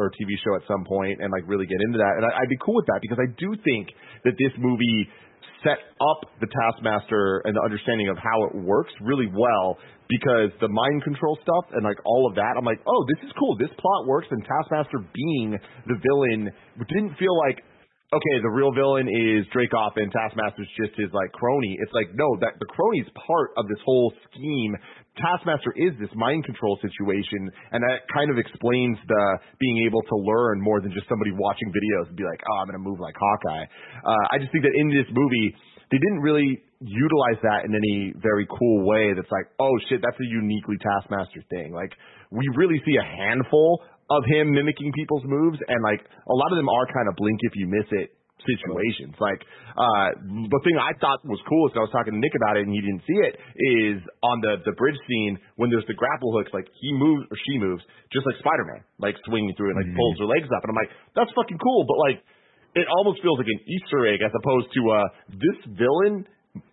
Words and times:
or 0.00 0.08
TV 0.16 0.32
show 0.40 0.56
at 0.56 0.64
some 0.64 0.82
point 0.88 1.20
and 1.20 1.28
like 1.28 1.44
really 1.44 1.68
get 1.68 1.76
into 1.84 2.00
that. 2.00 2.16
And 2.16 2.24
I, 2.24 2.40
I'd 2.40 2.48
be 2.48 2.56
cool 2.64 2.80
with 2.80 2.88
that 2.88 3.04
because 3.04 3.20
I 3.20 3.28
do 3.36 3.52
think 3.60 3.92
that 4.24 4.32
this 4.40 4.56
movie 4.56 5.04
set 5.60 5.76
up 6.00 6.24
the 6.40 6.48
Taskmaster 6.48 7.44
and 7.44 7.52
the 7.52 7.60
understanding 7.60 8.08
of 8.08 8.16
how 8.16 8.48
it 8.48 8.54
works 8.64 8.92
really 9.04 9.28
well 9.28 9.76
because 10.08 10.50
the 10.60 10.68
mind 10.68 11.04
control 11.04 11.38
stuff 11.42 11.70
and 11.76 11.84
like 11.84 12.00
all 12.04 12.26
of 12.28 12.34
that, 12.34 12.56
I'm 12.56 12.64
like, 12.64 12.80
oh, 12.88 13.04
this 13.14 13.28
is 13.28 13.32
cool. 13.38 13.56
This 13.60 13.70
plot 13.78 14.08
works, 14.08 14.26
and 14.30 14.42
Taskmaster 14.42 15.04
being 15.14 15.54
the 15.86 15.96
villain 16.00 16.50
didn't 16.88 17.14
feel 17.20 17.36
like 17.46 17.62
okay, 18.10 18.36
the 18.42 18.50
real 18.50 18.74
villain 18.74 19.06
is 19.06 19.46
Dreykov 19.54 19.94
and 19.94 20.10
Taskmaster's 20.10 20.70
just 20.74 20.98
his 20.98 21.10
like 21.14 21.30
crony. 21.32 21.78
It's 21.78 21.94
like 21.94 22.10
no, 22.14 22.26
that 22.42 22.58
the 22.58 22.66
crony's 22.66 23.06
part 23.14 23.54
of 23.56 23.68
this 23.70 23.78
whole 23.84 24.12
scheme. 24.30 24.74
Taskmaster 25.18 25.74
is 25.76 25.94
this 25.98 26.10
mind 26.14 26.46
control 26.46 26.78
situation, 26.82 27.50
and 27.70 27.82
that 27.82 28.06
kind 28.10 28.30
of 28.30 28.38
explains 28.38 28.98
the 29.06 29.24
being 29.58 29.86
able 29.86 30.02
to 30.02 30.16
learn 30.16 30.62
more 30.62 30.80
than 30.80 30.90
just 30.90 31.06
somebody 31.06 31.30
watching 31.34 31.70
videos 31.70 32.08
and 32.08 32.16
be 32.16 32.24
like, 32.24 32.40
oh, 32.46 32.56
I'm 32.62 32.66
gonna 32.66 32.82
move 32.82 32.98
like 32.98 33.14
Hawkeye. 33.14 33.66
Uh, 34.02 34.24
I 34.34 34.38
just 34.38 34.50
think 34.50 34.64
that 34.64 34.74
in 34.74 34.90
this 34.90 35.06
movie, 35.10 35.54
they 35.90 35.98
didn't 35.98 36.22
really 36.22 36.62
utilize 36.80 37.38
that 37.44 37.66
in 37.68 37.74
any 37.74 38.14
very 38.18 38.46
cool 38.48 38.86
way. 38.86 39.12
That's 39.14 39.30
like, 39.30 39.52
oh 39.60 39.74
shit, 39.90 40.00
that's 40.02 40.18
a 40.18 40.26
uniquely 40.26 40.78
Taskmaster 40.82 41.42
thing. 41.50 41.74
Like 41.74 41.92
we 42.30 42.46
really 42.56 42.80
see 42.86 42.96
a 42.96 43.06
handful 43.06 43.82
of 44.10 44.22
him 44.26 44.50
mimicking 44.50 44.90
people's 44.92 45.24
moves, 45.24 45.58
and 45.66 45.78
like 45.86 46.02
a 46.02 46.36
lot 46.36 46.50
of 46.50 46.58
them 46.58 46.68
are 46.68 46.86
kind 46.90 47.06
of 47.06 47.14
blink 47.16 47.38
if 47.46 47.54
you 47.54 47.70
miss 47.70 47.86
it 47.94 48.10
situations. 48.42 49.14
Like 49.20 49.40
uh 49.76 50.08
the 50.24 50.60
thing 50.64 50.76
I 50.80 50.96
thought 50.98 51.20
was 51.24 51.40
coolest, 51.46 51.76
I 51.76 51.84
was 51.84 51.92
talking 51.92 52.16
to 52.16 52.20
Nick 52.20 52.34
about 52.36 52.56
it 52.56 52.64
and 52.66 52.72
he 52.72 52.80
didn't 52.80 53.04
see 53.04 53.18
it, 53.20 53.34
is 53.36 53.98
on 54.24 54.40
the 54.40 54.60
the 54.64 54.74
bridge 54.76 54.98
scene 55.06 55.38
when 55.56 55.68
there's 55.70 55.86
the 55.86 55.96
grapple 55.96 56.32
hooks, 56.32 56.52
like 56.52 56.68
he 56.80 56.92
moves 56.92 57.28
or 57.30 57.36
she 57.36 57.60
moves 57.60 57.84
just 58.12 58.26
like 58.26 58.36
Spider 58.40 58.64
Man, 58.66 58.82
like 58.98 59.16
swinging 59.28 59.54
through 59.56 59.72
it, 59.72 59.76
like 59.76 59.88
mm-hmm. 59.88 60.00
pulls 60.00 60.16
her 60.20 60.28
legs 60.28 60.48
up, 60.50 60.64
and 60.64 60.72
I'm 60.72 60.80
like, 60.80 60.92
that's 61.14 61.32
fucking 61.36 61.60
cool, 61.60 61.84
but 61.86 61.96
like 62.10 62.18
it 62.74 62.86
almost 62.88 63.20
feels 63.22 63.38
like 63.38 63.50
an 63.50 63.60
Easter 63.66 64.06
egg 64.08 64.24
as 64.24 64.32
opposed 64.34 64.72
to 64.74 64.80
uh 64.88 65.06
this 65.36 65.58
villain 65.76 66.26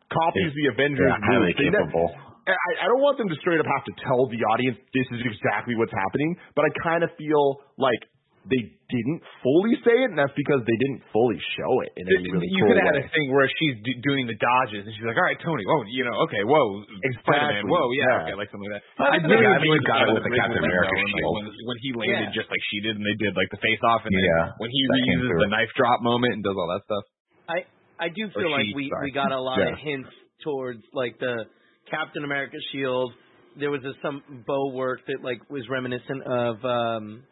copies 0.08 0.52
the 0.56 0.72
Avengers 0.72 1.12
yeah, 1.12 1.20
highly 1.20 1.54
capable. 1.54 2.27
I, 2.54 2.72
I 2.84 2.86
don't 2.88 3.04
want 3.04 3.20
them 3.20 3.28
to 3.28 3.38
straight 3.44 3.60
up 3.60 3.68
have 3.68 3.84
to 3.88 3.96
tell 4.08 4.28
the 4.32 4.40
audience 4.56 4.80
this 4.96 5.08
is 5.12 5.22
exactly 5.28 5.76
what's 5.76 5.92
happening, 5.92 6.40
but 6.56 6.64
I 6.64 6.72
kind 6.80 7.04
of 7.04 7.12
feel 7.20 7.60
like 7.76 8.00
they 8.48 8.64
didn't 8.88 9.20
fully 9.44 9.76
say 9.84 10.08
it, 10.08 10.08
and 10.08 10.16
that's 10.16 10.32
because 10.32 10.64
they 10.64 10.80
didn't 10.80 11.04
fully 11.12 11.36
show 11.60 11.72
it 11.84 11.92
in 12.00 12.08
any 12.08 12.32
really 12.32 12.48
You 12.48 12.64
cool 12.64 12.72
could 12.72 12.80
have 12.80 12.96
way. 12.96 13.04
had 13.04 13.04
a 13.04 13.12
thing 13.12 13.28
where 13.36 13.44
she's 13.52 13.76
d- 13.84 14.00
doing 14.00 14.24
the 14.24 14.40
dodges, 14.40 14.88
and 14.88 14.92
she's 14.96 15.04
like, 15.04 15.20
"All 15.20 15.28
right, 15.28 15.36
Tony, 15.44 15.68
whoa, 15.68 15.84
you 15.92 16.08
know, 16.08 16.16
okay, 16.32 16.48
whoa, 16.48 16.88
Spider-Man, 17.28 17.68
whoa, 17.68 17.92
yeah, 17.92 18.08
yeah, 18.08 18.24
okay, 18.24 18.36
like 18.40 18.48
something 18.48 18.72
like 18.72 18.80
that." 18.80 19.04
I, 19.04 19.20
think 19.20 19.28
I 19.28 19.36
really 19.36 19.52
I 19.52 19.60
mean, 19.60 19.84
got 19.84 20.08
it 20.08 20.16
with 20.16 20.24
the 20.24 20.32
Captain 20.32 20.64
America 20.64 20.96
when, 20.96 21.12
shield. 21.12 21.34
When, 21.36 21.48
when 21.52 21.78
he 21.84 21.90
landed 21.92 22.32
yeah. 22.32 22.40
just 22.40 22.48
like 22.48 22.64
she 22.72 22.80
did, 22.80 22.96
and 22.96 23.04
they 23.04 23.18
did 23.20 23.36
like 23.36 23.52
the 23.52 23.60
face 23.60 23.84
off, 23.84 24.08
and 24.08 24.16
yeah, 24.16 24.56
when 24.64 24.72
he 24.72 24.80
reuses 24.96 25.28
the 25.44 25.52
knife 25.52 25.72
drop 25.76 26.00
moment 26.00 26.40
and 26.40 26.42
does 26.42 26.56
all 26.56 26.72
that 26.72 26.88
stuff. 26.88 27.04
I 27.52 27.58
I 28.00 28.08
do 28.08 28.32
feel 28.32 28.48
like 28.48 28.72
we 28.72 28.88
sorry. 28.88 29.04
we 29.04 29.12
got 29.12 29.36
a 29.36 29.42
lot 29.44 29.60
yeah. 29.60 29.76
of 29.76 29.80
hints 29.84 30.12
towards 30.40 30.88
like 30.96 31.20
the 31.20 31.52
Captain 31.90 32.24
America 32.24 32.58
shield. 32.72 33.14
There 33.60 33.72
was 33.72 33.82
a, 33.84 33.94
some 34.04 34.22
bow 34.46 34.72
work 34.74 35.02
that 35.08 35.24
like 35.24 35.50
was 35.50 35.64
reminiscent 35.70 36.24
of 36.26 36.64
um 36.64 37.24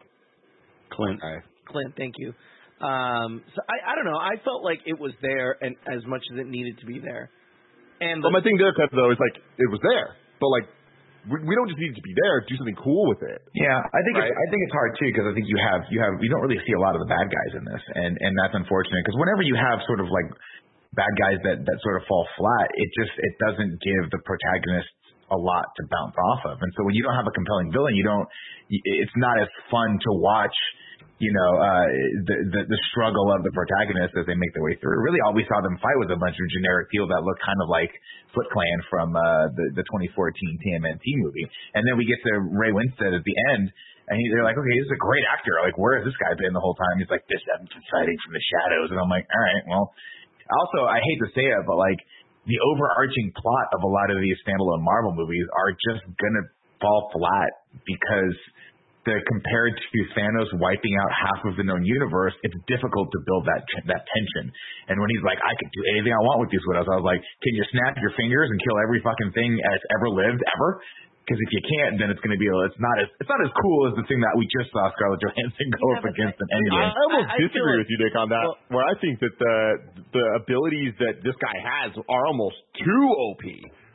Clint. 0.91 1.19
Clint, 1.67 1.93
thank 1.97 2.15
you. 2.17 2.33
Um, 2.83 3.41
so 3.55 3.59
I, 3.71 3.91
I 3.91 3.95
don't 3.95 4.05
know. 4.05 4.19
I 4.19 4.35
felt 4.43 4.63
like 4.63 4.79
it 4.85 4.99
was 4.99 5.15
there, 5.21 5.55
and 5.61 5.75
as 5.87 6.03
much 6.05 6.21
as 6.31 6.39
it 6.39 6.47
needed 6.47 6.79
to 6.79 6.85
be 6.85 6.99
there. 6.99 7.31
And 8.03 8.19
the, 8.19 8.27
well, 8.27 8.35
my 8.35 8.43
thing 8.43 8.59
there, 8.59 8.75
Ted, 8.75 8.91
though, 8.91 9.11
is 9.11 9.19
like 9.19 9.39
it 9.39 9.69
was 9.71 9.79
there, 9.79 10.19
but 10.43 10.51
like 10.51 10.67
we, 11.31 11.39
we 11.41 11.53
don't 11.55 11.71
just 11.71 11.79
need 11.79 11.95
it 11.95 11.97
to 11.97 12.05
be 12.05 12.13
there. 12.13 12.43
Do 12.45 12.55
something 12.59 12.77
cool 12.83 13.07
with 13.07 13.23
it. 13.23 13.39
Yeah, 13.55 13.79
I 13.79 14.01
think 14.05 14.19
right? 14.19 14.27
it's, 14.27 14.35
I 14.35 14.45
think 14.51 14.61
it's 14.67 14.75
hard 14.75 14.91
too 14.99 15.09
because 15.09 15.25
I 15.25 15.33
think 15.33 15.47
you 15.47 15.57
have 15.57 15.81
you 15.89 15.99
have 16.03 16.13
you 16.19 16.29
don't 16.29 16.43
really 16.43 16.59
see 16.67 16.75
a 16.75 16.81
lot 16.81 16.93
of 16.93 17.01
the 17.01 17.09
bad 17.09 17.31
guys 17.31 17.51
in 17.55 17.63
this, 17.63 17.83
and 17.95 18.13
and 18.19 18.31
that's 18.35 18.53
unfortunate 18.53 19.01
because 19.07 19.17
whenever 19.17 19.41
you 19.47 19.55
have 19.55 19.79
sort 19.87 20.03
of 20.03 20.11
like 20.11 20.27
bad 20.95 21.13
guys 21.19 21.39
that 21.43 21.57
that 21.67 21.77
sort 21.83 22.01
of 22.01 22.07
fall 22.07 22.25
flat, 22.39 22.67
it 22.73 22.89
just 22.95 23.13
it 23.19 23.33
doesn't 23.37 23.77
give 23.83 24.03
the 24.09 24.19
protagonists 24.23 24.95
a 25.29 25.37
lot 25.37 25.65
to 25.77 25.81
bounce 25.91 26.15
off 26.15 26.41
of. 26.53 26.57
And 26.61 26.71
so 26.77 26.85
when 26.85 26.93
you 26.95 27.03
don't 27.03 27.17
have 27.17 27.27
a 27.27 27.35
compelling 27.35 27.69
villain, 27.71 27.93
you 27.95 28.05
don't. 28.05 28.27
It's 28.69 29.17
not 29.17 29.37
as 29.37 29.49
fun 29.69 29.99
to 30.01 30.11
watch 30.17 30.55
you 31.15 31.31
know, 31.31 31.51
uh, 31.55 31.87
the, 32.27 32.35
the, 32.51 32.61
the 32.67 32.79
struggle 32.91 33.31
of 33.31 33.39
the 33.47 33.53
protagonists 33.55 34.19
as 34.19 34.27
they 34.27 34.35
make 34.35 34.51
their 34.51 34.67
way 34.67 34.75
through. 34.83 34.99
Really, 34.99 35.23
all 35.23 35.31
we 35.31 35.47
saw 35.47 35.63
them 35.63 35.79
fight 35.79 35.95
was 35.95 36.11
a 36.11 36.19
bunch 36.19 36.35
of 36.35 36.45
generic 36.51 36.91
people 36.91 37.07
that 37.07 37.23
looked 37.23 37.39
kind 37.39 37.55
of 37.63 37.71
like 37.71 37.91
Foot 38.35 38.51
Clan 38.51 38.77
from 38.91 39.15
uh, 39.15 39.47
the, 39.55 39.79
the 39.79 39.85
2014 39.95 40.11
TMNT 40.11 41.05
movie. 41.23 41.47
And 41.71 41.87
then 41.87 41.95
we 41.95 42.03
get 42.03 42.19
to 42.19 42.33
Ray 42.51 42.75
Winstone 42.75 43.15
at 43.15 43.23
the 43.23 43.37
end, 43.55 43.71
and 44.11 44.15
he, 44.19 44.27
they're 44.27 44.43
like, 44.43 44.59
okay, 44.59 44.75
this 44.75 44.91
is 44.91 44.95
a 44.99 44.99
great 44.99 45.23
actor. 45.31 45.55
Like, 45.63 45.79
where 45.79 45.95
has 45.95 46.03
this 46.03 46.19
guy 46.19 46.35
been 46.35 46.51
the 46.51 46.59
whole 46.59 46.75
time? 46.75 46.99
He's 46.99 47.07
like, 47.07 47.23
this 47.31 47.39
I've 47.47 47.63
been 47.63 47.85
fighting 47.95 48.19
from 48.19 48.35
the 48.35 48.43
shadows. 48.51 48.91
And 48.91 48.99
I'm 48.99 49.11
like, 49.11 49.23
all 49.31 49.43
right, 49.43 49.65
well. 49.71 49.87
Also, 50.49 50.85
I 50.85 51.01
hate 51.01 51.19
to 51.25 51.29
say 51.33 51.45
it, 51.45 51.63
but 51.65 51.77
like 51.77 51.99
the 52.45 52.57
overarching 52.61 53.33
plot 53.33 53.67
of 53.73 53.81
a 53.81 53.89
lot 53.89 54.13
of 54.13 54.21
these 54.21 54.37
standalone 54.45 54.85
Marvel 54.85 55.17
movies 55.17 55.45
are 55.49 55.71
just 55.73 56.05
gonna 56.21 56.45
fall 56.77 57.09
flat 57.13 57.51
because 57.85 58.37
the 59.05 59.21
compared 59.29 59.77
to 59.77 59.97
Thanos 60.17 60.49
wiping 60.57 60.97
out 60.97 61.11
half 61.13 61.41
of 61.45 61.53
the 61.61 61.65
known 61.65 61.85
universe, 61.85 62.33
it's 62.41 62.57
difficult 62.65 63.05
to 63.13 63.19
build 63.29 63.45
that 63.45 63.61
that 63.85 64.01
tension. 64.01 64.49
And 64.89 64.97
when 64.97 65.09
he's 65.13 65.21
like, 65.21 65.37
I 65.45 65.53
could 65.53 65.71
do 65.73 65.81
anything 65.93 66.09
I 66.09 66.21
want 66.25 66.41
with 66.41 66.49
these 66.49 66.65
widows, 66.65 66.89
I 66.89 66.97
was 66.97 67.05
like, 67.05 67.21
can 67.21 67.53
you 67.53 67.65
snap 67.69 68.01
your 68.01 68.13
fingers 68.17 68.49
and 68.49 68.57
kill 68.65 68.77
every 68.81 69.01
fucking 69.05 69.31
thing 69.37 69.53
that's 69.61 69.85
ever 70.01 70.09
lived 70.09 70.41
ever? 70.41 70.69
Because 71.25 71.41
if 71.41 71.49
you 71.57 71.61
can't, 71.65 71.97
then 71.97 72.13
it's 72.13 72.21
going 72.21 72.37
to 72.37 72.37
be 72.37 72.45
it's 72.45 72.77
not 72.77 73.01
as 73.01 73.09
it's 73.17 73.25
not 73.25 73.41
as 73.41 73.49
cool 73.57 73.89
as 73.89 73.97
the 73.97 74.05
thing 74.05 74.21
that 74.21 74.37
we 74.37 74.45
just 74.45 74.69
saw 74.69 74.93
Scarlett 74.93 75.17
Johansson 75.25 75.67
go 75.73 75.89
yeah, 75.89 75.97
up 75.97 76.05
against 76.05 76.37
in 76.37 76.47
Endgame. 76.53 76.85
I 76.85 77.01
almost 77.01 77.29
I, 77.33 77.37
disagree 77.41 77.77
with 77.81 77.89
you, 77.89 77.97
Nick, 77.97 78.13
on 78.13 78.29
that. 78.29 78.45
Well, 78.45 78.77
where 78.77 78.85
I 78.85 78.93
think 79.01 79.17
that 79.25 79.33
the 79.41 79.57
the 80.13 80.25
abilities 80.37 80.93
that 81.01 81.25
this 81.25 81.33
guy 81.41 81.57
has 81.65 81.97
are 81.97 82.23
almost 82.29 82.61
too 82.77 83.05
OP. 83.33 83.41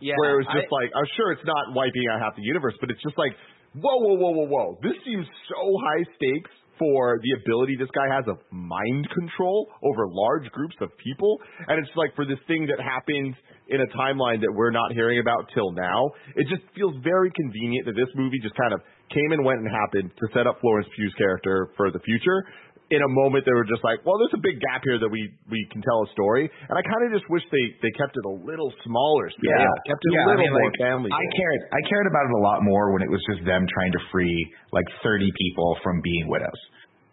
Yeah, 0.02 0.18
where 0.18 0.42
it's 0.42 0.50
just 0.50 0.66
I, 0.66 0.74
like, 0.74 0.90
I'm 0.90 1.06
sure 1.14 1.30
it's 1.30 1.46
not 1.46 1.70
wiping 1.70 2.02
out 2.10 2.18
half 2.18 2.34
the 2.34 2.42
universe, 2.42 2.74
but 2.82 2.90
it's 2.90 3.04
just 3.04 3.14
like 3.14 3.30
whoa, 3.78 3.94
whoa, 4.02 4.18
whoa, 4.18 4.30
whoa, 4.34 4.48
whoa. 4.50 4.68
This 4.82 4.98
seems 5.06 5.26
so 5.46 5.62
high 5.86 6.02
stakes 6.18 6.50
for 6.80 7.20
the 7.20 7.36
ability 7.44 7.76
this 7.76 7.92
guy 7.92 8.08
has 8.08 8.24
of 8.26 8.40
mind 8.50 9.06
control 9.12 9.68
over 9.84 10.08
large 10.08 10.48
groups 10.50 10.74
of 10.80 10.88
people. 10.96 11.36
And 11.68 11.78
it's 11.78 11.92
like 11.94 12.16
for 12.16 12.24
this 12.24 12.40
thing 12.48 12.66
that 12.72 12.80
happens 12.80 13.36
in 13.68 13.84
a 13.84 13.88
timeline 13.92 14.40
that 14.40 14.50
we're 14.50 14.72
not 14.72 14.90
hearing 14.96 15.20
about 15.20 15.52
till 15.52 15.70
now, 15.72 16.08
it 16.34 16.48
just 16.48 16.64
feels 16.74 16.96
very 17.04 17.30
convenient 17.36 17.84
that 17.84 17.94
this 17.94 18.08
movie 18.16 18.40
just 18.42 18.56
kind 18.56 18.72
of 18.72 18.80
came 19.12 19.30
and 19.36 19.44
went 19.44 19.60
and 19.60 19.68
happened 19.68 20.10
to 20.16 20.26
set 20.32 20.46
up 20.46 20.56
Florence 20.60 20.88
Pugh's 20.96 21.12
character 21.20 21.68
for 21.76 21.90
the 21.92 22.00
future 22.00 22.46
in 22.90 23.00
a 23.06 23.10
moment 23.10 23.46
they 23.46 23.54
were 23.54 23.66
just 23.66 23.86
like, 23.86 24.02
well, 24.02 24.18
there's 24.18 24.34
a 24.34 24.42
big 24.42 24.58
gap 24.58 24.82
here 24.82 24.98
that 24.98 25.08
we 25.08 25.30
we 25.46 25.62
can 25.70 25.78
tell 25.78 26.02
a 26.02 26.08
story, 26.10 26.50
and 26.50 26.74
I 26.74 26.82
kind 26.82 27.06
of 27.06 27.14
just 27.14 27.26
wish 27.30 27.46
they 27.54 27.64
they 27.86 27.92
kept 27.94 28.18
it 28.18 28.26
a 28.26 28.34
little 28.42 28.74
smaller. 28.82 29.30
Scale, 29.30 29.46
yeah, 29.46 29.70
kept 29.86 30.02
it 30.02 30.10
yeah, 30.10 30.26
a 30.26 30.34
little 30.34 30.42
I 30.42 30.50
mean, 30.50 30.54
more 30.58 30.70
like, 30.74 30.82
family. 30.82 31.10
I 31.14 31.24
cared 31.38 31.60
I 31.70 31.80
cared 31.86 32.06
about 32.10 32.26
it 32.26 32.34
a 32.34 32.42
lot 32.42 32.66
more 32.66 32.90
when 32.90 33.06
it 33.06 33.10
was 33.10 33.22
just 33.30 33.46
them 33.46 33.62
trying 33.70 33.92
to 33.94 34.02
free 34.10 34.34
like 34.74 34.86
30 35.06 35.30
people 35.38 35.78
from 35.86 36.02
being 36.02 36.26
widows. 36.26 36.60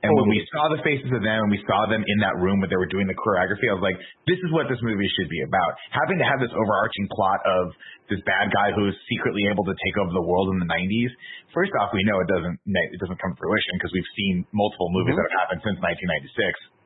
And 0.05 0.13
when 0.13 0.29
we 0.29 0.45
saw 0.53 0.69
the 0.69 0.77
faces 0.85 1.09
of 1.09 1.25
them 1.25 1.39
and 1.41 1.49
we 1.49 1.57
saw 1.65 1.89
them 1.89 2.05
in 2.05 2.17
that 2.21 2.37
room 2.37 2.61
when 2.61 2.69
they 2.69 2.77
were 2.77 2.89
doing 2.89 3.09
the 3.09 3.17
choreography, 3.17 3.65
I 3.65 3.73
was 3.73 3.81
like, 3.81 3.97
this 4.29 4.37
is 4.37 4.53
what 4.53 4.69
this 4.69 4.77
movie 4.85 5.09
should 5.17 5.25
be 5.25 5.41
about. 5.41 5.73
Having 5.89 6.21
to 6.21 6.27
have 6.29 6.37
this 6.37 6.53
overarching 6.53 7.09
plot 7.09 7.41
of 7.41 7.73
this 8.05 8.21
bad 8.21 8.53
guy 8.53 8.77
who's 8.77 8.93
secretly 9.09 9.49
able 9.49 9.65
to 9.65 9.73
take 9.73 9.95
over 9.97 10.13
the 10.13 10.21
world 10.21 10.53
in 10.53 10.61
the 10.61 10.69
90s. 10.69 11.11
First 11.49 11.73
off, 11.81 11.97
we 11.97 12.05
know 12.05 12.21
it 12.21 12.29
doesn't 12.29 12.61
it 12.61 12.99
doesn't 13.01 13.17
come 13.17 13.33
to 13.33 13.39
fruition 13.41 13.73
because 13.81 13.89
we've 13.89 14.13
seen 14.13 14.45
multiple 14.53 14.93
movies 14.93 15.17
mm-hmm. 15.17 15.25
that 15.25 15.33
have 15.33 15.39
happened 15.49 15.61
since 15.65 15.77
1996 15.81 16.77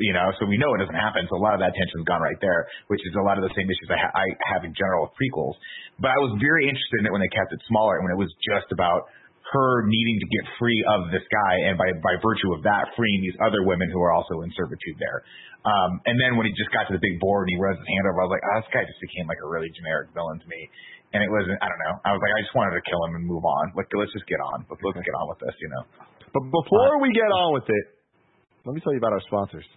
you 0.00 0.14
know, 0.16 0.32
so 0.40 0.48
we 0.48 0.56
know 0.56 0.72
it 0.72 0.80
doesn't 0.80 0.96
happen. 0.96 1.28
So 1.28 1.36
a 1.36 1.42
lot 1.42 1.52
of 1.52 1.60
that 1.60 1.76
tension's 1.76 2.06
gone 2.08 2.22
right 2.24 2.38
there, 2.40 2.64
which 2.88 3.02
is 3.04 3.12
a 3.12 3.20
lot 3.20 3.36
of 3.36 3.44
the 3.44 3.52
same 3.52 3.68
issues 3.68 3.88
I, 3.92 4.00
ha- 4.00 4.14
I 4.16 4.24
have 4.54 4.64
in 4.64 4.72
general 4.72 5.04
with 5.04 5.12
prequels. 5.20 5.58
But 6.00 6.16
I 6.16 6.18
was 6.22 6.32
very 6.40 6.64
interested 6.64 7.04
in 7.04 7.10
it 7.10 7.12
when 7.12 7.20
they 7.20 7.28
kept 7.28 7.52
it 7.52 7.60
smaller 7.68 8.00
and 8.00 8.08
when 8.08 8.14
it 8.16 8.20
was 8.20 8.32
just 8.40 8.72
about 8.72 9.12
her 9.52 9.84
needing 9.84 10.16
to 10.16 10.28
get 10.32 10.44
free 10.56 10.80
of 10.88 11.12
this 11.12 11.24
guy, 11.28 11.68
and 11.68 11.76
by 11.76 11.92
by 12.00 12.16
virtue 12.24 12.56
of 12.56 12.64
that, 12.64 12.96
freeing 12.96 13.20
these 13.20 13.36
other 13.44 13.62
women 13.68 13.92
who 13.92 14.00
are 14.00 14.12
also 14.12 14.40
in 14.40 14.50
servitude 14.56 14.96
there. 14.96 15.20
Um, 15.62 16.02
and 16.08 16.18
then 16.18 16.34
when 16.34 16.48
he 16.48 16.52
just 16.58 16.72
got 16.74 16.90
to 16.90 16.94
the 16.96 17.04
big 17.04 17.22
board 17.22 17.46
and 17.46 17.54
he 17.54 17.58
runs 17.60 17.78
his 17.78 17.86
hand 17.86 18.04
over, 18.10 18.18
I 18.18 18.24
was 18.26 18.34
like, 18.34 18.42
oh, 18.42 18.56
this 18.64 18.70
guy 18.74 18.82
just 18.82 18.98
became 18.98 19.30
like 19.30 19.38
a 19.38 19.46
really 19.46 19.70
generic 19.70 20.10
villain 20.10 20.42
to 20.42 20.48
me. 20.50 20.60
And 21.14 21.20
it 21.22 21.30
wasn't, 21.30 21.60
I 21.60 21.68
don't 21.68 21.82
know. 21.86 21.94
I 22.02 22.10
was 22.16 22.20
like, 22.24 22.34
I 22.34 22.40
just 22.40 22.56
wanted 22.56 22.74
to 22.80 22.82
kill 22.88 22.98
him 23.06 23.20
and 23.20 23.24
move 23.28 23.44
on. 23.44 23.76
Like, 23.76 23.86
let's 23.92 24.10
just 24.16 24.26
get 24.26 24.40
on. 24.40 24.64
Let's, 24.66 24.80
let's 24.80 24.98
get 24.98 25.12
on 25.12 25.28
with 25.28 25.38
this, 25.44 25.54
you 25.60 25.70
know. 25.70 25.84
But 26.32 26.42
before 26.48 26.98
we 26.98 27.12
get 27.12 27.28
on 27.28 27.52
with 27.52 27.68
it, 27.68 27.84
let 28.64 28.72
me 28.74 28.80
tell 28.80 28.96
you 28.96 28.98
about 28.98 29.12
our 29.12 29.22
sponsors. 29.28 29.68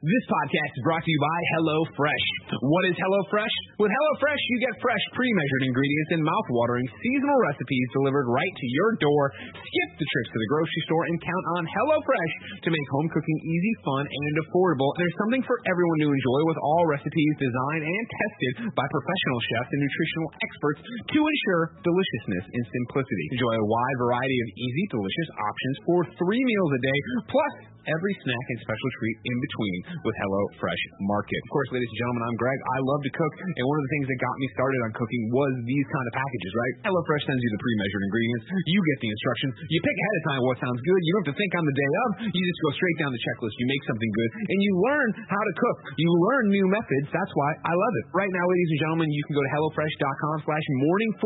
This 0.00 0.24
podcast 0.32 0.72
is 0.80 0.84
brought 0.88 1.04
to 1.04 1.12
you 1.12 1.20
by 1.20 1.40
HelloFresh. 1.52 2.26
What 2.56 2.88
is 2.88 2.96
HelloFresh? 2.96 3.56
With 3.76 3.92
HelloFresh, 3.92 4.42
you 4.48 4.56
get 4.64 4.80
fresh, 4.80 5.04
pre-measured 5.12 5.64
ingredients 5.68 6.16
and 6.16 6.24
mouth-watering 6.24 6.88
seasonal 7.04 7.36
recipes 7.44 7.88
delivered 7.92 8.24
right 8.32 8.48
to 8.48 8.66
your 8.72 8.96
door. 8.96 9.28
Skip 9.60 9.90
the 10.00 10.08
trips 10.08 10.30
to 10.32 10.40
the 10.40 10.48
grocery 10.56 10.82
store 10.88 11.04
and 11.04 11.20
count 11.20 11.44
on 11.52 11.68
HelloFresh 11.68 12.34
to 12.64 12.72
make 12.72 12.88
home 12.96 13.12
cooking 13.12 13.38
easy, 13.44 13.72
fun, 13.84 14.08
and 14.08 14.34
affordable. 14.40 14.88
There's 14.96 15.20
something 15.20 15.44
for 15.44 15.60
everyone 15.68 16.00
to 16.00 16.16
enjoy 16.16 16.40
with 16.48 16.56
all 16.64 16.88
recipes 16.88 17.34
designed 17.36 17.84
and 17.84 18.04
tested 18.08 18.52
by 18.72 18.88
professional 18.88 19.40
chefs 19.52 19.68
and 19.68 19.84
nutritional 19.84 20.28
experts 20.40 20.80
to 21.12 21.20
ensure 21.28 21.76
deliciousness 21.84 22.48
and 22.48 22.64
simplicity. 22.72 23.36
Enjoy 23.36 23.52
a 23.52 23.68
wide 23.68 23.98
variety 24.00 24.38
of 24.40 24.48
easy, 24.64 24.84
delicious 24.96 25.28
options 25.44 25.76
for 25.84 25.98
three 26.24 26.40
meals 26.40 26.72
a 26.72 26.80
day, 26.88 26.98
plus 27.28 27.54
every 27.88 28.14
snack 28.20 28.46
and 28.52 28.58
special 28.60 28.90
treat 29.00 29.16
in 29.24 29.36
between 29.40 29.78
with 30.04 30.16
Hello 30.20 30.42
Fresh 30.60 30.82
Market. 31.08 31.40
Of 31.46 31.50
course, 31.54 31.68
ladies 31.72 31.88
and 31.88 31.98
gentlemen, 32.00 32.22
I'm 32.28 32.36
Greg. 32.36 32.58
I 32.60 32.78
love 32.84 33.00
to 33.04 33.12
cook, 33.12 33.34
and 33.40 33.64
one 33.64 33.78
of 33.80 33.84
the 33.88 33.92
things 33.96 34.06
that 34.10 34.18
got 34.20 34.36
me 34.36 34.46
started 34.52 34.80
on 34.84 34.90
cooking 34.96 35.22
was 35.32 35.52
these 35.64 35.86
kind 35.88 36.06
of 36.06 36.12
packages, 36.12 36.52
right? 36.52 36.74
Hello 36.90 37.00
Fresh 37.08 37.24
sends 37.24 37.40
you 37.40 37.50
the 37.54 37.60
pre-measured 37.60 38.02
ingredients. 38.04 38.44
You 38.68 38.80
get 38.84 38.98
the 39.00 39.10
instructions. 39.10 39.52
You 39.70 39.78
pick 39.80 39.96
ahead 39.96 40.16
of 40.16 40.22
time 40.28 40.40
what 40.44 40.58
sounds 40.60 40.80
good. 40.84 41.00
You 41.04 41.10
don't 41.16 41.22
have 41.24 41.32
to 41.32 41.38
think 41.38 41.52
on 41.56 41.64
the 41.64 41.76
day 41.76 41.92
of. 42.04 42.08
You 42.34 42.42
just 42.42 42.62
go 42.64 42.70
straight 42.76 42.98
down 43.00 43.10
the 43.14 43.22
checklist. 43.22 43.54
You 43.56 43.66
make 43.70 43.84
something 43.88 44.10
good, 44.12 44.30
and 44.44 44.58
you 44.60 44.72
learn 44.80 45.08
how 45.28 45.42
to 45.42 45.54
cook. 45.56 45.78
You 45.96 46.08
learn 46.08 46.44
new 46.52 46.66
methods. 46.68 47.08
That's 47.12 47.32
why 47.36 47.50
I 47.64 47.72
love 47.72 47.94
it. 48.00 48.04
Right 48.12 48.32
now, 48.32 48.44
ladies 48.44 48.70
and 48.76 48.80
gentlemen, 48.80 49.08
you 49.12 49.22
can 49.28 49.34
go 49.36 49.42
to 49.44 49.52
HelloFresh.com 49.56 50.36
slash 50.44 50.66
morning14 50.84 51.22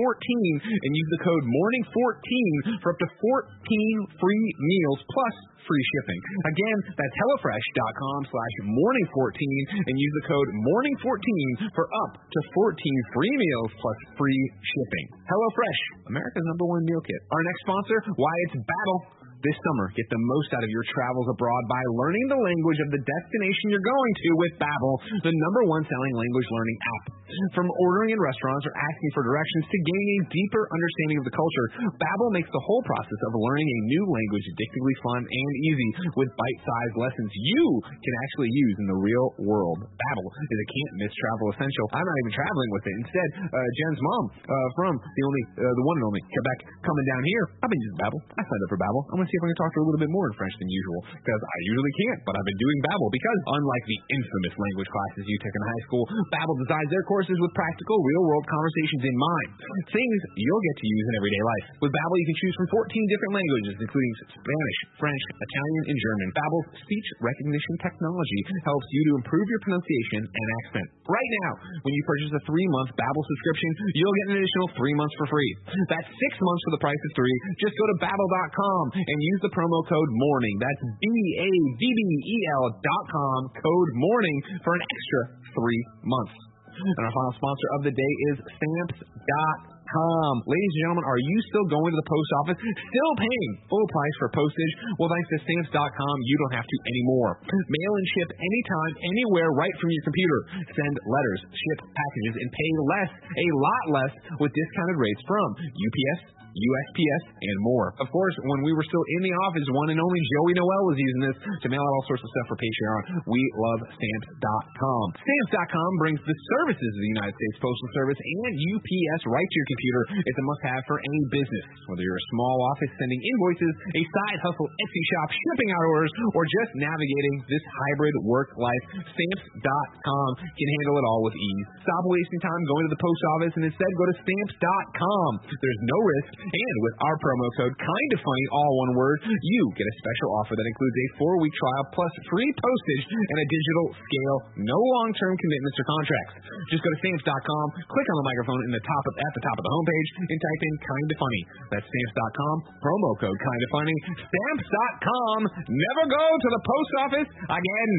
and 0.85 0.91
use 0.93 1.11
the 1.19 1.23
code 1.25 1.45
morning14 1.45 2.83
for 2.83 2.95
up 2.95 2.99
to 3.01 3.09
14 3.09 4.21
free 4.21 4.47
meals 4.61 5.01
plus 5.09 5.37
free 5.65 5.85
shipping. 5.97 6.21
Again, 6.49 6.79
that's 6.95 7.17
HelloFresh.com 7.19 8.21
slash 8.29 8.55
morning14 8.69 9.41
and 9.89 9.97
use 9.97 10.15
the 10.23 10.27
code 10.29 10.49
morning14 10.63 11.73
for 11.73 11.87
up 12.07 12.13
to 12.21 12.39
14 12.53 13.13
free 13.17 13.35
meals 13.35 13.71
plus 13.81 13.99
free 14.21 14.43
shipping. 14.61 15.07
HelloFresh, 15.27 15.81
America's 16.13 16.47
number 16.53 16.67
one 16.69 16.85
meal 16.85 17.03
kit. 17.03 17.21
Our 17.33 17.43
next 17.43 17.61
sponsor, 17.65 17.99
why 18.17 18.35
it's 18.49 18.57
Babbel. 18.61 19.24
This 19.45 19.61
summer, 19.61 19.93
get 19.93 20.09
the 20.09 20.25
most 20.25 20.57
out 20.57 20.65
of 20.65 20.73
your 20.73 20.89
travels 20.89 21.29
abroad 21.29 21.65
by 21.69 21.83
learning 22.01 22.33
the 22.33 22.41
language 22.41 22.81
of 22.81 22.89
the 22.97 23.03
destination 23.05 23.77
you're 23.77 23.85
going 23.85 24.13
to 24.17 24.29
with 24.41 24.57
Babbel, 24.57 24.95
the 25.21 25.37
number 25.37 25.69
one 25.69 25.85
selling 25.85 26.17
language 26.17 26.49
learning 26.49 26.79
app. 26.81 27.05
From 27.53 27.69
ordering 27.77 28.15
in 28.15 28.21
restaurants 28.21 28.65
or 28.65 28.73
asking 28.73 29.11
for 29.13 29.21
directions 29.27 29.65
to 29.69 29.79
gaining 29.85 30.17
a 30.23 30.29
deeper 30.33 30.65
understanding 30.65 31.19
of 31.21 31.27
the 31.29 31.35
culture, 31.37 31.67
Babbel 32.01 32.31
makes 32.33 32.49
the 32.49 32.65
whole 32.65 32.81
process 32.89 33.21
of 33.29 33.33
learning 33.37 33.69
a 33.69 33.81
new 33.85 34.05
language 34.09 34.45
addictively 34.49 34.97
fun 35.05 35.21
and 35.29 35.53
easy 35.69 35.91
with 36.17 36.31
bite-sized 36.41 36.97
lessons 36.97 37.29
you 37.37 37.65
can 37.85 38.15
actually 38.25 38.49
use 38.49 38.77
in 38.81 38.87
the 38.89 38.97
real 38.97 39.29
world. 39.45 39.77
Babbel 39.93 40.25
is 40.25 40.61
a 40.63 40.69
can't-miss 40.73 41.13
travel 41.21 41.53
essential. 41.53 41.85
I'm 41.93 42.07
not 42.07 42.19
even 42.25 42.33
traveling 42.33 42.71
with 42.81 42.85
it. 42.89 42.95
Instead, 43.03 43.29
uh, 43.45 43.69
Jen's 43.77 44.01
mom 44.01 44.25
uh, 44.41 44.69
from 44.79 44.93
the 44.97 45.23
only, 45.29 45.43
uh, 45.59 45.69
the 45.69 45.85
one 45.85 45.97
and 46.01 46.07
only 46.09 46.23
Quebec, 46.33 46.59
coming 46.81 47.07
down 47.13 47.23
here. 47.29 47.45
I've 47.61 47.69
been 47.69 47.83
using 47.85 48.01
Babbel. 48.01 48.21
I 48.25 48.41
signed 48.41 48.63
up 48.65 48.71
for 48.73 48.81
Babbel. 48.81 49.03
I'm 49.11 49.19
gonna 49.21 49.34
see 49.35 49.43
if 49.43 49.47
I 49.47 49.51
can 49.51 49.59
talk 49.59 49.71
to 49.75 49.79
her 49.83 49.85
a 49.85 49.89
little 49.91 50.03
bit 50.07 50.13
more 50.15 50.31
in 50.31 50.35
French 50.39 50.55
than 50.63 50.71
usual 50.71 51.01
because 51.11 51.43
I 51.43 51.59
usually 51.67 51.95
can't. 52.07 52.21
But 52.23 52.39
I've 52.39 52.47
been 52.47 52.63
doing 52.63 52.79
Babbel 52.87 53.11
because 53.11 53.39
unlike 53.51 53.85
the 53.91 53.99
infamous 54.15 54.55
language 54.55 54.91
classes 54.95 55.27
you 55.27 55.39
take 55.43 55.55
in 55.59 55.65
high 55.67 55.83
school, 55.91 56.05
Babbel 56.31 56.55
designs 56.63 56.91
their 56.95 57.03
courses 57.11 57.35
with 57.43 57.51
practical, 57.59 57.99
real-world 57.99 58.47
conversations 58.47 59.03
in 59.11 59.17
mind. 59.19 59.49
Things 59.91 60.19
you'll 60.39 60.65
get 60.71 60.77
to 60.79 60.87
use 60.87 61.07
in 61.11 61.15
everyday 61.19 61.43
life. 61.43 61.67
With 61.83 61.91
Babbel, 61.91 62.17
you 62.23 62.29
can 62.31 62.39
choose 62.39 62.55
from 62.63 62.69
14 62.71 63.11
different 63.11 63.35
languages, 63.35 63.75
including 63.83 64.13
Spanish, 64.39 64.79
French, 65.03 65.23
Italian, 65.35 65.83
and 65.91 65.99
German. 65.99 66.29
Babbel's 66.39 66.69
speech 66.79 67.09
recognition 67.19 67.75
technology 67.83 68.41
helps 68.63 68.87
you 68.95 69.03
to 69.11 69.13
improve 69.19 69.47
your 69.51 69.61
pronunciation 69.67 70.23
and 70.31 70.47
accent. 70.63 70.87
Right 71.11 71.31
now, 71.43 71.53
when 71.83 71.93
you 71.93 72.03
purchase 72.07 72.31
a 72.31 72.43
three-month 72.47 72.95
Babbel 72.95 73.25
subscription, 73.27 73.71
you'll 73.99 74.17
get 74.23 74.27
an 74.31 74.37
additional 74.39 74.69
three 74.79 74.95
months 74.95 75.15
for 75.19 75.27
free. 75.27 75.51
That's 75.91 76.07
six 76.07 76.33
months 76.39 76.63
for 76.69 76.73
the 76.79 76.83
price 76.85 77.03
of 77.03 77.11
three. 77.19 77.35
Just 77.61 77.75
go 77.75 77.85
to 77.91 77.97
Babbel.com 78.05 78.85
and 79.01 79.19
use 79.33 79.41
the 79.45 79.53
promo 79.53 79.81
code 79.89 80.11
MORNING. 80.13 80.57
That's 80.61 80.83
B-A-B-B-E-L 81.01 82.65
dot 82.85 83.05
com, 83.09 83.41
code 83.57 83.91
MORNING 83.97 84.39
for 84.63 84.73
an 84.77 84.83
extra 84.85 85.21
three 85.57 85.83
months. 86.05 86.37
And 86.75 87.03
our 87.07 87.15
final 87.15 87.35
sponsor 87.39 87.69
of 87.79 87.81
the 87.87 87.95
day 87.95 88.13
is 88.35 88.37
Stamps.com. 88.45 89.74
Ladies 89.85 90.73
and 90.75 90.81
gentlemen, 90.81 91.05
are 91.05 91.21
you 91.21 91.39
still 91.53 91.67
going 91.69 91.93
to 91.93 91.99
the 92.01 92.09
post 92.09 92.31
office, 92.45 92.59
still 92.65 93.13
paying 93.21 93.51
full 93.69 93.87
price 93.93 94.17
for 94.19 94.29
postage? 94.33 94.73
Well, 94.97 95.13
thanks 95.13 95.29
to 95.37 95.39
Stamps.com, 95.45 96.17
you 96.25 96.37
don't 96.41 96.57
have 96.57 96.67
to 96.67 96.77
anymore. 96.89 97.39
Mail 97.45 97.93
and 98.01 98.09
ship 98.17 98.29
anytime, 98.33 98.93
anywhere, 99.05 99.53
right 99.55 99.75
from 99.79 99.93
your 99.93 100.05
computer. 100.09 100.39
Send 100.73 100.95
letters, 101.05 101.41
ship 101.53 101.79
packages, 101.85 102.35
and 102.41 102.49
pay 102.49 102.71
less, 102.97 103.11
a 103.23 103.49
lot 103.61 103.85
less, 103.93 104.13
with 104.41 104.51
discounted 104.57 104.99
rates 104.99 105.23
from 105.29 105.49
UPS, 105.69 106.35
USPS, 106.55 107.25
and 107.35 107.59
more. 107.67 107.99
Of 107.99 108.07
course, 108.15 108.37
when 108.47 108.63
we 108.63 108.71
were 108.79 108.87
still 108.87 109.03
in 109.19 109.27
the 109.27 109.35
office, 109.43 109.67
one 109.75 109.91
and 109.91 109.99
only 109.99 110.23
Joey 110.23 110.55
Noel 110.55 110.83
was 110.87 110.99
using 111.03 111.23
this 111.27 111.39
to 111.43 111.67
mail 111.67 111.83
out 111.83 111.93
all 111.99 112.07
sorts 112.07 112.23
of 112.23 112.31
stuff 112.31 112.47
for 112.55 112.59
Patreon. 112.63 113.27
We 113.27 113.43
love 113.59 113.81
Stamps.com. 113.91 115.07
Stamps.com 115.19 115.91
brings 115.99 116.23
the 116.23 116.39
services 116.55 116.93
of 116.95 117.03
the 117.03 117.13
United 117.19 117.35
States 117.35 117.59
Postal 117.59 117.91
Service 117.99 118.21
and 118.23 118.53
UPS 118.71 119.21
right 119.27 119.49
to 119.51 119.57
your 119.59 119.69
computer. 119.75 120.03
It's 120.23 120.39
a 120.39 120.47
must-have 120.47 120.83
for 120.87 120.99
any 121.03 121.23
business, 121.35 121.67
whether 121.91 122.03
you're 122.07 122.23
a 122.23 122.29
small 122.31 122.57
office 122.71 122.93
sending 122.95 123.19
invoices, 123.19 123.75
a 123.99 124.03
side 124.07 124.39
hustle 124.47 124.71
Etsy 124.71 125.03
shop 125.11 125.29
shipping 125.35 125.71
out 125.75 125.85
orders, 125.91 126.15
or 126.39 126.47
just 126.47 126.71
navigating 126.79 127.35
this 127.51 127.65
hybrid 127.67 128.15
work 128.23 128.55
life. 128.55 128.85
Stamps.com 129.03 130.31
can 130.39 130.69
handle 130.79 130.97
it 131.03 131.05
all 131.11 131.23
with 131.27 131.35
ease. 131.35 131.67
Stop 131.83 132.03
wasting 132.07 132.41
time 132.41 132.63
going 132.71 132.85
to 132.87 132.93
the 132.95 133.03
post 133.03 133.23
office 133.37 133.55
and 133.59 133.65
instead 133.67 133.91
go 133.99 134.05
to 134.07 134.17
Stamps.com. 134.23 135.31
There's 135.51 135.83
no 135.83 135.99
risk 135.99 136.31
and 136.45 136.77
with 136.87 136.95
our 137.03 137.17
promo 137.19 137.47
code 137.59 137.75
Kinda 137.75 138.19
Funny, 138.23 138.47
all 138.55 138.71
one 138.87 138.93
word, 138.95 139.19
you 139.27 139.63
get 139.75 139.87
a 139.89 139.95
special 139.99 140.29
offer 140.39 140.55
that 140.55 140.67
includes 140.69 140.97
a 140.97 141.07
four-week 141.19 141.55
trial 141.57 141.85
plus 141.97 142.13
free 142.31 142.51
postage 142.55 143.05
and 143.11 143.39
a 143.41 143.47
digital 143.49 143.87
scale, 143.97 144.39
no 144.69 144.79
long-term 144.79 145.35
commitments 145.35 145.77
or 145.81 145.87
contracts. 145.89 146.35
Just 146.71 146.83
go 146.85 146.91
to 146.93 146.99
stamps.com, 147.01 147.67
click 147.89 148.07
on 148.13 148.17
the 148.21 148.27
microphone 148.29 148.61
in 148.69 148.73
the 148.77 148.85
top 148.85 149.05
of, 149.09 149.15
at 149.19 149.33
the 149.35 149.43
top 149.45 149.57
of 149.59 149.64
the 149.65 149.73
homepage 149.73 150.09
and 150.21 150.27
type 150.29 150.63
in 150.69 150.75
Kinda 150.85 151.15
Funny. 151.17 151.43
That's 151.73 151.87
stamps.com, 151.89 152.57
promo 152.85 153.11
code 153.17 153.39
Kinda 153.41 153.69
Funny. 153.73 153.97
Stamps.com. 154.29 155.41
Never 155.73 156.05
go 156.13 156.25
to 156.37 156.49
the 156.53 156.63
post 156.63 156.93
office 157.01 157.31
again. 157.49 157.93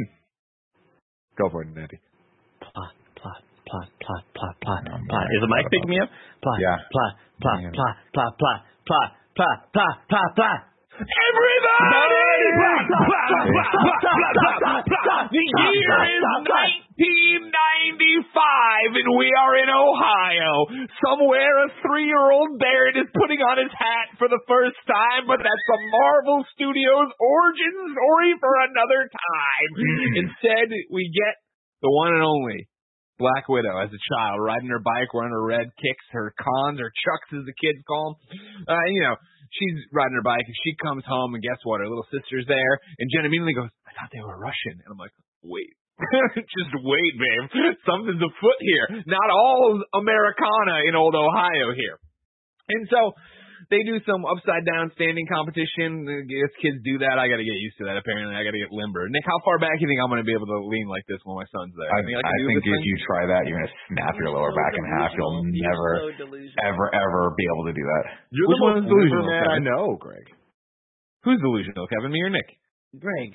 Go 1.41 1.49
for 1.49 1.65
it, 1.65 1.73
Nancy. 1.73 1.97
Plot, 2.61 2.93
plot, 3.17 3.41
plot, 3.65 3.89
plot, 3.97 4.23
plot, 4.37 4.55
plot, 4.61 4.83
plot. 4.85 5.25
Is 5.33 5.41
the 5.41 5.49
mic 5.49 5.65
picking 5.73 5.89
me 5.89 5.99
up? 5.99 6.09
Plot, 6.39 6.59
yeah. 6.61 6.77
plot, 6.93 7.13
plot, 7.41 7.59
plot, 7.73 7.95
plot, 8.13 8.31
plot, 8.39 9.09
plot, 9.35 9.57
plot, 9.73 9.95
plot, 10.07 10.29
plot. 10.37 10.74
Everybody! 10.95 12.23
The 15.25 15.41
year 15.43 15.97
is 16.07 16.23
1995 16.95 18.95
and 18.95 19.09
we 19.19 19.27
are 19.35 19.59
in 19.59 19.67
Ohio. 19.67 20.71
Somewhere 21.03 21.67
a 21.67 21.75
three-year-old 21.83 22.55
Barrett 22.63 22.95
is 22.95 23.11
putting 23.11 23.43
on 23.43 23.59
his 23.59 23.75
hat 23.75 24.15
for 24.15 24.31
the 24.31 24.39
first 24.47 24.79
time, 24.87 25.27
but 25.27 25.43
that's 25.43 25.67
the 25.67 25.79
Marvel 25.91 26.47
Studios 26.55 27.11
origin 27.19 27.75
story 27.91 28.31
for 28.39 28.55
another 28.63 29.11
time. 29.11 29.69
Instead, 30.15 30.71
we 30.95 31.11
get 31.11 31.35
the 31.83 31.91
one 31.91 32.15
and 32.15 32.23
only 32.23 32.71
Black 33.19 33.47
Widow 33.47 33.79
as 33.79 33.91
a 33.91 33.99
child, 34.15 34.39
riding 34.43 34.67
her 34.71 34.79
bike, 34.79 35.11
wearing 35.13 35.31
her 35.31 35.43
red 35.43 35.67
kicks, 35.75 36.05
her 36.11 36.33
cons, 36.39 36.79
or 36.79 36.87
chucks 36.87 37.31
as 37.35 37.43
the 37.43 37.55
kids 37.59 37.83
call 37.87 38.15
them. 38.15 38.19
Uh, 38.67 38.85
you 38.91 39.01
know, 39.03 39.15
she's 39.51 39.77
riding 39.93 40.15
her 40.17 40.25
bike 40.25 40.45
and 40.45 40.57
she 40.63 40.77
comes 40.81 41.03
home 41.05 41.33
and 41.35 41.43
guess 41.43 41.59
what? 41.63 41.81
Her 41.81 41.89
little 41.89 42.07
sister's 42.09 42.45
there. 42.47 42.73
And 42.99 43.09
Jen 43.11 43.25
immediately 43.25 43.57
goes, 43.57 43.71
I 43.85 43.91
thought 43.93 44.09
they 44.13 44.23
were 44.23 44.37
Russian. 44.37 44.81
And 44.81 44.89
I'm 44.89 45.01
like, 45.01 45.15
wait. 45.43 45.73
Just 46.35 46.73
wait, 46.83 47.13
babe. 47.15 47.45
Something's 47.87 48.19
afoot 48.19 48.59
here. 48.59 48.99
Not 49.07 49.29
all 49.31 49.79
Americana 49.95 50.83
in 50.87 50.95
old 50.95 51.15
Ohio 51.15 51.71
here. 51.71 51.95
And 52.67 52.83
so 52.89 53.13
they 53.73 53.81
do 53.87 53.97
some 54.05 54.23
upside 54.25 54.63
down 54.65 54.91
standing 54.97 55.25
competition. 55.29 56.05
I 56.05 56.23
guess 56.25 56.51
kids 56.61 56.77
do 56.85 57.01
that. 57.05 57.17
I 57.17 57.25
got 57.29 57.37
to 57.39 57.47
get 57.47 57.57
used 57.57 57.77
to 57.81 57.85
that. 57.89 57.97
Apparently, 57.97 58.33
I 58.35 58.41
got 58.45 58.53
to 58.53 58.61
get 58.61 58.69
limber. 58.73 59.05
Nick, 59.09 59.25
how 59.25 59.39
far 59.45 59.57
back 59.57 59.75
do 59.77 59.81
you 59.83 59.89
think 59.89 59.99
I'm 60.03 60.09
going 60.13 60.21
to 60.21 60.27
be 60.27 60.33
able 60.37 60.47
to 60.49 60.59
lean 60.69 60.85
like 60.89 61.03
this 61.09 61.17
when 61.25 61.37
my 61.39 61.47
son's 61.49 61.73
there? 61.77 61.89
I, 61.89 62.01
You 62.05 62.17
I 62.17 62.23
can 62.23 62.39
do 62.41 62.45
think 62.51 62.59
if 62.61 62.67
thing? 62.69 62.85
you 62.85 62.95
try 63.05 63.23
that, 63.29 63.45
you're 63.49 63.59
gonna 63.61 63.77
snap 63.93 64.13
your 64.21 64.31
lower 64.33 64.51
back 64.53 64.73
in 64.77 64.83
half. 64.97 65.11
You'll 65.17 65.45
never, 65.45 66.11
ever, 66.65 66.85
ever 66.93 67.21
be 67.37 67.45
able 67.49 67.65
to 67.69 67.75
do 67.75 67.85
that. 67.85 68.03
You're 68.33 68.49
Which 68.51 68.57
the 68.57 68.65
one 68.65 68.75
most 68.81 68.89
delusional, 68.89 69.27
man 69.29 69.43
I 69.43 69.47
Kevin? 69.59 69.63
know, 69.69 69.83
Greg. 69.97 70.27
Who's 71.23 71.39
delusional, 71.41 71.87
Kevin? 71.89 72.11
Me 72.13 72.21
or 72.21 72.29
Nick? 72.29 72.49
Greg. 72.99 73.33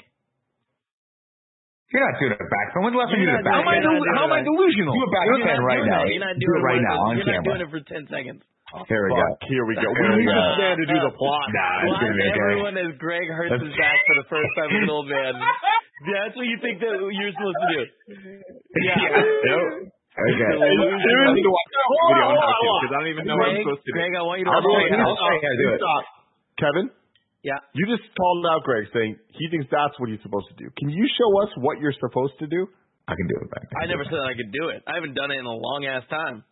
You're 1.91 2.07
not 2.07 2.15
doing 2.23 2.33
it 2.39 2.47
back. 2.47 2.67
Someone's 2.71 2.95
left 2.95 3.11
you 3.11 3.19
You're 3.27 3.35
to 3.35 3.43
not 3.43 3.51
back. 3.51 3.55
How 3.59 3.63
am 3.67 3.69
I, 3.71 3.77
You're 3.83 3.99
del- 3.99 4.15
how 4.15 4.25
am 4.31 4.35
I 4.39 4.41
delusional? 4.47 4.95
Do 4.95 5.03
a 5.03 5.11
back 5.11 5.25
You're 5.27 5.43
not 5.43 5.67
right 5.67 5.85
now. 5.91 6.03
You're 6.07 6.23
not 6.23 6.35
Do 6.39 6.47
doing 6.47 6.63
it 6.63 6.69
right 6.71 6.83
now 6.87 6.95
for- 6.95 7.07
on 7.11 7.13
You're 7.19 7.27
not 7.35 7.43
doing 7.43 7.63
it 7.67 7.71
for 7.75 7.81
10 7.83 8.07
seconds. 8.07 8.41
Oh, 8.71 8.87
Here 8.87 9.03
we 9.03 9.11
go. 9.11 9.27
Here 9.51 9.65
we 9.67 9.75
go. 9.75 9.91
We 9.91 10.23
need 10.23 10.31
go. 10.31 10.39
this 10.39 10.59
man 10.63 10.75
to 10.79 10.87
do 10.87 10.99
the 11.03 11.11
plot. 11.19 11.51
Nah, 11.51 11.91
it's 11.91 11.99
gonna 11.99 12.15
be 12.15 12.23
okay. 12.23 12.39
everyone 12.39 12.75
as 12.79 12.95
Greg 13.03 13.27
hurts 13.35 13.59
his 13.59 13.75
back 13.75 13.99
for 14.07 14.15
the 14.23 14.27
first 14.31 14.47
time 14.55 14.71
as 14.71 14.83
an 14.87 14.91
old 14.95 15.11
man. 15.11 15.35
That's 16.15 16.35
what 16.39 16.47
you 16.47 16.55
think 16.63 16.79
that 16.79 16.95
you're 16.95 17.35
supposed 17.35 17.59
to 17.59 17.69
do. 17.75 17.83
Yeah. 18.87 18.95
Nope. 18.95 19.91
Okay. 19.91 20.51
Seriously, 20.55 21.43
watch 21.51 21.71
the 21.75 21.83
video 22.15 22.31
because 22.31 22.93
I 22.95 22.99
don't 23.03 23.11
even 23.11 23.25
know 23.27 23.35
what 23.43 23.51
I'm 23.51 23.59
supposed 23.67 23.83
to 23.83 23.91
do. 23.91 23.99
Greg, 23.99 24.15
I 24.15 24.23
want 24.23 24.39
you 24.39 24.47
to. 24.47 24.53
I'll 24.55 24.63
roll 24.63 24.79
say- 24.79 24.95
it 24.95 25.03
I'll 25.03 25.19
out. 25.19 25.19
say 25.19 25.39
how 25.43 25.51
to 25.51 25.59
do 25.59 25.67
it. 25.75 25.79
Stop. 25.83 26.03
Kevin, 26.63 26.87
Yeah. 27.43 27.57
you 27.73 27.89
just 27.89 28.05
called 28.21 28.45
out 28.53 28.63
Greg 28.69 28.85
saying 28.93 29.17
he 29.33 29.45
thinks 29.49 29.65
that's 29.73 29.97
what 29.97 30.13
he's 30.13 30.21
supposed 30.21 30.49
to 30.53 30.57
do. 30.61 30.69
Can 30.77 30.93
you 30.93 31.09
show 31.17 31.31
us 31.41 31.49
what 31.57 31.81
you're 31.81 31.97
supposed 31.97 32.37
to 32.45 32.47
do? 32.47 32.69
I 33.09 33.17
can 33.17 33.27
do 33.33 33.37
it. 33.41 33.49
Back. 33.49 33.65
I 33.81 33.89
never 33.89 34.05
said 34.05 34.21
I 34.21 34.37
could 34.37 34.53
do 34.53 34.69
it. 34.71 34.85
I 34.87 35.01
haven't 35.01 35.17
done 35.17 35.33
it 35.33 35.41
in 35.41 35.47
a 35.49 35.57
long 35.57 35.89
ass 35.89 36.05
time. 36.13 36.45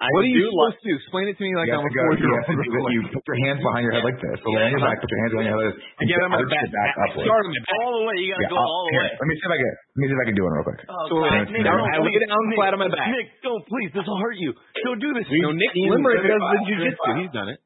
What 0.00 0.24
are 0.24 0.32
you 0.32 0.40
do 0.40 0.48
supposed 0.48 0.80
to 0.80 0.84
do? 0.88 0.94
Explain 0.96 1.28
it 1.28 1.36
to 1.36 1.44
me 1.44 1.52
like 1.60 1.68
I'm 1.68 1.84
a 1.84 1.84
to 1.84 1.92
four-year-old. 1.92 2.40
have 2.40 2.48
to 2.48 2.56
do 2.56 2.72
it. 2.72 2.96
you 2.96 3.00
put 3.12 3.20
your 3.20 3.36
hands 3.44 3.60
behind 3.60 3.84
your 3.84 3.92
head 3.92 4.00
like 4.08 4.16
this. 4.16 4.40
So 4.40 4.48
lay 4.48 4.64
on 4.64 4.72
your 4.72 4.80
back. 4.80 4.96
Put 4.96 5.12
your 5.12 5.20
hands 5.20 5.32
behind 5.36 5.46
your 5.52 5.60
head 5.60 5.60
like 5.60 5.76
this. 5.76 6.08
Get 6.08 6.24
on 6.24 6.30
my 6.32 6.40
back. 6.40 6.66
back 6.72 6.92
I 6.96 7.06
start 7.20 7.44
on 7.44 7.52
the 7.52 7.60
back. 7.60 7.76
All 7.84 7.92
the 8.00 8.04
way. 8.08 8.16
You 8.16 8.32
gotta 8.32 8.48
Yeah, 8.48 8.48
go 8.48 8.56
I'll- 8.56 8.72
all 8.72 8.84
the 8.88 8.96
here, 8.96 9.04
way. 9.04 9.20
Let 9.20 9.28
me 9.28 9.34
see 9.36 9.44
if 9.44 9.52
I 9.52 9.58
can. 9.60 9.72
Let 9.76 10.00
me 10.00 10.04
see 10.08 10.16
if 10.16 10.22
I 10.24 10.26
can 10.32 10.36
do 10.40 10.44
it 10.48 10.50
real 10.56 10.64
quick. 10.64 10.80
Oh, 10.88 11.04
So 11.04 11.14
God. 11.20 11.28
Nick, 11.36 11.52
Nick, 11.52 11.68
I 11.68 11.76
no, 11.76 12.00
lay 12.00 12.16
down 12.16 12.40
Nick, 12.48 12.56
flat 12.56 12.72
on 12.72 12.80
my 12.80 12.88
back. 12.88 13.08
Nick, 13.12 13.28
don't 13.44 13.60
please. 13.68 13.90
This 13.92 14.08
will 14.08 14.20
hurt 14.24 14.40
you. 14.40 14.56
Don't 14.88 15.02
do 15.04 15.10
this. 15.12 15.28
No, 15.28 15.52
Nick 15.52 15.72
Limerick 15.76 16.24
does 16.24 16.40
the 16.48 16.60
jujitsu. 16.64 17.10
He's 17.20 17.32
done 17.36 17.48
it. 17.52 17.60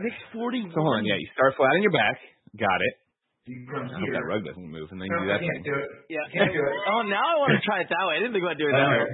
Nick's 0.00 0.22
41. 0.32 0.70
So 0.72 0.80
hold 0.80 1.00
on, 1.00 1.04
yeah, 1.04 1.18
you 1.18 1.28
start 1.34 1.54
flat 1.56 1.74
on 1.74 1.82
your 1.82 1.92
back. 1.92 2.16
Got 2.58 2.80
it. 2.82 2.94
I 3.42 3.98
hope 3.98 4.14
that 4.14 4.22
rug 4.22 4.46
doesn't 4.46 4.70
move, 4.70 4.86
and 4.94 5.02
then 5.02 5.10
you 5.10 5.18
do 5.18 5.26
that 5.26 5.42
thing. 5.42 5.50
do 5.66 5.74
it. 5.74 5.90
Yeah. 6.06 6.22
can't 6.30 6.54
do 6.54 6.62
it. 6.62 6.74
Oh, 6.86 7.02
now 7.02 7.26
I 7.26 7.34
want 7.42 7.58
to 7.58 7.62
try 7.66 7.82
it 7.82 7.90
that 7.90 8.04
way. 8.06 8.14
I 8.14 8.18
didn't 8.22 8.38
think 8.38 8.46
about 8.46 8.54
doing 8.54 8.70
it 8.70 8.78
that 8.78 9.02
way. 9.02 9.10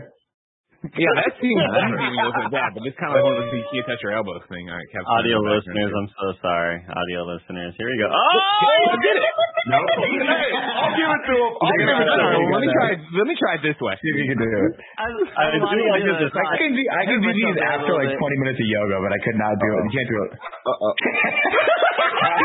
Yeah, 0.78 1.10
that 1.18 1.34
seems 1.42 1.58
that 1.58 1.90
seems 1.90 2.14
look 2.22 2.38
like 2.38 2.54
that, 2.54 2.70
but 2.70 2.86
it's 2.86 2.94
kind 3.02 3.10
of 3.10 3.18
like 3.18 3.26
one 3.26 3.34
of 3.34 3.50
those 3.50 3.50
you 3.50 3.66
can't 3.74 3.82
touch 3.90 3.98
your 3.98 4.14
elbows 4.14 4.46
thing. 4.46 4.70
All 4.70 4.78
right, 4.78 4.86
Kevin. 4.94 5.10
Audio 5.10 5.42
listeners, 5.42 5.90
I'm 5.90 6.06
so 6.14 6.26
sorry. 6.38 6.78
Audio 6.86 7.20
listeners, 7.26 7.74
here 7.74 7.90
we 7.90 7.98
go. 7.98 8.06
Oh, 8.06 8.14
oh 8.14 8.94
I 8.94 8.96
did 9.02 9.18
it! 9.18 9.26
No. 9.74 9.78
I'll 10.78 10.94
give 10.94 11.10
it 11.10 11.22
to 11.26 11.34
him. 11.34 11.50
I'll 11.58 11.74
give 11.82 11.90
it 11.90 11.98
to 11.98 12.14
him. 12.14 12.46
let 12.54 12.62
me 12.62 12.70
try. 12.70 12.88
it- 12.94 13.02
Let 13.18 13.26
me 13.26 13.34
try 13.34 13.52
it 13.58 13.62
this 13.66 13.74
way. 13.82 13.98
See 13.98 14.06
if 14.14 14.16
you 14.22 14.26
can 14.30 14.38
do 14.38 14.46
it. 14.46 14.72
I, 15.02 15.06
I 15.10 15.58
do 15.58 15.82
like 15.90 16.06
this. 16.06 16.30
I 16.30 16.56
can 16.62 16.70
do. 16.70 16.82
I 16.94 17.02
can 17.10 17.18
do 17.26 17.30
these 17.34 17.58
after 17.58 17.92
like 17.98 18.14
20 18.14 18.42
minutes 18.46 18.62
of 18.62 18.68
yoga, 18.70 18.96
but 19.02 19.10
I 19.10 19.20
could 19.26 19.34
not 19.34 19.58
do 19.58 19.68
it. 19.74 19.82
You 19.82 19.92
can't 19.98 20.10
do 20.14 20.18
it. 20.30 20.30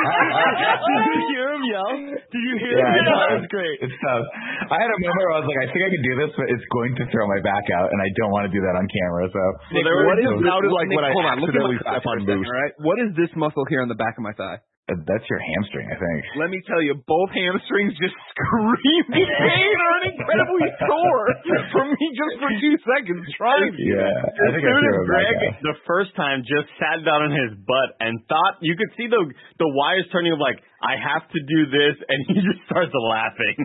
Did 0.04 1.02
you 1.08 1.20
hear 1.32 1.48
him 1.56 1.64
yell? 1.68 1.94
Did 2.12 2.44
you 2.44 2.56
hear 2.60 2.76
Yeah, 2.78 2.92
him 2.92 3.06
yell? 3.06 3.14
it's- 3.14 3.30
That 3.30 3.40
was 3.44 3.50
great. 3.54 3.78
It's 3.84 3.98
tough. 4.04 4.26
I 4.72 4.78
had 4.84 4.90
a 4.92 4.98
moment 5.00 5.18
where 5.24 5.32
I 5.34 5.38
was 5.44 5.48
like, 5.48 5.60
I 5.64 5.68
think 5.72 5.82
I 5.86 5.90
can 5.94 6.04
do 6.04 6.14
this, 6.24 6.32
but 6.36 6.48
it's 6.52 6.66
going 6.74 6.94
to 7.00 7.04
throw 7.14 7.26
my 7.28 7.40
back 7.44 7.66
out, 7.78 7.88
and 7.92 8.00
I 8.02 8.10
don't 8.20 8.32
want 8.36 8.46
to 8.50 8.54
do 8.54 8.62
that 8.64 8.76
on 8.76 8.86
camera. 8.88 9.24
So 9.32 9.42
Nick, 9.76 9.84
there 9.88 10.04
what 10.08 10.20
is 10.20 10.28
sounded 10.44 10.72
like 10.74 10.88
Nick, 10.92 10.98
when 11.00 11.06
I 11.08 11.12
hold 11.14 11.26
on, 11.26 11.36
look 11.40 11.50
at 11.52 11.56
my 11.62 11.72
accidentally 11.72 11.80
thigh 11.84 12.00
step 12.00 12.06
on 12.10 12.16
a 12.18 12.26
second, 12.28 12.46
all 12.46 12.58
right? 12.60 12.74
What 12.84 12.98
is 13.00 13.10
this 13.16 13.32
muscle 13.36 13.66
here 13.72 13.82
on 13.82 13.88
the 13.88 13.96
back 14.00 14.16
of 14.18 14.24
my 14.26 14.34
thigh? 14.34 14.60
Uh, 14.84 15.00
that's 15.08 15.24
your 15.32 15.40
hamstring, 15.40 15.88
I 15.88 15.96
think. 15.96 16.20
Let 16.36 16.52
me 16.52 16.60
tell 16.68 16.84
you, 16.84 17.00
both 17.08 17.32
hamstrings 17.32 17.96
just 17.96 18.12
scream 18.36 19.06
in 19.16 19.28
pain 19.32 19.76
or 19.80 19.92
an 20.04 20.06
incredibly 20.12 20.68
sore 20.92 21.28
from 21.72 21.88
me 21.96 22.06
just 22.12 22.36
for 22.44 22.52
two 22.52 22.76
seconds 22.84 23.24
trying. 23.40 23.72
Yeah, 23.80 24.12
I 24.12 24.48
think 24.52 24.60
I 24.60 24.76
soon 24.76 24.84
threw 24.84 24.92
as 24.92 25.00
it 25.00 25.08
back 25.08 25.40
Greg, 25.40 25.64
the 25.64 25.78
first 25.88 26.12
time, 26.20 26.44
just 26.44 26.68
sat 26.76 27.00
down 27.00 27.32
on 27.32 27.32
his 27.32 27.56
butt 27.64 27.96
and 28.04 28.20
thought 28.28 28.60
you 28.60 28.76
could 28.76 28.92
see 29.00 29.08
the 29.08 29.24
the 29.56 29.70
wires 29.72 30.04
turning 30.12 30.36
of 30.36 30.44
like 30.44 30.60
I 30.84 31.00
have 31.00 31.24
to 31.32 31.40
do 31.40 31.60
this, 31.72 31.96
and 32.12 32.20
he 32.28 32.36
just 32.48 32.60
starts 32.68 32.92
laughing. 32.92 33.56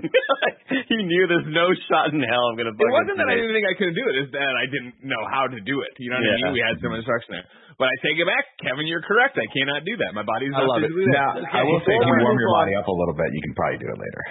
like, 0.46 0.58
he 0.90 0.98
knew 1.02 1.26
there's 1.26 1.50
no 1.50 1.74
shot 1.90 2.14
in 2.14 2.22
hell 2.22 2.44
I'm 2.46 2.54
gonna. 2.54 2.72
It 2.72 2.78
It 2.78 2.94
wasn't 2.94 3.18
that 3.18 3.26
I 3.26 3.34
didn't 3.34 3.58
think 3.58 3.66
I 3.66 3.74
couldn't 3.74 3.98
do 3.98 4.06
it; 4.06 4.14
it's 4.22 4.32
that 4.38 4.54
I 4.54 4.70
didn't 4.70 5.02
know 5.02 5.22
how 5.26 5.50
to 5.50 5.58
do 5.58 5.82
it. 5.82 5.92
You 5.98 6.14
know 6.14 6.22
what 6.22 6.30
I 6.30 6.54
mean? 6.54 6.54
We 6.54 6.62
had 6.62 6.78
some 6.78 6.94
instruction 6.94 7.42
there, 7.42 7.46
but 7.74 7.90
I 7.90 7.94
take 8.06 8.16
it 8.22 8.28
back, 8.30 8.46
Kevin. 8.62 8.86
You're 8.86 9.02
correct. 9.02 9.34
I 9.34 9.50
cannot 9.50 9.82
do 9.82 9.98
that. 10.06 10.14
My 10.14 10.22
body's 10.22 10.54
I 10.54 10.62
not 10.62 10.70
love 10.70 10.86
it. 10.86 10.94
physically 10.94 11.10
there. 11.10 11.42
Now, 11.42 11.58
I 11.58 11.66
will 11.66 11.82
say, 11.82 11.98
if 11.98 12.06
you 12.06 12.16
warm 12.22 12.38
your 12.38 12.54
body 12.54 12.78
up 12.78 12.86
a 12.86 12.94
little 12.94 13.18
bit, 13.18 13.28
you 13.34 13.42
can 13.42 13.54
probably 13.58 13.82
do 13.82 13.90
it 13.90 13.98
later. 13.98 14.22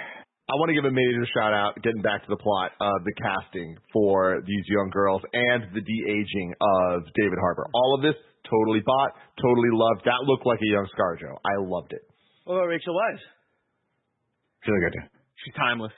I 0.47 0.55
want 0.55 0.71
to 0.71 0.79
give 0.79 0.87
a 0.87 0.95
major 0.95 1.27
shout 1.35 1.51
out, 1.51 1.75
getting 1.83 1.99
back 1.99 2.23
to 2.23 2.31
the 2.31 2.39
plot, 2.39 2.71
of 2.79 3.03
the 3.03 3.11
casting 3.19 3.75
for 3.91 4.39
these 4.47 4.63
young 4.71 4.87
girls 4.95 5.19
and 5.35 5.67
the 5.75 5.83
de 5.83 5.97
aging 6.07 6.55
of 6.55 7.03
David 7.19 7.35
Harbour. 7.35 7.67
All 7.75 7.99
of 7.99 8.01
this 8.01 8.15
totally 8.47 8.79
bought, 8.79 9.11
totally 9.43 9.75
loved. 9.75 10.07
That 10.07 10.23
looked 10.23 10.47
like 10.47 10.63
a 10.63 10.71
young 10.71 10.87
ScarJo. 10.95 11.35
I 11.43 11.59
loved 11.59 11.91
it. 11.91 11.99
What 12.47 12.55
about 12.63 12.71
Rachel 12.71 12.95
Weisz? 12.95 13.19
It's 13.19 14.67
really 14.71 14.79
good. 14.87 14.95
too. 14.95 15.05
She's 15.43 15.53
timeless. 15.59 15.91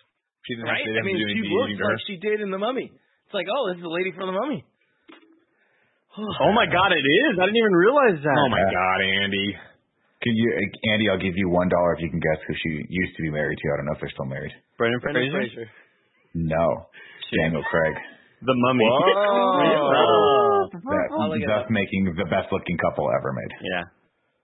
She 0.49 0.57
didn't 0.57 0.65
Right? 0.65 0.81
have 0.81 0.97
to, 0.97 0.99
I 0.99 1.05
mean, 1.05 1.17
do 1.21 1.29
she 1.29 1.45
looks 1.45 1.77
to 1.77 1.83
her. 1.85 1.93
like 1.93 2.03
she 2.09 2.17
did 2.17 2.41
in 2.41 2.49
The 2.49 2.57
Mummy. 2.57 2.89
It's 2.89 3.35
like, 3.37 3.45
oh, 3.45 3.69
this 3.69 3.77
is 3.77 3.85
the 3.85 3.93
lady 3.93 4.09
from 4.17 4.33
The 4.33 4.37
Mummy. 4.37 4.65
Oh 6.19 6.51
my 6.51 6.65
God, 6.65 6.89
it 6.91 7.05
is! 7.05 7.37
I 7.37 7.45
didn't 7.47 7.61
even 7.61 7.77
realize 7.77 8.17
that. 8.25 8.33
Oh 8.35 8.49
my 8.49 8.65
God, 8.65 8.97
Andy. 9.23 9.55
Can 10.25 10.33
you, 10.35 10.47
Andy? 10.91 11.05
I'll 11.07 11.21
give 11.21 11.37
you 11.37 11.47
one 11.47 11.69
dollar 11.69 11.95
if 11.95 12.01
you 12.03 12.09
can 12.11 12.19
guess 12.19 12.41
who 12.43 12.51
she 12.59 12.83
used 12.91 13.13
to 13.15 13.21
be 13.23 13.31
married 13.31 13.55
to. 13.55 13.65
I 13.71 13.77
don't 13.79 13.85
know 13.87 13.93
if 13.95 14.01
they're 14.03 14.11
still 14.11 14.27
married. 14.27 14.51
Brendan 14.75 14.99
Brendan 14.99 15.31
Fraser, 15.31 15.63
Fraser. 15.63 15.67
No, 16.33 16.65
Daniel 17.39 17.63
Craig. 17.71 17.95
The 18.41 18.51
Mummy. 18.57 18.83
Oh. 18.89 20.67
That, 20.69 21.07
I 21.13 21.25
like 21.31 21.41
it. 21.41 21.47
thus 21.47 21.65
making 21.71 22.13
the 22.17 22.25
best 22.29 22.51
looking 22.51 22.77
couple 22.77 23.07
ever 23.15 23.31
made. 23.33 23.51
Yeah. 23.63 23.83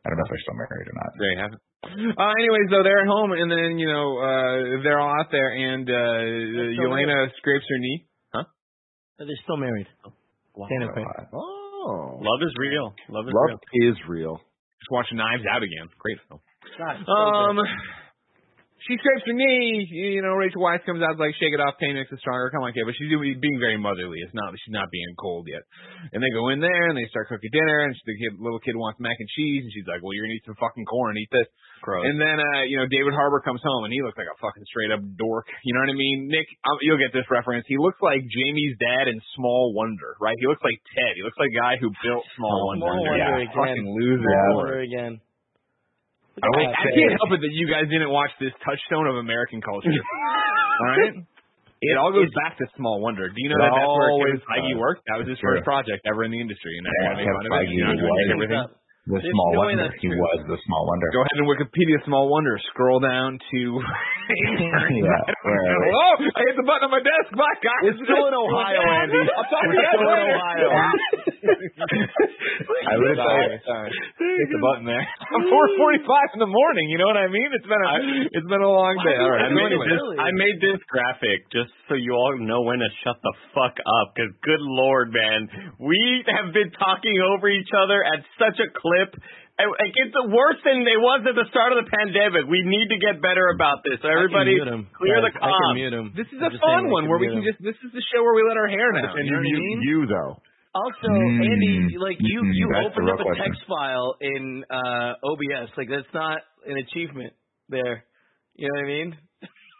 I 0.06 0.14
don't 0.14 0.18
know 0.22 0.26
if 0.30 0.32
they're 0.38 0.46
still 0.46 0.60
married 0.62 0.86
or 0.86 0.96
not. 1.02 1.10
They 1.18 1.34
have 1.42 1.52
it. 1.58 1.62
Uh, 2.18 2.34
anyways, 2.38 2.70
though 2.70 2.82
they're 2.86 3.02
at 3.02 3.10
home, 3.10 3.34
and 3.34 3.50
then 3.50 3.78
you 3.82 3.90
know 3.90 4.18
uh, 4.22 4.82
they're 4.86 5.02
all 5.02 5.10
out 5.18 5.30
there, 5.34 5.50
and 5.54 5.86
uh, 5.90 6.78
still 6.78 6.90
Yelena 6.94 7.30
scrapes 7.38 7.66
her 7.70 7.78
knee. 7.82 8.06
Huh? 8.34 8.46
They're 9.20 9.42
still 9.44 9.58
married. 9.58 9.88
Daniel 10.70 10.90
Craig. 10.94 11.06
Oh. 11.34 12.18
Love 12.22 12.42
is 12.42 12.54
real. 12.58 12.94
Love 13.10 13.26
is 13.28 13.34
Love 13.34 13.60
real. 13.74 13.92
is 13.92 13.98
real. 14.08 14.36
Just 14.82 14.90
watching 14.92 15.18
Knives 15.18 15.44
Out 15.50 15.62
again. 15.62 15.90
Great 16.00 16.18
film. 16.28 16.40
God, 16.78 16.96
so 17.06 17.12
Um, 17.12 17.56
good. 17.58 17.66
She 18.86 18.94
scrapes 19.02 19.26
her 19.26 19.34
knee. 19.34 19.90
You 19.90 20.22
know, 20.22 20.38
Rachel 20.38 20.62
Weisz 20.62 20.86
comes 20.86 21.02
out 21.02 21.18
like, 21.18 21.34
"Shake 21.42 21.54
it 21.54 21.62
off, 21.62 21.82
pain 21.82 21.98
makes 21.98 22.14
it 22.14 22.22
stronger." 22.22 22.54
Come 22.54 22.62
on, 22.62 22.74
kid. 22.74 22.86
But 22.86 22.94
she's 22.94 23.10
being 23.10 23.58
very 23.58 23.82
motherly. 23.82 24.22
It's 24.22 24.34
not 24.38 24.54
she's 24.54 24.74
not 24.74 24.94
being 24.94 25.10
cold 25.18 25.50
yet. 25.50 25.66
And 26.14 26.22
they 26.22 26.30
go 26.30 26.54
in 26.54 26.62
there 26.62 26.94
and 26.94 26.98
they 26.98 27.10
start 27.10 27.28
cooking 27.28 27.50
dinner. 27.50 27.90
And 27.90 27.98
the 27.98 28.18
kid, 28.18 28.38
little 28.38 28.62
kid 28.62 28.78
wants 28.78 29.02
mac 29.02 29.18
and 29.18 29.30
cheese, 29.34 29.66
and 29.66 29.72
she's 29.74 29.90
like, 29.90 30.06
"Well, 30.06 30.14
you're 30.14 30.30
gonna 30.30 30.38
eat 30.38 30.46
some 30.46 30.60
fucking 30.62 30.86
corn. 30.86 31.18
Eat 31.18 31.34
this." 31.34 31.50
Gross. 31.82 32.06
And 32.08 32.18
then, 32.18 32.42
uh, 32.42 32.64
you 32.66 32.82
know, 32.82 32.88
David 32.90 33.14
Harbour 33.14 33.42
comes 33.46 33.62
home 33.62 33.86
and 33.86 33.94
he 33.94 34.02
looks 34.02 34.18
like 34.18 34.26
a 34.26 34.38
fucking 34.42 34.66
straight 34.66 34.90
up 34.90 35.02
dork. 35.22 35.46
You 35.62 35.74
know 35.78 35.86
what 35.86 35.94
I 35.94 35.98
mean? 35.98 36.26
Nick, 36.30 36.50
um, 36.66 36.82
you'll 36.82 36.98
get 36.98 37.14
this 37.14 37.30
reference. 37.30 37.66
He 37.68 37.78
looks 37.78 38.02
like 38.02 38.26
Jamie's 38.26 38.74
dad 38.82 39.06
in 39.06 39.22
Small 39.38 39.74
Wonder, 39.76 40.18
right? 40.18 40.34
He 40.40 40.48
looks 40.48 40.64
like 40.66 40.82
Ted. 40.98 41.14
He 41.14 41.22
looks 41.22 41.38
like 41.38 41.54
a 41.54 41.60
guy 41.62 41.74
who 41.78 41.94
built 42.02 42.26
Small 42.38 42.74
Wonder. 42.74 42.90
Small 42.90 43.02
Wonder 43.06 43.18
yeah, 43.22 43.38
again. 43.38 43.54
fucking 43.54 43.86
loser. 43.86 44.30
Yeah. 44.30 44.56
Wonder 44.56 44.80
again. 44.82 45.14
I 46.44 46.48
will 46.52 46.68
I, 46.68 46.76
I 46.76 46.90
can't 46.92 47.16
help 47.22 47.32
it 47.32 47.42
that 47.44 47.54
you 47.56 47.66
guys 47.72 47.88
didn't 47.88 48.12
watch 48.12 48.32
this 48.44 48.52
touchstone 48.66 49.08
of 49.08 49.16
American 49.16 49.62
culture. 49.64 49.92
All 50.82 50.88
right? 50.92 51.16
It 51.86 51.96
all 52.00 52.12
goes 52.12 52.32
back 52.34 52.58
to 52.58 52.66
Small 52.80 53.00
Wonder. 53.04 53.30
Do 53.30 53.36
you 53.38 53.52
know 53.52 53.60
that 53.62 53.70
that's 53.72 53.94
where 54.00 54.10
always 54.10 54.40
Kevin 54.48 54.74
Feige 54.74 54.80
worked? 54.80 55.04
That 55.12 55.20
was 55.22 55.28
his 55.28 55.38
True. 55.38 55.60
first 55.60 55.68
project 55.68 56.02
ever 56.08 56.24
in 56.24 56.32
the 56.32 56.40
industry, 56.42 56.72
and 56.80 56.84
that's 56.88 56.96
Yeah, 56.98 57.08
why 57.08 57.14
they 57.20 57.26
Kevin 57.28 57.36
wanted 57.36 57.52
it. 57.52 57.56
Feige 57.56 57.74
You 57.76 57.84
know, 57.84 57.94
was 57.94 58.16
make 58.16 58.32
everything. 58.36 58.64
The 59.06 59.22
There's 59.22 59.30
small 59.30 59.54
no 59.54 59.70
wonder. 59.70 59.86
He 60.02 60.10
true. 60.10 60.18
was 60.18 60.40
the 60.50 60.58
small 60.66 60.84
wonder. 60.90 61.06
Go 61.14 61.22
ahead 61.22 61.38
and 61.38 61.46
Wikipedia 61.46 62.02
Small 62.10 62.26
Wonder. 62.26 62.58
Scroll 62.74 63.00
down 63.00 63.38
to. 63.38 63.62
Yeah, 65.06 65.22
oh, 65.46 66.18
I 66.18 66.42
hit 66.50 66.58
the 66.58 66.66
button 66.66 66.90
on 66.90 66.94
my 66.98 66.98
desk. 66.98 67.30
My 67.38 67.46
God, 67.62 67.86
We're 67.86 67.94
still 67.94 68.26
in 68.26 68.34
Ohio, 68.34 68.82
Andy. 68.82 69.22
I'll 69.22 69.46
talk 69.46 69.62
to 69.62 69.78
still 69.78 70.02
in. 70.02 70.34
Ohio. 70.34 70.66
I 71.46 72.94
say 72.98 73.62
sorry. 73.70 73.90
Hit 73.94 74.50
the 74.50 74.62
button 74.62 74.90
there. 74.90 75.06
I'm 75.06 75.46
4:45 75.46 76.34
in 76.34 76.40
the 76.42 76.50
morning. 76.50 76.90
You 76.90 76.98
know 76.98 77.06
what 77.06 77.22
I 77.22 77.30
mean? 77.30 77.50
It's 77.54 77.70
been 77.70 77.78
a 77.86 77.94
it's 78.34 78.50
been 78.50 78.66
a 78.66 78.74
long 78.74 78.98
day. 79.06 79.18
All 79.22 79.30
right. 79.30 79.46
I 79.46 79.54
made, 79.54 79.78
this, 79.78 80.02
I 80.18 80.30
made 80.34 80.58
this 80.58 80.82
graphic 80.90 81.46
just 81.54 81.70
so 81.88 81.96
you 81.96 82.14
all 82.14 82.38
know 82.40 82.62
when 82.66 82.80
to 82.80 82.90
shut 83.06 83.18
the 83.22 83.34
fuck 83.54 83.78
up. 83.78 84.14
Because 84.16 84.34
good 84.44 84.62
lord, 84.64 85.14
man, 85.14 85.48
we 85.80 86.24
have 86.28 86.54
been 86.54 86.72
talking 86.76 87.16
over 87.34 87.48
each 87.50 87.70
other 87.78 88.02
at 88.04 88.26
such 88.42 88.58
a 88.60 88.68
clip. 88.74 89.14
And 89.56 89.72
Like 89.72 89.96
it's 89.96 90.18
worse 90.36 90.60
than 90.68 90.84
it 90.84 91.00
was 91.00 91.24
at 91.24 91.36
the 91.38 91.48
start 91.48 91.72
of 91.72 91.80
the 91.80 91.88
pandemic. 91.88 92.44
We 92.52 92.60
need 92.68 92.92
to 92.92 93.00
get 93.00 93.24
better 93.24 93.48
about 93.56 93.86
this. 93.88 94.04
So 94.04 94.12
everybody, 94.12 94.60
I 94.60 94.68
can 94.68 94.68
mute 94.68 94.74
him. 94.76 94.84
clear 95.00 95.18
the 95.24 95.32
Guys, 95.32 95.48
I 95.48 95.52
can 95.56 95.76
mute 95.80 95.96
him. 95.96 96.08
this 96.12 96.28
is 96.28 96.40
I'm 96.44 96.50
a 96.50 96.52
just 96.52 96.60
saying 96.60 96.86
fun 96.86 96.92
one 96.92 97.08
where 97.08 97.22
we 97.24 97.32
can 97.32 97.40
him. 97.40 97.48
just 97.48 97.64
this 97.64 97.80
is 97.80 97.92
the 97.96 98.04
show 98.12 98.20
where 98.20 98.36
we 98.36 98.44
let 98.44 98.60
our 98.60 98.68
hair 98.68 98.92
down. 98.92 99.16
And 99.16 99.24
You 99.24 99.32
know 99.32 99.40
what 99.40 99.48
I 99.48 99.56
you, 99.56 99.60
mean? 99.64 99.80
you 99.88 100.00
though. 100.12 100.34
Also, 100.76 101.08
Mm, 101.08 101.40
Andy, 101.40 101.96
like 102.04 102.20
you, 102.20 102.44
mm, 102.44 102.52
you 102.52 102.68
that's 102.68 102.92
opened 102.92 103.08
real 103.08 103.16
up 103.16 103.24
a 103.24 103.32
question. 103.32 103.46
text 103.48 103.62
file 103.64 104.20
in 104.20 104.44
uh 104.68 105.24
OBS. 105.24 105.72
Like 105.80 105.88
that's 105.88 106.12
not 106.12 106.44
an 106.68 106.76
achievement 106.76 107.32
there. 107.72 108.04
You 108.60 108.68
know 108.68 108.76
what 108.76 108.84
I 108.84 108.92
mean? 108.92 109.10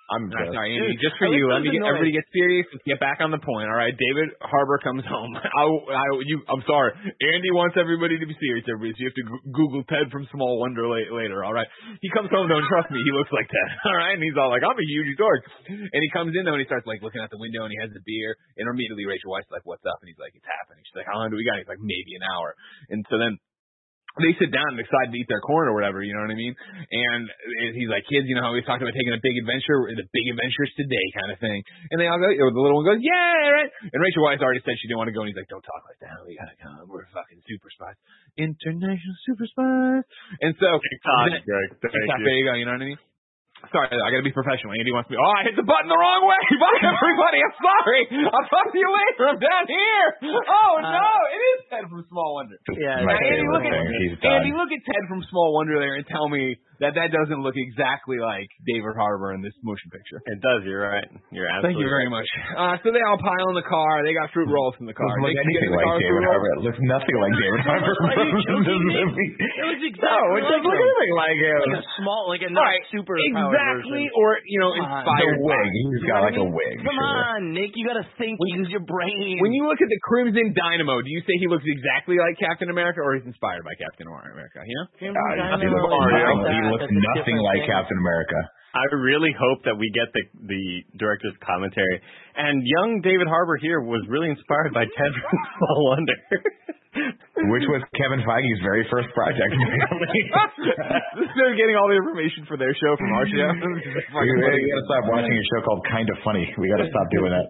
I'm 0.06 0.30
good. 0.30 0.54
sorry, 0.54 0.78
Andy. 0.78 1.02
Just 1.02 1.18
for 1.18 1.26
you, 1.34 1.50
let 1.50 1.66
me 1.66 1.74
get 1.74 1.82
everybody 1.82 2.14
get 2.14 2.30
serious. 2.30 2.70
Let's 2.70 2.86
get 2.86 3.02
back 3.02 3.26
on 3.26 3.34
the 3.34 3.42
point. 3.42 3.66
All 3.66 3.80
right, 3.80 3.94
David 3.98 4.38
Harbour 4.38 4.78
comes 4.86 5.02
home. 5.10 5.34
I, 5.34 5.66
I, 5.66 6.06
you, 6.30 6.46
I'm 6.46 6.62
sorry. 6.70 6.94
Andy 7.10 7.50
wants 7.50 7.74
everybody 7.74 8.22
to 8.22 8.26
be 8.30 8.38
serious. 8.38 8.62
Everybody, 8.70 8.94
so 8.94 9.02
you 9.02 9.10
have 9.10 9.18
to 9.18 9.26
go- 9.26 9.44
Google 9.50 9.84
Ted 9.90 10.14
from 10.14 10.30
Small 10.30 10.62
Wonder 10.62 10.86
later. 10.86 11.42
All 11.42 11.58
right. 11.58 11.66
He 12.06 12.10
comes 12.14 12.30
home. 12.30 12.46
Don't 12.46 12.70
trust 12.70 12.94
me. 12.94 13.02
He 13.02 13.12
looks 13.18 13.34
like 13.34 13.50
Ted. 13.50 13.70
All 13.90 13.98
right, 13.98 14.14
and 14.14 14.22
he's 14.22 14.38
all 14.38 14.54
like, 14.54 14.62
"I'm 14.62 14.78
a 14.78 14.88
huge 14.94 15.10
dork." 15.18 15.42
And 15.74 16.02
he 16.06 16.10
comes 16.14 16.38
in 16.38 16.46
though, 16.46 16.54
and 16.54 16.62
he 16.62 16.70
starts 16.70 16.86
like 16.86 17.02
looking 17.02 17.20
out 17.26 17.34
the 17.34 17.42
window, 17.42 17.66
and 17.66 17.74
he 17.74 17.80
has 17.82 17.90
the 17.90 18.04
beer. 18.06 18.38
And 18.62 18.70
immediately 18.70 19.10
Rachel 19.10 19.34
is 19.42 19.50
like, 19.50 19.66
"What's 19.66 19.84
up?" 19.90 19.98
And 20.06 20.08
he's 20.14 20.22
like, 20.22 20.38
"It's 20.38 20.46
happening." 20.46 20.86
She's 20.86 21.02
like, 21.02 21.10
"How 21.10 21.18
long 21.18 21.34
do 21.34 21.38
we 21.42 21.46
got?" 21.50 21.58
He's 21.58 21.70
like, 21.72 21.82
"Maybe 21.82 22.14
an 22.14 22.26
hour." 22.30 22.54
And 22.94 23.02
so 23.10 23.18
then 23.18 23.42
they 24.16 24.32
sit 24.40 24.52
down 24.52 24.76
and 24.76 24.80
decide 24.80 25.12
to 25.12 25.18
eat 25.20 25.28
their 25.28 25.44
corn 25.44 25.68
or 25.68 25.76
whatever, 25.76 26.00
you 26.00 26.16
know 26.16 26.24
what 26.24 26.32
I 26.32 26.40
mean? 26.40 26.56
And 26.56 27.28
he's 27.76 27.92
like, 27.92 28.08
kids, 28.08 28.28
you 28.32 28.36
know 28.40 28.48
how 28.48 28.56
we 28.56 28.64
talked 28.64 28.80
about 28.80 28.96
taking 28.96 29.12
a 29.12 29.20
big 29.20 29.36
adventure, 29.44 29.92
the 29.92 30.08
big 30.16 30.26
adventures 30.32 30.72
today 30.80 31.06
kind 31.20 31.30
of 31.36 31.38
thing. 31.44 31.60
And 31.92 32.00
they 32.00 32.08
all 32.08 32.20
go, 32.20 32.32
the 32.32 32.64
little 32.64 32.80
one 32.80 32.88
goes, 32.88 33.04
yeah, 33.04 33.52
right. 33.52 33.68
And 33.84 34.00
Rachel 34.00 34.24
Weisz 34.24 34.40
already 34.40 34.64
said 34.64 34.80
she 34.80 34.88
didn't 34.88 35.04
want 35.04 35.12
to 35.12 35.16
go, 35.16 35.28
and 35.28 35.30
he's 35.32 35.40
like, 35.40 35.52
don't 35.52 35.64
talk 35.66 35.84
like 35.84 36.00
that. 36.00 36.16
We 36.24 36.40
gotta 36.40 36.56
come. 36.64 36.88
We're 36.88 37.08
fucking 37.12 37.44
super 37.44 37.68
spies, 37.76 38.00
international 38.40 39.16
super 39.28 39.46
spies. 39.52 40.04
And 40.40 40.56
so, 40.60 40.70
thank 41.84 42.08
you. 42.08 42.24
there 42.24 42.38
you 42.40 42.46
go. 42.48 42.54
You 42.56 42.66
know 42.66 42.76
what 42.80 42.88
I 42.88 42.92
mean? 42.96 43.02
Sorry, 43.72 43.90
I 43.90 44.08
gotta 44.14 44.26
be 44.26 44.34
professional. 44.36 44.74
Andy 44.78 44.94
wants 44.94 45.10
me. 45.10 45.18
Oh, 45.18 45.34
I 45.38 45.46
hit 45.46 45.56
the 45.58 45.66
button 45.66 45.90
the 45.90 45.98
wrong 45.98 46.22
way. 46.26 46.42
Bye, 46.62 46.82
everybody. 46.86 47.40
I'm 47.42 47.56
sorry. 47.58 48.02
I'll 48.30 48.48
talk 48.50 48.68
to 48.70 48.78
you 48.78 48.90
later. 48.90 49.24
I'm 49.32 49.40
down 49.42 49.66
here. 49.70 50.08
Oh 50.46 50.72
uh, 50.78 50.94
no, 50.94 51.10
it 51.34 51.42
is 51.42 51.60
Ted 51.70 51.86
from 51.90 52.06
Small 52.10 52.38
Wonder. 52.38 52.58
Yeah, 52.78 53.02
My 53.06 53.18
Andy, 53.18 53.46
look 53.50 53.66
at 53.66 53.74
thing. 53.74 54.18
Done. 54.22 54.44
Andy, 54.44 54.54
look 54.54 54.70
at 54.70 54.82
Ted 54.86 55.04
from 55.10 55.26
Small 55.30 55.54
Wonder 55.56 55.80
there, 55.82 55.96
and 55.98 56.06
tell 56.06 56.30
me 56.30 56.58
that 56.84 56.94
that 57.00 57.10
doesn't 57.14 57.40
look 57.44 57.56
exactly 57.56 58.18
like 58.20 58.48
David 58.68 58.96
Harbour 58.98 59.32
in 59.36 59.42
this 59.46 59.54
motion 59.64 59.88
picture. 59.94 60.20
It 60.28 60.40
does. 60.44 60.64
You're 60.68 60.84
right. 60.88 61.08
You're 61.32 61.48
absolutely. 61.48 61.64
Thank 61.72 61.78
you 61.84 61.90
very 61.92 62.10
much. 62.12 62.28
Uh, 62.56 62.76
so 62.84 62.92
they 62.92 63.04
all 63.06 63.20
pile 63.22 63.48
in 63.52 63.58
the 63.60 63.68
car. 63.68 64.04
They 64.04 64.12
got 64.16 64.32
fruit 64.36 64.48
rolls 64.52 64.76
in 64.80 64.86
the 64.90 64.96
car. 64.96 65.08
Doesn't 65.08 65.24
look 65.24 65.32
Nick, 65.32 65.40
you 65.40 65.46
anything 65.46 65.62
get 65.62 65.68
in 65.68 65.72
the 65.72 65.80
like 65.80 65.88
car 65.88 65.98
David 66.00 66.16
fruit? 66.16 66.30
Harbour. 66.32 66.50
It 66.56 66.62
looks 66.68 66.82
nothing 66.84 67.18
like 67.22 67.34
David 67.40 67.62
Harbour 67.70 67.94
Are 67.96 68.16
from 68.16 68.42
joking 68.44 68.84
movie. 68.92 69.30
It 69.40 69.66
was 69.72 69.80
No, 69.80 69.88
exactly 69.88 70.36
it 70.36 70.44
like 70.44 70.46
doesn't 70.52 70.66
look 70.66 70.80
anything 70.86 71.14
like 71.16 71.38
him. 71.40 71.60
Like 71.66 71.80
a 71.80 71.86
small, 72.00 72.22
like 72.32 72.44
a 72.44 72.50
not 72.52 72.66
right, 72.68 72.84
super 72.92 73.16
exactly, 73.20 74.04
version. 74.08 74.20
or 74.20 74.28
you 74.46 74.60
know, 74.62 74.72
inspired 74.76 75.38
The 75.40 75.48
wig. 75.48 75.56
by. 75.56 75.84
He's 75.96 76.04
got 76.10 76.20
like 76.28 76.38
a 76.40 76.48
wig. 76.48 76.76
Come 76.86 76.98
sure. 76.98 77.24
on, 77.36 77.40
Nick. 77.56 77.72
You 77.76 77.84
got 77.88 77.98
to 78.00 78.08
think. 78.20 78.36
Use 78.56 78.70
your 78.72 78.84
brain. 78.86 79.40
When 79.42 79.52
you 79.56 79.66
look 79.68 79.80
at 79.82 79.90
the 79.90 80.00
Crimson 80.06 80.54
Dynamo, 80.56 81.02
do 81.02 81.10
you 81.12 81.20
say 81.26 81.34
he 81.40 81.48
looks 81.48 81.66
exactly 81.66 82.16
like 82.20 82.38
Captain 82.40 82.70
America, 82.70 83.00
or 83.04 83.16
he's 83.18 83.26
inspired 83.28 83.64
by 83.68 83.74
Captain 83.80 84.08
America? 84.08 84.60
You 84.64 84.76
know? 84.80 84.86
Crimson 85.00 85.18
Uh, 85.18 85.58
Dynamo 85.60 86.65
looks, 86.72 86.86
is 86.86 86.92
nothing, 86.92 86.98
like 86.98 86.98
he 86.98 87.02
that. 87.02 87.06
looks 87.06 87.20
nothing 87.22 87.40
like 87.42 87.62
thing. 87.62 87.72
Captain 87.72 87.98
America. 88.00 88.40
I 88.76 88.86
really 89.00 89.32
hope 89.32 89.64
that 89.64 89.80
we 89.80 89.88
get 89.96 90.12
the 90.12 90.24
the 90.52 90.64
director's 91.00 91.36
commentary. 91.40 92.02
And 92.36 92.60
young 92.60 93.00
David 93.00 93.28
Harbour 93.32 93.56
here 93.56 93.80
was 93.80 94.04
really 94.12 94.28
inspired 94.28 94.76
by 94.76 94.84
Ted 94.84 95.12
from 95.24 95.40
Small 95.56 95.96
Wonder. 95.96 96.20
Which 97.52 97.68
was 97.68 97.84
Kevin 98.00 98.24
Feige's 98.24 98.64
very 98.64 98.88
first 98.88 99.12
project. 99.12 99.52
They're 101.36 101.60
getting 101.60 101.76
all 101.76 101.92
the 101.92 102.00
information 102.00 102.48
for 102.48 102.56
their 102.56 102.72
show 102.80 102.96
from 102.96 103.12
our 103.12 103.28
show. 103.28 103.52
we, 103.52 104.24
we 104.24 104.72
gotta 104.72 104.88
stop 104.88 105.04
watching 105.12 105.36
a 105.36 105.46
show 105.52 105.60
called 105.68 105.84
Kind 105.92 106.08
of 106.08 106.16
Funny. 106.24 106.48
We 106.56 106.72
gotta 106.72 106.88
stop 106.88 107.08
doing 107.12 107.36
that. 107.36 107.48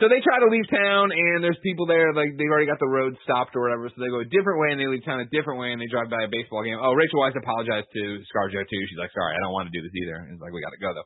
So 0.00 0.08
they 0.08 0.24
try 0.24 0.40
to 0.40 0.48
leave 0.48 0.64
town, 0.72 1.12
and 1.12 1.44
there's 1.44 1.60
people 1.60 1.84
there, 1.84 2.16
like 2.16 2.32
they've 2.40 2.48
already 2.48 2.64
got 2.64 2.80
the 2.80 2.88
road 2.88 3.12
stopped 3.20 3.52
or 3.52 3.60
whatever. 3.60 3.92
So 3.92 4.00
they 4.00 4.08
go 4.08 4.24
a 4.24 4.30
different 4.32 4.56
way, 4.56 4.72
and 4.72 4.80
they 4.80 4.88
leave 4.88 5.04
town 5.04 5.20
a 5.20 5.28
different 5.28 5.60
way, 5.60 5.76
and 5.76 5.78
they 5.78 5.92
drive 5.92 6.08
by 6.08 6.24
a 6.24 6.30
baseball 6.32 6.64
game. 6.64 6.80
Oh, 6.80 6.96
Rachel 6.96 7.20
Weisz 7.20 7.36
apologized 7.36 7.92
to 7.92 8.02
ScarJo 8.32 8.64
too. 8.64 8.82
She's 8.88 8.96
like, 8.96 9.12
"Sorry, 9.12 9.36
I 9.36 9.40
don't 9.44 9.52
want 9.52 9.68
to 9.68 9.74
do 9.76 9.84
this 9.84 9.92
either." 9.92 10.24
And 10.24 10.40
it's 10.40 10.42
like, 10.42 10.56
"We 10.56 10.64
got 10.64 10.72
to 10.72 10.80
go 10.80 10.96
though." 10.96 11.04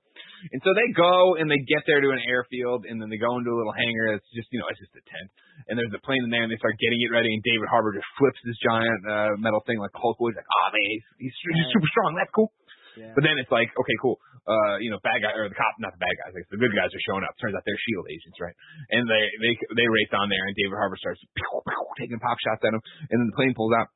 And 0.54 0.62
so 0.62 0.70
they 0.78 0.86
go, 0.94 1.34
and 1.42 1.50
they 1.50 1.58
get 1.66 1.82
there 1.90 1.98
to 1.98 2.14
an 2.14 2.22
airfield, 2.22 2.86
and 2.86 3.02
then 3.02 3.10
they 3.10 3.18
go 3.18 3.34
into 3.34 3.50
a 3.50 3.58
little 3.58 3.74
hangar. 3.74 4.14
It's 4.14 4.30
just, 4.30 4.46
you 4.54 4.62
know, 4.62 4.70
it's 4.70 4.78
just 4.78 4.94
a 4.94 5.02
tent, 5.10 5.28
and 5.66 5.74
there's 5.74 5.90
a 5.90 6.02
plane 6.06 6.22
in 6.22 6.30
there, 6.30 6.46
and 6.46 6.52
they 6.54 6.60
start 6.62 6.78
getting 6.78 7.02
it 7.02 7.10
ready. 7.10 7.34
And 7.34 7.42
David 7.42 7.66
Harbour 7.66 7.98
just 7.98 8.06
flips 8.14 8.38
this 8.46 8.58
giant 8.62 9.02
uh, 9.10 9.34
metal 9.42 9.66
thing 9.66 9.82
like 9.82 9.90
Hulk 9.98 10.22
would. 10.22 10.38
He's 10.38 10.40
like, 10.40 10.54
"Oh 10.54 10.68
man, 10.70 10.86
he's, 10.86 11.06
he's, 11.18 11.34
he's 11.34 11.70
super 11.74 11.90
strong. 11.90 12.14
That's 12.14 12.30
cool." 12.30 12.54
Yeah. 12.94 13.10
But 13.14 13.26
then 13.26 13.42
it's 13.42 13.50
like, 13.50 13.74
okay, 13.74 13.96
cool. 13.98 14.22
Uh, 14.44 14.76
you 14.76 14.92
know, 14.92 15.00
bad 15.00 15.24
guy 15.24 15.32
or 15.32 15.48
the 15.48 15.56
cop, 15.56 15.72
not 15.80 15.96
the 15.96 16.02
bad 16.04 16.12
guys, 16.20 16.36
like 16.36 16.44
the 16.52 16.60
good 16.60 16.76
guys 16.76 16.92
are 16.92 17.04
showing 17.08 17.24
up. 17.24 17.32
Turns 17.40 17.56
out 17.56 17.64
they're 17.64 17.80
Shield 17.88 18.04
agents, 18.12 18.36
right? 18.36 18.52
And 18.92 19.08
they 19.08 19.24
they 19.40 19.52
they 19.72 19.86
race 19.88 20.12
on 20.12 20.28
there, 20.28 20.44
and 20.44 20.52
David 20.52 20.76
Harbour 20.76 21.00
starts 21.00 21.24
pew, 21.32 21.48
pew, 21.64 21.84
taking 21.96 22.20
pop 22.20 22.36
shots 22.44 22.60
at 22.60 22.76
him, 22.76 22.84
and 23.08 23.16
then 23.24 23.28
the 23.32 23.36
plane 23.40 23.56
pulls 23.56 23.72
out. 23.72 23.88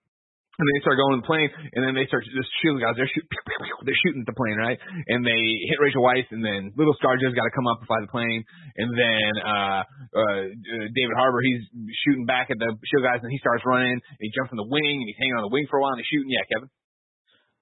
And 0.58 0.66
they 0.66 0.82
start 0.82 0.98
going 0.98 1.14
to 1.14 1.22
the 1.22 1.30
plane, 1.30 1.46
and 1.54 1.86
then 1.86 1.94
they 1.94 2.02
start 2.10 2.26
just 2.26 2.50
shooting 2.58 2.82
guys. 2.82 2.98
They're 2.98 3.06
shooting, 3.06 3.30
they're 3.86 4.02
shooting 4.02 4.26
at 4.26 4.28
the 4.32 4.34
plane, 4.34 4.58
right? 4.58 4.74
And 5.06 5.22
they 5.22 5.38
hit 5.70 5.78
Rachel 5.78 6.02
Weisz, 6.02 6.26
and 6.34 6.42
then 6.42 6.74
little 6.74 6.98
ScarJo's 6.98 7.30
got 7.30 7.46
to 7.46 7.54
come 7.54 7.70
up 7.70 7.78
and 7.78 7.86
fly 7.86 8.02
the 8.02 8.10
plane. 8.10 8.42
And 8.74 8.90
then 8.90 9.30
uh, 9.38 9.86
uh, 9.86 10.42
David 10.90 11.14
Harbour, 11.14 11.46
he's 11.46 11.62
shooting 12.02 12.26
back 12.26 12.50
at 12.50 12.58
the 12.58 12.74
shield 12.90 13.06
guys, 13.06 13.22
and 13.22 13.30
he 13.30 13.38
starts 13.38 13.62
running, 13.62 14.02
and 14.02 14.24
he 14.24 14.34
jumps 14.34 14.50
on 14.50 14.58
the 14.58 14.66
wing, 14.66 14.98
and 14.98 15.06
he's 15.06 15.20
hanging 15.22 15.38
on 15.38 15.46
the 15.46 15.54
wing 15.54 15.70
for 15.70 15.78
a 15.78 15.82
while, 15.84 15.94
and 15.94 16.02
he's 16.02 16.10
shooting. 16.10 16.26
Yeah, 16.26 16.42
Kevin. 16.50 16.72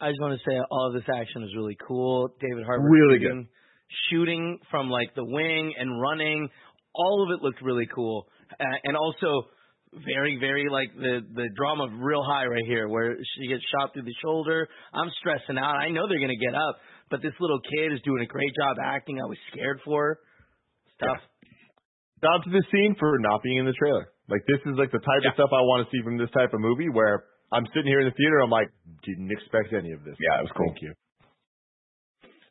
I 0.01 0.11
just 0.11 0.21
want 0.21 0.39
to 0.39 0.43
say 0.45 0.57
all 0.71 0.89
of 0.89 0.95
this 0.95 1.09
action 1.09 1.43
is 1.43 1.51
really 1.57 1.77
cool. 1.87 2.29
David 2.41 2.65
Harbour 2.65 2.89
Really 2.89 3.19
shooting, 3.19 3.49
shooting 4.11 4.59
from 4.71 4.91
like 4.91 5.15
the 5.15 5.25
wing 5.25 5.73
and 5.79 6.01
running. 6.01 6.49
All 6.95 7.25
of 7.25 7.33
it 7.33 7.43
looked 7.43 7.63
really 7.63 7.89
cool, 7.95 8.27
uh, 8.61 8.65
and 8.85 8.97
also 8.97 9.49
very, 9.93 10.37
very 10.39 10.69
like 10.71 10.93
the 10.97 11.21
the 11.33 11.49
drama 11.57 11.89
real 11.97 12.23
high 12.23 12.45
right 12.45 12.65
here, 12.67 12.89
where 12.89 13.17
she 13.17 13.49
gets 13.49 13.63
shot 13.73 13.93
through 13.95 14.05
the 14.05 14.15
shoulder. 14.23 14.69
I'm 14.93 15.09
stressing 15.21 15.57
out. 15.57 15.77
I 15.77 15.89
know 15.89 16.09
they're 16.09 16.21
gonna 16.21 16.37
get 16.37 16.55
up, 16.55 16.77
but 17.11 17.23
this 17.23 17.33
little 17.41 17.61
kid 17.61 17.93
is 17.93 18.01
doing 18.05 18.23
a 18.23 18.27
great 18.27 18.53
job 18.61 18.77
acting. 18.85 19.21
I 19.21 19.25
was 19.25 19.39
scared 19.53 19.81
for 19.85 20.03
her. 20.03 20.19
It's 20.89 20.97
tough. 21.01 21.23
Down 22.21 22.45
to 22.45 22.51
the 22.51 22.65
scene 22.73 22.97
for 22.99 23.19
not 23.19 23.43
being 23.43 23.59
in 23.59 23.67
the 23.67 23.77
trailer. 23.77 24.09
Like 24.29 24.45
this 24.49 24.61
is 24.67 24.77
like 24.77 24.93
the 24.93 25.01
type 25.01 25.25
of 25.25 25.33
stuff 25.35 25.51
I 25.53 25.65
want 25.65 25.87
to 25.87 25.91
see 25.93 26.03
from 26.03 26.19
this 26.19 26.31
type 26.37 26.53
of 26.53 26.61
movie 26.61 26.89
where 26.93 27.25
I'm 27.53 27.67
sitting 27.75 27.87
here 27.87 28.01
in 28.01 28.09
the 28.09 28.17
theater. 28.19 28.41
I'm 28.41 28.51
like, 28.51 28.69
didn't 29.07 29.31
expect 29.31 29.73
any 29.73 29.93
of 29.93 30.03
this. 30.03 30.17
Yeah, 30.19 30.41
it 30.41 30.45
was 30.45 30.55
cool. 30.57 30.71
Thank 30.75 30.83
you. 30.83 30.93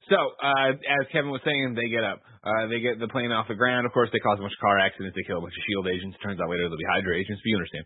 So, 0.05 0.17
uh, 0.37 0.77
as 0.77 1.09
Kevin 1.09 1.33
was 1.33 1.41
saying, 1.41 1.73
they 1.73 1.89
get 1.89 2.05
up. 2.05 2.21
Uh, 2.45 2.69
they 2.69 2.77
get 2.77 3.01
the 3.01 3.09
plane 3.09 3.33
off 3.33 3.49
the 3.49 3.57
ground. 3.57 3.89
Of 3.89 3.91
course, 3.91 4.13
they 4.13 4.21
cause 4.21 4.37
a 4.37 4.45
bunch 4.45 4.53
of 4.53 4.61
car 4.61 4.77
accidents. 4.77 5.17
They 5.17 5.25
kill 5.25 5.41
a 5.41 5.45
bunch 5.45 5.57
of 5.57 5.65
SHIELD 5.65 5.89
agents. 5.89 6.13
Turns 6.21 6.37
out 6.37 6.45
later 6.45 6.69
they'll 6.69 6.77
be 6.77 6.93
Hydra 6.93 7.17
agents, 7.17 7.41
but 7.41 7.49
you 7.49 7.57
understand. 7.57 7.85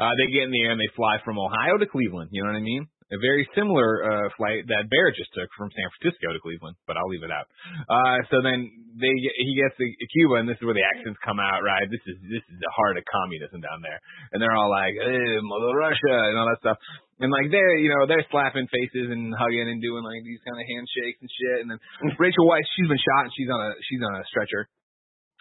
Uh, 0.00 0.12
they 0.16 0.32
get 0.32 0.48
in 0.48 0.52
the 0.52 0.64
air 0.64 0.72
and 0.72 0.80
they 0.80 0.88
fly 0.96 1.20
from 1.28 1.36
Ohio 1.36 1.76
to 1.76 1.84
Cleveland. 1.84 2.32
You 2.32 2.40
know 2.40 2.56
what 2.56 2.60
I 2.60 2.64
mean? 2.64 2.88
A 3.08 3.18
very 3.24 3.48
similar 3.56 4.04
uh, 4.04 4.28
flight 4.36 4.68
that 4.68 4.92
Bear 4.92 5.08
just 5.16 5.32
took 5.32 5.48
from 5.56 5.72
San 5.72 5.88
Francisco 5.96 6.28
to 6.28 6.40
Cleveland, 6.44 6.76
but 6.84 7.00
I'll 7.00 7.08
leave 7.08 7.24
it 7.24 7.32
out. 7.32 7.48
Uh, 7.88 8.20
so 8.28 8.44
then 8.44 8.68
they 9.00 9.08
he 9.08 9.56
gets 9.56 9.72
to 9.80 9.86
Cuba, 10.12 10.44
and 10.44 10.46
this 10.48 10.60
is 10.60 10.64
where 10.68 10.76
the 10.76 10.84
accents 10.84 11.16
come 11.24 11.40
out, 11.40 11.64
right? 11.64 11.88
This 11.88 12.04
is 12.04 12.20
this 12.28 12.44
is 12.44 12.56
the 12.60 12.72
heart 12.76 13.00
of 13.00 13.08
communism 13.08 13.64
down 13.64 13.80
there, 13.80 13.96
and 14.32 14.44
they're 14.44 14.52
all 14.52 14.68
like, 14.68 14.92
eh, 14.92 15.40
"Mother 15.40 15.72
Russia" 15.72 16.16
and 16.28 16.36
all 16.36 16.52
that 16.52 16.60
stuff. 16.60 16.76
And 17.18 17.32
like 17.34 17.50
they're, 17.50 17.80
you 17.82 17.90
know, 17.90 18.06
they're 18.06 18.28
slapping 18.30 18.70
faces 18.70 19.10
and 19.10 19.34
hugging 19.34 19.66
and 19.66 19.82
doing 19.82 20.06
like 20.06 20.22
these 20.22 20.38
kind 20.46 20.54
of 20.54 20.68
handshakes 20.68 21.18
and 21.18 21.30
shit. 21.32 21.58
And 21.66 21.68
then 21.72 21.80
Rachel 22.22 22.46
Weisz, 22.46 22.68
she's 22.78 22.86
been 22.86 23.00
shot 23.00 23.26
and 23.26 23.34
she's 23.34 23.50
on 23.50 23.58
a 23.58 23.70
she's 23.88 24.02
on 24.04 24.14
a 24.14 24.22
stretcher. 24.30 24.70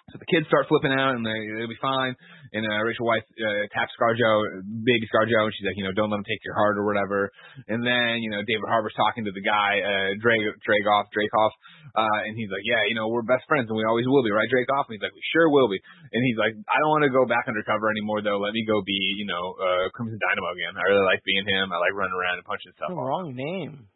So 0.08 0.16
the 0.16 0.30
kids 0.32 0.48
start 0.48 0.72
flipping 0.72 0.96
out 0.96 1.20
and 1.20 1.24
they 1.28 1.36
they'll 1.60 1.68
be 1.68 1.84
fine. 1.84 2.16
And 2.56 2.64
uh, 2.64 2.80
Rachel 2.80 3.04
Weisz 3.04 3.28
uh, 3.28 3.68
taps 3.76 3.92
ScarJo, 4.00 4.64
baby 4.88 5.04
ScarJo, 5.12 5.52
and 5.52 5.52
she's 5.52 5.68
like, 5.68 5.76
you 5.76 5.84
know, 5.84 5.92
don't 5.92 6.08
let 6.08 6.24
him 6.24 6.28
take 6.32 6.40
your 6.48 6.56
heart 6.56 6.80
or 6.80 6.88
whatever. 6.88 7.28
And 7.68 7.84
then 7.84 8.24
you 8.24 8.32
know 8.32 8.40
David 8.40 8.72
Harbour's 8.72 8.96
talking 8.96 9.28
to 9.28 9.36
the 9.36 9.44
guy, 9.44 9.84
uh, 9.84 10.16
Drag 10.24 10.40
Dragoff, 10.64 11.12
Dreykov, 11.12 11.52
uh, 11.92 12.20
and 12.24 12.40
he's 12.40 12.48
like, 12.48 12.64
yeah, 12.64 12.88
you 12.88 12.96
know, 12.96 13.12
we're 13.12 13.28
best 13.28 13.44
friends 13.52 13.68
and 13.68 13.76
we 13.76 13.84
always 13.84 14.08
will 14.08 14.24
be, 14.24 14.32
right, 14.32 14.48
Dreykov? 14.48 14.88
And 14.88 14.96
he's 14.96 15.04
like, 15.04 15.12
we 15.12 15.24
sure 15.36 15.52
will 15.52 15.68
be. 15.68 15.80
And 16.16 16.24
he's 16.24 16.40
like, 16.40 16.56
I 16.56 16.76
don't 16.80 16.92
want 16.96 17.04
to 17.04 17.12
go 17.12 17.28
back 17.28 17.52
undercover 17.52 17.92
anymore 17.92 18.24
though. 18.24 18.40
Let 18.40 18.56
me 18.56 18.64
go 18.64 18.80
be, 18.88 19.20
you 19.20 19.28
know, 19.28 19.60
uh, 19.60 19.92
Crimson 19.92 20.24
Dynamo 20.24 20.56
again. 20.56 20.80
I 20.80 20.88
really 20.88 21.04
like 21.04 21.20
being 21.28 21.44
him. 21.44 21.76
I 21.76 21.84
like 21.84 21.92
running 21.92 22.16
around 22.16 22.40
and 22.40 22.48
punching 22.48 22.72
stuff. 22.80 22.96
Wrong 22.96 23.36
name. 23.36 23.92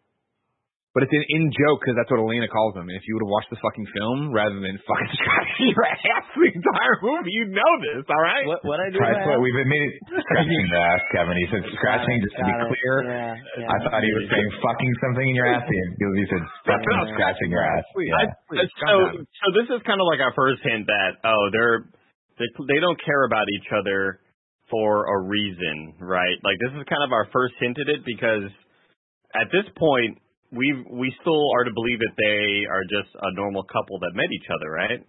But 0.91 1.08
it's 1.08 1.15
an 1.15 1.23
in 1.23 1.47
joke 1.56 1.80
because 1.80 1.95
that's 1.95 2.12
what 2.12 2.19
Yelena 2.19 2.51
calls 2.51 2.75
him. 2.75 2.84
And 2.84 2.99
if 2.99 3.08
you 3.08 3.15
would 3.15 3.23
have 3.23 3.32
watched 3.32 3.47
the 3.47 3.56
fucking 3.63 3.88
film 3.95 4.36
rather 4.36 4.60
than 4.60 4.75
fucking 4.91 5.12
scratching 5.15 5.71
your 5.71 5.88
ass 5.88 6.27
the 6.36 6.51
entire 6.51 6.95
movie, 6.99 7.32
you'd 7.32 7.56
know 7.56 7.73
this, 7.80 8.04
all 8.12 8.19
right? 8.19 8.43
What 8.43 8.60
what 8.67 8.84
I 8.84 8.91
do? 8.91 8.99
Try 8.99 9.15
by 9.23 9.23
to, 9.23 9.39
we've 9.39 9.56
admitted 9.56 9.95
scratching 10.04 10.67
the 10.67 10.82
ass, 10.84 11.04
Kevin. 11.15 11.39
He 11.39 11.47
said 11.47 11.63
scratching, 11.80 12.19
just 12.19 12.36
to 12.36 12.43
be 12.43 12.51
it. 12.51 12.67
clear. 12.67 12.93
Yeah, 13.08 13.63
yeah. 13.63 13.71
I 13.71 13.77
thought 13.88 14.04
he 14.04 14.12
was 14.12 14.27
saying 14.27 14.49
fucking 14.60 14.91
something 14.99 15.23
in 15.32 15.36
your 15.39 15.47
ass. 15.47 15.63
He, 15.63 15.80
he 15.80 16.25
said 16.27 16.43
fucking 16.67 17.15
scratching 17.15 17.56
your 17.56 17.63
ass. 17.63 17.88
Yeah. 17.95 18.27
I, 18.51 18.67
so 18.67 18.91
so 19.23 19.45
this 19.56 19.71
is 19.71 19.80
kind 19.88 20.04
of 20.04 20.12
like 20.12 20.19
our 20.19 20.36
first 20.36 20.60
hint 20.60 20.91
that 20.91 21.23
oh 21.23 21.43
they're 21.56 21.88
they 22.36 22.51
they 22.67 22.80
don't 22.84 22.99
care 22.99 23.23
about 23.23 23.47
each 23.47 23.71
other 23.71 24.19
for 24.67 25.08
a 25.08 25.17
reason, 25.23 25.95
right? 26.04 26.36
Like 26.43 26.60
this 26.60 26.75
is 26.75 26.84
kind 26.91 27.04
of 27.08 27.15
our 27.15 27.32
first 27.32 27.56
hint 27.63 27.80
at 27.80 27.88
it 27.88 28.04
because 28.04 28.51
at 29.32 29.47
this 29.56 29.67
point 29.80 30.19
we 30.52 30.68
we 30.92 31.08
still 31.24 31.44
are 31.56 31.64
to 31.64 31.74
believe 31.74 32.00
that 32.00 32.16
they 32.20 32.68
are 32.68 32.84
just 32.92 33.12
a 33.16 33.30
normal 33.40 33.64
couple 33.68 34.00
that 34.04 34.12
met 34.14 34.28
each 34.32 34.48
other, 34.52 34.70
right? 34.72 35.02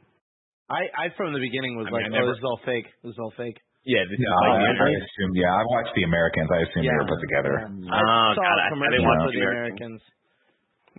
I 0.70 0.82
I 0.94 1.04
from 1.18 1.34
the 1.34 1.42
beginning 1.42 1.76
was 1.76 1.90
I 1.90 1.90
mean, 1.90 2.06
like, 2.06 2.06
I 2.06 2.14
oh, 2.14 2.18
never- 2.22 2.32
this 2.32 2.38
is 2.40 2.46
all 2.46 2.60
fake. 2.64 2.86
This 3.02 3.12
is 3.12 3.20
all 3.20 3.34
fake. 3.36 3.58
Yeah, 3.82 4.06
this 4.06 4.14
No, 4.14 4.30
is 4.30 4.38
like 4.46 4.78
I, 4.78 4.86
I 4.86 4.90
assume. 4.94 5.32
Yeah, 5.34 5.50
I 5.50 5.62
watched 5.66 5.90
the 5.98 6.06
Americans. 6.06 6.46
I 6.54 6.60
assume 6.70 6.86
they 6.86 6.94
were 6.94 7.10
put 7.10 7.18
together. 7.18 7.54
Um, 7.66 7.82
Oh, 7.82 7.90
I 7.90 8.38
saw 8.38 8.46
God, 8.46 8.46
a 8.46 8.62
I- 8.62 8.66
I 8.66 8.70
commercial 8.70 8.94
didn't 8.94 9.10
watch 9.10 9.22
the 9.26 9.32
the 9.34 9.42
Americans. 9.42 9.98
Americans. 9.98 10.00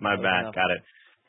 My 0.04 0.14
bad, 0.20 0.40
enough. 0.44 0.54
got 0.54 0.68
it. 0.74 0.80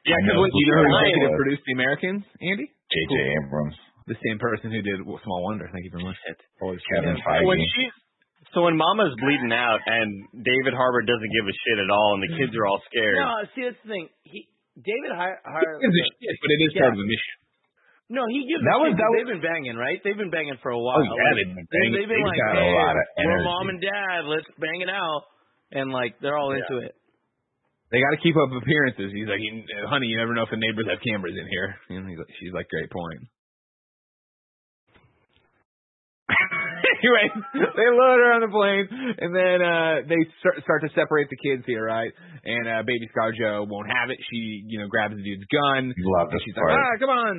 Yeah, 0.04 0.20
because 0.20 0.36
know 0.36 0.42
what 0.44 0.52
who 0.52 0.60
you 0.60 0.68
know 0.68 0.84
who 0.84 0.84
the 0.84 1.00
executive 1.00 1.32
guy 1.32 1.40
produced 1.40 1.64
the 1.66 1.74
Americans, 1.80 2.22
Andy? 2.44 2.68
J.J. 2.92 3.16
Abrams, 3.40 3.78
The 4.12 4.18
same 4.22 4.38
person 4.38 4.68
who 4.70 4.82
did 4.84 5.00
Small 5.02 5.42
Wonder. 5.48 5.66
Thank 5.72 5.86
you 5.88 5.94
very 5.96 6.04
much. 6.06 6.20
Kevin 6.60 7.16
So 7.18 7.32
when 7.48 7.58
Feige. 7.58 7.72
she's 7.74 7.96
so 8.54 8.64
when 8.68 8.76
Mama's 8.78 9.16
bleeding 9.20 9.52
out 9.56 9.80
and 9.86 10.28
David 10.36 10.74
Harbour 10.78 11.02
doesn't 11.02 11.32
give 11.34 11.46
a 11.48 11.56
shit 11.56 11.80
at 11.82 11.90
all 11.90 12.20
and 12.20 12.22
the 12.28 12.32
kids 12.38 12.54
are 12.56 12.66
all 12.68 12.82
scared. 12.92 13.18
No, 13.18 13.32
see 13.56 13.64
that's 13.66 13.80
the 13.84 13.90
thing. 13.90 14.08
He 14.24 14.48
David 14.76 15.12
Har- 15.16 15.40
He 15.40 15.80
gives 15.82 15.96
a 15.96 16.06
shit, 16.20 16.36
but 16.44 16.50
it 16.52 16.60
is 16.68 16.72
Yeah. 16.76 16.82
part 16.84 16.94
of 16.94 17.00
the 17.00 17.08
mission. 17.08 17.36
No, 18.12 18.22
he 18.30 18.46
gives. 18.46 18.62
That 18.68 18.78
was- 18.78 18.92
shit 18.94 18.98
that 18.98 19.02
'cause 19.02 19.10
was- 19.10 19.18
they've 19.18 19.32
been 19.40 19.42
banging, 19.48 19.76
right? 19.80 20.00
They've 20.04 20.18
been 20.20 20.30
banging 20.30 20.58
for 20.62 20.70
a 20.70 20.78
oh, 20.78 20.84
while. 20.84 21.00
Oh, 21.00 21.02
yeah, 21.02 21.10
Like, 21.10 21.36
they've 21.42 21.56
been 21.56 21.68
banging. 21.72 21.94
They've 21.96 22.08
been 22.12 22.18
He's 22.22 22.28
like, 22.28 22.38
got 22.44 22.58
a 22.58 22.62
hey, 22.62 22.74
lot 22.76 22.96
of 22.96 23.06
we're 23.18 23.24
energy. 23.32 23.44
mom 23.50 23.66
and 23.70 23.80
dad. 23.82 24.20
Let's 24.30 24.48
bang 24.60 24.82
it 24.82 24.90
out. 24.92 25.24
and 25.72 25.92
like 25.92 26.14
they're 26.22 26.38
all 26.38 26.52
into 26.52 26.78
it. 26.78 26.94
They 27.92 28.00
got 28.00 28.12
to 28.12 28.18
keep 28.18 28.36
up 28.38 28.52
appearances. 28.54 29.12
He's 29.12 29.28
like, 29.28 29.42
honey, 29.90 30.08
you 30.08 30.16
never 30.18 30.34
know 30.34 30.44
if 30.44 30.50
the 30.52 30.58
neighbors 30.62 30.86
have 30.88 31.02
cameras 31.02 31.36
in 31.36 31.48
here. 31.48 31.76
You 31.90 32.00
know, 32.02 32.08
he's 32.08 32.18
like, 32.20 32.28
she's 32.40 32.54
like, 32.54 32.70
great 32.70 32.90
point. 32.92 33.20
Anyway, 37.06 37.26
they 37.78 37.88
load 37.94 38.18
her 38.18 38.32
on 38.34 38.42
the 38.42 38.50
plane, 38.50 38.86
and 38.90 39.30
then 39.30 39.58
uh 39.62 39.96
they 40.10 40.18
start, 40.42 40.58
start 40.66 40.82
to 40.82 40.90
separate 40.98 41.30
the 41.30 41.38
kids 41.38 41.62
here, 41.70 41.86
right? 41.86 42.10
And 42.42 42.66
uh 42.66 42.82
baby 42.82 43.06
ScarJo 43.14 43.70
won't 43.70 43.88
have 43.94 44.10
it. 44.10 44.18
She, 44.34 44.66
you 44.66 44.82
know, 44.82 44.90
grabs 44.90 45.14
the 45.14 45.22
dude's 45.22 45.46
gun. 45.54 45.94
Love 45.94 46.34
And 46.34 46.36
this 46.36 46.42
she's 46.50 46.58
part. 46.58 46.74
like, 46.74 46.82
ah, 46.82 46.94
come 46.98 47.14
on. 47.14 47.36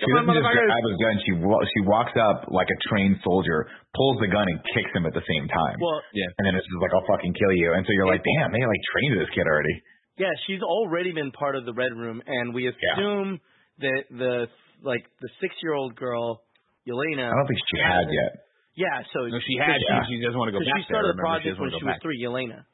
She 0.00 0.08
Come 0.16 0.32
on, 0.32 0.32
doesn't 0.32 0.48
just 0.48 0.64
grab 0.64 0.84
his 0.88 0.96
gun. 1.04 1.14
She 1.28 1.32
she 1.36 1.80
walks 1.84 2.16
up 2.16 2.48
like 2.48 2.72
a 2.72 2.78
trained 2.88 3.20
soldier, 3.20 3.68
pulls 3.92 4.16
the 4.24 4.32
gun, 4.32 4.48
and 4.48 4.56
kicks 4.72 4.88
him 4.96 5.04
at 5.04 5.12
the 5.12 5.20
same 5.28 5.44
time. 5.52 5.76
Well, 5.76 6.00
Yeah. 6.16 6.24
and 6.40 6.48
then 6.48 6.56
it's 6.56 6.64
just 6.64 6.80
like, 6.80 6.88
I'll 6.96 7.04
fucking 7.04 7.36
kill 7.36 7.52
you. 7.52 7.76
And 7.76 7.84
so 7.84 7.92
you're 7.92 8.08
like, 8.08 8.24
damn, 8.24 8.48
they 8.48 8.64
like 8.64 8.80
trained 8.96 9.20
this 9.20 9.28
kid 9.36 9.44
already. 9.44 9.76
yeah, 10.16 10.32
she's 10.48 10.64
already 10.64 11.12
been 11.12 11.28
part 11.36 11.52
of 11.52 11.68
the 11.68 11.76
red 11.76 11.92
room, 11.92 12.24
and 12.24 12.56
we 12.56 12.72
assume 12.72 13.44
that 13.84 14.02
the 14.08 14.48
like 14.80 15.04
the 15.20 15.28
six 15.44 15.52
year 15.62 15.74
old 15.76 15.92
girl, 16.00 16.40
Yelena. 16.88 17.28
I 17.28 17.36
don't 17.36 17.48
think 17.48 17.60
she 17.68 17.80
had 17.84 18.08
yet. 18.08 18.32
Yeah, 18.80 19.04
so 19.12 19.28
No, 19.28 19.36
she 19.44 19.60
had. 19.60 19.76
She, 19.76 20.16
she 20.16 20.24
doesn't 20.24 20.40
want 20.40 20.48
to 20.48 20.56
go 20.56 20.64
So 20.64 20.72
back 20.72 20.80
she 20.80 20.88
started 20.88 21.12
there. 21.12 21.20
the 21.20 21.20
Remember, 21.20 21.44
she 21.44 21.52
project 21.52 21.60
when 21.60 21.68
she 21.76 21.84
go 21.84 21.84
was 21.84 21.92
back. 22.00 22.00
three, 22.00 22.18
Yelena. 22.24 22.64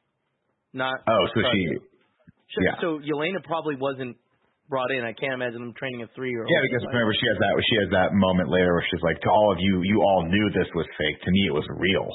Not. 0.70 0.96
Oh, 1.02 1.24
so 1.34 1.38
she, 1.50 1.60
So, 2.54 2.58
yeah. 2.62 2.76
so 2.78 2.88
Yelena 3.02 3.42
probably 3.42 3.74
wasn't 3.74 4.14
brought 4.70 4.90
in. 4.94 5.02
I 5.02 5.14
can't 5.18 5.34
imagine 5.34 5.58
them 5.66 5.74
training 5.74 6.06
a 6.06 6.08
three 6.14 6.30
year 6.30 6.46
old. 6.46 6.50
yeah, 6.50 6.62
because 6.62 6.86
remember 6.86 7.10
she 7.18 7.26
has 7.26 7.38
that 7.42 7.52
she 7.66 7.76
has 7.82 7.88
that 7.98 8.10
moment 8.14 8.46
later 8.50 8.70
where 8.74 8.86
she's 8.86 9.02
like, 9.02 9.18
to 9.22 9.30
all 9.30 9.50
of 9.50 9.58
you, 9.58 9.82
you 9.82 9.98
all 10.02 10.22
knew 10.30 10.46
this 10.54 10.70
was 10.78 10.86
fake. 10.94 11.18
To 11.26 11.30
me, 11.30 11.42
it 11.50 11.54
was 11.54 11.66
real. 11.74 12.06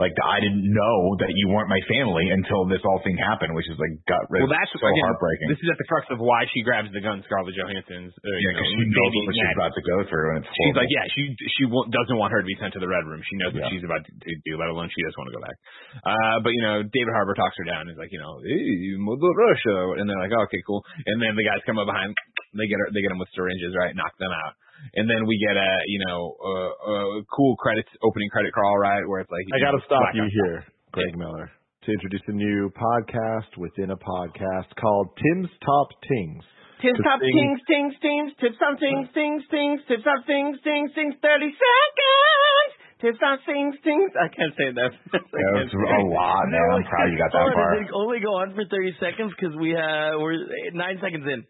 Like 0.00 0.16
I 0.16 0.40
didn't 0.40 0.64
know 0.64 1.20
that 1.20 1.28
you 1.36 1.52
weren't 1.52 1.68
my 1.68 1.84
family 1.84 2.32
until 2.32 2.64
this 2.64 2.80
all 2.88 3.04
thing 3.04 3.20
happened, 3.20 3.52
which 3.52 3.68
is 3.68 3.76
like 3.76 3.92
gut 4.08 4.24
wrenching. 4.32 4.48
Well, 4.48 4.56
that's 4.56 4.72
so 4.72 4.80
again, 4.80 5.04
heartbreaking. 5.04 5.52
This 5.52 5.60
is 5.60 5.68
at 5.68 5.76
the 5.76 5.84
crux 5.84 6.08
of 6.08 6.24
why 6.24 6.48
she 6.48 6.64
grabs 6.64 6.88
the 6.88 7.04
gun, 7.04 7.20
Scarlett 7.28 7.52
Johansson's. 7.52 8.16
Uh, 8.16 8.28
yeah, 8.40 8.56
because 8.56 8.68
she 8.72 8.88
knows 8.88 9.12
what 9.12 9.36
she's 9.36 9.52
about 9.60 9.72
to 9.76 9.84
go 9.84 9.96
through, 10.08 10.26
and 10.32 10.36
it's 10.40 10.48
She's 10.56 10.72
like, 10.80 10.88
yeah, 10.88 11.04
she 11.12 11.22
she 11.52 11.64
won't, 11.68 11.92
doesn't 11.92 12.16
want 12.16 12.32
her 12.32 12.40
to 12.40 12.48
be 12.48 12.56
sent 12.56 12.72
to 12.74 12.80
the 12.80 12.88
red 12.88 13.04
room. 13.04 13.20
She 13.28 13.36
knows 13.36 13.52
what 13.52 13.68
she's 13.68 13.84
about 13.84 14.00
to 14.08 14.32
do, 14.48 14.52
let 14.56 14.72
alone 14.72 14.88
she 14.88 15.04
doesn't 15.04 15.20
want 15.20 15.28
to 15.28 15.36
go 15.36 15.44
back. 15.44 15.56
Uh, 16.00 16.36
but 16.40 16.56
you 16.56 16.64
know, 16.64 16.80
David 16.80 17.12
Harbour 17.12 17.36
talks 17.36 17.60
her 17.60 17.68
down. 17.68 17.84
He's 17.92 18.00
like, 18.00 18.08
you 18.08 18.24
know, 18.24 18.40
hey, 18.40 18.96
Mother 18.96 19.36
Russia, 19.36 20.00
and 20.00 20.08
they're 20.08 20.16
like, 20.16 20.32
oh, 20.32 20.48
okay, 20.48 20.64
cool. 20.64 20.80
And 21.12 21.20
then 21.20 21.36
the 21.36 21.44
guys 21.44 21.60
come 21.68 21.76
up 21.76 21.84
behind, 21.84 22.16
they 22.56 22.64
get 22.64 22.80
her, 22.80 22.88
they 22.88 23.04
get 23.04 23.12
them 23.12 23.20
with 23.20 23.28
syringes, 23.36 23.76
right, 23.76 23.92
knock 23.92 24.16
them 24.16 24.32
out. 24.32 24.56
And 24.94 25.06
then 25.08 25.26
we 25.26 25.38
get 25.38 25.56
a, 25.56 25.70
you 25.86 26.00
know, 26.06 26.18
a, 26.40 26.54
a 26.90 26.96
cool 27.30 27.54
credits 27.56 27.88
opening 28.02 28.28
credit 28.30 28.52
crawl, 28.52 28.78
right, 28.78 29.02
where 29.06 29.20
it's 29.20 29.30
like, 29.30 29.46
I 29.54 29.60
got 29.62 29.72
to 29.78 29.82
stop 29.86 30.02
Black 30.02 30.14
you 30.18 30.24
Ops. 30.26 30.34
here, 30.34 30.58
Greg 30.92 31.14
Miller, 31.16 31.46
to 31.84 31.88
introduce 31.92 32.22
a 32.28 32.32
new 32.34 32.70
podcast 32.74 33.54
within 33.56 33.90
a 33.92 33.98
podcast 34.00 34.68
called 34.80 35.14
Tim's 35.16 35.50
Top 35.64 35.88
Tings. 36.08 36.42
Tips 36.82 36.96
To 36.96 37.02
top 37.04 37.20
sing- 37.20 37.36
tings, 37.36 37.60
tings, 37.68 37.94
tings, 38.00 38.28
tips 38.40 38.56
on 38.64 38.80
tings, 38.80 39.04
tings, 39.12 39.44
tings, 39.52 39.78
tips 39.84 40.06
on 40.08 40.24
tings, 40.24 40.56
tings, 40.64 40.88
tings, 40.96 41.12
30 41.20 41.52
seconds. 41.52 42.70
Tips 43.04 43.20
on 43.20 43.36
tings, 43.44 43.76
tings. 43.84 44.10
I 44.16 44.28
can't 44.32 44.52
say 44.56 44.72
that. 44.76 44.92
That 45.12 45.22
was 45.60 45.72
a 45.72 46.02
lot, 46.08 46.48
man. 46.48 46.60
I'm 46.72 46.84
proud 46.88 47.08
you 47.12 47.16
got 47.20 47.32
that 47.36 47.48
Fun. 47.48 47.52
far. 47.52 47.76
It 47.80 47.88
only 47.92 48.20
go 48.20 48.32
on 48.40 48.52
for 48.56 48.64
30 48.64 48.96
seconds 49.00 49.32
because 49.36 49.52
we 49.60 49.76
have, 49.76 50.16
we're 50.20 50.36
nine 50.72 50.96
seconds 51.04 51.24
in. 51.28 51.44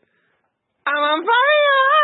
I'm 0.87 0.99
on 0.99 1.21
fire! 1.23 2.00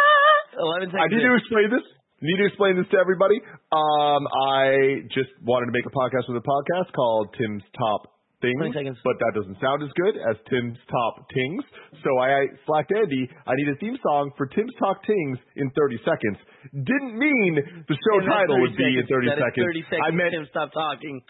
11 0.59 0.91
seconds 0.91 1.03
I 1.03 1.07
need 1.13 1.23
in. 1.25 1.31
to 1.31 1.37
explain 1.37 1.69
this. 1.71 1.87
Need 2.25 2.41
to 2.41 2.47
explain 2.49 2.75
this 2.81 2.89
to 2.93 2.99
everybody. 2.99 3.37
Um, 3.73 4.23
I 4.25 5.05
just 5.13 5.29
wanted 5.45 5.69
to 5.69 5.75
make 5.77 5.85
a 5.85 5.93
podcast 5.93 6.25
with 6.33 6.41
a 6.41 6.47
podcast 6.49 6.89
called 6.97 7.37
Tim's 7.37 7.61
Top 7.77 8.09
Things, 8.41 8.57
20 8.57 8.73
seconds. 8.73 8.97
but 9.05 9.17
that 9.21 9.33
doesn't 9.37 9.57
sound 9.61 9.81
as 9.85 9.93
good 9.97 10.17
as 10.21 10.37
Tim's 10.49 10.77
Top 10.89 11.29
Tings. 11.33 11.61
So 12.05 12.17
I 12.21 12.49
slacked 12.65 12.93
Andy. 12.93 13.29
I 13.49 13.53
need 13.57 13.69
a 13.69 13.77
theme 13.81 13.97
song 14.01 14.33
for 14.41 14.45
Tim's 14.49 14.73
Top 14.81 15.05
Tings 15.05 15.37
in 15.61 15.69
30 15.77 16.01
seconds. 16.09 16.37
Didn't 16.73 17.17
mean 17.21 17.53
the 17.85 17.97
show 17.97 18.17
title 18.25 18.61
30 18.61 18.65
would 18.65 18.77
be 18.81 18.97
in 18.97 19.05
30 19.09 19.29
That 19.29 19.37
is 19.37 19.45
seconds. 19.53 19.65
30 19.73 19.85
seconds. 19.93 20.05
I 20.05 20.11
meant 20.17 20.33
Tim, 20.37 20.45
stop 20.53 20.73
talking. 20.73 21.21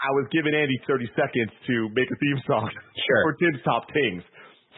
I 0.00 0.10
was 0.16 0.26
giving 0.32 0.54
Andy 0.54 0.78
30 0.86 1.10
seconds 1.18 1.52
to 1.68 1.74
make 1.94 2.06
a 2.10 2.16
theme 2.22 2.40
song 2.46 2.70
Sure. 2.70 3.22
for 3.26 3.34
Tim's 3.38 3.62
Top 3.66 3.86
Tings. 3.90 4.22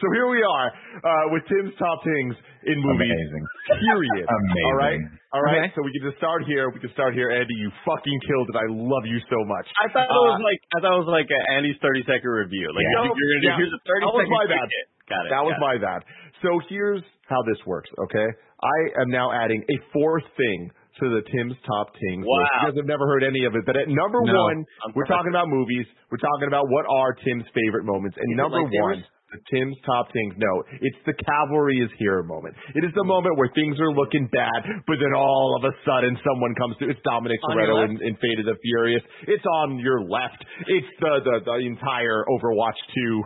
So 0.03 0.11
here 0.11 0.27
we 0.27 0.43
are 0.43 0.67
uh, 0.99 1.25
with 1.31 1.47
Tim's 1.47 1.71
Top 1.79 2.03
things 2.03 2.35
in 2.67 2.75
movies. 2.75 3.07
Amazing. 3.07 3.43
Period. 3.79 4.25
Amazing. 4.35 4.67
All 4.67 4.75
right. 4.75 4.99
All 5.31 5.41
right. 5.47 5.63
Okay. 5.63 5.71
So 5.73 5.81
we 5.81 5.95
can 5.95 6.11
just 6.11 6.19
start 6.19 6.43
here. 6.43 6.67
We 6.75 6.83
can 6.83 6.91
start 6.91 7.15
here, 7.15 7.31
Andy. 7.31 7.55
You 7.55 7.71
fucking 7.87 8.19
killed 8.27 8.51
it. 8.51 8.57
I 8.59 8.67
love 8.67 9.07
you 9.07 9.23
so 9.31 9.39
much. 9.47 9.63
I 9.79 9.87
thought 9.95 10.11
it 10.11 10.21
was 10.27 10.43
Uh, 10.43 10.43
like 10.43 10.59
I 10.75 10.77
thought 10.83 10.93
it 10.99 11.01
was 11.07 11.13
like 11.15 11.29
a 11.31 11.39
Andy's 11.55 11.79
thirty 11.79 12.03
second 12.03 12.27
review. 12.27 12.67
Like 12.75 12.83
Yeah. 12.83 13.07
you- 13.07 13.15
you're 13.15 13.31
gonna 13.31 13.41
do 13.41 13.47
Yeah. 13.47 13.57
here's 13.63 13.73
a 13.73 13.81
thirty 13.87 14.03
That 14.03 14.13
was 14.13 14.27
my 14.27 14.45
bad. 14.51 14.67
Got 15.07 15.23
it. 15.25 15.29
That 15.31 15.43
was 15.47 15.55
got 15.55 15.63
my 15.63 15.75
bad. 15.79 15.99
So 16.43 16.59
here's 16.67 17.01
how 17.31 17.39
this 17.47 17.63
works, 17.65 17.89
okay? 18.11 18.27
I 18.27 18.77
am 19.01 19.09
now 19.09 19.31
adding 19.31 19.63
a 19.71 19.77
fourth 19.95 20.27
thing 20.35 20.71
to 20.99 21.09
the 21.09 21.21
Tim's 21.31 21.55
Top 21.65 21.89
Tings 21.97 22.21
Wow. 22.27 22.37
You 22.37 22.67
guys 22.69 22.77
have 22.77 22.85
never 22.85 23.07
heard 23.07 23.23
any 23.23 23.45
of 23.45 23.55
it, 23.55 23.63
but 23.65 23.75
at 23.75 23.87
number 23.87 24.21
No. 24.21 24.35
one, 24.43 24.63
I'm 24.85 24.91
we're 24.93 25.07
talking 25.07 25.31
about 25.31 25.47
movies. 25.49 25.87
We're 26.11 26.21
talking 26.21 26.47
about 26.47 26.67
what 26.69 26.85
are 26.87 27.13
Tim's 27.23 27.47
favorite 27.55 27.83
moments. 27.83 28.15
And 28.19 28.29
Is 28.31 28.37
number 28.37 28.59
lightsabers? 28.61 28.81
one, 29.01 29.03
the 29.33 29.41
Tim's 29.49 29.77
Top 29.85 30.13
Tings. 30.13 30.37
No, 30.37 30.63
it's 30.79 31.01
the 31.09 31.17
cavalry 31.17 31.81
is 31.81 31.89
here 31.97 32.21
moment. 32.23 32.55
It 32.77 32.85
is 32.85 32.93
the 32.95 33.03
moment 33.03 33.37
where 33.37 33.49
things 33.57 33.79
are 33.81 33.91
looking 33.91 34.29
bad, 34.31 34.85
but 34.85 35.01
then 35.01 35.13
all 35.17 35.57
of 35.57 35.65
a 35.65 35.73
sudden 35.83 36.13
someone 36.21 36.53
comes 36.55 36.77
through. 36.77 36.93
It's 36.93 37.01
Dominic 37.03 37.41
Toretto 37.49 37.83
in, 37.89 37.97
in 38.01 38.13
Fate 38.21 38.39
of 38.39 38.45
the 38.45 38.57
Furious. 38.61 39.01
It's 39.27 39.45
on 39.45 39.79
your 39.79 40.05
left. 40.05 40.39
It's 40.69 40.91
the 41.01 41.13
the, 41.25 41.35
the 41.45 41.59
entire 41.65 42.23
Overwatch 42.29 42.79
2 42.93 43.23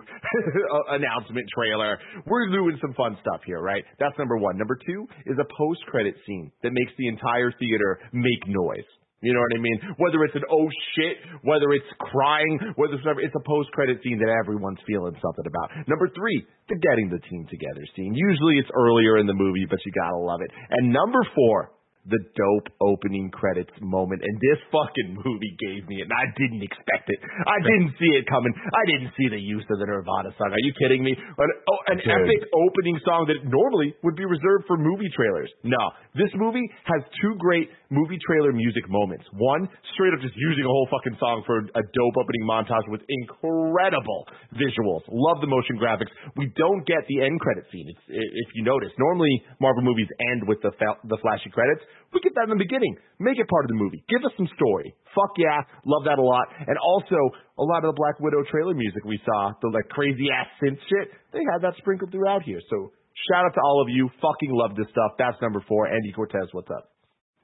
announcement 0.97 1.45
trailer. 1.53 1.99
We're 2.25 2.49
doing 2.49 2.77
some 2.81 2.93
fun 2.93 3.17
stuff 3.21 3.41
here, 3.45 3.61
right? 3.61 3.83
That's 3.99 4.17
number 4.17 4.37
one. 4.37 4.57
Number 4.57 4.77
two 4.85 5.07
is 5.25 5.37
a 5.39 5.47
post 5.57 5.81
credit 5.87 6.15
scene 6.25 6.51
that 6.63 6.71
makes 6.71 6.91
the 6.97 7.07
entire 7.07 7.51
theater 7.59 7.99
make 8.13 8.47
noise. 8.47 8.87
You 9.21 9.33
know 9.33 9.41
what 9.41 9.57
I 9.57 9.61
mean? 9.61 9.77
Whether 9.97 10.21
it's 10.29 10.37
an 10.37 10.45
oh 10.45 10.69
shit, 10.93 11.17
whether 11.41 11.73
it's 11.73 11.89
crying, 11.97 12.59
whether 12.77 12.93
it's 12.93 13.05
whatever, 13.05 13.21
it's 13.21 13.33
a 13.33 13.45
post 13.49 13.71
credit 13.73 13.97
scene 14.05 14.21
that 14.21 14.29
everyone's 14.29 14.77
feeling 14.85 15.17
something 15.17 15.47
about. 15.49 15.73
Number 15.89 16.05
three, 16.13 16.45
the 16.69 16.77
getting 16.77 17.09
the 17.09 17.17
team 17.25 17.49
together 17.49 17.81
scene. 17.97 18.13
Usually 18.13 18.61
it's 18.61 18.69
earlier 18.77 19.17
in 19.17 19.25
the 19.25 19.33
movie, 19.33 19.65
but 19.65 19.81
you 19.85 19.91
gotta 19.91 20.21
love 20.21 20.41
it. 20.45 20.51
And 20.69 20.93
number 20.93 21.25
four, 21.33 21.73
the 22.07 22.23
dope 22.39 22.71
opening 22.79 23.27
credits 23.35 23.71
moment. 23.83 24.23
And 24.23 24.35
this 24.39 24.59
fucking 24.71 25.19
movie 25.19 25.53
gave 25.59 25.83
me 25.91 25.99
it, 25.99 26.07
and 26.07 26.15
I 26.15 26.25
didn't 26.39 26.63
expect 26.63 27.11
it. 27.11 27.19
I 27.19 27.59
didn't 27.67 27.99
see 27.99 28.11
it 28.15 28.23
coming. 28.31 28.55
I 28.55 28.83
didn't 28.87 29.11
see 29.19 29.27
the 29.27 29.39
use 29.39 29.67
of 29.67 29.77
the 29.79 29.87
Nirvana 29.87 30.31
song. 30.39 30.55
Are 30.55 30.63
you 30.63 30.71
kidding 30.79 31.03
me? 31.03 31.11
An, 31.13 31.49
oh, 31.51 31.81
an 31.91 31.99
Dude. 31.99 32.07
epic 32.07 32.41
opening 32.55 32.97
song 33.03 33.27
that 33.27 33.43
normally 33.43 33.91
would 34.07 34.15
be 34.15 34.23
reserved 34.23 34.65
for 34.71 34.79
movie 34.79 35.11
trailers. 35.11 35.51
No, 35.67 35.83
this 36.15 36.31
movie 36.39 36.63
has 36.87 37.03
two 37.19 37.35
great 37.43 37.67
movie 37.89 38.19
trailer 38.25 38.51
music 38.51 38.83
moments. 38.89 39.25
One, 39.33 39.67
straight 39.95 40.13
up 40.13 40.21
just 40.21 40.35
using 40.35 40.63
a 40.63 40.71
whole 40.71 40.87
fucking 40.91 41.17
song 41.19 41.43
for 41.45 41.59
a 41.63 41.83
dope 41.83 42.15
opening 42.17 42.43
montage 42.43 42.87
with 42.91 43.01
incredible 43.07 44.27
visuals. 44.55 45.03
Love 45.07 45.39
the 45.41 45.47
motion 45.47 45.79
graphics. 45.79 46.11
We 46.35 46.51
don't 46.55 46.85
get 46.85 47.03
the 47.07 47.23
end 47.23 47.39
credit 47.39 47.65
scene. 47.71 47.87
It's, 47.87 48.03
if 48.09 48.49
you 48.55 48.63
notice, 48.63 48.91
normally 48.99 49.31
Marvel 49.59 49.83
movies 49.83 50.07
end 50.33 50.47
with 50.47 50.59
the 50.61 50.71
fa- 50.75 50.99
the 51.07 51.17
flashy 51.21 51.49
credits. 51.51 51.83
We 52.13 52.19
get 52.23 52.35
that 52.35 52.47
in 52.51 52.55
the 52.55 52.63
beginning. 52.63 52.95
Make 53.19 53.39
it 53.39 53.47
part 53.47 53.65
of 53.65 53.69
the 53.69 53.79
movie. 53.79 54.03
Give 54.07 54.23
us 54.23 54.31
some 54.37 54.47
story. 54.55 54.95
Fuck 55.15 55.35
yeah, 55.37 55.63
love 55.85 56.03
that 56.07 56.19
a 56.19 56.23
lot. 56.23 56.47
And 56.67 56.77
also 56.79 57.19
a 57.59 57.65
lot 57.65 57.83
of 57.83 57.95
the 57.95 57.97
Black 57.99 58.19
Widow 58.19 58.43
trailer 58.51 58.73
music 58.73 59.03
we 59.03 59.19
saw, 59.25 59.51
the 59.61 59.69
like 59.73 59.89
crazy 59.89 60.27
ass 60.31 60.47
synth 60.63 60.79
shit. 60.87 61.11
They 61.33 61.43
had 61.51 61.63
that 61.63 61.75
sprinkled 61.77 62.11
throughout 62.11 62.43
here. 62.43 62.61
So 62.69 62.91
shout 63.31 63.45
out 63.45 63.53
to 63.55 63.61
all 63.63 63.81
of 63.81 63.89
you. 63.89 64.09
Fucking 64.21 64.51
love 64.51 64.75
this 64.75 64.87
stuff. 64.91 65.17
That's 65.17 65.37
number 65.41 65.63
four. 65.67 65.87
Andy 65.87 66.11
Cortez, 66.11 66.47
what's 66.51 66.69
up? 66.71 66.96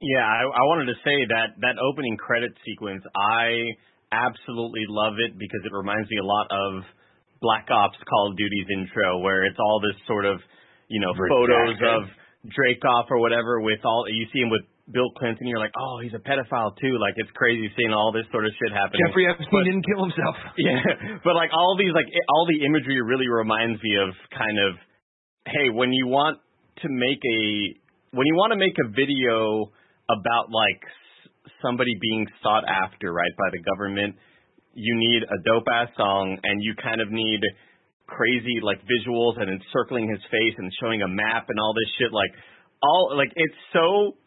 Yeah, 0.03 0.19
I, 0.27 0.43
I 0.43 0.63
wanted 0.67 0.91
to 0.91 0.97
say 1.07 1.15
that 1.31 1.55
that 1.63 1.79
opening 1.79 2.17
credit 2.19 2.51
sequence, 2.67 3.03
I 3.15 3.71
absolutely 4.11 4.83
love 4.91 5.15
it 5.23 5.39
because 5.39 5.63
it 5.63 5.71
reminds 5.71 6.11
me 6.11 6.19
a 6.19 6.27
lot 6.27 6.47
of 6.51 6.83
Black 7.41 7.67
Ops 7.71 7.97
Call 8.07 8.31
of 8.31 8.37
Duty's 8.37 8.67
intro, 8.71 9.19
where 9.23 9.43
it's 9.47 9.57
all 9.59 9.79
this 9.79 9.95
sort 10.07 10.25
of, 10.27 10.39
you 10.91 10.99
know, 10.99 11.11
photos 11.15 11.79
Redacted. 11.79 11.87
of 11.87 12.01
Dreykov 12.51 13.07
or 13.11 13.19
whatever 13.23 13.59
with 13.63 13.79
all 13.83 14.03
you 14.07 14.27
see 14.31 14.39
him 14.43 14.51
with 14.51 14.63
Bill 14.91 15.11
Clinton, 15.15 15.47
you're 15.47 15.59
like, 15.63 15.71
oh, 15.79 15.99
he's 16.03 16.11
a 16.11 16.19
pedophile 16.19 16.75
too. 16.75 16.99
Like 16.99 17.15
it's 17.15 17.31
crazy 17.39 17.71
seeing 17.79 17.95
all 17.95 18.11
this 18.11 18.27
sort 18.35 18.43
of 18.45 18.51
shit 18.59 18.75
happening. 18.75 18.99
Jeffrey 19.07 19.23
Epstein 19.31 19.47
But- 19.51 19.63
didn't 19.63 19.85
kill 19.87 20.03
himself. 20.03 20.35
Yeah, 20.59 20.83
but 21.23 21.35
like 21.39 21.51
all 21.55 21.75
these, 21.79 21.95
like 21.95 22.07
all 22.27 22.43
the 22.47 22.67
imagery 22.67 22.99
really 22.99 23.31
reminds 23.31 23.79
me 23.81 23.95
of 24.03 24.11
kind 24.35 24.59
of, 24.59 24.75
hey, 25.47 25.71
when 25.71 25.91
you 25.95 26.07
want 26.07 26.39
to 26.83 26.87
make 26.91 27.23
a, 27.23 27.79
when 28.11 28.27
you 28.27 28.35
want 28.35 28.51
to 28.51 28.59
make 28.59 28.75
a 28.83 28.87
video 28.91 29.71
about 30.09 30.51
like 30.51 30.81
somebody 31.61 31.91
being 32.01 32.27
sought 32.41 32.63
after, 32.67 33.11
right, 33.11 33.31
by 33.37 33.49
the 33.51 33.61
government, 33.63 34.15
you 34.73 34.95
need 34.97 35.23
a 35.23 35.37
dope 35.45 35.67
ass 35.71 35.89
song, 35.95 36.37
and 36.43 36.63
you 36.63 36.73
kind 36.81 36.99
of 37.01 37.11
need 37.11 37.41
crazy 38.07 38.59
like 38.61 38.79
visuals 38.83 39.39
and 39.39 39.49
encircling 39.49 40.09
his 40.09 40.19
face 40.29 40.55
and 40.57 40.71
showing 40.81 41.01
a 41.01 41.07
map 41.07 41.47
and 41.49 41.59
all 41.59 41.73
this 41.73 41.89
shit. 41.99 42.11
Like 42.11 42.31
all, 42.81 43.15
like 43.15 43.31
it's 43.35 43.55
so 43.71 44.17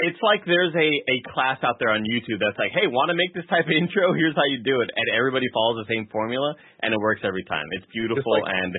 it's 0.00 0.18
like 0.24 0.40
there's 0.48 0.72
a 0.74 0.88
a 0.88 1.16
class 1.32 1.60
out 1.62 1.76
there 1.78 1.92
on 1.92 2.02
YouTube 2.02 2.40
that's 2.40 2.58
like, 2.58 2.72
hey, 2.72 2.88
want 2.88 3.12
to 3.12 3.16
make 3.16 3.32
this 3.36 3.44
type 3.52 3.68
of 3.68 3.74
intro? 3.80 4.12
Here's 4.16 4.34
how 4.34 4.48
you 4.48 4.64
do 4.64 4.80
it, 4.80 4.88
and 4.88 5.06
everybody 5.14 5.46
follows 5.52 5.84
the 5.84 5.88
same 5.92 6.08
formula, 6.10 6.54
and 6.82 6.92
it 6.92 7.00
works 7.00 7.20
every 7.24 7.44
time. 7.44 7.66
It's 7.76 7.86
beautiful, 7.92 8.24
like- 8.40 8.50
and 8.50 8.72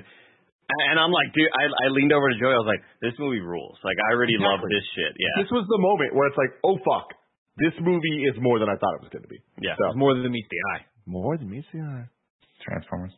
and 0.68 1.00
I'm 1.00 1.12
like, 1.12 1.32
dude, 1.34 1.48
I 1.56 1.64
I 1.68 1.86
leaned 1.96 2.12
over 2.12 2.28
to 2.30 2.36
Joey. 2.40 2.54
I 2.54 2.62
was 2.62 2.68
like, 2.68 2.84
this 3.02 3.16
movie 3.20 3.40
rules. 3.40 3.78
Like, 3.84 3.96
I 4.10 4.14
already 4.14 4.36
love 4.40 4.60
this 4.68 4.86
shit. 4.96 5.16
Yeah, 5.16 5.44
This 5.44 5.52
was 5.52 5.64
the 5.72 5.80
moment 5.80 6.12
where 6.16 6.28
it's 6.28 6.38
like, 6.38 6.52
oh 6.64 6.76
fuck, 6.84 7.12
this 7.58 7.74
movie 7.80 8.28
is 8.28 8.36
more 8.40 8.60
than 8.60 8.68
I 8.70 8.76
thought 8.76 8.96
it 9.00 9.04
was 9.08 9.12
going 9.12 9.24
to 9.24 9.32
be. 9.32 9.40
yeah. 9.64 9.76
So 9.80 9.96
It's 9.96 9.98
more 10.00 10.14
than 10.14 10.28
meets 10.32 10.50
the 10.52 10.62
eye. 10.76 10.84
more 11.08 11.38
than 11.38 11.50
meets 11.50 11.68
the 11.74 11.82
eye. 11.82 12.06
Transformers. 12.62 13.14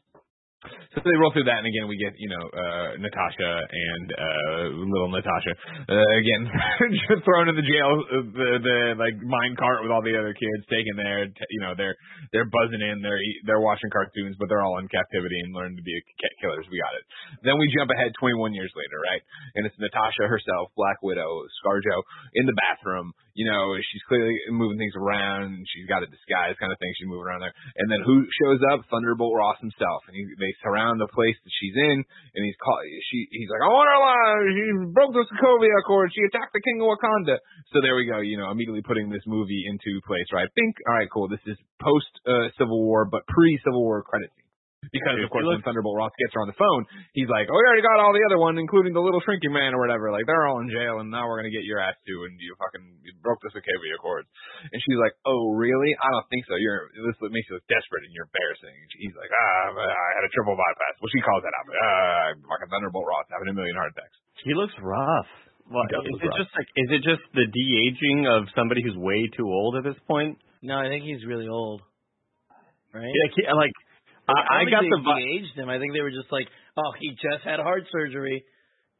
So 0.60 1.00
they 1.00 1.16
roll 1.16 1.32
through 1.32 1.48
that, 1.48 1.64
and 1.64 1.70
again 1.72 1.88
we 1.88 1.96
get 1.96 2.12
you 2.20 2.28
know 2.28 2.44
uh 2.52 3.00
Natasha 3.00 3.52
and 3.64 4.08
uh 4.12 4.64
little 4.92 5.08
Natasha 5.08 5.56
uh, 5.88 6.12
again 6.20 6.44
thrown 7.26 7.48
in 7.48 7.56
the 7.56 7.64
jail, 7.64 7.88
uh, 7.96 8.28
the 8.36 8.50
the 8.60 8.78
like 9.00 9.16
mine 9.24 9.56
cart 9.56 9.80
with 9.88 9.88
all 9.88 10.04
the 10.04 10.20
other 10.20 10.36
kids 10.36 10.62
taken 10.68 11.00
there. 11.00 11.24
You 11.24 11.62
know 11.64 11.80
they're 11.80 11.96
they're 12.36 12.52
buzzing 12.52 12.84
in, 12.84 13.00
they're 13.00 13.24
they're 13.48 13.64
watching 13.64 13.88
cartoons, 13.88 14.36
but 14.36 14.52
they're 14.52 14.60
all 14.60 14.84
in 14.84 14.92
captivity 14.92 15.40
and 15.40 15.56
learn 15.56 15.80
to 15.80 15.84
be 15.84 15.96
killers. 16.44 16.68
We 16.68 16.84
got 16.84 16.92
it. 16.92 17.08
Then 17.48 17.56
we 17.56 17.72
jump 17.72 17.96
ahead 17.96 18.12
21 18.20 18.52
years 18.52 18.76
later, 18.76 19.00
right? 19.00 19.24
And 19.56 19.64
it's 19.64 19.80
Natasha 19.80 20.28
herself, 20.28 20.76
Black 20.76 21.00
Widow, 21.00 21.48
ScarJo 21.64 22.04
in 22.36 22.52
the 22.52 22.58
bathroom. 22.60 23.16
You 23.32 23.48
know 23.48 23.80
she's 23.80 24.04
clearly 24.12 24.36
moving 24.52 24.76
things 24.76 25.00
around. 25.00 25.64
She's 25.72 25.88
got 25.88 26.04
a 26.04 26.12
disguise 26.12 26.60
kind 26.60 26.76
of 26.76 26.80
thing. 26.84 26.92
She's 27.00 27.08
moving 27.08 27.32
around 27.32 27.48
there. 27.48 27.56
And 27.80 27.88
then 27.88 28.04
who 28.04 28.28
shows 28.44 28.60
up? 28.76 28.84
Thunderbolt 28.92 29.32
Ross 29.32 29.56
himself. 29.64 30.04
And 30.12 30.20
he, 30.20 30.28
they 30.36 30.49
surround 30.62 31.02
the 31.02 31.10
place 31.10 31.38
that 31.40 31.54
she's 31.54 31.78
in, 31.78 31.98
and 32.02 32.42
he's 32.42 32.58
call, 32.60 32.80
she 33.12 33.28
he's 33.32 33.50
like, 33.50 33.64
I 33.64 33.70
want 33.70 33.88
her 33.88 33.98
alive. 33.98 34.42
She 34.52 34.66
broke 34.92 35.14
the 35.14 35.26
Sokovia 35.32 35.74
Accord. 35.82 36.12
She 36.14 36.26
attacked 36.28 36.54
the 36.54 36.64
King 36.64 36.82
of 36.82 36.92
Wakanda. 36.94 37.38
So 37.72 37.82
there 37.82 37.96
we 37.96 38.10
go. 38.10 38.20
You 38.20 38.38
know, 38.38 38.52
immediately 38.52 38.82
putting 38.82 39.10
this 39.10 39.24
movie 39.26 39.64
into 39.70 40.02
place, 40.06 40.28
right? 40.34 40.50
Think, 40.54 40.76
all 40.88 40.96
right, 40.98 41.10
cool. 41.12 41.28
This 41.30 41.44
is 41.46 41.58
post 41.82 42.12
uh, 42.26 42.50
Civil 42.58 42.82
War, 42.84 43.06
but 43.06 43.26
pre 43.28 43.60
Civil 43.64 43.82
War 43.82 44.02
credit 44.04 44.30
scene. 44.36 44.49
Because 44.80 45.20
of 45.20 45.28
course, 45.28 45.44
when 45.44 45.60
Thunderbolt 45.62 45.92
Ross 46.00 46.16
gets 46.16 46.32
her 46.34 46.42
on 46.42 46.48
the 46.48 46.56
phone, 46.56 46.88
he's 47.12 47.28
like, 47.28 47.52
"Oh, 47.52 47.54
we 47.54 47.64
already 47.68 47.84
got 47.84 48.00
all 48.00 48.16
the 48.16 48.24
other 48.32 48.40
one, 48.40 48.56
including 48.56 48.96
the 48.96 49.04
little 49.04 49.20
shrinking 49.22 49.52
man 49.52 49.76
or 49.76 49.80
whatever. 49.84 50.08
Like 50.10 50.24
they're 50.24 50.48
all 50.48 50.64
in 50.64 50.72
jail, 50.72 51.04
and 51.04 51.12
now 51.12 51.28
we're 51.28 51.36
gonna 51.38 51.52
get 51.54 51.68
your 51.68 51.84
ass 51.84 52.00
too, 52.08 52.24
and 52.26 52.40
you 52.40 52.56
fucking 52.58 53.04
you 53.04 53.12
broke 53.20 53.38
the 53.44 53.52
Sokovia 53.54 54.00
Accords." 54.00 54.26
And 54.72 54.80
she's 54.80 54.98
like, 54.98 55.14
"Oh, 55.28 55.52
really? 55.54 55.92
I 56.00 56.08
don't 56.16 56.26
think 56.32 56.48
so. 56.48 56.56
You're 56.56 56.88
this 56.96 57.20
makes 57.28 57.46
you 57.52 57.60
look 57.60 57.68
desperate 57.68 58.08
and 58.08 58.16
you're 58.16 58.26
embarrassing." 58.32 58.72
And 58.72 58.90
he's 59.04 59.16
like, 59.20 59.30
"Ah, 59.30 59.78
I 59.84 60.10
had 60.16 60.26
a 60.26 60.32
triple 60.32 60.56
bypass." 60.56 60.96
Well, 61.04 61.12
she 61.12 61.22
calls 61.28 61.44
that 61.44 61.54
out. 61.54 61.66
Ah, 61.70 62.28
fucking 62.48 62.72
Thunderbolt 62.72 63.04
Ross 63.06 63.28
having 63.36 63.52
a 63.52 63.56
million 63.60 63.76
heart 63.76 63.92
attacks. 63.94 64.16
He 64.48 64.56
looks 64.56 64.74
rough. 64.80 65.30
What, 65.70 65.86
does 65.92 66.02
is 66.08 66.18
look 66.18 66.24
it 66.24 66.32
rough. 66.34 66.40
just 66.42 66.52
like 66.58 66.70
is 66.80 66.90
it 66.98 67.02
just 67.06 67.22
the 67.38 67.46
de 67.46 67.66
aging 67.86 68.26
of 68.32 68.48
somebody 68.58 68.82
who's 68.82 68.98
way 68.98 69.28
too 69.36 69.46
old 69.46 69.76
at 69.76 69.84
this 69.86 70.00
point? 70.08 70.40
No, 70.64 70.80
I 70.82 70.88
think 70.88 71.04
he's 71.06 71.22
really 71.28 71.46
old. 71.52 71.84
Right? 72.96 73.06
Yeah, 73.06 73.28
he- 73.38 73.54
like 73.54 73.76
I, 74.30 74.62
I 74.62 74.62
don't 74.64 74.72
got 74.72 74.82
think 74.86 74.94
the 74.94 75.04
vi- 75.06 75.26
aged 75.36 75.54
him. 75.58 75.68
I 75.70 75.78
think 75.82 75.94
they 75.94 76.02
were 76.06 76.14
just 76.14 76.30
like, 76.32 76.48
oh, 76.78 76.92
he 77.02 77.12
just 77.18 77.42
had 77.44 77.60
heart 77.60 77.84
surgery. 77.92 78.46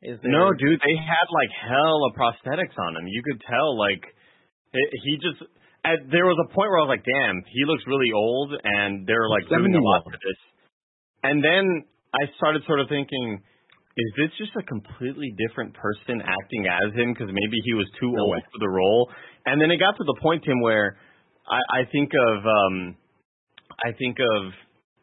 Is 0.02 0.18
there? 0.24 0.32
No, 0.32 0.50
dude, 0.56 0.80
they 0.80 0.98
had 0.98 1.28
like 1.30 1.52
hell 1.54 2.00
of 2.08 2.16
prosthetics 2.16 2.74
on 2.80 2.96
him. 2.96 3.06
You 3.06 3.22
could 3.22 3.42
tell, 3.46 3.78
like, 3.78 4.04
it, 4.74 4.88
he 5.04 5.20
just. 5.20 5.44
At, 5.80 6.12
there 6.12 6.28
was 6.28 6.36
a 6.44 6.48
point 6.52 6.68
where 6.72 6.80
I 6.80 6.84
was 6.84 6.92
like, 6.92 7.08
"Damn, 7.08 7.40
he 7.48 7.64
looks 7.64 7.84
really 7.88 8.12
old," 8.12 8.52
and 8.64 9.08
they're 9.08 9.28
like 9.32 9.48
doing 9.48 9.76
a 9.76 9.80
lot 9.80 10.04
for 10.04 10.12
this. 10.12 10.40
And 11.24 11.44
then 11.44 11.84
I 12.12 12.28
started 12.36 12.64
sort 12.68 12.80
of 12.84 12.88
thinking, 12.92 13.40
"Is 13.96 14.10
this 14.20 14.32
just 14.40 14.52
a 14.60 14.64
completely 14.64 15.32
different 15.40 15.76
person 15.76 16.20
acting 16.20 16.68
as 16.68 16.92
him? 16.96 17.12
Because 17.16 17.32
maybe 17.32 17.58
he 17.64 17.74
was 17.80 17.88
too 18.00 18.12
No 18.12 18.24
old 18.28 18.32
way. 18.36 18.44
for 18.52 18.60
the 18.60 18.68
role." 18.68 19.08
And 19.48 19.60
then 19.62 19.72
it 19.72 19.80
got 19.80 19.96
to 19.96 20.04
the 20.04 20.20
point, 20.22 20.44
Tim, 20.44 20.60
where 20.60 21.00
I, 21.48 21.84
I 21.84 21.92
think 21.92 22.12
of, 22.12 22.38
um 22.44 22.96
I 23.84 23.92
think 23.96 24.18
of, 24.20 24.52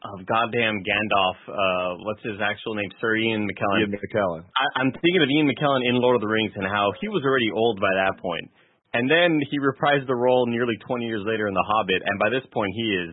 of 0.04 0.26
goddamn 0.26 0.84
Gandalf. 0.84 1.38
Uh, 1.48 2.04
what's 2.04 2.22
his 2.22 2.36
actual 2.40 2.74
name? 2.74 2.90
Sir 3.00 3.16
Ian 3.16 3.48
McKellen. 3.48 3.88
Ian 3.88 3.94
McKellen. 3.96 4.42
I, 4.44 4.80
I'm 4.80 4.92
thinking 4.92 5.22
of 5.22 5.28
Ian 5.28 5.48
McKellen 5.48 5.82
in 5.88 5.96
Lord 5.96 6.16
of 6.16 6.22
the 6.22 6.28
Rings 6.28 6.52
and 6.54 6.66
how 6.66 6.92
he 7.00 7.08
was 7.08 7.24
already 7.24 7.50
old 7.54 7.80
by 7.80 7.92
that 7.96 8.20
point. 8.20 8.50
And 8.94 9.10
then 9.10 9.40
he 9.50 9.58
reprised 9.58 10.06
the 10.06 10.16
role 10.16 10.46
nearly 10.46 10.74
20 10.86 11.04
years 11.04 11.24
later 11.26 11.48
in 11.48 11.54
The 11.54 11.66
Hobbit, 11.68 12.00
and 12.00 12.16
by 12.18 12.30
this 12.30 12.44
point 12.52 12.72
he 12.72 12.86
is 12.96 13.12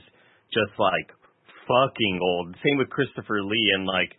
just 0.53 0.71
like 0.79 1.11
fucking 1.67 2.15
old. 2.21 2.55
Same 2.63 2.77
with 2.77 2.89
Christopher 2.89 3.43
Lee, 3.43 3.67
and 3.75 3.87
like 3.87 4.11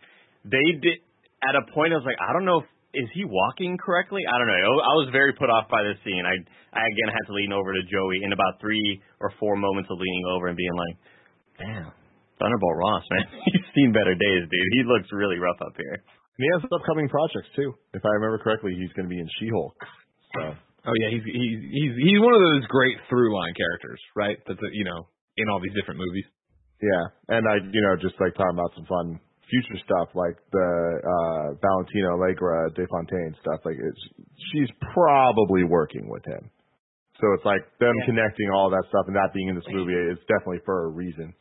they 0.45 0.67
did 0.81 1.01
at 1.41 1.55
a 1.57 1.65
point 1.73 1.93
I 1.93 1.97
was 1.97 2.05
like, 2.05 2.19
I 2.21 2.33
don't 2.33 2.45
know 2.45 2.61
if 2.61 2.69
is 2.95 3.09
he 3.13 3.25
walking 3.25 3.77
correctly? 3.77 4.23
I 4.23 4.37
don't 4.39 4.47
know. 4.47 4.79
I 4.79 4.93
was 5.03 5.09
very 5.11 5.33
put 5.33 5.49
off 5.49 5.67
by 5.67 5.83
this 5.83 5.99
scene. 6.05 6.23
I 6.23 6.35
I 6.75 6.83
again 6.85 7.09
had 7.11 7.25
to 7.27 7.33
lean 7.33 7.51
over 7.51 7.73
to 7.73 7.81
Joey 7.89 8.23
in 8.23 8.31
about 8.31 8.61
three 8.61 9.01
or 9.19 9.33
four 9.39 9.55
moments 9.55 9.89
of 9.91 9.97
leaning 9.97 10.25
over 10.31 10.47
and 10.47 10.57
being 10.57 10.75
like, 10.75 10.95
damn. 11.59 12.04
Thunderbolt 12.39 12.75
Ross, 12.77 13.03
man. 13.11 13.25
He's 13.51 13.65
seen 13.75 13.91
better 13.95 14.13
days, 14.15 14.43
dude. 14.49 14.71
He 14.75 14.81
looks 14.87 15.07
really 15.11 15.39
rough 15.39 15.59
up 15.63 15.75
here. 15.77 15.97
And 16.01 16.41
he 16.43 16.49
has 16.59 16.67
upcoming 16.67 17.07
projects 17.07 17.47
too. 17.55 17.71
If 17.95 18.03
I 18.03 18.11
remember 18.19 18.39
correctly, 18.43 18.75
he's 18.75 18.91
going 18.91 19.07
to 19.07 19.13
be 19.13 19.19
in 19.23 19.29
She-Hulk. 19.39 19.75
So 20.35 20.41
Oh 20.85 20.93
yeah, 21.01 21.09
he's 21.15 21.23
he's 21.25 21.59
he's 21.71 21.93
he's 21.97 22.19
one 22.21 22.35
of 22.35 22.43
those 22.45 22.67
great 22.69 22.93
through 23.09 23.33
line 23.33 23.55
characters, 23.57 23.97
right? 24.19 24.37
That's 24.45 24.59
uh, 24.61 24.69
you 24.75 24.83
know 24.85 25.07
in 25.39 25.49
all 25.49 25.57
these 25.63 25.73
different 25.73 25.97
movies. 25.97 26.27
yeah, 26.77 27.39
and 27.39 27.41
I, 27.49 27.57
you 27.63 27.81
know, 27.81 27.95
just 27.97 28.13
like 28.21 28.35
talking 28.37 28.53
about 28.53 28.69
some 28.77 28.85
fun 28.85 29.17
future 29.49 29.79
stuff 29.81 30.13
like 30.13 30.37
the 30.53 30.69
uh 31.01 31.45
Valentina 31.57 32.13
Allegra 32.13 32.69
De 32.77 32.85
Fontaine 32.85 33.33
stuff. 33.41 33.63
Like 33.65 33.79
it's 33.81 34.03
she's 34.53 34.69
probably 34.93 35.63
working 35.65 36.05
with 36.11 36.21
him. 36.27 36.51
So 37.17 37.31
it's 37.33 37.47
like 37.47 37.63
them 37.79 37.95
Yeah. 38.03 38.05
connecting 38.11 38.51
all 38.53 38.69
that 38.69 38.83
stuff 38.91 39.07
and 39.07 39.15
that 39.15 39.31
being 39.33 39.47
in 39.49 39.55
this 39.55 39.65
movie 39.71 39.95
is 39.95 40.19
definitely 40.29 40.61
for 40.69 40.85
a 40.85 40.89
reason. 40.93 41.33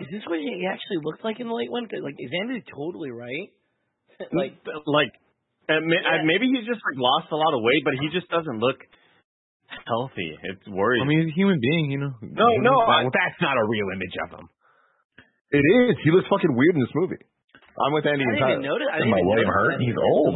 Is 0.00 0.08
this 0.10 0.24
what 0.26 0.40
he 0.40 0.64
actually 0.66 0.98
looked 1.04 1.22
like 1.24 1.40
in 1.40 1.46
the 1.48 1.54
late 1.54 1.70
one? 1.70 1.86
'Cause, 1.86 2.00
Like, 2.02 2.16
is 2.18 2.30
Andrew 2.40 2.60
totally 2.72 3.10
right? 3.10 3.48
like, 4.32 4.52
like 4.86 5.12
uh, 5.68 5.80
may, 5.80 5.96
uh, 5.98 6.16
Yeah. 6.20 6.22
maybe 6.24 6.48
he's 6.50 6.66
just 6.66 6.80
like 6.84 6.98
lost 6.98 7.30
a 7.30 7.36
lot 7.36 7.54
of 7.54 7.62
weight, 7.62 7.84
but 7.84 7.94
he 8.00 8.08
just 8.10 8.28
doesn't 8.28 8.58
look 8.58 8.80
healthy. 9.86 10.36
It's 10.42 10.66
worrisome. 10.68 11.04
I 11.04 11.08
mean, 11.08 11.20
he's 11.26 11.32
a 11.32 11.36
human 11.36 11.60
being, 11.60 11.90
you 11.92 11.98
know. 11.98 12.12
No, 12.22 12.48
no, 12.58 12.74
I- 12.80 13.04
that's 13.04 13.40
not 13.40 13.56
a 13.56 13.64
real 13.64 13.88
image 13.90 14.16
of 14.24 14.30
him. 14.40 14.48
It 15.52 15.62
is. 15.62 15.98
He 16.02 16.10
looks 16.10 16.28
fucking 16.28 16.54
weird 16.54 16.74
in 16.74 16.80
this 16.80 16.94
movie. 16.94 17.22
I'm 17.78 17.92
with 17.92 18.06
I 18.06 18.10
Andy 18.10 18.24
didn't 18.24 18.36
even 18.36 18.48
entirely. 18.60 18.68
notice. 18.68 18.88
I 18.88 18.98
Talking 18.98 19.04
didn't 19.04 19.12
about 19.12 19.18
even 19.18 19.28
William 19.30 19.48
notice 19.48 19.72
Hurt, 19.72 19.80
he's 19.80 19.96
old. 19.98 20.34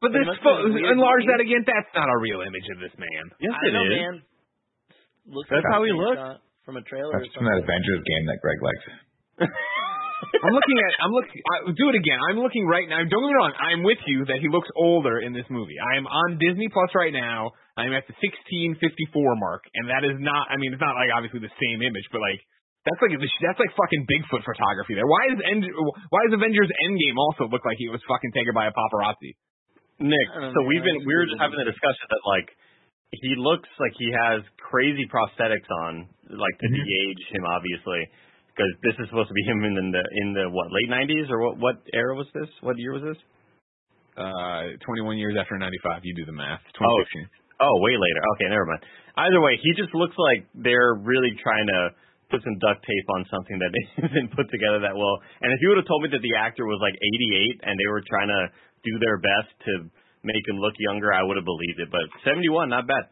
But 0.00 0.12
this 0.12 0.26
must 0.26 0.40
have 0.42 0.56
been 0.56 0.70
a 0.70 0.74
weird 0.74 0.92
enlarge 0.92 1.20
movie. 1.24 1.32
that 1.32 1.40
again. 1.40 1.62
That's 1.66 1.92
not 1.94 2.08
a 2.08 2.18
real 2.18 2.40
image 2.42 2.68
of 2.72 2.78
this 2.80 2.94
man. 2.98 3.24
yes, 3.40 3.52
I 3.56 3.66
it 3.68 3.72
know, 3.72 3.84
is. 3.84 3.90
man. 4.00 4.14
Looks 5.28 5.48
That's 5.50 5.64
like 5.64 5.72
how 5.72 5.82
he 5.84 5.92
looks. 5.92 6.40
Screenshot 6.66 6.74
From 6.74 6.76
a 6.76 6.82
trailer. 6.82 7.12
That's 7.14 7.30
or 7.30 7.38
from 7.38 7.46
that. 7.46 7.62
Avengers 7.62 8.02
game 8.02 8.24
that 8.26 8.38
Greg 8.42 8.60
likes. 8.62 8.84
I'm 10.16 10.54
looking 10.56 10.78
at. 10.80 10.92
I'm 11.04 11.12
looking. 11.12 11.40
I, 11.44 11.56
do 11.76 11.86
it 11.92 11.96
again. 12.00 12.18
I'm 12.32 12.40
looking 12.40 12.64
right 12.64 12.88
now. 12.88 13.04
Don't 13.04 13.20
get 13.20 13.30
me 13.30 13.36
wrong. 13.36 13.52
I'm 13.60 13.84
with 13.84 14.00
you 14.08 14.24
that 14.32 14.40
he 14.40 14.48
looks 14.48 14.68
older 14.74 15.20
in 15.20 15.36
this 15.36 15.44
movie. 15.52 15.76
I 15.76 16.00
am 16.00 16.08
on 16.08 16.40
Disney 16.40 16.72
Plus 16.72 16.88
right 16.96 17.12
now. 17.12 17.52
I'm 17.76 17.92
at 17.92 18.08
the 18.08 18.16
1654 18.24 18.80
mark, 19.36 19.68
and 19.76 19.92
that 19.92 20.08
is 20.08 20.16
not. 20.16 20.48
I 20.48 20.56
mean, 20.56 20.72
it's 20.72 20.80
not 20.80 20.96
like 20.96 21.12
obviously 21.12 21.44
the 21.44 21.52
same 21.60 21.84
image, 21.84 22.08
but 22.08 22.24
like 22.24 22.40
that's 22.88 23.00
like 23.04 23.12
that's 23.12 23.60
like 23.60 23.72
fucking 23.76 24.08
Bigfoot 24.08 24.40
photography 24.40 24.96
there. 24.96 25.04
Why 25.04 25.36
is 25.36 25.38
End, 25.44 25.68
Why 26.08 26.20
does 26.26 26.34
Avengers 26.40 26.72
Endgame 26.88 27.20
also 27.20 27.52
look 27.52 27.68
like 27.68 27.76
he 27.76 27.92
was 27.92 28.00
fucking 28.08 28.32
taken 28.32 28.56
by 28.56 28.70
a 28.70 28.72
paparazzi? 28.72 29.36
Nick, 30.00 30.28
so 30.32 30.60
know, 30.60 30.68
we've 30.68 30.84
been 30.84 31.04
we 31.04 31.12
were 31.12 31.28
just 31.28 31.40
having 31.40 31.56
the 31.60 31.68
discussion 31.68 32.04
that 32.08 32.20
like 32.24 32.48
he 33.12 33.34
looks 33.38 33.68
like 33.78 33.92
he 33.98 34.10
has 34.12 34.42
crazy 34.58 35.06
prosthetics 35.08 35.68
on, 35.86 36.08
like 36.30 36.56
to 36.58 36.66
Mm-hmm. 36.66 36.82
de-age 36.82 37.22
him, 37.32 37.44
obviously, 37.46 38.02
because 38.52 38.72
this 38.82 38.96
is 38.98 39.06
supposed 39.08 39.28
to 39.28 39.36
be 39.36 39.44
him 39.46 39.62
in 39.64 39.74
the 39.92 40.04
in 40.22 40.28
the 40.34 40.46
what 40.50 40.68
late 40.72 40.90
'90s 40.90 41.30
or 41.30 41.38
what 41.40 41.54
what 41.58 41.76
era 41.94 42.14
was 42.16 42.26
this? 42.34 42.48
What 42.60 42.76
year 42.78 42.92
was 42.92 43.02
this? 43.02 43.20
Uh, 44.16 44.72
21 44.88 45.20
years 45.20 45.36
after 45.36 45.60
95. 45.60 46.00
You 46.08 46.16
do 46.16 46.24
the 46.24 46.32
math. 46.32 46.64
Oh, 46.80 47.00
Oh, 47.60 47.74
way 47.84 47.92
later. 48.00 48.20
Okay, 48.36 48.48
never 48.48 48.64
mind. 48.64 48.80
Either 49.16 49.40
way, 49.44 49.56
he 49.60 49.72
just 49.76 49.92
looks 49.96 50.16
like 50.16 50.48
they're 50.56 50.96
really 50.96 51.32
trying 51.44 51.68
to 51.68 51.92
put 52.32 52.40
some 52.44 52.56
duct 52.60 52.80
tape 52.84 53.08
on 53.16 53.24
something 53.28 53.56
that 53.60 53.72
isn't 54.08 54.32
put 54.32 54.48
together 54.48 54.80
that 54.84 54.96
well. 54.96 55.20
And 55.44 55.52
if 55.52 55.60
you 55.60 55.68
would 55.68 55.80
have 55.80 55.88
told 55.88 56.00
me 56.04 56.08
that 56.16 56.24
the 56.24 56.32
actor 56.36 56.64
was 56.64 56.80
like 56.80 56.96
88 56.96 57.60
and 57.68 57.76
they 57.76 57.88
were 57.92 58.00
trying 58.08 58.28
to 58.32 58.42
do 58.88 58.92
their 59.04 59.16
best 59.20 59.52
to 59.68 59.72
make 60.26 60.44
him 60.46 60.58
look 60.58 60.74
younger, 60.78 61.14
I 61.14 61.22
would 61.22 61.38
have 61.38 61.46
believed 61.46 61.78
it. 61.80 61.88
But 61.90 62.04
71, 62.26 62.68
not 62.68 62.84
bad. 62.90 63.08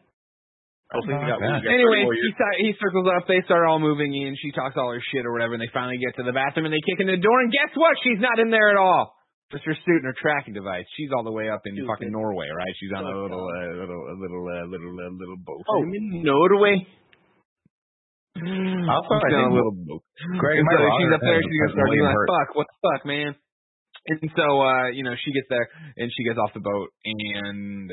Hopefully, 0.92 1.16
we 1.16 1.27
got, 1.27 1.40
we 1.40 1.48
got 1.48 1.64
Anyway, 1.64 2.07
he, 2.12 2.31
he 2.68 2.70
circles 2.79 3.09
up. 3.11 3.27
They 3.27 3.40
start 3.48 3.66
all 3.66 3.81
moving 3.83 4.14
in. 4.14 4.37
She 4.38 4.53
talks 4.53 4.77
all 4.77 4.92
her 4.92 5.03
shit 5.11 5.24
or 5.27 5.33
whatever, 5.33 5.55
and 5.57 5.62
they 5.62 5.72
finally 5.74 5.98
get 5.98 6.14
to 6.20 6.22
the 6.22 6.31
bathroom 6.35 6.66
and 6.70 6.74
they 6.77 6.85
kick 6.87 7.00
in 7.03 7.09
the 7.11 7.18
door. 7.18 7.40
And 7.40 7.50
guess 7.50 7.72
what? 7.74 7.96
She's 8.05 8.20
not 8.22 8.38
in 8.38 8.50
there 8.53 8.70
at 8.70 8.77
all. 8.79 9.16
Just 9.50 9.64
her 9.66 9.74
suit 9.74 10.00
and 10.05 10.09
her 10.11 10.14
tracking 10.18 10.55
device. 10.55 10.85
She's 10.94 11.11
all 11.14 11.24
the 11.24 11.33
way 11.35 11.48
up 11.50 11.62
in 11.66 11.74
Stupid. 11.74 11.88
fucking 11.88 12.12
Norway, 12.12 12.46
right? 12.53 12.74
She's 12.79 12.92
on 12.94 13.07
a 13.07 13.11
So 13.11 13.27
little, 13.27 13.42
dumb. 13.42 13.59
uh, 13.59 13.74
little, 13.81 14.03
a 14.07 14.16
little, 14.22 14.42
uh, 14.44 14.64
little, 14.70 14.92
uh, 14.94 15.12
little 15.18 15.40
boat. 15.42 15.62
Oh, 15.66 15.83
Norway. 15.85 16.77
Also, 18.35 19.14
I 19.14 19.31
She's 19.31 19.38
on 19.38 19.50
a 19.50 19.55
little 19.55 19.74
boat. 19.79 20.03
Greg, 20.42 20.59
And 20.59 20.66
am 20.66 20.74
I 20.74 20.79
so 20.79 20.90
she's 20.98 21.12
up 21.14 21.22
there. 21.22 21.38
She's 21.38 21.59
gonna 21.59 21.70
has 21.70 21.77
start 21.79 21.90
being 21.94 22.03
like, 22.07 22.22
"Fuck, 22.35 22.48
what 22.59 22.66
the 22.66 22.79
fuck, 22.83 23.00
man?" 23.07 23.31
And 24.07 24.21
so, 24.37 24.61
uh, 24.61 24.88
you 24.93 25.03
know, 25.05 25.14
she 25.25 25.33
gets 25.33 25.47
there 25.49 25.69
and 25.97 26.12
she 26.14 26.25
gets 26.25 26.38
off 26.38 26.53
the 26.53 26.61
boat, 26.61 26.90
and 27.05 27.90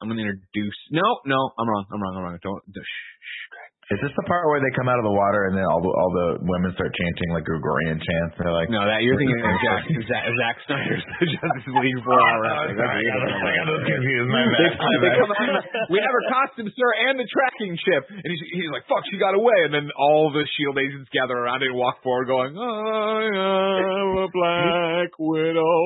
I'm 0.00 0.08
gonna 0.08 0.20
introduce. 0.20 0.78
No, 0.92 1.02
no, 1.24 1.50
I'm 1.58 1.68
wrong. 1.68 1.86
I'm 1.92 2.02
wrong. 2.02 2.14
I'm 2.16 2.22
wrong. 2.22 2.38
Don't. 2.42 2.62
Shh, 2.68 2.80
shh, 2.84 3.45
Greg. 3.45 3.45
Is 3.86 4.02
this 4.02 4.10
the 4.18 4.26
part 4.26 4.50
where 4.50 4.58
they 4.58 4.74
come 4.74 4.90
out 4.90 4.98
of 4.98 5.06
the 5.06 5.14
water 5.14 5.46
and 5.46 5.54
then 5.54 5.62
all 5.62 5.78
the 5.78 5.86
all 5.94 6.10
the 6.10 6.28
women 6.42 6.74
start 6.74 6.90
chanting 6.90 7.30
like 7.30 7.46
Gregorian 7.46 8.02
chants? 8.02 8.34
They're 8.34 8.50
like, 8.50 8.66
No, 8.66 8.82
that 8.82 8.98
you're 9.06 9.14
thinking 9.14 9.38
of 9.38 9.54
Zack, 9.62 9.86
Zack, 10.10 10.24
Zack 10.26 10.56
Snyder's 10.66 11.04
Justice 11.22 11.70
League 11.70 12.02
four 12.02 12.18
hour 12.18 12.42
wrestling. 12.42 12.82
That's 12.82 12.82
what 12.82 12.98
you're 13.06 13.14
thinking. 13.14 13.46
I 13.46 13.62
got 13.62 13.86
confused. 13.86 14.26
My 14.26 14.42
bad. 14.42 14.74
They 14.74 15.10
come 15.22 15.30
out, 15.30 15.62
we 15.94 16.02
have 16.02 16.10
her 16.10 16.26
costume, 16.34 16.66
sir, 16.74 16.90
and 17.06 17.14
the 17.14 17.30
tracking 17.30 17.78
chip. 17.78 18.10
And 18.10 18.26
he's, 18.26 18.42
he's 18.58 18.70
like, 18.74 18.90
fuck, 18.90 19.06
she 19.06 19.22
got 19.22 19.38
away. 19.38 19.70
And 19.70 19.72
then 19.78 19.86
all 19.94 20.34
the 20.34 20.42
S.H.I.E.L.D. 20.42 20.82
agents 20.82 21.06
gather 21.14 21.38
around 21.38 21.62
and 21.62 21.70
walk 21.78 22.02
forward 22.02 22.26
going, 22.26 22.58
I 22.58 23.22
am 23.22 24.08
a 24.18 24.26
black 24.34 25.14
widow. 25.14 25.78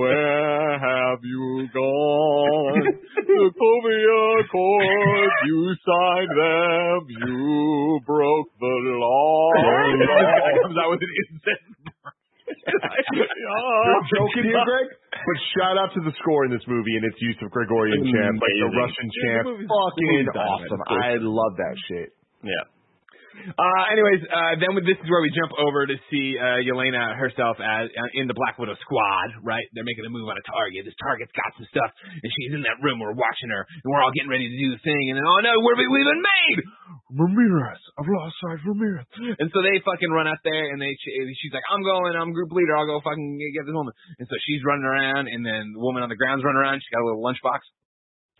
Where 0.00 0.80
have 0.80 1.20
you 1.20 1.68
gone? 1.76 3.03
The 3.34 3.50
Covia 3.50 4.46
Accords, 4.46 5.36
you 5.50 5.74
signed 5.82 6.34
them. 6.38 6.98
You 7.10 7.98
broke 8.06 8.50
the 8.60 8.76
law. 8.94 9.50
comes 10.62 10.78
out 10.78 10.90
with 10.94 11.02
an 11.02 11.12
incense. 11.18 11.74
You're 13.14 14.06
joking 14.14 14.44
here, 14.48 14.62
Greg? 14.64 14.86
But 15.10 15.38
shout 15.58 15.76
out 15.78 15.90
to 15.94 16.00
the 16.06 16.12
score 16.22 16.44
in 16.44 16.50
this 16.52 16.62
movie 16.68 16.94
and 16.96 17.04
its 17.04 17.18
use 17.20 17.36
of 17.42 17.50
Gregorian 17.50 18.04
chants, 18.06 18.38
like 18.38 18.54
the 18.60 18.70
Russian 18.70 19.08
chant. 19.10 19.42
Fucking 19.44 19.66
the 19.66 19.66
movie's 19.66 20.30
dynamite, 20.30 20.70
awesome. 20.70 20.82
I 20.86 21.10
love 21.18 21.52
that 21.58 21.76
shit. 21.90 22.08
Yeah. 22.44 22.64
Uh, 23.44 23.84
anyways, 23.92 24.24
uh, 24.24 24.56
then 24.56 24.72
this 24.88 24.96
is 24.96 25.08
where 25.12 25.20
we 25.20 25.28
jump 25.36 25.52
over 25.60 25.84
to 25.84 25.96
see 26.08 26.40
uh, 26.40 26.64
Yelena 26.64 27.12
herself 27.20 27.60
as 27.60 27.92
uh, 27.92 28.10
in 28.16 28.24
the 28.24 28.36
Black 28.36 28.56
Widow 28.56 28.72
squad. 28.80 29.44
Right, 29.44 29.64
they're 29.76 29.84
making 29.84 30.08
a 30.08 30.12
move 30.12 30.32
on 30.32 30.40
a 30.40 30.46
target. 30.48 30.88
This 30.88 30.96
target's 30.96 31.32
got 31.36 31.52
some 31.60 31.68
stuff, 31.68 31.90
and 32.08 32.28
she's 32.40 32.56
in 32.56 32.64
that 32.64 32.80
room. 32.80 33.04
We're 33.04 33.12
watching 33.12 33.52
her, 33.52 33.62
and 33.68 33.86
we're 33.86 34.00
all 34.00 34.14
getting 34.16 34.32
ready 34.32 34.48
to 34.48 34.56
do 34.56 34.68
the 34.72 34.80
thing. 34.80 35.12
And 35.12 35.20
then, 35.20 35.26
oh 35.28 35.40
no, 35.44 35.52
have 35.60 35.80
we 35.80 36.00
been 36.00 36.24
made? 36.24 36.58
Ramirez, 37.12 37.82
I've 38.00 38.08
lost 38.08 38.34
sight 38.40 38.58
of 38.58 38.66
Ramirez. 38.66 39.06
And 39.36 39.48
so 39.52 39.60
they 39.60 39.76
fucking 39.84 40.10
run 40.10 40.26
out 40.26 40.40
there, 40.40 40.72
and 40.72 40.80
they 40.80 40.96
she's 41.36 41.52
like, 41.52 41.66
I'm 41.68 41.84
going, 41.84 42.16
I'm 42.16 42.32
group 42.32 42.50
leader. 42.50 42.74
I'll 42.74 42.88
go 42.88 43.04
fucking 43.04 43.38
get 43.52 43.68
this 43.68 43.76
woman. 43.76 43.92
And 44.18 44.26
so 44.26 44.34
she's 44.48 44.64
running 44.64 44.88
around, 44.88 45.28
and 45.28 45.44
then 45.44 45.76
the 45.76 45.82
woman 45.84 46.02
on 46.02 46.08
the 46.08 46.18
ground's 46.18 46.44
running 46.44 46.60
around. 46.60 46.80
She's 46.80 46.94
got 46.94 47.04
a 47.04 47.08
little 47.08 47.22
lunchbox. 47.22 47.60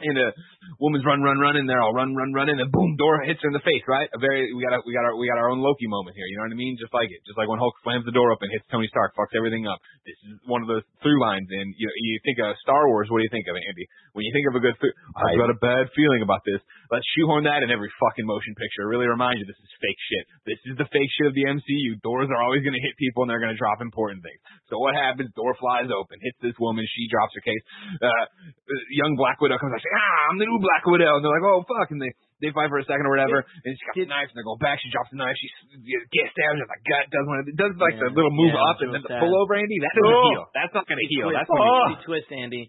And 0.03 0.19
the 0.19 0.35
woman's 0.83 1.07
run, 1.07 1.23
run, 1.23 1.39
run, 1.39 1.55
and 1.55 1.71
they're 1.71 1.79
all 1.79 1.95
run, 1.95 2.19
run, 2.19 2.35
run, 2.35 2.51
and 2.51 2.59
then 2.59 2.67
boom, 2.75 2.99
door 2.99 3.23
hits 3.23 3.39
her 3.47 3.49
in 3.49 3.55
the 3.55 3.63
face, 3.63 3.87
right? 3.87 4.11
A 4.11 4.19
very, 4.19 4.51
we 4.51 4.59
got, 4.59 4.75
a, 4.75 4.83
we 4.83 4.91
got 4.91 5.07
our, 5.07 5.15
we 5.15 5.31
got 5.31 5.39
our 5.39 5.55
own 5.55 5.63
Loki 5.63 5.87
moment 5.87 6.19
here. 6.19 6.27
You 6.27 6.35
know 6.35 6.51
what 6.51 6.55
I 6.55 6.59
mean? 6.59 6.75
Just 6.75 6.91
like 6.91 7.15
it, 7.15 7.23
just 7.23 7.39
like 7.39 7.47
when 7.47 7.63
Hulk 7.63 7.79
slams 7.87 8.03
the 8.03 8.11
door 8.11 8.35
open, 8.35 8.51
hits 8.51 8.67
Tony 8.75 8.91
Stark, 8.91 9.15
fucks 9.15 9.31
everything 9.39 9.71
up. 9.71 9.79
This 10.03 10.19
is 10.27 10.43
one 10.51 10.67
of 10.67 10.69
those 10.69 10.83
through 10.99 11.23
lines. 11.23 11.47
And 11.47 11.79
you, 11.79 11.87
you 11.87 12.19
think 12.27 12.43
of 12.43 12.59
Star 12.59 12.91
Wars, 12.91 13.07
what 13.07 13.23
do 13.23 13.25
you 13.25 13.31
think 13.31 13.47
of 13.47 13.55
it, 13.55 13.63
Andy? 13.63 13.87
When 14.19 14.27
you 14.27 14.35
think 14.35 14.51
of 14.51 14.59
a 14.59 14.63
good, 14.67 14.75
through, 14.83 14.95
I've 15.15 15.39
got 15.39 15.55
a 15.55 15.59
bad 15.63 15.87
feeling 15.95 16.27
about 16.27 16.43
this. 16.43 16.59
Let's 16.91 17.07
shoehorn 17.15 17.47
that 17.47 17.63
in 17.63 17.71
every 17.71 17.91
fucking 18.03 18.27
motion 18.27 18.59
picture. 18.59 18.91
Really 18.91 19.07
remind 19.07 19.39
you, 19.39 19.47
this 19.47 19.59
is 19.63 19.71
fake 19.79 20.01
shit. 20.11 20.25
This 20.43 20.61
is 20.67 20.75
the 20.75 20.91
fake 20.91 21.11
shit 21.15 21.31
of 21.31 21.39
the 21.39 21.47
MCU. 21.55 22.03
Doors 22.03 22.27
are 22.35 22.43
always 22.43 22.67
going 22.67 22.75
to 22.75 22.83
hit 22.83 22.99
people, 22.99 23.23
and 23.23 23.31
they're 23.31 23.43
going 23.43 23.55
to 23.55 23.59
drop 23.59 23.79
important 23.79 24.27
things. 24.27 24.43
So 24.71 24.83
what 24.83 24.99
happens? 24.99 25.31
Door 25.39 25.55
flies 25.63 25.87
open, 25.87 26.19
hits 26.19 26.39
this 26.43 26.59
woman. 26.59 26.83
She 26.83 27.07
drops 27.07 27.35
her 27.39 27.43
case. 27.47 27.63
Uh, 28.03 28.07
uh, 28.07 28.83
young 28.91 29.15
Black 29.15 29.39
Widow 29.39 29.59
comes 29.59 29.75
out, 29.75 29.84
saying, 29.85 29.99
"Ah, 30.01 30.21
I'm 30.33 30.39
the 30.41 30.49
new 30.49 30.57
Black 30.65 30.83
Widow," 30.89 31.13
and 31.15 31.21
they're 31.21 31.37
like, 31.37 31.45
"Oh 31.45 31.61
fuck!" 31.69 31.93
And 31.93 32.01
they 32.01 32.11
they 32.41 32.51
fight 32.57 32.73
for 32.73 32.81
a 32.81 32.87
second 32.89 33.05
or 33.05 33.13
whatever, 33.13 33.45
and 33.45 33.71
she's 33.77 33.85
got 33.93 33.97
the 34.01 34.09
knife, 34.09 34.33
and 34.33 34.37
they're 34.41 34.49
going 34.49 34.61
back. 34.65 34.81
She 34.81 34.89
drops 34.89 35.13
the 35.13 35.21
knife. 35.21 35.37
She 35.37 35.49
gets 35.85 36.33
stabbed 36.33 36.57
in 36.57 36.65
the 36.65 36.81
gut. 36.89 37.05
Does 37.13 37.25
one 37.29 37.39
of 37.41 37.45
the, 37.45 37.53
does 37.55 37.73
like 37.77 37.97
the 38.01 38.09
little 38.17 38.33
move 38.33 38.53
Yeah, 38.57 38.69
up 38.73 38.77
and 38.81 38.91
then 38.97 39.05
the 39.05 39.21
pull 39.21 39.33
over, 39.37 39.53
Andy. 39.55 39.77
That 39.85 39.93
doesn't 39.97 40.17
Oh. 40.17 40.29
heal. 40.33 40.45
That's 40.57 40.75
not 40.75 40.85
going 40.89 41.01
to 41.01 41.09
heal. 41.13 41.29
Twist, 41.29 41.37
That's 41.45 41.51
when 41.53 41.63
you 41.63 41.97
oh. 42.01 42.05
twist, 42.09 42.29
Andy. 42.33 42.65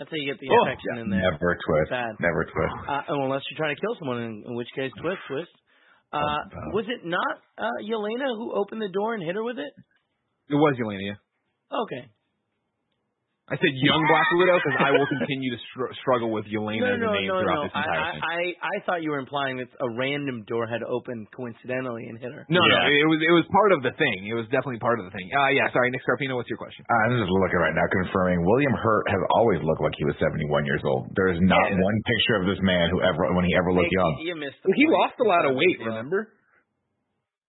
That's 0.00 0.10
how 0.10 0.18
you 0.18 0.26
get 0.26 0.40
the 0.42 0.50
Oh, 0.50 0.64
infection 0.66 0.94
in 1.04 1.06
there. 1.12 1.22
Never 1.22 1.54
twist. 1.54 1.88
Sad. 1.94 2.18
Never 2.18 2.42
twist. 2.50 2.74
Uh, 2.90 3.14
unless 3.14 3.46
you're 3.46 3.60
trying 3.60 3.76
to 3.76 3.80
kill 3.80 3.94
someone, 4.02 4.18
in, 4.26 4.32
in 4.50 4.52
which 4.58 4.66
case, 4.74 4.90
twist, 4.98 5.22
twist. 5.30 5.54
Uh, 6.10 6.70
was 6.74 6.86
it 6.90 7.06
not 7.06 7.34
uh, 7.58 7.78
Yelena 7.86 8.26
who 8.38 8.52
opened 8.54 8.82
the 8.82 8.88
door 8.90 9.14
and 9.14 9.22
hit 9.22 9.34
her 9.38 9.42
with 9.46 9.58
it? 9.58 9.72
It 10.50 10.58
was 10.58 10.74
Yelena. 10.78 11.14
yeah. 11.14 11.18
Okay. 11.70 12.10
I 13.44 13.60
said 13.60 13.76
young 13.76 14.00
Black 14.08 14.24
Widow 14.40 14.56
because 14.56 14.80
I 14.80 14.88
will 14.96 15.04
continue 15.04 15.52
to 15.52 15.60
str- 15.68 15.92
struggle 16.00 16.32
with 16.32 16.48
Yelena 16.48 16.96
No, 16.96 16.96
no, 16.96 17.12
as 17.12 17.12
a 17.12 17.20
name 17.20 17.28
no, 17.28 17.36
throughout 17.44 17.60
no. 17.60 17.68
this 17.68 17.76
I, 17.76 17.84
entire 17.84 18.00
I, 18.00 18.08
thing. 18.16 18.22
I, 18.24 18.40
I 18.56 18.76
thought 18.88 18.98
you 19.04 19.12
were 19.12 19.20
implying 19.20 19.60
that 19.60 19.68
a 19.84 19.88
random 20.00 20.48
door 20.48 20.64
had 20.64 20.80
opened 20.80 21.28
coincidentally 21.28 22.08
and 22.08 22.16
hit 22.16 22.32
her. 22.32 22.48
No, 22.48 22.64
no, 22.64 22.78
it 22.88 23.04
was 23.04 23.20
it 23.20 23.34
was 23.36 23.44
part 23.52 23.76
of 23.76 23.84
the 23.84 23.92
thing. 24.00 24.24
It 24.24 24.32
was 24.32 24.48
definitely 24.48 24.80
part 24.80 24.96
of 24.96 25.04
the 25.04 25.12
thing. 25.12 25.28
Uh, 25.28 25.52
yeah, 25.52 25.68
sorry, 25.76 25.92
Nick 25.92 26.00
Scarpino, 26.08 26.40
what's 26.40 26.48
your 26.48 26.56
question? 26.56 26.88
Uh, 26.88 26.96
I'm 27.04 27.20
just 27.20 27.28
looking 27.28 27.60
right 27.60 27.76
now, 27.76 27.84
confirming 27.92 28.40
William 28.48 28.72
Hurt 28.80 29.12
has 29.12 29.20
always 29.36 29.60
looked 29.60 29.84
like 29.84 29.92
he 30.00 30.08
was 30.08 30.16
71 30.24 30.64
years 30.64 30.80
old. 30.88 31.12
There 31.12 31.28
is 31.28 31.36
not 31.44 31.68
Yeah. 31.68 31.84
one 31.84 31.96
picture 32.08 32.36
of 32.40 32.48
this 32.48 32.60
man 32.64 32.88
who 32.96 33.04
ever, 33.04 33.28
when 33.36 33.44
he 33.44 33.52
ever 33.60 33.76
looked 33.76 33.92
Nick, 33.92 34.00
young. 34.00 34.12
You 34.24 34.34
missed. 34.40 34.56
The 34.64 34.72
He 34.72 34.88
lost 34.88 35.20
a 35.20 35.26
lot 35.28 35.44
of 35.44 35.52
weight, 35.52 35.84
remember? 35.84 36.32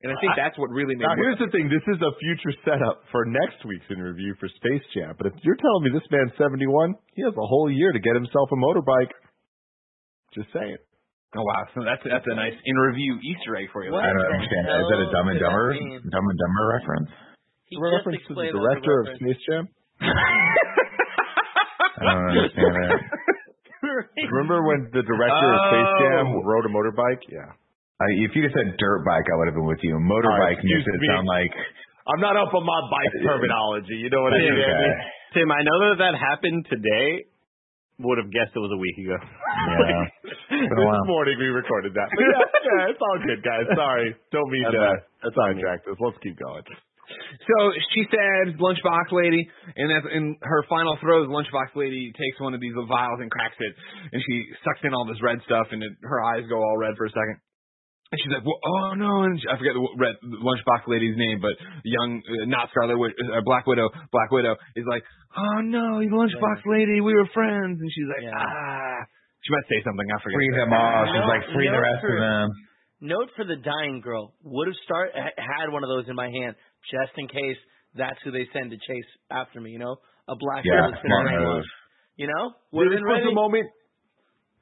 And 0.05 0.13
I 0.13 0.21
think 0.21 0.37
that's 0.37 0.53
what 0.61 0.69
really 0.69 0.93
made. 0.93 1.01
Now, 1.09 1.17
here's 1.17 1.41
the 1.41 1.49
thing. 1.49 1.65
This 1.65 1.81
is 1.89 1.97
a 1.97 2.13
future 2.21 2.53
setup 2.61 3.01
for 3.09 3.25
next 3.25 3.65
week's 3.65 3.89
in 3.89 3.97
review 3.97 4.37
for 4.37 4.45
Space 4.61 4.85
Jam. 4.93 5.17
But 5.17 5.33
if 5.33 5.35
you're 5.41 5.57
telling 5.57 5.81
me 5.81 5.89
this 5.97 6.05
man's 6.13 6.29
71, 6.37 6.61
he 7.17 7.25
has 7.25 7.33
a 7.33 7.47
whole 7.49 7.73
year 7.73 7.89
to 7.89 7.97
get 7.97 8.13
himself 8.13 8.53
a 8.53 8.57
motorbike. 8.61 9.09
Just 10.37 10.53
saying. 10.53 10.77
Oh 11.35 11.41
wow, 11.41 11.65
so 11.73 11.81
that's 11.83 12.05
that's 12.05 12.23
a 12.29 12.35
nice 12.37 12.53
in 12.53 12.75
review 12.77 13.17
Easter 13.19 13.57
egg 13.57 13.67
for 13.73 13.83
you. 13.83 13.91
What 13.91 14.05
I 14.05 14.13
don't 14.13 14.23
the 14.23 14.39
understand. 14.39 14.63
that. 14.71 14.77
Is 14.77 14.87
that 14.87 14.99
a 15.03 15.09
Dumb 15.11 15.27
and 15.33 15.39
Dumber. 15.41 15.67
Dumb 15.73 16.27
and 16.31 16.39
Dumber 16.39 16.63
reference? 16.79 17.09
He 17.65 17.75
A 17.75 17.79
just 17.81 17.91
reference 17.97 18.23
to 18.29 18.33
the 18.39 18.47
director 18.55 18.93
of. 19.03 19.05
Space 19.19 19.41
Jam. 19.49 19.65
I 20.05 22.03
don't 22.07 22.29
understand 22.29 22.73
that. 22.77 22.99
Remember 24.31 24.63
when 24.63 24.87
the 24.93 25.03
director 25.03 25.47
of 25.49 25.59
Space 25.73 25.91
oh. 25.91 25.99
Jam 25.99 26.25
Oh. 26.29 26.45
rode 26.45 26.65
a 26.67 26.71
motorbike? 26.71 27.25
Yeah. 27.27 27.51
Uh, 27.95 28.11
if 28.27 28.35
you 28.35 28.43
just 28.43 28.51
said 28.55 28.75
dirt 28.75 29.07
bike, 29.07 29.23
I 29.31 29.35
would 29.39 29.47
have 29.47 29.55
been 29.55 29.67
with 29.69 29.79
you. 29.79 29.95
Motorbike 29.95 30.27
All 30.27 30.39
right, 30.51 30.59
makes 30.59 30.83
excuse 30.83 30.83
it 30.83 30.99
me. 30.99 31.07
sound 31.07 31.27
like 31.31 31.51
I'm 32.11 32.19
not 32.19 32.35
up 32.35 32.51
on 32.51 32.63
my 32.67 32.81
bike 32.91 33.13
terminology. 33.23 33.95
You 34.03 34.11
know 34.11 34.19
what 34.21 34.35
I 34.35 34.43
mean? 34.43 34.51
Okay. 34.51 34.93
Tim, 35.39 35.47
I 35.51 35.63
know 35.63 35.77
that 35.95 35.99
that 36.03 36.15
happened 36.19 36.67
today. 36.67 37.31
Would 38.03 38.19
have 38.19 38.27
guessed 38.27 38.51
it 38.51 38.59
was 38.59 38.75
a 38.75 38.81
week 38.83 38.97
ago. 39.07 39.15
Yeah. 39.15 40.03
Been 40.67 40.67
a 40.67 40.83
this 40.83 41.07
morning 41.07 41.39
we 41.39 41.47
recorded 41.47 41.95
that. 41.95 42.11
But 42.11 42.27
yeah, 42.27 42.43
yeah, 42.43 42.91
it's 42.91 42.99
all 42.99 43.15
good, 43.23 43.39
guys. 43.39 43.63
Sorry. 43.71 44.11
Don't 44.35 44.51
mean 44.51 44.67
to 44.67 44.99
That's 45.23 45.31
on 45.39 45.55
me. 45.55 45.63
sidetrack 45.63 45.87
this. 45.87 45.95
Let's 46.03 46.19
keep 46.19 46.35
going. 46.35 46.67
So 46.67 47.55
she 47.95 48.03
said, 48.11 48.59
"Lunchbox 48.59 49.15
lady," 49.15 49.47
and 49.79 49.87
that's 49.87 50.11
in 50.11 50.35
her 50.43 50.67
final 50.67 50.99
throws. 50.99 51.31
Lunchbox 51.31 51.71
lady 51.79 52.11
takes 52.19 52.35
one 52.43 52.51
of 52.51 52.59
these 52.59 52.75
vials 52.75 53.23
and 53.23 53.31
cracks 53.31 53.55
it, 53.63 53.73
and 54.11 54.19
she 54.27 54.43
sucks 54.67 54.83
in 54.83 54.91
all 54.91 55.07
this 55.07 55.21
red 55.23 55.39
stuff, 55.47 55.71
and 55.71 55.79
it, 55.79 55.95
her 56.03 56.19
eyes 56.19 56.43
go 56.51 56.59
all 56.59 56.75
red 56.75 56.99
for 56.99 57.05
a 57.07 57.13
second. 57.15 57.39
And 58.13 58.17
she's 58.21 58.29
like, 58.31 58.45
well, 58.45 58.61
"Oh 58.61 58.93
no!" 58.93 59.25
And 59.25 59.33
she, 59.41 59.49
I 59.49 59.57
forget 59.57 59.73
the 59.73 59.81
w- 59.81 59.97
red 59.97 60.15
lunchbox 60.21 60.85
lady's 60.87 61.17
name, 61.17 61.41
but 61.41 61.57
young, 61.83 62.21
uh, 62.21 62.45
not 62.45 62.69
Scarlet, 62.69 62.95
Wid- 63.01 63.17
uh, 63.17 63.41
Black 63.43 63.65
Widow, 63.65 63.89
Black 64.13 64.29
Widow 64.29 64.55
is 64.77 64.85
like, 64.87 65.01
"Oh 65.35 65.59
no, 65.65 65.99
you 65.99 66.13
lunchbox 66.13 66.61
lady, 66.69 67.01
we 67.01 67.13
were 67.17 67.25
friends," 67.33 67.81
and 67.81 67.89
she's 67.91 68.05
like, 68.13 68.23
Yeah. 68.29 68.37
"Ah." 68.37 69.01
She 69.41 69.51
might 69.53 69.67
say 69.69 69.81
something. 69.85 70.05
I 70.09 70.17
forget. 70.21 70.37
free 70.37 70.49
them 70.53 70.73
all. 70.73 71.05
She's 71.05 71.21
No, 71.21 71.27
like, 71.29 71.43
free 71.53 71.67
the 71.69 71.77
no, 71.77 71.81
rest 71.81 72.01
of 72.05 72.17
them. 72.17 72.47
Note 73.01 73.29
for 73.35 73.45
the 73.45 73.57
dying 73.57 74.01
girl. 74.01 74.33
Would 74.41 74.67
have 74.69 74.79
start 74.85 75.11
had 75.13 75.69
one 75.73 75.83
of 75.83 75.89
those 75.89 76.05
in 76.09 76.15
my 76.15 76.29
hand 76.29 76.55
just 76.89 77.13
in 77.17 77.27
case 77.27 77.57
that's 77.93 78.17
who 78.23 78.31
they 78.31 78.47
send 78.53 78.71
to 78.71 78.77
chase 78.77 79.09
after 79.29 79.59
me. 79.61 79.69
You 79.71 79.79
know, 79.79 79.97
a 80.29 80.35
black 80.37 80.63
Yeah, 80.65 80.77
girl 80.81 80.91
that's 80.93 81.03
smart 81.05 81.25
been 81.29 81.35
around. 81.41 81.55
move. 81.61 81.65
You 82.17 82.27
know, 82.33 82.53
would 82.73 82.87
This 82.89 82.97
have 82.97 83.05
been 83.05 83.05
ready. 83.05 83.25
the 83.29 83.35
moment 83.37 83.67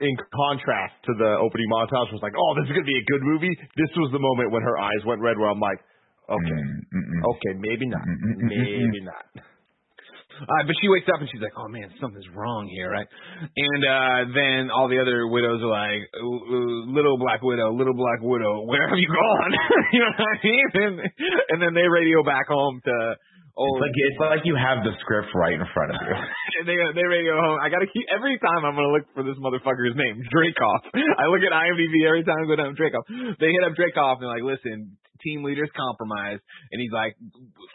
in 0.02 0.14
contrast 0.34 0.98
to 1.06 1.14
the 1.18 1.38
opening 1.38 1.70
montage 1.70 2.10
was 2.12 2.22
like, 2.22 2.34
oh, 2.34 2.52
this 2.58 2.66
is 2.70 2.74
going 2.74 2.86
to 2.86 2.92
be 2.92 2.98
a 2.98 3.08
good 3.12 3.24
movie. 3.24 3.54
This 3.78 3.92
was 3.98 4.10
the 4.12 4.20
moment 4.20 4.52
when 4.52 4.64
her 4.64 4.78
eyes 4.78 5.02
went 5.06 5.22
red 5.22 5.38
where 5.38 5.50
I'm 5.50 5.62
like, 5.62 5.80
okay, 6.30 6.60
Mm, 6.60 6.82
mm, 6.90 7.06
mm. 7.14 7.22
okay, 7.36 7.54
maybe 7.60 7.86
not. 7.88 8.02
Mm, 8.02 8.18
mm, 8.18 8.34
mm, 8.34 8.50
mm, 8.50 8.90
Maybe 8.90 9.02
not. 9.06 9.26
Uh, 10.34 10.66
but 10.66 10.74
she 10.82 10.90
wakes 10.90 11.06
up 11.14 11.22
and 11.22 11.30
she's 11.30 11.40
like, 11.46 11.54
"Oh 11.56 11.70
man, 11.70 11.94
something's 12.02 12.26
wrong 12.34 12.66
here, 12.66 12.90
right?" 12.90 13.06
And 13.54 13.82
uh 13.86 14.34
then 14.34 14.72
all 14.74 14.90
the 14.90 14.98
other 14.98 15.28
widows 15.30 15.62
are 15.62 15.70
like, 15.70 16.02
"Ooh, 16.18 16.42
ooh, 16.50 16.90
"Little 16.90 17.22
Black 17.22 17.46
Widow, 17.46 17.70
Little 17.78 17.94
Black 17.94 18.18
Widow, 18.20 18.66
where 18.66 18.90
have 18.90 18.98
you 18.98 19.08
gone?" 19.08 19.52
you 19.94 20.00
know 20.02 20.10
what 20.10 20.26
I 20.26 20.38
mean? 20.42 20.68
And, 20.74 20.94
and 21.54 21.58
then 21.62 21.74
they 21.78 21.86
radio 21.86 22.24
back 22.26 22.48
home 22.50 22.82
to 22.84 22.96
oh, 23.58 23.66
It's 23.66 23.84
like 23.84 23.96
it's 23.96 24.22
like 24.22 24.44
you 24.46 24.56
have 24.58 24.82
the 24.84 24.94
script 25.02 25.30
right 25.34 25.58
in 25.58 25.66
front 25.74 25.94
of 25.94 26.00
you. 26.04 26.16
and 26.62 26.66
they 26.66 26.78
they 26.98 27.06
radio 27.06 27.38
home. 27.38 27.60
I 27.62 27.70
gotta 27.70 27.90
keep 27.90 28.06
every 28.10 28.38
time 28.42 28.66
I'm 28.66 28.76
gonna 28.76 28.94
look 28.94 29.08
for 29.14 29.24
this 29.24 29.38
motherfucker's 29.40 29.96
name, 29.96 30.22
Dreykov. 30.30 30.80
I 30.94 31.26
look 31.30 31.44
at 31.46 31.54
IMDb 31.54 32.06
every 32.06 32.24
time 32.24 32.38
I 32.42 32.46
go 32.50 32.58
down 32.58 32.76
Dreykov. 32.76 33.06
They 33.38 33.50
hit 33.50 33.64
up 33.66 33.78
Dreykov 33.78 34.20
and 34.20 34.28
they're 34.28 34.36
like, 34.38 34.46
listen, 34.46 34.98
team 35.24 35.42
leader's 35.42 35.72
compromised, 35.72 36.44
and 36.72 36.78
he's 36.84 36.92
like, 36.92 37.16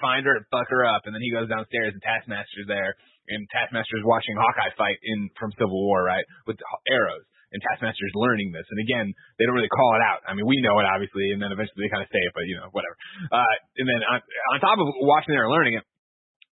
find 0.01 0.29
her, 0.29 0.37
and 0.37 0.45
fuck 0.53 0.69
her 0.69 0.85
up, 0.85 1.09
and 1.09 1.17
then 1.17 1.25
he 1.25 1.33
goes 1.33 1.49
downstairs 1.49 1.97
and 1.97 2.03
Taskmaster's 2.05 2.69
there, 2.69 2.95
and 3.33 3.49
Taskmaster's 3.49 4.05
watching 4.05 4.37
Hawkeye 4.37 4.77
fight 4.77 5.01
in 5.03 5.33
from 5.41 5.51
Civil 5.57 5.81
War, 5.89 6.05
right, 6.05 6.25
with 6.47 6.61
arrows. 6.93 7.25
And 7.49 7.65
Taskmaster's 7.65 8.13
learning 8.13 8.53
this, 8.53 8.69
and 8.69 8.79
again, 8.85 9.09
they 9.41 9.49
don't 9.49 9.57
really 9.57 9.73
call 9.73 9.97
it 9.97 10.05
out. 10.05 10.21
I 10.29 10.37
mean, 10.37 10.45
we 10.45 10.61
know 10.61 10.77
it 10.81 10.87
obviously, 10.87 11.33
and 11.33 11.41
then 11.41 11.49
eventually 11.49 11.89
they 11.89 11.93
kind 11.93 12.05
of 12.05 12.13
say 12.13 12.21
it, 12.21 12.33
but 12.37 12.45
you 12.45 12.61
know, 12.61 12.69
whatever. 12.77 12.97
Uh, 13.33 13.55
and 13.81 13.89
then 13.89 14.01
on, 14.05 14.21
on 14.53 14.57
top 14.61 14.77
of 14.77 14.85
watching 15.01 15.33
it 15.33 15.41
or 15.41 15.49
learning 15.49 15.81
it, 15.81 15.85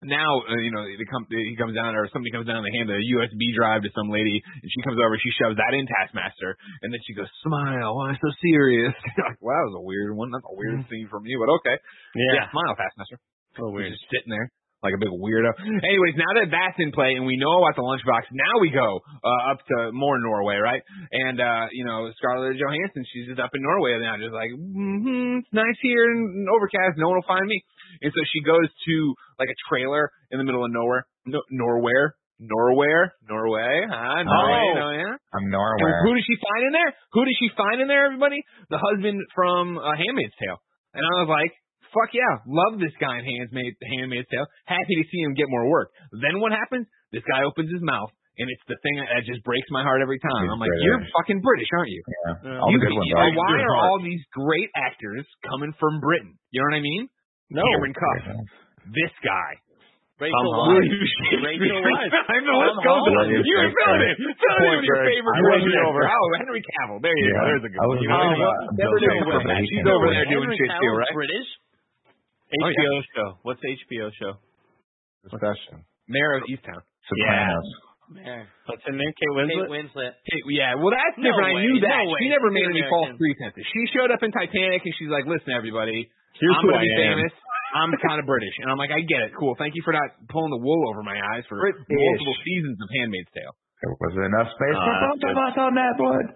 now 0.04 0.44
uh, 0.44 0.60
you 0.60 0.70
know 0.70 0.84
the 0.84 1.08
com- 1.08 1.28
he 1.32 1.56
comes 1.56 1.72
down 1.72 1.96
or 1.96 2.06
somebody 2.12 2.30
comes 2.30 2.44
down 2.44 2.60
and 2.60 2.66
they 2.68 2.76
hand 2.76 2.92
a 2.92 3.00
USB 3.00 3.56
drive 3.56 3.82
to 3.82 3.90
some 3.96 4.12
lady 4.12 4.36
and 4.44 4.68
she 4.68 4.84
comes 4.84 5.00
over 5.00 5.16
she 5.16 5.32
shoves 5.32 5.56
that 5.56 5.72
in 5.72 5.88
Taskmaster 5.88 6.60
and 6.84 6.92
then 6.92 7.00
she 7.08 7.16
goes 7.16 7.28
smile 7.40 7.96
why 7.96 8.12
so 8.20 8.30
serious? 8.44 8.92
Like 9.24 9.40
wow 9.40 9.56
that 9.56 9.72
was 9.72 9.80
a 9.80 9.84
weird 9.84 10.12
one. 10.12 10.28
That's 10.30 10.44
a 10.44 10.56
weird 10.56 10.84
scene 10.92 11.08
from 11.08 11.24
you 11.24 11.40
but 11.40 11.48
okay. 11.60 11.76
Yeah, 12.12 12.52
smile 12.52 12.76
Taskmaster. 12.76 13.18
So 13.56 13.72
weird. 13.72 13.96
just 13.96 14.04
sitting 14.12 14.28
there 14.28 14.52
like 14.84 14.92
a 14.94 15.00
big 15.00 15.08
weirdo. 15.10 15.50
Anyways, 15.64 16.14
now 16.20 16.28
that 16.36 16.52
that's 16.52 16.76
in 16.78 16.92
play 16.92 17.16
and 17.16 17.24
we 17.24 17.40
know 17.40 17.64
about 17.64 17.72
the 17.74 17.82
lunchbox, 17.82 18.28
now 18.36 18.60
we 18.60 18.68
go 18.68 19.00
uh, 19.24 19.50
up 19.50 19.58
to 19.64 19.76
more 19.96 20.20
Norway, 20.20 20.60
right? 20.60 20.82
And 21.10 21.40
uh, 21.40 21.66
you 21.72 21.84
know, 21.88 22.12
Scarlett 22.20 22.60
Johansson, 22.60 23.02
she's 23.08 23.26
just 23.32 23.40
up 23.40 23.50
in 23.56 23.62
Norway 23.64 23.96
now, 24.04 24.20
just 24.20 24.36
like, 24.36 24.52
mm-hmm, 24.52 25.40
it's 25.40 25.52
nice 25.56 25.78
here 25.80 26.04
and 26.12 26.46
overcast. 26.52 27.00
No 27.00 27.08
one 27.08 27.16
will 27.18 27.26
find 27.32 27.46
me. 27.48 27.58
And 28.04 28.12
so 28.12 28.20
she 28.30 28.44
goes 28.44 28.68
to 28.68 28.94
like 29.40 29.48
a 29.48 29.58
trailer 29.72 30.12
in 30.30 30.38
the 30.38 30.44
middle 30.44 30.64
of 30.64 30.70
nowhere, 30.70 31.06
no, 31.24 31.40
Norwhere, 31.48 32.12
Norwhere, 32.42 33.14
Norway, 33.28 33.86
huh? 33.88 34.22
Norway, 34.26 34.64
Oh. 34.74 34.74
no, 34.74 34.88
yeah. 34.90 35.14
I'm 35.32 35.46
And 35.46 35.52
Norway. 35.54 35.94
who 36.04 36.12
does 36.14 36.24
she 36.26 36.36
find 36.42 36.62
in 36.66 36.72
there? 36.74 36.90
Who 37.14 37.24
does 37.24 37.36
she 37.38 37.48
find 37.56 37.80
in 37.80 37.88
there, 37.88 38.06
everybody? 38.06 38.42
The 38.68 38.78
husband 38.82 39.22
from 39.34 39.78
uh, 39.78 39.94
Handmaid's 39.96 40.34
Tale. 40.42 40.58
And 40.94 41.02
I 41.06 41.14
was 41.22 41.30
like, 41.30 41.52
fuck 41.94 42.10
yeah, 42.12 42.42
love 42.50 42.76
this 42.82 42.92
guy 42.98 43.22
in 43.22 43.24
Handmaid's, 43.24 43.78
Handmaid's 43.80 44.26
Tale. 44.28 44.44
Happy 44.66 44.94
to 44.98 45.04
see 45.08 45.22
him 45.22 45.32
get 45.38 45.46
more 45.48 45.70
work. 45.70 45.94
Then 46.10 46.42
what 46.42 46.50
happens? 46.52 46.90
This 47.14 47.22
guy 47.30 47.46
opens 47.46 47.70
his 47.70 47.80
mouth, 47.80 48.10
and 48.36 48.50
it's 48.50 48.66
the 48.66 48.74
thing 48.82 48.98
that 48.98 49.22
just 49.24 49.40
breaks 49.46 49.70
my 49.70 49.86
heart 49.86 50.02
every 50.02 50.18
time. 50.18 50.42
He's 50.44 50.52
I'm 50.52 50.58
like, 50.58 50.68
British. 50.74 50.84
you're 50.90 51.02
fucking 51.22 51.40
British, 51.46 51.70
aren't 51.78 51.92
you? 51.94 52.02
Yeah. 52.02 52.58
All 52.58 52.74
You- 52.74 52.82
the 52.82 52.90
good 52.90 52.96
ones 52.98 53.08
are. 53.14 53.30
why 53.38 53.54
are 53.62 53.76
all 53.86 54.02
these 54.02 54.20
great 54.34 54.68
actors 54.74 55.22
coming 55.46 55.70
from 55.78 56.02
Britain? 56.02 56.34
You 56.50 56.60
know 56.60 56.74
what 56.74 56.78
I 56.78 56.84
mean? 56.84 57.06
No. 57.54 57.62
Cameron 57.62 57.94
Cuff, 57.94 58.42
this 58.90 59.14
guy. 59.22 59.62
Rachel 60.14 60.46
Weisz. 60.46 60.86
Rachel 61.42 61.82
Weisz. 61.90 62.14
I 62.30 62.38
know 62.46 62.54
let's 62.62 62.78
go. 62.86 62.94
Tom 63.02 63.02
Holland. 63.18 63.34
You 63.34 63.56
were 63.58 63.74
filling 63.74 64.02
it. 64.06 64.14
Tell 64.14 64.56
me 64.62 64.62
Point, 64.62 64.78
what 64.78 64.86
your 64.86 64.98
Greg. 65.02 65.10
favorite 65.10 65.34
I 65.34 65.42
wasn't 65.42 65.74
over. 65.84 65.90
over. 65.90 66.02
Oh, 66.06 66.26
Henry 66.38 66.62
Cavill. 66.62 66.98
There 67.02 67.16
you 67.18 67.34
go. 67.34 67.42
There's 67.50 67.66
a 67.66 67.70
good 67.74 67.82
one. 67.82 67.98
You 67.98 68.08
know, 68.08 68.22
worried 68.22 68.38
what? 68.38 68.54
about 68.54 68.78
Never 68.78 68.94
Bill 68.94 69.02
doing 69.02 69.10
Gates, 69.10 69.26
well. 69.26 69.42
but 69.42 69.56
he 69.58 69.66
She's 69.74 69.86
over 69.90 70.06
there 70.14 70.26
doing 70.30 70.50
shit 70.54 70.70
too, 70.70 70.92
right? 70.94 71.14
British. 71.18 71.48
HBO 72.62 72.94
show. 73.16 73.28
What's 73.42 73.60
the 73.62 73.70
HBO 73.74 74.10
show? 74.20 74.32
Succession. 75.30 75.84
Mare 76.08 76.36
of 76.38 76.44
Easttown. 76.50 76.80
Sopranos. 77.08 77.68
Man. 78.12 78.44
What's 78.68 78.84
her 78.84 78.92
name? 78.92 79.12
Kate 79.16 79.32
Winslet. 79.32 79.48
Kate 79.48 79.72
Winslet. 79.72 79.88
Winslet. 79.96 80.12
Hey, 80.28 80.40
yeah, 80.52 80.76
well 80.76 80.92
that's 80.92 81.16
No 81.16 81.32
different. 81.32 81.56
I 81.56 81.64
knew 81.64 81.76
that. 81.80 82.04
no 82.04 82.12
way. 82.12 82.18
She 82.20 82.28
never 82.28 82.48
made 82.52 82.68
any 82.68 82.84
false 82.92 83.16
pretenses. 83.16 83.64
She 83.64 83.82
showed 83.96 84.12
up 84.12 84.20
in 84.20 84.28
Titanic 84.28 84.84
and 84.84 84.92
she's 85.00 85.08
like, 85.08 85.24
"Listen, 85.24 85.56
everybody, 85.56 86.04
Here's 86.36 86.52
I'm 86.52 86.68
gonna 86.68 86.84
be 86.84 86.92
am. 86.92 87.16
famous. 87.16 87.32
I'm 87.72 87.90
kind 88.04 88.20
of 88.20 88.28
British." 88.28 88.52
And 88.60 88.68
I'm 88.68 88.76
like, 88.76 88.92
"I 88.92 89.00
get 89.08 89.24
it. 89.24 89.32
Cool. 89.40 89.56
Thank 89.56 89.72
you 89.74 89.80
for 89.88 89.96
not 89.96 90.04
pulling 90.28 90.52
the 90.52 90.60
wool 90.60 90.84
over 90.92 91.00
my 91.02 91.16
eyes 91.16 91.48
for 91.48 91.56
British. 91.56 91.80
multiple 91.88 92.36
seasons 92.44 92.76
of 92.76 92.88
Handmaid's 93.00 93.32
Tale." 93.32 93.56
There 93.80 93.96
wasn't 93.96 94.24
enough 94.36 94.48
space 94.52 94.76
Uh, 94.76 94.84
for 94.84 94.94
both 95.08 95.22
of 95.24 95.36
us 95.40 95.54
on 95.64 95.72
that 95.80 95.96
one. 95.96 96.28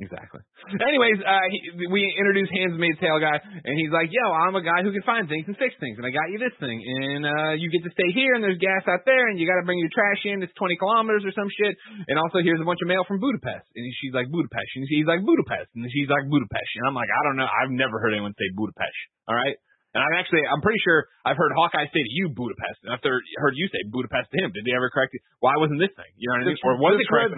Exactly. 0.00 0.40
Anyways, 0.80 1.20
uh, 1.20 1.46
he, 1.52 1.58
we 1.92 2.00
introduced 2.16 2.48
Handmaid's 2.56 2.96
Tale 3.04 3.20
guy, 3.20 3.36
and 3.36 3.74
he's 3.76 3.92
like, 3.92 4.08
"Yo, 4.08 4.24
I'm 4.32 4.56
a 4.56 4.64
guy 4.64 4.80
who 4.80 4.96
can 4.96 5.04
find 5.04 5.28
things 5.28 5.44
and 5.44 5.56
fix 5.60 5.76
things, 5.76 6.00
and 6.00 6.08
I 6.08 6.10
got 6.10 6.32
you 6.32 6.40
this 6.40 6.56
thing, 6.56 6.80
and 6.80 7.28
uh, 7.28 7.52
you 7.60 7.68
get 7.68 7.84
to 7.84 7.92
stay 7.92 8.08
here, 8.16 8.32
and 8.32 8.40
there's 8.40 8.56
gas 8.56 8.88
out 8.88 9.04
there, 9.04 9.28
and 9.28 9.36
you 9.36 9.44
got 9.44 9.60
to 9.60 9.66
bring 9.68 9.76
your 9.76 9.92
trash 9.92 10.24
in. 10.24 10.40
It's 10.40 10.56
20 10.56 10.80
kilometers 10.80 11.28
or 11.28 11.32
some 11.36 11.52
shit, 11.52 11.76
and 12.08 12.16
also 12.16 12.40
here's 12.40 12.64
a 12.64 12.66
bunch 12.68 12.80
of 12.80 12.88
mail 12.88 13.04
from 13.04 13.20
Budapest." 13.20 13.68
And 13.76 13.84
she's 14.00 14.16
like, 14.16 14.32
"Budapest," 14.32 14.70
and 14.80 14.88
he's 14.88 15.04
like, 15.04 15.20
"Budapest," 15.20 15.68
and 15.76 15.84
she's 15.92 16.08
like, 16.08 16.24
"Budapest," 16.32 16.70
and 16.80 16.88
I'm 16.88 16.96
like, 16.96 17.12
"I 17.12 17.20
don't 17.28 17.36
know. 17.36 17.48
I've 17.48 17.72
never 17.72 18.00
heard 18.00 18.16
anyone 18.16 18.32
say 18.40 18.48
Budapest. 18.56 18.96
All 19.28 19.36
right." 19.36 19.60
And 19.90 20.06
I'm 20.06 20.14
actually, 20.22 20.46
I'm 20.46 20.62
pretty 20.62 20.78
sure 20.86 21.02
I've 21.26 21.34
heard 21.34 21.50
Hawkeye 21.50 21.90
say 21.90 21.98
to 21.98 22.12
you 22.14 22.30
Budapest, 22.30 22.78
and 22.86 22.94
I've 22.94 23.02
heard 23.02 23.26
heard 23.42 23.54
you 23.58 23.66
say 23.74 23.82
Budapest 23.90 24.30
to 24.30 24.38
him. 24.38 24.54
Did 24.54 24.62
they 24.62 24.70
ever 24.70 24.86
correct 24.86 25.18
it? 25.18 25.22
Why 25.42 25.58
wasn't 25.58 25.82
this 25.82 25.90
thing? 25.98 26.06
You 26.14 26.30
know 26.30 26.38
what 26.38 26.46
I 26.46 26.54
mean? 26.54 26.62
Or 26.62 26.74
was 26.78 26.94
it 27.02 27.10
correct? 27.10 27.34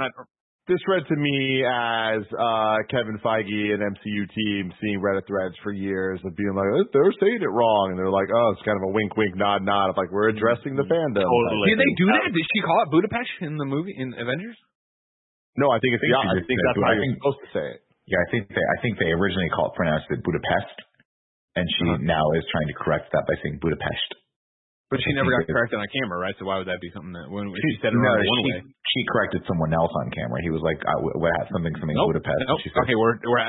Read- 0.69 0.71
and 0.71 0.71
I- 0.71 0.73
This 0.73 0.89
read 0.89 1.07
to 1.09 1.17
me 1.17 1.65
as 1.67 2.23
uh, 2.39 2.77
Kevin 2.91 3.19
Feige 3.19 3.75
and 3.75 3.83
MCU 3.83 4.27
team 4.35 4.73
seeing 4.81 5.01
Reddit 5.01 5.27
threads 5.27 5.55
for 5.63 5.73
years 5.73 6.21
of 6.25 6.37
being 6.37 6.55
like, 6.55 6.67
"Oh, 6.73 6.85
they're 6.93 7.13
saying 7.21 7.43
it 7.43 7.51
wrong, 7.51 7.91
and 7.91 7.99
they're 7.99 8.11
like, 8.11 8.29
oh, 8.35 8.51
it's 8.55 8.63
kind 8.63 8.77
of 8.79 8.83
a 8.89 8.93
wink, 8.93 9.17
wink, 9.17 9.35
nod, 9.37 9.63
nod 9.63 9.91
of 9.91 9.97
like 9.97 10.11
we're 10.11 10.29
addressing 10.29 10.77
the 10.77 10.85
fandom. 10.85 11.23
Totally. 11.27 11.71
Did 11.71 11.79
they 11.79 11.93
do 11.99 12.07
that? 12.07 12.31
Did 12.33 12.47
she 12.55 12.61
call 12.63 12.83
it 12.83 12.91
Budapest 12.91 13.31
in 13.43 13.57
the 13.59 13.65
movie 13.67 13.95
in 13.97 14.15
Avengers? 14.15 14.57
No, 15.59 15.71
I 15.71 15.79
think 15.81 15.95
it's 15.95 16.05
I 16.05 16.09
think 16.09 16.13
yeah, 16.17 16.31
I 16.31 16.35
think 16.47 16.59
said 16.61 16.65
that's 16.65 16.79
how 16.81 16.89
I 16.89 16.95
you're 16.97 17.15
supposed 17.21 17.41
to 17.45 17.51
say 17.53 17.67
it. 17.77 17.81
Yeah, 18.09 18.19
I 18.23 18.27
think 18.31 18.49
they 18.49 18.63
I 18.65 18.77
think 18.83 18.99
they 18.99 19.11
originally 19.13 19.51
called 19.51 19.75
pronounced 19.77 20.07
it 20.11 20.23
Budapest, 20.25 20.77
and 21.57 21.67
she 21.77 21.85
Uh-huh. 21.91 21.99
now 22.07 22.25
is 22.39 22.45
trying 22.51 22.69
to 22.69 22.75
correct 22.75 23.13
that 23.13 23.27
by 23.29 23.35
saying 23.43 23.59
Budapest. 23.61 24.09
But 24.93 25.01
she 25.01 25.17
I 25.17 25.25
never 25.25 25.33
got 25.33 25.49
think 25.49 25.57
corrected 25.57 25.81
on 25.81 25.89
camera, 25.89 26.17
right? 26.21 26.37
So 26.37 26.45
why 26.45 26.61
would 26.61 26.69
that 26.69 26.79
be 26.85 26.93
something 26.93 27.17
that 27.17 27.33
when 27.33 27.49
if 27.49 27.57
she 27.65 27.81
said 27.81 27.91
it 27.91 27.99
no, 27.99 28.05
wrong 28.05 28.21
she, 28.21 28.29
one 28.29 28.45
way? 28.45 28.61
she 28.93 29.01
corrected 29.09 29.41
someone 29.49 29.73
else 29.73 29.89
on 30.05 30.13
camera. 30.13 30.39
He 30.45 30.53
was 30.53 30.61
like, 30.61 30.77
I, 30.85 30.95
what 31.01 31.33
had 31.41 31.49
something 31.49 31.73
something 31.81 31.97
Nope. 31.97 32.13
Budapest. 32.13 32.37
and 32.45 32.49
Nope. 32.53 32.61
She 32.61 32.69
said, 32.77 32.85
Okay, 32.85 32.97
we're, 33.01 33.17
we're 33.25 33.41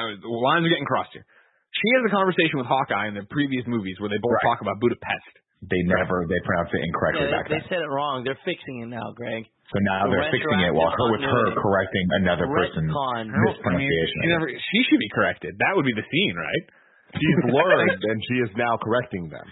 lines 0.47 0.63
are 0.63 0.71
getting 0.71 0.87
crossed 0.87 1.11
here. 1.11 1.27
She 1.75 1.87
has 1.99 2.07
a 2.07 2.11
conversation 2.15 2.61
with 2.63 2.69
Hawkeye 2.71 3.11
in 3.11 3.17
the 3.19 3.27
previous 3.27 3.67
movies 3.67 3.99
where 3.99 4.07
they 4.07 4.21
both 4.23 4.39
Right. 4.39 4.47
talk 4.55 4.63
about 4.63 4.79
Budapest. 4.79 5.33
they 5.67 5.81
never 5.89 6.23
they 6.31 6.39
pronounced 6.47 6.71
it 6.75 6.81
incorrectly 6.85 7.27
Yeah, 7.27 7.35
back 7.35 7.45
they, 7.51 7.59
then. 7.59 7.59
they 7.59 7.69
said 7.75 7.81
it 7.83 7.91
wrong. 7.91 8.23
They're 8.23 8.39
fixing 8.47 8.83
it 8.85 8.89
now, 8.93 9.11
Greg. 9.17 9.43
So 9.73 9.79
now 9.83 10.05
the 10.07 10.15
they're 10.15 10.29
fixing 10.31 10.59
it 10.63 10.71
while 10.75 10.91
her 10.95 11.07
with 11.11 11.23
her 11.25 11.45
correcting 11.59 12.05
another 12.23 12.45
person's 12.47 12.87
Retcon. 12.93 13.25
mispronunciation. 13.31 14.17
She 14.21 14.29
never. 14.29 14.47
She 14.53 14.79
should 14.91 15.01
be 15.01 15.09
corrected. 15.15 15.55
That 15.59 15.73
would 15.75 15.87
be 15.87 15.95
the 15.97 16.05
scene, 16.05 16.35
right? 16.37 16.63
She's 17.17 17.39
learned, 17.57 17.99
and 18.05 18.17
she 18.29 18.35
is 18.45 18.51
now 18.59 18.77
correcting 18.77 19.29
them. 19.33 19.47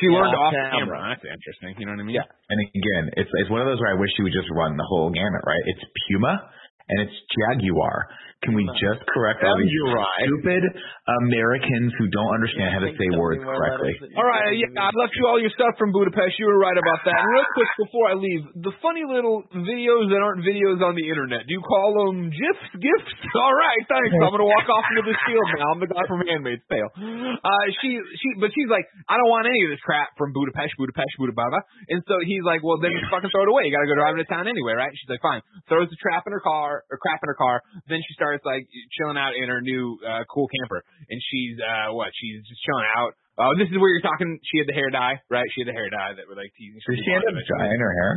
She 0.00 0.06
Yeah, 0.10 0.18
learned 0.18 0.34
off 0.34 0.50
off 0.50 0.52
camera. 0.52 0.74
camera. 0.78 0.98
That's 1.14 1.26
interesting. 1.26 1.74
You 1.78 1.86
know 1.86 1.94
what 1.94 2.02
I 2.02 2.06
mean? 2.08 2.16
Yeah. 2.18 2.26
And 2.50 2.58
again, 2.74 3.04
it's 3.16 3.30
it's 3.42 3.50
one 3.50 3.62
of 3.62 3.68
those 3.70 3.78
where 3.78 3.94
I 3.94 3.98
wish 3.98 4.10
she 4.16 4.22
would 4.26 4.34
just 4.34 4.50
run 4.50 4.74
the 4.76 4.86
whole 4.90 5.10
gamut, 5.14 5.42
right? 5.46 5.64
It's 5.70 5.84
Puma 6.10 6.50
and 6.90 6.96
it's 7.06 7.16
Jaguar. 7.30 8.10
Can 8.44 8.52
we 8.52 8.68
just 8.76 9.00
correct 9.08 9.40
all 9.40 9.56
these 9.56 9.72
Jaguar. 9.72 10.04
stupid 10.20 10.62
Americans 11.08 11.96
who 11.96 12.08
don't 12.12 12.32
understand 12.36 12.76
how 12.76 12.80
to 12.84 12.92
say 12.92 13.08
words 13.16 13.40
correctly? 13.40 13.96
All 14.20 14.28
right, 14.28 14.52
yeah, 14.52 14.68
I 14.76 14.92
left 14.92 15.16
you 15.16 15.24
all 15.24 15.40
your 15.40 15.52
stuff 15.56 15.72
from 15.80 15.92
Budapest. 15.96 16.36
You 16.36 16.52
were 16.52 16.60
right 16.60 16.76
about 16.76 17.00
that. 17.08 17.16
And 17.16 17.28
real 17.32 17.48
quick 17.56 17.70
before 17.88 18.06
I 18.12 18.14
leave, 18.20 18.42
the 18.68 18.74
funny 18.84 19.04
little 19.04 19.44
videos 19.52 20.08
that 20.12 20.20
aren't 20.20 20.44
videos 20.44 20.80
on 20.80 20.96
the 20.96 21.04
internet. 21.04 21.44
Do 21.48 21.52
you 21.56 21.64
call 21.64 21.92
them 21.96 22.28
gifs? 22.32 22.64
Gifts? 22.80 23.12
All 23.44 23.56
right, 23.56 23.82
thanks. 23.88 24.12
I'm 24.16 24.32
gonna 24.32 24.48
walk 24.48 24.68
off 24.68 24.84
into 24.92 25.04
this 25.08 25.20
field 25.24 25.48
now. 25.56 25.72
I'm 25.76 25.80
the 25.80 25.88
guy 25.88 26.04
from 26.08 26.24
Handmaid's 26.24 26.64
Tale. 26.66 26.90
Uh, 26.96 27.64
she, 27.80 27.96
she, 27.96 28.28
but 28.40 28.50
she's 28.50 28.68
like, 28.68 28.84
I 29.08 29.20
don't 29.20 29.30
want 29.30 29.44
any 29.48 29.60
of 29.68 29.70
this 29.70 29.80
crap 29.84 30.16
from 30.20 30.32
Budapest, 30.32 30.76
Budapest, 30.76 31.14
Budapest. 31.20 31.64
And 31.92 32.00
so 32.08 32.20
he's 32.24 32.44
like, 32.44 32.64
well, 32.64 32.80
then 32.80 32.96
just 32.96 33.12
fucking 33.12 33.28
throw 33.28 33.46
it 33.46 33.52
away. 33.52 33.68
You 33.68 33.72
gotta 33.72 33.88
go 33.88 33.96
driving 33.96 34.20
to 34.20 34.28
town 34.28 34.48
anyway, 34.48 34.74
right? 34.76 34.92
She's 34.92 35.08
like, 35.08 35.22
fine. 35.22 35.40
Throws 35.70 35.88
the 35.88 36.00
trap 36.00 36.24
in 36.26 36.32
her 36.32 36.42
car, 36.42 36.82
or 36.90 36.96
crap 36.96 37.20
in 37.20 37.28
her 37.28 37.38
car. 37.38 37.60
Then 37.86 38.00
she 38.02 38.12
starts 38.18 38.33
like 38.42 38.66
chilling 38.98 39.14
out 39.20 39.38
in 39.38 39.46
her 39.46 39.62
new 39.62 39.94
uh, 40.02 40.26
cool 40.26 40.50
camper, 40.50 40.82
and 41.06 41.18
she's 41.30 41.54
uh, 41.62 41.94
what? 41.94 42.10
She's 42.18 42.42
just 42.42 42.58
chilling 42.66 42.88
out. 42.98 43.14
Oh, 43.38 43.54
this 43.58 43.70
is 43.70 43.78
where 43.78 43.90
you're 43.94 44.02
talking. 44.02 44.38
She 44.50 44.58
had 44.58 44.66
the 44.66 44.74
hair 44.74 44.90
dye, 44.90 45.22
right? 45.30 45.46
She 45.54 45.62
had 45.62 45.70
the 45.70 45.76
hair 45.78 45.90
dye 45.90 46.14
that 46.18 46.26
were 46.26 46.34
like 46.38 46.50
teasing. 46.58 46.78
Did 46.82 46.98
she 47.02 47.10
end 47.14 47.22
up 47.26 47.34
dyeing 47.34 47.78
her 47.82 47.94
hair? 47.94 48.12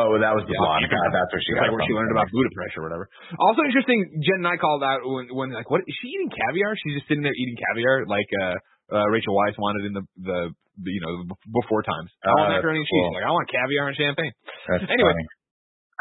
Oh, 0.00 0.16
that 0.16 0.32
was 0.32 0.48
the 0.48 0.56
Yeah. 0.56 0.64
blonde. 0.64 0.88
God, 0.88 1.10
that's 1.12 1.28
where 1.28 1.42
she 1.44 1.52
got 1.52 1.68
like 1.68 1.74
where 1.76 1.84
she 1.84 1.92
learned 1.92 2.08
about 2.14 2.32
Budapest 2.32 2.72
or 2.80 2.88
whatever. 2.88 3.04
Also 3.36 3.60
interesting, 3.68 4.00
Jen 4.24 4.40
and 4.40 4.48
I 4.48 4.56
called 4.56 4.80
out 4.80 5.04
when, 5.04 5.28
when 5.34 5.48
like, 5.52 5.68
what 5.68 5.84
is 5.84 5.92
she 6.00 6.08
eating 6.08 6.32
caviar? 6.32 6.72
She's 6.80 6.96
just 6.96 7.06
sitting 7.10 7.20
there 7.20 7.36
eating 7.36 7.52
caviar 7.68 8.08
like 8.08 8.30
uh, 8.32 8.56
uh 8.96 9.06
Rachel 9.12 9.36
Weisz 9.36 9.58
wanted 9.60 9.84
in 9.90 9.92
the 9.92 10.04
the, 10.24 10.38
the 10.80 10.88
you 10.94 11.02
know 11.04 11.28
before 11.52 11.84
times. 11.84 12.08
I 12.24 12.32
want 12.32 12.48
Oh, 12.48 12.56
macaroni 12.56 12.80
and 12.80 12.88
that's 12.88 12.96
cheese. 12.96 13.04
cool. 13.04 13.12
Like 13.12 13.26
I 13.28 13.32
want 13.36 13.44
caviar 13.52 13.84
and 13.92 13.96
champagne. 13.98 14.32
That's 14.72 14.88
Anyway. 14.88 15.12
funny. 15.12 15.26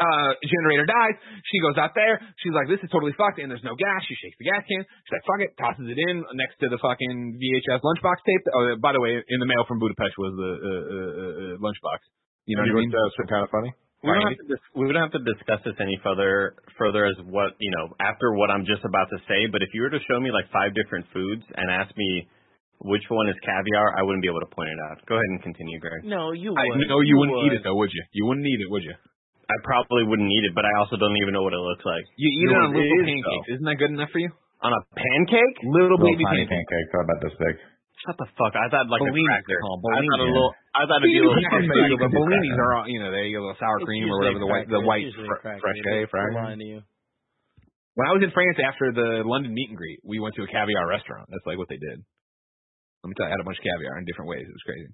Uh, 0.04 0.32
generator 0.44 0.84
dies. 0.84 1.16
She 1.48 1.64
goes 1.64 1.80
out 1.80 1.96
there. 1.96 2.20
She's 2.44 2.52
like, 2.52 2.68
this 2.68 2.84
is 2.84 2.92
totally 2.92 3.16
fucked, 3.16 3.40
and 3.40 3.48
there's 3.48 3.64
no 3.64 3.80
gas. 3.80 4.04
She 4.04 4.20
shakes 4.20 4.36
the 4.36 4.52
gas 4.52 4.68
can. 4.68 4.84
She's 4.84 5.14
like, 5.16 5.24
fuck 5.24 5.40
it, 5.40 5.52
tosses 5.56 5.88
it 5.88 5.96
in 5.96 6.28
next 6.36 6.60
to 6.60 6.68
the 6.68 6.78
fucking 6.84 7.40
VHS 7.40 7.80
lunchbox 7.80 8.18
tape. 8.28 8.44
Oh, 8.52 8.76
by 8.84 8.92
the 8.92 9.00
way, 9.00 9.16
in 9.16 9.40
the 9.40 9.48
mail 9.48 9.64
from 9.64 9.80
Budapest 9.80 10.20
was 10.20 10.34
the 10.36 10.52
uh, 10.52 10.68
uh, 10.68 11.00
uh, 11.00 11.54
lunchbox. 11.64 12.04
You 12.44 12.60
know 12.60 12.68
what 12.68 12.76
I 12.76 12.84
mean? 12.84 12.92
That's 12.92 13.32
kind 13.32 13.48
of 13.48 13.52
funny. 13.56 13.72
We 14.04 14.12
don't, 14.12 14.36
have 14.36 14.36
to 14.36 14.50
dis- 14.52 14.72
we 14.76 14.84
don't 14.92 15.00
have 15.00 15.16
to 15.16 15.24
discuss 15.24 15.64
this 15.64 15.80
any 15.80 15.96
further 16.04 16.60
further 16.76 17.08
as 17.08 17.16
what 17.24 17.56
you 17.64 17.72
know 17.72 17.96
after 18.04 18.36
what 18.36 18.52
I'm 18.52 18.68
just 18.68 18.84
about 18.84 19.08
to 19.16 19.20
say. 19.32 19.48
But 19.48 19.64
if 19.64 19.72
you 19.72 19.80
were 19.80 19.96
to 19.96 20.04
show 20.12 20.20
me 20.20 20.28
like 20.28 20.52
five 20.52 20.76
different 20.76 21.08
foods 21.16 21.40
and 21.56 21.72
ask 21.72 21.88
me 21.96 22.28
which 22.84 23.08
one 23.08 23.32
is 23.32 23.40
caviar, 23.48 23.96
I 23.96 24.04
wouldn't 24.04 24.20
be 24.20 24.28
able 24.28 24.44
to 24.44 24.52
point 24.52 24.68
it 24.68 24.80
out. 24.92 25.00
Go 25.08 25.16
ahead 25.16 25.32
and 25.32 25.40
continue, 25.40 25.80
Greg. 25.80 26.04
No, 26.04 26.36
you 26.36 26.52
I 26.52 26.68
would. 26.68 26.84
know 26.92 27.00
you 27.00 27.16
wouldn't 27.16 27.40
would. 27.40 27.48
eat 27.48 27.56
it 27.56 27.64
though, 27.64 27.80
would 27.80 27.96
you? 27.96 28.04
You 28.12 28.28
wouldn't 28.28 28.44
eat 28.44 28.60
it, 28.60 28.68
would 28.68 28.84
you? 28.84 28.96
I 29.54 29.58
probably 29.62 30.10
wouldn't 30.10 30.28
eat 30.34 30.46
it, 30.50 30.54
but 30.58 30.66
I 30.66 30.74
also 30.82 30.98
don't 30.98 31.14
even 31.22 31.38
know 31.38 31.46
what 31.46 31.54
it 31.54 31.62
looks 31.62 31.86
like. 31.86 32.02
You 32.18 32.26
eat 32.26 32.42
You 32.42 32.50
it 32.50 32.54
know 32.58 32.66
on 32.66 32.74
what 32.74 32.82
it 32.82 32.90
little 32.90 33.06
is, 33.06 33.10
pancakes. 33.14 33.48
Isn't 33.54 33.68
that 33.70 33.78
good 33.78 33.94
enough 33.94 34.10
for 34.10 34.18
you? 34.20 34.32
On 34.66 34.72
a 34.74 34.82
pancake? 34.98 35.56
Little 35.70 36.00
Little 36.02 36.10
baby 36.10 36.26
tiny 36.26 36.50
pancakes. 36.50 36.58
pancake, 36.74 36.88
they're 36.90 37.06
about 37.06 37.20
this 37.22 37.36
big. 37.38 37.56
Shut 38.04 38.18
the 38.20 38.28
fuck! 38.36 38.52
I 38.58 38.68
thought 38.74 38.90
like 38.92 39.00
Bellinis, 39.06 39.16
a 39.16 39.46
cracker. 39.46 39.54
they 39.54 39.64
call 39.64 39.78
them. 39.80 39.94
I 39.96 40.02
thought 40.04 40.24
a 40.24 40.28
little. 40.28 40.52
I 40.76 40.82
thought 40.90 41.00
it'd 41.06 41.14
be 41.14 41.20
a 41.20 41.24
little. 41.24 41.40
Crackers, 41.40 41.70
Crackers, 41.72 42.00
but 42.04 42.12
you 42.12 42.20
bellinis 42.20 42.58
are, 42.60 42.72
all- 42.82 42.90
you 42.90 43.00
know, 43.00 43.12
they 43.14 43.32
get 43.32 43.40
a 43.40 43.46
little 43.48 43.60
sour 43.62 43.80
It's 43.80 43.88
cream 43.88 44.10
or 44.12 44.18
whatever 44.20 44.40
the 44.44 44.50
white, 44.50 44.68
the 44.68 44.82
cracker. 44.84 44.90
white 44.92 45.08
fr- 45.14 45.62
fresh 45.64 45.78
They're 45.88 46.04
A 46.04 46.12
fragrance. 46.12 46.36
lying 46.36 46.60
to 46.60 46.68
you. 46.68 46.80
When 47.96 48.10
I 48.10 48.12
was 48.18 48.26
in 48.26 48.32
France 48.34 48.58
after 48.60 48.92
the 48.92 49.22
London 49.24 49.54
meet 49.54 49.70
and 49.70 49.78
greet, 49.78 50.02
we 50.04 50.18
went 50.20 50.34
to 50.36 50.44
a 50.44 50.50
caviar 50.50 50.84
restaurant. 50.90 51.30
That's 51.30 51.46
like 51.46 51.62
what 51.62 51.70
they 51.70 51.78
did. 51.78 52.02
Let 53.06 53.08
me 53.08 53.14
tell 53.16 53.30
you, 53.30 53.32
I 53.32 53.36
had 53.38 53.44
a 53.44 53.48
bunch 53.48 53.62
of 53.62 53.66
caviar 53.68 53.96
in 54.02 54.06
different 54.10 54.28
ways. 54.34 54.44
It 54.48 54.56
was 54.58 54.66
crazy. 54.68 54.90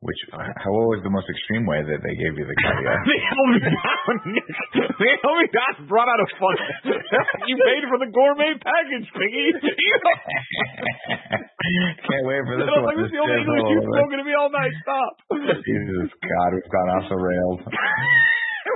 Which 0.00 0.16
uh, 0.32 0.40
how 0.40 0.72
what 0.72 0.96
was 0.96 1.04
the 1.04 1.12
most 1.12 1.28
extreme 1.28 1.68
way 1.68 1.84
that 1.84 2.00
they 2.00 2.16
gave 2.16 2.32
you 2.32 2.48
the 2.48 2.56
caveat? 2.64 3.00
they 3.04 3.20
held 3.20 3.48
me 3.52 3.60
down. 3.60 4.16
they 4.96 5.12
held 5.20 5.36
me 5.44 5.48
down. 5.52 5.84
Brought 5.92 6.08
out 6.08 6.24
a 6.24 6.28
fun. 6.40 6.56
you 7.52 7.60
paid 7.60 7.84
for 7.84 8.00
the 8.00 8.08
gourmet 8.08 8.56
package, 8.64 9.04
Piggy. 9.12 9.60
Can't 12.08 12.24
wait 12.24 12.40
for 12.48 12.56
this 12.56 12.64
I 12.64 12.80
one. 12.80 12.88
like, 12.88 12.96
this 12.96 13.12
is 13.12 13.12
the 13.12 13.20
only 13.20 13.44
English 13.44 13.68
you've 13.76 13.92
spoken 13.92 14.16
to 14.16 14.24
me 14.24 14.32
all 14.32 14.48
night. 14.48 14.72
Stop. 14.80 15.12
Jesus 15.68 16.08
God, 16.16 16.48
we've 16.56 16.72
gone 16.72 16.90
off 16.96 17.04
the 17.12 17.20
rails. 17.20 17.60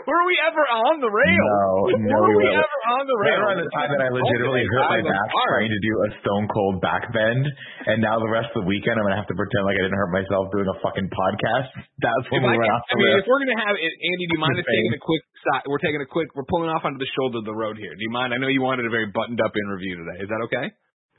Were 0.05 0.23
we 0.29 0.37
ever 0.45 0.61
on 0.69 1.01
the 1.01 1.09
rail? 1.09 1.45
No, 1.49 1.97
no, 1.97 2.17
Were 2.21 2.37
we 2.37 2.45
we 2.45 2.53
ever 2.53 2.81
on 2.93 3.05
the 3.09 3.17
rails? 3.17 3.41
Remember 3.41 3.51
on 3.57 3.59
the 3.65 3.71
time 3.73 3.89
that 3.97 4.03
I 4.05 4.09
legitimately 4.13 4.65
hurt 4.69 4.87
my 4.93 5.01
back 5.01 5.29
trying 5.49 5.73
to 5.73 5.81
do 5.81 5.93
a 6.05 6.09
stone 6.21 6.45
cold 6.53 6.85
back 6.85 7.09
bend, 7.17 7.45
and 7.89 8.05
now 8.05 8.21
the 8.21 8.29
rest 8.29 8.53
of 8.53 8.65
the 8.65 8.69
weekend 8.69 9.01
I'm 9.01 9.09
gonna 9.09 9.17
have 9.17 9.31
to 9.33 9.39
pretend 9.39 9.63
like 9.65 9.81
I 9.81 9.89
didn't 9.89 9.97
hurt 9.97 10.13
myself 10.13 10.53
doing 10.53 10.69
a 10.69 10.77
fucking 10.85 11.09
podcast. 11.09 11.73
That's 12.05 12.25
If 12.29 12.37
when 12.37 12.45
we 12.45 12.53
I, 12.53 12.61
went 12.61 12.69
can, 12.69 12.77
off 12.77 12.85
I 12.85 12.95
mean, 13.01 13.07
rails. 13.09 13.21
if 13.25 13.27
we're 13.33 13.43
gonna 13.49 13.61
have 13.65 13.77
it, 13.81 13.93
Andy, 13.97 14.25
do 14.29 14.33
you 14.37 14.43
mind 14.45 14.57
us 14.61 14.67
taking 14.69 14.93
a 14.93 15.01
quick? 15.01 15.23
si- 15.41 15.67
We're 15.73 15.81
taking 15.85 16.03
a 16.05 16.09
quick. 16.09 16.29
We're 16.37 16.49
pulling 16.53 16.69
off 16.69 16.85
onto 16.85 17.01
the 17.01 17.09
shoulder 17.17 17.41
of 17.41 17.49
the 17.49 17.57
road 17.57 17.81
here. 17.81 17.97
Do 17.97 18.03
you 18.05 18.13
mind? 18.13 18.33
I 18.33 18.39
know 18.39 18.53
you 18.53 18.61
wanted 18.61 18.85
a 18.85 18.93
very 18.93 19.09
buttoned 19.09 19.41
up 19.41 19.57
interview 19.57 20.05
today. 20.05 20.19
Is 20.25 20.29
that 20.29 20.41
okay? 20.53 20.67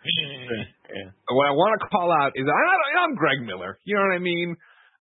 Yeah. 0.06 1.10
What 1.34 1.50
I 1.50 1.58
want 1.58 1.76
to 1.82 1.90
call 1.90 2.14
out 2.14 2.38
is 2.38 2.46
I, 2.46 3.02
I'm 3.04 3.18
Greg 3.18 3.42
Miller. 3.42 3.82
You 3.84 3.98
know 3.98 4.06
what 4.06 4.14
I 4.16 4.22
mean? 4.22 4.56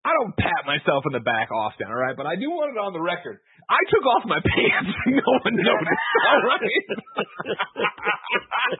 I 0.06 0.12
don't 0.16 0.36
pat 0.38 0.64
myself 0.68 1.04
in 1.08 1.14
the 1.16 1.24
back 1.24 1.50
often, 1.52 1.88
all 1.88 1.96
right? 1.96 2.16
But 2.16 2.28
I 2.28 2.36
do 2.36 2.48
want 2.52 2.72
it 2.76 2.80
on 2.80 2.94
the 2.94 3.02
record. 3.02 3.40
I 3.70 3.82
took 3.94 4.06
off 4.10 4.24
my 4.26 4.42
pants 4.50 4.98
no 5.06 5.30
one 5.46 5.54
noticed, 5.54 6.06
all 6.26 6.42
right? 6.42 6.90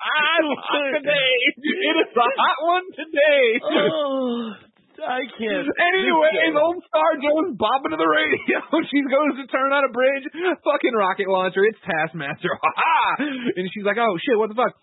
I 0.02 0.38
hot 0.66 0.86
today. 0.98 1.34
It 1.62 1.96
is 2.02 2.10
a 2.10 2.26
hot 2.26 2.60
one 2.66 2.88
today. 2.98 3.46
Oh, 3.62 4.50
I 5.06 5.22
can't. 5.38 5.70
Anyways, 5.70 6.58
old 6.58 6.82
Scarjo's 6.90 7.54
bopping 7.56 7.94
to 7.94 8.00
the 8.02 8.10
radio. 8.10 8.60
she 8.90 9.00
goes 9.06 9.38
to 9.38 9.46
turn 9.54 9.72
on 9.72 9.86
a 9.86 9.92
bridge. 9.94 10.26
Fucking 10.34 10.96
rocket 10.98 11.30
launcher. 11.30 11.64
It's 11.64 11.80
Taskmaster. 11.86 12.50
Ha 12.50 12.72
ha! 12.76 13.16
And 13.22 13.70
she's 13.72 13.86
like, 13.86 13.98
oh 14.02 14.18
shit, 14.20 14.38
what 14.38 14.50
the 14.50 14.58
fuck? 14.58 14.74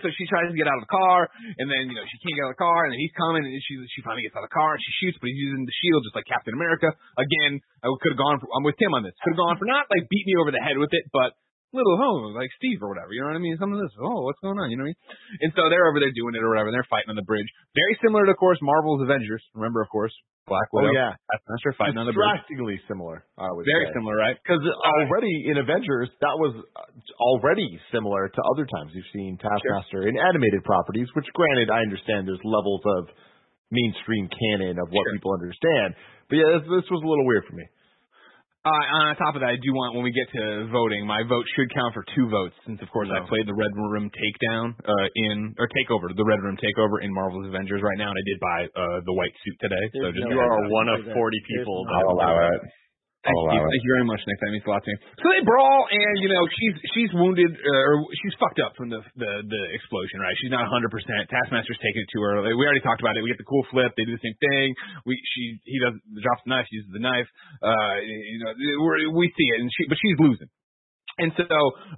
So 0.00 0.08
she 0.16 0.24
tries 0.24 0.48
to 0.48 0.56
get 0.56 0.64
out 0.64 0.80
of 0.80 0.84
the 0.88 0.94
car, 0.94 1.28
and 1.60 1.68
then 1.68 1.92
you 1.92 1.96
know 1.98 2.06
she 2.08 2.16
can't 2.24 2.32
get 2.32 2.48
out 2.48 2.52
of 2.52 2.56
the 2.56 2.64
car, 2.64 2.88
and 2.88 2.96
then 2.96 3.00
he's 3.02 3.12
coming, 3.12 3.44
and 3.44 3.52
she 3.60 3.76
she 3.92 4.00
finally 4.00 4.24
gets 4.24 4.32
out 4.32 4.46
of 4.46 4.48
the 4.48 4.56
car, 4.56 4.72
and 4.72 4.80
she 4.80 4.92
shoots, 5.04 5.20
but 5.20 5.28
he's 5.28 5.42
using 5.52 5.68
the 5.68 5.76
shield 5.84 6.00
just 6.08 6.16
like 6.16 6.24
Captain 6.24 6.56
America. 6.56 6.88
Again, 7.20 7.60
I 7.84 7.92
could 8.00 8.16
have 8.16 8.22
gone. 8.22 8.40
For, 8.40 8.48
I'm 8.56 8.64
with 8.64 8.80
Tim 8.80 8.96
on 8.96 9.04
this. 9.04 9.12
Could 9.20 9.36
have 9.36 9.42
gone 9.44 9.56
for 9.60 9.68
not 9.68 9.90
like 9.92 10.08
beat 10.08 10.24
me 10.24 10.40
over 10.40 10.48
the 10.48 10.62
head 10.64 10.80
with 10.80 10.96
it, 10.96 11.04
but 11.12 11.36
little 11.72 11.96
home, 11.96 12.36
like 12.36 12.52
Steve 12.60 12.80
or 12.84 12.88
whatever. 12.92 13.10
You 13.16 13.24
know 13.24 13.32
what 13.32 13.40
I 13.40 13.44
mean? 13.44 13.56
Something 13.56 13.80
this. 13.80 13.92
Oh, 14.00 14.22
what's 14.28 14.40
going 14.44 14.60
on? 14.60 14.68
You 14.70 14.76
know 14.76 14.84
what 14.86 14.94
I 14.94 15.40
mean? 15.40 15.40
And 15.48 15.50
so 15.56 15.68
they're 15.72 15.88
over 15.88 15.98
there 16.00 16.12
doing 16.12 16.36
it 16.36 16.44
or 16.44 16.52
whatever. 16.52 16.68
And 16.70 16.76
they're 16.76 16.88
fighting 16.92 17.10
on 17.12 17.18
the 17.18 17.24
bridge. 17.26 17.48
Very 17.74 17.96
similar 18.04 18.28
to, 18.28 18.32
of 18.32 18.40
course, 18.40 18.60
Marvel's 18.60 19.02
Avengers. 19.04 19.40
Remember, 19.56 19.80
of 19.80 19.88
course, 19.88 20.12
Black 20.46 20.68
Widow. 20.74 20.90
Oh 20.90 20.92
Widow. 20.92 21.00
yeah, 21.00 21.12
Taskmaster 21.32 21.72
fighting 21.80 21.98
on 22.02 22.06
the 22.06 22.12
bridge. 22.12 22.82
similar. 22.90 23.24
I 23.38 23.48
would 23.54 23.64
Very 23.64 23.88
say. 23.88 23.96
similar, 23.96 24.16
right? 24.18 24.36
Because 24.36 24.60
already 24.62 25.48
in 25.48 25.56
Avengers, 25.56 26.10
that 26.20 26.36
was 26.36 26.52
uh, 26.76 26.88
already 27.22 27.66
similar 27.94 28.26
to 28.28 28.40
other 28.52 28.66
times 28.66 28.90
we've 28.92 29.12
seen 29.14 29.38
Taskmaster 29.40 30.04
in 30.10 30.18
animated 30.18 30.60
properties. 30.66 31.06
Which, 31.14 31.30
granted, 31.32 31.70
I 31.70 31.80
understand 31.86 32.26
there's 32.26 32.42
levels 32.42 32.82
of 33.00 33.08
mainstream 33.70 34.28
canon 34.28 34.76
of 34.82 34.88
what 34.92 35.04
Sure. 35.08 35.14
people 35.16 35.32
understand. 35.32 35.94
But 36.28 36.36
yeah, 36.36 36.48
this, 36.58 36.64
this 36.82 36.88
was 36.92 37.00
a 37.00 37.08
little 37.08 37.24
weird 37.24 37.44
for 37.48 37.54
me. 37.56 37.64
Uh, 38.62 39.10
on 39.10 39.18
top 39.18 39.34
of 39.34 39.42
that, 39.42 39.50
I 39.50 39.58
do 39.58 39.74
want 39.74 39.98
when 39.98 40.06
we 40.06 40.14
get 40.14 40.30
to 40.38 40.70
voting, 40.70 41.02
my 41.02 41.26
vote 41.26 41.42
should 41.58 41.66
count 41.74 41.98
for 41.98 42.06
two 42.14 42.30
votes, 42.30 42.54
since 42.62 42.78
of 42.78 42.86
course 42.94 43.10
I 43.10 43.18
played 43.26 43.42
the 43.50 43.58
Red 43.58 43.74
Room 43.74 44.06
Takedown 44.14 44.78
uh, 44.86 45.06
in 45.18 45.50
or 45.58 45.66
Takeover, 45.66 46.14
the 46.14 46.22
Red 46.22 46.38
Room 46.46 46.54
Takeover 46.62 47.02
in 47.02 47.10
Marvel's 47.10 47.50
Avengers 47.50 47.82
right 47.82 47.98
now, 47.98 48.14
and 48.14 48.18
I 48.18 48.22
did 48.22 48.38
buy 48.38 48.60
uh, 48.78 48.98
the 49.02 49.14
white 49.18 49.34
suit 49.42 49.58
today. 49.66 49.82
So 49.98 50.14
just 50.14 50.30
no 50.30 50.30
You 50.30 50.38
are 50.38 50.62
one 50.70 50.86
of 50.94 51.02
40 51.02 51.10
people. 51.50 51.82
that 51.90 52.06
I'll 52.06 52.14
allow 52.14 52.38
it. 52.38 52.62
Thank 53.22 53.38
you, 53.54 53.62
thank 53.70 53.82
you 53.86 53.92
very 53.94 54.06
much, 54.06 54.18
Nick. 54.26 54.38
That 54.42 54.50
means 54.50 54.66
a 54.66 54.70
lot 54.74 54.82
to 54.82 54.90
me. 54.90 54.98
So 55.22 55.30
they 55.30 55.46
brawl, 55.46 55.86
and 55.86 56.14
you 56.18 56.26
know 56.26 56.42
she's 56.58 56.74
she's 56.90 57.10
wounded 57.14 57.54
uh, 57.54 57.88
or 57.94 58.02
she's 58.18 58.34
fucked 58.42 58.58
up 58.58 58.74
from 58.74 58.90
the 58.90 58.98
the 59.14 59.32
the 59.46 59.62
explosion, 59.78 60.18
right? 60.18 60.34
She's 60.42 60.50
not 60.50 60.66
100. 60.66 60.90
percent 60.90 61.30
Taskmaster's 61.30 61.78
taking 61.78 62.02
it 62.02 62.10
to 62.10 62.18
her. 62.18 62.42
We 62.42 62.66
already 62.66 62.82
talked 62.82 62.98
about 62.98 63.14
it. 63.14 63.22
We 63.22 63.30
get 63.30 63.38
the 63.38 63.46
cool 63.46 63.62
flip. 63.70 63.94
They 63.94 64.10
do 64.10 64.18
the 64.18 64.26
same 64.26 64.34
thing. 64.42 64.74
We 65.06 65.14
she 65.22 65.54
he 65.62 65.78
does 65.78 65.94
drops 66.18 66.42
the 66.42 66.50
knife, 66.50 66.66
she 66.66 66.82
uses 66.82 66.90
the 66.90 66.98
knife. 66.98 67.30
Uh, 67.62 68.02
you 68.02 68.42
know 68.42 68.50
we're, 68.82 69.06
we 69.14 69.30
see 69.38 69.46
it, 69.54 69.58
and 69.62 69.70
she 69.70 69.86
but 69.86 70.02
she's 70.02 70.18
losing. 70.18 70.50
And 71.20 71.28
so 71.36 71.44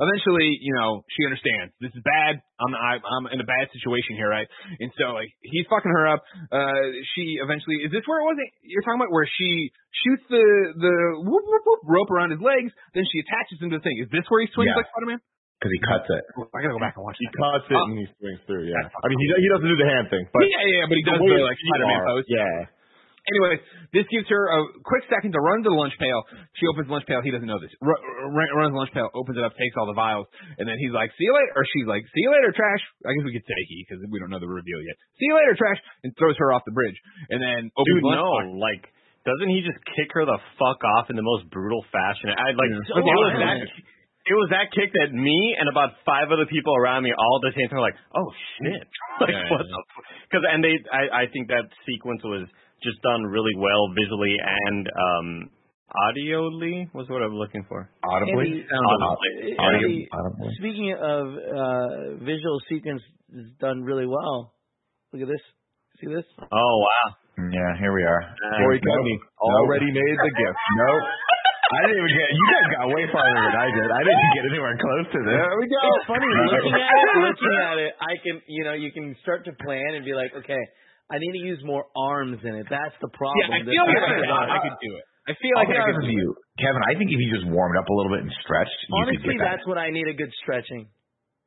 eventually, 0.00 0.50
you 0.58 0.74
know, 0.74 1.06
she 1.06 1.22
understands 1.22 1.70
this 1.78 1.94
is 1.94 2.02
bad. 2.02 2.42
I'm 2.58 2.72
I, 2.74 2.98
I'm 2.98 3.26
in 3.30 3.38
a 3.38 3.46
bad 3.46 3.70
situation 3.70 4.18
here, 4.18 4.26
right? 4.26 4.46
And 4.82 4.90
so 4.98 5.14
like 5.14 5.30
he's 5.42 5.66
fucking 5.70 5.90
her 5.94 6.06
up. 6.10 6.22
Uh, 6.50 6.82
she 7.14 7.38
eventually 7.38 7.78
is 7.86 7.94
this 7.94 8.02
where 8.10 8.18
it 8.22 8.26
was? 8.26 8.36
You're 8.66 8.82
talking 8.82 8.98
about 8.98 9.14
where 9.14 9.26
she 9.30 9.70
shoots 10.02 10.26
the 10.26 10.42
the 10.74 10.94
whoop, 11.22 11.44
whoop, 11.46 11.62
whoop, 11.62 11.82
rope 11.86 12.10
around 12.10 12.34
his 12.34 12.42
legs, 12.42 12.74
then 12.98 13.06
she 13.06 13.22
attaches 13.22 13.62
him 13.62 13.70
to 13.70 13.78
the 13.78 13.84
thing. 13.86 13.94
Is 14.02 14.10
this 14.10 14.26
where 14.32 14.42
he 14.42 14.50
swings 14.50 14.74
Yeah. 14.74 14.82
like 14.82 14.90
Spider 14.90 15.06
Man? 15.14 15.20
Because 15.62 15.70
he 15.70 15.80
cuts 15.86 16.08
it. 16.10 16.22
I 16.50 16.58
gotta 16.60 16.74
go 16.76 16.82
back 16.82 16.98
and 16.98 17.06
watch 17.06 17.16
He 17.16 17.24
that. 17.30 17.38
cuts 17.38 17.66
it 17.70 17.78
Oh. 17.78 17.86
and 17.88 17.96
he 18.02 18.06
swings 18.18 18.42
through. 18.50 18.66
Yeah, 18.66 18.82
I 18.84 19.06
mean 19.08 19.18
he 19.22 19.26
he 19.38 19.48
doesn't 19.48 19.70
do 19.70 19.78
the 19.78 19.88
hand 19.88 20.10
thing, 20.10 20.26
but 20.34 20.42
yeah, 20.44 20.58
yeah, 20.60 20.82
yeah, 20.82 20.86
but 20.90 20.96
he 20.98 21.04
does 21.06 21.22
the 21.22 21.38
like 21.40 21.56
Spider 21.62 21.86
Man 21.86 22.00
pose. 22.04 22.26
Yeah, 22.26 22.54
Anyways, 23.24 23.60
this 23.96 24.04
gives 24.12 24.28
her 24.28 24.42
a 24.52 24.58
quick 24.84 25.08
second 25.08 25.32
to 25.32 25.40
run 25.40 25.64
to 25.64 25.72
the 25.72 25.78
lunch 25.80 25.96
pail. 25.96 26.20
She 26.60 26.68
opens 26.68 26.88
the 26.88 26.92
lunch 26.92 27.08
pail. 27.08 27.24
He 27.24 27.32
doesn't 27.32 27.48
know 27.48 27.56
this. 27.56 27.72
R- 27.80 27.88
r- 27.88 28.52
runs 28.60 28.76
the 28.76 28.80
lunch 28.84 28.92
pail, 28.92 29.08
opens 29.16 29.40
it 29.40 29.44
up, 29.44 29.56
takes 29.56 29.72
all 29.80 29.88
the 29.88 29.96
vials, 29.96 30.28
and 30.60 30.68
then 30.68 30.76
he's 30.76 30.92
like, 30.92 31.08
"See 31.16 31.24
you 31.24 31.32
later," 31.32 31.52
or 31.56 31.64
she's 31.72 31.88
like, 31.88 32.04
"See 32.12 32.20
you 32.20 32.28
later, 32.28 32.52
trash." 32.52 32.82
I 33.08 33.16
guess 33.16 33.24
we 33.24 33.32
could 33.32 33.48
say 33.48 33.56
he 33.72 33.80
because 33.88 34.04
we 34.12 34.20
don't 34.20 34.28
know 34.28 34.42
the 34.44 34.50
reveal 34.50 34.76
yet. 34.84 34.96
See 35.16 35.24
you 35.24 35.36
later, 35.40 35.56
trash, 35.56 35.80
and 36.04 36.12
throws 36.20 36.36
her 36.36 36.52
off 36.52 36.68
the 36.68 36.76
bridge, 36.76 36.98
and 37.32 37.40
then 37.40 37.72
opens 37.80 37.96
Dude, 37.96 38.04
the 38.04 38.12
no, 38.12 38.28
box. 38.28 38.44
like, 38.60 38.82
doesn't 39.24 39.48
he 39.48 39.64
just 39.64 39.80
kick 39.96 40.12
her 40.12 40.28
the 40.28 40.36
fuck 40.60 40.84
off 41.00 41.08
in 41.08 41.16
the 41.16 41.24
most 41.24 41.48
brutal 41.48 41.80
fashion? 41.88 42.28
I 42.28 42.52
like, 42.52 42.68
Yeah. 42.76 42.92
it 42.92 43.20
was 43.24 43.36
that, 43.40 43.56
it 44.28 44.36
was 44.36 44.48
that 44.52 44.68
kick 44.76 44.92
that 45.00 45.16
me 45.16 45.56
and 45.56 45.68
about 45.72 45.96
five 46.04 46.28
other 46.28 46.44
people 46.44 46.76
around 46.76 47.04
me 47.08 47.12
all 47.16 47.40
at 47.40 47.48
the 47.48 47.56
same 47.56 47.72
time 47.72 47.80
were 47.80 47.88
like, 47.88 47.96
oh 48.12 48.28
shit, 48.60 48.84
like 49.24 49.32
Yeah, 49.32 49.48
what 49.48 49.64
yeah. 49.64 49.72
the? 49.72 49.80
Because 50.28 50.44
and 50.44 50.60
they, 50.60 50.76
I, 50.92 51.24
I 51.24 51.32
think 51.32 51.48
that 51.48 51.72
sequence 51.88 52.20
was 52.20 52.44
just 52.84 53.00
done 53.02 53.24
really 53.24 53.54
well 53.56 53.88
visually 53.96 54.36
and 54.38 54.84
um 54.86 55.26
audioly 55.94 56.90
was 56.94 57.06
what 57.08 57.22
I'm 57.22 57.34
looking 57.34 57.64
for. 57.68 57.88
Audibly? 58.02 58.66
Andy, 58.66 58.66
Audibly. 58.66 59.56
Andy, 59.58 60.08
audibly. 60.10 60.50
Speaking 60.58 60.90
of 60.98 61.24
uh, 61.38 61.88
visual 62.24 62.58
sequence, 62.68 63.02
is 63.34 63.46
done 63.60 63.82
really 63.82 64.06
well. 64.06 64.54
Look 65.12 65.22
at 65.22 65.28
this. 65.30 65.42
See 66.02 66.10
this? 66.10 66.26
Oh 66.38 66.74
wow. 66.82 67.06
Yeah, 67.38 67.70
here 67.78 67.94
we 67.94 68.02
are. 68.02 68.22
Corey 68.58 68.78
Nope. 68.82 68.90
Cudney 68.90 69.16
Nope. 69.18 69.54
already 69.62 69.90
made 69.90 70.16
the 70.22 70.32
gift. 70.34 70.58
Nope. 70.82 71.02
I 71.64 71.78
didn't 71.86 71.98
even 72.02 72.12
get. 72.14 72.28
You 72.30 72.46
guys 72.54 72.66
got 72.74 72.86
way 72.94 73.04
farther 73.10 73.40
than 73.50 73.56
I 73.58 73.68
did. 73.74 73.88
I 73.90 74.02
didn't 74.06 74.30
get 74.38 74.44
anywhere 74.50 74.74
close 74.78 75.06
to 75.14 75.18
this. 75.26 75.34
There 75.34 75.54
we 75.58 75.66
go. 75.66 75.80
It's 75.82 76.06
funny 76.10 76.26
looking 76.26 76.74
at 76.74 76.94
it. 76.94 77.16
Looking 77.22 77.54
at 77.66 77.76
it, 77.82 77.92
I 77.98 78.14
can, 78.22 78.34
you 78.46 78.62
know, 78.66 78.74
you 78.78 78.90
can 78.92 79.16
start 79.22 79.42
to 79.46 79.52
plan 79.64 79.94
and 79.98 80.04
be 80.04 80.12
like, 80.14 80.30
okay, 80.44 80.60
I 81.14 81.22
need 81.22 81.34
to 81.38 81.44
use 81.46 81.62
more 81.62 81.86
arms 81.94 82.42
in 82.42 82.54
it. 82.58 82.66
That's 82.66 82.96
the 82.98 83.08
problem. 83.14 83.38
Yeah, 83.46 83.54
I 83.54 83.62
feel 83.62 83.86
like 83.86 84.02
I 84.02 84.10
could, 84.18 84.28
I 84.34 84.58
could 84.66 84.78
do 84.82 84.90
it. 84.98 85.04
I 85.24 85.32
feel 85.40 85.54
I'll 85.56 85.64
like 85.64 85.70
be 85.72 85.78
I 85.78 85.82
honest 85.86 85.94
could 85.94 86.04
with 86.04 86.10
do 86.10 86.18
you, 86.20 86.28
Kevin. 86.60 86.82
I 86.84 86.92
think 86.98 87.08
if 87.14 87.18
you 87.22 87.28
just 87.32 87.46
warmed 87.48 87.78
up 87.78 87.86
a 87.88 87.94
little 87.94 88.12
bit 88.12 88.26
and 88.26 88.32
stretched, 88.44 88.76
you 88.90 88.92
Honestly, 88.98 89.22
could 89.24 89.38
get 89.38 89.38
that. 89.40 89.62
that's 89.62 89.66
what 89.70 89.78
I 89.80 89.88
need 89.94 90.04
a 90.10 90.12
good 90.18 90.28
stretching. 90.44 90.90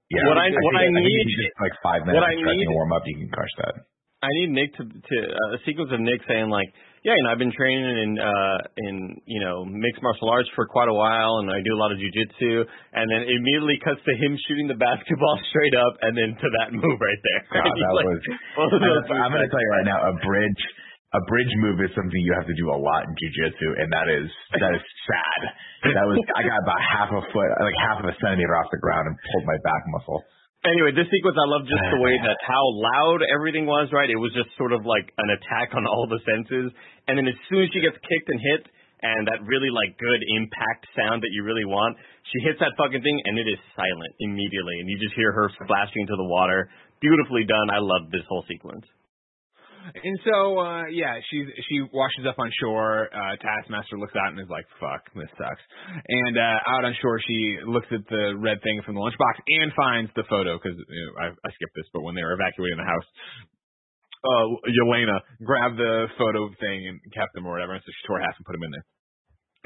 Yeah, 0.10 0.24
What 0.26 0.40
I- 0.40 0.50
think- 0.50 0.64
what 0.64 0.76
I 0.80 0.88
think 0.88 0.98
if 0.98 1.04
you 1.04 1.20
need- 1.20 1.52
just 1.52 1.60
like 1.62 1.76
five 1.84 2.02
minutes 2.08 2.16
what 2.16 2.26
I 2.26 2.34
of 2.34 2.40
stretching 2.40 2.60
need- 2.64 2.72
and 2.72 2.80
warm 2.80 2.92
up, 2.96 3.04
you 3.06 3.16
can 3.22 3.30
crush 3.30 3.54
that. 3.60 3.76
I 4.24 4.30
need 4.42 4.50
Nick 4.50 4.74
to 4.80 4.84
to 4.88 5.18
uh, 5.30 5.56
a 5.56 5.60
sequence 5.68 5.92
of 5.92 6.00
Nick 6.00 6.24
saying 6.26 6.50
like, 6.50 6.70
yeah, 7.08 7.16
and 7.16 7.28
I've 7.32 7.40
been 7.40 7.56
training 7.56 7.88
in 7.88 8.12
uh 8.20 8.60
in 8.84 8.96
you 9.24 9.40
know 9.40 9.64
mixed 9.64 10.04
martial 10.04 10.28
arts 10.28 10.52
for 10.60 10.68
quite 10.68 10.92
a 10.92 10.94
while, 10.94 11.40
and 11.40 11.48
I 11.48 11.64
do 11.64 11.72
a 11.72 11.80
lot 11.80 11.96
of 11.96 12.04
jujitsu, 12.04 12.68
and 12.68 13.08
then 13.08 13.24
immediately 13.24 13.80
cuts 13.80 14.04
to 14.04 14.14
him 14.20 14.36
shooting 14.44 14.68
the 14.68 14.76
basketball 14.76 15.40
straight 15.56 15.72
up, 15.72 15.96
and 16.04 16.20
then 16.20 16.36
to 16.36 16.48
that 16.60 16.76
move 16.76 17.00
right 17.00 17.22
there. 17.24 17.42
God, 17.64 17.72
that 17.72 17.94
like, 17.96 18.12
was. 18.12 18.20
both 18.60 18.76
of 18.76 18.82
those 18.84 19.08
I'm, 19.08 19.24
I'm 19.24 19.32
going 19.32 19.40
to 19.40 19.48
tell 19.48 19.64
you 19.64 19.72
right 19.80 19.88
now, 19.88 20.04
a 20.04 20.20
bridge, 20.20 20.64
a 21.16 21.22
bridge 21.32 21.54
move 21.64 21.80
is 21.80 21.96
something 21.96 22.20
you 22.28 22.36
have 22.36 22.50
to 22.52 22.58
do 22.60 22.76
a 22.76 22.76
lot 22.76 23.08
in 23.08 23.16
jujitsu, 23.16 23.68
and 23.80 23.88
that 23.88 24.12
is 24.12 24.28
that 24.60 24.76
is 24.76 24.84
sad. 25.08 25.42
That 25.96 26.04
was 26.12 26.20
I 26.36 26.44
got 26.44 26.60
about 26.60 26.82
half 26.84 27.10
a 27.16 27.24
foot, 27.32 27.50
like 27.64 27.80
half 27.88 28.04
of 28.04 28.12
a 28.12 28.16
centimeter 28.20 28.52
off 28.60 28.68
the 28.68 28.84
ground, 28.84 29.08
and 29.08 29.16
pulled 29.16 29.48
my 29.48 29.56
back 29.64 29.84
muscle. 29.96 30.28
Anyway, 30.66 30.90
this 30.98 31.06
sequence 31.14 31.38
I 31.38 31.46
love 31.46 31.70
just 31.70 31.86
the 31.94 32.02
way 32.02 32.18
that 32.18 32.40
how 32.50 32.64
loud 32.74 33.22
everything 33.30 33.70
was, 33.70 33.94
right? 33.94 34.10
It 34.10 34.18
was 34.18 34.34
just 34.34 34.50
sort 34.58 34.74
of 34.74 34.86
like 34.86 35.06
an 35.22 35.30
attack 35.38 35.78
on 35.78 35.86
all 35.86 36.10
the 36.10 36.18
senses. 36.26 36.74
And 37.06 37.16
then 37.18 37.30
as 37.30 37.38
soon 37.48 37.62
as 37.64 37.70
she 37.72 37.80
gets 37.80 37.96
kicked 38.02 38.28
and 38.28 38.42
hit 38.42 38.64
and 39.06 39.30
that 39.30 39.46
really 39.46 39.70
like 39.70 39.94
good 40.02 40.22
impact 40.42 40.90
sound 40.98 41.22
that 41.22 41.30
you 41.30 41.46
really 41.46 41.66
want, 41.70 41.96
she 42.34 42.42
hits 42.42 42.58
that 42.60 42.74
fucking 42.74 43.06
thing 43.06 43.18
and 43.30 43.38
it 43.38 43.48
is 43.48 43.60
silent 43.78 44.12
immediately 44.20 44.82
and 44.82 44.90
you 44.90 44.98
just 44.98 45.14
hear 45.14 45.30
her 45.32 45.48
splashing 45.62 46.02
into 46.04 46.18
the 46.18 46.26
water. 46.28 46.68
Beautifully 47.00 47.46
done. 47.46 47.70
I 47.70 47.78
love 47.78 48.10
this 48.10 48.26
whole 48.26 48.44
sequence. 48.50 48.84
And 49.94 50.18
so, 50.26 50.60
uh, 50.60 50.86
yeah, 50.92 51.16
she 51.30 51.46
she 51.70 51.82
washes 51.94 52.26
up 52.28 52.36
on 52.40 52.52
shore. 52.60 53.08
Uh, 53.14 53.36
Taskmaster 53.40 53.98
looks 53.98 54.16
out 54.16 54.32
and 54.32 54.40
is 54.40 54.50
like, 54.50 54.66
"Fuck, 54.80 55.08
this 55.16 55.30
sucks." 55.38 55.64
And 56.08 56.38
uh, 56.38 56.60
out 56.76 56.84
on 56.86 56.96
shore, 57.02 57.20
she 57.24 57.58
looks 57.66 57.88
at 57.92 58.04
the 58.10 58.36
red 58.36 58.62
thing 58.64 58.82
from 58.86 58.96
the 58.96 59.02
lunchbox 59.02 59.36
and 59.48 59.72
finds 59.76 60.12
the 60.16 60.24
photo 60.30 60.60
because 60.60 60.78
you 60.78 61.04
know, 61.08 61.14
I, 61.24 61.26
I 61.32 61.50
skipped 61.56 61.76
this, 61.76 61.88
but 61.94 62.04
when 62.04 62.16
they 62.16 62.24
were 62.24 62.34
evacuating 62.34 62.78
the 62.78 62.90
house, 62.90 63.08
uh, 64.28 64.46
Yelena 64.68 65.20
grabbed 65.44 65.78
the 65.78 66.08
photo 66.18 66.50
thing 66.60 66.88
and 66.88 67.00
kept 67.14 67.34
them 67.34 67.46
or 67.46 67.54
whatever, 67.54 67.74
and 67.74 67.84
so 67.86 67.92
she 67.92 68.08
tore 68.08 68.20
half 68.20 68.36
and 68.36 68.46
put 68.46 68.54
them 68.54 68.64
in 68.64 68.72
there. 68.72 68.86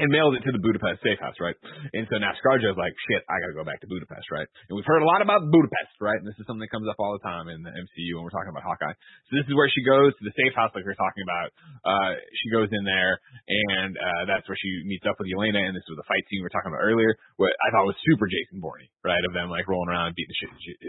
And 0.02 0.10
mailed 0.10 0.34
it 0.34 0.42
to 0.50 0.52
the 0.52 0.58
Budapest 0.58 1.06
safe 1.06 1.22
house, 1.22 1.38
right? 1.38 1.54
And 1.94 2.10
so 2.10 2.18
now 2.18 2.34
Scarjo's 2.42 2.74
like, 2.74 2.98
shit, 3.06 3.22
I 3.30 3.38
gotta 3.38 3.54
go 3.54 3.62
back 3.62 3.78
to 3.86 3.88
Budapest, 3.88 4.34
right? 4.34 4.50
And 4.66 4.74
we've 4.74 4.90
heard 4.90 5.06
a 5.06 5.08
lot 5.08 5.22
about 5.22 5.46
Budapest, 5.54 5.94
right? 6.02 6.18
And 6.18 6.26
this 6.26 6.34
is 6.42 6.50
something 6.50 6.66
that 6.66 6.74
comes 6.74 6.90
up 6.90 6.98
all 6.98 7.14
the 7.14 7.22
time 7.22 7.54
in 7.54 7.62
the 7.62 7.70
MCU 7.70 8.18
when 8.18 8.26
we're 8.26 8.34
talking 8.34 8.50
about 8.50 8.66
Hawkeye. 8.66 8.98
So 9.30 9.38
this 9.38 9.46
is 9.46 9.54
where 9.54 9.70
she 9.70 9.86
goes 9.86 10.18
to 10.18 10.24
the 10.26 10.34
safe 10.34 10.58
house 10.58 10.74
like 10.74 10.90
we 10.90 10.92
are 10.92 10.98
talking 10.98 11.22
about. 11.22 11.48
Uh, 11.86 12.12
she 12.34 12.50
goes 12.50 12.74
in 12.74 12.82
there 12.82 13.22
and, 13.46 13.94
uh, 13.94 14.24
that's 14.26 14.50
where 14.50 14.58
she 14.58 14.82
meets 14.90 15.06
up 15.06 15.22
with 15.22 15.30
Yelena 15.30 15.62
and 15.62 15.78
this 15.78 15.86
was 15.86 16.02
the 16.02 16.08
fight 16.10 16.26
scene 16.26 16.42
we 16.42 16.50
were 16.50 16.56
talking 16.56 16.74
about 16.74 16.82
earlier, 16.82 17.14
what 17.38 17.54
I 17.62 17.70
thought 17.70 17.86
was 17.86 17.98
super 18.02 18.26
Jason 18.26 18.58
Bourne, 18.58 18.90
right? 19.06 19.22
Of 19.22 19.38
them 19.38 19.54
like 19.54 19.70
rolling 19.70 19.94
around 19.94 20.14
and 20.14 20.18
beating 20.18 20.34
the 20.34 20.40
shit, 20.42 20.82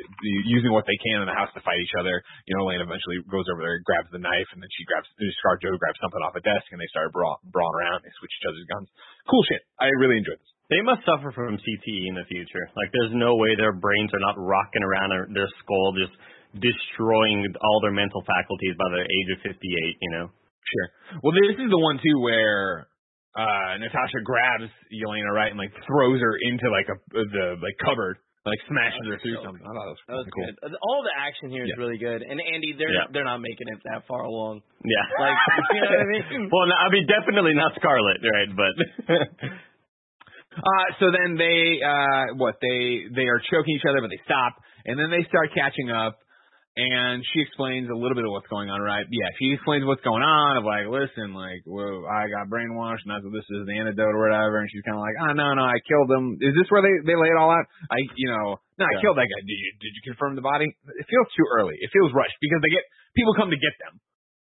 using 0.49 0.73
what 0.73 0.89
they 0.89 0.97
can 1.05 1.21
in 1.21 1.29
the 1.29 1.37
house 1.37 1.53
to 1.53 1.61
fight 1.61 1.85
each 1.85 1.97
other. 2.01 2.25
You 2.49 2.57
know, 2.57 2.65
Elena 2.65 2.89
eventually 2.89 3.21
goes 3.29 3.45
over 3.53 3.61
there, 3.61 3.77
grabs 3.85 4.09
the 4.09 4.23
knife, 4.25 4.49
and 4.57 4.65
then 4.65 4.73
she 4.73 4.89
grabs, 4.89 5.09
Scarjo 5.45 5.77
grabs 5.77 6.01
something 6.01 6.23
off 6.25 6.33
a 6.33 6.41
desk 6.41 6.65
and 6.73 6.81
they 6.81 6.89
start 6.89 7.13
brawl, 7.13 7.45
brawling 7.53 7.77
around. 7.77 8.01
They 8.01 8.15
switch 8.17 8.33
each 8.33 8.49
other's 8.49 8.69
guns. 8.73 8.89
Cool 9.29 9.45
shit. 9.47 9.63
I 9.79 9.89
really 9.99 10.19
enjoyed 10.19 10.39
this. 10.39 10.53
They 10.71 10.81
must 10.81 11.05
suffer 11.05 11.31
from 11.37 11.61
CTE 11.61 12.09
in 12.09 12.17
the 12.17 12.25
future. 12.27 12.65
Like, 12.75 12.89
there's 12.97 13.13
no 13.13 13.37
way 13.37 13.53
their 13.55 13.77
brains 13.77 14.11
are 14.17 14.25
not 14.25 14.41
rocking 14.41 14.83
around 14.83 15.13
or 15.13 15.29
their 15.29 15.51
skull 15.61 15.93
just 16.01 16.17
destroying 16.57 17.45
all 17.61 17.81
their 17.85 17.93
mental 17.93 18.25
faculties 18.25 18.77
by 18.81 18.89
the 18.89 19.05
age 19.05 19.29
of 19.37 19.39
58, 19.53 19.61
you 20.01 20.11
know? 20.17 20.27
Sure. 20.65 20.89
Well, 21.21 21.37
this 21.37 21.61
is 21.61 21.69
the 21.69 21.79
one, 21.79 22.01
too, 22.01 22.17
where 22.21 22.89
uh 23.37 23.81
Natasha 23.81 24.21
grabs 24.25 24.73
Yelena, 24.93 25.33
right, 25.33 25.53
and, 25.53 25.61
like, 25.61 25.73
throws 25.85 26.21
her 26.21 26.35
into, 26.41 26.69
like, 26.73 26.89
a 26.89 26.97
the, 27.13 27.61
like, 27.61 27.77
cupboard 27.81 28.17
like 28.45 28.59
smashes 28.67 29.07
her 29.07 29.19
through 29.23 29.39
so 29.39 29.45
something. 29.47 29.63
I 29.63 29.71
thought 29.71 29.87
that 29.87 29.95
was, 29.95 30.03
That 30.11 30.19
was 30.23 30.29
cool. 30.35 30.47
good. 30.51 30.75
All 30.83 31.01
the 31.07 31.15
action 31.15 31.47
here 31.55 31.63
is 31.63 31.71
Yeah. 31.71 31.79
really 31.79 31.99
good. 31.99 32.23
And 32.27 32.43
Andy, 32.43 32.75
they're 32.75 32.91
Yeah. 32.91 33.07
they're 33.15 33.29
not 33.29 33.39
making 33.39 33.71
it 33.71 33.79
that 33.87 34.03
far 34.11 34.27
along. 34.27 34.63
Yeah. 34.83 35.07
Like, 35.23 35.39
you 35.75 35.81
know 35.83 35.91
what 35.95 36.01
I 36.03 36.11
mean? 36.11 36.51
well, 36.53 36.67
no, 36.67 36.75
I 36.75 36.89
mean, 36.91 37.07
definitely 37.07 37.55
not 37.55 37.75
Scarlet, 37.79 38.19
right? 38.19 38.51
But 38.51 38.75
Uh, 40.53 40.87
so 41.01 41.09
then 41.09 41.39
they, 41.41 41.81
uh, 41.81 42.37
what 42.37 42.57
they 42.61 43.09
they 43.17 43.25
are 43.25 43.41
choking 43.41 43.73
each 43.73 43.89
other, 43.89 44.03
but 44.05 44.11
they 44.13 44.21
stop, 44.29 44.53
and 44.85 44.99
then 45.01 45.09
they 45.09 45.25
start 45.25 45.49
catching 45.57 45.89
up. 45.91 46.19
And 46.73 47.21
she 47.21 47.45
explains 47.45 47.93
a 47.93 47.99
little 47.99 48.17
bit 48.17 48.25
of 48.25 48.33
what's 48.33 48.49
going 48.49 48.73
on, 48.73 48.81
right? 48.81 49.05
Yeah, 49.05 49.29
she 49.37 49.53
explains 49.53 49.85
what's 49.85 50.01
going 50.01 50.25
on. 50.25 50.57
Of 50.57 50.65
like, 50.65 50.89
listen, 50.89 51.37
like, 51.37 51.61
well, 51.69 52.09
I 52.09 52.33
got 52.33 52.49
brainwashed, 52.49 53.05
and 53.05 53.13
that's 53.13 53.21
what 53.29 53.37
this 53.37 53.45
is, 53.45 53.69
the 53.69 53.77
antidote 53.77 54.09
or 54.17 54.25
whatever. 54.25 54.65
And 54.65 54.73
she's 54.73 54.81
kind 54.89 54.97
of 54.97 55.05
like, 55.05 55.13
oh 55.21 55.33
no, 55.37 55.53
no, 55.53 55.69
I 55.69 55.77
killed 55.85 56.09
him. 56.09 56.41
Is 56.41 56.57
this 56.57 56.73
where 56.73 56.81
they 56.81 56.97
they 57.05 57.13
lay 57.13 57.29
it 57.29 57.37
all 57.37 57.53
out? 57.53 57.69
I, 57.93 58.01
you 58.17 58.33
know, 58.33 58.57
no, 58.81 58.85
I 58.89 58.93
Yeah. 58.97 59.05
killed 59.05 59.21
that 59.21 59.29
guy. 59.29 59.41
Did 59.45 59.53
you 59.61 59.71
did 59.85 59.93
you 59.93 60.03
confirm 60.17 60.33
the 60.33 60.41
body? 60.41 60.65
It 60.73 61.07
feels 61.13 61.29
too 61.37 61.45
early. 61.61 61.77
It 61.77 61.93
feels 61.93 62.09
rushed 62.17 62.41
because 62.41 62.65
they 62.65 62.73
get 62.73 62.85
people 63.13 63.37
come 63.37 63.53
to 63.53 63.61
get 63.61 63.77
them. 63.85 64.01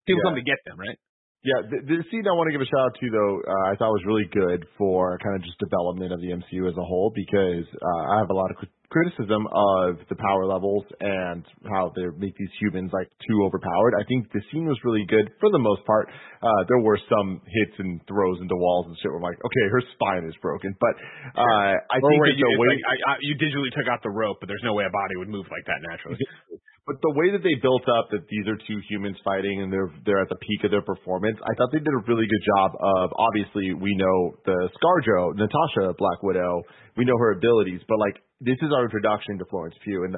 People 0.08 0.24
Yeah. 0.24 0.32
come 0.32 0.40
to 0.40 0.48
get 0.48 0.64
them, 0.64 0.80
right? 0.80 0.96
Yeah, 1.44 1.60
the, 1.68 1.84
the 1.84 2.00
scene 2.08 2.24
I 2.24 2.32
want 2.40 2.48
to 2.48 2.56
give 2.56 2.64
a 2.64 2.70
shout 2.72 2.88
out 2.88 2.96
to 3.04 3.08
though, 3.12 3.36
uh, 3.44 3.64
I 3.68 3.76
thought 3.76 3.92
was 3.92 4.08
really 4.08 4.24
good 4.32 4.64
for 4.80 5.20
kind 5.20 5.36
of 5.36 5.44
just 5.44 5.60
development 5.60 6.16
of 6.16 6.24
the 6.24 6.32
MCU 6.32 6.72
as 6.72 6.78
a 6.80 6.88
whole 6.88 7.12
because 7.12 7.68
uh, 7.68 8.04
I 8.16 8.24
have 8.24 8.32
a 8.32 8.34
lot 8.34 8.48
of 8.48 8.64
criticism 8.94 9.50
of 9.50 9.98
the 10.08 10.16
power 10.16 10.46
levels 10.46 10.86
and 11.02 11.42
how 11.66 11.90
they 11.98 12.06
make 12.22 12.38
these 12.38 12.54
humans 12.62 12.94
like 12.94 13.10
too 13.26 13.38
overpowered. 13.44 13.98
I 13.98 14.06
think 14.06 14.30
the 14.30 14.46
scene 14.54 14.70
was 14.70 14.78
really 14.86 15.04
good 15.10 15.34
for 15.42 15.50
the 15.50 15.58
most 15.58 15.82
part. 15.90 16.08
Uh, 16.40 16.62
there 16.70 16.80
were 16.86 17.02
some 17.10 17.42
hits 17.42 17.76
and 17.82 17.98
throws 18.06 18.38
into 18.38 18.54
walls 18.54 18.86
and 18.88 18.96
shit. 19.02 19.10
Where 19.10 19.18
I'm 19.18 19.26
like, 19.26 19.42
okay, 19.42 19.66
her 19.74 19.82
spine 19.98 20.30
is 20.30 20.38
broken, 20.46 20.78
but 20.78 20.94
uh, 21.34 21.74
I 21.82 21.98
Or 21.98 22.10
think 22.14 22.22
that 22.30 22.38
you, 22.38 22.46
the 22.46 22.62
way 22.62 22.70
like, 22.78 22.86
I, 22.86 22.96
I, 23.10 23.14
you 23.26 23.34
digitally 23.42 23.74
took 23.74 23.90
out 23.90 24.06
the 24.06 24.14
rope, 24.14 24.38
but 24.38 24.46
there's 24.46 24.64
no 24.64 24.78
way 24.78 24.86
a 24.86 24.94
body 24.94 25.18
would 25.18 25.34
move 25.34 25.50
like 25.50 25.66
that 25.66 25.82
naturally. 25.82 26.22
But 26.84 27.00
the 27.00 27.16
way 27.16 27.32
that 27.32 27.40
they 27.40 27.56
built 27.64 27.88
up 27.88 28.12
that 28.12 28.28
these 28.28 28.44
are 28.44 28.60
two 28.68 28.76
humans 28.92 29.16
fighting 29.24 29.64
and 29.64 29.72
they're 29.72 29.88
they're 30.04 30.20
at 30.20 30.28
the 30.28 30.36
peak 30.36 30.68
of 30.68 30.72
their 30.72 30.84
performance, 30.84 31.40
I 31.40 31.56
thought 31.56 31.72
they 31.72 31.80
did 31.80 31.96
a 31.96 32.04
really 32.12 32.28
good 32.28 32.44
job 32.44 32.76
of 32.76 33.08
obviously 33.16 33.72
we 33.72 33.96
know 33.96 34.36
the 34.44 34.68
Scarjo, 34.76 35.32
Natasha 35.32 35.96
Black 35.96 36.20
Widow, 36.20 36.60
we 36.98 37.06
know 37.06 37.18
her 37.18 37.32
abilities, 37.32 37.82
but 37.88 38.00
like 38.00 38.18
this 38.42 38.58
is 38.62 38.70
our 38.76 38.84
introduction 38.86 39.38
to 39.40 39.46
Florence 39.50 39.76
Pugh 39.84 40.04
and 40.06 40.16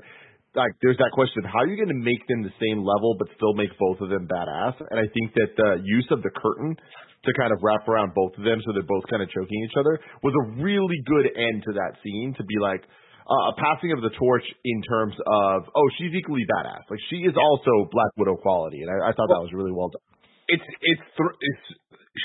like 0.55 0.71
there's 0.81 0.97
that 0.97 1.11
question 1.11 1.43
of 1.43 1.51
how 1.51 1.67
are 1.67 1.67
you 1.67 1.75
going 1.75 1.91
to 1.91 1.99
make 1.99 2.23
them 2.31 2.41
the 2.41 2.55
same 2.63 2.79
level 2.79 3.15
but 3.19 3.27
still 3.35 3.53
make 3.53 3.75
both 3.77 3.99
of 3.99 4.09
them 4.09 4.27
badass? 4.27 4.79
And 4.89 4.97
I 4.99 5.07
think 5.11 5.35
that 5.35 5.51
the 5.55 5.83
use 5.83 6.07
of 6.11 6.23
the 6.23 6.31
curtain 6.31 6.75
to 7.25 7.31
kind 7.35 7.51
of 7.51 7.59
wrap 7.61 7.87
around 7.87 8.15
both 8.15 8.31
of 8.37 8.43
them 8.45 8.61
so 8.63 8.71
they're 8.71 8.87
both 8.87 9.03
kind 9.09 9.21
of 9.21 9.29
choking 9.29 9.59
each 9.65 9.75
other 9.77 9.99
was 10.23 10.33
a 10.33 10.45
really 10.61 10.97
good 11.05 11.27
end 11.35 11.63
to 11.65 11.73
that 11.73 11.97
scene 12.03 12.33
to 12.37 12.43
be 12.45 12.55
like 12.61 12.85
uh, 13.25 13.43
a 13.49 13.53
passing 13.57 13.91
of 13.91 14.05
the 14.05 14.13
torch 14.13 14.45
in 14.63 14.79
terms 14.85 15.17
of 15.17 15.65
oh 15.73 15.87
she's 15.97 16.13
equally 16.13 16.45
badass 16.45 16.85
like 16.85 17.01
she 17.09 17.25
is 17.25 17.33
also 17.33 17.89
Black 17.89 18.13
Widow 18.17 18.37
quality 18.37 18.85
and 18.85 18.89
I, 18.93 19.09
I 19.09 19.11
thought 19.17 19.25
that 19.33 19.41
was 19.41 19.49
really 19.53 19.73
well 19.73 19.89
done. 19.89 20.05
it's 20.47 20.67
it's 20.85 21.05
th- 21.17 21.37
it's 21.41 21.65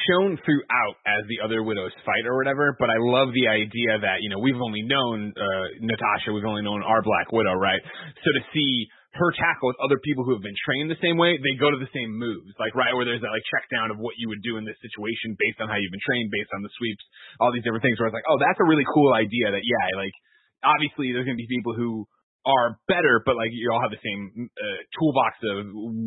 shown 0.07 0.39
throughout 0.47 0.97
as 1.03 1.27
the 1.27 1.43
other 1.43 1.63
widows 1.67 1.91
fight 2.07 2.23
or 2.27 2.39
whatever. 2.39 2.77
But 2.79 2.91
I 2.91 2.99
love 2.99 3.35
the 3.35 3.51
idea 3.51 3.99
that 3.99 4.23
you 4.23 4.31
know 4.31 4.39
we've 4.39 4.59
only 4.59 4.83
known 4.87 5.35
uh, 5.35 5.67
Natasha, 5.83 6.31
we've 6.31 6.47
only 6.47 6.63
known 6.63 6.83
our 6.83 7.03
Black 7.03 7.31
Widow, 7.35 7.59
right? 7.59 7.83
So 8.23 8.29
to 8.31 8.43
see 8.55 8.87
her 9.19 9.35
tackle 9.35 9.75
with 9.75 9.81
other 9.83 9.99
people 9.99 10.23
who 10.23 10.39
have 10.39 10.45
been 10.47 10.55
trained 10.63 10.87
the 10.87 11.03
same 11.03 11.19
way, 11.19 11.35
they 11.35 11.59
go 11.59 11.67
to 11.67 11.81
the 11.83 11.91
same 11.91 12.15
moves, 12.15 12.55
like 12.63 12.79
right 12.79 12.95
where 12.95 13.03
there's 13.03 13.19
that 13.19 13.35
like 13.35 13.43
check 13.51 13.67
down 13.67 13.91
of 13.91 13.99
what 13.99 14.15
you 14.23 14.31
would 14.31 14.39
do 14.47 14.55
in 14.55 14.63
this 14.63 14.79
situation 14.79 15.35
based 15.35 15.59
on 15.59 15.67
how 15.67 15.75
you've 15.75 15.91
been 15.91 16.07
trained, 16.07 16.31
based 16.31 16.55
on 16.55 16.63
the 16.63 16.71
sweeps, 16.79 17.03
all 17.43 17.51
these 17.51 17.67
different 17.67 17.83
things. 17.83 17.99
Where 17.99 18.07
it's 18.07 18.15
like, 18.15 18.31
oh, 18.31 18.39
that's 18.39 18.63
a 18.63 18.67
really 18.67 18.87
cool 18.95 19.11
idea. 19.11 19.51
That 19.51 19.67
yeah, 19.67 19.87
like 19.99 20.15
obviously 20.63 21.11
there's 21.11 21.27
gonna 21.27 21.41
be 21.41 21.51
people 21.51 21.75
who 21.75 22.07
are 22.49 22.81
better, 22.89 23.21
but 23.29 23.37
like 23.37 23.53
you 23.53 23.69
all 23.69 23.83
have 23.85 23.93
the 23.93 24.01
same 24.01 24.49
uh, 24.49 24.79
toolbox 24.97 25.33
of 25.45 25.57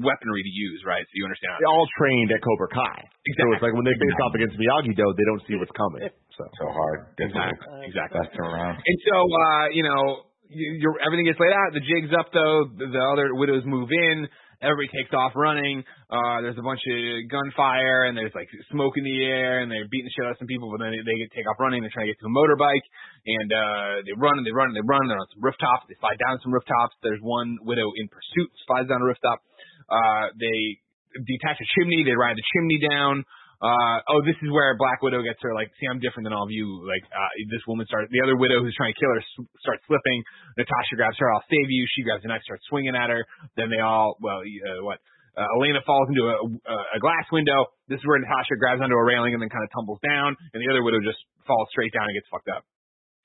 weaponry 0.01 0.41
to 0.41 0.53
use, 0.53 0.81
right? 0.81 1.05
So 1.05 1.13
you 1.13 1.25
understand. 1.29 1.61
They're 1.61 1.69
all 1.69 1.89
trained 1.97 2.33
at 2.33 2.41
Cobra 2.41 2.69
Kai, 2.73 2.99
exactly. 3.05 3.37
so 3.37 3.43
it's 3.53 3.63
like 3.65 3.75
when 3.77 3.85
they 3.85 3.93
face 3.93 4.17
off 4.25 4.33
against 4.33 4.57
Miyagi 4.57 4.97
Do, 4.97 5.05
they 5.13 5.27
don't 5.29 5.43
see 5.45 5.55
what's 5.57 5.73
coming. 5.77 6.09
So 6.37 6.43
So 6.59 6.65
hard. 6.69 7.13
Exactly. 7.19 7.85
Exactly. 7.85 8.17
That's 8.17 8.37
around. 8.39 8.81
And 8.81 8.97
so, 9.05 9.17
uh, 9.21 9.65
you 9.73 9.83
know, 9.85 10.01
you, 10.49 10.81
you're, 10.81 10.97
everything 11.05 11.25
gets 11.25 11.39
laid 11.39 11.53
out. 11.53 11.73
The 11.73 11.81
jig's 11.85 12.13
up, 12.13 12.29
though. 12.33 12.69
The, 12.77 12.87
the 12.93 13.03
other 13.13 13.33
widows 13.35 13.63
move 13.65 13.89
in. 13.91 14.27
Everybody 14.63 14.87
takes 14.95 15.11
off 15.11 15.35
running. 15.35 15.83
Uh, 16.07 16.39
there's 16.39 16.55
a 16.55 16.63
bunch 16.63 16.79
of 16.87 16.97
gunfire, 17.27 18.07
and 18.07 18.15
there's 18.15 18.31
like 18.31 18.47
smoke 18.71 18.95
in 18.95 19.03
the 19.03 19.19
air, 19.27 19.59
and 19.59 19.67
they're 19.67 19.91
beating 19.91 20.07
the 20.07 20.13
shit 20.15 20.23
out 20.23 20.33
of 20.33 20.39
some 20.39 20.47
people. 20.47 20.71
But 20.71 20.87
then 20.87 20.95
they, 20.95 21.03
they 21.03 21.27
take 21.35 21.43
off 21.51 21.59
running. 21.59 21.83
They're 21.83 21.91
trying 21.91 22.07
to 22.07 22.15
get 22.15 22.23
to 22.23 22.31
a 22.31 22.33
motorbike, 22.33 22.85
and 23.27 23.49
uh, 23.51 23.93
they 24.07 24.15
run 24.15 24.39
and 24.39 24.47
they 24.47 24.55
run 24.55 24.71
and 24.71 24.77
they 24.79 24.87
run. 24.87 25.03
They're 25.11 25.19
on 25.19 25.27
some 25.35 25.43
rooftops. 25.43 25.91
They 25.91 25.99
slide 25.99 26.15
down 26.23 26.39
some 26.39 26.55
rooftops. 26.55 26.95
There's 27.03 27.19
one 27.19 27.59
widow 27.67 27.91
in 27.99 28.07
pursuit, 28.07 28.49
slides 28.63 28.87
down 28.87 29.03
a 29.03 29.07
rooftop. 29.11 29.43
Uh, 29.91 30.31
they 30.39 30.79
detach 31.27 31.59
a 31.59 31.67
chimney. 31.75 32.07
They 32.07 32.15
ride 32.15 32.39
the 32.39 32.47
chimney 32.55 32.79
down. 32.79 33.27
Uh, 33.63 34.03
oh, 34.11 34.19
this 34.27 34.35
is 34.43 34.51
where 34.51 34.75
Black 34.75 34.99
Widow 34.99 35.23
gets 35.23 35.39
her, 35.39 35.55
like, 35.55 35.71
see, 35.79 35.87
I'm 35.87 36.03
different 36.03 36.27
than 36.27 36.35
all 36.35 36.43
of 36.43 36.51
you. 36.51 36.83
Like, 36.83 37.07
uh, 37.07 37.31
this 37.47 37.63
woman 37.63 37.87
starts, 37.87 38.11
the 38.11 38.19
other 38.19 38.35
widow 38.35 38.59
who's 38.59 38.75
trying 38.75 38.91
to 38.91 38.99
kill 38.99 39.07
her 39.15 39.23
starts 39.63 39.87
slipping. 39.87 40.19
Natasha 40.59 40.99
grabs 40.99 41.15
her, 41.23 41.31
I'll 41.31 41.47
save 41.47 41.71
you. 41.71 41.87
She 41.95 42.03
grabs 42.03 42.27
a 42.27 42.29
knife, 42.29 42.43
starts 42.43 42.67
swinging 42.67 42.91
at 42.91 43.07
her. 43.07 43.23
Then 43.55 43.71
they 43.71 43.79
all, 43.79 44.19
well, 44.19 44.43
uh, 44.43 44.83
what? 44.83 44.99
Uh, 45.33 45.47
Elena 45.57 45.79
falls 45.87 46.11
into 46.11 46.27
a, 46.29 46.35
a, 46.35 46.77
a 46.93 46.99
glass 46.99 47.25
window. 47.31 47.71
This 47.87 47.97
is 47.97 48.05
where 48.05 48.19
Natasha 48.19 48.53
grabs 48.59 48.83
onto 48.83 48.93
a 48.93 49.01
railing 49.01 49.33
and 49.33 49.41
then 49.41 49.49
kind 49.49 49.63
of 49.65 49.71
tumbles 49.73 50.03
down. 50.05 50.35
And 50.53 50.59
the 50.61 50.69
other 50.69 50.83
widow 50.83 50.99
just 51.01 51.17
falls 51.47 51.71
straight 51.73 51.89
down 51.89 52.05
and 52.05 52.13
gets 52.13 52.29
fucked 52.29 52.51
up. 52.53 52.67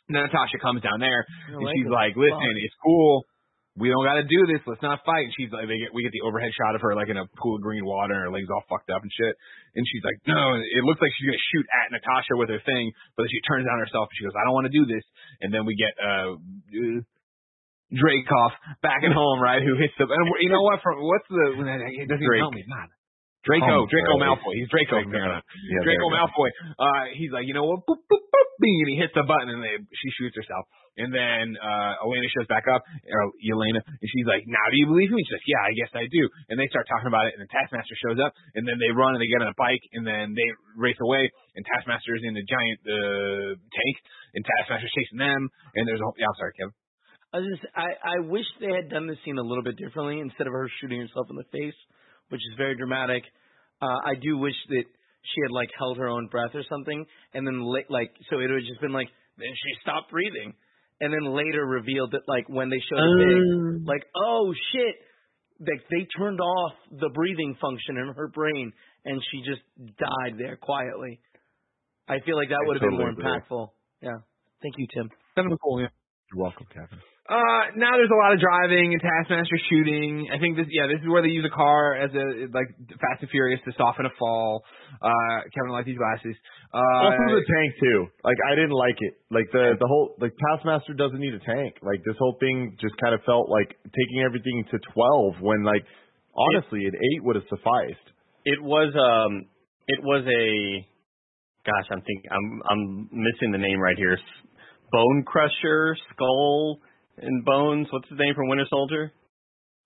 And 0.08 0.16
then 0.16 0.24
Natasha 0.24 0.56
comes 0.56 0.80
down 0.80 1.04
there 1.04 1.26
and 1.52 1.60
like 1.66 1.76
she's 1.76 1.84
like, 1.92 2.16
listen, 2.16 2.54
it's 2.64 2.78
cool. 2.80 3.28
We 3.78 3.88
don't 3.88 4.02
got 4.02 4.18
to 4.18 4.26
do 4.26 4.42
this. 4.50 4.58
Let's 4.66 4.82
not 4.82 5.06
fight. 5.06 5.30
And 5.30 5.34
she's 5.38 5.54
like, 5.54 5.70
they 5.70 5.78
get, 5.78 5.94
we 5.94 6.02
get 6.02 6.10
the 6.10 6.26
overhead 6.26 6.50
shot 6.52 6.74
of 6.74 6.82
her 6.82 6.98
like 6.98 7.06
in 7.08 7.16
a 7.16 7.30
pool 7.38 7.56
of 7.56 7.62
green 7.62 7.86
water 7.86 8.18
and 8.18 8.26
her 8.26 8.32
legs 8.34 8.50
all 8.50 8.66
fucked 8.66 8.90
up 8.90 9.06
and 9.06 9.12
shit. 9.14 9.34
And 9.78 9.86
she's 9.86 10.02
like, 10.02 10.18
no, 10.26 10.58
it 10.58 10.82
looks 10.82 10.98
like 10.98 11.14
she's 11.14 11.30
going 11.30 11.38
to 11.38 11.48
shoot 11.54 11.66
at 11.70 11.94
Natasha 11.94 12.34
with 12.34 12.50
her 12.50 12.58
thing, 12.66 12.90
but 13.14 13.24
then 13.24 13.30
she 13.30 13.40
turns 13.46 13.70
on 13.70 13.78
herself 13.78 14.10
and 14.10 14.16
she 14.18 14.26
goes, 14.26 14.34
I 14.34 14.42
don't 14.42 14.56
want 14.58 14.66
to 14.66 14.74
do 14.74 14.84
this. 14.84 15.06
And 15.40 15.54
then 15.54 15.62
we 15.62 15.78
get, 15.78 15.94
uh, 15.96 16.34
uh 16.36 17.00
Dreykov 17.88 18.52
back 18.84 19.00
at 19.00 19.16
home, 19.16 19.40
right? 19.40 19.64
Who 19.64 19.72
hits 19.80 19.96
the, 19.96 20.04
and 20.04 20.26
you 20.44 20.52
know 20.52 20.60
what? 20.60 20.84
From, 20.84 21.00
what's 21.00 21.24
the, 21.32 21.56
it 21.56 22.04
doesn't 22.04 22.20
even 22.20 22.28
Drake. 22.28 22.44
tell 22.44 22.52
me. 22.52 22.60
God. 22.68 22.92
Draco, 23.48 23.64
Oh, 23.64 23.86
Draco. 23.88 24.20
Malfoy. 24.20 24.60
He's 24.60 24.68
Draco 24.68 25.00
on. 25.00 25.08
Yeah, 25.08 25.40
Draco 25.80 25.88
there 25.88 25.96
we 25.96 26.04
go. 26.04 26.12
Malfoy. 26.12 26.50
Uh, 26.76 27.04
he's 27.16 27.32
like, 27.32 27.48
you 27.48 27.54
know 27.56 27.64
what? 27.64 27.86
Boop, 27.88 28.04
boop, 28.04 28.24
boop, 28.28 28.48
and 28.60 28.88
he 28.92 29.00
hits 29.00 29.14
the 29.14 29.24
button, 29.24 29.48
and 29.48 29.62
they, 29.64 29.78
she 29.94 30.08
shoots 30.20 30.36
herself. 30.36 30.66
And 30.98 31.14
then 31.14 31.54
uh, 31.54 32.02
Elena 32.02 32.26
shows 32.34 32.50
back 32.50 32.66
up, 32.66 32.82
or 32.82 33.22
Elena, 33.38 33.80
and 33.86 34.08
she's 34.10 34.26
like, 34.26 34.42
"Now 34.50 34.66
do 34.68 34.76
you 34.76 34.90
believe 34.90 35.14
me?" 35.14 35.22
She's 35.22 35.38
like, 35.38 35.46
"Yeah, 35.46 35.62
I 35.62 35.72
guess 35.78 35.92
I 35.94 36.04
do." 36.10 36.26
And 36.50 36.58
they 36.58 36.66
start 36.68 36.90
talking 36.90 37.06
about 37.06 37.30
it, 37.30 37.38
and 37.38 37.40
then 37.46 37.50
Taskmaster 37.54 37.96
shows 38.02 38.18
up, 38.18 38.34
and 38.58 38.66
then 38.66 38.82
they 38.82 38.90
run 38.90 39.14
and 39.14 39.22
they 39.22 39.30
get 39.30 39.40
on 39.40 39.54
a 39.54 39.58
bike, 39.58 39.82
and 39.94 40.02
then 40.02 40.34
they 40.34 40.48
race 40.74 40.98
away, 40.98 41.30
and 41.54 41.62
Taskmaster's 41.62 42.26
in 42.26 42.34
the 42.34 42.42
giant 42.42 42.78
uh, 42.82 43.50
tank, 43.54 43.96
and 44.34 44.42
Taskmaster's 44.42 44.92
chasing 44.92 45.22
them, 45.22 45.46
and 45.78 45.86
there's 45.86 46.02
a 46.02 46.06
whole, 46.06 46.18
yeah, 46.18 46.26
I'm 46.26 46.38
sorry, 46.38 46.54
Kevin. 46.58 46.74
I 47.28 47.38
just, 47.44 47.64
I, 47.76 47.88
I 48.02 48.16
wish 48.24 48.48
they 48.58 48.72
had 48.72 48.88
done 48.88 49.06
this 49.06 49.20
scene 49.22 49.36
a 49.36 49.44
little 49.44 49.62
bit 49.62 49.76
differently 49.76 50.18
instead 50.18 50.48
of 50.48 50.52
her 50.56 50.66
shooting 50.80 50.98
herself 50.98 51.28
in 51.28 51.36
the 51.36 51.46
face, 51.52 51.76
which 52.32 52.40
is 52.40 52.56
very 52.56 52.74
dramatic. 52.74 53.22
Uh, 53.78 54.00
I 54.02 54.16
do 54.16 54.38
wish 54.38 54.56
that 54.72 54.86
she 55.22 55.38
had 55.44 55.52
like 55.52 55.68
held 55.76 55.98
her 55.98 56.08
own 56.08 56.28
breath 56.28 56.54
or 56.54 56.64
something, 56.68 57.04
and 57.34 57.46
then 57.46 57.60
like 57.62 58.10
so 58.30 58.40
it 58.40 58.48
would 58.48 58.64
have 58.64 58.68
just 58.68 58.80
been 58.80 58.96
like 58.96 59.08
then 59.36 59.52
she 59.54 59.70
stopped 59.82 60.10
breathing, 60.10 60.54
and 61.00 61.12
then 61.12 61.24
later 61.24 61.64
revealed 61.64 62.12
that 62.12 62.22
like 62.26 62.48
when 62.48 62.70
they 62.70 62.80
showed 62.80 62.98
the 62.98 63.24
pig, 63.24 63.82
oh. 63.84 63.90
like 63.90 64.04
oh 64.16 64.52
shit, 64.72 64.96
like 65.60 65.84
they 65.90 66.06
turned 66.18 66.40
off 66.40 66.72
the 66.90 67.10
breathing 67.10 67.56
function 67.60 67.96
in 67.96 68.14
her 68.14 68.28
brain, 68.28 68.72
and 69.04 69.22
she 69.30 69.42
just 69.48 69.62
died 69.98 70.38
there 70.38 70.56
quietly. 70.56 71.20
I 72.08 72.20
feel 72.24 72.36
like 72.36 72.48
that 72.48 72.58
would 72.64 72.76
have 72.76 72.82
totally 72.82 73.04
been 73.04 73.04
more 73.04 73.10
agree. 73.10 73.24
impactful. 73.24 73.70
Yeah. 74.00 74.24
Thank 74.62 74.74
you, 74.78 74.86
Tim. 74.92 75.10
That 75.36 75.44
was 75.44 75.58
cool. 75.62 75.80
Yeah. 75.80 75.88
You're 76.32 76.42
welcome, 76.42 76.66
Kevin. 76.72 76.98
Uh, 77.28 77.76
now 77.76 77.92
there's 77.92 78.08
a 78.08 78.16
lot 78.16 78.32
of 78.32 78.40
driving 78.40 78.96
and 78.96 79.02
Taskmaster 79.04 79.60
shooting. 79.68 80.32
I 80.32 80.40
think 80.40 80.56
this, 80.56 80.64
yeah, 80.72 80.88
this 80.88 81.04
is 81.04 81.08
where 81.12 81.20
they 81.20 81.28
use 81.28 81.44
a 81.44 81.52
car 81.52 81.92
as 81.92 82.08
a 82.16 82.48
like 82.56 82.72
Fast 82.96 83.20
and 83.20 83.28
Furious 83.28 83.60
to 83.68 83.72
soften 83.76 84.08
a 84.08 84.14
fall. 84.18 84.64
Uh, 84.96 85.44
Kevin 85.52 85.68
likes 85.68 85.84
these 85.84 86.00
glasses. 86.00 86.32
Uh, 86.72 86.80
also 86.80 87.36
the 87.36 87.44
tank 87.44 87.76
too. 87.84 88.08
Like 88.24 88.40
I 88.48 88.56
didn't 88.56 88.72
like 88.72 88.96
it. 89.04 89.20
Like 89.28 89.44
the 89.52 89.76
the 89.76 89.84
whole 89.84 90.16
like 90.16 90.32
Taskmaster 90.40 90.96
doesn't 90.96 91.20
need 91.20 91.36
a 91.36 91.44
tank. 91.44 91.76
Like 91.84 92.00
this 92.08 92.16
whole 92.16 92.40
thing 92.40 92.80
just 92.80 92.96
kind 92.96 93.12
of 93.12 93.20
felt 93.28 93.52
like 93.52 93.76
taking 93.84 94.24
everything 94.24 94.64
to 94.72 94.80
twelve 94.96 95.36
when 95.44 95.68
like 95.68 95.84
honestly 96.32 96.88
an 96.88 96.96
eight 96.96 97.20
would 97.28 97.36
have 97.36 97.48
sufficed. 97.52 98.08
It 98.48 98.62
was 98.64 98.88
um, 98.96 99.52
it 99.84 100.00
was 100.00 100.24
a, 100.24 100.80
gosh, 101.64 101.88
I'm 101.92 102.00
thinking, 102.00 102.30
I'm 102.32 102.62
I'm 102.64 102.82
missing 103.12 103.52
the 103.52 103.60
name 103.60 103.80
right 103.80 103.96
here. 103.96 104.16
Bone 104.92 105.24
Crusher, 105.26 105.96
Skull 106.14 106.80
and 107.22 107.44
Bones. 107.44 107.88
What's 107.90 108.08
his 108.08 108.18
name 108.18 108.34
from 108.34 108.48
Winter 108.48 108.66
Soldier? 108.70 109.12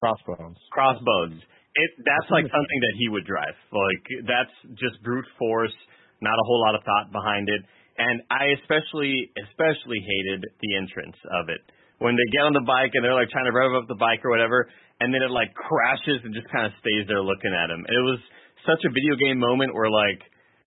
Crossbones. 0.02 0.58
Crossbones. 0.70 1.38
It 1.74 1.90
that's 2.04 2.28
like 2.28 2.44
hmm. 2.44 2.52
something 2.52 2.80
that 2.82 2.94
he 2.98 3.08
would 3.08 3.24
drive. 3.24 3.56
Like 3.72 4.04
that's 4.26 4.54
just 4.76 5.00
brute 5.06 5.24
force, 5.38 5.72
not 6.20 6.34
a 6.34 6.44
whole 6.44 6.60
lot 6.60 6.74
of 6.74 6.82
thought 6.84 7.14
behind 7.14 7.48
it. 7.48 7.62
And 7.96 8.24
I 8.28 8.56
especially 8.60 9.30
especially 9.38 10.00
hated 10.02 10.42
the 10.60 10.70
entrance 10.76 11.16
of 11.40 11.48
it. 11.48 11.62
When 12.02 12.18
they 12.18 12.28
get 12.34 12.42
on 12.42 12.52
the 12.52 12.66
bike 12.66 12.92
and 12.98 13.06
they're 13.06 13.14
like 13.14 13.30
trying 13.30 13.46
to 13.46 13.54
rev 13.54 13.78
up 13.78 13.86
the 13.86 13.96
bike 13.96 14.26
or 14.26 14.34
whatever, 14.34 14.66
and 14.98 15.14
then 15.14 15.22
it 15.22 15.30
like 15.30 15.54
crashes 15.54 16.18
and 16.26 16.34
just 16.34 16.50
kind 16.50 16.66
of 16.66 16.74
stays 16.82 17.06
there 17.06 17.22
looking 17.22 17.54
at 17.54 17.70
him. 17.70 17.86
It 17.86 18.02
was 18.04 18.18
such 18.66 18.82
a 18.84 18.90
video 18.90 19.14
game 19.16 19.38
moment 19.38 19.70
where 19.72 19.88
like 19.88 20.20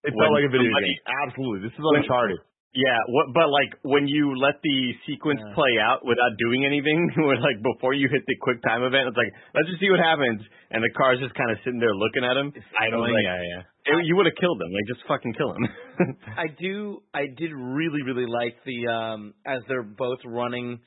It 0.08 0.16
felt 0.16 0.32
like 0.32 0.48
a 0.48 0.54
video 0.54 0.72
game. 0.72 1.00
Absolutely. 1.28 1.68
This 1.68 1.76
is 1.76 1.84
when- 1.84 2.02
Uncharted. 2.02 2.40
Yeah, 2.76 3.00
what, 3.08 3.32
but 3.34 3.48
like 3.48 3.72
when 3.88 4.04
you 4.08 4.36
let 4.36 4.60
the 4.62 4.78
sequence 5.08 5.40
Yeah. 5.40 5.56
play 5.56 5.80
out 5.80 6.04
without 6.04 6.36
doing 6.38 6.66
anything, 6.68 7.08
like 7.40 7.64
before 7.64 7.94
you 7.96 8.10
hit 8.12 8.22
the 8.28 8.36
quick 8.44 8.60
time 8.62 8.84
event, 8.84 9.08
it's 9.08 9.16
like 9.18 9.32
let's 9.56 9.68
just 9.72 9.80
see 9.80 9.90
what 9.90 10.04
happens, 10.04 10.44
and 10.72 10.84
the 10.84 10.92
car's 10.92 11.20
just 11.24 11.34
kind 11.40 11.52
of 11.52 11.58
sitting 11.64 11.80
there 11.80 11.96
looking 11.96 12.28
at 12.28 12.36
him. 12.36 12.52
idling. 12.76 13.16
Like, 13.16 13.24
yeah, 13.24 13.40
yeah. 13.40 13.96
It, 13.96 14.06
you 14.06 14.16
would 14.20 14.26
have 14.28 14.36
killed 14.36 14.60
him. 14.60 14.68
Like 14.76 14.88
just 14.92 15.08
fucking 15.08 15.34
kill 15.40 15.56
him. 15.56 15.64
I 16.38 16.48
do. 16.60 17.00
I 17.14 17.28
did 17.32 17.56
really, 17.56 18.04
really 18.04 18.28
like 18.28 18.60
the 18.68 18.92
um 18.92 19.34
as 19.48 19.62
they're 19.68 19.84
both 19.88 20.20
running 20.26 20.80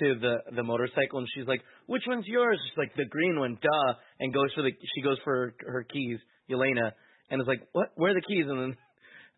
to 0.00 0.06
the 0.18 0.56
the 0.56 0.62
motorcycle, 0.62 1.18
and 1.20 1.28
she's 1.36 1.46
like, 1.46 1.60
"Which 1.86 2.02
one's 2.08 2.24
yours?" 2.26 2.58
She's 2.64 2.78
like, 2.78 2.96
"The 2.96 3.04
green 3.04 3.38
one, 3.38 3.58
duh." 3.60 3.92
And 4.18 4.32
goes 4.32 4.48
for 4.54 4.62
the 4.62 4.72
she 4.94 5.02
goes 5.02 5.18
for 5.24 5.34
her, 5.34 5.54
her 5.72 5.84
keys, 5.84 6.18
Elena, 6.50 6.94
and 7.30 7.40
is 7.40 7.46
like, 7.46 7.60
"What? 7.72 7.90
Where 7.96 8.12
are 8.12 8.14
the 8.14 8.24
keys?" 8.26 8.46
And 8.48 8.58
then. 8.58 8.76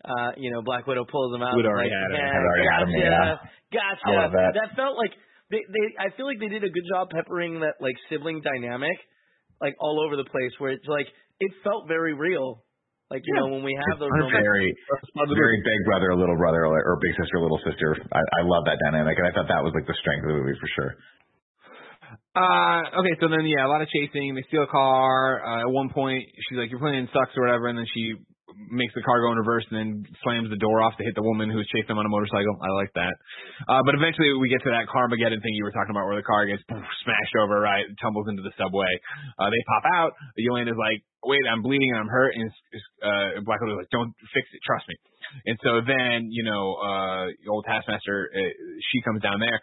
Uh, 0.04 0.32
you 0.36 0.52
know, 0.52 0.60
Black 0.62 0.86
Widow 0.86 1.04
pulls 1.08 1.32
them 1.32 1.42
out. 1.42 1.56
We'd 1.56 1.66
already 1.66 1.90
like, 1.90 1.98
had 1.98 2.10
'em. 2.12 2.20
yeah, 2.20 2.32
Had 2.32 2.44
already 2.44 2.68
had 2.68 2.82
'em, 2.82 2.90
gotcha, 2.92 3.00
yeah. 3.00 3.36
gotcha. 3.72 4.04
I 4.06 4.12
love 4.22 4.32
that. 4.36 4.76
felt 4.76 4.96
like 4.96 5.12
they, 5.50 5.62
they. 5.62 5.84
I 5.98 6.14
feel 6.14 6.26
like 6.26 6.38
they 6.38 6.52
did 6.52 6.62
a 6.62 6.70
good 6.70 6.86
job 6.90 7.10
peppering 7.10 7.60
that 7.60 7.80
like 7.80 7.96
sibling 8.10 8.42
dynamic, 8.42 8.94
like 9.60 9.74
all 9.80 9.98
over 10.04 10.14
the 10.14 10.28
place. 10.28 10.52
Where 10.58 10.72
it's 10.72 10.86
like 10.86 11.06
it 11.40 11.50
felt 11.64 11.88
very 11.88 12.14
real. 12.14 12.62
Like 13.10 13.22
you 13.22 13.34
know 13.38 13.46
when 13.46 13.62
we 13.62 13.70
have 13.90 14.02
those 14.02 14.10
moments. 14.10 14.34
very, 14.34 14.74
very 15.30 15.58
big 15.62 15.80
brother, 15.86 16.10
little 16.18 16.36
brother, 16.36 16.66
or 16.66 16.74
or 16.74 16.98
big 16.98 17.14
sister, 17.14 17.38
little 17.38 17.62
sister. 17.62 17.94
I, 18.10 18.18
I 18.18 18.42
love 18.42 18.66
that 18.66 18.78
dynamic, 18.82 19.14
and 19.18 19.26
I 19.26 19.30
thought 19.30 19.46
that 19.46 19.62
was 19.62 19.70
like 19.78 19.86
the 19.86 19.94
strength 20.02 20.26
of 20.26 20.34
the 20.34 20.38
movie 20.42 20.58
for 20.58 20.70
sure. 20.74 20.92
Uh, 22.34 22.82
okay, 23.00 23.14
so 23.22 23.28
then 23.30 23.46
yeah, 23.46 23.64
a 23.66 23.70
lot 23.70 23.80
of 23.82 23.88
chasing. 23.88 24.34
They 24.34 24.42
steal 24.50 24.64
a 24.64 24.70
car. 24.70 25.38
Uh, 25.38 25.60
at 25.62 25.70
one 25.70 25.88
point, 25.90 26.22
she's 26.48 26.58
like, 26.58 26.70
"Your 26.70 26.80
plan 26.80 27.08
sucks" 27.14 27.30
or 27.38 27.46
whatever, 27.46 27.68
and 27.70 27.78
then 27.78 27.86
she 27.94 28.14
makes 28.56 28.94
the 28.96 29.04
car 29.04 29.20
go 29.20 29.32
in 29.32 29.38
reverse 29.38 29.64
and 29.70 29.76
then 29.76 29.90
slams 30.24 30.48
the 30.48 30.56
door 30.56 30.80
off 30.80 30.96
to 30.96 31.04
hit 31.04 31.14
the 31.14 31.22
woman 31.22 31.52
who's 31.52 31.68
chasing 31.68 31.92
them 31.92 32.00
on 32.00 32.06
a 32.06 32.12
motorcycle. 32.12 32.56
I 32.58 32.72
like 32.72 32.92
that. 32.96 33.14
Uh, 33.68 33.82
but 33.84 33.94
eventually 33.94 34.32
we 34.40 34.48
get 34.48 34.64
to 34.64 34.72
that 34.72 34.88
Carmageddon 34.88 35.44
thing 35.44 35.54
you 35.54 35.64
were 35.64 35.74
talking 35.76 35.92
about, 35.92 36.08
where 36.08 36.16
the 36.16 36.26
car 36.26 36.48
gets 36.48 36.64
poof, 36.64 36.82
smashed 37.04 37.36
over, 37.40 37.60
right, 37.60 37.84
tumbles 38.00 38.26
into 38.28 38.42
the 38.42 38.52
subway. 38.56 38.90
Uh, 39.38 39.52
they 39.52 39.62
pop 39.68 39.84
out. 39.94 40.12
Yelena's 40.40 40.78
like, 40.80 41.04
"Wait, 41.24 41.44
I'm 41.44 41.60
bleeding 41.62 41.90
and 41.92 42.00
I'm 42.00 42.12
hurt," 42.12 42.32
and 42.34 42.48
uh, 43.04 43.44
Black 43.44 43.60
Widow's 43.60 43.84
like, 43.84 43.92
"Don't 43.92 44.12
fix 44.32 44.48
it, 44.52 44.60
trust 44.64 44.88
me." 44.88 44.96
And 45.44 45.56
so 45.62 45.82
then, 45.84 46.28
you 46.30 46.44
know, 46.46 46.76
uh, 46.78 47.26
old 47.50 47.64
Taskmaster, 47.66 48.30
uh, 48.30 48.52
she 48.92 48.98
comes 49.02 49.20
down 49.22 49.38
there 49.38 49.58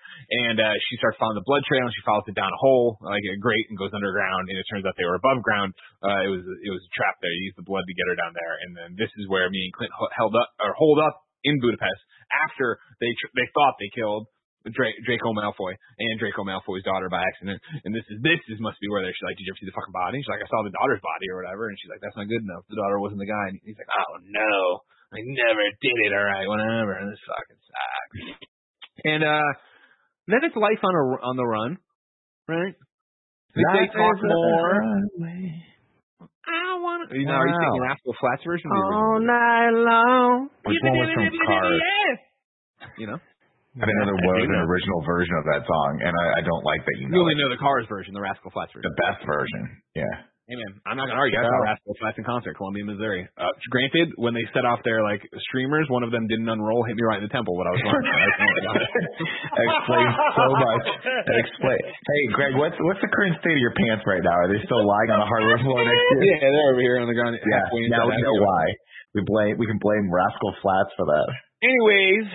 and 0.49 0.57
uh, 0.59 0.75
she 0.89 0.97
starts 0.99 1.17
following 1.19 1.39
the 1.39 1.47
blood 1.47 1.63
trail 1.65 1.85
and 1.85 1.93
she 1.93 2.03
follows 2.05 2.27
it 2.27 2.35
down 2.37 2.51
a 2.51 2.61
hole 2.61 2.97
like 3.01 3.23
a 3.23 3.35
grate 3.39 3.67
and 3.69 3.77
goes 3.77 3.93
underground. 3.95 4.49
And 4.49 4.55
it 4.59 4.65
turns 4.69 4.83
out 4.85 4.93
they 4.99 5.07
were 5.07 5.19
above 5.19 5.41
ground. 5.41 5.73
Uh, 6.03 6.27
it 6.27 6.31
was 6.31 6.43
it 6.43 6.71
was 6.71 6.83
a 6.83 6.91
trap 6.93 7.17
there. 7.23 7.31
You 7.31 7.51
used 7.51 7.59
the 7.59 7.67
blood 7.67 7.83
to 7.87 7.93
get 7.95 8.09
her 8.09 8.17
down 8.17 8.33
there. 8.35 8.55
And 8.67 8.71
then 8.75 8.89
this 8.99 9.11
is 9.19 9.25
where 9.31 9.47
me 9.49 9.69
and 9.69 9.73
Clint 9.73 9.93
held 10.15 10.35
up 10.35 10.49
or 10.59 10.75
hold 10.75 10.99
up 10.99 11.19
in 11.43 11.59
Budapest 11.59 12.01
after 12.47 12.79
they 12.99 13.11
tr- 13.19 13.33
they 13.35 13.47
thought 13.53 13.75
they 13.79 13.91
killed. 13.93 14.27
Dra- 14.63 14.95
Draco 15.03 15.35
Malfoy 15.35 15.75
and 15.75 16.15
Draco 16.23 16.47
Malfoy's 16.47 16.87
daughter 16.87 17.11
by 17.11 17.19
accident, 17.19 17.59
and 17.83 17.91
this 17.91 18.07
is 18.07 18.15
this 18.23 18.39
is 18.47 18.63
must 18.63 18.79
be 18.79 18.87
where 18.87 19.03
they're. 19.03 19.11
She's 19.11 19.27
like, 19.27 19.35
"Did 19.35 19.43
you 19.43 19.51
ever 19.51 19.59
see 19.59 19.67
the 19.67 19.75
fucking 19.75 19.91
body?" 19.91 20.23
She's 20.23 20.31
like, 20.31 20.39
"I 20.39 20.47
saw 20.47 20.63
the 20.63 20.71
daughter's 20.71 21.03
body 21.03 21.27
or 21.27 21.43
whatever," 21.43 21.67
and 21.67 21.75
she's 21.75 21.91
like, 21.91 21.99
"That's 21.99 22.15
not 22.15 22.31
good 22.31 22.39
enough. 22.39 22.63
The 22.71 22.79
daughter 22.79 22.95
wasn't 22.95 23.19
the 23.19 23.27
guy." 23.27 23.51
And 23.51 23.59
he's 23.59 23.75
like, 23.75 23.91
"Oh 23.91 24.23
no, 24.23 24.55
I 25.13 25.21
never 25.21 25.65
did 25.77 25.97
it. 26.09 26.11
All 26.17 26.25
right, 26.25 26.47
whatever. 26.49 26.91
And 26.97 27.13
this 27.13 27.21
fucking 27.29 27.61
sucks." 27.61 28.17
And 29.05 29.21
uh, 29.23 29.49
then 30.27 30.41
it's 30.43 30.55
life 30.57 30.81
on 30.81 30.93
a 30.93 31.03
on 31.21 31.35
the 31.37 31.45
run, 31.45 31.77
right? 32.49 32.73
They, 33.53 33.61
they 33.61 33.87
talk 33.93 34.17
more. 34.25 34.73
I 36.43 36.75
want. 36.81 37.09
to. 37.09 37.13
You 37.13 37.29
know, 37.29 37.37
are 37.37 37.47
you 37.47 37.53
singing 37.53 37.85
Rascal 37.85 38.15
Flatts 38.17 38.43
version? 38.43 38.67
or 38.67 38.73
the 38.73 38.81
original? 38.81 39.19
night 39.29 39.75
long. 39.77 40.49
Which 40.65 40.81
one 40.81 40.97
was 40.97 41.09
from 41.13 41.29
Cars? 41.45 41.81
You 42.97 43.07
know, 43.07 43.19
I 43.21 43.85
didn't 43.85 43.99
know 44.05 44.17
there 44.17 44.41
was 44.41 44.49
an 44.49 44.63
original 44.65 45.01
version 45.05 45.33
of 45.39 45.45
that 45.49 45.61
song, 45.65 45.91
and 46.03 46.13
I, 46.13 46.25
I 46.37 46.41
don't 46.41 46.65
like 46.65 46.81
that 46.83 46.95
you 46.99 47.07
you 47.09 47.19
only 47.21 47.37
it. 47.37 47.41
know 47.41 47.49
the 47.53 47.61
Cars 47.61 47.85
version, 47.87 48.13
the 48.13 48.21
Rascal 48.21 48.51
Flatts 48.51 48.73
version. 48.73 48.89
the 48.89 48.97
best 49.01 49.21
version. 49.25 49.61
Yeah. 49.95 50.32
Hey 50.43 50.59
man, 50.59 50.75
I'm 50.83 50.99
not 50.99 51.07
gonna 51.07 51.23
argue. 51.23 51.39
I 51.39 51.47
saw 51.47 51.63
Rascal 51.63 51.95
Flatts 52.03 52.19
in 52.19 52.27
concert, 52.27 52.59
Columbia, 52.59 52.83
Missouri. 52.83 53.23
Uh, 53.39 53.47
granted, 53.71 54.11
when 54.19 54.35
they 54.35 54.43
set 54.51 54.67
off 54.67 54.83
their 54.83 54.99
like 54.99 55.23
streamers, 55.47 55.87
one 55.87 56.03
of 56.03 56.11
them 56.11 56.27
didn't 56.27 56.51
unroll, 56.51 56.83
hit 56.83 56.99
me 56.99 57.03
right 57.07 57.23
in 57.23 57.25
the 57.25 57.31
temple. 57.31 57.55
What 57.55 57.63
I 57.63 57.71
was 57.71 57.79
watching. 57.87 58.11
I 58.11 58.27
was 58.27 58.35
thinking 58.35 58.59
about 58.67 58.79
it. 58.83 58.91
That 59.55 59.65
explains 59.71 60.13
so 60.35 60.45
much. 60.59 60.85
That 61.31 61.37
explain. 61.47 61.79
Hey, 62.13 62.21
Greg, 62.35 62.53
what's 62.59 62.75
what's 62.83 62.99
the 62.99 63.07
current 63.07 63.39
state 63.39 63.55
of 63.55 63.63
your 63.63 63.71
pants 63.71 64.03
right 64.03 64.19
now? 64.19 64.35
Are 64.35 64.51
they 64.51 64.59
still 64.67 64.83
lying 64.83 65.09
on 65.15 65.23
the 65.23 65.29
hardwood 65.31 65.63
floor 65.63 65.79
next 65.79 65.95
to 66.11 66.15
you? 66.19 66.27
yeah, 66.35 66.43
they're 66.51 66.69
over 66.75 66.83
here 66.83 66.99
on 66.99 67.07
the 67.07 67.15
ground. 67.15 67.39
Yeah. 67.39 67.63
Now 67.95 68.11
we 68.11 68.19
know 68.19 68.35
why. 68.43 68.63
We 69.15 69.23
blame 69.23 69.55
we 69.55 69.63
can 69.63 69.79
blame 69.79 70.11
Rascal 70.11 70.51
Flatts 70.59 70.91
for 70.99 71.07
that. 71.07 71.27
Anyways, 71.63 72.27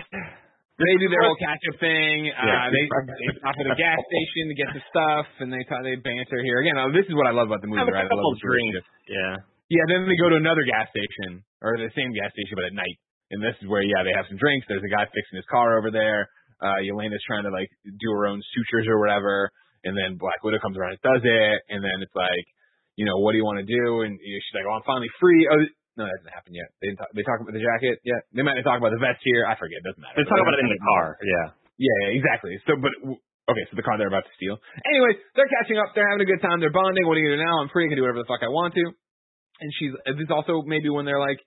they 0.79 0.95
do 0.97 1.07
their 1.11 1.23
whole 1.27 1.35
catch 1.43 1.59
up 1.69 1.77
thing. 1.83 2.31
Uh, 2.31 2.47
they, 2.71 2.83
they 3.19 3.29
stop 3.43 3.55
at 3.59 3.67
a 3.67 3.75
gas 3.75 3.99
station 4.09 4.43
to 4.47 4.55
get 4.55 4.67
some 4.71 4.85
stuff, 4.89 5.27
and 5.43 5.51
they 5.51 5.61
talk, 5.67 5.83
they 5.83 5.99
banter 5.99 6.39
here 6.41 6.63
again. 6.63 6.79
uh, 6.79 6.87
This 6.95 7.05
is 7.07 7.15
what 7.19 7.27
I 7.27 7.33
love 7.35 7.51
about 7.51 7.59
the 7.59 7.67
movie, 7.69 7.83
right? 7.91 8.07
I 8.07 8.15
love 8.15 8.23
the 8.39 8.43
drinks. 8.47 8.87
Yeah. 9.11 9.33
Yeah, 9.69 9.85
then 9.91 10.07
they 10.09 10.17
go 10.17 10.31
to 10.33 10.39
another 10.39 10.63
gas 10.65 10.87
station, 10.89 11.43
or 11.61 11.77
the 11.77 11.91
same 11.93 12.09
gas 12.15 12.31
station, 12.33 12.55
but 12.57 12.65
at 12.65 12.73
night. 12.73 12.97
And 13.29 13.37
this 13.43 13.53
is 13.61 13.69
where, 13.69 13.85
yeah, 13.85 14.01
they 14.01 14.15
have 14.17 14.25
some 14.25 14.41
drinks. 14.41 14.65
There's 14.65 14.81
a 14.81 14.89
guy 14.89 15.05
fixing 15.13 15.37
his 15.37 15.45
car 15.45 15.77
over 15.77 15.93
there. 15.93 16.25
Uh, 16.57 16.81
Yelena's 16.81 17.21
trying 17.29 17.45
to, 17.45 17.53
like, 17.53 17.69
do 17.85 18.09
her 18.17 18.25
own 18.25 18.41
sutures 18.57 18.89
or 18.89 18.97
whatever. 18.97 19.53
And 19.85 19.93
then 19.93 20.17
Black 20.17 20.41
Widow 20.41 20.57
comes 20.59 20.75
around 20.75 20.97
and 20.97 21.03
does 21.05 21.21
it. 21.21 21.57
And 21.69 21.85
then 21.85 22.01
it's 22.01 22.15
like, 22.17 22.45
you 22.97 23.05
know, 23.05 23.21
what 23.21 23.31
do 23.31 23.37
you 23.39 23.45
want 23.45 23.61
to 23.61 23.69
do? 23.69 24.01
And 24.03 24.17
you 24.19 24.33
know, 24.35 24.41
she's 24.43 24.55
like, 24.57 24.65
oh, 24.67 24.75
I'm 24.75 24.83
finally 24.89 25.07
free. 25.21 25.45
Oh, 25.47 25.61
no, 25.99 26.07
that 26.07 26.15
hasn't 26.23 26.31
happened 26.31 26.55
yet. 26.55 26.71
They 26.79 26.87
didn't 26.87 27.03
talk, 27.03 27.11
they 27.11 27.25
talk 27.27 27.43
about 27.43 27.51
the 27.51 27.59
jacket 27.59 27.99
yet. 28.07 28.23
They 28.31 28.41
might 28.41 28.55
not 28.55 28.63
talk 28.63 28.79
about 28.79 28.95
the 28.95 29.03
vest 29.03 29.19
here. 29.27 29.43
I 29.43 29.59
forget. 29.59 29.83
It 29.83 29.87
doesn't 29.91 29.99
matter. 29.99 30.15
They 30.15 30.25
talk 30.31 30.39
about 30.39 30.55
it 30.55 30.63
in 30.63 30.71
the 30.71 30.79
car. 30.95 31.19
Yeah. 31.19 31.47
Yeah, 31.79 31.95
yeah, 32.07 32.19
exactly. 32.19 32.59
So, 32.67 32.75
but 32.75 32.91
okay, 33.51 33.63
so 33.71 33.79
the 33.79 33.83
car 33.83 33.95
they're 33.95 34.11
about 34.11 34.27
to 34.27 34.35
steal. 34.35 34.59
Anyways, 34.83 35.19
they're 35.35 35.47
catching 35.47 35.79
up. 35.79 35.95
They're 35.95 36.07
having 36.07 36.23
a 36.23 36.29
good 36.29 36.43
time. 36.43 36.59
They're 36.59 36.75
bonding. 36.75 37.07
What 37.07 37.15
are 37.15 37.23
you 37.23 37.35
do 37.35 37.39
now? 37.39 37.63
I'm 37.63 37.71
free. 37.71 37.87
I 37.87 37.89
can 37.91 37.95
do 37.95 38.03
whatever 38.03 38.23
the 38.23 38.31
fuck 38.31 38.43
I 38.43 38.51
want 38.51 38.75
to. 38.75 38.85
And 39.63 39.69
she's. 39.79 39.95
This 40.15 40.27
is 40.27 40.31
also 40.31 40.63
maybe 40.67 40.91
when 40.91 41.07
they're 41.07 41.23
like, 41.23 41.39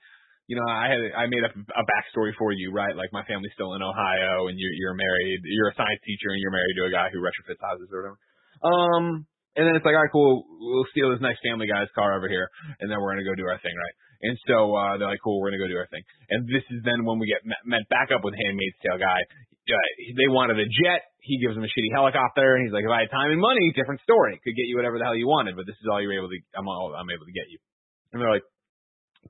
you 0.49 0.57
know, 0.57 0.65
I 0.65 0.89
had 0.89 1.01
I 1.17 1.29
made 1.29 1.45
up 1.45 1.53
a 1.53 1.85
backstory 1.85 2.33
for 2.41 2.51
you, 2.53 2.73
right? 2.73 2.97
Like 2.97 3.13
my 3.13 3.25
family's 3.29 3.53
still 3.53 3.77
in 3.77 3.85
Ohio, 3.85 4.49
and 4.49 4.57
you're 4.57 4.73
you're 4.73 4.97
married. 4.97 5.41
You're 5.45 5.71
a 5.71 5.77
science 5.77 6.01
teacher, 6.01 6.33
and 6.33 6.41
you're 6.41 6.53
married 6.53 6.77
to 6.81 6.89
a 6.89 6.93
guy 6.93 7.13
who 7.13 7.21
retrofits 7.21 7.61
houses 7.61 7.93
or 7.93 8.01
whatever. 8.01 8.19
Um, 8.65 9.05
and 9.53 9.69
then 9.69 9.77
it's 9.77 9.85
like, 9.85 9.93
all 9.93 10.01
right, 10.01 10.13
cool. 10.17 10.49
We'll 10.49 10.89
steal 10.97 11.13
this 11.13 11.21
nice 11.21 11.37
family 11.45 11.69
guy's 11.69 11.93
car 11.93 12.17
over 12.17 12.29
here, 12.29 12.49
and 12.81 12.89
then 12.89 13.01
we're 13.05 13.13
gonna 13.13 13.29
go 13.29 13.37
do 13.37 13.45
our 13.45 13.61
thing, 13.61 13.77
right? 13.77 13.97
And 14.23 14.39
so 14.47 14.75
uh, 14.75 14.97
they're 14.99 15.11
like, 15.11 15.23
cool, 15.23 15.43
we're 15.43 15.51
gonna 15.51 15.63
go 15.63 15.71
do 15.71 15.79
our 15.79 15.91
thing. 15.91 16.07
And 16.31 16.47
this 16.47 16.63
is 16.71 16.81
then 16.87 17.03
when 17.03 17.19
we 17.19 17.27
get 17.27 17.43
met, 17.43 17.63
met 17.67 17.85
back 17.91 18.15
up 18.15 18.23
with 18.23 18.39
Handmaid's 18.39 18.79
Tale 18.81 19.03
guy. 19.03 19.21
Uh, 19.63 19.79
they 20.19 20.27
wanted 20.27 20.59
a 20.59 20.67
jet. 20.67 21.07
He 21.23 21.39
gives 21.39 21.55
them 21.55 21.63
a 21.63 21.71
shitty 21.71 21.95
helicopter, 21.95 22.59
and 22.59 22.67
he's 22.67 22.75
like, 22.75 22.83
if 22.83 22.91
I 22.91 23.07
had 23.07 23.15
time 23.15 23.31
and 23.31 23.39
money, 23.39 23.71
different 23.79 24.03
story. 24.03 24.35
Could 24.43 24.59
get 24.59 24.67
you 24.67 24.75
whatever 24.75 24.99
the 24.99 25.07
hell 25.07 25.15
you 25.15 25.31
wanted, 25.31 25.55
but 25.55 25.71
this 25.71 25.79
is 25.79 25.87
all 25.87 26.03
you're 26.03 26.19
able 26.19 26.31
to. 26.31 26.39
I'm 26.59 26.67
all 26.67 26.95
I'm 26.99 27.11
able 27.11 27.27
to 27.27 27.35
get 27.35 27.47
you. 27.47 27.63
And 28.11 28.19
they're 28.19 28.31
like, 28.31 28.47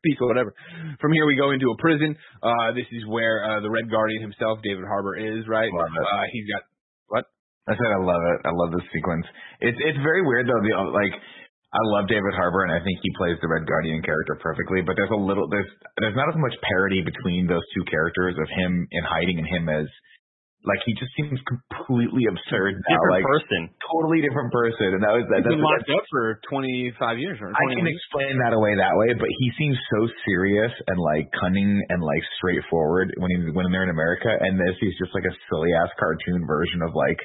peace 0.00 0.16
or 0.20 0.28
whatever. 0.28 0.56
From 1.00 1.12
here 1.12 1.26
we 1.28 1.36
go 1.36 1.52
into 1.52 1.68
a 1.68 1.76
prison. 1.76 2.16
Uh, 2.40 2.72
this 2.72 2.88
is 2.96 3.04
where 3.04 3.44
uh, 3.44 3.60
the 3.60 3.68
Red 3.68 3.92
Guardian 3.92 4.22
himself, 4.24 4.64
David 4.64 4.88
Harbour, 4.88 5.20
is 5.20 5.44
right. 5.44 5.68
Love 5.68 5.92
it. 5.92 6.06
Uh, 6.08 6.24
he's 6.32 6.48
got 6.48 6.62
what? 7.12 7.24
I 7.68 7.76
said 7.76 7.90
I 7.92 8.00
love 8.00 8.22
it. 8.32 8.38
I 8.48 8.52
love 8.56 8.72
this 8.72 8.88
sequence. 8.88 9.26
It's 9.60 9.78
it's 9.78 10.00
very 10.00 10.24
weird 10.24 10.48
though. 10.48 10.62
The 10.64 10.72
like 10.90 11.14
I 11.72 11.80
love 11.96 12.04
David 12.08 12.36
Harbour, 12.36 12.68
and 12.68 12.72
I 12.76 12.84
think 12.84 13.00
he 13.00 13.10
plays 13.16 13.40
the 13.40 13.48
Red 13.48 13.64
Guardian 13.64 14.04
character 14.04 14.36
perfectly. 14.44 14.84
But 14.84 14.96
there's 15.00 15.12
a 15.12 15.16
little 15.16 15.48
there's 15.48 15.68
there's 16.04 16.16
not 16.16 16.28
as 16.28 16.36
much 16.36 16.52
parity 16.68 17.00
between 17.00 17.48
those 17.48 17.64
two 17.72 17.84
characters 17.88 18.36
of 18.36 18.48
him 18.52 18.84
in 18.92 19.02
hiding 19.08 19.40
and 19.40 19.48
him 19.48 19.72
as 19.72 19.88
like 20.68 20.78
he 20.86 20.94
just 20.94 21.10
seems 21.18 21.40
completely 21.48 22.28
absurd 22.30 22.76
now. 22.86 22.94
Different 22.94 23.16
like 23.18 23.26
person. 23.26 23.60
totally 23.82 24.20
different 24.22 24.52
person, 24.54 24.94
and 24.94 25.02
that 25.02 25.10
was 25.16 25.24
that. 25.32 25.42
He's 25.42 25.58
been 25.58 25.64
locked 25.64 25.88
up 25.90 26.04
for 26.12 26.38
25 26.52 27.18
years 27.18 27.40
or 27.42 27.50
20 27.50 27.56
I 27.56 27.64
can 27.74 27.88
years. 27.88 27.96
explain 27.98 28.34
that 28.44 28.52
away 28.54 28.76
that 28.78 28.94
way, 28.94 29.10
but 29.16 29.26
he 29.26 29.46
seems 29.58 29.74
so 29.96 30.06
serious 30.28 30.70
and 30.92 31.00
like 31.00 31.32
cunning 31.40 31.82
and 31.88 31.98
like 32.04 32.22
straightforward 32.38 33.10
when 33.16 33.32
he 33.32 33.38
when 33.50 33.66
they're 33.72 33.88
in 33.88 33.90
America, 33.96 34.28
and 34.28 34.54
this 34.60 34.76
he's 34.78 34.94
just 35.02 35.10
like 35.16 35.24
a 35.26 35.34
silly 35.50 35.72
ass 35.82 35.90
cartoon 35.98 36.44
version 36.46 36.84
of 36.84 36.92
like 36.94 37.18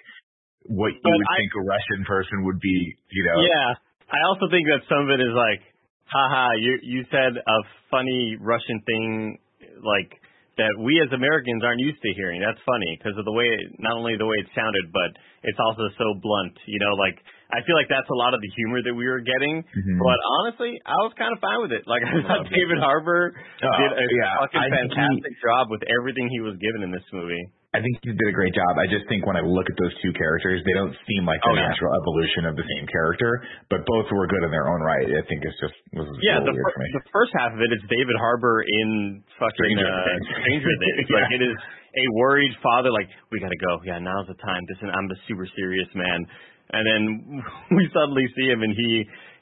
what 0.72 0.96
you 0.96 1.04
But 1.04 1.14
would 1.14 1.30
I- 1.30 1.38
think 1.38 1.52
a 1.60 1.64
Russian 1.68 2.02
person 2.08 2.48
would 2.48 2.60
be, 2.64 2.76
you 3.12 3.24
know? 3.28 3.40
Yeah. 3.44 3.70
I 4.08 4.20
also 4.32 4.48
think 4.50 4.66
that 4.72 4.82
some 4.88 5.04
of 5.06 5.10
it 5.12 5.20
is 5.22 5.34
like, 5.36 5.62
haha, 6.08 6.56
you 6.60 6.80
you 6.84 7.02
said 7.12 7.36
a 7.36 7.58
funny 7.92 8.38
Russian 8.40 8.80
thing 8.88 9.38
like 9.84 10.12
that 10.58 10.74
we 10.82 10.98
as 11.06 11.12
Americans 11.14 11.62
aren't 11.62 11.84
used 11.84 12.02
to 12.02 12.12
hearing. 12.18 12.42
That's 12.42 12.58
funny 12.66 12.98
because 12.98 13.14
of 13.20 13.26
the 13.30 13.36
way 13.36 13.46
not 13.78 13.94
only 14.00 14.18
the 14.18 14.26
way 14.26 14.38
it 14.42 14.50
sounded, 14.58 14.90
but 14.96 15.12
it's 15.46 15.60
also 15.62 15.86
so 16.00 16.08
blunt. 16.24 16.56
You 16.66 16.80
know, 16.82 16.96
like 16.98 17.20
I 17.54 17.62
feel 17.68 17.76
like 17.78 17.88
that's 17.92 18.10
a 18.10 18.18
lot 18.18 18.34
of 18.34 18.42
the 18.42 18.52
humor 18.58 18.82
that 18.82 18.96
we 18.96 19.06
were 19.06 19.22
getting. 19.22 19.62
Mhm. 19.62 19.96
But 20.02 20.20
honestly, 20.42 20.74
I 20.88 20.98
was 21.06 21.14
kind 21.20 21.30
of 21.36 21.40
fine 21.44 21.62
with 21.62 21.72
it. 21.76 21.84
Like 21.86 22.02
I 22.02 22.12
thought 22.26 22.50
David 22.50 22.80
Harbour 22.82 23.36
Oh, 23.38 23.76
did 23.78 23.92
a 23.92 24.06
yeah. 24.18 24.40
fucking 24.42 24.60
I 24.60 24.68
think 24.72 24.92
he- 24.92 24.98
fantastic 24.98 25.34
job 25.46 25.70
with 25.70 25.84
everything 26.00 26.26
he 26.32 26.42
was 26.42 26.56
given 26.58 26.82
in 26.82 26.92
this 26.96 27.06
movie. 27.14 27.44
I 27.78 27.80
think 27.86 27.94
he 28.02 28.10
did 28.10 28.30
a 28.30 28.34
great 28.34 28.58
job. 28.58 28.74
I 28.82 28.90
just 28.90 29.06
think 29.06 29.30
when 29.30 29.38
I 29.38 29.46
look 29.46 29.70
at 29.70 29.78
those 29.78 29.94
two 30.02 30.10
characters, 30.18 30.66
they 30.66 30.74
don't 30.74 30.98
seem 31.06 31.30
like 31.30 31.38
the 31.46 31.54
Oh, 31.54 31.56
yeah. 31.56 31.70
natural 31.70 31.94
evolution 31.94 32.50
of 32.50 32.58
the 32.58 32.66
same 32.66 32.90
character, 32.90 33.30
but 33.70 33.86
both 33.86 34.10
were 34.10 34.26
good 34.26 34.42
in 34.42 34.50
their 34.50 34.66
own 34.66 34.82
right. 34.82 35.06
I 35.06 35.22
think 35.30 35.46
it's 35.46 35.56
just 35.62 35.78
was 35.94 36.10
Yeah, 36.26 36.42
the, 36.42 36.52
fir- 36.58 36.90
the 36.98 37.06
first 37.14 37.32
half 37.38 37.54
of 37.54 37.62
it 37.62 37.70
is 37.70 37.82
David 37.86 38.18
Harbour 38.18 38.66
in 38.66 39.22
fucking 39.38 39.54
Stranger 39.62 39.86
uh, 39.86 40.04
Things. 40.10 40.26
Stranger 40.42 40.74
Things. 40.84 41.06
Yeah. 41.06 41.16
Like 41.22 41.32
it 41.38 41.44
is 41.46 41.58
a 41.62 42.06
worried 42.18 42.54
father. 42.66 42.90
Like 42.90 43.08
we 43.30 43.38
gotta 43.38 43.62
go. 43.62 43.78
Yeah, 43.86 44.02
now's 44.02 44.26
the 44.26 44.40
time. 44.42 44.66
This 44.68 44.82
is, 44.82 44.90
I'm 44.90 45.06
the 45.08 45.20
super 45.30 45.46
serious 45.54 45.88
man. 45.94 46.26
And 46.74 46.84
then 46.84 47.02
we 47.78 47.88
suddenly 47.94 48.26
see 48.36 48.50
him, 48.50 48.60
and 48.66 48.74
he 48.74 48.90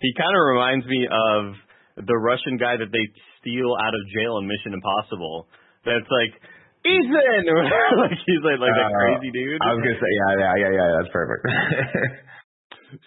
he 0.04 0.10
kind 0.20 0.36
of 0.36 0.42
reminds 0.52 0.86
me 0.86 1.08
of 1.08 1.42
the 2.06 2.18
Russian 2.20 2.60
guy 2.60 2.76
that 2.76 2.92
they 2.92 3.06
steal 3.40 3.72
out 3.80 3.96
of 3.96 4.02
jail 4.20 4.38
in 4.38 4.46
Mission 4.46 4.76
Impossible. 4.76 5.48
That's 5.88 6.06
like 6.12 6.34
Ethan, 6.86 7.44
like 8.06 8.18
he's 8.26 8.44
like 8.46 8.62
like 8.62 8.76
that 8.78 8.92
Uh, 8.94 9.00
crazy 9.02 9.32
dude. 9.34 9.58
I 9.62 9.74
was 9.74 9.82
gonna 9.82 9.98
say, 9.98 10.12
yeah, 10.14 10.32
yeah, 10.38 10.54
yeah, 10.62 10.72
yeah. 10.78 10.90
That's 11.02 11.12
perfect. 11.12 11.42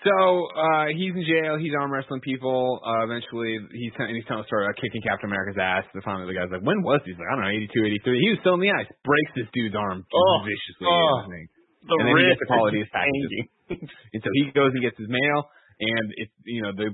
So 0.04 0.12
uh, 0.52 0.92
he's 0.92 1.14
in 1.16 1.24
jail. 1.24 1.56
He's 1.56 1.72
arm 1.72 1.88
wrestling 1.88 2.20
people. 2.20 2.76
Uh, 2.84 3.08
eventually, 3.08 3.56
he's 3.72 3.88
t- 3.96 4.10
he's 4.12 4.26
telling 4.28 4.44
a 4.44 4.48
story 4.50 4.66
about 4.68 4.76
kicking 4.76 5.00
Captain 5.00 5.30
America's 5.32 5.56
ass. 5.56 5.86
And 5.94 6.02
finally, 6.04 6.28
the 6.28 6.36
guy's 6.36 6.50
like, 6.52 6.60
"When 6.66 6.82
was 6.84 7.00
he?" 7.08 7.14
He's 7.14 7.16
like, 7.16 7.30
"I 7.30 7.34
don't 7.40 7.44
know, 7.48 7.54
82, 7.56 8.04
83. 8.04 8.20
He 8.20 8.28
was 8.36 8.40
still 8.44 8.58
in 8.60 8.62
the 8.68 8.74
ice. 8.74 8.90
Breaks 9.06 9.32
this 9.38 9.48
dude's 9.56 9.72
arm 9.78 10.04
Oh, 10.12 10.36
viciously. 10.44 10.84
oh. 10.92 11.24
the 11.24 11.40
and 11.88 12.04
then 12.04 12.20
he 12.20 12.26
gets 12.26 12.36
wrist 12.36 12.42
the 12.44 12.50
quality 12.52 12.80
is 12.84 12.90
of 12.90 12.92
packages. 12.92 13.32
And 14.12 14.20
so 14.20 14.28
he 14.34 14.42
goes 14.52 14.72
and 14.76 14.82
gets 14.84 14.98
his 14.98 15.08
mail, 15.08 15.38
and 15.78 16.06
it's 16.18 16.34
you 16.42 16.62
know 16.62 16.74
the 16.74 16.90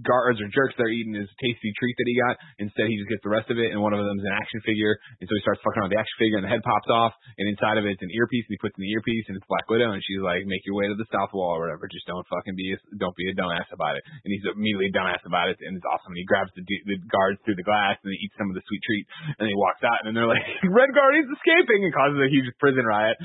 guards 0.00 0.40
or 0.40 0.48
jerks 0.48 0.72
that 0.80 0.88
are 0.88 0.94
eating 0.94 1.12
his 1.12 1.28
tasty 1.36 1.70
treat 1.76 1.94
that 2.00 2.08
he 2.08 2.16
got. 2.16 2.34
Instead, 2.56 2.88
he 2.88 2.96
just 2.96 3.12
gets 3.12 3.20
the 3.20 3.32
rest 3.32 3.52
of 3.52 3.60
it, 3.60 3.68
and 3.68 3.78
one 3.80 3.92
of 3.92 4.00
them's 4.00 4.24
an 4.24 4.32
action 4.32 4.64
figure. 4.64 4.96
And 5.20 5.28
so 5.28 5.32
he 5.36 5.42
starts 5.44 5.60
fucking 5.60 5.84
with 5.84 5.92
the 5.92 6.00
action 6.00 6.16
figure, 6.16 6.40
and 6.40 6.44
the 6.48 6.52
head 6.52 6.64
pops 6.64 6.88
off, 6.88 7.12
and 7.36 7.44
inside 7.44 7.76
of 7.76 7.84
it's 7.84 8.00
an 8.00 8.12
earpiece, 8.12 8.48
and 8.48 8.56
he 8.56 8.60
puts 8.64 8.72
in 8.80 8.88
the 8.88 8.92
earpiece, 8.96 9.28
and 9.28 9.36
it's 9.36 9.48
Black 9.48 9.68
Widow, 9.68 9.92
and 9.92 10.00
she's 10.00 10.24
like, 10.24 10.48
"Make 10.48 10.64
your 10.64 10.80
way 10.80 10.88
to 10.88 10.96
the 10.96 11.08
south 11.12 11.36
wall 11.36 11.60
or 11.60 11.68
whatever. 11.68 11.84
Just 11.92 12.08
don't 12.08 12.24
fucking 12.32 12.56
be 12.56 12.72
a, 12.72 12.78
don't 12.96 13.16
be 13.16 13.28
a 13.28 13.36
dumbass 13.36 13.68
about 13.68 14.00
it." 14.00 14.04
And 14.24 14.32
he's 14.32 14.44
immediately 14.48 14.88
dumbass 14.96 15.20
about 15.28 15.52
it, 15.52 15.60
and 15.60 15.76
it's 15.76 15.86
awesome. 15.86 16.16
And 16.16 16.20
he 16.20 16.26
grabs 16.26 16.50
the, 16.56 16.64
the 16.64 16.96
guards 17.12 17.36
through 17.44 17.60
the 17.60 17.68
glass, 17.68 18.00
and 18.00 18.16
he 18.16 18.18
eats 18.24 18.36
some 18.40 18.48
of 18.48 18.56
the 18.56 18.64
sweet 18.64 18.80
treat, 18.80 19.04
and 19.36 19.44
he 19.44 19.56
walks 19.56 19.84
out, 19.84 20.00
and 20.00 20.08
then 20.08 20.16
they're 20.16 20.30
like, 20.30 20.44
"Red 20.64 20.96
Guardian's 20.96 21.28
escaping," 21.36 21.84
and 21.84 21.92
causes 21.92 22.16
a 22.16 22.32
huge 22.32 22.48
prison 22.56 22.88
riot. 22.88 23.20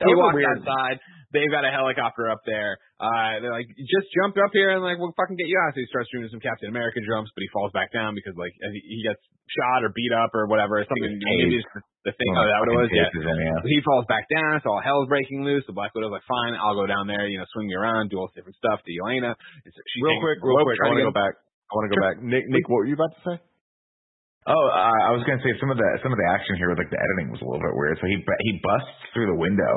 That 0.00 0.06
He 0.08 0.14
was 0.14 0.20
a 0.20 0.24
walks 0.28 0.36
weird- 0.36 0.58
outside. 0.60 0.98
They've 1.34 1.50
got 1.50 1.66
a 1.66 1.72
helicopter 1.74 2.30
up 2.30 2.40
there. 2.46 2.78
Uh, 3.02 3.42
they're 3.42 3.52
like, 3.52 3.66
just 3.76 4.08
jump 4.14 4.38
up 4.40 4.54
here 4.54 4.72
and 4.72 4.80
like 4.80 4.96
we'll 4.96 5.12
fucking 5.18 5.36
get 5.36 5.50
you 5.50 5.58
out. 5.66 5.74
So 5.74 5.82
he 5.82 5.88
starts 5.90 6.08
doing 6.14 6.24
some 6.30 6.40
Captain 6.40 6.70
America 6.70 7.02
jumps, 7.02 7.28
but 7.34 7.42
he 7.44 7.50
falls 7.52 7.74
back 7.76 7.92
down 7.92 8.14
because 8.14 8.32
like 8.38 8.54
he 8.56 8.80
he 8.80 9.00
gets 9.04 9.20
shot 9.50 9.82
or 9.84 9.90
beat 9.92 10.14
up 10.16 10.32
or 10.32 10.46
whatever. 10.46 10.80
Something. 10.86 11.18
was 11.18 11.20
Maybe 11.20 11.60
it's 11.60 11.68
the 12.06 12.14
thing. 12.14 12.32
Oh, 12.32 12.46
that 12.46 12.58
what 12.62 12.68
it 12.72 12.78
was. 12.78 12.88
Yeah. 12.94 13.10
In, 13.10 13.26
yeah. 13.42 13.58
So 13.58 13.68
he 13.68 13.82
falls 13.84 14.06
back 14.06 14.24
down. 14.32 14.62
So 14.62 14.70
all 14.70 14.80
hell's 14.80 15.10
breaking 15.10 15.42
loose. 15.44 15.66
The 15.66 15.74
Black 15.76 15.92
Widow's 15.98 16.14
like, 16.14 16.24
fine, 16.30 16.54
I'll 16.56 16.78
go 16.78 16.86
down 16.86 17.10
there. 17.10 17.26
You 17.26 17.42
know, 17.42 17.46
swing 17.52 17.66
me 17.68 17.74
around, 17.74 18.08
do 18.14 18.22
all 18.22 18.30
this 18.30 18.38
different 18.38 18.56
stuff 18.56 18.80
to 18.86 18.90
Elena. 19.02 19.34
So 19.34 19.80
real 20.06 20.16
quick, 20.22 20.38
real 20.40 20.62
quick. 20.62 20.78
I 20.78 20.88
want 20.88 21.02
to 21.02 21.04
to 21.04 21.10
go 21.10 21.16
back. 21.16 21.34
I 21.36 21.72
want 21.74 21.84
to 21.90 21.92
go 21.92 22.00
back. 22.00 22.16
Nick, 22.22 22.46
Nick, 22.48 22.64
what 22.70 22.86
were 22.86 22.88
you 22.88 22.94
about 22.96 23.12
to 23.18 23.22
say? 23.26 23.36
Oh, 24.46 24.64
uh, 24.70 25.10
I 25.10 25.12
was 25.12 25.26
gonna 25.26 25.42
say 25.42 25.50
some 25.58 25.74
of 25.74 25.78
the 25.78 25.88
some 26.06 26.14
of 26.14 26.18
the 26.22 26.28
action 26.30 26.54
here, 26.54 26.70
with 26.70 26.78
like 26.78 26.90
the 26.94 27.02
editing 27.02 27.34
was 27.34 27.42
a 27.42 27.46
little 27.46 27.58
bit 27.58 27.74
weird. 27.74 27.98
So 27.98 28.06
he 28.06 28.14
he 28.22 28.52
busts 28.62 29.10
through 29.10 29.26
the 29.26 29.38
window, 29.38 29.72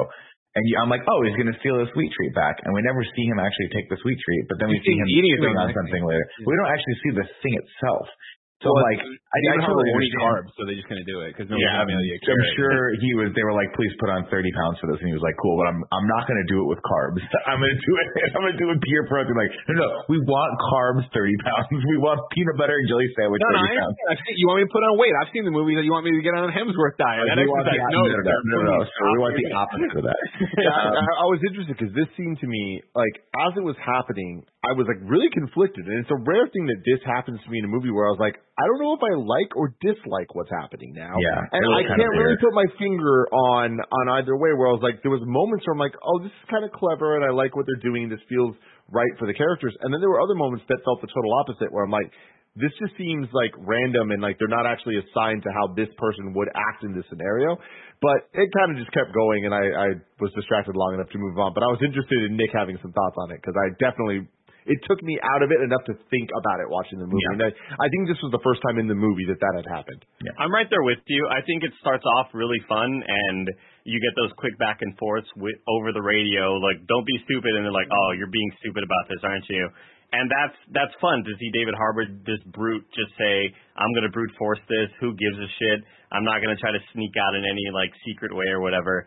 and 0.54 0.62
you, 0.70 0.78
I'm 0.78 0.94
like, 0.94 1.02
oh, 1.10 1.20
he's 1.26 1.34
gonna 1.42 1.58
steal 1.58 1.82
the 1.82 1.90
sweet 1.90 2.14
treat 2.14 2.38
back, 2.38 2.62
and 2.62 2.70
we 2.70 2.86
never 2.86 3.02
see 3.02 3.26
him 3.26 3.42
actually 3.42 3.74
take 3.74 3.90
the 3.90 3.98
sweet 4.06 4.22
treat. 4.22 4.44
But 4.46 4.62
then 4.62 4.70
we 4.70 4.78
see 4.86 4.94
him 4.94 5.10
eating 5.10 5.42
it 5.42 5.58
on 5.58 5.74
something 5.74 5.90
thing. 5.90 6.06
later. 6.06 6.22
We 6.46 6.54
don't 6.54 6.70
actually 6.70 6.98
see 7.02 7.12
the 7.18 7.26
thing 7.42 7.54
itself. 7.58 8.14
So 8.60 8.68
Well, 8.76 8.84
like, 8.92 9.00
I, 9.00 9.08
I 9.08 9.40
David 9.56 9.64
Harbour 9.64 9.88
totally 9.88 9.92
won't 9.96 10.04
eat 10.04 10.12
understand. 10.20 10.36
carbs, 10.36 10.52
so 10.52 10.60
they're 10.68 10.76
just 10.76 10.90
gonna 10.92 11.08
do 11.08 11.24
it 11.24 11.32
because 11.32 11.48
nobody's 11.48 11.64
Yeah, 11.64 11.80
I'm, 11.80 11.88
I'm 11.96 12.44
sure 12.60 12.76
he 13.00 13.10
was. 13.16 13.32
They 13.32 13.46
were 13.48 13.56
like, 13.56 13.72
"Please 13.72 13.94
put 14.04 14.12
on 14.12 14.28
30 14.28 14.52
pounds 14.52 14.76
for 14.84 14.92
this," 14.92 15.00
and 15.00 15.08
he 15.08 15.16
was 15.16 15.24
like, 15.24 15.40
"Cool, 15.40 15.56
but 15.64 15.72
I'm 15.72 15.80
I'm 15.96 16.08
not 16.12 16.28
going 16.28 16.36
to 16.44 16.48
do 16.52 16.60
it 16.60 16.68
with 16.68 16.82
carbs. 16.84 17.24
I'm 17.48 17.56
going 17.56 17.72
to 17.72 17.80
do 17.88 17.94
it. 18.04 18.08
I'm 18.36 18.44
going 18.44 18.52
to 18.52 18.60
do 18.60 18.68
it 18.68 18.78
pure 18.84 19.08
protein." 19.08 19.32
Like, 19.40 19.54
no, 19.72 19.80
no, 19.80 19.90
we 20.12 20.20
want 20.28 20.52
carbs 20.76 21.08
30 21.16 21.32
pounds. 21.48 21.72
We 21.88 22.04
want 22.04 22.20
peanut 22.36 22.60
butter 22.60 22.76
and 22.76 22.84
jelly 22.92 23.08
sandwich 23.16 23.40
No, 23.40 23.48
no, 23.48 23.64
30 23.64 23.64
I 23.64 23.76
pounds. 23.80 23.96
understand. 23.96 24.28
I 24.28 24.36
you 24.36 24.46
want 24.52 24.58
me 24.60 24.64
to 24.68 24.74
put 24.76 24.84
on 24.84 24.94
weight. 25.00 25.16
I've 25.24 25.32
seen 25.32 25.48
the 25.48 25.56
movie 25.56 25.80
that 25.80 25.86
you 25.88 25.96
want 25.96 26.04
me 26.04 26.12
to 26.12 26.20
get 26.20 26.36
on 26.36 26.52
a 26.52 26.52
Hemsworth 26.52 27.00
diet. 27.00 27.32
That 27.32 27.40
the 27.40 27.48
exercise. 27.48 27.96
no. 27.96 28.02
No, 28.12 28.36
no, 28.44 28.58
no. 28.76 28.78
So 28.84 29.00
we 29.16 29.18
want 29.24 29.40
the 29.40 29.48
opposite 29.56 29.94
of 29.96 30.04
that. 30.04 30.20
I, 30.68 31.00
um, 31.00 31.08
I 31.08 31.26
was 31.32 31.40
interested 31.48 31.80
because 31.80 31.96
this 31.96 32.12
seemed 32.20 32.44
to 32.44 32.48
me 32.52 32.84
like 32.92 33.24
as 33.48 33.56
it 33.56 33.64
was 33.64 33.80
happening, 33.80 34.44
I 34.60 34.76
was 34.76 34.92
like 34.92 35.00
really 35.08 35.32
conflicted, 35.32 35.88
and 35.88 36.04
it's 36.04 36.12
a 36.12 36.20
rare 36.28 36.44
thing 36.52 36.68
that 36.68 36.84
this 36.84 37.00
happens 37.08 37.40
to 37.40 37.48
me 37.48 37.64
in 37.64 37.66
a 37.66 37.72
movie 37.72 37.96
where 37.96 38.12
I 38.12 38.12
was 38.12 38.20
like, 38.20 38.36
I 38.60 38.68
don't 38.68 38.84
know 38.84 38.92
if 38.92 39.00
I 39.00 39.16
like 39.16 39.56
or 39.56 39.72
dislike 39.80 40.36
what's 40.36 40.52
happening 40.52 40.92
now. 40.92 41.16
Yeah, 41.16 41.48
and 41.48 41.64
I 41.64 41.88
can't 41.88 42.12
really 42.20 42.36
put 42.44 42.52
my 42.52 42.68
finger 42.76 43.32
on 43.32 43.80
on 43.80 44.06
either 44.20 44.36
way. 44.36 44.52
Where 44.52 44.68
I 44.68 44.76
was 44.76 44.84
like, 44.84 45.00
there 45.00 45.16
was 45.16 45.24
moments 45.24 45.64
where 45.64 45.80
I'm 45.80 45.84
like, 45.84 45.96
oh, 46.04 46.20
this 46.20 46.36
is 46.36 46.46
kind 46.52 46.68
of 46.68 46.76
clever, 46.76 47.16
and 47.16 47.24
I 47.24 47.32
like 47.32 47.56
what 47.56 47.72
they're 47.72 47.80
doing. 47.80 48.12
This 48.12 48.20
feels 48.28 48.52
right 48.92 49.14
for 49.16 49.32
the 49.32 49.38
characters, 49.38 49.72
and 49.80 49.96
then 49.96 50.04
there 50.04 50.12
were 50.12 50.20
other 50.20 50.36
moments 50.36 50.68
that 50.68 50.84
felt 50.84 51.00
the 51.00 51.08
total 51.08 51.32
opposite, 51.40 51.72
where 51.72 51.88
I'm 51.88 51.96
like. 51.96 52.12
This 52.58 52.74
just 52.82 52.98
seems 52.98 53.30
like 53.32 53.54
random 53.62 54.10
and 54.12 54.20
like 54.26 54.36
they're 54.42 54.52
not 54.52 54.66
actually 54.66 54.98
assigned 54.98 55.46
to 55.46 55.52
how 55.54 55.72
this 55.78 55.88
person 56.02 56.34
would 56.34 56.50
act 56.52 56.84
in 56.84 56.92
this 56.98 57.06
scenario. 57.08 57.56
But 58.02 58.26
it 58.36 58.50
kind 58.52 58.74
of 58.74 58.82
just 58.82 58.92
kept 58.92 59.14
going, 59.14 59.46
and 59.46 59.54
I, 59.54 59.64
I 59.70 59.88
was 60.20 60.34
distracted 60.34 60.76
long 60.76 60.98
enough 60.98 61.08
to 61.14 61.20
move 61.22 61.38
on. 61.38 61.54
But 61.54 61.62
I 61.64 61.70
was 61.70 61.80
interested 61.80 62.20
in 62.26 62.36
Nick 62.36 62.50
having 62.52 62.76
some 62.82 62.92
thoughts 62.92 63.16
on 63.22 63.32
it 63.32 63.40
because 63.40 63.54
I 63.54 63.70
definitely 63.78 64.28
it 64.66 64.80
took 64.88 65.00
me 65.04 65.16
out 65.22 65.42
of 65.44 65.52
it 65.52 65.60
enough 65.62 65.84
to 65.88 65.96
think 66.12 66.28
about 66.36 66.60
it 66.60 66.68
watching 66.68 67.00
the 67.00 67.08
movie. 67.08 67.24
Yeah. 67.32 67.36
And 67.36 67.42
I, 67.48 67.50
I 67.80 67.88
think 67.94 68.10
this 68.12 68.20
was 68.20 68.32
the 68.34 68.44
first 68.44 68.60
time 68.66 68.80
in 68.80 68.88
the 68.88 68.98
movie 68.98 69.28
that 69.30 69.40
that 69.40 69.54
had 69.56 69.68
happened. 69.70 70.04
I'm 70.36 70.52
right 70.52 70.68
there 70.68 70.84
with 70.84 71.00
you. 71.08 71.28
I 71.32 71.40
think 71.46 71.64
it 71.64 71.72
starts 71.80 72.04
off 72.20 72.34
really 72.36 72.60
fun, 72.68 72.90
and 72.90 73.46
you 73.88 73.98
get 74.00 74.14
those 74.20 74.34
quick 74.38 74.58
back 74.60 74.84
and 74.84 74.94
forths 75.00 75.30
with, 75.40 75.56
over 75.68 75.92
the 75.96 76.04
radio, 76.04 76.60
like 76.60 76.84
"Don't 76.86 77.08
be 77.08 77.18
stupid," 77.24 77.56
and 77.56 77.64
they're 77.64 77.76
like, 77.76 77.90
"Oh, 77.90 78.12
you're 78.18 78.32
being 78.32 78.52
stupid 78.60 78.84
about 78.84 79.06
this, 79.08 79.22
aren't 79.24 79.48
you?" 79.50 79.70
And 80.10 80.26
that's 80.26 80.58
that's 80.74 80.96
fun 80.98 81.22
to 81.22 81.32
see 81.38 81.50
David 81.54 81.78
Harbour, 81.78 82.10
this 82.26 82.42
brute, 82.50 82.82
just 82.98 83.14
say, 83.14 83.54
"I'm 83.78 83.94
gonna 83.94 84.10
brute 84.10 84.34
force 84.38 84.62
this. 84.66 84.90
Who 85.00 85.14
gives 85.14 85.38
a 85.38 85.50
shit? 85.62 85.86
I'm 86.12 86.26
not 86.26 86.42
gonna 86.42 86.58
try 86.58 86.74
to 86.74 86.82
sneak 86.94 87.14
out 87.14 87.38
in 87.38 87.46
any 87.46 87.70
like 87.74 87.94
secret 88.06 88.34
way 88.34 88.50
or 88.50 88.60
whatever." 88.60 89.06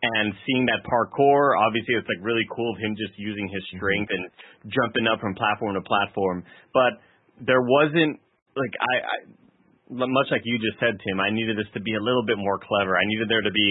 And 0.00 0.32
seeing 0.48 0.64
that 0.72 0.80
parkour, 0.88 1.52
obviously, 1.60 1.92
it's 2.00 2.08
like 2.08 2.24
really 2.24 2.46
cool 2.48 2.72
of 2.72 2.80
him 2.80 2.96
just 2.96 3.12
using 3.20 3.48
his 3.52 3.60
mm-hmm. 3.68 3.76
strength 3.76 4.10
and 4.16 4.24
jumping 4.72 5.04
up 5.04 5.20
from 5.20 5.36
platform 5.36 5.76
to 5.76 5.84
platform. 5.84 6.40
But 6.72 7.04
there 7.40 7.60
wasn't 7.60 8.16
like 8.56 8.72
I, 8.80 8.94
I 9.04 9.16
much 9.90 10.28
like 10.30 10.46
you 10.46 10.56
just 10.56 10.78
said, 10.78 10.96
Tim, 11.02 11.18
I 11.20 11.28
needed 11.34 11.58
this 11.58 11.68
to 11.74 11.82
be 11.82 11.98
a 11.98 12.02
little 12.02 12.24
bit 12.24 12.38
more 12.38 12.56
clever. 12.62 12.96
I 12.96 13.04
needed 13.04 13.28
there 13.28 13.42
to 13.42 13.50
be 13.52 13.70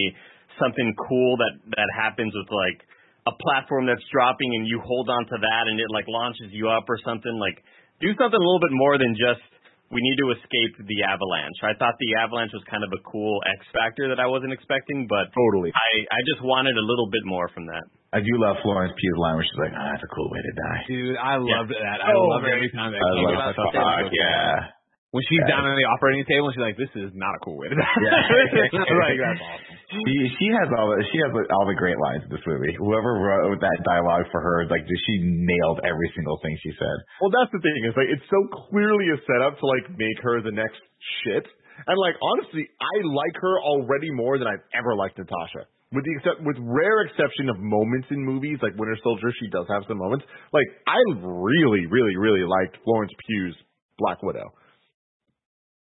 something 0.61 0.93
cool 1.07 1.37
that 1.39 1.53
that 1.79 1.89
happens 1.95 2.35
with 2.35 2.51
like 2.51 2.77
a 3.25 3.33
platform 3.33 3.87
that's 3.87 4.03
dropping 4.11 4.53
and 4.53 4.67
you 4.67 4.81
hold 4.83 5.09
on 5.09 5.25
to 5.25 5.37
that 5.39 5.63
and 5.65 5.79
it 5.79 5.89
like 5.89 6.05
launches 6.07 6.51
you 6.51 6.69
up 6.69 6.85
or 6.89 6.99
something. 7.01 7.33
Like 7.39 7.63
do 8.01 8.13
something 8.19 8.37
a 8.37 8.45
little 8.45 8.61
bit 8.61 8.75
more 8.75 8.97
than 8.97 9.15
just 9.15 9.43
we 9.89 9.99
need 10.05 10.17
to 10.21 10.29
escape 10.37 10.73
the 10.85 10.99
avalanche. 11.05 11.57
I 11.65 11.73
thought 11.73 11.97
the 11.97 12.13
avalanche 12.21 12.53
was 12.53 12.61
kind 12.69 12.85
of 12.85 12.91
a 12.93 13.01
cool 13.05 13.41
X 13.49 13.65
factor 13.73 14.09
that 14.13 14.21
I 14.21 14.27
wasn't 14.29 14.53
expecting, 14.53 15.09
but 15.09 15.33
Totally. 15.33 15.73
I 15.73 15.89
I 16.13 16.19
just 16.29 16.41
wanted 16.45 16.77
a 16.77 16.85
little 16.85 17.09
bit 17.09 17.25
more 17.25 17.49
from 17.49 17.65
that. 17.67 17.83
I 18.13 18.21
do 18.25 18.33
love 18.41 18.57
Florence 18.65 18.93
Pugh's 18.97 19.19
line 19.21 19.35
where 19.37 19.45
she's 19.45 19.61
like, 19.61 19.73
"Ah, 19.77 19.93
that's 19.93 20.01
a 20.05 20.11
cool 20.13 20.29
way 20.33 20.41
to 20.41 20.53
die." 20.57 20.79
Dude, 20.89 21.17
I 21.17 21.37
love 21.37 21.69
that. 21.69 21.97
I 22.01 22.09
Oh, 22.13 22.25
love 22.33 22.41
it 22.45 22.53
every 22.57 22.71
time 22.73 22.89
that 22.93 23.01
I 23.01 23.09
came 23.13 23.25
love 23.29 23.53
out. 23.53 23.53
that. 23.53 24.09
Yeah. 24.09 24.73
When 25.09 25.25
she's 25.25 25.41
Yeah. 25.41 25.57
down 25.57 25.65
on 25.65 25.73
the 25.73 25.89
operating 25.89 26.21
table 26.29 26.47
and 26.47 26.53
she's 26.53 26.61
like, 26.61 26.77
"This 26.77 26.93
is 26.93 27.09
not 27.17 27.33
a 27.33 27.39
cool 27.41 27.57
way 27.57 27.65
to 27.69 27.73
die." 27.73 27.97
Yeah. 28.05 28.13
like 29.09 29.17
that's 29.25 29.41
awesome. 29.41 29.75
She 29.89 30.13
she 30.37 30.47
has 30.53 30.69
all 30.77 30.93
the 30.93 31.01
she 31.09 31.17
has 31.25 31.33
all 31.33 31.65
the 31.65 31.73
great 31.81 31.97
lines 31.97 32.21
in 32.25 32.29
this 32.29 32.45
movie. 32.45 32.69
Whoever 32.77 33.17
wrote 33.17 33.57
that 33.57 33.79
dialogue 33.89 34.29
for 34.29 34.37
her, 34.37 34.69
like 34.69 34.85
she 34.85 35.15
nailed 35.25 35.81
every 35.81 36.13
single 36.13 36.37
thing 36.45 36.53
she 36.61 36.69
said. 36.77 36.97
Well, 37.25 37.33
that's 37.33 37.49
the 37.49 37.57
thing. 37.57 37.73
Is 37.89 37.97
like 37.97 38.13
it's 38.13 38.27
so 38.29 38.37
clearly 38.69 39.09
a 39.09 39.17
setup 39.25 39.57
to 39.57 39.65
like 39.65 39.89
make 39.97 40.21
her 40.21 40.45
the 40.45 40.53
next 40.53 40.77
shit. 41.25 41.45
And 41.89 41.97
like 41.97 42.13
honestly, 42.21 42.69
I 42.77 42.93
like 43.09 43.33
her 43.41 43.55
already 43.65 44.13
more 44.13 44.37
than 44.37 44.45
I've 44.45 44.61
ever 44.77 44.93
liked 44.93 45.17
Natasha. 45.17 45.65
With 45.89 46.05
the 46.05 46.13
except 46.21 46.45
with 46.45 46.61
rare 46.61 47.01
exception 47.09 47.49
of 47.49 47.57
moments 47.57 48.13
in 48.13 48.21
movies 48.21 48.61
like 48.61 48.77
Winter 48.77 48.93
Soldier, 49.01 49.33
she 49.41 49.49
does 49.49 49.65
have 49.73 49.89
some 49.89 49.97
moments. 49.97 50.21
Like 50.53 50.69
I 50.85 51.01
really, 51.17 51.89
really, 51.89 52.13
really 52.13 52.45
liked 52.45 52.77
Florence 52.85 53.09
Pugh's 53.25 53.57
Black 53.97 54.21
Widow. 54.21 54.53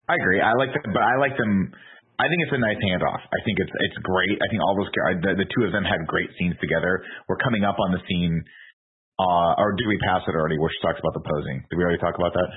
I 0.09 0.17
agree. 0.17 0.41
I 0.41 0.57
like 0.57 0.73
them, 0.73 0.91
but 0.97 1.05
I 1.05 1.21
like 1.21 1.37
them. 1.37 1.73
I 2.19 2.27
think 2.27 2.41
it's 2.49 2.57
a 2.57 2.59
nice 2.59 2.81
handoff. 2.83 3.21
I 3.21 3.41
think 3.45 3.61
it's 3.61 3.71
it's 3.71 3.99
great. 4.03 4.37
I 4.41 4.47
think 4.51 4.61
all 4.65 4.75
those 4.75 4.91
the, 5.23 5.39
the 5.39 5.49
two 5.53 5.63
of 5.69 5.71
them 5.71 5.85
had 5.85 6.03
great 6.09 6.33
scenes 6.41 6.57
together. 6.59 7.05
We're 7.29 7.39
coming 7.39 7.63
up 7.63 7.77
on 7.79 7.95
the 7.95 8.03
scene, 8.09 8.43
uh, 9.21 9.61
or 9.61 9.77
did 9.77 9.87
we 9.87 10.01
pass 10.03 10.25
it 10.27 10.35
already? 10.35 10.59
Where 10.59 10.73
she 10.73 10.81
talks 10.83 10.99
about 10.99 11.15
the 11.15 11.23
posing. 11.23 11.63
Did 11.71 11.77
we 11.77 11.85
already 11.85 12.01
talk 12.01 12.17
about 12.17 12.33
that? 12.35 12.51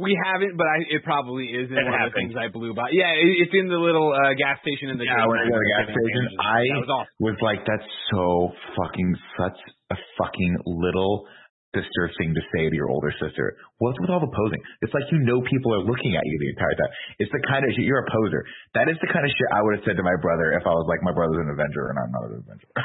We 0.00 0.16
haven't, 0.16 0.56
but 0.56 0.64
I, 0.64 0.78
it 0.96 1.04
probably 1.04 1.52
is 1.52 1.68
in 1.68 1.76
It 1.76 1.84
one 1.84 1.92
of 1.92 2.08
the 2.08 2.16
things 2.16 2.32
I 2.32 2.48
blew 2.48 2.72
by. 2.72 2.88
Yeah, 2.88 3.12
it, 3.12 3.30
it's 3.44 3.52
in 3.52 3.68
the 3.68 3.76
little 3.76 4.08
uh, 4.08 4.32
gas 4.32 4.56
station 4.64 4.88
in 4.88 4.96
the 4.96 5.04
Yeah, 5.04 5.28
when 5.28 5.36
I 5.36 5.44
go 5.44 5.52
to 5.52 5.60
the 5.60 5.72
gas 5.76 5.86
station, 5.92 6.24
I 6.40 6.60
was 6.80 6.88
awesome. 6.88 7.20
was 7.20 7.38
like, 7.44 7.60
that's 7.68 7.90
so 8.08 8.48
fucking 8.80 9.10
such 9.36 9.60
a 9.92 9.96
fucking 10.16 10.54
little 10.64 11.28
sister 11.70 12.10
thing 12.18 12.34
to 12.34 12.42
say 12.50 12.66
to 12.66 12.76
your 12.76 12.90
older 12.90 13.14
sister. 13.22 13.54
What's 13.78 13.98
with 14.02 14.10
all 14.10 14.18
the 14.18 14.30
posing? 14.30 14.58
It's 14.82 14.94
like 14.94 15.06
you 15.14 15.22
know 15.22 15.38
people 15.46 15.70
are 15.74 15.84
looking 15.86 16.18
at 16.18 16.24
you 16.26 16.36
the 16.38 16.50
entire 16.54 16.76
time. 16.76 16.92
It's 17.22 17.32
the 17.32 17.42
kind 17.46 17.62
of 17.62 17.70
shit. 17.74 17.86
You're 17.86 18.02
a 18.02 18.10
poser. 18.10 18.42
That 18.74 18.90
is 18.90 18.98
the 18.98 19.10
kind 19.10 19.22
of 19.22 19.30
shit 19.30 19.48
I 19.54 19.62
would 19.62 19.78
have 19.78 19.84
said 19.86 19.96
to 19.98 20.04
my 20.06 20.18
brother 20.18 20.54
if 20.58 20.66
I 20.66 20.74
was 20.74 20.86
like, 20.90 21.02
my 21.06 21.14
brother's 21.14 21.46
an 21.46 21.54
Avenger 21.54 21.94
and 21.94 21.96
I'm 22.02 22.12
not 22.12 22.22
an 22.30 22.42
Avenger. 22.42 22.68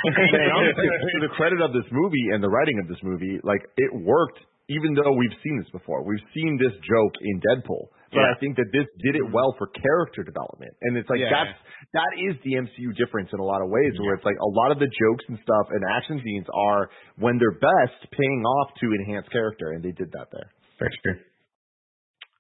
To 1.16 1.20
the 1.22 1.34
credit 1.38 1.62
of 1.62 1.74
this 1.74 1.86
movie 1.92 2.34
and 2.34 2.44
the 2.44 2.50
writing 2.50 2.78
of 2.82 2.88
this 2.88 3.00
movie, 3.02 3.40
like 3.44 3.62
it 3.78 3.92
worked 3.94 4.42
even 4.68 4.98
though 4.98 5.14
we've 5.14 5.38
seen 5.44 5.62
this 5.62 5.70
before. 5.70 6.02
We've 6.02 6.26
seen 6.34 6.58
this 6.58 6.74
joke 6.82 7.14
in 7.22 7.38
Deadpool. 7.42 7.86
But 8.16 8.24
Yeah. 8.24 8.32
I 8.32 8.39
think 8.39 8.55
that 8.55 8.72
this 8.72 8.88
did 9.03 9.20
it 9.20 9.28
well 9.30 9.53
for 9.59 9.68
character 9.68 10.24
development. 10.24 10.72
And 10.88 10.95
it's 10.95 11.09
like 11.11 11.20
Yeah. 11.20 11.30
that's 11.30 11.59
that 11.93 12.11
is 12.18 12.39
the 12.47 12.55
MCU 12.55 12.95
difference 12.95 13.30
in 13.36 13.39
a 13.39 13.43
lot 13.43 13.61
of 13.61 13.70
ways 13.70 13.93
where 13.99 14.16
it's 14.16 14.24
like 14.26 14.39
a 14.39 14.51
lot 14.55 14.72
of 14.72 14.80
the 14.80 14.88
jokes 14.88 15.26
and 15.28 15.38
stuff 15.43 15.66
and 15.70 15.84
action 15.84 16.22
scenes 16.24 16.47
are 16.53 16.89
when 17.20 17.38
they're 17.38 17.59
best 17.59 17.99
paying 18.11 18.41
off 18.43 18.74
to 18.80 18.88
enhance 18.95 19.28
character 19.30 19.72
and 19.76 19.84
they 19.84 19.91
did 19.91 20.11
that 20.16 20.32
there. 20.32 20.49
That's 20.80 20.95
true. 21.03 21.20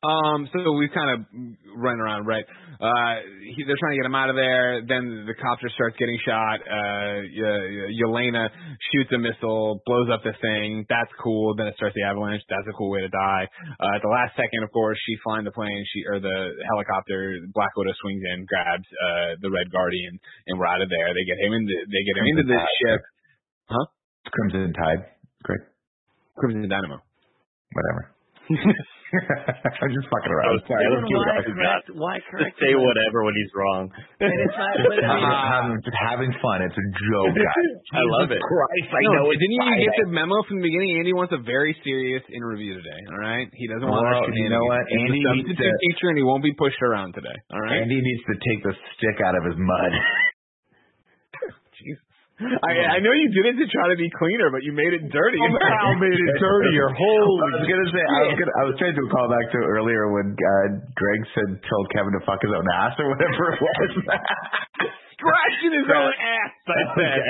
Um, 0.05 0.49
so 0.53 0.71
we've 0.77 0.91
kind 0.93 1.09
of 1.09 1.17
run 1.75 1.99
around, 1.99 2.25
right? 2.27 2.45
Uh, 2.75 3.15
he, 3.55 3.63
they're 3.63 3.79
trying 3.79 3.95
to 3.95 3.99
get 4.03 4.05
him 4.05 4.15
out 4.15 4.29
of 4.29 4.35
there. 4.35 4.83
Then 4.85 5.23
the 5.25 5.33
copter 5.39 5.71
starts 5.73 5.95
getting 5.97 6.19
shot. 6.27 6.59
Uh, 6.61 7.23
y- 7.23 7.39
y- 7.39 7.91
Yelena 8.03 8.51
shoots 8.91 9.09
a 9.15 9.17
missile, 9.17 9.79
blows 9.87 10.09
up 10.11 10.21
the 10.27 10.35
thing. 10.43 10.85
That's 10.91 11.09
cool. 11.23 11.55
Then 11.55 11.67
it 11.71 11.75
starts 11.79 11.95
the 11.95 12.03
avalanche. 12.03 12.43
That's 12.51 12.67
a 12.67 12.75
cool 12.75 12.91
way 12.91 12.99
to 13.01 13.07
die. 13.09 13.47
Uh, 13.79 13.95
at 13.95 14.01
the 14.03 14.11
last 14.11 14.35
second, 14.35 14.61
of 14.67 14.71
course, 14.75 14.99
she 15.07 15.15
flying 15.23 15.47
the 15.47 15.55
plane. 15.55 15.81
She 15.95 16.03
or 16.11 16.19
the 16.19 16.51
helicopter. 16.67 17.39
Black 17.55 17.71
Widow 17.79 17.95
swings 18.03 18.21
in, 18.35 18.43
grabs 18.45 18.83
uh 19.07 19.39
the 19.39 19.49
Red 19.49 19.71
Guardian, 19.71 20.19
and 20.51 20.59
we're 20.59 20.67
out 20.67 20.83
of 20.83 20.89
there. 20.91 21.07
They 21.15 21.23
get 21.23 21.39
him 21.39 21.53
into. 21.55 21.73
They 21.87 22.03
get 22.03 22.15
him 22.19 22.27
into 22.35 22.43
the 22.51 22.59
ship. 22.83 23.01
Huh? 23.71 23.85
Crimson 24.35 24.73
Tide. 24.75 25.01
Great. 25.47 25.63
Crimson 26.37 26.67
Dynamo. 26.67 26.99
Whatever. 27.71 28.11
I'm 29.81 29.91
just 29.93 30.07
fucking 30.11 30.33
around. 30.33 30.59
Sorry, 30.67 30.83
let's 30.87 31.03
don't 31.03 31.07
keep 31.07 31.17
why 31.19 31.35
it 31.39 31.45
correct, 31.47 31.85
why 31.95 32.15
correct? 32.29 32.55
Say 32.59 32.73
whatever 32.75 33.23
when 33.27 33.35
he's 33.37 33.53
wrong. 33.55 33.83
And 34.21 34.31
it's 34.31 34.57
not, 34.57 34.73
I'm 34.81 34.91
just 34.91 35.03
having, 35.05 35.75
just 35.85 35.99
having 35.99 36.31
fun. 36.43 36.57
It's 36.65 36.77
a 36.77 36.87
joke, 36.99 37.33
guys. 37.35 37.69
I 37.99 38.03
love 38.19 38.29
it. 38.31 38.41
Christ, 38.41 38.89
I 38.91 39.01
no, 39.05 39.11
know 39.15 39.25
it's 39.31 39.39
didn't 39.41 39.55
you 39.59 39.87
get 39.87 39.95
the 40.03 40.09
memo 40.11 40.37
from 40.47 40.59
the 40.59 40.65
beginning? 40.67 40.99
Andy 40.99 41.13
wants 41.13 41.31
a 41.35 41.41
very 41.43 41.73
serious 41.85 42.23
interview 42.33 42.75
today. 42.79 43.01
All 43.13 43.21
right, 43.21 43.47
he 43.53 43.65
doesn't 43.69 43.85
want 43.87 44.03
Well, 44.05 44.25
our 44.25 44.33
you 44.33 44.49
know 44.51 44.63
what? 44.67 44.83
shenanigans. 44.89 45.11
Andy 45.11 45.19
a 45.21 45.33
needs 45.37 45.51
to- 45.59 45.79
teacher, 45.91 46.07
and 46.11 46.17
he 46.17 46.25
won't 46.25 46.43
be 46.43 46.53
pushed 46.55 46.81
around 46.81 47.13
today. 47.13 47.35
All 47.53 47.61
right. 47.61 47.81
Andy 47.83 47.99
needs 48.01 48.23
to 48.29 48.35
take 48.41 48.59
the 48.65 48.73
stick 48.97 49.17
out 49.23 49.35
of 49.37 49.43
his 49.47 49.57
mud. 49.59 49.91
I, 52.35 52.99
I 52.99 52.99
know 52.99 53.15
you 53.15 53.31
did 53.31 53.55
it 53.55 53.55
to 53.63 53.67
try 53.71 53.87
to 53.87 53.95
be 53.95 54.11
cleaner, 54.11 54.51
but 54.51 54.59
you 54.59 54.75
made 54.75 54.91
it 54.91 55.07
dirty. 55.07 55.39
Somehow 55.39 55.95
made 55.95 56.19
it 56.19 56.35
dirtier. 56.35 56.87
I 56.91 56.99
Holy 56.99 57.51
was 57.55 57.63
gonna 57.63 57.89
say 57.95 58.03
I 58.03 58.21
was 58.27 58.35
gonna 58.35 58.55
I 58.59 58.63
was 58.67 58.75
trying 58.75 58.91
to 58.91 58.99
do 58.99 59.07
a 59.07 59.11
callback 59.15 59.55
to 59.55 59.59
earlier 59.63 60.11
when 60.11 60.35
uh, 60.35 60.83
Greg 60.99 61.21
said 61.31 61.49
told 61.63 61.85
Kevin 61.95 62.11
to 62.11 62.21
fuck 62.27 62.43
his 62.43 62.51
own 62.51 62.67
ass 62.75 62.99
or 62.99 63.07
whatever 63.07 63.55
it 63.55 63.59
was. 63.63 63.91
Scratching 65.15 65.71
his 65.79 65.87
own 65.87 66.11
ass. 66.11 66.51
I 66.67 66.81
said. 66.99 67.23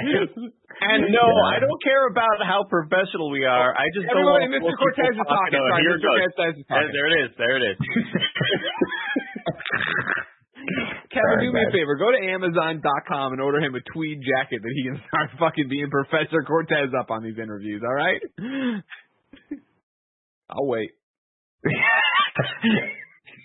And 0.76 1.08
no, 1.14 1.24
I 1.24 1.62
don't 1.62 1.80
care 1.86 2.10
about 2.10 2.41
how 2.43 2.66
professional 2.68 3.30
we 3.32 3.45
are. 3.45 3.72
I 3.78 3.88
just 3.95 4.10
don't 4.10 4.26
Everybody, 4.26 4.60
want 4.60 4.74
Mr. 4.74 4.76
Cortez 4.76 5.14
is 5.16 5.22
talking. 5.24 5.56
talking. 5.56 5.72
Sorry, 5.72 5.86
Mr. 5.86 6.01
Cortez 6.03 6.56
is 6.60 6.66
talking. 6.68 6.91
there 6.91 7.08
it 7.08 7.16
is. 7.24 7.30
There 7.38 7.56
it 7.56 7.64
is. 7.72 7.78
Kevin, 11.16 11.39
Sorry, 11.39 11.47
do 11.47 11.55
me 11.55 11.63
a 11.63 11.72
favor. 11.72 11.95
Go 11.95 12.11
to 12.11 12.20
Amazon.com 12.20 13.32
and 13.32 13.39
order 13.39 13.63
him 13.63 13.72
a 13.72 13.80
tweed 13.95 14.20
jacket 14.20 14.59
that 14.59 14.74
he 14.76 14.84
can 14.84 14.99
start 15.07 15.32
fucking 15.39 15.72
being 15.72 15.88
Professor 15.88 16.43
Cortez 16.43 16.91
up 16.91 17.07
on 17.09 17.24
these 17.24 17.39
interviews. 17.39 17.82
All 17.88 17.95
right? 17.95 18.20
I'll 20.51 20.68
wait. 20.68 20.91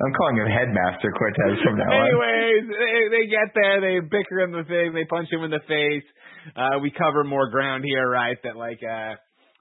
I'm 0.03 0.13
calling 0.17 0.37
him 0.37 0.49
Headmaster 0.49 1.13
Cortez 1.13 1.63
from 1.63 1.77
now 1.79 1.85
on. 1.85 2.09
Anyways, 2.11 2.65
they, 2.75 2.99
they 3.15 3.25
get 3.31 3.55
there, 3.55 3.81
they 3.81 4.01
bicker 4.01 4.41
him 4.41 4.53
the 4.53 4.65
thing, 4.65 4.93
they 4.95 5.05
punch 5.05 5.29
him 5.31 5.45
in 5.45 5.51
the 5.51 5.61
face. 5.69 6.05
Uh, 6.57 6.81
we 6.83 6.91
cover 6.91 7.23
more 7.23 7.51
ground 7.51 7.85
here, 7.87 8.09
right? 8.09 8.37
That 8.43 8.57
like, 8.57 8.81
uh, 8.83 9.15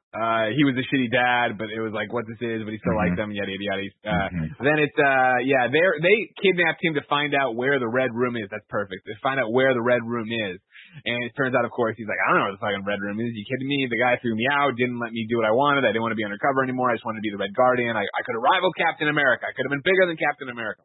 uh, 0.10 0.50
he 0.58 0.66
was 0.66 0.74
a 0.74 0.86
shitty 0.90 1.14
dad, 1.14 1.58
but 1.62 1.70
it 1.70 1.78
was 1.78 1.94
like 1.94 2.10
what 2.10 2.26
this 2.26 2.42
is, 2.42 2.66
but 2.66 2.74
he 2.74 2.82
still 2.82 2.98
Mhm. 2.98 3.04
liked 3.06 3.18
them, 3.22 3.30
yada 3.30 3.46
yada 3.52 3.62
yada. 3.62 3.86
Uh, 4.10 4.30
Mhm. 4.34 4.48
Then 4.58 4.78
it's 4.82 4.98
uh, 4.98 5.38
yeah, 5.46 5.68
they 5.70 5.82
they 6.02 6.18
kidnapped 6.42 6.82
him 6.82 6.96
to 6.98 7.04
find 7.06 7.36
out 7.38 7.54
where 7.56 7.78
the 7.78 7.88
red 7.88 8.10
room 8.14 8.34
is. 8.36 8.50
That's 8.50 8.66
perfect. 8.74 9.06
They 9.06 9.14
find 9.22 9.40
out 9.40 9.54
where 9.54 9.74
the 9.78 9.82
red 9.86 10.02
room 10.02 10.26
is, 10.30 10.58
and 11.06 11.18
it 11.30 11.32
turns 11.38 11.54
out, 11.54 11.62
of 11.64 11.70
course, 11.72 11.94
he's 11.96 12.08
like, 12.10 12.18
I 12.26 12.34
don't 12.34 12.40
know 12.42 12.46
where 12.50 12.58
the 12.58 12.64
fucking 12.66 12.86
red 12.90 13.00
room 13.06 13.22
is. 13.22 13.30
You 13.38 13.46
kidding 13.46 13.70
me? 13.70 13.86
The 13.86 14.02
guy 14.02 14.18
threw 14.18 14.34
me 14.34 14.48
out, 14.50 14.74
didn't 14.76 14.98
let 14.98 15.14
me 15.14 15.28
do 15.30 15.38
what 15.38 15.46
I 15.46 15.54
wanted. 15.54 15.86
I 15.86 15.94
didn't 15.94 16.02
want 16.02 16.14
to 16.18 16.22
be 16.22 16.26
undercover 16.26 16.64
anymore. 16.66 16.90
I 16.90 16.98
just 16.98 17.06
wanted 17.06 17.22
to 17.22 17.28
be 17.30 17.30
the 17.30 17.38
Red 17.38 17.54
Guardian. 17.54 17.94
I, 17.96 18.02
I 18.10 18.22
could 18.26 18.34
have 18.34 18.42
rivaled 18.42 18.74
Captain 18.82 19.08
America. 19.14 19.46
I 19.46 19.54
could 19.54 19.66
have 19.70 19.74
been 19.78 19.86
bigger 19.86 20.06
than 20.10 20.18
Captain 20.18 20.50
America. 20.50 20.82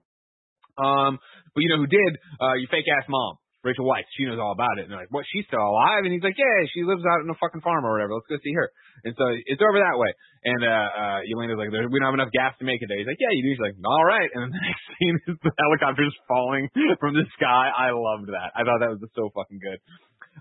Um, 0.76 1.18
but 1.54 1.60
you 1.62 1.68
know 1.70 1.78
who 1.78 1.86
did? 1.86 2.12
Uh, 2.40 2.54
your 2.58 2.68
fake 2.68 2.84
ass 2.92 3.06
mom, 3.08 3.38
Rachel 3.64 3.88
Weisz. 3.88 4.04
She 4.12 4.28
knows 4.28 4.36
all 4.36 4.52
about 4.52 4.76
it. 4.76 4.86
And 4.86 4.92
they're 4.92 5.02
like, 5.02 5.10
what? 5.10 5.24
She's 5.32 5.48
still 5.48 5.64
alive? 5.64 6.04
And 6.04 6.12
he's 6.12 6.22
like, 6.22 6.36
yeah, 6.36 6.68
she 6.70 6.84
lives 6.84 7.02
out 7.02 7.24
in 7.24 7.32
a 7.32 7.38
fucking 7.40 7.64
farm 7.64 7.82
or 7.82 7.96
whatever. 7.96 8.14
Let's 8.14 8.28
go 8.28 8.36
see 8.44 8.52
her. 8.52 8.68
And 9.08 9.16
so 9.16 9.24
it's 9.32 9.64
over 9.64 9.80
that 9.80 9.96
way. 9.96 10.12
And 10.44 10.60
uh, 10.60 10.68
uh, 10.68 11.20
Elena's 11.24 11.56
like, 11.56 11.72
we 11.72 11.96
don't 11.96 12.08
have 12.12 12.20
enough 12.20 12.30
gas 12.36 12.52
to 12.60 12.68
make 12.68 12.84
it 12.84 12.92
there. 12.92 13.00
He's 13.00 13.08
like, 13.08 13.18
yeah, 13.18 13.32
you 13.32 13.42
do. 13.42 13.56
She's 13.56 13.64
like, 13.64 13.80
all 13.80 14.04
right. 14.04 14.28
And 14.28 14.44
then 14.44 14.52
the 14.52 14.62
next 14.62 14.84
scene 15.00 15.16
is 15.24 15.36
the 15.40 15.54
helicopter's 15.56 16.14
falling 16.28 16.68
from 17.00 17.16
the 17.16 17.24
sky. 17.40 17.72
I 17.72 17.96
loved 17.96 18.28
that. 18.28 18.52
I 18.52 18.68
thought 18.68 18.84
that 18.84 18.92
was 18.92 19.00
so 19.16 19.32
fucking 19.32 19.58
good. 19.58 19.80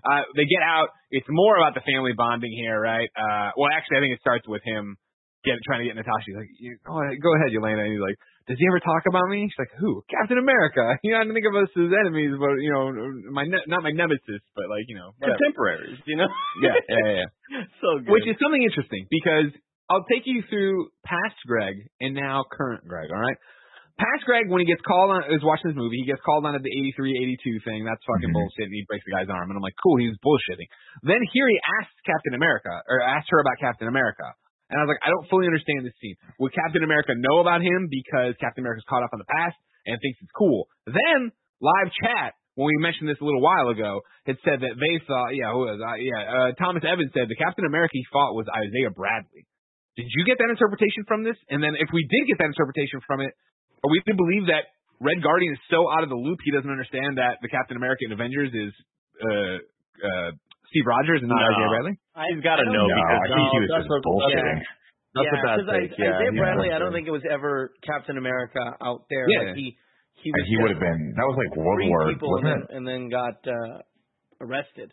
Uh, 0.04 0.28
they 0.36 0.44
get 0.44 0.60
out. 0.60 0.92
It's 1.08 1.28
more 1.32 1.56
about 1.56 1.72
the 1.72 1.84
family 1.86 2.12
bonding 2.12 2.52
here, 2.52 2.76
right? 2.76 3.08
Uh, 3.16 3.56
well, 3.56 3.72
actually, 3.72 3.98
I 3.98 4.00
think 4.04 4.14
it 4.14 4.20
starts 4.20 4.44
with 4.44 4.60
him 4.62 5.00
get 5.44 5.60
trying 5.68 5.84
to 5.84 5.88
get 5.88 5.94
Natasha. 5.94 6.24
He's 6.26 6.40
like, 6.40 6.52
you, 6.56 6.76
go 6.84 7.30
ahead, 7.36 7.52
Yelena. 7.52 7.84
And 7.84 7.92
he's 7.92 8.02
like, 8.02 8.18
does 8.46 8.58
he 8.60 8.66
ever 8.68 8.80
talk 8.80 9.08
about 9.08 9.24
me? 9.32 9.48
She's 9.48 9.56
like, 9.58 9.72
who? 9.80 10.04
Captain 10.10 10.36
America. 10.36 10.84
You 11.04 11.12
know, 11.12 11.18
I 11.18 11.22
didn't 11.24 11.34
think 11.36 11.48
of 11.48 11.56
us 11.56 11.72
as 11.76 11.90
enemies, 11.92 12.32
but 12.36 12.54
you 12.60 12.70
know, 12.72 12.84
my 13.32 13.44
ne- 13.44 13.66
not 13.68 13.82
my 13.82 13.92
nemesis, 13.92 14.42
but 14.56 14.68
like 14.68 14.84
you 14.88 14.96
know, 14.96 15.12
whatever. 15.18 15.36
Contemporaries, 15.40 15.98
you 16.04 16.16
know. 16.16 16.28
yeah, 16.64 16.76
yeah, 16.88 17.24
yeah, 17.24 17.64
so 17.82 18.00
good. 18.04 18.12
Which 18.12 18.28
is 18.28 18.36
something 18.40 18.62
interesting 18.62 19.06
because 19.08 19.48
I'll 19.88 20.04
take 20.08 20.24
you 20.24 20.42
through 20.48 20.88
past 21.04 21.36
Greg 21.48 21.76
and 22.00 22.12
now 22.16 22.44
current 22.48 22.84
Greg. 22.88 23.08
All 23.12 23.20
right. 23.20 23.36
Past 23.94 24.26
Greg, 24.26 24.50
when 24.50 24.58
he 24.58 24.66
gets 24.66 24.82
called 24.82 25.06
on, 25.14 25.30
is 25.30 25.38
watching 25.46 25.70
this 25.70 25.78
movie, 25.78 26.02
he 26.02 26.06
gets 26.10 26.18
called 26.26 26.42
on 26.42 26.58
at 26.58 26.66
the 26.66 26.72
83, 26.98 27.14
82 27.14 27.62
thing. 27.62 27.86
That's 27.86 28.02
fucking 28.02 28.26
Mhm. 28.26 28.34
bullshit. 28.34 28.66
And 28.66 28.74
he 28.74 28.82
breaks 28.90 29.06
the 29.06 29.14
guy's 29.14 29.30
arm. 29.30 29.46
And 29.46 29.56
I'm 29.56 29.62
like, 29.62 29.78
cool, 29.78 30.02
he 30.02 30.10
was 30.10 30.18
bullshitting. 30.18 30.66
Then 31.06 31.22
here 31.30 31.46
he 31.46 31.54
asks 31.78 31.94
Captain 32.02 32.34
America, 32.34 32.74
or 32.90 32.98
asks 32.98 33.30
her 33.30 33.38
about 33.38 33.54
Captain 33.62 33.86
America. 33.86 34.34
And 34.74 34.82
I 34.82 34.90
was 34.90 34.90
like, 34.90 35.06
I 35.06 35.14
don't 35.14 35.30
fully 35.30 35.46
understand 35.46 35.86
this 35.86 35.94
scene. 36.02 36.18
Would 36.42 36.50
Captain 36.50 36.82
America 36.82 37.14
know 37.14 37.38
about 37.38 37.62
him 37.62 37.86
because 37.86 38.34
Captain 38.42 38.66
America's 38.66 38.82
caught 38.90 39.06
up 39.06 39.14
on 39.14 39.22
the 39.22 39.30
past 39.30 39.54
and 39.86 39.94
thinks 40.02 40.18
it's 40.18 40.34
cool? 40.34 40.66
Then, 40.90 41.30
live 41.62 41.94
chat, 41.94 42.34
when 42.58 42.66
we 42.66 42.82
mentioned 42.82 43.06
this 43.06 43.22
a 43.22 43.26
little 43.26 43.38
while 43.38 43.70
ago, 43.70 44.02
had 44.26 44.34
said 44.42 44.66
that 44.66 44.74
they 44.74 44.94
thought, 45.06 45.38
yeah, 45.38 45.54
who 45.54 45.62
was, 45.62 45.78
uh, 45.78 45.94
yeah, 46.02 46.22
uh, 46.26 46.50
Thomas 46.58 46.82
Evans 46.82 47.14
said 47.14 47.30
the 47.30 47.38
Captain 47.38 47.62
America 47.70 47.94
he 47.94 48.02
fought 48.10 48.34
was 48.34 48.50
Isaiah 48.50 48.90
Bradley. 48.90 49.46
Did 49.94 50.10
you 50.10 50.26
get 50.26 50.42
that 50.42 50.50
interpretation 50.50 51.06
from 51.06 51.22
this? 51.22 51.38
And 51.46 51.62
then 51.62 51.78
if 51.78 51.94
we 51.94 52.02
did 52.10 52.26
get 52.26 52.42
that 52.42 52.50
interpretation 52.50 52.98
from 53.06 53.22
it, 53.22 53.30
are 53.86 53.90
we 53.94 54.02
to 54.10 54.18
believe 54.18 54.50
that 54.50 54.74
Red 54.98 55.22
Guardian 55.22 55.54
is 55.54 55.62
so 55.70 55.86
out 55.86 56.02
of 56.02 56.10
the 56.10 56.18
loop 56.18 56.42
he 56.42 56.50
doesn't 56.50 56.70
understand 56.70 57.22
that 57.22 57.38
the 57.42 57.50
Captain 57.50 57.78
America 57.78 58.06
in 58.06 58.10
Avengers 58.10 58.50
is 58.50 58.72
uh, 59.22 59.56
uh, 60.02 60.30
Steve 60.72 60.86
Rogers 60.86 61.20
and 61.22 61.28
not 61.30 61.40
No. 61.40 61.50
Isaiah 61.54 61.70
Bradley? 61.70 61.94
He's 62.34 62.42
got 62.44 62.56
to 62.62 62.66
know 62.68 62.86
don't 62.86 62.88
No, 62.88 62.96
because 62.96 63.20
I 63.20 63.28
think 63.34 63.48
he 63.52 63.58
was 63.64 63.70
just 63.82 63.90
a- 63.90 64.02
bullshitting. 64.04 64.60
That's 65.14 65.30
yeah, 65.30 65.38
a 65.38 65.46
bad 65.46 65.56
because 65.62 65.70
take. 65.78 65.90
Yeah, 65.94 66.10
Isaiah 66.18 66.32
he's 66.34 66.40
Bradley, 66.42 66.68
I 66.74 66.78
don't 66.82 66.90
bullshitting. 66.90 67.06
think 67.06 67.06
it 67.06 67.14
was 67.14 67.26
ever 67.30 67.70
Captain 67.86 68.16
America 68.18 68.62
out 68.82 69.06
there. 69.10 69.26
Yeah. 69.30 69.54
Like 69.54 69.56
he 69.60 69.78
he 70.24 70.28
was 70.34 70.44
he 70.50 70.56
would 70.58 70.72
have 70.74 70.82
been. 70.82 71.14
That 71.14 71.26
was 71.28 71.36
like 71.38 71.50
World 71.54 71.78
freeing 71.78 71.90
War, 71.94 72.10
people 72.10 72.30
wasn't 72.34 72.50
and, 72.50 72.62
it? 72.62 72.66
then, 72.66 72.76
and 72.76 72.82
then 72.88 73.00
got 73.14 73.36
uh, 73.46 73.78
arrested. 74.42 74.90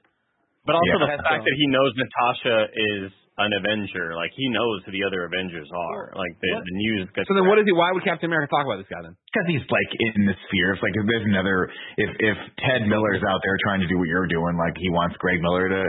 But 0.65 0.76
also 0.78 0.93
Yeah. 1.01 1.17
the 1.17 1.24
fact 1.26 1.41
that 1.41 1.55
he 1.57 1.65
knows 1.74 1.91
Natasha 1.97 2.57
is 2.69 3.05
an 3.40 3.52
Avenger, 3.56 4.12
like 4.14 4.36
he 4.36 4.52
knows 4.52 4.84
who 4.84 4.92
the 4.92 5.08
other 5.08 5.24
Avengers 5.24 5.72
are. 5.72 6.12
Like 6.12 6.36
the, 6.44 6.52
the 6.52 6.76
news. 6.76 7.08
Gets 7.16 7.32
So 7.32 7.34
then, 7.34 7.48
what 7.48 7.56
is 7.60 7.66
he? 7.66 7.72
Why 7.72 7.96
would 7.96 8.04
Captain 8.04 8.28
America 8.28 8.52
talk 8.52 8.68
about 8.68 8.84
this 8.84 8.92
guy 8.92 9.00
then? 9.00 9.16
Because 9.32 9.48
he's 9.48 9.66
like 9.72 9.92
in 10.16 10.28
the 10.28 10.36
sphere. 10.48 10.76
It's 10.76 10.84
like 10.84 10.96
if 10.96 11.06
there's 11.08 11.28
another, 11.32 11.72
if 11.96 12.12
if 12.20 12.38
Ted 12.60 12.92
Miller's 12.92 13.24
out 13.24 13.40
there 13.40 13.56
trying 13.64 13.80
to 13.80 13.88
do 13.88 13.96
what 13.96 14.12
you're 14.12 14.28
doing, 14.28 14.60
like 14.60 14.76
he 14.76 14.92
wants 14.92 15.16
Greg 15.24 15.40
Miller 15.40 15.72
to 15.72 15.84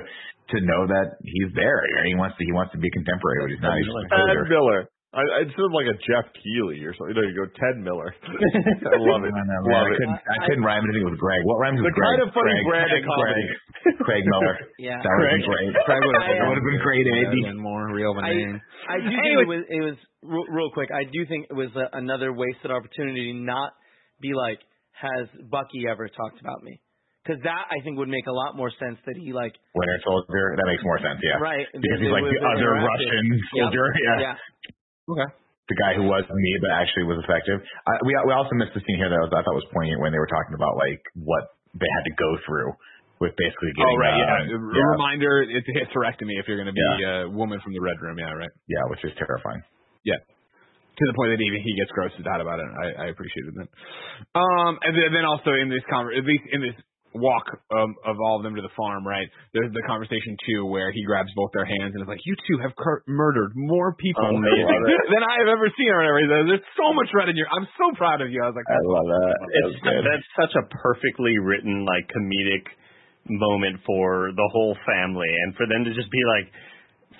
to 0.54 0.56
know 0.62 0.86
that 0.86 1.18
he's 1.26 1.50
there. 1.58 1.82
He 2.06 2.14
wants 2.14 2.38
to 2.38 2.42
he 2.46 2.54
wants 2.54 2.70
to 2.72 2.80
be 2.80 2.90
contemporary, 2.94 3.38
but 3.42 3.50
he's 3.50 3.62
not. 3.62 3.74
He's 3.74 3.90
Ted. 4.06 4.46
Miller. 4.46 4.86
I, 5.12 5.44
I'd 5.44 5.52
sort 5.52 5.68
of 5.68 5.76
like 5.76 5.84
a 5.92 5.96
Geoff 6.08 6.24
Keighley 6.40 6.80
or 6.88 6.96
something. 6.96 7.12
There 7.12 7.28
you 7.28 7.36
go, 7.36 7.44
Ted 7.52 7.76
Miller. 7.84 8.16
I 8.24 8.96
love 8.96 9.22
it. 9.28 9.32
I, 9.36 9.44
know, 9.44 9.60
man. 9.60 9.60
Love 9.68 9.84
I 9.84 9.92
it. 9.92 9.98
couldn't, 10.00 10.20
I 10.24 10.38
couldn't 10.48 10.64
rhyme 10.64 10.84
anything 10.88 11.04
with 11.04 11.20
Greg. 11.20 11.44
What 11.44 11.60
rhymes 11.60 11.76
with 11.84 11.92
The 11.92 12.00
Greg? 12.00 12.16
kind 12.16 12.22
of 12.24 12.28
funny 12.32 12.56
Greg, 12.64 12.64
brand 12.64 12.88
of 12.96 13.00
Craig, 13.04 13.04
comedy. 13.12 13.44
Craig, 13.44 13.96
Craig 14.08 14.24
Miller. 14.24 14.56
Yeah. 14.80 14.98
That 15.04 15.12
would 15.12 15.28
have 15.28 15.36
uh, 15.36 15.36
been 15.36 15.44
great. 15.52 15.68
Craig 15.84 16.00
would 16.00 16.16
have 16.16 16.26
That 16.32 16.46
would 16.48 16.58
have 16.64 16.68
been 16.72 16.80
great, 16.80 17.04
Andy. 17.12 17.40
been 17.44 17.60
more 17.60 17.84
real 17.92 18.16
of 18.16 18.18
a 18.18 18.24
I, 18.24 18.32
name. 18.32 18.56
I 18.88 18.96
do 19.04 19.12
think 19.12 19.34
it 19.36 19.48
was, 19.52 19.62
it 19.68 19.82
was 19.84 19.96
real, 20.24 20.46
real 20.48 20.70
quick. 20.72 20.88
I 20.88 21.04
do 21.04 21.20
think 21.28 21.52
it 21.52 21.56
was 21.60 21.68
a, 21.76 21.92
another 21.92 22.32
wasted 22.32 22.72
opportunity 22.72 23.36
to 23.36 23.36
not 23.36 23.76
be 24.24 24.32
like, 24.32 24.64
has 24.96 25.28
Bucky 25.52 25.84
ever 25.92 26.08
talked 26.08 26.40
about 26.40 26.64
me? 26.64 26.80
Because 27.20 27.38
that 27.44 27.68
I 27.70 27.78
think 27.84 28.00
would 28.00 28.08
make 28.10 28.26
a 28.26 28.34
lot 28.34 28.56
more 28.56 28.72
sense 28.82 28.96
that 29.06 29.14
he 29.20 29.30
like 29.36 29.52
Winter 29.76 29.98
Soldier. 30.02 30.56
That 30.58 30.66
makes 30.66 30.82
more 30.82 30.98
sense. 30.98 31.20
Yeah. 31.22 31.38
right 31.38 31.68
Because 31.70 32.00
he's 32.02 32.10
like 32.10 32.26
the 32.26 32.40
other 32.42 32.80
interactive. 32.80 32.88
Russian 32.88 33.24
Yep. 33.28 33.62
soldier. 33.62 33.86
Yeah. 33.94 34.18
yeah. 34.32 34.36
Okay. 35.12 35.28
the 35.68 35.76
guy 35.78 35.92
who 35.96 36.04
was 36.08 36.24
me 36.28 36.52
but 36.60 36.72
actually 36.74 37.04
was 37.08 37.20
effective. 37.22 37.60
I, 37.86 37.92
we 38.04 38.12
we 38.26 38.32
also 38.34 38.52
missed 38.58 38.74
the 38.74 38.82
scene 38.84 38.98
here 38.98 39.08
that 39.08 39.18
I, 39.18 39.24
was, 39.24 39.32
I 39.32 39.40
thought 39.44 39.54
was 39.56 39.68
poignant 39.72 40.00
when 40.02 40.10
they 40.12 40.20
were 40.20 40.30
talking 40.30 40.56
about 40.56 40.74
like 40.80 41.00
what 41.16 41.44
they 41.76 41.88
had 41.88 42.04
to 42.10 42.14
go 42.18 42.30
through 42.44 42.70
with 43.22 43.32
basically 43.38 43.70
getting. 43.78 43.86
oh 43.86 43.96
right, 44.02 44.18
uh, 44.18 44.50
yeah. 44.50 44.52
A 44.52 44.58
yeah, 44.58 44.92
reminder: 44.98 45.46
it's 45.46 45.68
a 45.70 45.76
hysterectomy 45.78 46.36
if 46.42 46.50
you're 46.50 46.58
going 46.58 46.68
to 46.68 46.74
be 46.74 46.82
Yeah. 47.00 47.24
a 47.24 47.30
woman 47.30 47.62
from 47.62 47.72
the 47.72 47.80
red 47.80 47.96
room. 48.02 48.18
Yeah, 48.18 48.34
right. 48.34 48.50
yeah, 48.66 48.82
which 48.90 49.00
is 49.06 49.14
terrifying. 49.14 49.62
Yeah. 50.02 50.18
To 50.18 51.02
the 51.08 51.14
point 51.16 51.32
that 51.32 51.40
even 51.40 51.62
he 51.64 51.72
gets 51.78 51.88
grossed 51.96 52.20
out 52.28 52.42
about 52.44 52.60
it. 52.60 52.68
I, 52.68 52.86
I 53.04 53.06
appreciated 53.08 53.56
that. 53.56 53.68
Um, 54.36 54.76
and 54.84 54.92
then, 54.92 55.08
then 55.16 55.24
also 55.24 55.56
in 55.56 55.72
this 55.72 55.80
conver- 55.88 56.12
at 56.12 56.20
least 56.26 56.44
in 56.52 56.60
this 56.60 56.76
walk 57.14 57.44
um, 57.72 57.92
of 58.08 58.16
all 58.20 58.40
of 58.40 58.42
them 58.42 58.56
to 58.56 58.64
the 58.64 58.72
farm, 58.76 59.04
right? 59.06 59.28
There's 59.52 59.72
the 59.72 59.84
conversation 59.84 60.36
too 60.48 60.64
where 60.64 60.92
he 60.92 61.04
grabs 61.04 61.28
both 61.36 61.52
their 61.52 61.68
hands 61.68 61.92
and 61.92 62.00
is 62.00 62.08
like, 62.08 62.24
"You 62.24 62.36
two 62.36 62.58
have 62.64 62.72
cur- 62.76 63.04
murdered 63.06 63.52
more 63.54 63.92
people 63.96 64.24
Amazing. 64.24 64.80
than 65.12 65.22
I 65.22 65.44
have 65.44 65.50
ever 65.52 65.68
seen." 65.76 65.90
Or 65.92 66.00
whatever. 66.00 66.18
He 66.20 66.28
says, 66.28 66.44
There's 66.56 66.68
so 66.76 66.88
much 66.96 67.08
red 67.12 67.28
in 67.28 67.36
your. 67.36 67.48
I'm 67.52 67.68
so 67.76 67.92
proud 67.96 68.20
of 68.24 68.32
you. 68.32 68.40
I 68.40 68.48
was 68.48 68.56
like, 68.56 68.68
I 68.68 68.80
love 68.88 69.06
that. 69.08 69.34
It's 69.60 69.78
that's 69.84 70.28
such 70.40 70.54
a 70.56 70.64
perfectly 70.72 71.36
written 71.38 71.84
like 71.84 72.08
comedic 72.08 72.64
moment 73.28 73.78
for 73.86 74.32
the 74.34 74.48
whole 74.52 74.76
family, 74.88 75.30
and 75.46 75.54
for 75.54 75.68
them 75.68 75.84
to 75.84 75.92
just 75.94 76.10
be 76.10 76.22
like, 76.26 76.48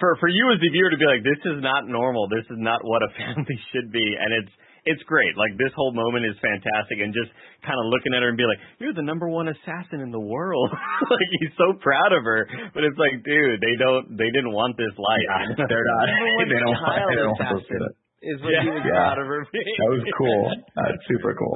for 0.01 0.17
for 0.19 0.29
you 0.29 0.45
as 0.51 0.59
the 0.59 0.71
viewer 0.73 0.91
to 0.91 0.99
be 0.99 1.07
like, 1.07 1.23
this 1.23 1.43
is 1.47 1.61
not 1.63 1.87
normal. 1.87 2.27
This 2.33 2.49
is 2.51 2.59
not 2.59 2.81
what 2.83 3.05
a 3.05 3.11
family 3.21 3.59
should 3.71 3.93
be, 3.93 4.07
and 4.19 4.31
it's 4.43 4.55
it's 4.85 5.03
great. 5.07 5.33
Like 5.39 5.55
this 5.59 5.71
whole 5.79 5.95
moment 5.95 6.27
is 6.27 6.35
fantastic, 6.43 6.99
and 7.03 7.15
just 7.15 7.31
kind 7.63 7.79
of 7.79 7.87
looking 7.91 8.13
at 8.15 8.23
her 8.27 8.29
and 8.31 8.39
be 8.39 8.47
like, 8.47 8.59
"You're 8.83 8.95
the 8.97 9.07
number 9.07 9.29
one 9.31 9.47
assassin 9.47 10.03
in 10.03 10.11
the 10.11 10.21
world." 10.23 10.71
like 11.11 11.31
he's 11.41 11.55
so 11.55 11.79
proud 11.79 12.11
of 12.15 12.23
her, 12.27 12.47
but 12.75 12.83
it's 12.83 12.99
like, 12.99 13.23
dude, 13.23 13.59
they 13.63 13.77
don't, 13.79 14.19
they 14.19 14.31
didn't 14.35 14.51
want 14.51 14.75
this 14.77 14.95
life. 14.99 15.27
Yeah, 15.55 15.67
they're 15.71 15.87
not. 15.87 16.07
They 16.51 16.59
don't. 16.59 16.79
child 16.83 17.09
They 17.11 17.17
don't 17.23 17.35
want 17.39 17.39
to 17.39 17.57
assassin 17.63 17.79
do 17.79 17.85
that. 17.87 17.95
is 18.23 18.39
what 18.43 18.51
Yeah. 18.55 18.63
he 18.67 18.71
was 18.71 18.83
Yeah. 18.87 18.99
proud 19.03 19.19
of 19.23 19.27
her 19.31 19.43
being. 19.55 19.77
That 19.83 19.91
was 19.99 20.05
cool. 20.19 20.43
That's 20.79 21.03
super 21.11 21.33
cool. 21.39 21.55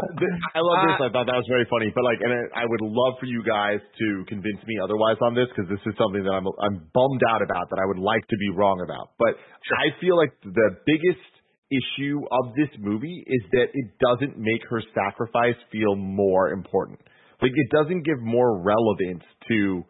I 0.55 0.62
love 0.62 0.79
this. 0.87 0.99
Uh, 0.99 1.07
I 1.07 1.09
thought 1.14 1.27
that 1.31 1.39
was 1.39 1.47
very 1.51 1.66
funny. 1.70 1.91
But 1.95 2.03
like, 2.07 2.18
and 2.22 2.31
I 2.31 2.62
I 2.62 2.64
would 2.66 2.83
love 2.83 3.18
for 3.22 3.27
you 3.27 3.43
guys 3.47 3.79
to 3.83 4.07
convince 4.31 4.59
me 4.66 4.79
otherwise 4.83 5.18
on 5.22 5.35
this 5.35 5.47
because 5.51 5.66
this 5.70 5.83
is 5.87 5.95
something 5.99 6.22
that 6.27 6.35
I'm 6.35 6.47
I'm 6.62 6.87
bummed 6.95 7.22
out 7.31 7.43
about 7.43 7.70
that 7.74 7.79
I 7.83 7.87
would 7.91 7.99
like 8.03 8.22
to 8.31 8.37
be 8.39 8.51
wrong 8.55 8.79
about. 8.87 9.14
But 9.18 9.35
I 9.83 9.95
feel 10.03 10.14
like 10.18 10.31
the 10.43 10.68
biggest 10.87 11.22
issue 11.71 12.23
of 12.31 12.55
this 12.55 12.71
movie 12.79 13.25
is 13.27 13.43
that 13.53 13.69
it 13.73 13.89
doesn't 13.99 14.39
make 14.39 14.62
her 14.71 14.83
sacrifice 14.95 15.59
feel 15.73 15.97
more 15.97 16.51
important. 16.51 17.01
Like 17.43 17.53
it 17.55 17.71
doesn't 17.71 18.03
give 18.03 18.21
more 18.21 18.62
relevance 18.62 19.25
to 19.49 19.83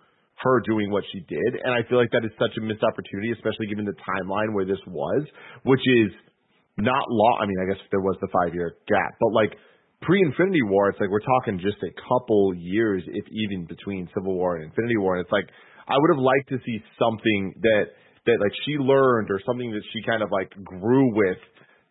her 0.42 0.60
doing 0.66 0.90
what 0.90 1.04
she 1.12 1.20
did, 1.20 1.60
and 1.64 1.72
I 1.72 1.86
feel 1.88 1.96
like 1.98 2.10
that 2.12 2.24
is 2.24 2.32
such 2.38 2.52
a 2.58 2.60
missed 2.60 2.82
opportunity, 2.82 3.32
especially 3.32 3.68
given 3.68 3.84
the 3.84 3.96
timeline 4.04 4.52
where 4.52 4.64
this 4.64 4.80
was, 4.86 5.24
which 5.64 5.80
is 5.80 6.12
not 6.76 7.04
long. 7.08 7.38
I 7.40 7.46
mean, 7.46 7.56
I 7.62 7.72
guess 7.72 7.80
there 7.90 8.04
was 8.04 8.16
the 8.20 8.28
five 8.28 8.52
year 8.52 8.76
gap, 8.88 9.16
but 9.20 9.32
like 9.32 9.56
pre 10.02 10.20
Infinity 10.20 10.62
War, 10.64 10.90
it's 10.90 11.00
like 11.00 11.08
we're 11.08 11.24
talking 11.24 11.58
just 11.60 11.80
a 11.80 11.92
couple 12.04 12.52
years, 12.56 13.02
if 13.06 13.24
even 13.32 13.64
between 13.64 14.08
Civil 14.12 14.34
War 14.34 14.56
and 14.56 14.64
Infinity 14.64 14.96
War. 14.98 15.16
And 15.16 15.24
it's 15.24 15.32
like 15.32 15.48
I 15.88 15.96
would 15.96 16.10
have 16.12 16.22
liked 16.22 16.48
to 16.50 16.58
see 16.66 16.82
something 16.98 17.54
that 17.62 17.96
that 18.26 18.38
like 18.42 18.52
she 18.66 18.76
learned 18.76 19.30
or 19.30 19.40
something 19.46 19.70
that 19.70 19.84
she 19.92 20.02
kind 20.02 20.22
of 20.22 20.28
like 20.30 20.50
grew 20.64 21.14
with 21.14 21.38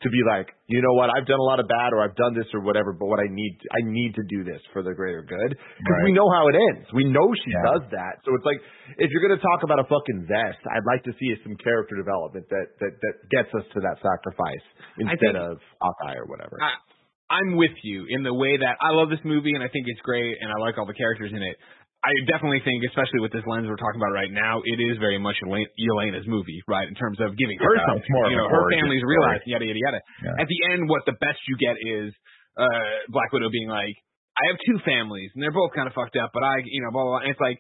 to 0.06 0.10
be 0.14 0.22
like, 0.30 0.54
you 0.70 0.78
know 0.86 0.94
what, 0.94 1.10
I've 1.10 1.26
done 1.26 1.42
a 1.42 1.48
lot 1.50 1.58
of 1.60 1.66
bad 1.66 1.90
or 1.98 2.06
I've 2.06 2.14
done 2.16 2.38
this 2.38 2.46
or 2.54 2.62
whatever, 2.62 2.94
but 2.94 3.10
what 3.10 3.18
I 3.18 3.26
need 3.26 3.58
I 3.74 3.82
need 3.90 4.14
to 4.16 4.24
do 4.30 4.46
this 4.46 4.62
for 4.72 4.86
the 4.86 4.94
greater 4.94 5.26
good 5.26 5.52
because 5.58 6.00
we 6.06 6.14
know 6.14 6.30
how 6.30 6.46
it 6.48 6.56
ends. 6.56 6.86
We 6.94 7.10
know 7.10 7.26
she 7.42 7.50
Yeah. 7.52 7.66
does 7.74 7.84
that. 7.92 8.22
So 8.24 8.30
it's 8.38 8.46
like 8.46 8.62
if 9.02 9.10
you're 9.10 9.26
going 9.26 9.34
to 9.38 9.42
talk 9.42 9.66
about 9.66 9.82
a 9.82 9.88
fucking 9.90 10.30
vest, 10.30 10.62
I'd 10.70 10.86
like 10.86 11.02
to 11.10 11.14
see 11.18 11.34
some 11.42 11.58
character 11.58 11.98
development 11.98 12.46
that 12.54 12.68
that 12.80 12.94
that 13.02 13.16
gets 13.34 13.50
us 13.58 13.66
to 13.74 13.80
that 13.82 13.98
sacrifice 14.00 14.66
instead 15.02 15.34
think- 15.34 15.42
of 15.42 15.58
Hawkeye 15.82 16.16
or 16.22 16.30
whatever. 16.30 16.56
I, 16.62 16.78
I'm 17.26 17.58
with 17.58 17.74
you 17.82 18.06
in 18.08 18.22
the 18.22 18.34
way 18.34 18.54
that 18.62 18.78
I 18.80 18.94
love 18.94 19.10
this 19.10 19.24
movie 19.26 19.58
and 19.58 19.64
I 19.66 19.68
think 19.74 19.90
it's 19.90 20.02
great 20.06 20.38
and 20.40 20.54
I 20.54 20.62
like 20.62 20.78
all 20.78 20.86
the 20.86 20.94
characters 20.94 21.34
in 21.34 21.42
it. 21.42 21.58
I 22.06 22.14
definitely 22.30 22.62
think, 22.62 22.86
especially 22.86 23.20
with 23.26 23.34
this 23.34 23.42
lens 23.50 23.66
we're 23.66 23.82
talking 23.82 23.98
about 23.98 24.14
right 24.14 24.30
now, 24.30 24.62
it 24.62 24.78
is 24.78 25.02
very 25.02 25.18
much 25.18 25.36
Elena- 25.42 25.74
Elena's 25.74 26.30
movie, 26.30 26.62
right? 26.70 26.86
In 26.86 26.94
terms 26.94 27.18
of 27.18 27.34
giving 27.34 27.58
her 27.58 27.74
Yeah, 27.74 27.90
something, 27.90 28.12
more 28.14 28.30
you 28.30 28.38
know, 28.38 28.46
her 28.46 28.70
family's 28.78 29.02
realized, 29.02 29.44
yada 29.50 29.66
yada 29.66 29.82
yada. 29.82 30.00
Yeah. 30.22 30.42
At 30.44 30.48
the 30.48 30.60
end, 30.72 30.86
what 30.88 31.02
the 31.10 31.18
best 31.18 31.42
you 31.50 31.58
get 31.58 31.76
is 31.82 32.14
uh 32.56 33.10
Black 33.10 33.34
Widow 33.34 33.50
being 33.50 33.68
like, 33.68 33.98
"I 34.38 34.54
have 34.54 34.58
two 34.62 34.78
families 34.86 35.32
and 35.34 35.42
they're 35.42 35.56
both 35.56 35.74
kind 35.74 35.90
of 35.90 35.94
fucked 35.98 36.16
up, 36.16 36.30
but 36.32 36.44
I, 36.46 36.62
you 36.64 36.86
know, 36.86 36.92
blah 36.94 37.04
blah." 37.04 37.14
blah. 37.20 37.24
And 37.26 37.32
it's 37.34 37.42
like, 37.42 37.58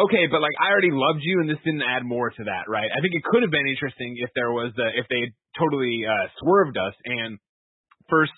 okay, 0.00 0.24
but 0.26 0.40
like 0.40 0.56
I 0.58 0.72
already 0.72 0.90
loved 0.90 1.20
you, 1.20 1.44
and 1.44 1.48
this 1.52 1.60
didn't 1.62 1.84
add 1.84 2.02
more 2.02 2.30
to 2.32 2.42
that, 2.48 2.66
right? 2.72 2.88
I 2.88 2.98
think 3.04 3.12
it 3.12 3.22
could 3.28 3.42
have 3.44 3.52
been 3.52 3.68
interesting 3.68 4.16
if 4.24 4.30
there 4.34 4.50
was 4.50 4.72
the 4.74 4.88
if 4.96 5.04
they 5.12 5.20
had 5.28 5.32
totally 5.60 6.00
uh 6.08 6.26
swerved 6.40 6.78
us 6.80 6.96
and 7.04 7.36
first 8.08 8.32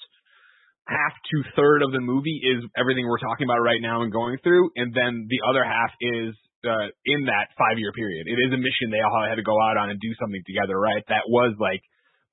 half 0.86 1.14
to 1.16 1.36
third 1.56 1.82
of 1.82 1.92
the 1.92 2.00
movie 2.00 2.40
is 2.44 2.64
everything 2.76 3.06
we're 3.08 3.22
talking 3.22 3.46
about 3.48 3.60
right 3.64 3.80
now 3.80 4.02
and 4.02 4.12
going 4.12 4.36
through, 4.42 4.70
and 4.76 4.92
then 4.92 5.26
the 5.28 5.40
other 5.48 5.64
half 5.64 5.90
is 6.00 6.36
uh, 6.64 6.88
in 7.04 7.24
that 7.28 7.52
five 7.56 7.76
year 7.78 7.92
period. 7.92 8.26
It 8.28 8.40
is 8.40 8.52
a 8.52 8.60
mission 8.60 8.88
they 8.92 9.04
all 9.04 9.24
had 9.28 9.36
to 9.36 9.46
go 9.46 9.56
out 9.60 9.76
on 9.76 9.90
and 9.90 10.00
do 10.00 10.12
something 10.20 10.40
together, 10.46 10.76
right? 10.78 11.02
That 11.08 11.28
was 11.28 11.56
like 11.60 11.80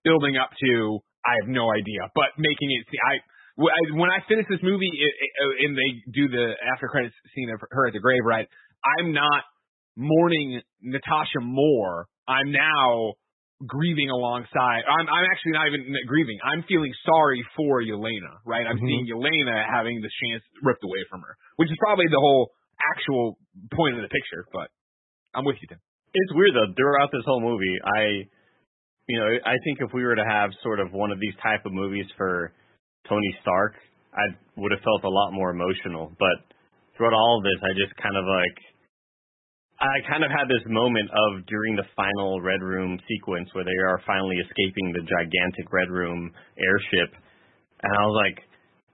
building 0.04 0.36
up 0.36 0.52
to 0.64 1.00
I 1.24 1.38
have 1.44 1.50
no 1.50 1.70
idea, 1.72 2.10
but 2.16 2.34
making 2.38 2.72
it. 2.74 2.88
I 3.08 3.22
I- 3.62 3.94
when 3.94 4.10
I 4.10 4.24
finish 4.28 4.48
this 4.50 4.64
movie 4.64 4.90
it, 4.90 5.14
it, 5.14 5.32
uh, 5.44 5.66
and 5.68 5.72
they 5.78 5.90
do 6.12 6.28
the 6.32 6.56
after 6.74 6.88
credits 6.88 7.14
scene 7.36 7.52
of 7.54 7.60
her 7.70 7.88
at 7.88 7.94
the 7.94 8.00
grave, 8.00 8.24
right? 8.26 8.48
I'm 8.98 9.14
not 9.14 9.44
mourning 9.96 10.62
Natasha 10.82 11.40
more. 11.42 12.08
I'm 12.28 12.52
now 12.52 13.14
grieving 13.68 14.10
alongside. 14.10 14.82
I'm 14.88 15.06
I'm 15.08 15.26
actually 15.32 15.54
not 15.54 15.68
even 15.68 15.86
grieving. 16.08 16.38
I'm 16.44 16.64
feeling 16.64 16.92
sorry 17.06 17.44
for 17.56 17.82
Yelena, 17.82 18.42
right? 18.46 18.66
I'm 18.66 18.78
Mhm. 18.78 18.88
seeing 18.88 19.06
Yelena 19.08 19.66
having 19.70 20.02
this 20.02 20.12
chance 20.26 20.44
ripped 20.64 20.84
away 20.84 21.04
from 21.10 21.22
her, 21.22 21.36
which 21.58 21.70
is 21.72 21.78
probably 21.80 22.08
the 22.08 22.20
whole 22.20 22.52
actual 22.96 23.38
point 23.74 23.96
of 23.96 24.02
the 24.02 24.10
picture. 24.10 24.46
But 24.52 24.70
I'm 25.36 25.46
with 25.46 25.62
you, 25.62 25.68
Tim. 25.68 25.80
It's 26.14 26.34
weird 26.34 26.54
though. 26.56 26.74
Throughout 26.74 27.12
this 27.12 27.24
whole 27.26 27.40
movie, 27.40 27.78
I, 27.84 28.26
you 29.08 29.18
know, 29.20 29.30
I 29.46 29.56
think 29.64 29.80
if 29.82 29.94
we 29.94 30.04
were 30.04 30.16
to 30.16 30.26
have 30.26 30.52
sort 30.64 30.80
of 30.80 30.92
one 30.92 31.12
of 31.12 31.20
these 31.20 31.36
type 31.42 31.66
of 31.66 31.72
movies 31.72 32.10
for 32.18 32.54
Tony 33.08 33.36
Stark, 33.42 33.76
I 34.14 34.36
would 34.58 34.72
have 34.72 34.82
felt 34.82 35.04
a 35.04 35.10
lot 35.10 35.32
more 35.32 35.52
emotional. 35.52 36.12
But 36.20 36.38
throughout 36.98 37.14
all 37.14 37.38
of 37.38 37.44
this, 37.44 37.60
I 37.64 37.74
just 37.74 37.96
kind 37.98 38.18
of 38.18 38.26
like, 38.26 38.58
I 39.82 39.98
kind 40.06 40.22
of 40.22 40.30
had 40.30 40.46
this 40.46 40.62
moment 40.70 41.10
of 41.10 41.42
during 41.50 41.74
the 41.74 41.90
final 41.98 42.38
Red 42.38 42.62
Room 42.62 43.02
sequence 43.10 43.50
where 43.58 43.66
they 43.66 43.80
are 43.90 43.98
finally 44.06 44.38
escaping 44.38 44.94
the 44.94 45.02
gigantic 45.02 45.74
Red 45.74 45.90
Room 45.90 46.30
airship, 46.54 47.18
and 47.82 47.90
I 47.90 48.02
was 48.06 48.18
like, 48.22 48.38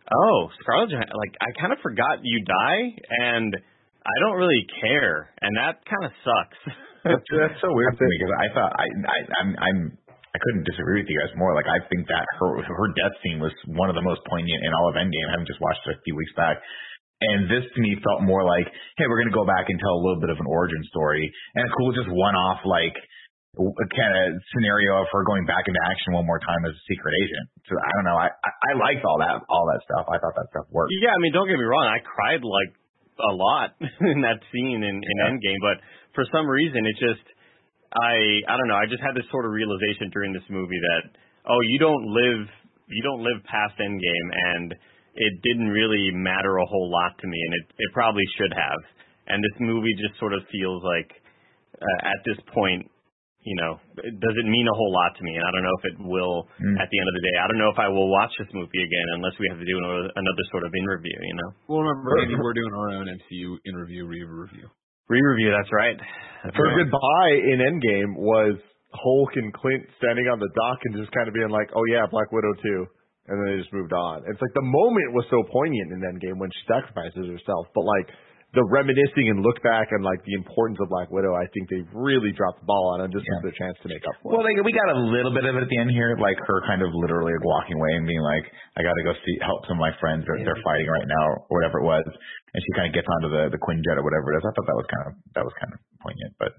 oh, 0.08 0.48
Scarlett, 0.64 0.96
Johansson, 0.96 1.12
like 1.12 1.36
I 1.44 1.52
kind 1.60 1.76
of 1.76 1.84
forgot 1.84 2.24
you 2.24 2.40
die, 2.40 2.84
and 3.20 3.52
I 4.08 4.16
don't 4.24 4.40
really 4.40 4.64
care, 4.80 5.36
and 5.44 5.52
that 5.60 5.84
kind 5.84 6.08
of 6.08 6.12
sucks. 6.24 6.60
That's, 7.04 7.28
that's 7.36 7.60
so 7.60 7.72
weird 7.72 7.96
me 8.00 8.16
because 8.20 8.36
I 8.36 8.48
thought 8.56 8.72
I, 8.76 8.88
I 8.88 9.18
I'm 9.44 9.50
I'm 9.60 9.80
I 10.28 10.38
couldn't 10.44 10.68
disagree 10.68 11.04
with 11.04 11.10
you 11.12 11.20
guys 11.20 11.36
more. 11.40 11.56
Like 11.56 11.68
I 11.68 11.84
think 11.88 12.08
that 12.08 12.24
her 12.40 12.64
her 12.64 12.88
death 12.96 13.16
scene 13.24 13.40
was 13.44 13.52
one 13.76 13.92
of 13.92 13.96
the 13.96 14.04
most 14.04 14.24
poignant 14.28 14.64
in 14.64 14.72
all 14.72 14.88
of 14.92 14.96
Endgame. 14.96 15.28
I 15.28 15.36
haven't 15.36 15.52
just 15.52 15.60
watched 15.60 15.84
it 15.88 16.00
a 16.00 16.04
few 16.04 16.16
weeks 16.16 16.32
back. 16.36 16.60
And 17.18 17.50
this 17.50 17.66
to 17.66 17.80
me 17.82 17.98
felt 18.06 18.22
more 18.22 18.46
like, 18.46 18.70
hey, 18.98 19.06
we're 19.10 19.18
gonna 19.26 19.34
go 19.34 19.46
back 19.46 19.66
and 19.70 19.78
tell 19.82 19.98
a 19.98 20.02
little 20.06 20.22
bit 20.22 20.30
of 20.30 20.38
an 20.38 20.46
origin 20.46 20.78
story, 20.94 21.26
and 21.58 21.66
it's 21.66 21.74
cool, 21.74 21.90
just 21.94 22.10
one 22.14 22.36
off 22.38 22.62
like 22.66 22.94
kind 23.58 24.14
of 24.14 24.38
scenario 24.54 25.02
of 25.02 25.10
her 25.10 25.26
going 25.26 25.42
back 25.50 25.66
into 25.66 25.82
action 25.90 26.14
one 26.14 26.30
more 26.30 26.38
time 26.38 26.62
as 26.70 26.78
a 26.78 26.84
secret 26.86 27.10
agent. 27.26 27.46
So 27.66 27.74
I 27.74 27.90
don't 27.98 28.06
know. 28.06 28.18
I 28.22 28.30
I, 28.30 28.52
I 28.70 28.72
liked 28.78 29.02
all 29.02 29.18
that 29.18 29.42
all 29.50 29.66
that 29.74 29.82
stuff. 29.82 30.06
I 30.14 30.22
thought 30.22 30.38
that 30.38 30.48
stuff 30.54 30.70
worked. 30.70 30.94
Yeah, 31.02 31.10
I 31.10 31.20
mean, 31.26 31.34
don't 31.34 31.50
get 31.50 31.58
me 31.58 31.66
wrong. 31.66 31.90
I 31.90 31.98
cried 32.06 32.46
like 32.46 32.72
a 33.18 33.34
lot 33.34 33.74
in 34.14 34.22
that 34.22 34.38
scene 34.54 34.86
in, 34.86 34.96
in 35.02 35.16
Yeah. 35.18 35.34
Endgame, 35.34 35.62
but 35.66 35.82
for 36.14 36.22
some 36.30 36.46
reason, 36.46 36.86
it 36.86 37.02
just 37.02 37.26
I 37.98 38.46
I 38.46 38.54
don't 38.62 38.70
know. 38.70 38.78
I 38.78 38.86
just 38.86 39.02
had 39.02 39.18
this 39.18 39.26
sort 39.34 39.50
of 39.50 39.58
realization 39.58 40.14
during 40.14 40.38
this 40.38 40.46
movie 40.54 40.78
that 40.94 41.18
oh, 41.50 41.62
you 41.74 41.82
don't 41.82 42.06
live 42.14 42.46
you 42.94 43.02
don't 43.02 43.26
live 43.26 43.42
past 43.50 43.74
Endgame, 43.82 44.30
and 44.54 44.70
it 45.18 45.34
didn't 45.44 45.70
really 45.74 46.12
matter 46.14 46.58
a 46.58 46.66
whole 46.66 46.90
lot 46.94 47.18
to 47.20 47.28
me, 47.28 47.40
and 47.42 47.54
it 47.62 47.66
it 47.78 47.90
probably 47.94 48.24
should 48.38 48.54
have. 48.54 48.80
And 49.28 49.44
this 49.44 49.58
movie 49.60 49.92
just 50.00 50.16
sort 50.22 50.32
of 50.34 50.42
feels 50.54 50.80
like 50.86 51.10
uh, 51.76 52.00
at 52.08 52.20
this 52.26 52.38
point. 52.54 52.86
You 53.48 53.56
know, 53.64 53.80
it 54.04 54.12
doesn't 54.20 54.50
mean 54.52 54.68
a 54.68 54.76
whole 54.76 54.92
lot 54.92 55.16
to 55.16 55.24
me, 55.24 55.32
and 55.40 55.46
I 55.48 55.52
don't 55.56 55.64
know 55.64 55.78
if 55.80 55.86
it 55.88 55.98
will 56.04 56.38
Mm. 56.60 56.76
at 56.84 56.88
the 56.92 56.98
end 57.00 57.08
of 57.08 57.16
the 57.16 57.24
day. 57.24 57.36
I 57.40 57.48
don't 57.48 57.62
know 57.64 57.72
if 57.72 57.80
I 57.80 57.88
will 57.88 58.12
watch 58.12 58.34
this 58.36 58.52
movie 58.52 58.82
again 58.84 59.08
unless 59.16 59.40
we 59.40 59.48
have 59.48 59.56
to 59.56 59.64
do 59.64 59.78
another, 59.80 60.12
another 60.20 60.44
sort 60.52 60.68
of 60.68 60.72
in 60.76 60.84
review. 60.84 61.16
You 61.16 61.36
know. 61.40 61.50
Well, 61.72 61.80
remember, 61.88 62.20
Andy, 62.20 62.36
we're 62.36 62.52
doing 62.52 62.74
our 62.76 62.90
own 63.00 63.08
MCU 63.08 63.56
in 63.64 63.74
review, 63.80 64.04
re-review. 64.04 64.68
Re-review, 65.08 65.56
that's 65.56 65.72
right. 65.72 65.96
That's 66.44 66.58
Her 66.60 66.68
right. 66.68 66.76
goodbye 66.84 67.36
in 67.48 67.64
Endgame 67.64 68.20
was 68.20 68.60
Hulk 68.92 69.32
and 69.40 69.54
Clint 69.56 69.88
standing 69.96 70.28
on 70.28 70.40
the 70.44 70.52
dock 70.52 70.80
and 70.84 71.00
just 71.00 71.16
kind 71.16 71.30
of 71.30 71.34
being 71.34 71.48
like, 71.48 71.72
"Oh 71.72 71.86
yeah, 71.88 72.04
Black 72.12 72.28
Widow 72.36 72.52
too," 72.60 72.84
and 73.28 73.36
then 73.40 73.46
they 73.52 73.58
just 73.62 73.72
moved 73.76 73.92
on. 73.94 74.24
It's 74.28 74.40
like 74.42 74.56
the 74.56 74.64
moment 74.66 75.14
was 75.16 75.28
so 75.30 75.44
poignant 75.52 75.92
in 75.96 76.00
Endgame 76.04 76.40
when 76.40 76.50
she 76.52 76.64
sacrifices 76.68 77.28
herself, 77.28 77.68
but 77.76 77.84
like 77.84 78.08
the 78.56 78.64
reminiscing 78.72 79.28
and 79.28 79.44
look 79.44 79.60
back 79.60 79.92
and 79.92 80.00
like 80.08 80.24
the 80.24 80.32
importance 80.40 80.80
of 80.80 80.88
Black 80.88 81.12
Widow, 81.12 81.36
I 81.36 81.46
think 81.52 81.68
they 81.68 81.84
really 81.92 82.32
dropped 82.32 82.64
the 82.64 82.68
ball 82.72 82.96
on, 82.96 83.04
and 83.04 83.12
this 83.12 83.20
Yeah. 83.22 83.44
was 83.44 83.52
their 83.52 83.58
chance 83.60 83.76
to 83.84 83.92
make 83.92 84.00
up 84.08 84.16
for 84.24 84.32
Well, 84.40 84.42
it. 84.48 84.56
like 84.56 84.64
we 84.64 84.72
got 84.72 84.88
a 84.88 85.00
little 85.12 85.36
bit 85.36 85.44
of 85.44 85.60
it 85.60 85.68
at 85.68 85.70
the 85.70 85.78
end 85.78 85.92
here, 85.92 86.16
like 86.16 86.40
her 86.40 86.60
kind 86.64 86.80
of 86.80 86.90
literally 86.96 87.36
like, 87.36 87.44
walking 87.44 87.76
away 87.76 87.92
and 88.00 88.08
being 88.08 88.24
like, 88.24 88.48
"I 88.80 88.88
got 88.88 88.96
to 88.96 89.04
go 89.04 89.12
see 89.20 89.36
help 89.44 89.68
some 89.68 89.76
of 89.78 89.84
my 89.84 89.92
friends. 90.00 90.24
They're, 90.26 90.40
they're 90.48 90.64
fighting 90.64 90.88
right 90.88 91.06
now, 91.12 91.26
or 91.52 91.60
whatever 91.60 91.84
it 91.84 91.86
was." 91.86 92.08
And 92.08 92.60
she 92.64 92.72
kind 92.80 92.88
of 92.88 92.96
gets 92.96 93.06
onto 93.20 93.30
the 93.36 93.44
the 93.52 93.60
Quinjet 93.60 94.00
or 94.00 94.04
whatever 94.08 94.32
it 94.32 94.40
is. 94.40 94.48
I 94.48 94.52
thought 94.56 94.68
that 94.72 94.80
was 94.80 94.88
kind 94.96 95.06
of 95.12 95.14
that 95.36 95.44
was 95.44 95.54
kind 95.60 95.72
of 95.76 95.80
poignant, 96.00 96.32
but 96.40 96.52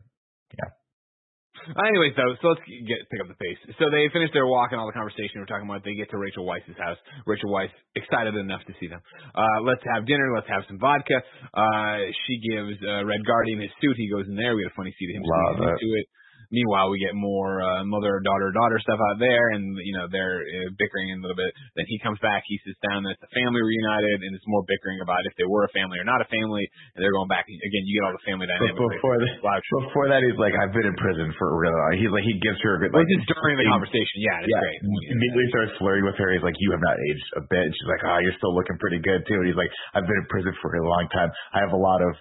Anyways, 1.67 2.15
though, 2.17 2.33
so 2.41 2.55
let's 2.55 2.65
get 2.67 2.99
pick 3.11 3.21
up 3.21 3.29
the 3.29 3.39
pace. 3.39 3.61
So 3.79 3.91
they 3.91 4.07
finish 4.13 4.31
their 4.33 4.47
walk 4.47 4.71
and 4.73 4.81
all 4.81 4.87
the 4.87 4.97
conversation 4.97 5.43
we're 5.43 5.51
talking 5.51 5.69
about. 5.69 5.85
They 5.85 5.95
get 5.95 6.11
to 6.11 6.19
Rachel 6.19 6.47
Weisz's 6.47 6.79
house. 6.79 6.99
Rachel 7.27 7.51
Weisz 7.51 7.73
excited 7.95 8.35
enough 8.35 8.63
to 8.67 8.75
see 8.81 8.89
them. 8.89 9.01
Uh, 9.35 9.63
let's 9.65 9.83
have 9.95 10.07
dinner. 10.07 10.31
Let's 10.35 10.49
have 10.49 10.63
some 10.69 10.79
vodka. 10.79 11.21
Uh, 11.53 12.11
she 12.27 12.41
gives 12.41 12.79
uh, 12.83 13.05
Red 13.05 13.23
Guardian 13.27 13.61
his 13.61 13.73
suit. 13.81 13.97
He 13.97 14.09
goes 14.11 14.27
in 14.29 14.37
there. 14.37 14.55
We 14.57 14.63
get 14.63 14.73
a 14.73 14.79
funny 14.79 14.95
scene 14.99 15.11
of 15.13 15.17
him 15.19 15.25
Love 15.27 15.57
it. 15.67 15.77
into 15.79 15.89
it. 15.99 16.07
Meanwhile, 16.49 16.89
we 16.89 16.97
get 16.97 17.13
more 17.13 17.61
uh, 17.61 17.85
mother 17.85 18.25
daughter 18.25 18.49
daughter 18.57 18.81
stuff 18.81 18.97
out 18.97 19.21
there, 19.21 19.53
and 19.53 19.77
you 19.85 19.93
know 19.93 20.09
they're 20.09 20.41
uh, 20.41 20.73
bickering 20.81 21.13
a 21.13 21.21
little 21.21 21.37
bit. 21.37 21.53
Then 21.77 21.85
he 21.85 22.01
comes 22.01 22.17
back. 22.25 22.41
He 22.49 22.57
sits 22.65 22.81
down. 22.81 23.05
And 23.05 23.13
it's 23.13 23.21
the 23.21 23.31
family 23.37 23.61
reunited, 23.61 24.25
and 24.25 24.33
it's 24.33 24.49
more 24.49 24.65
bickering 24.65 25.05
about 25.05 25.23
if 25.29 25.37
they 25.37 25.45
were 25.45 25.69
a 25.69 25.73
family 25.77 26.01
or 26.01 26.09
not 26.09 26.25
a 26.25 26.29
family. 26.33 26.65
And 26.97 27.05
they're 27.05 27.13
going 27.13 27.29
back 27.29 27.45
again. 27.47 27.83
You 27.85 28.01
get 28.01 28.05
all 28.09 28.17
the 28.17 28.25
family 28.25 28.49
but 28.49 28.65
dynamic. 28.65 28.81
before 28.81 29.21
that, 29.21 29.61
before 29.61 30.07
that, 30.09 30.25
he's 30.25 30.41
like, 30.41 30.57
"I've 30.57 30.73
been 30.73 30.89
in 30.89 30.97
prison 30.97 31.29
for 31.37 31.53
a 31.53 31.57
real." 31.61 31.77
long." 31.77 32.01
He's 32.01 32.11
like, 32.11 32.25
he 32.25 32.41
gives 32.41 32.59
her 32.65 32.77
a 32.77 32.79
good 32.81 32.97
like 32.97 33.07
just 33.13 33.29
during 33.29 33.61
the 33.61 33.69
conversation, 33.69 34.17
yeah, 34.25 34.41
it's 34.41 34.49
yeah, 34.49 34.65
great. 34.65 34.81
immediately 35.13 35.47
starts 35.53 35.73
flirting 35.77 36.09
with 36.09 36.17
her. 36.17 36.33
He's 36.33 36.43
like, 36.43 36.57
"You 36.57 36.73
have 36.73 36.83
not 36.83 36.97
aged 36.97 37.29
a 37.37 37.43
bit." 37.45 37.65
And 37.69 37.75
she's 37.77 37.91
like, 37.93 38.03
"Oh, 38.09 38.19
you're 38.25 38.37
still 38.41 38.57
looking 38.57 38.81
pretty 38.81 39.05
good 39.05 39.29
too." 39.29 39.37
And 39.37 39.47
he's 39.53 39.61
like, 39.61 39.71
"I've 39.93 40.09
been 40.09 40.17
in 40.17 40.29
prison 40.33 40.57
for 40.65 40.73
a 40.73 40.81
long 40.81 41.07
time. 41.13 41.29
I 41.53 41.61
have 41.61 41.77
a 41.77 41.81
lot 41.81 42.01
of 42.01 42.17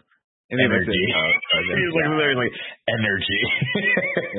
And 0.47 0.63
energy." 0.63 0.87
that's 0.87 0.95
it. 0.95 1.75
he's 1.75 1.91
like, 1.91 2.07
literally 2.07 2.47
like, 2.47 2.55
energy. 2.87 3.41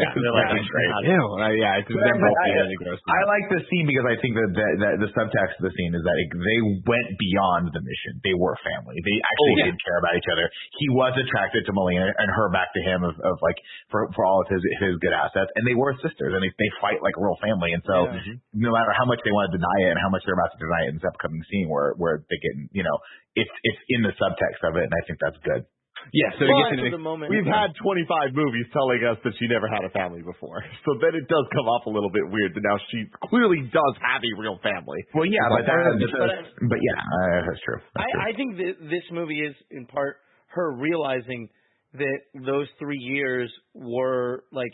Yeah, 0.01 0.09
they're 0.16 0.32
like, 0.32 0.48
"That's 0.56 0.70
great." 0.72 0.89
Ew, 1.05 1.20
uh, 1.20 1.52
yeah, 1.52 1.80
it's 1.85 1.90
But 1.93 2.01
them 2.01 2.16
both 2.16 2.32
I- 2.32 2.64
gross. 2.80 2.97
I 3.12 3.20
like 3.28 3.47
the 3.52 3.60
scene 3.68 3.85
because 3.85 4.09
I 4.09 4.16
think 4.24 4.32
that 4.40 4.51
the, 4.56 4.66
that 4.89 4.93
the 5.05 5.10
subtext 5.12 5.60
of 5.60 5.68
the 5.68 5.74
scene 5.76 5.93
is 5.93 6.01
that 6.01 6.16
it, 6.16 6.28
they 6.32 6.60
went 6.89 7.09
beyond 7.20 7.76
the 7.76 7.82
mission. 7.85 8.24
They 8.24 8.32
were 8.32 8.56
family. 8.64 8.97
They 9.05 9.16
actually 9.20 9.52
Oh, 9.52 9.60
yeah. 9.60 9.68
did 9.68 9.76
care 9.85 9.98
about 10.01 10.14
each 10.16 10.30
other. 10.32 10.48
He 10.80 10.89
was 10.97 11.12
attracted 11.20 11.68
to 11.68 11.72
Melina 11.76 12.09
and 12.09 12.28
her 12.32 12.48
back 12.56 12.72
to 12.72 12.80
him 12.89 13.05
of, 13.05 13.12
of 13.20 13.36
like 13.44 13.60
for 13.93 14.09
for 14.16 14.24
all 14.24 14.40
of 14.40 14.48
his 14.48 14.64
his 14.80 14.97
good 15.05 15.12
assets, 15.12 15.52
and 15.60 15.68
they 15.68 15.76
were 15.76 15.93
sisters 16.01 16.32
and 16.32 16.40
they 16.40 16.48
they 16.56 16.70
fight 16.80 17.05
like 17.05 17.16
a 17.16 17.22
real 17.22 17.36
family. 17.44 17.76
And 17.76 17.85
so 17.85 18.09
no 18.56 18.70
matter 18.72 18.93
how 18.97 19.05
much 19.05 19.20
they 19.28 19.32
want 19.36 19.52
to 19.52 19.60
deny 19.60 19.78
it 19.85 19.93
and 19.93 20.01
how 20.01 20.09
much 20.09 20.24
they're 20.24 20.36
about 20.40 20.56
to 20.56 20.60
deny 20.60 20.89
it 20.89 20.97
in 20.97 20.97
this 20.97 21.05
upcoming 21.05 21.44
scene 21.52 21.68
where 21.68 21.93
where 22.01 22.24
they 22.32 22.39
get 22.40 22.55
you 22.72 22.80
know 22.80 22.97
it's 23.36 23.52
it's 23.60 23.82
in 23.93 24.01
the 24.02 24.16
subtext 24.16 24.64
of 24.64 24.72
it, 24.80 24.89
and 24.89 24.94
I 24.97 25.02
think 25.05 25.20
that's 25.20 25.36
good. 25.44 25.68
Yeah, 26.14 26.30
so 26.38 26.44
it 26.44 26.48
Well, 26.48 26.62
gets 26.70 26.78
into 26.78 26.96
the 26.96 27.02
moment, 27.02 27.30
We've 27.30 27.46
had 27.46 27.74
25 27.76 28.32
movies 28.32 28.66
telling 28.72 29.02
us 29.04 29.18
that 29.24 29.34
she 29.38 29.46
never 29.48 29.68
had 29.68 29.84
a 29.84 29.92
family 29.92 30.22
before, 30.22 30.64
so 30.84 30.90
then 31.00 31.14
it 31.14 31.26
does 31.28 31.46
come 31.52 31.66
off 31.68 31.84
a 31.86 31.92
little 31.92 32.10
bit 32.10 32.24
weird 32.28 32.54
that 32.54 32.64
now 32.64 32.78
she 32.90 33.04
clearly 33.28 33.66
does 33.68 33.94
have 34.00 34.22
a 34.24 34.32
real 34.40 34.58
family. 34.62 35.00
Well, 35.12 35.26
yeah, 35.26 35.46
but 35.50 35.66
that, 35.66 35.78
But 35.98 36.30
I- 36.30 36.66
but 36.68 36.80
yeah, 36.80 36.98
uh, 36.98 37.38
that's 37.46 37.62
true. 37.64 37.80
That's 37.94 38.08
true. 38.12 38.22
I, 38.22 38.30
I 38.30 38.32
think 38.36 38.50
that 38.58 38.74
this 38.88 39.06
movie 39.12 39.40
is 39.40 39.54
in 39.70 39.86
part 39.86 40.16
her 40.54 40.72
realizing 40.74 41.48
that 41.94 42.18
those 42.34 42.68
three 42.78 43.00
years 43.00 43.52
were 43.74 44.44
like 44.52 44.72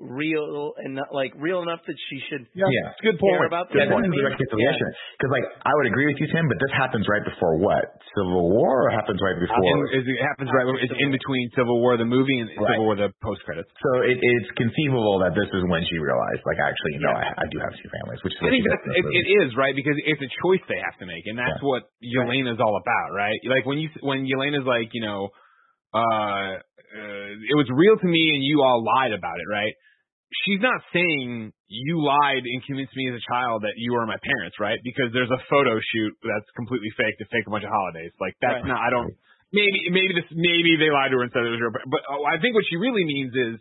real 0.00 0.72
and 0.80 0.96
not 0.98 1.12
like 1.14 1.30
real 1.38 1.60
enough 1.62 1.78
that 1.86 1.94
she 2.10 2.18
should 2.26 2.48
Yeah. 2.56 2.66
it's 2.90 3.00
a 3.00 3.06
good 3.12 3.20
care 3.20 3.38
point. 3.38 3.46
about 3.52 3.68
Yeah, 3.70 3.86
them. 3.86 4.02
this 4.02 4.08
is 4.08 4.18
direct 4.18 4.40
reconciliation. 4.40 4.88
Because, 5.20 5.30
like, 5.30 5.46
I 5.62 5.72
would 5.78 5.86
agree 5.86 6.06
with 6.10 6.18
you, 6.18 6.26
Tim, 6.32 6.48
but 6.48 6.58
this 6.58 6.72
happens 6.74 7.04
right 7.06 7.22
before 7.22 7.60
what? 7.60 7.86
Civil 8.16 8.50
War, 8.50 8.88
or 8.88 8.90
happens 8.90 9.20
right 9.22 9.38
before? 9.38 9.62
in, 9.62 10.02
it 10.02 10.22
happens 10.26 10.48
right. 10.50 10.66
It's 10.82 10.96
in 10.96 11.12
between 11.12 11.44
Civil 11.54 11.78
War 11.84 11.94
the 12.00 12.08
movie 12.08 12.34
and 12.40 12.48
Right. 12.56 12.74
Civil 12.74 12.88
War 12.88 12.96
the 12.98 13.12
post 13.22 13.44
credits. 13.46 13.68
so 13.78 13.90
it, 14.08 14.18
it's 14.18 14.50
conceivable 14.58 15.20
that 15.22 15.36
this 15.38 15.46
is 15.52 15.62
when 15.70 15.84
she 15.86 16.00
realized, 16.02 16.42
like, 16.48 16.58
actually, 16.58 16.92
you 16.98 17.02
know, 17.06 17.14
I, 17.14 17.28
I 17.38 17.46
do 17.52 17.60
have 17.62 17.72
two 17.78 17.90
families, 17.92 18.20
which 18.26 18.34
is 18.34 18.40
I 18.42 18.50
think 18.50 18.64
that's, 18.66 18.82
does 18.82 18.96
it, 18.96 19.04
this 19.06 19.12
it 19.12 19.26
movie. 19.28 19.38
is 19.44 19.50
right 19.60 19.74
because 19.76 19.96
it's 20.02 20.22
a 20.24 20.30
choice 20.42 20.62
they 20.72 20.80
have 20.82 20.96
to 20.98 21.06
make, 21.06 21.24
and 21.30 21.36
that's 21.38 21.60
Yeah. 21.62 21.68
what 21.68 21.82
Yelena's 22.02 22.58
all 22.58 22.74
about, 22.80 23.08
right? 23.14 23.38
Like 23.46 23.68
when 23.68 23.78
you 23.78 23.86
when 24.02 24.26
Yelena's 24.26 24.66
like, 24.66 24.90
you 24.96 25.04
know, 25.04 25.30
uh, 25.94 26.56
uh, 26.92 27.30
it 27.40 27.56
was 27.56 27.68
real 27.72 27.96
to 27.96 28.08
me, 28.08 28.22
and 28.36 28.44
you 28.44 28.60
all 28.62 28.84
lied 28.84 29.12
about 29.16 29.40
it, 29.40 29.48
right? 29.50 29.72
She's 30.44 30.60
not 30.64 30.80
saying 30.92 31.52
you 31.68 32.00
lied 32.00 32.44
and 32.44 32.64
convinced 32.64 32.96
me 32.96 33.08
as 33.12 33.20
a 33.20 33.24
child 33.28 33.64
that 33.68 33.76
you 33.76 33.92
are 34.00 34.04
my 34.08 34.16
parents, 34.20 34.56
right? 34.60 34.80
Because 34.80 35.12
there's 35.12 35.28
a 35.32 35.40
photo 35.48 35.76
shoot 35.92 36.12
that's 36.24 36.48
completely 36.56 36.88
fake 36.96 37.16
to 37.20 37.26
fake 37.28 37.44
a 37.44 37.52
bunch 37.52 37.64
of 37.64 37.72
holidays. 37.72 38.12
Like 38.20 38.32
that's 38.40 38.64
Right. 38.64 38.72
not. 38.72 38.80
I 38.80 38.88
don't. 38.88 39.12
Maybe 39.52 39.92
maybe 39.92 40.16
this 40.16 40.24
maybe 40.32 40.80
they 40.80 40.88
lied 40.88 41.12
to 41.12 41.20
her 41.20 41.24
and 41.28 41.32
said 41.32 41.44
it 41.44 41.52
was 41.52 41.60
real. 41.60 41.76
but 41.84 42.00
oh, 42.08 42.24
I 42.24 42.40
think 42.40 42.56
what 42.56 42.64
she 42.72 42.80
really 42.80 43.04
means 43.04 43.36
is 43.36 43.60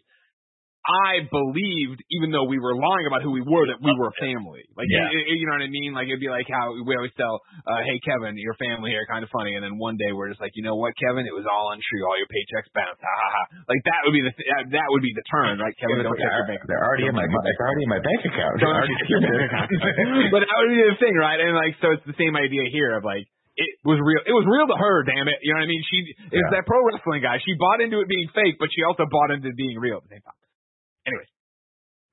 I 0.82 1.22
believed, 1.30 2.02
even 2.10 2.34
though 2.34 2.50
we 2.50 2.58
were 2.58 2.74
lying 2.74 3.06
about 3.06 3.22
who 3.22 3.30
we 3.30 3.46
were, 3.46 3.70
that 3.70 3.78
we 3.86 3.94
were 3.94 4.10
a 4.10 4.18
family. 4.18 4.66
Like, 4.74 4.90
Yeah. 4.90 5.14
you, 5.14 5.38
you 5.38 5.46
know 5.46 5.54
what 5.54 5.62
I 5.62 5.70
mean? 5.70 5.94
Like, 5.94 6.10
it'd 6.10 6.18
be 6.18 6.34
like 6.34 6.50
how 6.50 6.74
we 6.74 6.98
always 6.98 7.14
tell, 7.14 7.38
uh, 7.70 7.86
hey, 7.86 8.02
Kevin, 8.02 8.34
your 8.42 8.58
family 8.58 8.90
here, 8.90 9.06
kind 9.06 9.22
of 9.22 9.30
funny. 9.30 9.54
And 9.54 9.62
then 9.62 9.78
one 9.78 9.94
day 10.02 10.10
we're 10.10 10.34
just 10.34 10.42
like, 10.42 10.58
you 10.58 10.66
know 10.66 10.74
what, 10.82 10.98
Kevin? 10.98 11.30
It 11.30 11.38
was 11.38 11.46
all 11.46 11.70
untrue. 11.70 12.02
All 12.10 12.18
your 12.18 12.26
paychecks 12.34 12.66
bounced. 12.74 12.98
Ha 12.98 13.14
ha 13.14 13.28
ha. 13.30 13.44
Like, 13.70 13.86
that 13.86 14.02
would 14.10 14.16
be 14.18 14.26
the, 14.26 14.34
th- 14.34 14.50
that, 14.58 14.64
that 14.82 14.88
would 14.90 15.06
be 15.06 15.14
the 15.14 15.22
turn, 15.30 15.62
right, 15.62 15.78
Kevin? 15.78 16.02
Don't 16.02 16.18
check 16.18 16.34
your 16.34 16.50
bank 16.50 16.66
They're 16.66 16.82
already 16.82 17.06
in 17.06 17.14
my, 17.14 17.30
they're 17.30 17.62
already 17.70 17.86
in 17.86 17.92
my 17.94 18.02
bank 18.02 18.22
account. 18.26 18.54
They're 18.58 18.74
already 18.74 18.96
check 19.06 19.10
your 19.14 19.22
bank 19.22 19.42
account. 19.54 19.70
but 20.34 20.42
that 20.42 20.56
would 20.66 20.74
be 20.74 20.82
the 20.82 20.98
thing, 20.98 21.14
right? 21.14 21.38
And 21.38 21.54
like, 21.54 21.78
so 21.78 21.94
it's 21.94 22.06
the 22.10 22.18
same 22.18 22.34
idea 22.34 22.66
here 22.74 22.98
of 22.98 23.06
like, 23.06 23.30
it 23.54 23.70
was 23.86 24.00
real. 24.02 24.24
It 24.26 24.34
was 24.34 24.48
real 24.50 24.66
to 24.66 24.78
her, 24.80 25.04
damn 25.06 25.28
it. 25.30 25.38
You 25.46 25.54
know 25.54 25.62
what 25.62 25.70
I 25.70 25.76
mean? 25.76 25.84
She 25.94 26.00
is 26.34 26.42
Yeah. 26.42 26.56
that 26.58 26.66
pro 26.66 26.82
wrestling 26.90 27.22
guy. 27.22 27.38
She 27.46 27.54
bought 27.60 27.84
into 27.86 28.00
it 28.02 28.08
being 28.10 28.32
fake, 28.34 28.58
but 28.58 28.72
she 28.74 28.82
also 28.82 29.06
bought 29.06 29.30
into 29.30 29.52
it 29.54 29.58
being 29.60 29.78
real 29.78 30.02
at 30.02 30.10
the 30.10 30.18
same 30.18 30.24
time. 30.26 30.40
Anyways, 31.08 31.32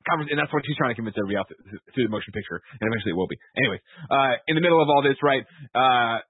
and 0.08 0.38
that's 0.40 0.52
what 0.52 0.64
she's 0.64 0.76
trying 0.80 0.96
to 0.96 0.98
convince 0.98 1.16
everybody 1.20 1.36
else 1.36 1.50
through 1.92 2.08
the 2.08 2.12
motion 2.12 2.32
picture, 2.32 2.64
and 2.80 2.88
eventually 2.88 3.12
it 3.12 3.18
will 3.18 3.28
be. 3.28 3.36
Anyways, 3.60 3.82
uh, 4.08 4.40
in 4.48 4.56
the 4.56 4.64
middle 4.64 4.80
of 4.80 4.88
all 4.88 5.04
this, 5.04 5.20
right? 5.20 5.44
Uh, 5.76 6.24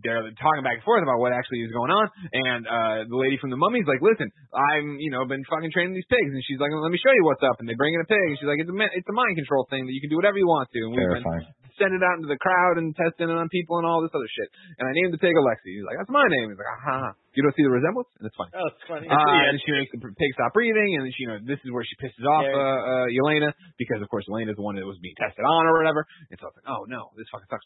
they're 0.00 0.24
talking 0.40 0.64
back 0.64 0.80
and 0.80 0.86
forth 0.88 1.04
about 1.04 1.20
what 1.20 1.36
actually 1.36 1.60
is 1.60 1.72
going 1.72 1.92
on, 1.92 2.08
and 2.32 2.62
uh, 2.64 2.98
the 3.04 3.18
lady 3.20 3.36
from 3.36 3.52
the 3.52 3.60
mummy's 3.60 3.84
like, 3.84 4.00
"Listen, 4.00 4.32
I'm, 4.56 4.96
you 4.96 5.12
know, 5.12 5.28
been 5.28 5.44
fucking 5.52 5.68
training 5.68 5.92
these 5.92 6.08
pigs," 6.08 6.32
and 6.32 6.40
she's 6.48 6.56
like, 6.56 6.72
"Let 6.72 6.88
me 6.88 7.00
show 7.02 7.12
you 7.12 7.24
what's 7.28 7.44
up." 7.44 7.60
And 7.60 7.68
they 7.68 7.76
bring 7.76 7.92
in 7.92 8.00
a 8.00 8.08
pig, 8.08 8.24
and 8.32 8.36
she's 8.40 8.48
like, 8.48 8.60
"It's 8.62 8.72
a 8.72 8.76
it's 8.96 9.10
a 9.10 9.16
mind 9.16 9.36
control 9.36 9.68
thing 9.68 9.84
that 9.84 9.92
you 9.92 10.00
can 10.00 10.08
do 10.08 10.16
whatever 10.16 10.40
you 10.40 10.48
want 10.48 10.72
to." 10.72 10.80
And 10.80 10.90
we've 10.96 11.04
been 11.20 11.28
Terrifying. 11.80 11.96
send 11.96 11.96
it 11.96 12.04
out 12.04 12.16
into 12.20 12.28
the 12.28 12.36
crowd 12.36 12.76
and 12.76 12.92
testing 12.92 13.32
it 13.32 13.36
on 13.40 13.48
people 13.48 13.80
and 13.80 13.88
all 13.88 14.04
this 14.04 14.12
other 14.12 14.28
shit. 14.28 14.52
And 14.76 14.84
I 14.84 14.92
named 14.92 15.16
the 15.16 15.22
pig 15.22 15.32
Alexi. 15.32 15.72
He's 15.80 15.88
like, 15.88 15.96
that's 15.96 16.12
my 16.12 16.22
name. 16.28 16.52
He's 16.52 16.60
like, 16.60 16.68
ah, 16.76 16.80
ha. 16.84 16.98
You 17.32 17.40
don't 17.46 17.54
see 17.56 17.64
the 17.64 17.72
resemblance? 17.72 18.10
And 18.20 18.28
it's 18.28 18.36
funny. 18.36 18.52
Oh, 18.52 18.66
it's 18.68 18.84
funny. 18.90 19.06
Uh, 19.08 19.16
and 19.48 19.56
she 19.64 19.70
makes 19.72 19.88
the 19.94 20.02
pig 20.02 20.30
stop 20.36 20.52
breathing, 20.52 20.98
and 21.00 21.06
she, 21.14 21.24
you 21.24 21.30
know, 21.32 21.38
this 21.46 21.62
is 21.64 21.70
where 21.72 21.86
she 21.86 21.94
pisses 22.02 22.26
off 22.26 22.42
Yeah. 22.44 22.58
uh, 22.58 23.06
uh, 23.06 23.06
Yelena 23.08 23.50
because, 23.80 24.02
of 24.04 24.10
course, 24.12 24.26
Yelena's 24.28 24.58
the 24.58 24.66
one 24.66 24.76
that 24.76 24.84
was 24.84 24.98
being 25.00 25.14
tested 25.16 25.46
on 25.46 25.62
or 25.70 25.78
whatever. 25.78 26.04
And 26.28 26.36
so 26.42 26.50
it's 26.52 26.58
like, 26.60 26.68
oh 26.68 26.84
no, 26.90 27.08
this 27.16 27.24
fucking 27.32 27.46
sucks. 27.48 27.64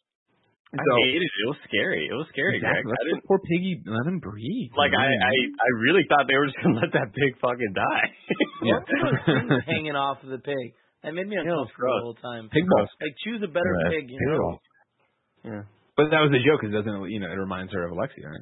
And 0.75 0.83
I 0.83 0.85
so, 0.91 0.95
hated 1.07 1.23
it. 1.23 1.31
It 1.31 1.47
was 1.55 1.61
scary. 1.71 2.03
It 2.11 2.17
was 2.19 2.27
scary, 2.35 2.59
exactly, 2.59 2.83
Greg. 2.83 2.91
I 2.91 2.99
let 2.99 3.05
didn't, 3.07 3.23
the 3.23 3.29
poor 3.31 3.39
piggy 3.47 3.73
let 3.87 4.05
him 4.11 4.19
breathe. 4.19 4.75
like 4.75 4.91
I, 4.91 5.07
I, 5.07 5.33
I 5.55 5.69
really 5.87 6.03
thought 6.11 6.27
they 6.27 6.35
were 6.35 6.51
just 6.51 6.59
gonna 6.59 6.77
let 6.83 6.91
that 6.99 7.15
pig 7.15 7.39
fucking 7.39 7.73
die. 7.79 8.09
Yeah. 8.67 8.83
Look 8.83 8.91
at 8.91 9.01
those 9.07 9.23
things 9.23 9.65
hanging 9.71 9.95
off 9.95 10.19
of 10.27 10.35
the 10.35 10.43
pig. 10.43 10.75
That 11.05 11.13
made 11.13 11.29
me 11.29 11.37
uncomfortable 11.37 12.01
the 12.01 12.05
whole 12.09 12.19
time. 12.19 12.49
pig 12.49 12.65
balls. 12.65 12.89
Like 13.01 13.13
choose 13.23 13.45
a 13.45 13.51
better 13.53 13.69
Yeah, 13.85 13.91
pig. 13.93 14.09
You 14.11 14.17
pig 14.19 14.29
know? 14.33 14.39
balls. 14.41 14.61
Yeah. 15.45 15.63
But 16.01 16.09
that 16.11 16.25
was 16.25 16.33
a 16.33 16.41
joke. 16.43 16.65
It 16.65 16.73
doesn't, 16.73 16.91
you 17.13 17.21
know, 17.21 17.29
it 17.31 17.37
reminds 17.39 17.71
her 17.77 17.85
of 17.87 17.93
Alexi, 17.93 18.25
right? 18.25 18.41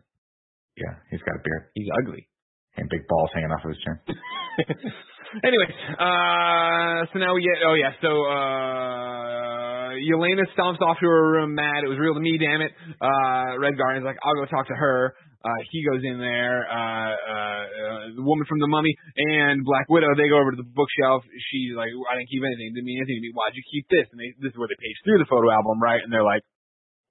Yeah, 0.79 0.95
he's 1.11 1.21
got 1.27 1.37
a 1.37 1.43
beard. 1.45 1.69
He's 1.75 1.91
ugly. 2.01 2.31
And 2.79 2.89
big 2.89 3.05
balls 3.11 3.29
hanging 3.35 3.51
off 3.53 3.61
of 3.67 3.75
his 3.75 3.81
chin. 3.85 3.99
Anyways, 5.45 5.75
uh, 6.01 7.05
so 7.13 7.19
now 7.19 7.35
we 7.35 7.43
get. 7.43 7.61
Oh 7.67 7.75
yeah, 7.75 7.93
so 8.01 8.09
uh, 8.25 9.93
Yelena 10.01 10.45
stomps 10.57 10.81
off 10.81 10.97
to 11.01 11.07
her 11.07 11.33
room, 11.33 11.55
mad. 11.55 11.85
It 11.85 11.89
was 11.89 11.99
real 11.99 12.15
to 12.15 12.21
me, 12.21 12.39
damn 12.39 12.61
it. 12.61 12.73
Uh, 13.01 13.59
Red 13.59 13.77
Guardian's 13.77 14.05
like, 14.05 14.17
I'll 14.23 14.35
go 14.35 14.45
talk 14.47 14.69
to 14.69 14.75
her. 14.75 15.15
Uh, 15.43 15.61
he 15.75 15.83
goes 15.83 16.03
in 16.07 16.23
there. 16.23 16.67
Uh, 16.71 16.79
uh, 16.79 17.65
uh, 17.67 18.01
the 18.15 18.25
woman 18.25 18.47
from 18.47 18.63
the 18.63 18.71
Mummy 18.71 18.95
and 19.19 19.67
Black 19.67 19.91
Widow. 19.91 20.15
They 20.15 20.31
go 20.31 20.39
over 20.39 20.55
to 20.55 20.61
the 20.63 20.71
bookshelf. 20.71 21.27
She's 21.51 21.75
like, 21.75 21.91
I 21.91 22.19
didn't 22.19 22.31
keep 22.31 22.47
anything. 22.47 22.71
It 22.71 22.75
didn't 22.79 22.87
mean 22.87 23.03
anything 23.03 23.19
to 23.19 23.25
me. 23.27 23.35
Why'd 23.35 23.59
you 23.59 23.67
keep 23.67 23.91
this? 23.91 24.07
And 24.15 24.19
they, 24.23 24.31
this 24.39 24.55
is 24.55 24.59
where 24.59 24.71
they 24.71 24.79
page 24.79 24.99
through 25.03 25.19
the 25.19 25.27
photo 25.27 25.51
album, 25.51 25.83
right? 25.83 25.99
And 25.99 26.15
they're 26.15 26.23
like, 26.27 26.47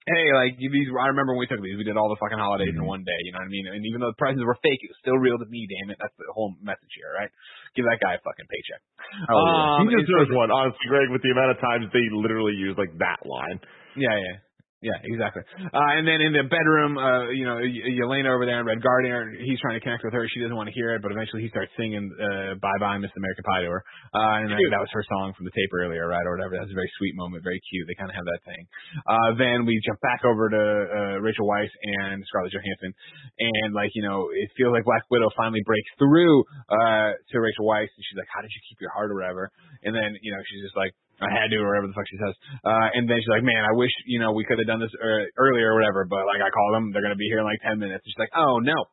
hey, 0.08 0.26
like 0.34 0.58
these. 0.58 0.90
I 0.96 1.12
remember 1.14 1.36
when 1.36 1.44
we 1.44 1.52
took 1.52 1.62
these. 1.62 1.76
We 1.76 1.86
did 1.86 2.00
all 2.00 2.10
the 2.10 2.18
fucking 2.24 2.40
holidays 2.40 2.74
in 2.74 2.88
one 2.88 3.04
day. 3.04 3.20
You 3.28 3.36
know 3.36 3.44
what 3.44 3.52
I 3.52 3.54
mean? 3.54 3.66
And 3.68 3.84
even 3.86 4.00
though 4.02 4.16
the 4.16 4.22
prices 4.22 4.42
were 4.42 4.58
fake, 4.64 4.82
it 4.82 4.90
was 4.90 5.00
still 5.04 5.20
real 5.20 5.38
to 5.38 5.48
me. 5.52 5.68
Damn 5.68 5.92
it, 5.92 6.00
that's 6.00 6.16
the 6.18 6.32
whole 6.34 6.56
message 6.64 6.94
here, 6.96 7.12
right? 7.14 7.30
Give 7.76 7.86
that 7.88 8.00
guy 8.00 8.16
a 8.18 8.22
fucking 8.24 8.48
paycheck. 8.48 8.82
Um, 9.28 9.88
he 9.88 9.96
and 9.96 10.04
so- 10.04 10.08
deserves 10.08 10.32
one, 10.32 10.50
honestly, 10.50 10.88
Greg. 10.88 11.12
With 11.12 11.22
the 11.22 11.36
amount 11.36 11.54
of 11.54 11.60
times 11.60 11.92
they 11.92 12.08
literally 12.12 12.56
use 12.56 12.80
like 12.80 12.96
that 13.04 13.22
line. 13.28 13.60
Yeah, 14.00 14.16
yeah. 14.16 14.36
Yeah, 14.82 14.98
exactly. 15.06 15.46
Uh, 15.62 15.94
and 15.94 16.10
then 16.10 16.26
in 16.26 16.34
the 16.34 16.42
bedroom, 16.50 16.98
uh, 16.98 17.30
you 17.30 17.46
know, 17.46 17.62
Y- 17.62 18.02
Yelena 18.02 18.34
over 18.34 18.50
there 18.50 18.58
in 18.58 18.66
Red 18.66 18.82
Guardian, 18.82 19.38
he's 19.38 19.62
trying 19.62 19.78
to 19.78 19.84
connect 19.86 20.02
with 20.02 20.10
her. 20.10 20.26
She 20.34 20.42
doesn't 20.42 20.58
want 20.58 20.74
to 20.74 20.76
hear 20.76 20.98
it, 20.98 21.06
but 21.06 21.14
eventually 21.14 21.46
he 21.46 21.54
starts 21.54 21.70
singing, 21.78 22.10
uh, 22.18 22.58
Bye 22.58 22.82
Bye 22.82 22.98
Miss 22.98 23.14
American 23.14 23.46
Pie 23.46 23.62
to 23.62 23.70
her. 23.78 23.86
Uh, 24.10 24.42
and 24.42 24.50
that, 24.50 24.58
that 24.74 24.82
was 24.82 24.90
her 24.90 25.06
song 25.06 25.38
from 25.38 25.46
the 25.46 25.54
tape 25.54 25.70
earlier, 25.70 26.10
right, 26.10 26.26
or 26.26 26.34
whatever. 26.34 26.58
That's 26.58 26.74
a 26.74 26.78
very 26.78 26.90
sweet 26.98 27.14
moment, 27.14 27.46
very 27.46 27.62
cute. 27.70 27.86
They 27.86 27.94
kind 27.94 28.10
of 28.10 28.18
have 28.18 28.26
that 28.26 28.42
thing. 28.42 28.64
Uh, 29.06 29.30
then 29.38 29.70
we 29.70 29.78
jump 29.86 30.02
back 30.02 30.26
over 30.26 30.50
to, 30.50 30.58
uh, 30.66 31.16
Rachel 31.22 31.46
Weisz 31.46 31.70
and 32.02 32.26
Scarlett 32.26 32.50
Johansson. 32.50 32.90
And 33.38 33.78
like, 33.78 33.94
you 33.94 34.02
know, 34.02 34.34
it 34.34 34.50
feels 34.58 34.74
like 34.74 34.82
Black 34.90 35.06
Widow 35.14 35.30
finally 35.38 35.62
breaks 35.62 35.94
through, 36.02 36.42
uh, 36.74 37.14
to 37.14 37.36
Rachel 37.38 37.70
Weisz 37.70 37.94
and 37.94 38.02
she's 38.10 38.18
like, 38.18 38.34
how 38.34 38.42
did 38.42 38.50
you 38.50 38.62
keep 38.66 38.82
your 38.82 38.90
heart 38.98 39.14
or 39.14 39.22
whatever? 39.22 39.54
And 39.86 39.94
then, 39.94 40.18
you 40.26 40.34
know, 40.34 40.42
she's 40.50 40.66
just 40.66 40.74
like, 40.74 40.98
I 41.22 41.30
had 41.30 41.54
to, 41.54 41.58
or 41.62 41.70
whatever 41.70 41.88
the 41.88 41.98
fuck 41.98 42.10
she 42.10 42.18
says. 42.18 42.34
Uh, 42.66 42.98
and 42.98 43.06
then 43.06 43.22
she's 43.22 43.30
like, 43.30 43.46
man, 43.46 43.62
I 43.62 43.78
wish, 43.78 43.94
you 44.10 44.18
know, 44.18 44.34
we 44.34 44.44
could 44.44 44.58
have 44.58 44.68
done 44.68 44.82
this 44.82 44.94
uh, 44.98 45.30
earlier 45.38 45.72
or 45.72 45.76
whatever, 45.78 46.10
but 46.10 46.26
like 46.26 46.42
I 46.42 46.50
called 46.50 46.74
them, 46.74 46.90
they're 46.92 47.06
going 47.06 47.16
to 47.16 47.20
be 47.22 47.30
here 47.30 47.40
in 47.40 47.48
like 47.48 47.62
10 47.62 47.78
minutes. 47.78 48.04
She's 48.06 48.18
like, 48.18 48.34
oh 48.34 48.60
no. 48.60 48.90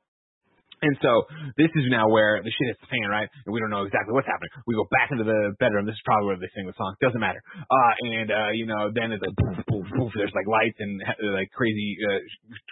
And 0.79 0.95
so 1.03 1.27
this 1.59 1.75
is 1.75 1.91
now 1.91 2.07
where 2.07 2.39
the 2.39 2.55
shit 2.55 2.71
hits 2.71 2.79
the 2.79 2.87
fan, 2.87 3.11
right? 3.11 3.27
And 3.27 3.51
we 3.51 3.59
don't 3.59 3.75
know 3.75 3.83
exactly 3.83 4.15
what's 4.15 4.31
happening. 4.31 4.55
We 4.63 4.79
go 4.79 4.87
back 4.95 5.11
into 5.11 5.27
the 5.27 5.59
bedroom. 5.59 5.91
This 5.91 5.99
is 5.99 6.07
probably 6.07 6.31
where 6.31 6.39
they 6.39 6.47
sing 6.55 6.71
the 6.71 6.77
song. 6.79 6.95
Doesn't 7.03 7.19
matter. 7.19 7.43
Uh, 7.67 7.93
and, 8.15 8.29
uh, 8.31 8.51
you 8.55 8.63
know, 8.63 8.87
then 8.95 9.11
it's 9.11 9.19
like, 9.19 9.35
poof, 9.35 9.59
poof, 9.67 9.87
poof. 9.91 10.13
There's 10.15 10.35
like 10.39 10.47
lights 10.47 10.79
and 10.79 11.03
uh, 11.03 11.35
like 11.35 11.51
crazy, 11.51 11.99
uh, 11.99 12.23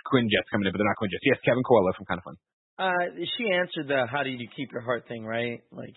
Quinjets 0.07 0.47
coming 0.55 0.71
in, 0.71 0.73
but 0.73 0.79
they're 0.79 0.87
not 0.87 1.03
Quinjets. 1.03 1.27
Yes, 1.27 1.43
Kevin 1.43 1.67
Coello 1.67 1.91
from 1.99 2.07
Kind 2.07 2.23
of 2.23 2.27
Fun. 2.31 2.39
Uh, 2.79 3.09
she 3.39 3.51
answered 3.51 3.89
the 3.89 4.07
"How 4.07 4.23
did 4.23 4.39
you 4.39 4.49
keep 4.55 4.71
your 4.71 4.83
heart?" 4.83 5.09
thing, 5.09 5.25
right? 5.25 5.65
Like, 5.73 5.97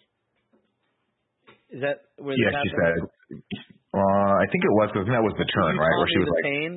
is 1.70 1.80
that 1.86 2.10
where 2.18 2.36
Yeah, 2.38 2.54
she 2.64 2.70
said. 2.74 2.98
Uh, 3.90 4.34
I 4.38 4.46
think 4.54 4.62
it 4.66 4.74
was 4.78 4.90
because 4.94 5.10
that 5.10 5.22
was 5.26 5.34
the 5.38 5.46
turn, 5.50 5.74
right? 5.78 5.96
Where 5.98 6.10
she 6.14 6.22
was 6.22 6.30
like, 6.30 6.46
pain. 6.46 6.72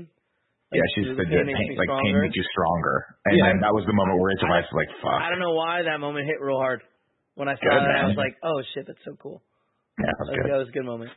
yeah, 0.73 0.86
she 0.97 1.01
said 1.12 1.28
pain 1.28 1.44
that 1.44 1.44
pain, 1.52 1.70
like 1.77 1.93
pain 2.01 2.14
makes 2.24 2.36
you 2.36 2.44
stronger, 2.56 2.97
and 3.28 3.36
Yeah. 3.36 3.47
then 3.52 3.56
that 3.60 3.73
was 3.77 3.85
the 3.85 3.93
moment 3.93 4.16
where 4.16 4.32
Rachel 4.32 4.48
Weisz 4.48 4.64
was 4.73 4.77
like, 4.81 4.93
"Fuck." 5.05 5.20
I 5.20 5.28
don't 5.28 5.40
know 5.40 5.52
why 5.52 5.82
that 5.85 6.01
moment 6.01 6.24
hit 6.24 6.40
real 6.40 6.56
hard. 6.56 6.81
When 7.36 7.48
I 7.48 7.56
saw 7.56 7.69
Good, 7.69 7.85
that, 7.85 8.05
I 8.05 8.06
was 8.09 8.16
like, 8.16 8.36
"Oh 8.44 8.60
shit, 8.73 8.86
that's 8.89 9.01
so 9.05 9.16
cool." 9.20 9.40
Yeah, 10.01 10.09
that 10.09 10.16
was 10.24 10.48
that 10.48 10.59
was 10.64 10.69
a 10.69 10.77
good 10.77 10.85
moment. 10.89 11.10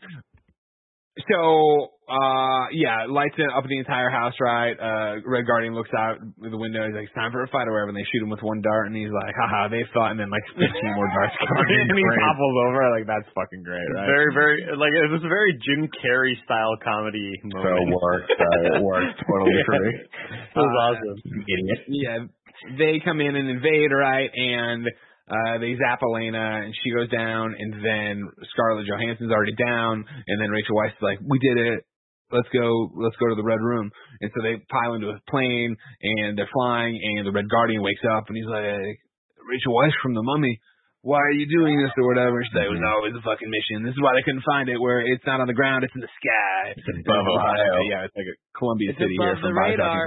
So, 1.32 1.96
uh, 2.12 2.68
yeah, 2.76 3.08
lights 3.08 3.40
it 3.40 3.48
up 3.48 3.64
the 3.64 3.80
entire 3.80 4.12
house, 4.12 4.36
right? 4.44 4.76
Uh, 4.76 5.24
Red 5.24 5.48
Guardian 5.48 5.72
looks 5.72 5.90
out 5.96 6.20
the 6.20 6.60
window. 6.60 6.84
He's 6.84 6.92
like, 6.92 7.08
it's 7.08 7.16
time 7.16 7.32
for 7.32 7.40
a 7.40 7.48
fight 7.48 7.72
or 7.72 7.74
whatever. 7.74 7.96
And 7.96 7.98
they 7.98 8.04
shoot 8.12 8.20
him 8.20 8.28
with 8.28 8.44
one 8.44 8.60
dart, 8.60 8.92
and 8.92 8.96
he's 9.00 9.10
like, 9.16 9.32
haha, 9.40 9.72
they 9.72 9.88
fought. 9.96 10.12
And 10.12 10.20
then 10.20 10.28
like 10.28 10.44
15 10.60 10.68
more 10.92 11.08
darts 11.16 11.32
come 11.40 11.56
in, 11.72 11.88
and 11.88 11.96
he 11.96 12.04
Great. 12.04 12.20
topples 12.20 12.58
over. 12.68 12.84
Like, 12.92 13.08
that's 13.08 13.32
fucking 13.32 13.64
great, 13.64 13.88
right? 13.96 14.12
Very, 14.12 14.30
very 14.36 14.58
like 14.76 14.92
it 14.92 15.08
was 15.08 15.24
a 15.24 15.32
very 15.32 15.56
Jim 15.64 15.88
Carrey 16.04 16.36
style 16.44 16.76
comedy 16.84 17.32
So 17.48 17.64
it 17.64 17.88
worked. 17.96 18.36
Uh, 18.36 18.76
it 18.76 18.84
worked 18.92 19.16
totally 19.24 19.56
for 19.64 19.80
me. 19.88 19.92
It 19.96 20.60
was 20.60 20.76
awesome. 20.84 21.16
Idiot. 21.48 21.80
yeah, 21.96 22.18
they 22.76 23.00
come 23.00 23.24
in 23.24 23.40
and 23.40 23.48
invade, 23.48 23.96
right? 23.96 24.28
And 24.36 24.84
uh, 25.26 25.58
they 25.58 25.74
zap 25.76 26.02
Elena, 26.04 26.62
and 26.64 26.74
she 26.84 26.92
goes 26.94 27.10
down, 27.10 27.56
and 27.58 27.74
then 27.74 28.30
Scarlett 28.54 28.86
Johansson's 28.86 29.32
already 29.32 29.56
down, 29.56 30.06
and 30.06 30.42
then 30.42 30.50
Rachel 30.52 30.76
Weisz 30.76 30.94
is 30.94 31.02
like, 31.02 31.20
"We 31.26 31.40
did 31.40 31.58
it. 31.58 31.82
Let's 32.32 32.50
go. 32.54 32.92
Let's 32.94 33.16
go 33.18 33.30
to 33.30 33.36
the 33.36 33.44
Red 33.44 33.62
Room." 33.62 33.90
And 34.22 34.32
so 34.36 34.44
they 34.44 34.62
pile 34.70 34.94
into 34.94 35.10
a 35.10 35.20
plane, 35.30 35.76
and 36.02 36.38
they're 36.38 36.50
flying, 36.54 37.00
and 37.02 37.26
the 37.26 37.32
Red 37.32 37.50
Guardian 37.50 37.82
wakes 37.82 38.06
up, 38.06 38.26
and 38.28 38.38
he's 38.38 38.46
like, 38.46 38.64
"Rachel 39.50 39.74
Weisz 39.74 39.98
from 40.02 40.14
the 40.14 40.24
Mummy." 40.24 40.60
Why 41.06 41.22
are 41.22 41.38
you 41.38 41.46
doing 41.46 41.78
this 41.78 41.94
or 42.02 42.10
whatever? 42.10 42.42
And 42.42 42.46
she's 42.50 42.58
like, 42.58 42.66
it 42.66 42.74
was 42.74 42.82
always 42.82 43.14
a 43.14 43.22
fucking 43.22 43.46
mission. 43.46 43.86
This 43.86 43.94
is 43.94 44.02
why 44.02 44.18
they 44.18 44.26
couldn't 44.26 44.42
find 44.42 44.66
it 44.74 44.82
where 44.82 45.06
it's 45.06 45.22
not 45.30 45.38
on 45.38 45.46
the 45.46 45.54
ground, 45.54 45.86
it's 45.86 45.94
in 45.94 46.02
the 46.02 46.10
sky. 46.18 46.74
It's 46.74 46.82
above 47.06 47.30
Ohio. 47.30 47.86
Yeah, 47.86 48.10
it's 48.10 48.18
like 48.18 48.26
a 48.26 48.34
Columbia 48.58 48.90
It's 48.90 48.98
City 48.98 49.14
here 49.14 49.38
from 49.38 49.54
the 49.54 49.60
Bioshock 49.60 49.86
radar. 49.86 50.06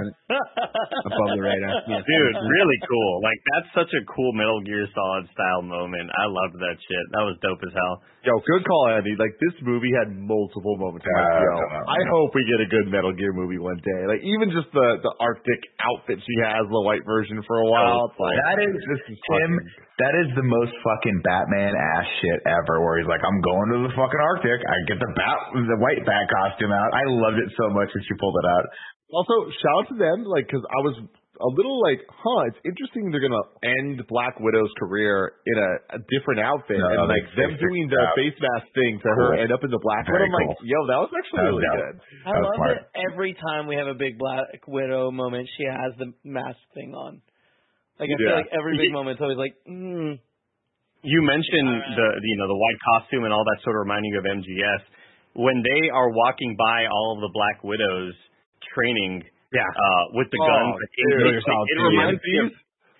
Above 1.07 1.29
the 1.39 1.43
radar. 1.43 1.71
Yeah. 1.89 2.03
Dude, 2.05 2.35
really 2.35 2.79
cool. 2.85 3.13
Like 3.23 3.39
that's 3.55 3.69
such 3.73 3.91
a 3.95 4.01
cool 4.11 4.29
Metal 4.35 4.59
Gear 4.61 4.85
Solid 4.93 5.25
style 5.33 5.63
moment. 5.63 6.11
I 6.11 6.27
loved 6.27 6.59
that 6.59 6.75
shit. 6.77 7.03
That 7.15 7.23
was 7.25 7.39
dope 7.41 7.63
as 7.65 7.73
hell. 7.73 8.03
Yo, 8.27 8.35
good 8.43 8.61
call, 8.67 8.91
Andy. 8.93 9.15
Like 9.17 9.33
this 9.39 9.55
movie 9.63 9.89
had 9.95 10.11
multiple 10.11 10.75
moments. 10.77 11.07
I'm 11.07 11.15
like, 11.15 11.39
Uh, 11.39 11.47
yo. 11.47 11.87
I 11.87 11.99
hope 12.11 12.35
we 12.35 12.43
get 12.45 12.59
a 12.61 12.67
good 12.69 12.91
Metal 12.91 13.15
Gear 13.15 13.31
movie 13.33 13.57
one 13.57 13.79
day. 13.81 14.01
Like 14.05 14.21
even 14.21 14.51
just 14.51 14.67
the 14.75 14.99
the 15.01 15.13
Arctic 15.23 15.61
outfit 15.79 16.19
she 16.21 16.35
has, 16.43 16.67
the 16.67 16.83
white 16.83 17.07
version 17.07 17.39
for 17.47 17.57
a 17.63 17.67
while. 17.71 18.11
It's 18.11 18.19
like 18.19 18.35
That 18.43 18.57
is, 18.67 18.75
this 18.75 19.01
is 19.09 19.17
Tim. 19.31 19.51
Fucking- 19.99 20.05
That 20.07 20.15
is 20.23 20.29
the 20.39 20.47
most 20.47 20.71
fucking 20.79 21.19
Batman 21.27 21.75
ass 21.75 22.07
shit 22.23 22.39
ever. 22.47 22.79
Where 22.79 22.97
he's 23.03 23.07
like, 23.11 23.19
"I'm 23.21 23.41
going 23.43 23.67
to 23.75 23.77
the 23.91 23.93
fucking 23.99 24.21
Arctic. 24.31 24.59
I 24.63 24.75
get 24.87 24.99
the 25.03 25.11
bat, 25.11 25.37
the 25.53 25.77
white 25.83 26.01
bat 26.07 26.25
costume 26.31 26.71
out. 26.71 26.93
I 26.95 27.03
loved 27.05 27.37
it 27.43 27.51
so 27.59 27.69
much 27.75 27.91
when 27.93 28.03
she 28.07 28.15
pulled 28.15 28.37
it 28.43 28.47
out. 28.47 28.65
Also, 29.11 29.49
shout 29.59 29.75
out 29.83 29.87
to 29.89 29.95
them, 29.97 30.23
like, 30.23 30.45
because 30.47 30.61
I 30.69 30.79
was 30.85 30.95
a 31.41 31.47
little 31.55 31.79
like, 31.81 32.03
huh, 32.11 32.51
it's 32.51 32.59
interesting 32.67 33.09
they're 33.09 33.23
gonna 33.23 33.41
end 33.63 34.03
Black 34.11 34.35
Widow's 34.43 34.69
career 34.77 35.31
in 35.47 35.57
a, 35.57 35.95
a 35.95 35.99
different 36.11 36.41
outfit, 36.43 36.77
No, 36.77 36.85
and 36.85 37.07
like 37.07 37.25
them 37.33 37.55
doing 37.57 37.87
the 37.87 37.95
out. 37.95 38.13
face 38.19 38.35
mask 38.43 38.67
thing 38.75 38.99
to 38.99 39.07
Cool. 39.07 39.15
her 39.15 39.33
end 39.39 39.51
up 39.51 39.63
in 39.63 39.71
the 39.71 39.79
Black 39.81 40.05
Very 40.05 40.27
Widow. 40.27 40.35
I'm 40.35 40.47
like, 40.51 40.57
yo, 40.67 40.79
that 40.91 40.99
was 40.99 41.09
actually 41.15 41.39
That 41.39 41.53
was 41.55 41.63
really 41.63 41.65
dope. 41.65 41.79
good. 41.79 41.95
I 42.27 42.39
love 42.43 42.55
smart. 42.59 42.77
it 42.77 42.83
every 43.11 43.33
time 43.39 43.67
we 43.67 43.75
have 43.79 43.87
a 43.87 43.95
big 43.95 44.19
Black 44.19 44.45
Widow 44.67 45.11
moment. 45.11 45.47
She 45.57 45.63
has 45.63 45.95
the 45.97 46.11
mask 46.27 46.59
thing 46.75 46.93
on. 46.93 47.21
Like 47.99 48.09
I 48.09 48.15
feel 48.15 48.31
like 48.31 48.51
every 48.55 48.79
big 48.79 48.95
moment's 48.95 49.19
always 49.19 49.37
like, 49.37 49.53
mm. 49.67 50.15
You 50.99 51.19
mentioned 51.23 51.71
the 51.95 52.07
you 52.19 52.35
know 52.39 52.47
the 52.51 52.59
white 52.59 52.79
costume 52.83 53.23
and 53.23 53.31
all 53.31 53.43
that 53.43 53.59
sort 53.63 53.75
of 53.79 53.87
reminding 53.87 54.11
you 54.11 54.19
of 54.19 54.27
MGS. 54.27 54.81
When 55.35 55.63
they 55.63 55.87
are 55.95 56.09
walking 56.11 56.57
by 56.59 56.87
all 56.91 57.15
of 57.15 57.23
the 57.23 57.31
Black 57.31 57.63
Widows 57.63 58.15
training 58.75 59.23
Yeah. 59.53 59.63
uh, 59.63 60.03
with 60.17 60.27
the 60.27 60.39
Oh, 60.41 60.47
guns, 60.47 60.75
dude. 60.75 61.39
it, 61.39 61.43
like, 61.47 61.67
it 61.71 61.79
reminds 61.79 62.19
me 62.19 62.33
of 62.43 62.47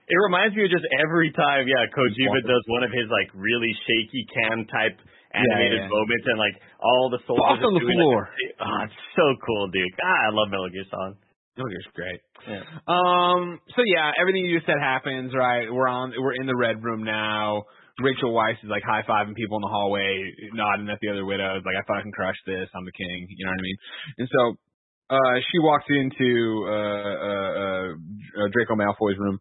it 0.10 0.20
reminds 0.26 0.56
me 0.56 0.64
of 0.66 0.72
just 0.72 0.88
every 1.04 1.30
time, 1.36 1.68
yeah, 1.68 1.86
Kojima 1.92 2.40
does 2.48 2.64
one 2.72 2.84
of 2.88 2.92
his 2.96 3.06
like 3.12 3.30
really 3.36 3.74
shaky 3.84 4.24
cam 4.32 4.64
type 4.72 4.96
animated 5.36 5.84
yeah. 5.86 5.92
moments 5.92 6.26
and 6.26 6.38
like 6.40 6.56
all 6.80 7.12
the 7.12 7.20
soldiers 7.28 7.60
Boss 7.60 7.68
on 7.68 7.74
the 7.78 7.84
doing, 7.84 8.00
floor. 8.00 8.26
Like, 8.32 8.56
oh, 8.64 8.80
it's 8.88 9.00
so 9.14 9.26
cool, 9.44 9.68
dude. 9.76 9.86
Ah, 10.02 10.20
I 10.26 10.30
love 10.32 10.48
Metal 10.50 10.70
Gear 10.72 10.88
Solid. 10.90 11.20
Gear's 11.68 11.88
great. 11.96 12.22
Yeah. 12.48 12.64
Um. 12.88 13.60
So 13.76 13.82
yeah, 13.84 14.12
everything 14.20 14.46
you 14.46 14.56
just 14.56 14.68
said 14.68 14.80
happens. 14.80 15.34
Right. 15.36 15.68
We're 15.68 15.90
on. 15.90 16.14
We're 16.16 16.40
in 16.40 16.48
the 16.48 16.56
red 16.56 16.84
room 16.84 17.04
now. 17.04 17.66
Rachel 18.00 18.32
Weisz 18.32 18.60
is 18.64 18.72
like 18.72 18.84
high 18.84 19.04
fiving 19.04 19.36
people 19.36 19.60
in 19.60 19.64
the 19.64 19.72
hallway, 19.72 20.08
nodding 20.56 20.88
at 20.88 21.00
the 21.04 21.12
other 21.12 21.28
widows, 21.28 21.64
like 21.68 21.76
I 21.76 21.84
fucking 21.84 22.16
crushed 22.16 22.44
this. 22.48 22.72
I'm 22.72 22.88
the 22.88 22.96
king. 22.96 23.28
You 23.28 23.44
know 23.44 23.52
what 23.52 23.60
I 23.60 23.68
mean? 23.68 23.80
And 24.24 24.28
so, 24.32 24.42
uh, 25.12 25.36
she 25.52 25.58
walks 25.60 25.88
into 25.92 26.64
uh, 26.64 27.16
uh, 27.28 27.88
uh, 28.40 28.48
Draco 28.56 28.80
Malfoy's 28.80 29.20
room, 29.20 29.36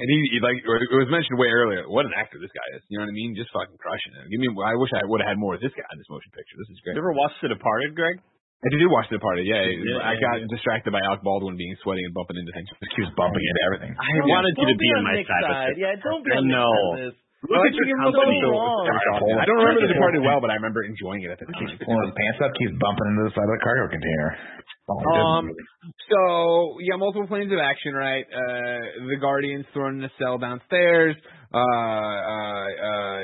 and 0.00 0.06
he, 0.08 0.16
he 0.32 0.38
like 0.40 0.64
it 0.64 0.96
was 0.96 1.12
mentioned 1.12 1.36
way 1.36 1.52
earlier. 1.52 1.84
What 1.84 2.08
an 2.08 2.16
actor 2.16 2.40
this 2.40 2.54
guy 2.56 2.68
is. 2.78 2.82
You 2.88 2.98
know 2.98 3.04
what 3.04 3.12
I 3.12 3.16
mean? 3.20 3.36
Just 3.36 3.52
fucking 3.52 3.76
crushing 3.76 4.16
it. 4.16 4.32
Give 4.32 4.40
me. 4.40 4.48
I 4.64 4.80
wish 4.80 4.88
I 4.96 5.04
would 5.04 5.20
have 5.20 5.36
had 5.36 5.38
more 5.38 5.58
of 5.58 5.60
this 5.60 5.74
guy 5.76 5.84
in 5.92 5.98
this 6.00 6.08
motion 6.08 6.32
picture. 6.32 6.56
This 6.56 6.72
is 6.72 6.80
great. 6.80 6.96
You 6.96 7.04
ever 7.04 7.12
watched 7.12 7.42
The 7.44 7.52
Departed, 7.52 7.92
Greg? 7.92 8.16
I 8.64 8.68
did 8.72 8.88
watch 8.88 9.06
the 9.12 9.20
Departed. 9.20 9.44
Yeah, 9.44 9.60
Yeah, 9.60 10.00
I 10.00 10.16
got 10.16 10.40
yeah. 10.40 10.48
distracted 10.48 10.90
by 10.96 11.00
Alec 11.04 11.20
Baldwin 11.20 11.54
being 11.60 11.76
sweaty 11.84 12.00
and 12.00 12.16
bumping 12.16 12.40
into 12.40 12.52
things. 12.56 12.68
She 12.96 13.04
was 13.04 13.12
bumping 13.14 13.44
into 13.44 13.62
everything. 13.68 13.92
I 13.92 14.08
Don't- 14.18 14.28
wanted 14.32 14.54
you 14.56 14.64
to 14.64 14.72
don't 14.72 14.80
be 14.80 14.88
on 14.96 14.98
on 14.98 15.04
my 15.04 15.16
side. 15.20 15.44
side. 15.44 15.68
with. 15.76 15.78
Yeah, 15.84 15.94
don't 16.00 16.22
be 16.24 16.30
I 16.32 16.36
on 16.40 16.44
Nick's 16.48 16.56
know. 16.56 16.74
this. 17.04 17.14
Look 17.44 17.60
at 17.60 17.76
your 17.76 18.00
company. 18.00 18.40
so 18.40 18.56
long. 18.56 18.88
I 18.88 19.44
don't 19.44 19.60
remember 19.60 19.84
the 19.84 19.92
Departed 19.92 20.24
well, 20.24 20.40
but 20.40 20.48
I 20.48 20.56
remember 20.56 20.80
enjoying 20.80 21.28
it 21.28 21.30
at 21.30 21.36
the 21.36 21.44
time. 21.52 21.76
Pulling 21.76 22.08
his 22.08 22.16
pants 22.16 22.40
up, 22.40 22.56
keeps 22.56 22.72
bumping 22.80 23.04
into 23.12 23.28
the 23.28 23.34
side 23.36 23.44
of 23.44 23.52
the 23.52 23.60
cargo 23.60 23.84
container. 23.92 24.28
Oh, 24.88 24.96
Um, 25.12 25.52
goodness. 25.52 25.92
so 26.08 26.80
yeah, 26.80 26.96
multiple 26.96 27.28
planes 27.28 27.52
of 27.52 27.60
action, 27.60 27.92
right? 27.92 28.24
Uh, 28.24 29.04
the 29.12 29.20
Guardians 29.20 29.68
thrown 29.76 30.00
in 30.00 30.04
a 30.08 30.12
cell 30.16 30.40
downstairs. 30.40 31.16
Uh, 31.54 31.62
uh, 31.62 32.66
uh, 32.66 33.20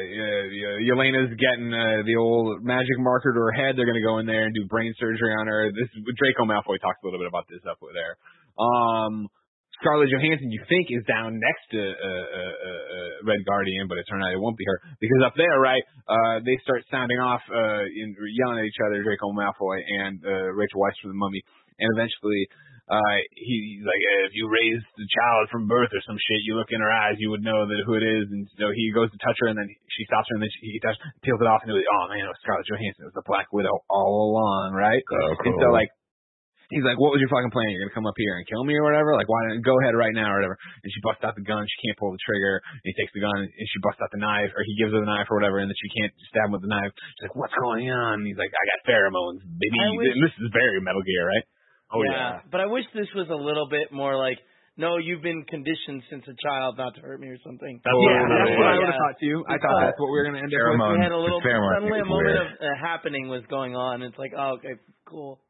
Yelena's 0.86 1.34
getting 1.34 1.74
uh, 1.74 2.06
the 2.06 2.14
old 2.14 2.62
magic 2.62 2.94
marker 3.02 3.34
to 3.34 3.40
her 3.42 3.50
head. 3.50 3.74
They're 3.74 3.90
gonna 3.90 4.06
go 4.06 4.22
in 4.22 4.26
there 4.26 4.46
and 4.46 4.54
do 4.54 4.70
brain 4.70 4.94
surgery 5.02 5.34
on 5.34 5.50
her. 5.50 5.66
This 5.74 5.90
is 5.90 6.06
Draco 6.14 6.46
Malfoy 6.46 6.78
talks 6.78 7.02
a 7.02 7.06
little 7.10 7.18
bit 7.18 7.26
about 7.26 7.50
this 7.50 7.58
up 7.66 7.82
there. 7.90 8.14
Um, 8.54 9.26
Scarlett 9.82 10.12
Johansson 10.12 10.52
you 10.52 10.62
think 10.68 10.92
is 10.92 11.02
down 11.08 11.40
next 11.40 11.64
to 11.72 11.80
uh, 11.80 11.90
uh, 11.90 12.54
uh, 12.54 12.82
uh, 12.86 13.10
Red 13.24 13.42
Guardian, 13.48 13.88
but 13.88 13.96
it 13.98 14.04
turned 14.06 14.22
out 14.22 14.30
it 14.30 14.38
won't 14.38 14.60
be 14.60 14.68
her 14.68 14.78
because 15.00 15.26
up 15.26 15.34
there, 15.34 15.58
right? 15.58 15.82
Uh, 16.06 16.38
they 16.44 16.54
start 16.62 16.84
sounding 16.92 17.18
off, 17.18 17.40
uh, 17.48 17.82
in, 17.88 18.14
yelling 18.14 18.60
at 18.60 18.66
each 18.68 18.78
other, 18.84 19.02
Draco 19.02 19.32
Malfoy 19.32 19.80
and 19.82 20.20
uh, 20.22 20.52
Rachel 20.52 20.84
Weisz 20.84 20.94
from 21.02 21.10
the 21.10 21.18
Mummy, 21.18 21.42
and 21.82 21.88
eventually. 21.98 22.46
Uh, 22.90 23.16
he, 23.38 23.78
he's 23.78 23.86
like, 23.86 24.02
eh, 24.02 24.26
if 24.26 24.34
you 24.34 24.50
raised 24.50 24.82
the 24.98 25.06
child 25.14 25.46
from 25.54 25.70
birth 25.70 25.94
or 25.94 26.02
some 26.02 26.18
shit, 26.18 26.42
you 26.42 26.58
look 26.58 26.74
in 26.74 26.82
her 26.82 26.90
eyes, 26.90 27.14
you 27.22 27.30
would 27.30 27.46
know 27.46 27.62
that 27.62 27.78
who 27.86 27.94
it 27.94 28.02
is. 28.02 28.26
And 28.34 28.50
so 28.58 28.66
he 28.74 28.90
goes 28.90 29.06
to 29.14 29.18
touch 29.22 29.38
her, 29.46 29.48
and 29.48 29.54
then 29.54 29.70
she 29.94 30.02
stops 30.10 30.26
her, 30.26 30.34
and 30.34 30.42
then 30.42 30.50
she, 30.58 30.74
he 30.74 30.78
touch, 30.82 30.98
peels 31.22 31.38
it 31.38 31.46
off, 31.46 31.62
and 31.62 31.70
he's 31.70 31.86
like, 31.86 31.92
oh 31.94 32.04
man, 32.10 32.26
it 32.26 32.32
was 32.34 32.40
Scarlett 32.42 32.66
Johansson. 32.66 33.06
It 33.06 33.10
was 33.14 33.18
the 33.22 33.28
Black 33.30 33.46
Widow 33.54 33.70
all 33.86 34.34
along, 34.34 34.74
right? 34.74 34.98
Oh, 35.06 35.38
And 35.38 35.54
so 35.62 35.70
like, 35.70 35.86
he's 36.74 36.82
like, 36.82 36.98
what 36.98 37.14
was 37.14 37.22
your 37.22 37.30
fucking 37.30 37.54
plan? 37.54 37.70
You're 37.70 37.86
gonna 37.86 37.94
come 37.94 38.10
up 38.10 38.18
here 38.18 38.34
and 38.38 38.46
kill 38.50 38.66
me 38.66 38.74
or 38.74 38.82
whatever? 38.82 39.14
Like, 39.14 39.30
why 39.30 39.38
don't 39.46 39.62
go 39.62 39.78
ahead 39.82 39.94
right 39.94 40.10
now 40.14 40.34
or 40.34 40.42
whatever? 40.42 40.58
And 40.82 40.90
she 40.90 40.98
busts 41.06 41.22
out 41.22 41.38
the 41.38 41.46
gun. 41.46 41.62
She 41.70 41.78
can't 41.86 41.98
pull 41.98 42.10
the 42.10 42.22
trigger. 42.26 42.58
And 42.58 42.86
he 42.90 42.94
takes 42.98 43.14
the 43.14 43.22
gun 43.22 43.38
and 43.38 43.66
she 43.70 43.78
busts 43.86 44.02
out 44.02 44.10
the 44.10 44.18
knife, 44.22 44.50
or 44.58 44.66
he 44.66 44.74
gives 44.82 44.90
her 44.90 44.98
the 44.98 45.06
knife 45.06 45.30
or 45.30 45.38
whatever, 45.38 45.62
and 45.62 45.70
then 45.70 45.78
she 45.78 45.90
can't 45.94 46.10
stab 46.30 46.50
him 46.50 46.58
with 46.58 46.66
the 46.66 46.70
knife. 46.74 46.90
She's 47.18 47.30
like, 47.30 47.38
what's 47.38 47.54
going 47.54 47.86
on? 47.90 48.22
And 48.22 48.26
he's 48.26 48.38
like, 48.38 48.50
I 48.50 48.62
got 48.66 48.78
pheromones, 48.82 49.46
baby. 49.46 49.78
Wish- 49.94 50.10
And 50.14 50.22
this 50.26 50.34
is 50.42 50.50
very 50.50 50.82
Metal 50.82 51.02
Gear, 51.06 51.22
right? 51.26 51.46
Oh 51.92 52.02
yeah. 52.06 52.40
But 52.50 52.60
I 52.62 52.66
wish 52.66 52.84
this 52.94 53.10
was 53.14 53.28
a 53.30 53.36
little 53.36 53.66
bit 53.68 53.90
more 53.90 54.14
like, 54.16 54.38
no, 54.78 54.96
you've 54.96 55.22
been 55.22 55.42
conditioned 55.50 56.02
since 56.08 56.24
a 56.30 56.36
child 56.40 56.78
not 56.78 56.94
to 56.94 57.00
hurt 57.02 57.18
me 57.20 57.28
or 57.28 57.36
something. 57.44 57.80
That's 57.84 57.92
yeah, 57.92 58.20
what 58.22 58.30
that's 58.30 58.54
what 58.56 58.68
I 58.70 58.74
would 58.78 58.88
have 58.88 59.00
thought 59.02 59.18
too. 59.20 59.36
I 59.50 59.56
thought 59.58 59.78
that's 59.84 59.98
what 60.00 60.08
we 60.10 60.16
were 60.22 60.26
gonna 60.30 60.40
end 60.46 60.54
up 60.54 60.62
with. 60.78 60.96
We 60.96 61.02
had 61.02 61.12
a 61.12 61.18
little 61.18 61.42
pheromone 61.42 61.74
suddenly 61.76 62.00
a 62.00 62.08
moment 62.08 62.38
weird. 62.38 62.46
of 62.46 62.48
uh, 62.62 62.78
happening 62.80 63.28
was 63.28 63.42
going 63.50 63.74
on. 63.74 64.02
It's 64.06 64.16
like, 64.16 64.32
oh, 64.38 64.56
okay, 64.62 64.78
cool. 65.04 65.42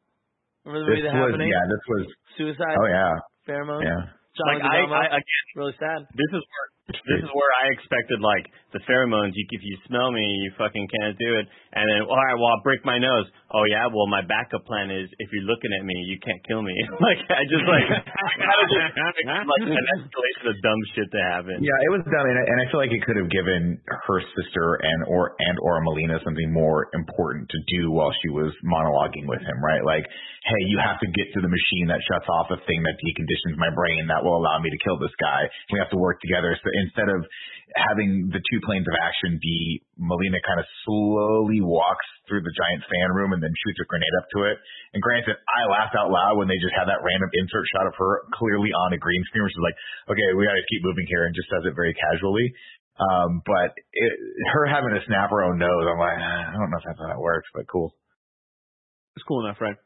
Remember 0.64 0.88
the 0.88 0.96
This 0.96 1.04
movie 1.04 1.08
The 1.08 1.20
was 1.20 1.30
Happening? 1.32 1.48
yeah, 1.52 1.64
this 1.68 1.84
was 1.88 2.02
Suicide, 2.36 2.76
oh 2.80 2.88
yeah, 2.88 3.12
pheromone, 3.48 3.84
yeah. 3.84 4.00
John 4.36 4.46
Like 4.56 4.64
I, 4.64 4.76
Leguizamo. 4.84 4.96
I 4.96 5.06
again, 5.20 5.46
really 5.56 5.76
sad. 5.78 6.00
this 6.16 6.30
is 6.36 6.42
where 6.42 6.68
this 7.06 7.20
is 7.22 7.30
where 7.32 7.52
I 7.62 7.72
expected 7.74 8.20
like 8.20 8.46
the 8.72 8.82
pheromones. 8.86 9.34
You, 9.34 9.44
if 9.50 9.62
you 9.62 9.76
smell 9.86 10.10
me, 10.10 10.22
you 10.22 10.50
fucking 10.58 10.86
can't 10.90 11.16
do 11.18 11.38
it. 11.38 11.46
And 11.74 11.86
then, 11.86 12.00
all 12.06 12.18
right, 12.18 12.36
well, 12.38 12.50
I'll 12.54 12.64
break 12.66 12.82
my 12.82 12.98
nose. 12.98 13.26
Oh 13.50 13.66
yeah, 13.66 13.90
well, 13.90 14.06
my 14.06 14.22
backup 14.22 14.62
plan 14.66 14.94
is 14.94 15.10
if 15.18 15.28
you're 15.34 15.46
looking 15.46 15.74
at 15.74 15.82
me, 15.82 15.94
you 16.06 16.18
can't 16.22 16.38
kill 16.46 16.62
me. 16.62 16.74
like 17.02 17.18
I 17.26 17.42
just 17.50 17.66
like 17.66 17.86
I 18.26 18.30
gotta 18.38 18.66
just 18.70 18.94
like 18.94 19.66
an 19.66 19.86
escalation 19.98 20.44
of 20.50 20.56
dumb 20.62 20.80
shit 20.94 21.08
to 21.10 21.20
happen. 21.34 21.58
Yeah, 21.58 21.78
it 21.86 21.90
was 21.90 22.02
dumb, 22.06 22.26
and 22.26 22.38
I, 22.38 22.44
and 22.46 22.56
I 22.62 22.64
feel 22.70 22.78
like 22.78 22.94
it 22.94 23.02
could 23.02 23.18
have 23.18 23.30
given 23.30 23.82
her 23.86 24.18
sister 24.38 24.78
and 24.78 25.02
or 25.10 25.34
and 25.38 25.58
or 25.66 25.82
Melina 25.82 26.22
something 26.22 26.50
more 26.54 26.90
important 26.94 27.50
to 27.50 27.58
do 27.74 27.90
while 27.90 28.14
she 28.22 28.30
was 28.30 28.54
monologuing 28.62 29.26
with 29.26 29.42
him, 29.42 29.58
right? 29.58 29.82
Like, 29.82 30.06
hey, 30.06 30.62
you 30.70 30.78
have 30.78 31.02
to 31.02 31.08
get 31.10 31.26
to 31.34 31.40
the 31.42 31.50
machine 31.50 31.90
that 31.90 31.98
shuts 32.06 32.30
off 32.30 32.54
a 32.54 32.58
thing 32.70 32.80
that 32.86 32.96
deconditions 33.02 33.58
my 33.58 33.70
brain 33.74 34.06
that 34.08 34.22
will 34.22 34.38
allow 34.38 34.62
me 34.62 34.70
to 34.70 34.80
kill 34.86 34.98
this 34.98 35.14
guy. 35.18 35.50
We 35.74 35.82
have 35.82 35.90
to 35.90 35.98
work 35.98 36.22
together. 36.22 36.54
So 36.54 36.68
instead 36.80 37.08
of 37.12 37.22
having 37.76 38.32
the 38.34 38.42
two 38.50 38.60
planes 38.66 38.86
of 38.88 38.96
action 38.98 39.38
be 39.38 39.84
Melina 39.94 40.42
kind 40.42 40.58
of 40.58 40.66
slowly 40.82 41.62
walks 41.62 42.06
through 42.26 42.42
the 42.42 42.54
giant 42.54 42.82
fan 42.86 43.14
room 43.14 43.30
and 43.30 43.42
then 43.42 43.50
shoots 43.62 43.78
a 43.78 43.86
grenade 43.86 44.16
up 44.18 44.26
to 44.34 44.38
it. 44.50 44.56
And 44.94 45.00
granted, 45.02 45.38
I 45.38 45.60
laughed 45.70 45.94
out 45.94 46.10
loud 46.10 46.38
when 46.38 46.50
they 46.50 46.58
just 46.58 46.74
had 46.74 46.90
that 46.90 47.02
random 47.02 47.30
insert 47.38 47.66
shot 47.70 47.86
of 47.86 47.94
her 47.94 48.26
clearly 48.34 48.74
on 48.74 48.94
a 48.94 48.98
green 48.98 49.22
screen, 49.30 49.46
which 49.46 49.54
she's 49.54 49.66
like, 49.66 49.78
okay, 50.10 50.28
we 50.34 50.46
got 50.46 50.58
to 50.58 50.66
keep 50.70 50.82
moving 50.82 51.06
here, 51.06 51.26
and 51.26 51.34
just 51.34 51.50
does 51.50 51.66
it 51.66 51.78
very 51.78 51.94
casually. 51.94 52.48
Um, 53.00 53.40
but 53.46 53.72
it, 53.94 54.12
her 54.52 54.66
having 54.66 54.92
to 54.92 55.02
snap 55.06 55.30
her 55.30 55.46
own 55.46 55.56
nose, 55.56 55.86
I'm 55.88 55.98
like, 55.98 56.20
"Ah, 56.20 56.52
I 56.52 56.54
don't 56.58 56.68
know 56.68 56.78
if 56.78 56.84
that's 56.84 57.00
how 57.00 57.08
that 57.08 57.22
works, 57.22 57.48
but 57.54 57.64
cool. 57.70 57.94
It's 59.16 59.24
cool 59.24 59.46
enough, 59.46 59.56
right? 59.60 59.78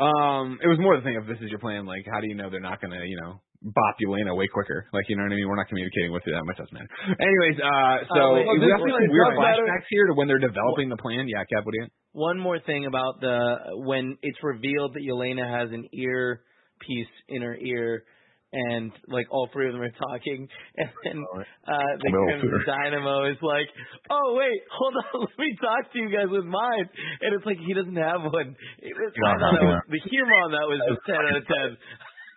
Um, 0.00 0.58
it 0.62 0.68
was 0.68 0.80
more 0.80 0.96
the 0.96 1.04
thing 1.04 1.16
of 1.20 1.26
this 1.26 1.36
is 1.42 1.50
your 1.50 1.60
plan. 1.60 1.84
Like, 1.84 2.06
how 2.08 2.20
do 2.20 2.28
you 2.28 2.34
know 2.34 2.48
they're 2.48 2.64
not 2.64 2.80
gonna, 2.80 3.04
you 3.04 3.20
know, 3.20 3.42
bop 3.62 3.94
you 4.00 4.14
in 4.14 4.26
way 4.34 4.46
quicker? 4.50 4.86
Like, 4.92 5.04
you 5.08 5.16
know 5.16 5.22
what 5.22 5.32
I 5.32 5.36
mean? 5.36 5.48
We're 5.48 5.56
not 5.56 5.68
communicating 5.68 6.12
with 6.12 6.22
you 6.26 6.34
that 6.34 6.44
much. 6.44 6.58
Doesn't 6.58 6.74
matter. 6.74 6.90
Anyways, 7.22 7.58
uh, 7.62 7.96
so 8.10 8.20
Uh, 8.20 8.32
wait, 8.34 8.46
we 8.50 8.58
this 8.60 8.70
have 8.74 8.80
was- 8.82 8.92
some 8.98 9.10
weird 9.14 9.34
flashbacks 9.38 9.86
here 9.90 10.06
to 10.06 10.14
when 10.14 10.26
they're 10.28 10.42
developing 10.42 10.88
the 10.88 10.96
plan. 10.98 11.28
Yeah, 11.28 11.44
Cap, 11.46 11.64
what 11.64 11.72
do 11.72 11.80
you? 11.82 11.88
One 12.12 12.38
more 12.38 12.60
thing 12.60 12.86
about 12.86 13.20
the 13.20 13.82
when 13.86 14.18
it's 14.22 14.38
revealed 14.42 14.94
that 14.94 15.02
Yelena 15.06 15.48
has 15.48 15.70
an 15.72 15.88
ear 15.94 16.42
piece 16.82 17.08
in 17.28 17.40
her 17.40 17.56
ear, 17.56 18.04
and 18.52 18.92
like 19.08 19.24
all 19.30 19.48
three 19.50 19.64
of 19.68 19.72
them 19.72 19.80
are 19.80 19.96
talking, 19.96 20.44
and 20.76 20.90
then 21.08 21.16
uh, 21.64 21.72
the 22.04 22.10
Well, 22.12 22.26
Crimson. 22.36 22.64
Dynamo 22.68 23.30
is 23.32 23.40
like, 23.40 23.64
"Oh 24.10 24.36
wait, 24.36 24.60
hold 24.68 24.92
on, 25.00 25.20
let 25.24 25.38
me 25.40 25.56
talk 25.56 25.88
to 25.92 25.98
you 25.98 26.10
guys 26.12 26.28
with 26.28 26.44
mine," 26.44 26.84
and 27.22 27.32
it's 27.32 27.46
like 27.46 27.56
he 27.64 27.72
doesn't 27.72 27.96
have 27.96 28.20
one. 28.28 28.52
It 28.84 28.92
was, 28.92 29.12
I 29.16 29.38
thought 29.40 29.56
that 29.56 29.64
was, 29.64 29.80
the 29.88 30.02
humor 30.10 30.36
on 30.44 30.50
that 30.52 30.68
was 30.68 30.80
just 30.92 31.00
ten 31.08 31.16
out 31.16 31.36
of 31.40 31.46
ten. 31.48 31.70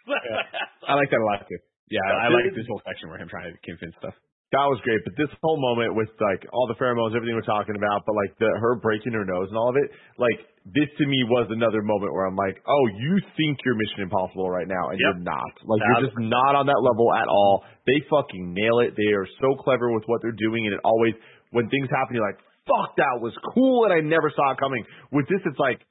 I 0.90 0.94
like 0.96 1.10
that 1.10 1.22
a 1.22 1.28
lot 1.28 1.48
too. 1.48 1.60
Yeah, 1.90 2.02
I, 2.02 2.28
I 2.28 2.34
like 2.34 2.50
this 2.54 2.66
whole 2.66 2.82
section 2.82 3.10
where 3.10 3.22
him 3.22 3.30
trying 3.30 3.54
to 3.54 3.58
convince 3.62 3.94
stuff. 4.02 4.18
That 4.54 4.66
was 4.72 4.78
great, 4.86 5.02
but 5.04 5.18
this 5.18 5.30
whole 5.42 5.58
moment 5.58 5.98
with 5.98 6.08
like 6.22 6.46
all 6.54 6.70
the 6.70 6.78
pheromones, 6.78 7.18
everything 7.18 7.34
we're 7.36 7.46
talking 7.50 7.76
about, 7.76 8.06
but 8.06 8.14
like 8.14 8.34
the 8.38 8.48
her 8.62 8.78
breaking 8.78 9.12
her 9.18 9.26
nose 9.26 9.50
and 9.50 9.58
all 9.58 9.74
of 9.74 9.78
it, 9.78 9.90
like 10.22 10.38
this 10.70 10.88
to 11.02 11.06
me 11.06 11.26
was 11.28 11.50
another 11.50 11.82
moment 11.82 12.14
where 12.14 12.26
I'm 12.30 12.38
like, 12.38 12.62
oh, 12.64 12.84
you 12.94 13.20
think 13.36 13.58
you're 13.66 13.76
Mission 13.76 14.06
Impossible 14.06 14.48
right 14.50 14.70
now, 14.70 14.94
and 14.94 14.98
Yep. 15.02 15.02
you're 15.02 15.26
not. 15.28 15.54
Like 15.66 15.82
That 15.82 15.90
you're 16.00 16.08
just 16.10 16.18
not 16.22 16.54
on 16.56 16.66
that 16.70 16.80
level 16.80 17.10
at 17.14 17.28
all. 17.28 17.66
They 17.90 18.00
fucking 18.10 18.54
nail 18.54 18.80
it. 18.86 18.94
They 18.96 19.12
are 19.18 19.28
so 19.42 19.58
clever 19.60 19.92
with 19.92 20.06
what 20.06 20.22
they're 20.22 20.38
doing, 20.38 20.66
and 20.70 20.74
it 20.78 20.82
always 20.86 21.14
when 21.52 21.68
things 21.70 21.90
happen, 21.90 22.16
you're 22.16 22.26
like, 22.26 22.40
fuck, 22.70 22.96
that 22.98 23.22
was 23.22 23.34
cool, 23.54 23.86
and 23.86 23.94
I 23.94 24.02
never 24.02 24.32
saw 24.34 24.54
it 24.54 24.58
coming. 24.62 24.86
With 25.12 25.28
this, 25.28 25.42
it's 25.46 25.60
like, 25.60 25.82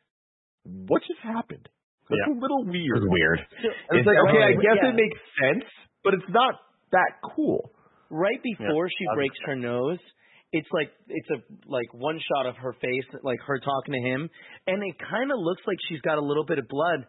what 0.64 1.02
just 1.06 1.20
happened? 1.22 1.68
That's 2.10 2.20
Yeah. 2.28 2.34
a 2.34 2.38
little 2.38 2.64
weird. 2.64 3.00
was 3.02 3.08
weird. 3.08 3.40
And 3.90 3.98
it's 3.98 4.06
like, 4.06 4.18
okay, 4.28 4.42
I 4.44 4.52
guess 4.52 4.78
Yeah. 4.82 4.90
it 4.90 4.94
makes 4.94 5.20
sense, 5.40 5.64
but 6.02 6.14
it's 6.14 6.28
not 6.28 6.54
that 6.92 7.12
cool. 7.34 7.70
right 8.10 8.40
before 8.42 8.88
she 8.88 9.04
Yeah. 9.08 9.14
breaks 9.16 9.38
her 9.46 9.56
nose 9.56 9.98
it's 10.52 10.68
like 10.70 10.92
it's 11.08 11.28
a 11.30 11.42
like 11.66 11.88
one 11.94 12.20
shot 12.20 12.46
of 12.46 12.54
her 12.58 12.72
face 12.74 13.02
like 13.24 13.40
her 13.40 13.58
talking 13.58 13.94
to 13.94 13.98
him 14.08 14.30
and 14.68 14.84
it 14.84 14.94
kind 15.00 15.32
of 15.32 15.38
looks 15.40 15.62
like 15.66 15.76
she's 15.88 16.00
got 16.02 16.18
a 16.18 16.20
little 16.20 16.44
bit 16.44 16.58
of 16.60 16.68
blood 16.68 17.06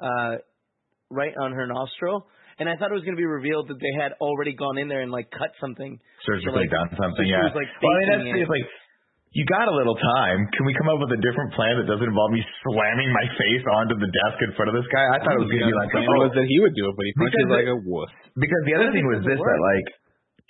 uh 0.00 0.36
right 1.10 1.34
on 1.36 1.52
her 1.52 1.66
nostril 1.66 2.26
and 2.58 2.70
I 2.70 2.76
thought 2.76 2.90
it 2.90 2.94
was 2.94 3.04
going 3.04 3.16
to 3.16 3.20
be 3.20 3.26
revealed 3.26 3.68
that 3.68 3.76
they 3.80 3.92
had 4.00 4.12
already 4.18 4.54
gone 4.54 4.78
in 4.78 4.88
there 4.88 5.02
and 5.02 5.12
like 5.12 5.28
cut 5.30 5.50
something 5.60 5.98
Surgically 6.24 6.62
like- 6.64 6.70
done 6.70 6.88
something, 6.96 7.26
so 7.26 7.28
yeah. 7.28 7.44
was, 7.44 7.52
like, 7.54 7.68
well, 7.82 7.92
I 7.92 8.16
mean, 8.24 8.32
that's 8.32 8.48
it. 8.48 8.48
like 8.48 8.64
you 9.34 9.44
got 9.50 9.66
a 9.68 9.74
little 9.74 9.96
time. 9.98 10.46
Can 10.54 10.64
we 10.64 10.72
come 10.78 10.88
up 10.88 11.02
with 11.02 11.12
a 11.12 11.20
different 11.20 11.52
plan 11.58 11.76
that 11.82 11.86
doesn't 11.90 12.06
involve 12.08 12.32
me 12.32 12.40
slamming 12.64 13.10
my 13.12 13.26
face 13.36 13.64
onto 13.76 13.98
the 13.98 14.08
desk 14.08 14.36
in 14.46 14.50
front 14.56 14.70
of 14.72 14.76
this 14.78 14.88
guy? 14.92 15.04
I 15.12 15.18
thought 15.20 15.34
it 15.36 15.42
was 15.44 15.52
going 15.52 15.64
to 15.66 15.70
be 15.70 15.76
like, 15.76 15.90
plan 15.92 16.06
oh, 16.08 16.24
was 16.30 16.34
that 16.38 16.46
he 16.48 16.56
would 16.62 16.72
do 16.72 16.88
it, 16.88 16.94
but 16.96 17.04
he 17.04 17.12
punches 17.18 17.34
Because 17.36 17.50
like 17.52 17.68
it- 17.68 17.76
a 17.76 17.78
wuss. 17.84 18.12
Because 18.38 18.62
the 18.64 18.74
other 18.80 18.90
thing 18.94 19.04
was 19.08 19.20
this 19.26 19.36
work. 19.40 19.48
that 19.48 19.60
like 19.60 19.86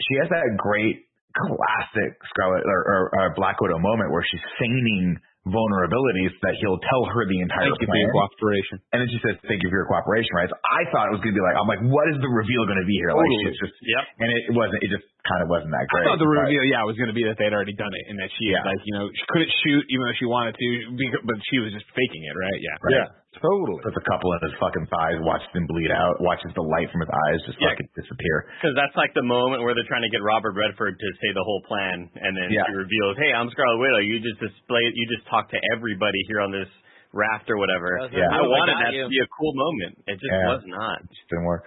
she 0.03 0.15
has 0.23 0.29
that 0.31 0.47
great 0.61 1.07
classic 1.37 2.17
Scarlett 2.33 2.65
or, 2.65 2.81
or, 2.87 3.01
or 3.13 3.25
Black 3.37 3.61
Widow 3.61 3.77
moment 3.81 4.09
where 4.13 4.25
she's 4.25 4.43
feigning 4.57 5.19
vulnerabilities 5.47 6.35
that 6.43 6.55
he'll 6.61 6.79
tell 6.83 7.03
her 7.15 7.23
the 7.27 7.39
entire 7.41 7.71
Thank 7.71 7.81
you 7.83 7.87
for 7.87 7.95
plan. 7.95 8.03
your 8.03 8.15
cooperation. 8.19 8.77
And 8.93 8.99
then 9.03 9.09
she 9.15 9.19
says, 9.23 9.35
"Thank 9.47 9.63
you 9.63 9.71
for 9.71 9.79
your 9.81 9.89
cooperation." 9.89 10.31
Right? 10.35 10.51
So 10.51 10.59
I 10.67 10.83
thought 10.91 11.09
it 11.11 11.15
was 11.17 11.23
going 11.23 11.33
to 11.35 11.39
be 11.39 11.45
like, 11.47 11.57
I'm 11.57 11.71
like, 11.71 11.83
what 11.87 12.07
is 12.11 12.19
the 12.19 12.29
reveal 12.31 12.67
going 12.67 12.83
to 12.83 12.89
be 12.89 12.99
here? 12.99 13.15
Like, 13.15 13.23
Totally. 13.25 13.43
she's 13.47 13.59
just, 13.63 13.75
Yep. 13.79 14.05
and 14.23 14.29
it 14.35 14.43
wasn't. 14.59 14.81
It 14.83 14.91
just 14.91 15.07
kind 15.27 15.43
of 15.43 15.49
wasn't 15.51 15.71
that 15.75 15.87
great. 15.91 16.07
I 16.07 16.15
thought 16.15 16.23
the 16.23 16.29
but- 16.31 16.47
reveal, 16.47 16.63
yeah, 16.67 16.83
was 16.87 16.95
going 16.99 17.11
to 17.11 17.17
be 17.17 17.27
that 17.27 17.35
they'd 17.39 17.55
already 17.55 17.75
done 17.75 17.91
it, 17.95 18.05
and 18.11 18.17
that 18.19 18.31
she, 18.39 18.51
Yeah. 18.55 18.63
like, 18.67 18.79
you 18.87 18.95
know, 18.95 19.07
she 19.11 19.25
couldn't 19.31 19.51
shoot 19.67 19.83
even 19.91 20.03
though 20.07 20.19
she 20.19 20.27
wanted 20.27 20.55
to, 20.59 20.67
because, 20.99 21.23
but 21.27 21.39
she 21.51 21.59
was 21.63 21.71
just 21.75 21.87
faking 21.95 22.23
it, 22.27 22.35
right? 22.35 22.59
Yeah. 22.63 22.77
Right. 22.83 23.11
Totally. 23.41 23.81
puts 23.85 23.97
a 23.97 24.07
couple 24.09 24.33
in 24.33 24.41
his 24.49 24.55
fucking 24.59 24.87
thighs, 24.89 25.19
watches 25.21 25.49
him 25.53 25.67
bleed 25.69 25.91
out, 25.93 26.17
watches 26.21 26.53
the 26.57 26.63
light 26.65 26.89
from 26.91 27.01
his 27.05 27.11
eyes 27.13 27.39
just 27.47 27.61
Yeah. 27.61 27.71
fucking 27.77 27.89
disappear. 27.95 28.49
Because 28.61 28.75
that's 28.75 28.97
like 28.97 29.13
the 29.15 29.23
moment 29.27 29.63
where 29.63 29.75
they're 29.75 29.89
trying 29.89 30.03
to 30.07 30.13
get 30.13 30.23
Robert 30.23 30.53
Redford 30.57 30.97
to 30.99 31.09
say 31.21 31.31
the 31.33 31.45
whole 31.45 31.63
plan, 31.69 32.09
and 32.17 32.33
then 32.37 32.49
Yeah. 32.51 32.65
she 32.67 32.73
reveals, 32.75 33.17
"Hey, 33.19 33.33
I'm 33.33 33.51
Scarlett 33.51 33.79
Widow. 33.81 33.99
You 33.99 34.21
just 34.21 34.41
display, 34.41 34.83
you 34.95 35.07
just 35.09 35.27
talk 35.29 35.49
to 35.51 35.61
everybody 35.73 36.19
here 36.29 36.41
on 36.41 36.51
this 36.51 36.69
raft 37.13 37.51
or 37.51 37.57
whatever." 37.57 38.09
Yeah. 38.13 38.29
I 38.33 38.39
I 38.39 38.43
wanted 38.43 38.73
got 38.75 38.83
that 38.85 38.93
you. 38.95 39.03
to 39.05 39.09
be 39.09 39.21
a 39.21 39.27
cool 39.29 39.53
moment. 39.55 39.99
It 40.07 40.15
just 40.21 40.33
Yeah. 40.33 40.49
was 40.49 40.63
not. 40.67 41.01
It 41.01 41.09
Just 41.11 41.29
didn't 41.29 41.45
work. 41.45 41.65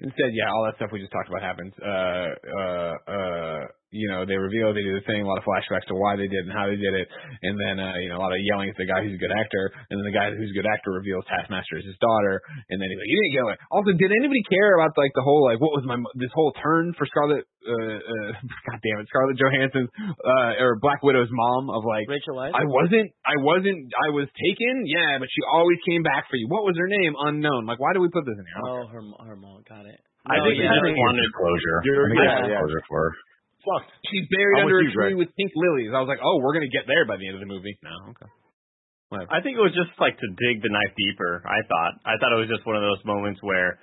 Instead, 0.00 0.30
yeah, 0.34 0.48
all 0.50 0.64
that 0.64 0.76
stuff 0.76 0.92
we 0.92 1.00
just 1.00 1.10
talked 1.10 1.28
about 1.28 1.42
happens. 1.42 1.74
Uh, 1.80 2.34
uh, 2.56 2.94
uh, 3.10 3.66
you 3.90 4.06
know, 4.06 4.22
they 4.22 4.38
reveal, 4.38 4.70
they 4.70 4.86
do 4.86 4.94
the 4.94 5.02
thing, 5.02 5.22
a 5.22 5.26
lot 5.26 5.34
of 5.34 5.42
flashbacks 5.42 5.82
to 5.90 5.98
why 5.98 6.14
they 6.14 6.30
did 6.30 6.46
and 6.46 6.54
how 6.54 6.70
they 6.70 6.78
did 6.78 6.94
it, 6.94 7.10
and 7.42 7.58
then, 7.58 7.82
uh, 7.82 7.98
you 7.98 8.06
know, 8.06 8.18
a 8.18 8.22
lot 8.22 8.30
of 8.30 8.38
yelling 8.38 8.70
at 8.70 8.78
the 8.78 8.86
guy 8.86 9.02
who's 9.02 9.18
a 9.18 9.22
good 9.22 9.34
actor, 9.34 9.74
and 9.90 9.98
then 9.98 10.06
the 10.06 10.14
guy 10.14 10.30
who's 10.30 10.46
a 10.50 10.56
good 10.56 10.70
actor 10.70 10.94
reveals 10.94 11.26
Taskmaster 11.26 11.74
is 11.82 11.86
his 11.90 11.98
daughter, 11.98 12.38
and 12.70 12.78
then 12.78 12.86
he's 12.86 13.00
like, 13.02 13.10
you 13.10 13.18
didn't 13.18 13.34
get 13.34 13.44
it. 13.50 13.58
Also, 13.74 13.90
did 13.98 14.14
anybody 14.14 14.46
care 14.46 14.78
about, 14.78 14.94
like, 14.94 15.10
the 15.18 15.26
whole, 15.26 15.42
like, 15.42 15.58
what 15.58 15.74
was 15.74 15.82
my, 15.90 15.98
this 16.14 16.30
whole 16.38 16.54
turn 16.62 16.94
for 16.94 17.02
Scarlett, 17.10 17.42
uh, 17.66 17.98
uh, 17.98 18.30
god 18.70 18.78
damn 18.78 19.02
it, 19.02 19.10
Scarlett 19.10 19.34
Johansson's, 19.42 19.90
uh, 20.22 20.62
or 20.62 20.78
Black 20.78 21.02
Widow's 21.02 21.30
mom 21.34 21.74
of, 21.74 21.82
like, 21.82 22.06
Rachel 22.06 22.38
Weisz 22.38 22.54
I 22.54 22.62
wasn't, 22.70 23.10
I 23.26 23.42
wasn't, 23.42 23.90
I 23.90 24.14
was 24.14 24.30
taken, 24.38 24.86
yeah, 24.86 25.18
but 25.18 25.26
she 25.34 25.42
always 25.50 25.82
came 25.82 26.06
back 26.06 26.30
for 26.30 26.38
you. 26.38 26.46
What 26.46 26.62
was 26.62 26.78
her 26.78 26.86
name? 26.86 27.18
Unknown. 27.18 27.66
Like, 27.66 27.82
why 27.82 27.90
do 27.90 27.98
we 27.98 28.08
put 28.14 28.22
this 28.22 28.38
in 28.38 28.46
here? 28.46 28.62
Oh 28.70 28.86
her 28.86 29.02
her 29.26 29.34
mom 29.34 29.66
got 29.66 29.82
it 29.82 29.98
I 30.30 30.36
No, 30.38 30.46
think 30.46 30.62
yeah. 30.62 30.68
they 30.68 30.78
I 30.78 30.78
think 30.84 30.94
just 30.94 31.02
wanted. 31.02 31.24
it's 31.26 31.34
closure. 31.34 31.78
You're- 31.82 31.98
I 32.00 32.06
think 32.06 32.20
yeah, 32.22 32.38
it's 32.38 32.50
yeah. 32.54 32.60
closure 32.62 32.82
for 32.86 33.00
her. 33.02 33.12
Fuck. 33.60 33.84
She's 34.08 34.24
buried 34.32 34.56
I'm 34.56 34.66
under 34.66 34.80
a 34.80 34.88
tree 34.88 35.16
with 35.16 35.28
pink 35.36 35.52
lilies. 35.52 35.92
I 35.92 36.00
was 36.00 36.08
like, 36.08 36.22
oh, 36.24 36.40
we're 36.40 36.56
gonna 36.56 36.72
get 36.72 36.88
there 36.88 37.04
by 37.04 37.20
the 37.20 37.28
end 37.28 37.36
of 37.36 37.42
the 37.44 37.50
movie. 37.50 37.76
No, 37.84 37.92
okay. 38.16 38.30
Whatever. 39.12 39.28
I 39.28 39.42
think 39.42 39.58
it 39.58 39.64
was 39.64 39.74
just 39.74 39.92
like 39.98 40.16
to 40.16 40.28
dig 40.38 40.62
the 40.62 40.70
knife 40.70 40.94
deeper. 40.96 41.42
I 41.44 41.60
thought. 41.66 41.92
I 42.06 42.14
thought 42.16 42.32
it 42.32 42.40
was 42.40 42.48
just 42.48 42.64
one 42.64 42.78
of 42.78 42.84
those 42.86 43.02
moments 43.04 43.42
where 43.42 43.76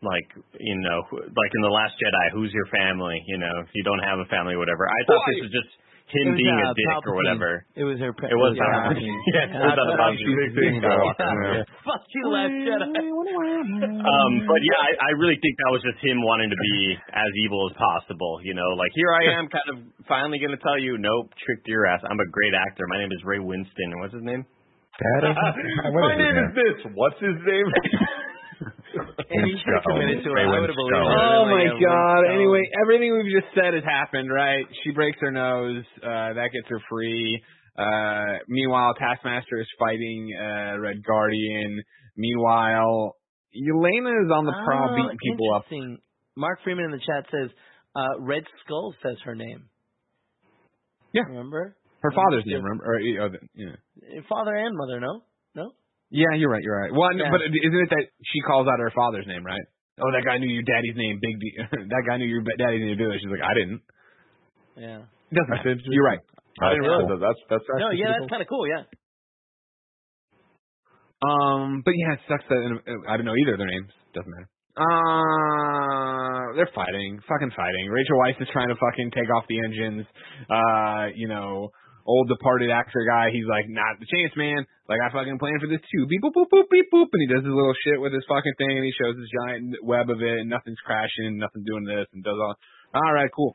like 0.00 0.28
you 0.62 0.76
know, 0.78 0.98
like 1.10 1.52
in 1.52 1.62
the 1.62 1.72
Last 1.74 1.98
Jedi, 1.98 2.24
who's 2.32 2.54
your 2.54 2.70
family? 2.70 3.18
You 3.26 3.38
know, 3.42 3.54
if 3.66 3.70
you 3.74 3.82
don't 3.82 4.02
have 4.06 4.22
a 4.22 4.28
family, 4.30 4.54
whatever. 4.54 4.86
I 4.86 5.00
thought 5.04 5.18
Well, 5.18 5.30
this 5.34 5.50
was 5.50 5.54
just 5.54 5.72
him 6.08 6.32
was, 6.32 6.40
being 6.40 6.58
uh, 6.58 6.70
a 6.70 6.72
dick 6.72 7.04
or 7.04 7.14
whatever. 7.14 7.64
It 7.76 7.84
was 7.84 8.00
her. 8.00 8.10
It 8.10 8.38
was 8.38 8.56
yeah. 8.56 8.64
Palpatine. 8.64 9.18
Yeah, 9.34 9.44
it 9.44 9.60
was 9.60 9.76
That's 9.76 9.88
what 9.88 10.00
I 10.00 10.16
Palpatine. 10.16 10.36
Big 10.40 10.52
thing, 10.56 10.74
though. 10.80 11.06
Yeah. 11.18 11.64
Fuck 11.84 12.04
you, 12.12 12.24
Last 12.28 12.52
Jedi. 12.52 12.88
Um, 12.88 14.32
but 14.44 14.60
yeah, 14.64 14.80
I, 14.80 14.90
I 15.08 15.10
really 15.20 15.36
think 15.40 15.54
that 15.64 15.70
was 15.72 15.80
just 15.84 16.00
him 16.04 16.20
wanting 16.24 16.50
to 16.50 16.58
be 16.58 16.76
as 17.12 17.30
evil 17.44 17.68
as 17.68 17.74
possible. 17.76 18.40
You 18.44 18.52
know, 18.56 18.68
like 18.76 18.92
here 18.96 19.12
I 19.12 19.38
am, 19.38 19.48
kind 19.48 19.68
of 19.72 19.76
finally 20.08 20.40
going 20.40 20.52
to 20.56 20.62
tell 20.64 20.76
you, 20.80 20.96
nope, 20.98 21.32
tricked 21.44 21.68
your 21.68 21.86
ass. 21.86 22.00
I'm 22.04 22.20
a 22.20 22.28
great 22.32 22.54
actor. 22.56 22.84
My 22.88 22.98
name 22.98 23.12
is 23.12 23.20
Ray 23.24 23.40
Winstone, 23.40 23.92
and 23.92 24.00
what's 24.00 24.14
his 24.14 24.24
name? 24.24 24.44
That 24.98 25.30
is, 25.30 25.36
My 25.94 26.16
name 26.18 26.36
it? 26.36 26.44
is 26.48 26.52
this. 26.56 26.78
What's 26.94 27.20
his 27.22 27.38
name? 27.46 27.68
And 29.30 29.44
he 29.46 29.54
should 29.60 29.74
have 29.74 29.84
committed 29.84 30.24
to 30.24 30.30
it. 30.32 30.40
I 30.40 30.60
would 30.60 30.70
have 30.70 30.76
believed 30.76 30.96
it. 30.96 31.04
Oh 31.04 31.44
my 31.46 31.64
yeah, 31.68 31.78
god. 31.78 32.24
Winstone. 32.24 32.34
Anyway, 32.34 32.62
everything 32.82 33.12
we've 33.12 33.34
just 33.34 33.52
said 33.54 33.74
has 33.74 33.84
happened, 33.84 34.32
right? 34.32 34.64
She 34.84 34.90
breaks 34.92 35.18
her 35.20 35.30
nose, 35.30 35.84
uh 36.02 36.34
that 36.34 36.48
gets 36.52 36.68
her 36.68 36.80
free. 36.88 37.40
Uh 37.78 38.42
meanwhile 38.48 38.94
Taskmaster 38.94 39.60
is 39.60 39.68
fighting 39.78 40.32
uh 40.34 40.78
Red 40.78 41.04
Guardian. 41.04 41.82
Meanwhile, 42.16 43.14
Elena 43.54 44.10
is 44.24 44.30
on 44.32 44.44
the 44.44 44.56
prowl 44.64 44.90
Oh, 44.90 44.96
beating 44.96 45.18
people 45.22 45.54
up. 45.54 45.64
Mark 46.36 46.60
Freeman 46.62 46.84
in 46.86 46.90
the 46.92 46.98
chat 46.98 47.26
says, 47.30 47.50
uh, 47.96 48.20
Red 48.20 48.44
Skull 48.64 48.94
says 49.02 49.16
her 49.24 49.34
name. 49.34 49.68
Yeah. 51.12 51.22
Remember? 51.22 51.76
Her 52.00 52.12
father's 52.12 52.44
name, 52.46 52.62
remember? 52.62 52.84
Or, 52.84 53.00
yeah. 53.00 53.24
Uh, 53.24 54.22
Father 54.28 54.54
and 54.54 54.76
mother, 54.76 55.00
no? 55.00 55.22
No? 55.54 55.72
Yeah, 56.10 56.32
you're 56.36 56.50
right. 56.50 56.62
You're 56.62 56.80
right. 56.80 56.92
Well, 56.92 57.12
Yeah. 57.12 57.30
but 57.30 57.40
isn't 57.44 57.82
it 57.84 57.90
that 57.90 58.06
she 58.24 58.40
calls 58.40 58.66
out 58.66 58.80
her 58.80 58.92
father's 58.96 59.26
name, 59.26 59.44
right? 59.44 59.60
Oh, 60.00 60.10
that 60.14 60.24
guy 60.24 60.38
knew 60.38 60.48
your 60.48 60.62
daddy's 60.62 60.96
name, 60.96 61.18
Big 61.20 61.36
D. 61.40 61.44
that 61.92 62.02
guy 62.08 62.16
knew 62.16 62.26
your 62.30 62.42
daddy's 62.56 62.80
name. 62.86 62.96
Do 62.96 63.10
it. 63.10 63.18
She's 63.20 63.30
like, 63.30 63.42
I 63.44 63.54
didn't. 63.54 63.82
Yeah. 64.76 65.02
It 65.30 65.34
doesn't 65.34 65.50
matter. 65.50 65.74
You're 65.90 66.04
right. 66.06 66.20
I 66.62 66.70
didn't 66.74 66.86
realize 66.86 67.08
that. 67.12 67.20
That's 67.20 67.42
that's 67.50 67.66
actually 67.68 67.82
No, 67.82 67.90
yeah, 68.08 68.14
that's 68.18 68.30
kind 68.30 68.42
of 68.42 68.48
cool, 68.48 68.66
yeah. 68.66 68.82
Um, 71.22 71.82
but 71.84 71.92
yeah, 71.98 72.14
it 72.14 72.20
sucks 72.30 72.46
that 72.48 72.62
I 73.10 73.16
don't 73.16 73.26
know 73.26 73.34
either 73.34 73.54
of 73.54 73.58
their 73.58 73.66
names. 73.66 73.90
Doesn't 74.14 74.30
matter. 74.30 74.48
Uh, 74.78 76.54
they're 76.54 76.70
fighting, 76.74 77.18
fucking 77.26 77.50
fighting. 77.56 77.90
Rachel 77.90 78.16
Weisz 78.22 78.40
is 78.40 78.48
trying 78.52 78.68
to 78.68 78.76
fucking 78.78 79.10
take 79.10 79.26
off 79.34 79.44
the 79.48 79.58
engines. 79.66 80.06
Uh, 80.48 81.06
you 81.14 81.26
know, 81.26 81.70
old 82.08 82.32
departed 82.32 82.72
actor 82.72 83.04
guy. 83.04 83.28
He's 83.28 83.44
like, 83.44 83.68
not 83.68 84.00
the 84.00 84.08
chance, 84.08 84.32
man. 84.32 84.64
Like 84.88 85.04
I 85.04 85.12
fucking 85.12 85.36
planned 85.36 85.60
for 85.60 85.68
this 85.68 85.84
too. 85.92 86.08
Beep 86.08 86.24
boop 86.24 86.32
boop 86.32 86.48
boop 86.48 86.72
beep 86.72 86.88
boop, 86.88 87.12
and 87.12 87.20
he 87.20 87.28
does 87.28 87.44
his 87.44 87.52
little 87.52 87.76
shit 87.84 88.00
with 88.00 88.16
his 88.16 88.24
fucking 88.24 88.56
thing, 88.56 88.80
and 88.80 88.86
he 88.88 88.96
shows 88.96 89.12
his 89.20 89.28
giant 89.28 89.76
web 89.84 90.08
of 90.08 90.24
it, 90.24 90.40
and 90.40 90.48
nothing's 90.48 90.80
crashing, 90.80 91.36
nothing's 91.36 91.68
doing 91.68 91.84
this, 91.84 92.08
and 92.16 92.24
does 92.24 92.40
all. 92.40 92.56
All 92.96 93.12
right, 93.12 93.28
cool. 93.36 93.52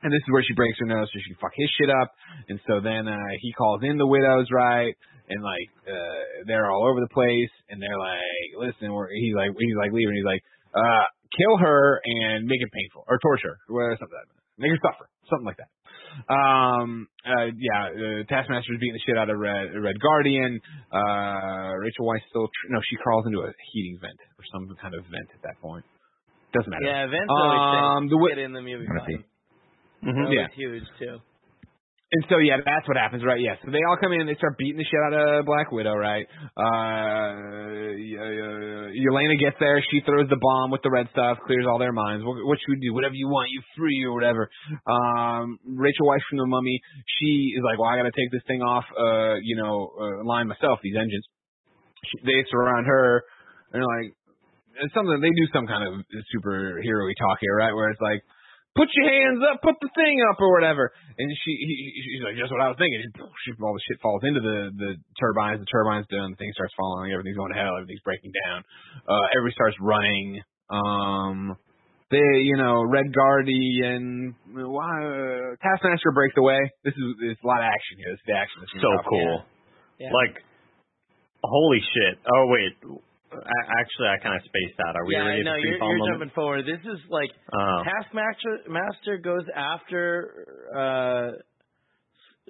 And 0.00 0.14
this 0.14 0.22
is 0.22 0.30
where 0.32 0.46
she 0.46 0.54
breaks 0.54 0.78
her 0.80 0.86
nose 0.86 1.10
so 1.12 1.18
she 1.20 1.34
can 1.34 1.42
fuck 1.42 1.52
his 1.52 1.68
shit 1.76 1.90
up. 1.90 2.08
And 2.48 2.56
so 2.64 2.80
then 2.80 3.10
uh 3.10 3.34
he 3.42 3.52
calls 3.52 3.82
in 3.82 3.98
the 3.98 4.06
widows, 4.06 4.48
right? 4.54 4.94
And 5.28 5.42
like 5.42 5.68
uh 5.84 6.46
they're 6.46 6.70
all 6.70 6.88
over 6.88 7.02
the 7.02 7.12
place 7.12 7.52
and 7.68 7.82
they're 7.82 7.98
like, 7.98 8.70
listen, 8.70 8.94
we're 8.94 9.10
he's 9.12 9.34
like 9.34 9.50
he's 9.58 9.76
like 9.76 9.92
leaving, 9.92 10.14
he's 10.14 10.24
like, 10.24 10.40
uh, 10.72 11.04
kill 11.36 11.58
her 11.58 12.00
and 12.04 12.46
make 12.46 12.62
it 12.62 12.70
painful. 12.72 13.04
Or 13.08 13.18
torture 13.18 13.58
or 13.68 13.92
something 13.98 14.14
like 14.14 14.30
that. 14.30 14.40
Make 14.56 14.70
her 14.72 14.80
suffer. 14.80 15.10
Something 15.28 15.46
like 15.46 15.58
that. 15.58 15.68
Um 16.28 17.08
uh 17.26 17.46
yeah, 17.56 17.88
uh, 17.90 18.22
Taskmaster's 18.28 18.78
beating 18.80 18.94
the 18.94 19.02
shit 19.06 19.16
out 19.18 19.30
of 19.30 19.38
Red 19.38 19.70
Red 19.80 19.96
Guardian. 20.00 20.60
Uh 20.92 21.72
Rachel 21.78 22.06
Weisz 22.06 22.22
still 22.28 22.46
tr- 22.48 22.70
no, 22.72 22.80
she 22.88 22.96
crawls 22.96 23.26
into 23.26 23.40
a 23.40 23.52
heating 23.72 23.98
vent 24.00 24.18
or 24.38 24.44
some 24.52 24.68
kind 24.80 24.94
of 24.94 25.04
vent 25.10 25.28
at 25.34 25.42
that 25.42 25.60
point. 25.60 25.84
Doesn't 26.52 26.70
matter. 26.70 26.84
Yeah, 26.84 27.06
vents 27.06 27.30
always 27.30 27.60
Um, 27.60 28.02
said, 28.04 28.10
the 28.10 28.16
wi- 28.18 28.28
get 28.34 28.38
in 28.44 28.52
the 28.52 28.62
movie. 28.62 28.86
Wanna 28.88 29.00
fine. 29.00 29.22
see? 29.22 29.24
That 30.02 30.32
Yeah. 30.32 30.48
huge, 30.54 30.84
too. 30.98 31.18
And 32.10 32.26
so 32.26 32.42
yeah, 32.42 32.58
that's 32.58 32.88
what 32.90 32.98
happens, 32.98 33.22
right? 33.22 33.38
Yeah. 33.38 33.54
So 33.62 33.70
they 33.70 33.86
all 33.86 33.94
come 33.94 34.10
in, 34.10 34.26
they 34.26 34.34
start 34.34 34.58
beating 34.58 34.82
the 34.82 34.84
shit 34.84 34.98
out 35.06 35.14
of 35.14 35.46
Black 35.46 35.70
Widow, 35.70 35.94
right? 35.94 36.26
Uh, 36.58 37.38
uh, 37.38 38.90
Yelena 38.90 39.38
gets 39.38 39.54
there, 39.62 39.78
she 39.94 40.02
throws 40.02 40.26
the 40.26 40.42
bomb 40.42 40.74
with 40.74 40.82
the 40.82 40.90
red 40.90 41.06
stuff, 41.14 41.38
clears 41.46 41.66
all 41.70 41.78
their 41.78 41.94
minds. 41.94 42.26
What, 42.26 42.42
what 42.42 42.58
should 42.58 42.74
we 42.74 42.80
do? 42.82 42.92
Whatever 42.94 43.14
you 43.14 43.28
want, 43.28 43.54
you 43.54 43.62
free 43.78 44.02
or 44.02 44.12
whatever. 44.12 44.50
Um, 44.90 45.62
Rachel 45.62 46.10
Weisz 46.10 46.26
from 46.28 46.42
the 46.42 46.50
Mummy, 46.50 46.82
she 47.22 47.54
is 47.54 47.62
like, 47.62 47.78
well, 47.78 47.86
I 47.86 47.96
got 48.02 48.10
to 48.10 48.16
take 48.18 48.34
this 48.34 48.42
thing 48.48 48.60
off, 48.60 48.90
uh, 48.90 49.38
you 49.46 49.54
know, 49.54 49.94
uh, 49.94 50.26
line 50.26 50.48
myself. 50.48 50.80
These 50.82 50.98
engines. 50.98 51.22
She, 52.10 52.26
they 52.26 52.42
surround 52.50 52.86
her, 52.90 53.22
and 53.70 53.86
like, 53.86 54.18
it's 54.82 54.94
something 54.94 55.20
they 55.20 55.30
do 55.30 55.46
some 55.54 55.68
kind 55.68 55.86
of 55.86 56.02
superhero 56.34 57.06
talk 57.22 57.38
here, 57.38 57.54
right? 57.54 57.74
Where 57.74 57.90
it's 57.90 58.00
like 58.00 58.24
put 58.76 58.88
your 58.94 59.08
hands 59.10 59.40
up, 59.50 59.62
put 59.62 59.76
the 59.82 59.90
thing 59.94 60.16
up, 60.30 60.38
or 60.40 60.50
whatever. 60.54 60.92
And 61.18 61.26
she, 61.44 61.52
he, 61.58 61.74
she's 62.02 62.22
like, 62.24 62.36
just 62.38 62.52
what 62.52 62.60
I 62.62 62.68
was 62.68 62.78
thinking. 62.78 63.02
She, 63.02 63.50
all 63.60 63.74
the 63.74 63.84
shit 63.88 64.00
falls 64.00 64.22
into 64.24 64.40
the 64.40 64.70
the 64.76 64.90
turbines. 65.18 65.60
The 65.60 65.70
turbines 65.70 66.06
done. 66.10 66.32
The 66.32 66.38
thing 66.40 66.52
starts 66.54 66.74
falling. 66.78 67.12
Everything's 67.12 67.36
going 67.36 67.52
to 67.52 67.58
hell. 67.58 67.74
Everything's 67.76 68.04
breaking 68.06 68.32
down. 68.46 68.62
Uh, 69.08 69.26
everybody 69.36 69.54
starts 69.54 69.76
running. 69.80 70.40
Um, 70.70 71.56
they, 72.10 72.42
you 72.42 72.56
know, 72.58 72.82
Red 72.82 73.14
Guardian, 73.14 74.34
why, 74.50 74.90
uh, 75.06 75.54
Taskmaster 75.62 76.10
breaks 76.10 76.34
away. 76.38 76.58
This 76.82 76.94
is 76.94 77.06
it's 77.22 77.42
a 77.42 77.46
lot 77.46 77.62
of 77.62 77.70
action 77.70 78.02
here. 78.02 78.10
This 78.14 78.22
is 78.22 78.26
the 78.26 78.34
action. 78.34 78.56
This 78.62 78.70
is 78.74 78.82
So 78.82 78.90
cool. 79.06 79.34
Yeah. 79.98 80.10
Like, 80.10 80.42
holy 81.44 81.78
shit. 81.94 82.18
Oh 82.26 82.44
wait, 82.50 82.72
A- 82.82 83.02
actually, 83.32 84.08
I 84.08 84.18
kind 84.22 84.34
of 84.36 84.42
spaced 84.44 84.78
out. 84.86 84.96
Are 84.96 85.04
we 85.06 85.14
yeah, 85.14 85.24
ready 85.26 85.44
no, 85.44 85.54
to 85.54 85.60
you're, 85.60 85.78
you're 85.78 86.08
jumping 86.12 86.30
forward. 86.34 86.64
This 86.66 86.80
is 86.84 86.98
like 87.10 87.30
Oh. 87.52 87.82
Taskmaster 87.84 88.68
Master 88.68 89.18
goes 89.18 89.44
after 89.54 90.46
uh, 90.74 91.28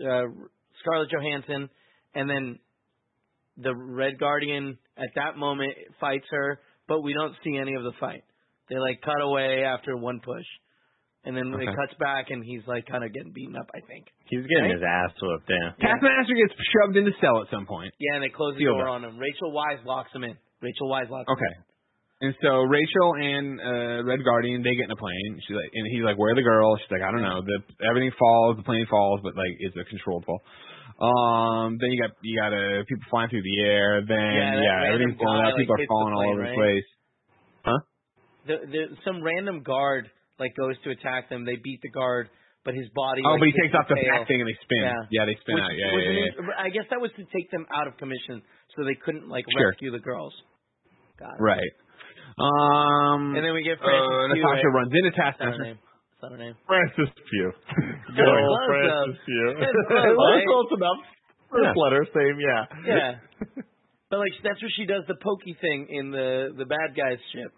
uh, 0.05 0.23
Scarlett 0.81 1.11
Johansson, 1.11 1.69
and 2.15 2.28
then 2.31 2.59
the 3.57 3.74
Red 3.74 4.19
Guardian 4.19 4.78
at 4.97 5.11
that 5.16 5.36
moment 5.36 5.73
fights 6.01 6.27
her, 6.31 6.61
but 6.89 7.02
we 7.02 7.12
don't 7.12 7.35
see 7.44 7.57
any 7.57 7.74
of 7.74 7.82
the 7.82 7.93
fight. 8.01 8.24
They 8.69 8.77
like 8.78 9.02
cut 9.02 9.20
away 9.20 9.65
after 9.65 9.97
one 9.97 10.20
push, 10.24 10.47
and 11.24 11.36
then 11.36 11.52
Okay. 11.55 11.65
it 11.65 11.77
cuts 11.77 11.93
back, 11.98 12.31
and 12.31 12.43
he's 12.44 12.62
like 12.66 12.86
kind 12.86 13.05
of 13.05 13.12
getting 13.12 13.32
beaten 13.32 13.57
up. 13.57 13.69
I 13.74 13.81
think. 13.86 14.07
He's 14.31 14.47
getting 14.47 14.70
Right? 14.70 14.74
his 14.78 14.82
ass 14.86 15.12
whooped. 15.20 15.51
Yeah. 15.51 15.73
Taskmaster 15.82 16.35
gets 16.35 16.55
shoved 16.73 16.97
into 16.97 17.12
cell 17.20 17.43
at 17.43 17.51
some 17.51 17.66
point. 17.66 17.93
Yeah, 17.98 18.15
and 18.15 18.23
they 18.24 18.31
close 18.31 18.55
the 18.55 18.65
Feel 18.65 18.74
door 18.78 18.85
that. 18.85 18.90
on 18.90 19.05
him. 19.05 19.19
Rachel 19.19 19.52
Weisz 19.52 19.85
locks 19.85 20.12
him 20.15 20.24
in. 20.24 20.36
Rachel 20.61 20.89
Weisz 20.89 21.09
him 21.09 21.24
Okay. 21.28 21.55
And 22.20 22.37
so 22.45 22.61
Rachel 22.69 23.16
and 23.16 23.47
uh 23.61 23.99
Red 24.05 24.20
Guardian 24.24 24.61
they 24.61 24.77
get 24.77 24.85
in 24.85 24.93
a 24.93 25.01
plane. 25.01 25.41
She's 25.49 25.57
like, 25.57 25.73
and 25.73 25.89
he's 25.89 26.05
like, 26.05 26.20
"Where 26.20 26.32
are 26.32 26.37
the 26.37 26.45
girls?" 26.45 26.77
She's 26.85 26.93
like, 26.93 27.01
"I 27.01 27.11
don't 27.11 27.24
know. 27.24 27.41
The 27.41 27.65
everything 27.81 28.12
falls, 28.19 28.61
the 28.61 28.62
plane 28.69 28.85
falls, 28.93 29.20
but 29.24 29.32
like 29.37 29.57
it's 29.57 29.73
a 29.77 29.85
controlled 29.89 30.28
fall." 30.28 30.45
Um. 31.01 31.81
Then 31.81 31.89
you 31.89 31.97
got 31.97 32.12
you 32.20 32.37
got 32.37 32.53
uh, 32.53 32.85
people 32.85 33.09
flying 33.09 33.32
through 33.32 33.41
the 33.41 33.59
air. 33.65 34.05
Then 34.05 34.20
Yeah, 34.20 34.61
yeah, 34.61 34.93
everything's 34.93 35.16
going 35.16 35.32
guy, 35.41 35.49
up. 35.49 35.57
People 35.57 35.81
like, 35.81 35.89
are 35.89 35.89
falling 35.89 36.12
all 36.12 36.28
over 36.28 36.45
right? 36.45 36.53
the 36.53 36.61
place. 36.61 36.89
The, 38.47 38.57
the, 38.73 38.82
some 39.05 39.23
random 39.23 39.62
guard 39.62 40.09
like 40.41 40.57
goes 40.57 40.77
to 40.85 40.91
attack 40.91 41.28
them. 41.28 41.45
They 41.45 41.57
beat 41.61 41.81
the 41.82 41.91
guard, 41.93 42.28
but 42.65 42.73
his 42.73 42.89
body. 42.97 43.20
Oh, 43.24 43.37
like, 43.37 43.41
but 43.41 43.49
he 43.53 43.57
takes 43.61 43.74
off 43.77 43.85
the 43.89 44.01
back 44.01 44.24
thing 44.28 44.41
and 44.41 44.49
they 44.49 44.57
spin. 44.65 44.81
Yeah. 45.12 45.24
they 45.28 45.37
spin 45.45 45.61
Which 45.61 45.65
out. 45.69 45.77
Yeah, 45.77 45.93
was 45.93 46.05
yeah, 46.05 46.47
yeah. 46.49 46.65
I 46.65 46.69
guess 46.73 46.89
that 46.89 47.01
was 47.01 47.12
to 47.20 47.24
take 47.28 47.53
them 47.53 47.69
out 47.69 47.87
of 47.87 48.01
commission, 48.01 48.41
so 48.77 48.85
they 48.89 48.97
couldn't 48.97 49.28
like 49.28 49.45
Sure. 49.53 49.77
rescue 49.77 49.93
the 49.93 50.01
girls. 50.01 50.32
Got 51.21 51.37
it. 51.37 51.43
Right. 51.45 51.73
Um. 52.41 53.37
And 53.37 53.45
then 53.45 53.53
we 53.53 53.63
get 53.63 53.77
uh, 53.77 53.85
Pugh, 53.85 54.33
Natasha 54.33 54.65
right? 54.73 54.77
runs 54.81 54.93
into 54.97 55.13
That's 55.13 55.37
not 55.37 55.53
her 55.53 55.61
Taskmaster. 55.61 55.65
name. 55.65 55.79
Not 56.23 56.31
her 56.33 56.41
name. 56.41 56.55
Francis 56.67 57.11
Pugh. 57.29 57.53
Good 58.17 58.17
Going 58.17 58.45
old 58.45 58.61
Francis 58.67 59.21
Pugh. 59.29 59.53
That's 59.61 59.73
close, 59.89 60.17
Well, 60.17 60.33
right? 60.33 60.47
close 60.49 60.71
enough. 60.77 61.01
First 61.51 61.65
Yeah. 61.77 61.83
letter, 61.83 62.03
same, 62.15 62.37
yeah. 62.41 62.63
Yeah. 62.87 63.13
But 64.09 64.19
like 64.19 64.33
that's 64.43 64.61
where 64.63 64.73
she 64.75 64.87
does 64.87 65.05
the 65.07 65.15
pokey 65.23 65.55
thing 65.61 65.87
in 65.91 66.11
the 66.11 66.51
the 66.57 66.65
bad 66.67 66.97
guy's 66.97 67.21
ship. 67.33 67.53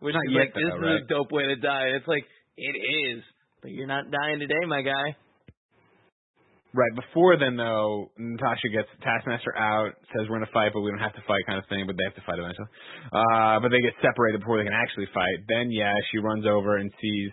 Which 0.00 0.14
Not 0.14 0.24
is 0.28 0.32
yet, 0.32 0.40
like 0.40 0.54
this 0.54 0.72
though, 0.72 0.94
is 0.96 1.02
a 1.02 1.06
dope 1.08 1.32
way 1.32 1.44
to 1.52 1.56
die. 1.56 1.92
It's 1.98 2.08
like 2.08 2.24
it 2.56 2.76
is, 3.16 3.22
but 3.62 3.70
you're 3.70 3.86
not 3.90 4.08
dying 4.10 4.38
today, 4.40 4.64
my 4.66 4.80
guy. 4.82 5.16
Right 6.72 6.94
before 6.94 7.34
then, 7.34 7.58
though, 7.58 8.14
Natasha 8.14 8.70
gets 8.70 8.86
Taskmaster 9.02 9.50
out, 9.58 9.90
says 10.14 10.30
we're 10.30 10.38
gonna 10.38 10.54
fight, 10.54 10.70
but 10.70 10.86
we 10.86 10.90
don't 10.94 11.02
have 11.02 11.18
to 11.18 11.24
fight, 11.26 11.42
kind 11.46 11.58
of 11.58 11.66
thing. 11.66 11.82
But 11.82 11.98
they 11.98 12.06
have 12.06 12.14
to 12.14 12.22
fight 12.22 12.38
eventually. 12.38 12.70
Uh, 13.10 13.58
but 13.58 13.74
they 13.74 13.82
get 13.82 13.98
separated 13.98 14.38
before 14.38 14.62
they 14.62 14.70
can 14.70 14.78
actually 14.78 15.10
fight. 15.10 15.42
Then, 15.50 15.74
yeah, 15.74 15.90
she 16.10 16.22
runs 16.22 16.46
over 16.46 16.78
and 16.78 16.86
sees 17.02 17.30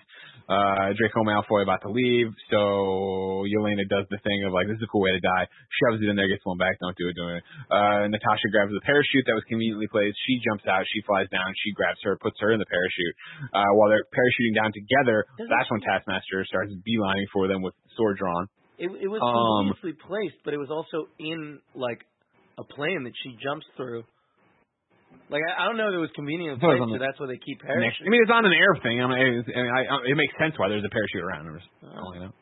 uh 0.48 0.96
Draco 0.96 1.28
Malfoy 1.28 1.62
about 1.62 1.84
to 1.84 1.92
leave. 1.92 2.32
So 2.50 3.44
Yelena 3.46 3.84
does 3.92 4.08
the 4.10 4.18
thing 4.24 4.48
of 4.48 4.56
like, 4.56 4.66
this 4.72 4.80
is 4.80 4.88
a 4.88 4.92
cool 4.92 5.04
way 5.04 5.12
to 5.12 5.20
die. 5.20 5.46
Shoves 5.76 6.02
it 6.02 6.08
in 6.08 6.16
there, 6.16 6.32
gets 6.32 6.42
one 6.48 6.58
back. 6.58 6.80
Don't 6.80 6.96
do 6.96 7.12
it, 7.12 7.16
do 7.20 7.28
it. 7.36 7.44
Uh, 7.70 8.08
Natasha 8.08 8.48
grabs 8.50 8.72
the 8.72 8.82
parachute 8.88 9.28
that 9.28 9.36
was 9.36 9.44
conveniently 9.52 9.92
placed. 9.92 10.16
She 10.26 10.40
jumps 10.42 10.64
out. 10.66 10.88
She 10.88 11.04
flies 11.04 11.28
down. 11.30 11.52
She 11.62 11.76
grabs 11.76 12.00
her, 12.08 12.16
puts 12.18 12.40
her 12.40 12.56
in 12.56 12.64
the 12.64 12.70
parachute. 12.72 13.16
Uh, 13.52 13.76
while 13.76 13.92
they're 13.92 14.08
parachuting 14.08 14.56
down 14.56 14.72
together, 14.72 15.28
that's 15.36 15.68
when 15.68 15.84
Taskmaster 15.84 16.48
starts 16.48 16.72
beelining 16.82 17.28
for 17.36 17.52
them 17.52 17.62
with 17.62 17.76
sword 18.00 18.16
drawn. 18.18 18.48
It, 18.78 18.90
it 19.02 19.10
was 19.10 19.18
Um, 19.20 19.74
conveniently 19.74 19.98
placed, 20.06 20.38
but 20.46 20.54
it 20.54 20.62
was 20.62 20.70
also 20.70 21.10
in 21.18 21.60
like 21.74 22.06
a 22.58 22.64
plane 22.64 23.04
that 23.06 23.14
she 23.26 23.34
jumps 23.42 23.66
through. 23.76 24.06
Like 25.34 25.42
I, 25.44 25.64
I 25.64 25.68
don't 25.68 25.76
know 25.78 25.90
if 25.90 25.96
it 25.98 26.04
was 26.04 26.14
convenient 26.16 26.62
I 26.62 26.78
place, 26.78 26.80
so 26.80 26.98
that's 27.02 27.20
why 27.20 27.28
they 27.28 27.42
keep 27.42 27.60
parachutes. 27.60 28.06
I 28.06 28.10
mean, 28.10 28.22
it's 28.22 28.32
on 28.32 28.46
an 28.46 28.54
air 28.54 28.74
thing. 28.86 29.02
I 29.02 29.06
mean, 29.10 29.42
it's, 29.42 29.50
I 29.50 29.60
mean 29.66 29.74
I, 29.74 29.82
I, 29.90 29.96
it 30.08 30.16
makes 30.16 30.34
sense 30.40 30.54
why 30.62 30.70
there's 30.70 30.86
a 30.86 30.94
parachute 30.94 31.24
around. 31.26 31.50
I'm 31.50 31.58
just, 31.58 31.70
don't 31.82 32.32
know. 32.32 32.34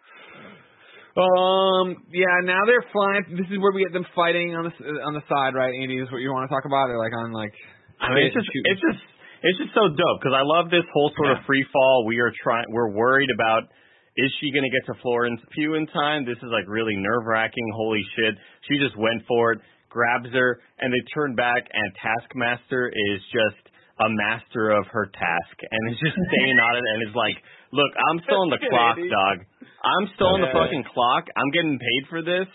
Um. 1.16 2.04
Yeah. 2.12 2.44
Now 2.44 2.60
they're 2.68 2.84
flying. 2.92 3.40
This 3.40 3.48
is 3.48 3.56
where 3.64 3.72
we 3.72 3.88
get 3.88 3.96
them 3.96 4.06
fighting 4.12 4.52
on 4.52 4.68
the 4.68 4.76
s- 4.76 5.00
on 5.08 5.16
the 5.16 5.24
side, 5.32 5.56
right? 5.56 5.72
Andy, 5.72 5.96
is 6.04 6.12
what 6.12 6.20
you 6.20 6.28
want 6.36 6.44
to 6.50 6.52
talk 6.52 6.68
about, 6.68 6.92
or 6.92 7.00
like 7.00 7.16
on 7.16 7.32
like? 7.32 7.56
I 8.04 8.12
mean, 8.12 8.28
it's 8.28 8.36
just 8.36 8.52
shooting? 8.52 8.68
it's 8.76 8.84
just 8.84 9.00
it's 9.40 9.58
just 9.64 9.72
so 9.72 9.88
dope 9.88 10.18
because 10.20 10.36
I 10.36 10.44
love 10.44 10.68
this 10.68 10.84
whole 10.92 11.16
sort 11.16 11.32
of 11.40 11.48
free 11.48 11.64
fall. 11.72 12.04
We 12.04 12.20
are 12.20 12.36
trying. 12.44 12.68
We're 12.68 12.92
worried 12.92 13.32
about 13.32 13.72
is 14.18 14.32
she 14.40 14.52
going 14.52 14.64
to 14.64 14.72
get 14.72 14.86
to 14.88 14.96
Florence 15.02 15.42
Pugh 15.52 15.76
in 15.76 15.88
time? 15.88 16.26
This 16.26 16.40
is 16.40 16.52
like 16.52 16.68
really 16.68 16.96
nerve 16.96 17.26
wracking. 17.26 17.68
Holy 17.76 18.04
shit! 18.16 18.36
She 18.68 18.80
just 18.80 18.96
went 18.98 19.24
for 19.28 19.54
it, 19.54 19.60
grabs 19.90 20.32
her, 20.32 20.60
and 20.80 20.92
they 20.92 21.04
turn 21.14 21.36
back, 21.36 21.68
and 21.72 21.88
Taskmaster 22.00 22.88
is 22.88 23.20
just 23.32 23.62
a 24.00 24.08
master 24.12 24.72
of 24.72 24.84
her 24.92 25.08
task 25.08 25.56
and 25.64 25.82
is 25.92 26.00
just 26.04 26.16
staying 26.32 26.60
on 26.60 26.74
it 26.76 26.84
and 26.84 27.10
is 27.10 27.16
like, 27.16 27.38
look, 27.72 27.92
I'm 28.12 28.20
still 28.28 28.44
on 28.44 28.52
the 28.52 28.60
clock, 28.60 29.00
dog. 29.00 29.38
I'm 29.84 30.08
still 30.16 30.36
on 30.36 30.42
the 30.42 30.52
fucking 30.52 30.84
clock. 30.92 31.28
I'm 31.36 31.52
getting 31.52 31.80
paid 31.80 32.04
for 32.10 32.20
this, 32.24 32.48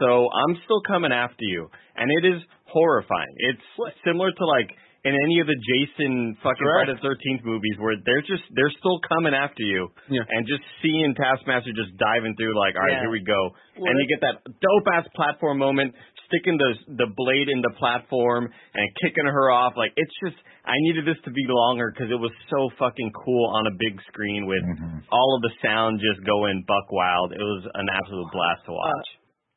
so 0.00 0.28
I'm 0.32 0.56
still 0.64 0.80
coming 0.86 1.12
after 1.12 1.44
you. 1.44 1.68
And 1.96 2.08
it 2.22 2.36
is 2.36 2.40
horrifying. 2.68 3.32
It's 3.52 3.66
similar 4.04 4.32
to 4.32 4.44
like 4.46 4.68
in 5.06 5.14
any 5.14 5.38
of 5.38 5.46
the 5.46 5.54
Jason 5.54 6.34
fucking 6.42 6.66
Friday 6.66 6.98
the 6.98 7.02
Thirteenth 7.06 7.46
movies 7.46 7.78
where 7.78 7.94
they're 8.02 8.26
just 8.26 8.42
they're 8.58 8.74
still 8.82 8.98
coming 9.06 9.32
after 9.38 9.62
you. 9.62 9.86
Yeah. 10.10 10.26
And 10.26 10.42
just 10.50 10.62
seeing 10.82 11.14
Taskmaster 11.14 11.70
just 11.72 11.94
diving 11.96 12.34
through 12.34 12.58
like, 12.58 12.74
all 12.74 12.82
right, 12.82 12.98
Yeah. 12.98 13.06
here 13.06 13.14
we 13.14 13.22
go. 13.22 13.40
Well, 13.78 13.86
and 13.86 13.94
you 14.02 14.06
get 14.10 14.20
that 14.26 14.42
dope 14.58 14.88
ass 14.92 15.06
platform 15.14 15.58
moment, 15.62 15.94
sticking 16.26 16.58
the 16.58 16.74
the 16.98 17.08
blade 17.14 17.48
in 17.48 17.62
the 17.62 17.70
platform 17.78 18.50
and 18.50 18.86
kicking 19.00 19.26
her 19.30 19.46
off. 19.54 19.78
Like 19.78 19.92
it's 19.96 20.16
just 20.26 20.36
I 20.66 20.74
needed 20.90 21.06
this 21.06 21.22
to 21.24 21.30
be 21.30 21.46
longer 21.46 21.94
because 21.94 22.10
it 22.10 22.18
was 22.18 22.34
so 22.50 22.68
fucking 22.78 23.12
cool 23.14 23.46
on 23.54 23.66
a 23.70 23.74
big 23.78 23.94
screen 24.10 24.46
with 24.50 24.64
Mhm. 24.66 25.06
all 25.14 25.36
of 25.38 25.42
the 25.46 25.52
sound 25.62 26.00
just 26.02 26.26
going 26.26 26.64
buck 26.66 26.90
wild. 26.90 27.30
It 27.32 27.38
was 27.38 27.62
an 27.74 27.86
absolute 27.88 28.26
blast 28.34 28.64
to 28.66 28.72
watch. 28.72 29.08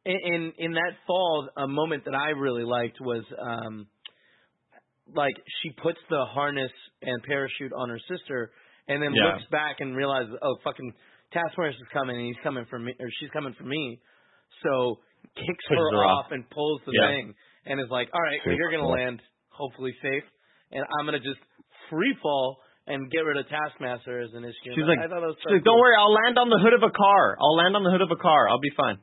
in 0.05 0.15
in 0.33 0.41
in 0.57 0.71
that 0.73 0.93
fall, 1.07 1.49
a 1.57 1.67
moment 1.67 2.05
that 2.05 2.13
I 2.15 2.29
really 2.37 2.63
liked 2.63 3.01
was 3.01 3.23
um 3.39 3.87
like 5.15 5.35
she 5.61 5.69
puts 5.81 5.99
the 6.09 6.25
harness 6.25 6.71
and 7.01 7.21
parachute 7.23 7.71
on 7.75 7.89
her 7.89 7.99
sister 8.09 8.51
and 8.87 9.01
then 9.01 9.13
Yeah. 9.13 9.33
looks 9.33 9.45
back 9.51 9.77
and 9.79 9.95
realizes, 9.95 10.33
oh 10.41 10.55
fucking 10.63 10.93
Taskmaster 11.31 11.69
is 11.81 11.87
coming 11.93 12.17
and 12.17 12.25
he's 12.25 12.41
coming 12.43 12.65
for 12.69 12.79
me 12.79 12.93
or 12.99 13.07
she's 13.19 13.29
coming 13.31 13.53
for 13.53 13.63
me. 13.63 13.99
So 14.63 14.99
kicks 15.35 15.65
Pushes 15.67 15.77
her, 15.91 15.97
her 15.97 16.05
off, 16.05 16.25
off. 16.25 16.31
and 16.31 16.49
pulls 16.49 16.81
the 16.85 16.93
Yeah. 16.93 17.07
thing 17.07 17.33
and 17.65 17.79
is 17.79 17.89
like, 17.89 18.09
All 18.13 18.21
right, 18.21 18.39
well, 18.45 18.55
you're 18.55 18.71
gonna 18.71 18.87
land 18.87 19.21
hopefully 19.49 19.93
safe 20.01 20.23
and 20.71 20.83
I'm 20.99 21.05
gonna 21.05 21.19
just 21.19 21.39
free 21.89 22.15
fall 22.21 22.61
and 22.87 23.09
get 23.11 23.19
rid 23.21 23.37
of 23.37 23.47
Taskmaster 23.49 24.19
as 24.19 24.33
an 24.33 24.43
issue. 24.43 24.73
She's 24.73 24.83
I- 24.83 24.87
like- 24.87 24.99
I 24.99 25.07
thought 25.07 25.21
that 25.21 25.27
was 25.27 25.37
She's 25.45 25.53
like, 25.53 25.63
don't 25.63 25.77
worry, 25.79 25.95
I'll 25.95 26.13
land 26.25 26.39
on 26.39 26.49
the 26.49 26.57
hood 26.57 26.73
of 26.73 26.81
a 26.83 26.89
car. 26.89 27.37
I'll 27.39 27.55
land 27.55 27.75
on 27.75 27.83
the 27.83 27.91
hood 27.91 28.01
of 28.01 28.09
a 28.11 28.15
car. 28.17 28.49
I'll 28.49 28.59
be 28.59 28.71
fine. 28.75 28.97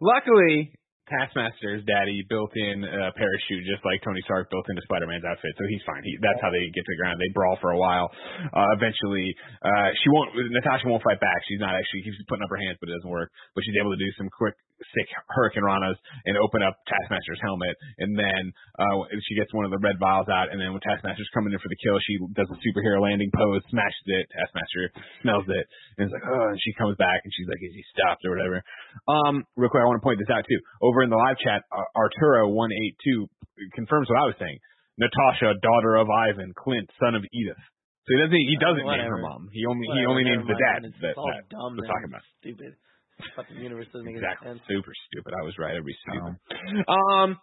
Luckily, 0.00 0.72
Taskmaster's 1.10 1.82
daddy 1.84 2.22
built 2.30 2.54
in 2.54 2.86
a 2.86 3.10
parachute, 3.12 3.66
just 3.66 3.82
like 3.82 3.98
Tony 4.06 4.22
Stark 4.24 4.46
built 4.48 4.64
into 4.70 4.80
Spider-Man's 4.86 5.26
outfit, 5.26 5.50
so 5.58 5.66
he's 5.66 5.82
fine. 5.82 6.00
He, 6.06 6.14
that's 6.22 6.38
how 6.38 6.54
they 6.54 6.62
get 6.70 6.86
to 6.86 6.92
the 6.94 7.00
ground. 7.02 7.18
They 7.18 7.28
brawl 7.34 7.58
for 7.58 7.74
a 7.74 7.80
while. 7.80 8.08
Uh, 8.54 8.70
eventually, 8.78 9.34
uh, 9.60 9.90
she 9.98 10.08
won't. 10.14 10.30
Natasha 10.54 10.86
won't 10.86 11.02
fight 11.02 11.18
back. 11.18 11.42
She's 11.50 11.58
not 11.58 11.74
actually. 11.74 12.06
She 12.06 12.14
keeps 12.14 12.22
putting 12.30 12.46
up 12.46 12.52
her 12.54 12.62
hands, 12.62 12.78
but 12.78 12.88
it 12.88 12.96
doesn't 13.02 13.10
work. 13.10 13.28
But 13.58 13.66
she's 13.66 13.76
able 13.76 13.90
to 13.90 14.00
do 14.00 14.10
some 14.14 14.30
quick, 14.30 14.54
sick 14.96 15.08
Hurricanranas 15.30 15.96
and 16.24 16.34
open 16.40 16.64
up 16.64 16.76
Taskmaster's 16.88 17.40
helmet. 17.44 17.76
And 18.00 18.16
then 18.16 18.42
uh, 18.80 19.06
she 19.28 19.36
gets 19.36 19.52
one 19.52 19.64
of 19.64 19.72
the 19.72 19.80
red 19.80 20.00
vials 20.00 20.28
out. 20.32 20.50
And 20.50 20.58
then 20.60 20.72
when 20.72 20.82
Taskmaster's 20.82 21.30
coming 21.32 21.52
in 21.52 21.60
for 21.60 21.68
the 21.68 21.80
kill, 21.80 22.00
she 22.02 22.16
does 22.32 22.48
a 22.48 22.58
superhero 22.64 23.04
landing 23.04 23.30
pose, 23.32 23.62
smashes 23.68 24.06
it. 24.08 24.26
Taskmaster 24.32 24.84
smells 25.22 25.46
it 25.48 25.64
and 25.98 26.08
is 26.08 26.12
like, 26.12 26.26
oh. 26.26 26.50
And 26.50 26.60
she 26.60 26.72
comes 26.74 26.96
back 26.96 27.20
and 27.22 27.30
she's 27.36 27.48
like, 27.48 27.60
is 27.60 27.76
he 27.76 27.84
stopped 27.92 28.24
or 28.24 28.32
whatever? 28.34 28.64
Um, 29.06 29.44
real 29.54 29.70
quick, 29.70 29.84
I 29.84 29.88
want 29.88 30.00
to 30.00 30.06
point 30.06 30.18
this 30.18 30.32
out 30.32 30.44
too. 30.48 30.60
Over 30.80 31.04
in 31.04 31.10
the 31.12 31.20
live 31.20 31.38
chat, 31.38 31.62
uh, 31.70 31.86
Arturo 31.94 32.50
one 32.50 32.72
eight 32.72 32.96
two 33.04 33.28
confirms 33.76 34.08
what 34.08 34.18
I 34.18 34.26
was 34.28 34.38
saying. 34.40 34.58
Natasha, 34.98 35.56
daughter 35.64 35.96
of 35.96 36.08
Ivan, 36.12 36.52
Clint, 36.52 36.90
son 37.00 37.14
of 37.16 37.24
Edith. 37.32 37.62
So 38.04 38.16
he 38.16 38.18
doesn't. 38.20 38.36
He 38.36 38.56
doesn't 38.60 38.84
name 38.84 39.06
her 39.06 39.22
mom. 39.22 39.48
He 39.52 39.64
only 39.64 39.86
he 39.86 40.04
only 40.08 40.24
names 40.24 40.44
the 40.48 40.56
dad. 40.56 40.82
That, 40.82 41.14
that 41.14 41.48
dumb. 41.52 41.76
we're 41.76 41.86
talking 41.86 42.08
about. 42.08 42.24
Stupid. 42.40 42.74
Fucking 43.36 43.56
universe 43.56 43.86
doesn't 43.92 44.06
make 44.06 44.16
Exactly. 44.16 44.48
any 44.48 44.58
sense. 44.58 44.66
Super 44.68 44.92
stupid. 45.10 45.32
I 45.34 45.44
was 45.44 45.54
right 45.58 45.76
every 45.76 45.96
stupid. 46.02 46.36
Um. 46.88 47.38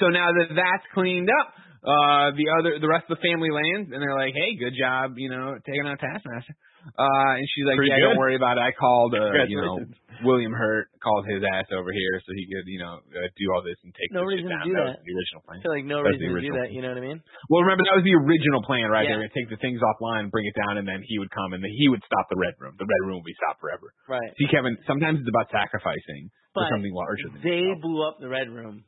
So 0.00 0.08
now 0.08 0.32
that 0.32 0.48
that's 0.56 0.86
cleaned 0.94 1.28
up, 1.28 1.52
uh, 1.84 2.32
the 2.32 2.48
other 2.58 2.78
the 2.80 2.88
rest 2.88 3.04
of 3.10 3.18
the 3.18 3.22
family 3.22 3.50
lands, 3.52 3.92
and 3.92 4.00
they're 4.00 4.16
like, 4.16 4.32
"Hey, 4.32 4.56
good 4.56 4.72
job, 4.78 5.14
you 5.16 5.28
know, 5.28 5.56
taking 5.66 5.86
out 5.86 6.00
Taskmaster." 6.00 6.56
Uh, 6.84 7.40
and 7.40 7.46
she's 7.48 7.64
like, 7.64 7.80
Pretty 7.80 7.90
"Yeah, 7.96 8.04
good. 8.04 8.08
don't 8.12 8.20
worry 8.20 8.36
about 8.36 8.60
it. 8.60 8.64
I 8.68 8.72
called, 8.76 9.16
uh, 9.16 9.32
you 9.48 9.56
know, 9.56 9.80
William 10.22 10.52
Hurt 10.52 10.92
called 11.00 11.24
his 11.24 11.40
ass 11.42 11.64
over 11.72 11.88
here 11.90 12.14
so 12.22 12.30
he 12.36 12.44
could, 12.44 12.68
you 12.68 12.78
know, 12.78 13.00
uh, 13.00 13.28
do 13.40 13.44
all 13.56 13.64
this 13.64 13.80
and 13.82 13.90
take 13.96 14.12
No 14.12 14.22
this 14.28 14.44
shit 14.44 14.46
reason 14.46 14.52
to 14.52 14.60
do 14.68 14.74
that, 14.76 14.84
that. 14.84 14.96
was 15.00 15.04
the 15.08 15.14
original 15.16 15.40
plan. 15.48 15.56
I 15.58 15.62
feel 15.64 15.74
like 15.74 15.88
no 15.88 15.98
That's 16.04 16.12
reason 16.20 16.24
to 16.24 16.28
do 16.28 16.36
original 16.36 16.56
that. 16.60 16.70
You 16.76 16.80
know 16.84 16.90
what 16.92 17.00
I 17.00 17.06
mean? 17.08 17.18
Well, 17.48 17.60
remember 17.64 17.82
that 17.88 17.96
was 17.98 18.06
the 18.06 18.16
original 18.20 18.60
plan, 18.68 18.86
right? 18.92 19.08
Yeah. 19.08 19.16
They 19.16 19.16
were 19.16 19.26
gonna 19.32 19.38
take 19.40 19.50
the 19.50 19.60
things 19.64 19.80
offline, 19.80 20.28
bring 20.28 20.44
it 20.44 20.56
down, 20.60 20.76
and 20.76 20.86
then 20.86 21.00
he 21.02 21.16
would 21.18 21.32
come 21.32 21.56
and 21.56 21.64
then 21.64 21.72
he 21.72 21.88
would 21.88 22.04
stop 22.04 22.28
the 22.28 22.36
red 22.38 22.54
room. 22.60 22.76
The 22.76 22.86
red 22.86 23.02
room 23.08 23.24
would 23.24 23.28
be 23.28 23.36
stopped 23.40 23.64
forever. 23.64 23.90
Right. 24.06 24.30
See, 24.36 24.46
Kevin, 24.52 24.76
sometimes 24.84 25.18
it's 25.24 25.28
about 25.32 25.48
sacrificing 25.50 26.28
for 26.52 26.68
something 26.70 26.92
larger 26.94 27.32
than 27.32 27.40
They 27.42 27.64
yourself. 27.74 27.82
blew 27.82 28.00
up 28.06 28.16
the 28.22 28.30
red 28.30 28.46
room, 28.52 28.84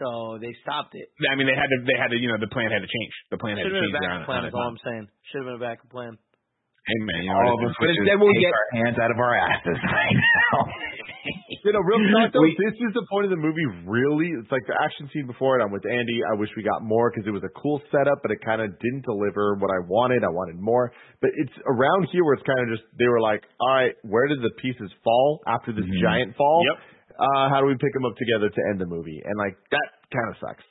so 0.00 0.38
they 0.40 0.54
stopped 0.64 0.94
it. 0.96 1.10
I 1.28 1.36
mean, 1.36 1.44
they 1.50 1.58
had 1.58 1.68
to. 1.68 1.78
They 1.84 1.98
had 2.00 2.10
to. 2.14 2.16
You 2.16 2.32
know, 2.32 2.40
the 2.40 2.48
plan 2.48 2.72
had 2.72 2.80
to 2.80 2.88
change. 2.88 3.12
The 3.28 3.36
plan 3.36 3.58
had 3.60 3.68
Should 3.68 3.76
to 3.76 3.82
have 3.82 3.84
change 3.84 3.98
been 3.98 4.08
a 4.08 4.24
backup 4.24 4.26
plan. 4.30 4.44
Is 4.48 4.54
all. 4.56 4.66
I'm 4.72 4.80
saying. 4.80 5.04
Should 5.30 5.44
have 5.44 5.48
been 5.52 5.60
a 5.60 5.64
backup 5.68 5.90
plan. 5.92 6.16
Hey 6.82 6.98
man, 7.06 7.20
you 7.22 7.30
know, 7.30 7.38
All 7.38 7.54
of 7.62 7.70
us 7.70 7.76
just 7.78 7.94
we'll 8.18 8.34
take 8.34 8.42
get. 8.42 8.50
our 8.50 8.68
hands 8.82 8.98
out 8.98 9.10
of 9.14 9.18
our 9.22 9.34
asses 9.38 9.78
right 9.86 10.18
now. 10.18 10.66
You 11.62 11.70
know, 11.70 11.78
real 11.86 12.02
talk 12.10 12.34
though, 12.34 12.42
this 12.58 12.74
is 12.74 12.90
the 12.90 13.06
point 13.06 13.22
of 13.22 13.30
the 13.30 13.38
movie. 13.38 13.62
Really, 13.86 14.34
it's 14.34 14.50
like 14.50 14.66
the 14.66 14.74
action 14.74 15.06
scene 15.14 15.30
before 15.30 15.54
it. 15.54 15.62
I'm 15.62 15.70
with 15.70 15.86
Andy. 15.86 16.26
I 16.26 16.34
wish 16.34 16.50
we 16.58 16.66
got 16.66 16.82
more 16.82 17.14
because 17.14 17.22
it 17.22 17.30
was 17.30 17.46
a 17.46 17.54
cool 17.54 17.78
setup, 17.94 18.18
but 18.26 18.34
it 18.34 18.42
kind 18.42 18.58
of 18.58 18.74
didn't 18.82 19.06
deliver 19.06 19.54
what 19.62 19.70
I 19.70 19.78
wanted. 19.86 20.26
I 20.26 20.34
wanted 20.34 20.58
more. 20.58 20.90
But 21.22 21.30
it's 21.38 21.54
around 21.70 22.10
here 22.10 22.26
where 22.26 22.34
it's 22.34 22.42
kind 22.42 22.58
of 22.66 22.66
just 22.74 22.82
they 22.98 23.06
were 23.06 23.22
like, 23.22 23.46
all 23.62 23.70
right, 23.78 23.94
where 24.02 24.26
did 24.26 24.42
the 24.42 24.50
pieces 24.58 24.90
fall 25.06 25.38
after 25.46 25.70
this 25.70 25.86
Mhm. 25.86 26.02
giant 26.02 26.30
fall? 26.34 26.66
Yep. 26.66 26.78
Uh, 27.14 27.46
how 27.54 27.60
do 27.62 27.70
we 27.70 27.78
pick 27.78 27.94
them 27.94 28.04
up 28.10 28.18
together 28.18 28.50
to 28.50 28.60
end 28.74 28.82
the 28.82 28.90
movie? 28.90 29.22
And 29.22 29.38
like 29.38 29.54
that 29.70 29.88
kind 30.10 30.34
of 30.34 30.36
sucks. 30.42 30.66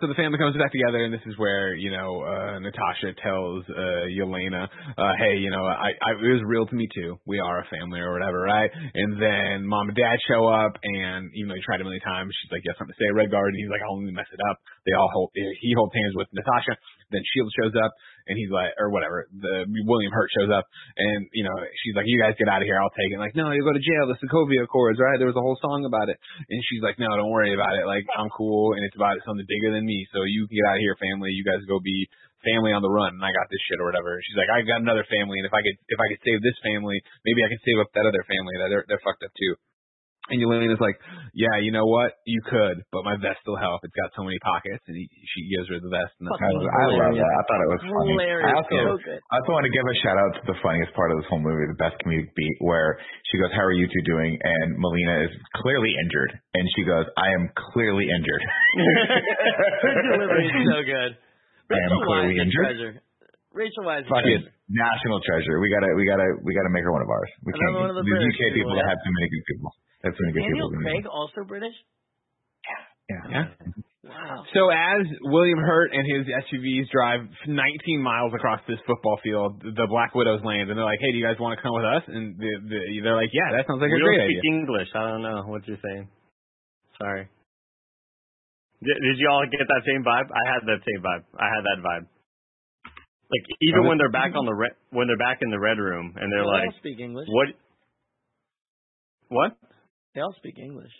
So 0.00 0.08
the 0.10 0.18
family 0.18 0.38
comes 0.38 0.56
back 0.58 0.72
together, 0.72 1.04
and 1.06 1.14
this 1.14 1.22
is 1.26 1.38
where 1.38 1.74
you 1.74 1.90
know 1.90 2.22
uh, 2.26 2.58
Natasha 2.58 3.14
tells 3.22 3.62
uh, 3.70 4.10
Yelena, 4.10 4.66
uh, 4.66 5.12
"Hey, 5.22 5.38
you 5.38 5.50
know, 5.50 5.62
I, 5.62 5.94
I 6.02 6.10
it 6.18 6.34
was 6.34 6.42
real 6.46 6.66
to 6.66 6.74
me 6.74 6.88
too. 6.94 7.14
We 7.26 7.38
are 7.38 7.60
a 7.60 7.66
family 7.70 8.00
or 8.00 8.12
whatever, 8.12 8.40
right?" 8.40 8.70
And 8.74 9.22
then 9.22 9.66
mom 9.66 9.88
and 9.88 9.96
dad 9.96 10.18
show 10.26 10.48
up, 10.48 10.74
and 10.82 11.30
even 11.34 11.48
though 11.48 11.54
he 11.54 11.62
tried 11.62 11.80
a 11.80 11.84
million 11.84 12.02
times, 12.02 12.34
she's 12.42 12.50
like, 12.50 12.62
"You 12.64 12.74
have 12.74 12.78
something 12.82 12.94
to 12.94 12.98
say, 12.98 13.14
Redguard?" 13.14 13.54
And 13.54 13.58
he's 13.62 13.70
like, 13.70 13.82
"I'll 13.86 13.94
only 13.94 14.10
mess 14.10 14.26
it 14.34 14.42
up." 14.50 14.58
They 14.84 14.92
all 14.92 15.08
hold. 15.12 15.32
He 15.34 15.72
holds 15.72 15.96
hands 15.96 16.14
with 16.14 16.28
Natasha. 16.36 16.76
Then 17.12 17.24
Shield 17.32 17.52
shows 17.56 17.74
up, 17.76 17.92
and 18.26 18.34
he's 18.36 18.52
like, 18.52 18.72
or 18.80 18.88
whatever. 18.88 19.28
The 19.32 19.68
William 19.84 20.12
Hurt 20.12 20.32
shows 20.32 20.48
up, 20.52 20.64
and 20.96 21.28
you 21.32 21.44
know, 21.44 21.56
she's 21.84 21.96
like, 21.96 22.08
"You 22.08 22.20
guys 22.20 22.36
get 22.36 22.48
out 22.48 22.60
of 22.60 22.66
here. 22.66 22.76
I'll 22.80 22.92
take 22.96 23.12
it." 23.12 23.20
Like, 23.20 23.36
no, 23.36 23.52
you 23.52 23.64
go 23.64 23.72
to 23.72 23.80
jail. 23.80 24.08
The 24.08 24.18
Sokovia 24.20 24.64
Accords, 24.64 25.00
right? 25.00 25.16
There 25.16 25.28
was 25.30 25.38
a 25.38 25.44
whole 25.44 25.56
song 25.60 25.84
about 25.84 26.08
it. 26.08 26.18
And 26.48 26.60
she's 26.68 26.82
like, 26.82 26.98
no, 26.98 27.08
don't 27.16 27.32
worry 27.32 27.54
about 27.54 27.76
it. 27.78 27.86
Like, 27.86 28.04
I'm 28.12 28.28
cool, 28.32 28.74
and 28.74 28.84
it's 28.84 28.96
about 28.96 29.16
something 29.24 29.46
bigger 29.46 29.72
than 29.72 29.84
me. 29.86 30.04
So 30.12 30.24
you 30.24 30.48
can 30.48 30.56
get 30.56 30.68
out 30.68 30.80
of 30.80 30.84
here, 30.84 30.96
family. 31.00 31.32
You 31.32 31.44
guys 31.44 31.62
go 31.68 31.80
be 31.80 32.08
family 32.44 32.76
on 32.76 32.84
the 32.84 32.92
run, 32.92 33.16
and 33.16 33.24
I 33.24 33.32
got 33.32 33.48
this 33.48 33.62
shit 33.64 33.80
or 33.80 33.88
whatever. 33.88 34.20
She's 34.20 34.36
like, 34.36 34.52
I 34.52 34.60
got 34.68 34.84
another 34.84 35.08
family, 35.08 35.40
and 35.40 35.48
if 35.48 35.54
I 35.56 35.64
could, 35.64 35.76
if 35.88 35.98
I 35.98 36.08
could 36.12 36.22
save 36.22 36.40
this 36.44 36.58
family, 36.60 37.00
maybe 37.24 37.40
I 37.40 37.48
could 37.48 37.64
save 37.64 37.80
up 37.80 37.88
that 37.96 38.04
other 38.04 38.24
family. 38.28 38.54
That 38.60 38.68
they're 38.68 38.86
they're 38.88 39.04
fucked 39.04 39.24
up 39.24 39.32
too. 39.32 39.56
And 40.32 40.40
Yelena's 40.40 40.80
like, 40.80 40.96
yeah, 41.36 41.60
you 41.60 41.68
know 41.68 41.84
what? 41.84 42.16
You 42.24 42.40
could, 42.48 42.80
but 42.88 43.04
my 43.04 43.12
vest 43.20 43.44
will 43.44 43.60
help. 43.60 43.84
It's 43.84 43.92
got 43.92 44.08
so 44.16 44.24
many 44.24 44.40
pockets, 44.40 44.80
and 44.88 44.96
he, 44.96 45.04
she 45.04 45.40
gives 45.52 45.68
her 45.68 45.76
the 45.76 45.92
vest. 45.92 46.16
And 46.16 46.32
that's 46.32 46.40
I, 46.40 46.48
Fucking 46.48 46.64
I 46.64 46.84
love 46.96 47.12
that. 47.20 47.28
I 47.28 47.42
thought 47.44 47.60
it 47.60 47.70
was 47.76 47.82
funny. 47.84 48.12
Hilarious. 48.16 48.48
I 48.48 48.52
also, 48.56 48.72
So 48.72 48.96
good. 49.04 49.20
I 49.20 49.32
also 49.36 49.50
want 49.52 49.64
to 49.68 49.74
give 49.76 49.84
a 49.84 49.94
shout 50.00 50.16
out 50.16 50.32
to 50.40 50.42
the 50.48 50.56
funniest 50.64 50.96
part 50.96 51.12
of 51.12 51.20
this 51.20 51.28
whole 51.28 51.44
movie, 51.44 51.68
the 51.68 51.76
best 51.76 52.00
comedic 52.00 52.32
beat, 52.32 52.56
where 52.64 52.96
she 53.28 53.36
goes, 53.36 53.52
"How 53.52 53.68
are 53.68 53.76
you 53.76 53.84
two 53.84 54.04
doing?" 54.08 54.32
And 54.40 54.80
Melina 54.80 55.28
is 55.28 55.32
clearly 55.60 55.92
injured, 55.92 56.32
and 56.56 56.64
she 56.72 56.88
goes, 56.88 57.04
"I 57.20 57.28
am 57.36 57.52
clearly 57.76 58.08
injured." 58.08 58.42
Her 59.84 60.02
delivery 60.08 60.46
is 60.48 60.56
so 60.72 60.80
good. 60.88 61.10
I 61.68 61.76
am 61.84 62.00
clearly 62.08 62.36
is 62.40 62.48
injured. 62.48 62.64
treasure. 62.72 62.92
Rachel 63.54 63.84
Weisz 63.86 64.02
is 64.02 64.08
a 64.08 64.12
Fucking 64.12 64.40
treasure. 64.40 64.72
national 64.72 65.20
treasure. 65.22 65.60
We 65.62 65.68
gotta, 65.70 65.92
we 65.94 66.08
gotta, 66.08 66.26
we 66.42 66.56
gotta 66.58 66.72
make 66.74 66.82
her 66.82 66.90
one 66.90 67.04
of 67.06 67.10
ours. 67.12 67.30
We 67.46 67.54
Another 67.54 67.60
can't. 67.60 67.80
one 67.86 67.90
of 67.92 67.96
the 68.00 68.04
these 68.08 68.24
UK 68.34 68.40
people 68.56 68.72
people, 68.72 68.74
yeah. 68.80 68.88
have 68.90 68.98
too 69.04 69.14
many 69.14 69.28
good 69.30 69.44
people. 69.52 69.70
Have 70.04 70.12
too 70.12 70.22
many 70.28 70.32
good 70.36 70.44
Daniel 70.46 70.68
people. 70.70 70.84
Craig 70.84 71.04
also 71.08 71.40
British? 71.48 71.76
Yeah. 73.08 73.24
Yeah. 73.30 73.46
Wow. 74.04 74.44
So 74.52 74.68
as 74.68 75.04
William 75.32 75.58
Hurt 75.58 75.92
and 75.96 76.04
his 76.04 76.28
SUVs 76.28 76.92
drive 76.92 77.24
19 77.48 77.56
miles 78.04 78.32
across 78.36 78.60
this 78.68 78.76
football 78.86 79.16
field, 79.24 79.64
the 79.64 79.88
Black 79.88 80.12
Widows 80.14 80.44
land, 80.44 80.68
and 80.68 80.76
they're 80.76 80.84
like, 80.84 81.00
"Hey, 81.00 81.12
do 81.12 81.16
you 81.16 81.24
guys 81.24 81.40
want 81.40 81.56
to 81.56 81.60
come 81.64 81.72
with 81.72 81.88
us?" 81.88 82.04
And 82.08 82.36
the, 82.36 82.52
the, 82.68 82.78
they're 83.00 83.16
like, 83.16 83.32
"Yeah, 83.32 83.56
that 83.56 83.64
sounds 83.64 83.80
like 83.80 83.88
we 83.88 83.96
a 83.96 84.04
don't 84.04 84.12
great 84.12 84.28
speak 84.28 84.44
idea." 84.44 84.52
English. 84.60 84.88
I 84.92 85.08
don't 85.08 85.24
know 85.24 85.40
what 85.48 85.64
you're 85.64 85.80
saying. 85.80 86.08
Sorry. 87.00 87.24
Did, 88.84 88.96
did 89.08 89.16
you 89.16 89.28
all 89.32 89.40
get 89.48 89.64
that 89.64 89.82
same 89.88 90.04
vibe? 90.04 90.28
I 90.28 90.44
had 90.52 90.62
that 90.68 90.80
same 90.84 91.00
vibe. 91.00 91.24
I 91.40 91.48
had 91.48 91.64
that 91.64 91.80
vibe. 91.80 92.04
Like 93.32 93.44
even 93.64 93.88
when 93.88 93.96
they're 93.96 94.12
back 94.12 94.36
on 94.36 94.44
the 94.44 94.52
red, 94.54 94.76
when 94.92 95.08
they're 95.08 95.16
back 95.16 95.40
in 95.40 95.48
the 95.48 95.58
red 95.58 95.78
room 95.80 96.12
and 96.20 96.28
they're 96.30 96.44
They 96.44 96.60
like, 96.60 96.68
all 96.68 96.78
speak 96.78 97.00
English. 97.00 97.24
what? 97.32 97.48
What? 99.32 99.56
They 100.14 100.20
all 100.22 100.34
speak 100.38 100.58
English. 100.58 100.92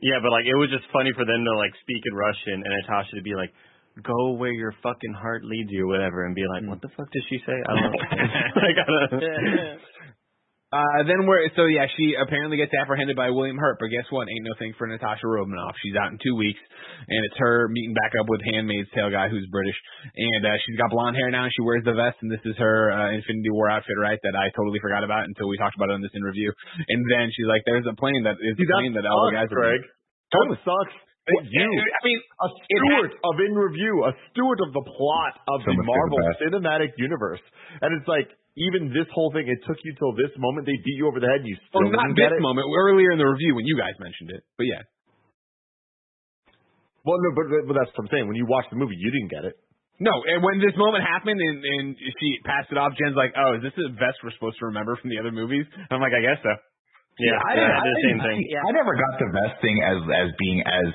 Yeah, 0.00 0.20
but 0.22 0.30
like 0.30 0.46
it 0.46 0.54
was 0.54 0.70
just 0.70 0.86
funny 0.92 1.10
for 1.16 1.24
them 1.24 1.42
to 1.42 1.52
like 1.56 1.72
speak 1.82 2.02
in 2.04 2.14
Russian 2.14 2.62
and 2.62 2.72
Natasha 2.82 3.16
to 3.16 3.24
be 3.24 3.34
like, 3.34 3.50
"Go 4.04 4.36
where 4.36 4.52
your 4.52 4.74
fucking 4.82 5.14
heart 5.16 5.42
leads 5.42 5.72
you," 5.72 5.84
or 5.84 5.90
whatever, 5.90 6.26
and 6.26 6.34
be 6.34 6.44
like, 6.46 6.62
hmm. 6.62 6.70
"What 6.70 6.80
the 6.82 6.92
fuck 6.94 7.10
did 7.10 7.24
she 7.28 7.38
say?" 7.42 7.56
I 7.56 7.70
don't 7.74 7.90
know. 7.90 7.96
like, 8.66 8.76
I 8.76 8.86
don't 8.86 9.20
know. 9.20 9.76
Uh, 10.74 11.06
then 11.06 11.22
we're 11.30 11.46
so 11.54 11.70
yeah, 11.70 11.86
she 11.94 12.18
apparently 12.18 12.58
gets 12.58 12.74
apprehended 12.74 13.14
by 13.14 13.30
William 13.30 13.54
Hurt, 13.54 13.78
but 13.78 13.86
guess 13.86 14.02
what? 14.10 14.26
Ain't 14.26 14.42
no 14.42 14.50
thing 14.58 14.74
for 14.74 14.90
Natasha 14.90 15.30
Romanoff. 15.30 15.78
She's 15.78 15.94
out 15.94 16.10
in 16.10 16.18
two 16.18 16.34
weeks, 16.34 16.58
and 17.06 17.22
it's 17.22 17.38
her 17.38 17.70
meeting 17.70 17.94
back 17.94 18.18
up 18.18 18.26
with 18.26 18.42
Handmaid's 18.42 18.90
Tale 18.90 19.14
guy 19.14 19.30
who's 19.30 19.46
British, 19.54 19.78
and 20.10 20.42
uh, 20.42 20.58
she's 20.66 20.74
got 20.74 20.90
blonde 20.90 21.14
hair 21.14 21.30
now. 21.30 21.46
and 21.46 21.54
She 21.54 21.62
wears 21.62 21.86
the 21.86 21.94
vest, 21.94 22.18
and 22.18 22.26
this 22.26 22.42
is 22.42 22.58
her 22.58 22.90
uh, 22.90 23.14
Infinity 23.14 23.54
War 23.54 23.70
outfit, 23.70 23.94
right? 23.94 24.18
That 24.26 24.34
I 24.34 24.50
totally 24.58 24.82
forgot 24.82 25.06
about 25.06 25.30
until 25.30 25.46
we 25.46 25.54
talked 25.54 25.78
about 25.78 25.94
it 25.94 25.96
on 25.96 26.02
this 26.02 26.14
interview. 26.18 26.50
And 26.90 26.98
then 27.14 27.30
she's 27.30 27.46
like, 27.46 27.62
"There's 27.62 27.86
a 27.86 27.94
plane 27.94 28.26
that 28.26 28.34
is 28.42 28.58
a 28.58 28.66
plane 28.66 28.90
that 28.98 29.06
that 29.06 29.14
all 29.14 29.30
the 29.30 29.38
sucks, 29.38 29.46
guys 29.46 29.50
are." 29.54 29.70
Craig. 29.70 29.82
That 30.34 30.46
sucks. 30.66 30.94
You, 31.26 31.66
I 31.66 32.00
mean, 32.06 32.20
a 32.38 32.48
steward 32.54 33.10
of 33.22 33.34
in 33.42 33.54
review, 33.54 34.06
a 34.06 34.14
steward 34.30 34.62
of 34.62 34.70
the 34.70 34.82
plot 34.82 35.34
of 35.50 35.58
So 35.66 35.74
the 35.74 35.82
Marvel 35.82 36.22
Cinematic 36.38 36.94
Universe, 36.98 37.42
and 37.82 37.90
it's 37.98 38.06
like 38.06 38.30
even 38.56 38.88
this 38.90 39.06
whole 39.12 39.30
thing. 39.32 39.44
It 39.44 39.60
took 39.68 39.76
you 39.84 39.92
till 40.00 40.16
this 40.16 40.32
moment. 40.40 40.64
They 40.64 40.76
beat 40.80 40.96
you 40.96 41.06
over 41.06 41.20
the 41.20 41.28
head, 41.28 41.44
and 41.44 41.48
you 41.48 41.56
still 41.68 41.84
well, 41.84 41.92
not 41.92 42.08
didn't 42.08 42.18
get 42.18 42.32
this 42.32 42.40
it. 42.40 42.44
moment, 42.44 42.66
earlier 42.72 43.12
in 43.12 43.20
the 43.20 43.28
review 43.28 43.52
when 43.54 43.68
you 43.68 43.76
guys 43.76 43.94
mentioned 44.00 44.32
it, 44.32 44.42
but 44.56 44.64
yeah. 44.64 44.82
Well, 47.06 47.22
no, 47.22 47.30
but, 47.38 47.46
but 47.70 47.74
that's 47.78 47.92
what 47.94 48.08
I'm 48.08 48.10
saying. 48.10 48.26
When 48.26 48.34
you 48.34 48.50
watch 48.50 48.66
the 48.66 48.80
movie, 48.80 48.98
you 48.98 49.14
didn't 49.14 49.30
get 49.30 49.46
it. 49.46 49.54
No, 49.96 50.12
and 50.12 50.44
when 50.44 50.60
this 50.60 50.76
moment 50.76 51.06
happened 51.06 51.40
and, 51.40 51.56
and 51.64 51.84
she 51.96 52.28
passed 52.44 52.68
it 52.68 52.76
off, 52.76 52.92
Jen's 53.00 53.16
like, 53.16 53.32
"Oh, 53.32 53.56
is 53.56 53.62
this 53.64 53.72
the 53.78 53.94
vest 53.96 54.20
we're 54.20 54.34
supposed 54.36 54.60
to 54.60 54.68
remember 54.68 54.92
from 55.00 55.08
the 55.08 55.16
other 55.16 55.32
movies?" 55.32 55.64
And 55.72 55.88
I'm 55.88 56.04
like, 56.04 56.12
"I 56.12 56.20
guess 56.20 56.36
so." 56.44 56.52
Yeah, 57.16 57.32
I, 57.40 57.52
yeah, 57.56 57.64
I, 57.64 57.80
I 57.80 57.84
did 57.88 57.94
the 57.96 58.04
same 58.12 58.20
thing. 58.20 58.36
I 58.60 58.72
never 58.76 58.92
got 58.92 59.16
the 59.16 59.32
vest 59.32 59.56
thing 59.64 59.76
as 59.88 59.98
as 60.04 60.28
being 60.36 60.60
as 60.68 60.86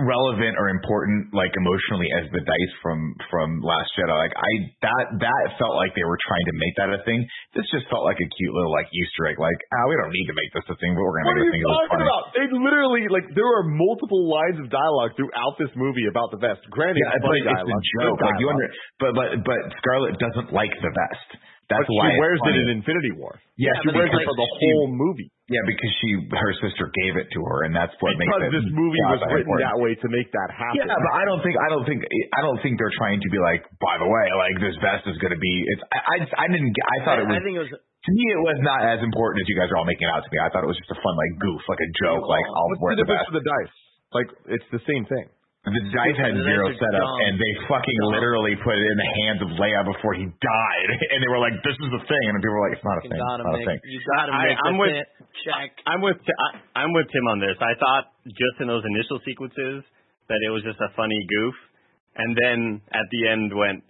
relevant 0.00 0.54
or 0.56 0.72
important 0.72 1.32
like 1.32 1.52
emotionally 1.54 2.08
as 2.20 2.28
the 2.32 2.42
dice 2.42 2.74
from 2.84 2.98
from 3.28 3.60
Last 3.60 3.90
Jedi. 3.96 4.12
Like 4.12 4.36
I 4.36 4.52
that 4.84 5.04
that 5.24 5.42
felt 5.56 5.74
like 5.76 5.92
they 5.96 6.06
were 6.06 6.18
trying 6.20 6.46
to 6.48 6.54
make 6.56 6.74
that 6.80 6.90
a 6.92 7.00
thing. 7.02 7.20
This 7.52 7.66
just 7.70 7.86
felt 7.88 8.02
like 8.02 8.18
a 8.18 8.28
cute 8.28 8.54
little 8.54 8.72
like 8.72 8.88
Easter 8.90 9.30
egg. 9.30 9.38
Like 9.38 9.58
ah, 9.72 9.84
we 9.88 9.94
don't 10.00 10.12
need 10.12 10.28
to 10.30 10.36
make 10.36 10.50
this 10.52 10.66
a 10.68 10.76
thing, 10.78 10.92
but 10.96 11.02
we're 11.02 11.16
gonna 11.20 11.30
are 11.30 11.38
make 11.38 11.48
a 11.48 11.54
thing. 11.54 11.62
Talking 11.64 11.90
funny. 11.92 12.06
about? 12.08 12.24
They 12.34 12.46
literally 12.50 13.04
like 13.08 13.26
there 13.32 13.46
are 13.46 13.64
multiple 13.66 14.26
lines 14.26 14.58
of 14.60 14.70
dialogue 14.70 15.16
throughout 15.16 15.54
this 15.56 15.72
movie 15.78 16.06
about 16.06 16.34
the 16.34 16.40
vest. 16.40 16.62
Granted, 16.70 17.00
Yeah, 17.00 17.18
it's 17.18 17.26
like 17.26 17.44
it's 17.44 17.70
a 17.70 17.80
joke. 18.02 18.18
Like 18.20 18.38
you 18.40 18.48
under, 18.50 18.68
but 18.98 19.10
but 19.16 19.28
but 19.44 19.60
Scarlett 19.80 20.16
doesn't 20.18 20.52
like 20.52 20.72
the 20.80 20.92
vest. 20.92 21.30
That's 21.72 21.88
but 21.88 21.96
why 21.96 22.12
she 22.12 22.20
wears 22.20 22.40
it 22.44 22.56
in 22.60 22.66
Infinity 22.76 23.12
War. 23.16 23.40
Yeah, 23.56 23.72
Yeah, 23.72 23.80
she 23.80 23.88
wears 23.96 24.12
it 24.12 24.20
for 24.26 24.36
the 24.36 24.44
The 24.44 24.50
whole. 24.52 24.84
whole 24.84 24.92
movie. 24.92 25.32
Yeah, 25.48 25.60
because 25.68 25.92
she 26.00 26.08
her 26.32 26.52
sister 26.64 26.88
gave 27.04 27.20
it 27.20 27.28
to 27.36 27.40
her, 27.44 27.68
and 27.68 27.72
that's 27.76 27.92
what 28.00 28.16
makes 28.16 28.32
Because 28.32 28.48
it. 28.48 28.52
this 28.64 28.68
movie 28.72 28.96
was 29.12 29.20
written 29.28 29.44
important. 29.44 29.68
that 29.68 29.76
way 29.80 29.92
to 29.96 30.08
make 30.08 30.28
that 30.32 30.50
happen. 30.56 30.84
Yeah, 30.84 30.92
but 30.92 31.12
I 31.16 31.24
don't 31.28 31.40
think 31.44 31.56
I 31.60 31.68
don't 31.72 31.84
think 31.84 32.00
I 32.32 32.40
don't 32.40 32.60
think 32.64 32.80
they're 32.80 32.96
trying 32.96 33.20
to 33.20 33.28
be 33.32 33.36
like. 33.40 33.60
By 33.80 33.96
the 34.00 34.08
way, 34.08 34.24
like 34.40 34.56
this 34.60 34.76
vest 34.80 35.04
is 35.08 35.16
going 35.20 35.32
to 35.36 35.40
be. 35.40 35.52
It's. 35.76 35.82
I 35.92 36.00
I, 36.00 36.16
I 36.44 36.46
didn't. 36.48 36.72
I 36.72 36.96
thought 37.04 37.20
it 37.20 37.28
was. 37.28 37.36
I 37.36 37.44
think 37.44 37.56
it 37.60 37.64
was. 37.68 37.72
to 37.76 38.10
me, 38.16 38.24
it 38.32 38.40
was 38.44 38.58
not 38.64 38.84
as 38.88 39.04
important 39.04 39.44
as 39.44 39.46
you 39.52 39.56
guys 39.60 39.68
are 39.68 39.76
all 39.76 39.88
making 39.88 40.08
it 40.08 40.12
out 40.16 40.24
to 40.24 40.30
me. 40.32 40.40
I 40.40 40.48
thought 40.48 40.64
it 40.64 40.70
was 40.72 40.80
just 40.80 40.92
a 40.96 41.00
fun 41.04 41.12
like 41.16 41.32
goof, 41.44 41.60
like 41.68 41.80
a 41.80 41.90
joke. 42.00 42.24
Like 42.24 42.44
I'll 42.48 42.68
What's 42.72 42.80
wear 42.80 42.92
the 42.96 43.04
the 43.04 43.12
difference 43.12 43.28
vest. 43.28 43.40
the 43.40 43.44
dice? 43.44 43.74
Like 44.16 44.28
it's 44.48 44.68
the 44.72 44.80
same 44.88 45.04
thing. 45.08 45.28
The 45.64 45.72
mm-hmm. 45.72 45.96
dice 45.96 46.18
had 46.20 46.36
zero 46.36 46.68
dice 46.68 46.76
are 46.76 46.92
setup, 46.92 47.08
dumb. 47.08 47.24
and 47.24 47.34
they 47.40 47.52
fucking 47.64 48.00
Dumb. 48.04 48.12
literally 48.12 48.52
put 48.60 48.76
it 48.76 48.84
in 48.84 48.98
the 49.00 49.10
hands 49.24 49.40
of 49.40 49.48
Leia 49.56 49.80
before 49.88 50.12
he 50.12 50.28
died, 50.28 50.88
and 51.16 51.18
they 51.24 51.30
were 51.32 51.40
like, 51.40 51.56
"This 51.64 51.72
is 51.80 51.88
a 51.88 52.02
thing," 52.04 52.24
and 52.28 52.36
people 52.44 52.52
were 52.52 52.68
like, 52.68 52.76
"It's 52.76 52.84
not 52.84 53.00
a 53.00 53.04
thing. 53.08 53.16
got 53.16 53.40
It's 53.40 53.48
him, 53.48 53.48
not 53.48 53.56
a 53.56 53.64
thing." 53.64 53.78
You 53.88 54.00
got 54.04 54.24
him, 54.28 54.34
I- 54.36 54.44
Nick. 54.44 54.58
I'm 54.60 54.76
with- 54.76 54.92
it. 54.92 55.08
Check. 55.48 55.68
I'm 55.88 56.00
with 56.04 56.20
I- 56.20 56.84
I'm 56.84 56.92
with 56.92 57.08
Tim 57.08 57.26
on 57.32 57.40
this. 57.40 57.56
I 57.64 57.72
thought 57.80 58.12
just 58.28 58.60
in 58.60 58.68
those 58.68 58.84
initial 58.84 59.18
sequences 59.24 59.84
that 60.28 60.40
it 60.44 60.50
was 60.52 60.60
just 60.68 60.80
a 60.84 60.92
funny 60.96 61.20
goof, 61.32 61.56
and 62.16 62.36
then 62.36 62.58
at 62.92 63.06
the 63.10 63.28
end 63.32 63.48
went, 63.56 63.84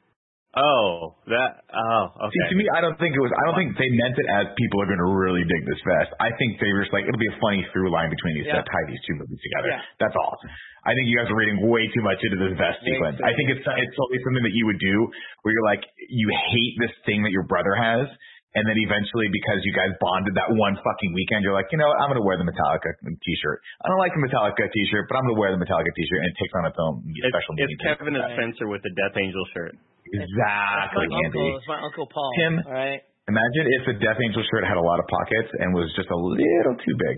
oh 0.56 1.18
that 1.26 1.66
oh 1.70 2.04
okay. 2.26 2.42
See, 2.48 2.54
to 2.54 2.56
me, 2.58 2.66
I 2.70 2.80
don't 2.80 2.98
think 2.98 3.14
it 3.14 3.22
was. 3.22 3.30
I 3.34 3.42
don't 3.46 3.58
think 3.58 3.74
they 3.78 3.90
meant 3.94 4.14
it 4.14 4.28
as 4.30 4.44
people 4.54 4.78
are 4.82 4.88
going 4.88 5.02
to 5.02 5.10
really 5.10 5.42
dig 5.42 5.62
this 5.66 5.82
vest. 5.82 6.10
I 6.22 6.30
think 6.38 6.58
they 6.62 6.70
were 6.70 6.86
just 6.86 6.94
like 6.94 7.04
it'll 7.06 7.20
be 7.20 7.30
a 7.30 7.38
funny 7.42 7.62
through 7.74 7.90
line 7.90 8.10
between 8.10 8.38
these 8.38 8.48
Yeah. 8.50 8.62
that 8.62 8.66
tie 8.70 8.86
these 8.86 9.02
two 9.06 9.18
movies 9.18 9.40
together. 9.40 9.70
Yeah. 9.74 10.02
That's 10.02 10.16
all. 10.16 10.38
I 10.84 10.92
think 10.92 11.08
you 11.08 11.16
guys 11.16 11.32
are 11.32 11.38
reading 11.38 11.64
way 11.64 11.88
too 11.96 12.04
much 12.04 12.20
into 12.20 12.38
this 12.44 12.54
vest 12.60 12.84
Makes 12.84 13.00
sequence. 13.00 13.16
I 13.24 13.32
think 13.34 13.56
it's 13.56 13.64
it's 13.64 13.94
totally 13.96 14.20
something 14.22 14.44
that 14.44 14.54
you 14.54 14.64
would 14.68 14.78
do 14.78 14.96
where 15.42 15.52
you're 15.54 15.68
like 15.68 15.82
you 16.10 16.28
hate 16.30 16.74
this 16.82 16.94
thing 17.08 17.24
that 17.24 17.32
your 17.32 17.48
brother 17.48 17.74
has. 17.74 18.06
And 18.54 18.62
then 18.70 18.78
eventually, 18.86 19.26
because 19.34 19.58
you 19.66 19.74
guys 19.74 19.90
bonded 19.98 20.30
that 20.38 20.46
one 20.54 20.78
fucking 20.78 21.10
weekend, 21.10 21.42
you're 21.42 21.58
like, 21.58 21.66
you 21.74 21.78
know, 21.82 21.90
what? 21.90 21.98
I'm 21.98 22.06
gonna 22.06 22.22
wear 22.22 22.38
the 22.38 22.46
Metallica 22.46 22.94
T-shirt. 23.02 23.58
I 23.82 23.90
don't 23.90 23.98
like 23.98 24.14
the 24.14 24.22
Metallica 24.22 24.70
T-shirt, 24.70 25.10
but 25.10 25.18
I'm 25.18 25.26
gonna 25.26 25.42
wear 25.42 25.50
the 25.50 25.58
Metallica 25.58 25.90
T-shirt, 25.90 26.22
and 26.22 26.28
it 26.30 26.38
takes 26.38 26.54
on 26.54 26.62
its 26.70 26.78
own 26.78 27.02
it's, 27.02 27.34
special 27.34 27.58
it's 27.58 27.74
meaning. 27.74 27.82
Kevin 27.82 28.14
and 28.14 28.30
Spencer 28.38 28.70
with 28.70 28.86
the 28.86 28.94
Death 28.94 29.18
Angel 29.18 29.42
shirt. 29.50 29.74
That's 30.18 30.30
Exactly, 30.30 31.06
my 31.08 31.18
Andy. 31.18 31.26
uncle. 31.26 31.56
It's 31.58 31.68
my 31.70 31.80
uncle 31.82 32.06
Paul. 32.10 32.30
Tim. 32.38 32.54
All 32.66 32.72
right. 32.72 33.00
Imagine 33.26 33.64
if 33.80 33.82
the 33.88 33.96
Death 34.04 34.20
Angel 34.20 34.44
shirt 34.52 34.68
had 34.68 34.76
a 34.76 34.84
lot 34.84 35.00
of 35.00 35.06
pockets 35.08 35.48
and 35.58 35.72
was 35.72 35.88
just 35.96 36.10
a 36.12 36.16
little 36.18 36.76
too 36.76 36.96
big. 37.08 37.16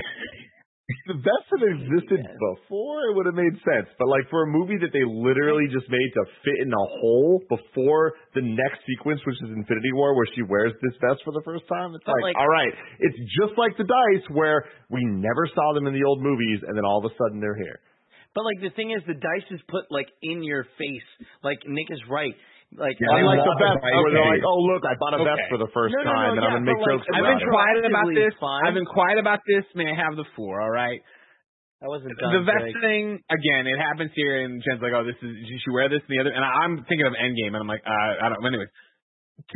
the 1.10 1.18
vest 1.18 1.46
had 1.50 1.66
existed 1.66 2.22
before, 2.22 3.10
it 3.10 3.18
would 3.18 3.26
have 3.26 3.34
made 3.34 3.58
sense. 3.66 3.90
But 3.98 4.06
like 4.06 4.22
for 4.30 4.46
a 4.46 4.50
movie 4.54 4.78
that 4.86 4.94
they 4.94 5.02
literally 5.02 5.66
just 5.66 5.90
made 5.90 6.10
to 6.14 6.22
fit 6.46 6.62
in 6.62 6.70
a 6.70 6.84
hole 7.02 7.42
before 7.50 8.14
the 8.38 8.46
next 8.46 8.86
sequence, 8.86 9.18
which 9.26 9.34
is 9.42 9.50
Infinity 9.50 9.90
War, 9.98 10.14
where 10.14 10.30
she 10.38 10.46
wears 10.46 10.70
this 10.78 10.94
vest 11.02 11.26
for 11.26 11.34
the 11.34 11.42
first 11.42 11.66
time, 11.66 11.90
it's 11.98 12.06
like, 12.06 12.22
like- 12.30 12.38
all 12.38 12.46
right, 12.46 12.70
it's 13.02 13.18
just 13.34 13.58
like 13.58 13.74
the 13.74 13.82
dice 13.90 14.26
where 14.30 14.62
we 14.86 15.02
never 15.02 15.50
saw 15.58 15.74
them 15.74 15.90
in 15.90 15.94
the 15.94 16.06
old 16.06 16.22
movies, 16.22 16.62
and 16.62 16.78
then 16.78 16.86
all 16.86 17.02
of 17.02 17.10
a 17.10 17.14
sudden 17.18 17.42
they're 17.42 17.58
here. 17.58 17.82
But 18.38 18.46
like 18.46 18.62
the 18.62 18.70
thing 18.78 18.94
is, 18.94 19.02
the 19.10 19.18
dice 19.18 19.48
is 19.50 19.58
put 19.66 19.90
like 19.90 20.06
in 20.22 20.44
your 20.46 20.70
face. 20.78 21.08
Like 21.42 21.66
Nick 21.66 21.90
is 21.90 21.98
right. 22.06 22.34
Like 22.74 22.98
Yeah, 22.98 23.14
Unlike 23.22 23.40
I 23.40 23.46
the 23.46 23.54
want 23.54 23.62
vest, 23.62 23.78
the 23.78 23.94
where 24.02 24.10
they're 24.12 24.32
like, 24.36 24.42
oh 24.44 24.58
look, 24.66 24.82
I 24.82 24.94
bought 24.98 25.14
a 25.14 25.22
vest 25.22 25.38
Okay. 25.46 25.48
for 25.54 25.58
the 25.62 25.70
first 25.70 25.94
No, 25.94 26.02
no, 26.02 26.10
no, 26.10 26.12
time, 26.12 26.30
and 26.34 26.42
yeah, 26.42 26.50
I'm 26.50 26.54
gonna 26.60 26.66
make 26.66 26.80
like, 26.82 26.90
jokes 26.98 27.06
I've 27.08 27.22
about 27.22 27.38
been 27.38 27.46
quiet 27.46 27.76
about 27.86 28.08
this. 28.12 28.32
fine. 28.42 28.62
I've 28.66 28.76
been 28.76 28.90
quiet 28.90 29.18
about 29.22 29.40
this. 29.46 29.64
May 29.78 29.86
I 29.88 29.96
have 29.96 30.14
the 30.18 30.26
floor? 30.34 30.60
All 30.60 30.74
right. 30.74 31.00
that 31.80 31.88
wasn't 31.88 32.12
done. 32.18 32.32
the 32.36 32.44
vest 32.44 32.66
Greg. 32.74 32.82
thing 32.82 33.04
again. 33.30 33.64
It 33.70 33.78
happens 33.78 34.10
here, 34.18 34.42
and 34.44 34.58
Jen's 34.66 34.82
like, 34.82 34.92
"Oh, 34.92 35.04
this 35.06 35.16
is 35.22 35.30
she 35.46 35.56
should 35.62 35.72
wear 35.72 35.88
this 35.88 36.02
and 36.04 36.12
the 36.12 36.20
other." 36.20 36.32
And 36.34 36.42
I, 36.44 36.50
I'm 36.66 36.82
thinking 36.90 37.06
of 37.06 37.14
Endgame, 37.14 37.54
and 37.54 37.62
I'm 37.62 37.70
like, 37.70 37.84
uh, 37.86 38.12
"I 38.24 38.28
don't." 38.34 38.42
Anyways, 38.44 38.68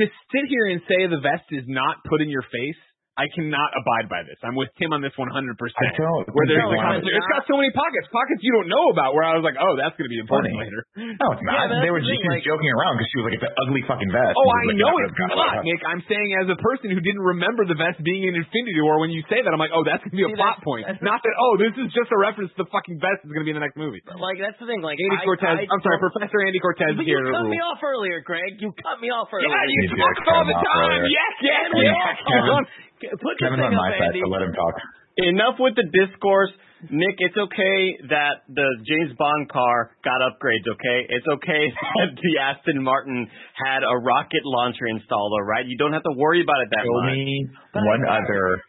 to 0.01 0.05
sit 0.07 0.45
here 0.49 0.67
and 0.73 0.81
say 0.89 1.05
the 1.11 1.21
vest 1.21 1.49
is 1.51 1.65
not 1.69 2.01
put 2.09 2.21
in 2.23 2.29
your 2.31 2.45
face, 2.47 2.81
I 3.19 3.27
cannot 3.37 3.75
abide 3.75 4.07
by 4.09 4.23
this. 4.25 4.39
I'm 4.47 4.55
with 4.57 4.71
Tim 4.81 4.95
on 4.97 5.03
this 5.05 5.13
100. 5.19 5.29
percent 5.59 5.77
I 5.83 5.93
don't. 5.99 6.25
Where 6.31 6.47
there's 6.47 6.63
No, 6.63 6.73
the 6.73 6.79
it's 7.03 7.11
it's 7.11 7.31
got 7.35 7.43
so 7.51 7.59
many 7.59 7.69
pockets, 7.75 8.07
pockets 8.09 8.41
you 8.41 8.55
don't 8.55 8.71
know 8.71 8.95
about. 8.95 9.13
Where 9.13 9.27
I 9.27 9.35
was 9.37 9.45
like, 9.45 9.59
"Oh, 9.61 9.75
that's 9.77 9.93
going 9.99 10.09
to 10.09 10.15
be 10.15 10.23
important 10.23 10.57
Funny. 10.57 10.65
later." 10.65 10.81
No, 11.21 11.27
it's 11.37 11.45
not. 11.45 11.69
Yeah, 11.69 11.85
they 11.85 11.93
were 11.93 12.01
the 12.01 12.07
just 12.09 12.17
thing, 12.17 12.33
like- 12.33 12.47
joking 12.47 12.71
around 12.73 12.97
because 12.97 13.11
she 13.13 13.17
was 13.21 13.25
like, 13.29 13.37
"It's 13.37 13.45
an 13.51 13.55
ugly 13.67 13.83
fucking 13.85 14.09
vest." 14.09 14.33
Oh, 14.39 14.47
I 14.49 14.63
like, 14.73 14.79
know 14.81 14.95
"Yeah, 14.97 15.37
not, 15.37 15.61
it." 15.61 15.69
Nick. 15.69 15.83
I'm 15.85 16.01
saying 16.09 16.29
as 16.41 16.49
a 16.49 16.59
person 16.65 16.89
who 16.95 17.01
didn't 17.03 17.21
remember 17.21 17.67
the 17.69 17.77
vest 17.77 18.01
being 18.01 18.25
in 18.25 18.39
Infinity 18.41 18.81
War, 18.87 19.03
when 19.03 19.13
you 19.13 19.21
say 19.29 19.43
that, 19.45 19.51
I'm 19.53 19.61
like, 19.61 19.75
"Oh, 19.75 19.85
that's 19.85 20.01
going 20.07 20.15
to 20.17 20.21
be 20.21 20.25
a 20.25 20.33
See, 20.33 20.41
plot 20.41 20.63
point." 20.65 20.89
Not 21.05 21.21
that, 21.21 21.35
"Oh, 21.37 21.61
this 21.61 21.75
is 21.77 21.93
just 21.93 22.09
a 22.15 22.19
reference 22.19 22.55
to 22.57 22.65
the 22.65 22.71
fucking 22.73 23.03
vest 23.05 23.21
that's 23.27 23.35
going 23.37 23.45
to 23.45 23.49
be 23.49 23.53
in 23.53 23.59
the 23.61 23.65
next 23.67 23.77
movie." 23.77 24.01
Like 24.07 24.41
that's 24.41 24.57
the 24.57 24.65
thing. 24.71 24.81
Like 24.81 24.97
Andy 24.97 25.21
I, 25.21 25.27
Cortez. 25.29 25.61
I 25.61 25.69
I'm 25.69 25.83
sorry, 25.85 25.99
don't- 26.01 26.09
Professor 26.15 26.41
Andy 26.47 26.63
Cortez 26.63 26.95
But 26.97 27.05
here 27.05 27.21
you 27.21 27.35
cut 27.37 27.53
me 27.53 27.61
off 27.61 27.83
earlier, 27.85 28.23
Greg. 28.25 28.57
You 28.65 28.73
cut 28.81 28.97
me 29.03 29.13
off 29.13 29.29
earlier. 29.29 29.51
Yeah, 29.51 29.67
you 29.69 29.93
You 29.93 29.99
talk 30.01 30.25
all 30.31 30.47
the 30.49 30.57
time. 30.57 30.89
earlier. 30.89 31.05
Yes, 31.05 31.35
yes, 31.45 31.65
yes. 31.75 32.65
Kevin- 33.01 33.19
Put 33.19 33.35
the 33.37 33.45
Kevin's 33.49 33.61
thing 33.65 33.73
on 33.73 33.81
my 33.81 33.91
side, 33.97 34.13
Andy. 34.13 34.21
so 34.23 34.29
let 34.29 34.43
him 34.45 34.53
talk. 34.55 34.75
Enough 35.21 35.57
with 35.59 35.75
the 35.77 35.85
discourse. 35.91 36.53
Nick, 36.89 37.17
it's 37.21 37.37
okay 37.37 38.09
that 38.09 38.49
the 38.49 38.65
James 38.89 39.13
Bond 39.21 39.53
car 39.53 39.93
got 40.01 40.25
upgrades, 40.25 40.65
okay? 40.65 40.99
It's 41.13 41.29
okay 41.29 41.65
that 42.01 42.17
the 42.17 42.33
Aston 42.41 42.81
Martin 42.81 43.29
had 43.53 43.85
a 43.85 43.97
rocket 44.01 44.41
launcher 44.49 44.89
installed, 44.89 45.33
all 45.37 45.45
right? 45.45 45.67
You 45.69 45.77
don't 45.77 45.93
have 45.93 46.05
to 46.09 46.15
worry 46.17 46.41
about 46.41 46.57
it 46.65 46.69
that 46.73 46.85
Show 46.89 46.97
much. 47.05 47.13
me 47.13 47.49
one 47.85 48.01
other 48.09 48.65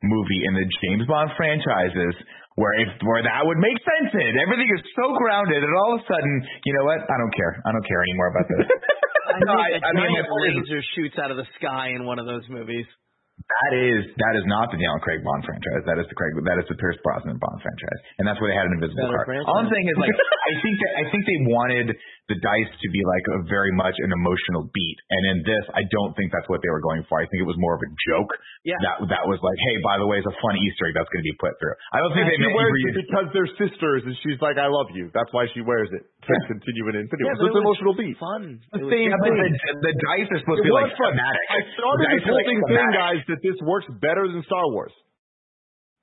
movie 0.00 0.40
in 0.48 0.52
the 0.56 0.64
James 0.80 1.04
Bond 1.04 1.28
franchises 1.36 2.14
where 2.56 2.72
if 2.80 2.88
where 3.04 3.20
that 3.20 3.44
would 3.44 3.60
make 3.60 3.76
sense 3.84 4.16
in. 4.16 4.32
Everything 4.40 4.70
is 4.72 4.80
so 4.96 5.12
grounded, 5.20 5.60
and 5.60 5.72
all 5.76 6.00
of 6.00 6.00
a 6.00 6.04
sudden, 6.08 6.32
you 6.64 6.72
know 6.72 6.84
what? 6.88 7.04
I 7.04 7.16
don't 7.20 7.34
care. 7.36 7.52
I 7.52 7.68
don't 7.68 7.84
care 7.84 8.00
anymore 8.00 8.28
about 8.32 8.48
this. 8.48 8.64
I 9.28 9.36
No, 9.44 9.60
think 9.60 9.60
I- 9.60 9.72
a 9.76 9.80
I 9.84 9.90
mean, 9.92 10.08
giant 10.08 10.24
my 10.24 10.32
point 10.32 10.52
is- 10.56 10.64
laser 10.72 10.82
shoots 10.96 11.16
out 11.20 11.28
of 11.28 11.36
the 11.36 11.44
sky 11.60 11.92
in 11.92 12.08
one 12.08 12.16
of 12.16 12.24
those 12.24 12.48
movies. 12.48 12.88
That 13.36 13.72
is 13.76 14.00
that 14.16 14.34
is 14.40 14.48
not 14.48 14.72
the 14.72 14.80
Daniel 14.80 14.96
Craig 15.04 15.20
Bond 15.20 15.44
franchise. 15.44 15.84
That 15.84 16.00
is 16.00 16.08
the 16.08 16.16
Craig 16.16 16.32
that 16.48 16.56
is 16.56 16.66
the 16.72 16.78
Pierce 16.80 16.96
Brosnan 17.04 17.36
Bond 17.36 17.60
franchise, 17.60 18.00
and 18.16 18.24
that's 18.24 18.40
where 18.40 18.48
they 18.48 18.56
had 18.56 18.64
an 18.66 18.80
invisible 18.80 19.06
Better 19.06 19.22
car. 19.22 19.28
franchise. 19.28 19.46
All 19.46 19.60
I'm 19.60 19.70
saying 19.70 19.86
is 19.86 19.96
like 20.00 20.10
I 20.50 20.54
think 20.64 20.74
that 20.80 20.92
I 20.96 21.04
think 21.12 21.22
they 21.28 21.40
wanted 21.52 21.86
the 22.26 22.36
dice 22.42 22.72
to 22.74 22.88
be 22.90 23.02
like 23.06 23.22
a 23.38 23.46
very 23.46 23.70
much 23.76 23.94
an 24.02 24.10
emotional 24.10 24.66
beat, 24.74 24.98
and 25.14 25.22
in 25.30 25.36
this, 25.46 25.62
I 25.78 25.86
don't 25.86 26.10
think 26.18 26.34
that's 26.34 26.48
what 26.50 26.58
they 26.64 26.72
were 26.74 26.82
going 26.82 27.06
for. 27.06 27.22
I 27.22 27.28
think 27.30 27.38
it 27.38 27.46
was 27.46 27.54
more 27.60 27.78
of 27.78 27.82
a 27.86 27.90
joke. 28.10 28.32
Yeah. 28.66 28.80
That 28.82 29.14
that 29.14 29.24
was 29.30 29.38
like, 29.44 29.54
hey, 29.62 29.76
by 29.84 30.00
the 30.02 30.08
way, 30.10 30.18
it's 30.18 30.26
a 30.26 30.34
fun 30.42 30.58
Easter 30.58 30.90
egg 30.90 30.98
that's 30.98 31.12
going 31.12 31.22
to 31.22 31.28
be 31.30 31.36
put 31.38 31.54
through. 31.62 31.76
I 31.94 32.02
don't 32.02 32.16
think 32.18 32.26
And 32.26 32.34
they 32.34 32.40
she 32.40 32.50
meant 32.50 32.58
wears 32.58 32.82
it 32.82 32.94
because 33.04 33.26
they're 33.30 33.52
sisters, 33.62 34.00
and 34.10 34.14
she's 34.26 34.40
like, 34.42 34.58
"I 34.58 34.66
love 34.66 34.90
you." 34.96 35.12
That's 35.14 35.30
why 35.30 35.46
she 35.54 35.62
wears 35.62 35.86
it 35.94 36.02
to 36.02 36.32
continue 36.50 36.90
in 36.90 37.04
Infinity 37.06 37.30
Yeah. 37.30 37.38
So 37.38 37.46
it's 37.46 37.54
it 37.54 37.60
an 37.60 37.68
emotional 37.68 37.94
beat. 37.94 38.16
Fun. 38.18 38.58
The 38.74 38.90
same 38.90 39.14
the, 39.14 39.46
the 39.86 39.94
dice 39.94 40.28
are 40.34 40.40
supposed 40.42 40.64
It 40.64 40.66
to 40.66 40.72
be 40.72 40.74
like 40.74 40.90
fun. 40.98 41.14
thematic. 41.14 41.44
I 41.46 41.60
started 41.78 42.06
this 42.10 42.26
whole 42.26 42.42
thing 42.42 42.58
saying, 42.66 42.90
thematic. 43.26 43.42
that 43.42 43.42
this 43.42 43.58
works 43.66 43.86
better 43.98 44.30
than 44.30 44.46
Star 44.46 44.62
Wars. 44.70 44.94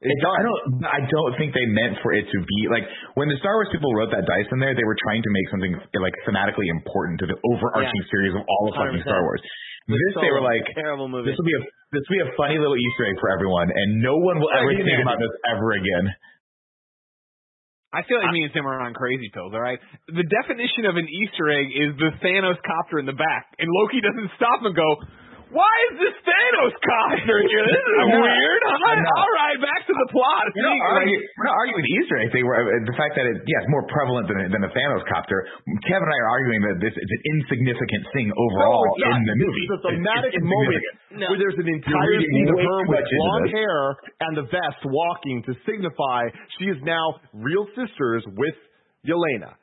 It 0.03 0.11
does. 0.19 0.35
I 0.35 0.43
don't. 0.43 0.63
I 0.83 0.99
don't 1.07 1.33
think 1.39 1.55
they 1.55 1.63
meant 1.63 1.95
for 2.03 2.11
it 2.11 2.27
to 2.27 2.37
be 2.43 2.59
like 2.67 2.83
when 3.15 3.31
the 3.31 3.39
Star 3.39 3.55
Wars 3.55 3.71
people 3.71 3.87
wrote 3.95 4.11
that 4.11 4.27
dice 4.27 4.51
in 4.51 4.59
there. 4.59 4.75
They 4.75 4.83
were 4.83 4.99
trying 4.99 5.23
to 5.23 5.31
make 5.31 5.47
something 5.47 5.73
like 5.95 6.11
thematically 6.27 6.67
important 6.67 7.23
to 7.23 7.25
the 7.31 7.39
overarching 7.39 7.87
Yeah. 8.03 8.11
series 8.11 8.35
of 8.35 8.43
all 8.43 8.67
of 8.67 8.75
fucking 8.75 8.99
100%. 8.99 9.07
Star 9.07 9.23
Wars. 9.23 9.39
This 9.87 10.15
they 10.19 10.31
were 10.31 10.43
like, 10.43 10.63
terrible 10.75 11.07
movie. 11.07 11.31
this 11.31 11.39
will 11.39 11.47
be 11.47 11.55
a 11.55 11.63
this 11.95 12.03
will 12.07 12.15
be 12.19 12.23
a 12.27 12.31
funny 12.35 12.59
little 12.59 12.75
Easter 12.75 13.07
egg 13.07 13.17
for 13.23 13.31
everyone, 13.31 13.71
and 13.71 14.03
no 14.03 14.19
one 14.19 14.43
will 14.43 14.51
ever 14.51 14.75
think 14.75 14.91
yeah. 14.91 15.07
about 15.07 15.23
this 15.23 15.31
ever 15.55 15.71
again. 15.71 16.05
I 17.93 18.01
feel 18.09 18.17
like 18.17 18.33
me 18.33 18.41
and 18.41 18.51
Tim 18.51 18.65
are 18.65 18.81
on 18.81 18.97
crazy 18.97 19.29
pills, 19.29 19.53
all 19.53 19.61
right? 19.61 19.77
The 20.09 20.25
definition 20.25 20.89
of 20.89 20.97
an 20.97 21.05
Easter 21.05 21.45
egg 21.53 21.69
is 21.69 21.93
the 22.01 22.09
Thanos 22.25 22.57
copter 22.65 22.97
in 22.97 23.05
the 23.05 23.13
back. 23.13 23.53
And 23.61 23.69
Loki 23.69 24.01
doesn't 24.01 24.33
stop 24.33 24.65
and 24.65 24.73
go, 24.73 24.89
why 25.53 25.73
is 25.93 26.01
this 26.01 26.15
Thanos 26.25 26.73
copter 26.81 27.37
here? 27.45 27.65
This 27.69 27.85
is 27.85 27.95
I'm 28.01 28.09
weird. 28.17 28.61
huh? 28.65 29.21
All 29.21 29.33
right, 29.37 29.57
back 29.61 29.81
to 29.85 29.93
the 29.93 30.07
plot. 30.09 30.49
We're 30.51 30.65
not, 30.65 30.73
See, 30.73 30.81
arguing, 30.89 31.21
we're 31.37 31.47
not 31.49 31.57
arguing 31.61 31.83
the 31.85 31.93
Easter 32.01 32.15
egg 32.19 32.29
thing. 32.33 32.43
We're, 32.43 32.57
uh, 32.57 32.83
the 32.89 32.97
fact 32.97 33.13
that 33.15 33.25
it, 33.29 33.37
yeah, 33.45 33.61
it's 33.61 33.71
more 33.71 33.85
prevalent 33.87 34.25
than, 34.33 34.37
a- 34.43 34.49
than 34.49 34.61
a 34.65 34.71
Thanos 34.73 35.05
copter. 35.05 35.45
Kevin 35.85 36.03
and 36.09 36.13
I 36.13 36.19
are 36.25 36.31
arguing 36.33 36.61
that 36.73 36.77
this 36.81 36.95
is 36.97 37.09
an 37.09 37.21
insignificant 37.37 38.03
thing 38.17 38.27
overall 38.33 38.83
No, 38.97 39.13
in 39.13 39.21
the 39.29 39.35
movie. 39.37 39.65
It's 39.69 39.77
a 39.77 39.81
thematic 39.93 40.33
It's 40.33 40.43
moment. 40.43 40.83
No. 41.13 41.29
where 41.29 41.37
there's 41.37 41.59
an 41.61 41.69
entire 41.69 42.17
reading 42.17 42.25
scene 42.33 42.49
of 42.49 42.57
way 42.57 42.65
her 42.65 42.79
too 42.83 42.89
with 42.89 43.05
much 43.05 43.09
blonde 43.13 43.49
hair 43.53 43.79
and 44.25 44.31
the 44.41 44.47
vest 44.49 44.81
walking 44.89 45.45
to 45.45 45.53
signify 45.69 46.25
she 46.57 46.73
is 46.73 46.79
now 46.81 47.21
real 47.37 47.69
sisters 47.77 48.25
with 48.33 48.57
Yelena. 49.05 49.53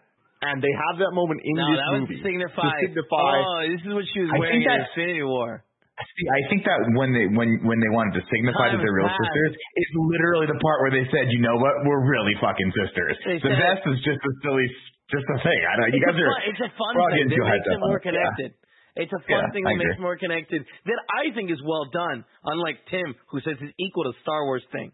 And 0.46 0.62
they 0.62 0.72
have 0.88 0.96
that 1.04 1.12
moment 1.12 1.42
in 1.44 1.52
no, 1.58 1.66
this 1.68 1.80
that 1.82 1.92
movie. 2.00 2.16
to 2.16 2.22
signify. 2.24 2.70
To 2.80 2.86
signify 2.88 3.34
Oh, 3.44 3.60
this 3.66 3.82
is 3.84 3.92
what 3.92 4.06
she 4.14 4.20
was 4.24 4.30
I 4.32 4.38
wearing 4.40 4.62
in 4.62 4.68
that's- 4.70 4.88
Infinity 4.96 5.26
War. 5.26 5.60
See, 6.16 6.28
I 6.28 6.40
think 6.48 6.60
that 6.64 6.80
when 6.96 7.10
they 7.12 7.26
when 7.28 7.60
when 7.64 7.78
they 7.80 7.90
wanted 7.92 8.16
to 8.16 8.22
signify 8.28 8.72
that 8.72 8.80
they're 8.80 8.96
real 8.96 9.08
passed. 9.08 9.20
sisters, 9.20 9.52
it's 9.56 9.92
literally 9.96 10.48
the 10.48 10.58
part 10.60 10.78
where 10.84 10.92
they 10.94 11.04
said, 11.12 11.28
you 11.32 11.40
know 11.44 11.56
what, 11.60 11.74
we're 11.84 12.04
really 12.04 12.32
fucking 12.40 12.70
sisters. 12.72 13.16
They 13.24 13.38
the 13.40 13.52
said- 13.52 13.60
vest 13.60 13.82
is 13.88 13.98
just 14.04 14.20
a 14.20 14.32
silly, 14.44 14.66
just 15.12 15.26
a 15.28 15.38
thing. 15.44 15.60
I 15.60 15.72
don't. 15.76 15.90
You 15.92 16.00
it's, 16.00 16.06
guys 16.08 16.16
are. 16.20 16.40
it's 16.48 16.62
a 16.64 16.72
fun 16.76 16.92
thing 17.12 17.28
makes 17.28 17.36
it 17.36 17.76
up 17.76 17.84
on 17.84 17.88
more 17.88 18.00
it, 18.00 18.04
yeah. 18.04 18.10
connected. 18.12 18.50
It's 18.96 19.14
a 19.14 19.22
fun 19.22 19.44
Yeah, 19.44 19.54
thing 19.54 19.64
that 19.64 19.78
makes 19.78 20.00
more 20.02 20.18
connected 20.18 20.60
that 20.88 21.00
I 21.14 21.30
think 21.36 21.48
is 21.52 21.62
well 21.62 21.86
done. 21.94 22.24
Unlike 22.42 22.78
Tim, 22.90 23.14
who 23.30 23.38
says 23.40 23.54
it's 23.62 23.74
equal 23.78 24.04
to 24.10 24.14
Star 24.24 24.44
Wars 24.50 24.64
thing. 24.74 24.90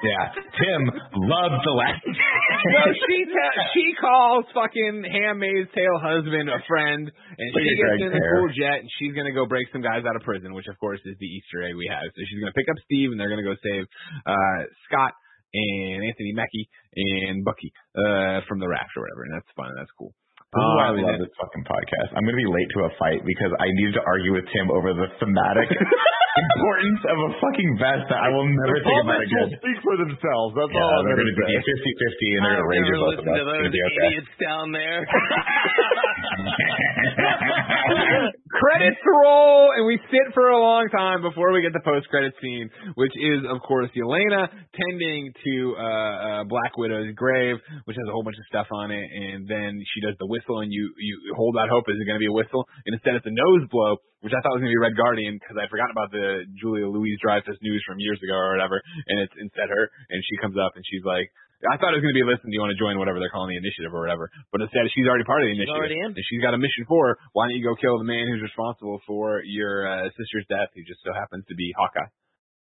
Yeah, 0.00 0.32
Tim 0.56 0.80
loves 1.28 1.58
the 1.64 1.74
last. 1.76 2.04
No, 2.60 2.92
she 2.92 3.24
te- 3.24 3.60
she 3.72 3.86
calls 3.96 4.44
fucking 4.52 5.00
Handmaid's 5.08 5.72
Tale 5.72 5.96
husband 5.96 6.44
a 6.52 6.60
friend, 6.68 7.08
and 7.08 7.48
she 7.56 7.72
gets 7.72 8.04
in 8.04 8.12
the 8.12 8.20
cool 8.36 8.52
jet, 8.52 8.84
and 8.84 8.90
she's 9.00 9.16
gonna 9.16 9.32
go 9.32 9.46
break 9.48 9.64
some 9.72 9.80
guys 9.80 10.04
out 10.04 10.12
of 10.12 10.20
prison, 10.28 10.52
which 10.52 10.68
of 10.68 10.76
course 10.76 11.00
is 11.08 11.16
the 11.16 11.24
Easter 11.24 11.64
egg 11.64 11.72
we 11.72 11.88
have. 11.88 12.04
So 12.12 12.20
she's 12.28 12.36
gonna 12.36 12.52
pick 12.52 12.68
up 12.68 12.76
Steve, 12.84 13.12
and 13.12 13.18
they're 13.20 13.32
gonna 13.32 13.48
go 13.48 13.56
save 13.64 13.88
uh 14.28 14.60
Scott 14.84 15.16
and 15.56 16.04
Anthony 16.04 16.36
Mackie 16.36 16.68
and 16.96 17.44
Bucky 17.48 17.72
uh 17.96 18.44
from 18.44 18.60
the 18.60 18.68
raft 18.68 18.92
or 18.92 19.08
whatever, 19.08 19.24
and 19.24 19.32
that's 19.32 19.48
fun, 19.56 19.72
and 19.72 19.78
that's 19.80 19.94
cool. 19.96 20.12
This 20.50 20.58
is 20.58 20.66
oh, 20.66 20.74
why 20.82 20.82
I 20.82 20.90
and 20.90 20.98
love 21.06 21.14
then- 21.14 21.22
this 21.22 21.30
fucking 21.38 21.62
podcast. 21.62 22.10
I'm 22.18 22.26
gonna 22.26 22.34
be 22.34 22.42
late 22.50 22.66
to 22.74 22.82
a 22.82 22.90
fight 22.98 23.22
because 23.22 23.54
I 23.62 23.70
needed 23.70 23.94
to 23.94 24.02
argue 24.02 24.34
with 24.34 24.50
Tim 24.50 24.66
over 24.74 24.90
the 24.98 25.06
thematic 25.22 25.70
importance 26.50 27.06
of 27.06 27.14
a 27.22 27.30
fucking 27.38 27.78
vest 27.78 28.10
that 28.10 28.18
I 28.18 28.34
will 28.34 28.50
never 28.50 28.74
The 28.74 28.82
think 28.82 28.98
about 28.98 29.22
comments 29.22 29.30
will 29.30 29.46
again. 29.46 29.62
speak 29.62 29.78
for 29.86 29.94
themselves. 29.94 30.50
That's 30.58 30.74
Yeah, 30.74 30.82
all 30.82 30.90
I'm 30.90 31.06
they're 31.06 31.22
going 31.22 31.30
gonna 31.38 31.54
to 31.54 31.56
be 31.62 31.70
say. 31.70 31.86
50-50 31.86 32.34
and 32.34 32.42
they're 32.42 32.50
gonna 32.50 32.66
I've 32.66 32.74
rage 32.74 32.82
never 32.82 32.90
at 32.90 32.98
both 32.98 33.14
of 33.14 33.16
listened 33.22 33.30
us. 33.30 33.30
to 33.30 33.38
It's 33.38 33.46
those 33.46 33.62
gonna 33.62 33.70
okay. 33.70 34.10
idiots 34.10 34.34
down 34.42 34.74
there. 34.74 35.06
Credits 38.60 39.00
roll, 39.08 39.72
and 39.72 39.88
we 39.88 39.96
sit 40.12 40.36
for 40.36 40.52
a 40.52 40.60
long 40.60 40.92
time 40.92 41.24
before 41.24 41.48
we 41.48 41.64
get 41.64 41.72
the 41.72 41.80
post-credit 41.80 42.36
scene, 42.44 42.68
which 42.92 43.16
is, 43.16 43.40
of 43.48 43.56
course, 43.64 43.88
Elena 43.96 44.52
tending 44.76 45.32
to 45.32 45.54
uh, 45.80 45.80
uh, 45.80 46.42
Black 46.44 46.76
Widow's 46.76 47.08
grave, 47.16 47.56
which 47.88 47.96
has 47.96 48.04
a 48.04 48.12
whole 48.12 48.20
bunch 48.20 48.36
of 48.36 48.44
stuff 48.52 48.68
on 48.68 48.92
it, 48.92 49.00
and 49.00 49.48
then 49.48 49.80
she 49.80 50.04
does 50.04 50.12
the 50.20 50.28
whistle, 50.28 50.60
and 50.60 50.68
you 50.68 50.92
you 51.00 51.32
hold 51.40 51.56
out 51.56 51.72
hope 51.72 51.88
is 51.88 51.96
it 51.96 52.04
going 52.04 52.20
to 52.20 52.24
be 52.24 52.28
a 52.28 52.36
whistle, 52.36 52.68
and 52.84 52.92
instead 52.92 53.16
it's 53.16 53.24
a 53.24 53.32
nose 53.32 53.64
blow, 53.72 53.96
which 54.20 54.36
I 54.36 54.44
thought 54.44 54.52
was 54.52 54.60
going 54.60 54.68
to 54.68 54.76
be 54.76 54.84
Red 54.84 54.96
Guardian 54.96 55.40
because 55.40 55.56
I 55.56 55.64
forgot 55.72 55.88
about 55.88 56.12
the 56.12 56.44
Julia 56.60 56.84
Louise 56.84 57.16
Dreyfus 57.24 57.56
news 57.64 57.80
from 57.88 57.96
years 57.96 58.20
ago 58.20 58.36
or 58.36 58.52
whatever, 58.52 58.76
and 59.08 59.24
it's 59.24 59.36
instead 59.40 59.72
her, 59.72 59.88
and 60.12 60.20
she 60.20 60.36
comes 60.36 60.60
up 60.60 60.76
and 60.76 60.84
she's 60.84 61.04
like. 61.08 61.32
I 61.60 61.76
thought 61.76 61.92
it 61.92 62.00
was 62.00 62.04
going 62.08 62.16
to 62.16 62.20
be, 62.20 62.24
a 62.24 62.30
listen, 62.32 62.48
do 62.48 62.56
you 62.56 62.62
want 62.64 62.72
to 62.72 62.80
join 62.80 62.96
whatever 62.96 63.20
they're 63.20 63.28
calling 63.28 63.52
the 63.52 63.60
initiative 63.60 63.92
or 63.92 64.00
whatever? 64.00 64.32
But 64.48 64.64
instead, 64.64 64.88
she's 64.96 65.04
already 65.04 65.28
part 65.28 65.44
of 65.44 65.52
the 65.52 65.60
initiative. 65.60 65.76
already 65.76 66.00
in. 66.00 66.16
And 66.16 66.24
she's 66.24 66.40
got 66.40 66.56
a 66.56 66.60
mission 66.60 66.88
for 66.88 67.12
her. 67.12 67.14
Why 67.36 67.46
don't 67.52 67.56
you 67.60 67.64
go 67.66 67.76
kill 67.76 68.00
the 68.00 68.08
man 68.08 68.24
who's 68.32 68.40
responsible 68.40 69.04
for 69.04 69.44
your 69.44 69.84
uh, 69.84 70.08
sister's 70.16 70.48
death, 70.48 70.72
who 70.72 70.80
just 70.88 71.04
so 71.04 71.12
happens 71.12 71.44
to 71.52 71.54
be 71.54 71.68
Hawkeye? 71.76 72.08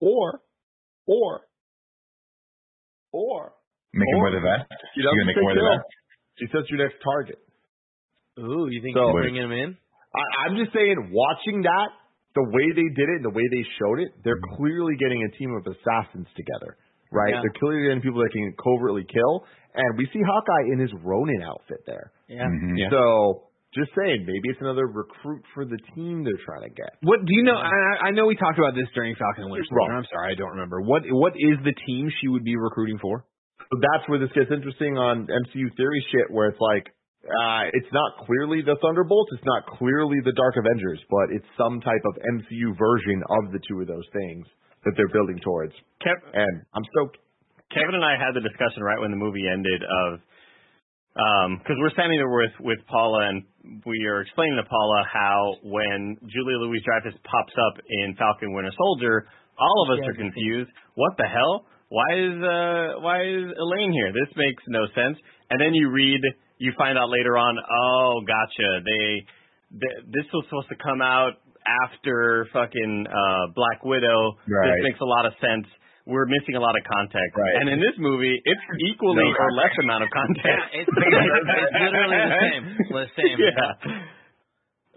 Or, 0.03 0.43
or, 1.07 1.47
or, 3.15 3.53
Make 3.93 4.09
him 4.09 4.19
Or- 4.19 4.23
wear 4.27 4.33
the 4.35 4.43
vest. 4.43 4.67
you 4.97 5.03
You're 5.05 5.13
gonna 5.15 5.27
make 5.31 5.37
him 5.37 5.45
wear 5.45 5.55
the 5.55 5.69
vest. 5.79 5.87
She 6.41 6.45
says 6.49 6.65
your 6.67 6.81
next 6.81 6.97
target. 7.05 7.37
Ooh, 8.41 8.67
you 8.67 8.81
think 8.81 8.97
So- 8.97 9.13
she's 9.13 9.21
bringing 9.21 9.43
him 9.47 9.53
in? 9.53 9.77
I, 10.15 10.23
I'm 10.49 10.57
just 10.57 10.73
saying, 10.73 11.09
watching 11.13 11.61
that, 11.63 11.89
the 12.35 12.43
way 12.43 12.65
they 12.73 12.89
did 12.97 13.07
it, 13.13 13.21
and 13.21 13.25
the 13.25 13.33
way 13.33 13.45
they 13.47 13.63
showed 13.77 13.99
it, 14.01 14.11
they're 14.25 14.41
clearly 14.57 14.97
getting 14.97 15.21
a 15.23 15.29
team 15.37 15.53
of 15.53 15.65
assassins 15.69 16.25
together, 16.35 16.77
right? 17.13 17.37
Yeah. 17.37 17.41
They're 17.45 17.55
clearly 17.61 17.87
getting 17.87 18.01
people 18.01 18.19
that 18.25 18.33
can 18.33 18.51
covertly 18.57 19.05
kill, 19.05 19.45
and 19.77 19.97
we 19.97 20.09
see 20.11 20.19
Hawkeye 20.25 20.73
in 20.73 20.79
his 20.81 20.91
Ronin 21.05 21.41
outfit 21.45 21.85
there. 21.85 22.11
Yeah. 22.27 22.49
Mhm. 22.49 22.73
Yeah. 22.75 22.89
So, 22.89 23.47
just 23.73 23.89
saying, 23.97 24.21
maybe 24.25 24.45
it's 24.53 24.61
another 24.61 24.85
recruit 24.85 25.41
for 25.53 25.65
the 25.65 25.77
team 25.95 26.23
they're 26.23 26.41
trying 26.45 26.61
to 26.61 26.73
get. 26.73 26.93
What 27.01 27.25
do 27.25 27.31
you 27.33 27.41
know? 27.43 27.57
I, 27.57 28.09
I 28.09 28.11
know 28.11 28.25
we 28.25 28.35
talked 28.35 28.57
about 28.59 28.75
this 28.75 28.85
during 28.93 29.15
Falcon 29.15 29.43
and 29.45 29.51
Winter 29.51 29.65
Soldier. 29.69 29.93
I'm 29.97 30.05
sorry, 30.13 30.33
I 30.33 30.35
don't 30.35 30.51
remember. 30.53 30.81
What 30.81 31.03
What 31.09 31.33
is 31.37 31.57
the 31.65 31.73
team 31.85 32.09
she 32.21 32.27
would 32.27 32.43
be 32.43 32.55
recruiting 32.57 32.99
for? 32.99 33.25
So 33.71 33.79
that's 33.81 34.05
where 34.09 34.19
this 34.19 34.29
gets 34.37 34.51
interesting 34.51 34.97
on 34.97 35.25
MCU 35.25 35.73
theory 35.77 36.05
shit, 36.11 36.29
where 36.29 36.49
it's 36.49 36.59
like, 36.61 36.85
uh, 37.25 37.73
it's 37.73 37.89
not 37.91 38.27
clearly 38.27 38.61
the 38.61 38.75
Thunderbolts, 38.77 39.31
it's 39.33 39.45
not 39.45 39.65
clearly 39.65 40.19
the 40.21 40.33
Dark 40.33 40.53
Avengers, 40.57 41.01
but 41.09 41.33
it's 41.33 41.47
some 41.57 41.81
type 41.81 42.03
of 42.05 42.13
MCU 42.37 42.77
version 42.77 43.23
of 43.41 43.51
the 43.53 43.59
two 43.67 43.81
of 43.81 43.87
those 43.87 44.05
things 44.13 44.45
that 44.85 44.93
they're 44.97 45.11
building 45.13 45.39
towards. 45.43 45.73
Kev, 46.03 46.17
And 46.33 46.61
I'm 46.75 46.83
stoked. 46.95 47.17
Kevin 47.71 47.95
and 47.95 48.05
I 48.05 48.13
had 48.19 48.35
the 48.35 48.41
discussion 48.45 48.83
right 48.83 48.99
when 48.99 49.09
the 49.09 49.17
movie 49.17 49.47
ended 49.49 49.81
of 49.81 50.19
because 51.59 51.77
we're 51.77 51.93
standing 51.93 52.17
there 52.17 52.29
with 52.29 52.53
with 52.59 52.79
Paula 52.89 53.29
and 53.29 53.43
we 53.85 54.05
are 54.05 54.21
explaining 54.21 54.57
to 54.57 54.67
Paula 54.69 55.03
how 55.11 55.55
when 55.63 56.17
Julia 56.25 56.57
Louise 56.57 56.81
Dreyfus 56.85 57.17
pops 57.23 57.53
up 57.53 57.81
in 57.87 58.15
Falcon 58.15 58.53
Winter 58.53 58.71
Soldier, 58.77 59.25
all 59.59 59.85
of 59.85 59.93
us 59.97 59.99
Yeah, 60.03 60.09
are 60.09 60.15
confused. 60.17 60.71
What 60.95 61.13
the 61.17 61.25
hell? 61.29 61.65
Why 61.89 62.09
is 62.17 62.35
uh 62.41 63.01
why 63.01 63.21
is 63.21 63.45
Elaine 63.57 63.93
here? 63.93 64.09
This 64.13 64.33
makes 64.35 64.63
no 64.67 64.85
sense. 64.97 65.17
And 65.51 65.61
then 65.61 65.73
you 65.73 65.91
read, 65.91 66.21
you 66.57 66.73
find 66.77 66.97
out 66.97 67.09
later 67.09 67.37
on. 67.37 67.57
Oh, 67.61 68.21
gotcha. 68.25 68.81
They, 68.81 69.05
th- 69.77 70.01
this 70.09 70.25
was 70.33 70.45
supposed 70.49 70.69
to 70.69 70.75
come 70.81 71.01
out 71.01 71.37
after 71.65 72.47
fucking 72.53 73.05
uh 73.07 73.51
Black 73.55 73.83
Widow. 73.83 74.37
Right. 74.47 74.77
This 74.81 74.93
makes 74.93 75.01
a 75.01 75.09
lot 75.09 75.25
of 75.25 75.33
sense. 75.39 75.67
We're 76.05 76.27
missing 76.27 76.59
a 76.59 76.63
lot 76.63 76.75
of 76.75 76.83
context. 76.83 77.31
Right. 77.39 77.55
And 77.63 77.69
in 77.71 77.79
this 77.79 77.95
movie, 77.95 78.35
it's 78.43 78.65
equally 78.91 79.23
No 79.23 79.39
or 79.39 79.51
less 79.55 79.71
amount 79.79 80.03
of 80.03 80.11
Yeah, 80.11 80.19
context. 80.19 80.65
it's, 80.83 80.91
it's 80.91 81.75
literally 81.79 82.19
the 82.19 82.33
same. 82.43 82.63
The 82.91 83.05
same. 83.15 83.37
yeah. 83.39 83.71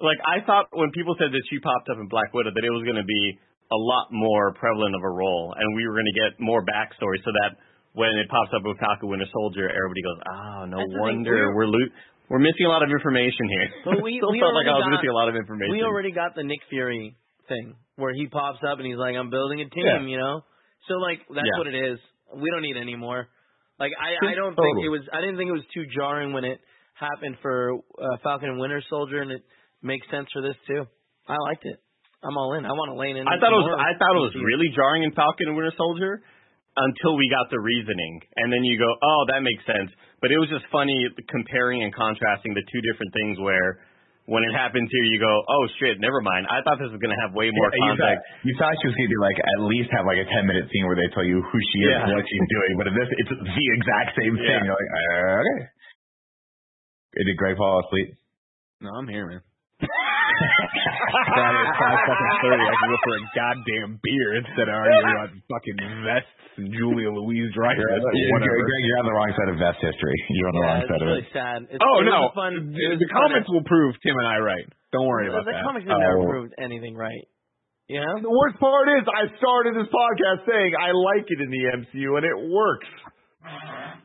Like 0.02 0.20
I 0.26 0.44
thought 0.44 0.68
when 0.76 0.90
people 0.92 1.16
said 1.16 1.32
that 1.32 1.44
she 1.48 1.56
popped 1.62 1.88
up 1.88 1.96
in 1.96 2.08
Black 2.10 2.34
Widow 2.36 2.50
that 2.52 2.64
it 2.64 2.74
was 2.74 2.84
going 2.84 3.00
to 3.00 3.06
be 3.08 3.24
a 3.72 3.78
lot 3.80 4.12
more 4.12 4.52
prevalent 4.54 4.94
of 4.94 5.02
a 5.02 5.10
role, 5.10 5.54
and 5.56 5.74
we 5.74 5.86
were 5.88 5.94
going 5.96 6.06
to 6.10 6.18
get 6.22 6.30
more 6.38 6.62
backstory, 6.62 7.18
so 7.24 7.32
that 7.42 7.56
when 7.98 8.12
it 8.20 8.28
pops 8.28 8.52
up 8.54 8.60
with 8.62 8.76
Falcon 8.78 9.08
Winter 9.08 9.26
Soldier, 9.32 9.66
everybody 9.72 10.02
goes, 10.04 10.20
"Oh, 10.28 10.60
no 10.68 10.76
That's 10.84 11.00
wonder 11.00 11.50
we're- 11.50 11.54
we're 11.54 11.70
lo- 11.72 11.92
we're 12.28 12.42
missing 12.42 12.66
a 12.66 12.72
lot 12.72 12.82
of 12.82 12.90
information 12.90 13.44
here." 13.48 13.68
But 13.84 14.02
we- 14.02 14.16
still 14.20 14.32
we 14.32 14.40
felt 14.40 14.54
like 14.54 14.66
I 14.66 14.74
was 14.74 14.84
already 14.84 14.90
got- 14.90 14.96
missing 15.02 15.10
a 15.10 15.18
lot 15.18 15.28
of 15.28 15.36
information. 15.36 15.72
We 15.72 15.82
already 15.82 16.12
got 16.12 16.34
the 16.34 16.44
Nick 16.44 16.60
Fury 16.70 17.16
thing 17.48 17.74
where 17.96 18.12
he 18.12 18.26
pops 18.26 18.60
up 18.66 18.78
and 18.78 18.86
he's 18.86 18.98
like, 18.98 19.14
"I'm 19.16 19.30
building 19.30 19.60
a 19.60 19.68
team," 19.70 19.86
Yeah. 19.86 20.00
you 20.06 20.18
know. 20.18 20.42
So 20.88 20.94
like 21.02 21.20
that's 21.28 21.46
Yeah. 21.46 21.58
what 21.58 21.66
it 21.68 21.76
is. 21.76 21.98
We 22.34 22.50
don't 22.50 22.62
need 22.62 22.76
any 22.76 22.96
more. 22.96 23.28
Like 23.78 23.92
I, 23.94 24.16
I 24.32 24.34
don't 24.34 24.56
think 24.56 24.84
it 24.84 24.88
was. 24.88 25.02
I 25.12 25.20
didn't 25.20 25.36
think 25.36 25.48
it 25.50 25.58
was 25.58 25.66
too 25.74 25.84
jarring 25.94 26.32
when 26.32 26.44
it 26.44 26.58
happened 26.94 27.36
for 27.42 27.76
uh, 27.76 28.16
Falcon 28.22 28.48
and 28.50 28.58
Winter 28.58 28.80
Soldier, 28.88 29.20
and 29.20 29.30
it 29.30 29.42
makes 29.82 30.08
sense 30.10 30.26
for 30.32 30.40
this 30.42 30.56
too. 30.66 30.86
I 31.28 31.36
liked 31.44 31.64
it. 31.66 31.76
I'm 32.24 32.34
all 32.38 32.54
in. 32.56 32.64
I 32.64 32.72
want 32.72 32.90
to 32.90 32.96
lane 32.98 33.16
in. 33.20 33.28
I 33.28 33.36
thought 33.38 33.52
it 33.52 33.60
was 33.60 33.68
I 33.76 33.92
thought 34.00 34.16
it 34.16 34.24
was 34.24 34.34
really 34.34 34.72
jarring 34.74 35.04
in 35.04 35.12
Falcon 35.12 35.52
and 35.52 35.56
Winter 35.60 35.74
Soldier, 35.76 36.22
until 36.76 37.14
we 37.20 37.28
got 37.28 37.50
the 37.52 37.60
reasoning, 37.60 38.20
and 38.36 38.48
then 38.52 38.64
you 38.64 38.78
go, 38.80 38.88
oh, 38.88 39.20
that 39.28 39.44
makes 39.44 39.62
sense. 39.68 39.92
But 40.20 40.32
it 40.32 40.38
was 40.40 40.48
just 40.48 40.64
funny 40.72 40.96
comparing 41.28 41.84
and 41.84 41.92
contrasting 41.92 42.56
the 42.56 42.64
two 42.72 42.80
different 42.82 43.12
things 43.12 43.36
where 43.38 43.84
when 44.26 44.42
it 44.42 44.50
happens 44.58 44.90
here, 44.90 45.06
you 45.06 45.22
go, 45.22 45.30
oh 45.30 45.64
shit, 45.78 46.02
never 46.02 46.18
mind. 46.18 46.50
I 46.50 46.58
thought 46.66 46.82
this 46.82 46.90
was 46.90 46.98
gonna 46.98 47.20
have 47.22 47.30
way 47.36 47.46
more 47.54 47.70
Yeah, 47.70 47.78
you 47.78 47.94
thought, 47.94 48.18
context. 48.18 48.26
you 48.48 48.52
thought 48.58 48.74
she 48.82 48.86
was 48.90 48.96
going 48.98 49.06
to 49.06 49.14
be 49.14 49.22
like 49.22 49.38
at 49.38 49.60
least 49.70 49.88
have 49.94 50.02
like 50.02 50.18
a 50.18 50.26
ten 50.26 50.50
minute 50.50 50.66
scene 50.66 50.82
where 50.90 50.98
they 50.98 51.06
tell 51.14 51.22
you 51.22 51.38
who 51.46 51.58
she 51.62 51.78
is 51.86 51.94
Yeah. 51.94 52.02
and 52.10 52.16
what 52.18 52.26
she's 52.26 52.48
doing, 52.50 52.72
but 52.74 52.90
in 52.90 52.94
this 52.98 53.06
it's 53.22 53.32
the 53.38 53.66
exact 53.78 54.18
same 54.18 54.34
thing. 54.34 54.50
Yeah. 54.50 54.66
You're 54.66 54.74
like, 54.74 54.90
uh, 54.98 55.40
okay. 55.46 55.58
Did 57.22 57.36
Greg 57.38 57.54
fall 57.56 57.80
asleep? 57.86 58.18
No, 58.82 58.90
I'm 58.98 59.06
here, 59.08 59.24
man. 59.30 59.40
Friday 60.36 61.60
at 61.64 61.74
five 61.80 61.98
fucking 62.06 62.32
thirty, 62.44 62.64
I 62.66 62.74
can 62.76 62.88
go 62.92 62.98
for 63.02 63.14
a 63.16 63.22
goddamn 63.36 63.90
beer 64.02 64.28
instead 64.42 64.66
of 64.68 64.74
arguing 64.76 65.08
about 65.16 65.30
fucking 65.48 65.78
vests 66.04 66.32
and 66.56 66.68
Julia 66.72 67.12
Louise 67.12 67.52
Dreyfus 67.52 67.76
You're, 67.76 68.00
or 68.00 68.12
you're, 68.16 68.32
whatever. 68.32 68.56
Greg, 68.64 68.82
you're 68.88 69.00
on 69.04 69.06
the 69.08 69.16
wrong 69.16 69.32
side 69.36 69.50
of 69.52 69.56
vest 69.60 69.80
history. 69.84 70.16
You're 70.32 70.48
on 70.48 70.56
the 70.56 70.64
Yeah, 70.64 70.68
wrong 70.72 70.82
side 70.88 71.00
really 71.04 71.24
of 71.24 71.28
it. 71.28 71.36
sad. 71.36 71.58
It's, 71.68 71.82
Oh 71.84 71.96
it 72.00 72.08
no, 72.08 72.18
fun, 72.32 72.52
the, 72.72 72.80
it 72.80 72.88
was 72.96 73.00
the 73.00 73.08
fun- 73.12 73.16
comments 73.28 73.48
will 73.52 73.66
prove 73.68 73.92
Tim 74.00 74.16
and 74.16 74.28
I 74.28 74.38
right. 74.40 74.66
Don't 74.96 75.04
worry 75.08 75.28
the, 75.28 75.36
about 75.36 75.44
that. 75.48 75.60
comics 75.64 75.84
have 75.88 76.00
uh, 76.00 76.04
never 76.04 76.20
Oh. 76.24 76.32
proved 76.32 76.52
anything 76.56 76.96
right. 76.96 77.24
You 77.92 78.00
know? 78.02 78.18
The 78.18 78.32
worst 78.32 78.56
part 78.58 78.88
is 78.96 79.04
I 79.06 79.30
started 79.38 79.76
this 79.78 79.86
podcast 79.92 80.42
saying 80.48 80.72
I 80.74 80.90
like 80.96 81.28
it 81.28 81.38
in 81.44 81.50
the 81.52 81.62
MCU 81.84 82.16
and 82.18 82.24
it 82.26 82.38
works. 82.50 82.88
I 83.46 84.00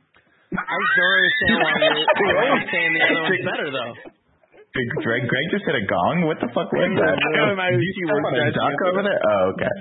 just 0.60 0.96
don't 1.00 1.16
understand 1.16 1.56
why 1.64 1.72
you're, 1.80 2.36
why 2.36 2.44
you're 2.52 2.68
saying 2.70 2.92
the 2.94 3.02
other 3.08 3.22
one's 3.24 3.46
better 3.48 3.68
though. 3.72 3.94
Did 4.72 4.88
Greg, 5.04 5.28
Greg 5.28 5.46
just 5.52 5.68
hit 5.68 5.76
a 5.76 5.84
gong. 5.84 6.24
What 6.32 6.40
the 6.40 6.48
fuck 6.56 6.72
was 6.72 6.88
that? 6.96 7.16
Did 7.20 7.84
you 7.84 7.92
keyboard 8.00 8.24
step 8.24 8.32
on 8.32 8.40
a 8.40 8.44
says- 8.48 8.56
duck 8.56 8.80
over 8.88 9.02
there? 9.04 9.20
Oh, 9.20 9.44
okay. 9.56 9.76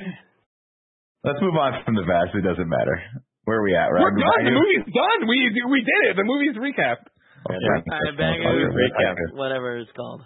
Let's 1.22 1.40
move 1.44 1.54
on 1.54 1.78
from 1.84 1.94
the 1.94 2.06
vest. 2.08 2.32
It 2.34 2.42
doesn't 2.42 2.66
matter. 2.68 2.96
Where 3.44 3.60
are 3.60 3.64
we 3.66 3.76
at? 3.76 3.92
Right? 3.92 4.02
We're 4.02 4.16
done. 4.18 4.44
The 4.50 4.56
movie's 4.56 4.86
done. 4.90 5.20
We 5.28 5.38
we 5.68 5.80
did 5.84 6.00
it. 6.10 6.14
The 6.16 6.24
movie's 6.26 6.56
recap. 6.58 7.02
I 7.48 8.10
bang 8.16 8.40
Oh, 8.44 8.56
it, 8.56 8.72
recap. 8.72 9.14
whatever 9.36 9.76
it's 9.78 9.90
called. 9.96 10.22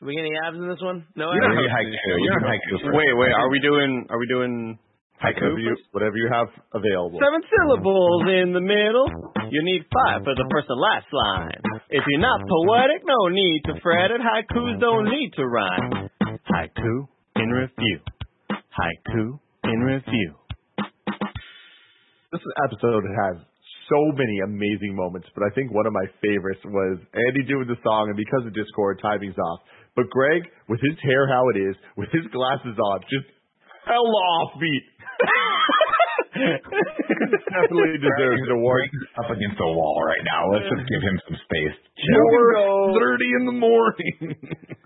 Do 0.00 0.06
we 0.06 0.14
get 0.14 0.28
any 0.28 0.36
abs 0.44 0.56
in 0.60 0.68
this 0.68 0.80
one? 0.82 1.06
No 1.16 1.32
you're 1.32 1.40
not 1.48 1.56
haiku. 1.56 1.88
You're 2.20 2.40
not 2.40 2.52
haiku. 2.52 2.92
Wait, 2.92 3.12
wait, 3.16 3.32
are 3.32 3.48
we 3.48 3.60
doing? 3.60 4.06
Are 4.10 4.18
we 4.18 4.26
doing 4.28 4.78
Whatever 5.22 5.58
you, 5.58 5.76
whatever 5.92 6.16
you 6.16 6.28
have 6.30 6.48
available. 6.74 7.18
Seven 7.18 7.42
syllables 7.48 8.22
in 8.28 8.52
the 8.52 8.60
middle. 8.60 9.08
You 9.48 9.64
need 9.64 9.82
five 9.88 10.22
for 10.22 10.34
the 10.36 10.44
first 10.52 10.68
and 10.68 10.80
last 10.80 11.08
line. 11.12 11.60
If 11.88 12.04
you're 12.04 12.20
not 12.20 12.40
poetic, 12.44 13.00
no 13.04 13.28
need 13.32 13.62
to 13.66 13.80
fret 13.80 14.10
it. 14.10 14.20
Haikus 14.20 14.78
don't 14.80 15.08
need 15.08 15.32
to 15.36 15.44
rhyme. 15.46 16.10
Haiku 16.52 17.08
in 17.36 17.48
review. 17.48 17.98
Haiku 18.50 19.38
in 19.64 19.80
review. 19.80 20.34
This 22.32 22.42
episode 22.68 23.04
has 23.08 23.40
so 23.88 24.00
many 24.12 24.40
amazing 24.44 24.94
moments, 24.94 25.28
but 25.34 25.44
I 25.46 25.50
think 25.54 25.72
one 25.72 25.86
of 25.86 25.92
my 25.92 26.04
favorites 26.20 26.60
was 26.66 26.98
Andy 27.14 27.46
doing 27.46 27.68
the 27.68 27.78
song, 27.82 28.10
and 28.10 28.16
because 28.16 28.44
of 28.44 28.52
Discord, 28.52 29.00
timing's 29.00 29.38
off. 29.38 29.60
But 29.94 30.10
Greg, 30.10 30.42
with 30.68 30.80
his 30.82 30.98
hair 31.02 31.26
how 31.26 31.48
it 31.54 31.56
is, 31.56 31.74
with 31.96 32.10
his 32.12 32.26
glasses 32.28 32.76
on, 32.76 33.00
just 33.08 33.24
hella 33.86 34.22
offbeat. 34.42 34.84
Definitely 36.36 37.96
deserves 38.04 38.42
an 38.44 38.52
award. 38.52 38.90
Up 39.18 39.30
against 39.30 39.56
the 39.56 39.64
wall 39.64 40.02
right 40.04 40.20
now. 40.26 40.50
Let's 40.52 40.68
just 40.68 40.84
give 40.88 41.02
him 41.02 41.16
some 41.28 41.38
space. 41.40 41.76
Four 42.12 43.00
thirty 43.00 43.30
in 43.40 43.46
the 43.46 43.56
morning. 43.56 44.36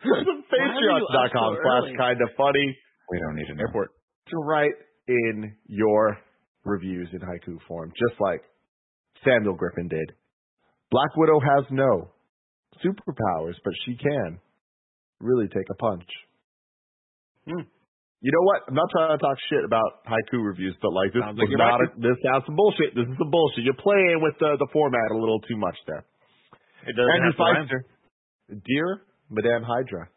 Patreon.com 0.05 1.51
so 1.57 1.63
slash 1.63 1.89
kinda 1.97 2.27
funny 2.37 2.77
We 3.11 3.19
don't 3.19 3.37
need 3.37 3.49
an 3.49 3.59
airport 3.61 3.91
to 4.29 4.37
write 4.37 4.75
in 5.09 5.57
your 5.67 6.19
reviews 6.65 7.09
in 7.13 7.21
haiku 7.21 7.59
form, 7.67 7.93
just 7.99 8.21
like 8.21 8.43
Samuel 9.25 9.55
Griffin 9.55 9.89
did. 9.89 10.13
Black 10.91 11.17
Widow 11.17 11.41
has 11.41 11.65
no 11.71 12.11
superpowers, 12.85 13.55
but 13.65 13.75
she 13.85 13.97
can 13.97 14.39
really 15.21 15.49
take 15.49 15.69
a 15.71 15.75
punch. 15.75 16.09
Hmm. 17.47 17.61
You 18.21 18.33
know 18.37 18.45
what? 18.45 18.69
I'm 18.69 18.77
not 18.77 18.89
trying 18.93 19.17
to 19.17 19.21
talk 19.21 19.37
shit 19.49 19.65
about 19.65 20.05
haiku 20.05 20.45
reviews, 20.45 20.77
but 20.85 20.93
like 20.93 21.13
this 21.17 21.25
Sounds 21.25 21.41
was 21.41 21.49
like 21.49 21.57
not 21.57 21.81
a, 21.81 21.89
this 21.97 22.21
sounds 22.21 22.45
some 22.45 22.57
bullshit. 22.57 22.93
This 22.93 23.09
is 23.09 23.17
some 23.17 23.33
bullshit. 23.33 23.65
You're 23.65 23.81
playing 23.81 24.21
with 24.21 24.37
the 24.37 24.61
the 24.61 24.69
format 24.73 25.09
a 25.09 25.17
little 25.17 25.41
too 25.41 25.57
much 25.57 25.77
there. 25.89 26.05
It 26.85 26.93
doesn't 26.97 27.09
Andrew 27.17 27.33
have 27.33 27.69
to. 27.69 27.81
Feister, 27.81 27.81
dear 28.61 28.89
Madame 29.33 29.65
Hydra, 29.65 30.09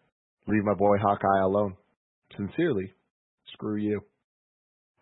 leave 0.47 0.63
my 0.67 0.75
boy 0.75 0.99
Hawkeye 0.99 1.43
alone. 1.47 1.75
Sincerely, 2.35 2.91
screw 3.53 3.80
you. 3.80 4.01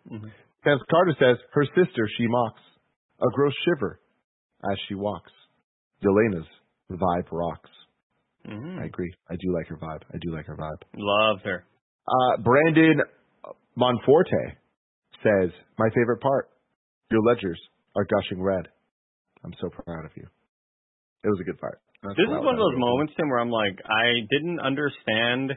Mhm. 0.05 0.29
Vance 0.63 0.81
Carter 0.89 1.15
says 1.17 1.37
her 1.53 1.65
sister 1.73 2.05
she 2.17 2.27
mocks, 2.27 2.61
a 3.19 3.29
gross 3.33 3.53
shiver 3.65 3.99
as 4.69 4.77
she 4.87 4.93
walks. 4.93 5.31
Yelena's 6.05 6.47
vibe 6.91 7.31
rocks. 7.31 7.69
Mhm. 8.45 8.79
I 8.79 8.85
agree. 8.85 9.11
I 9.29 9.35
do 9.41 9.53
like 9.53 9.67
her 9.67 9.77
vibe. 9.77 10.03
I 10.13 10.17
do 10.21 10.31
like 10.35 10.45
her 10.45 10.57
vibe. 10.57 10.81
Love 10.95 11.41
her. 11.43 11.65
Uh, 12.07 12.41
Brandon 12.41 13.01
Monforte 13.77 14.57
says, 15.23 15.49
My 15.77 15.89
favorite 15.95 16.21
part, 16.21 16.49
your 17.09 17.21
ledgers 17.21 17.59
are 17.95 18.05
gushing 18.05 18.41
red. 18.41 18.67
I'm 19.43 19.53
so 19.61 19.69
proud 19.69 20.05
of 20.05 20.11
you. 20.15 20.25
It 21.23 21.29
was 21.29 21.39
a 21.41 21.43
good 21.43 21.59
part. 21.59 21.79
That's 22.03 22.17
This 22.17 22.25
is 22.25 22.33
one 22.41 22.57
of 22.57 22.61
those 22.61 22.73
happy 22.73 22.81
moments, 22.81 23.13
Tim, 23.17 23.29
where 23.29 23.39
I'm 23.39 23.53
like, 23.53 23.77
I 23.85 24.25
didn't 24.29 24.59
understand 24.59 25.53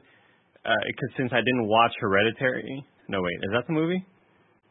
because 0.64 1.10
since 1.16 1.32
I 1.32 1.40
didn't 1.40 1.68
watch 1.68 1.92
Hereditary. 2.00 2.84
No, 3.08 3.20
wait, 3.20 3.38
is 3.44 3.52
that 3.52 3.66
the 3.66 3.72
movie 3.72 4.04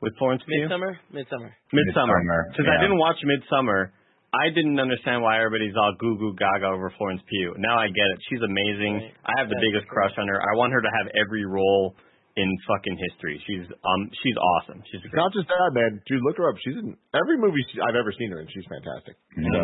with 0.01 0.13
Florence 0.17 0.41
Pugh? 0.45 0.65
Midsommar? 0.65 0.97
Midsommar. 1.13 1.53
Midsommar. 1.73 2.21
Midsommar, 2.21 2.41
Since 2.57 2.67
I 2.69 2.81
didn't 2.81 2.97
watch 2.97 3.17
Midsommar, 3.25 3.89
I 4.33 4.49
didn't 4.49 4.79
understand 4.81 5.21
why 5.21 5.37
everybody's 5.37 5.77
all 5.77 5.93
goo 6.01 6.17
goo 6.17 6.33
gaga 6.33 6.73
over 6.73 6.89
Florence 6.97 7.21
Pugh. 7.29 7.53
Now 7.61 7.77
I 7.77 7.87
get 7.87 8.07
it. 8.13 8.17
She's 8.29 8.41
amazing. 8.41 8.93
Right. 8.97 9.13
I 9.29 9.33
have 9.37 9.47
the 9.47 9.53
That's 9.53 9.65
biggest 9.69 9.85
true. 9.85 9.93
crush 9.93 10.15
on 10.17 10.25
her. 10.27 10.41
I 10.41 10.57
want 10.57 10.73
her 10.73 10.81
to 10.81 10.89
have 10.89 11.07
every 11.13 11.45
role 11.45 11.93
in 12.35 12.49
fucking 12.65 12.97
history. 12.97 13.37
She's 13.45 13.69
um 13.69 14.01
she's 14.25 14.37
awesome. 14.57 14.81
She's 14.89 15.05
It's 15.05 15.13
great. 15.13 15.21
not 15.21 15.29
just 15.37 15.45
that, 15.53 15.69
man. 15.77 16.01
Dude, 16.09 16.25
look 16.25 16.37
her 16.41 16.49
up. 16.49 16.57
She's 16.65 16.73
in 16.81 16.97
every 17.13 17.37
movie 17.37 17.61
she, 17.69 17.77
I've 17.77 17.93
ever 17.93 18.09
seen 18.17 18.33
her 18.33 18.41
in. 18.41 18.49
She's 18.49 18.65
fantastic. 18.65 19.15
Mhm. 19.37 19.53
So 19.53 19.61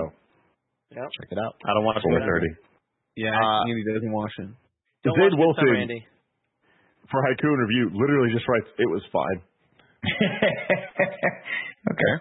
Yep. 0.94 1.10
check 1.18 1.30
it 1.34 1.40
out. 1.42 1.54
I 1.66 1.74
don't 1.74 1.86
watch 1.86 1.98
Four 2.06 2.20
her. 2.22 2.26
thirty. 2.26 2.50
Yeah, 3.18 3.34
Uh, 3.34 3.66
he 3.66 3.74
doesn't 3.90 4.12
watch 4.14 4.34
it. 4.38 4.50
Don't 5.04 5.18
Zane 5.18 5.34
watch 5.34 5.34
Midsommar, 5.34 5.66
Wilson 5.66 5.82
Andy. 5.82 6.06
for 7.10 7.20
haiku 7.26 7.50
and 7.50 7.62
review 7.66 7.90
literally 7.98 8.30
just 8.34 8.46
writes, 8.48 8.70
"It 8.78 8.86
was 8.90 9.02
fine." 9.10 9.42
okay. 11.92 12.14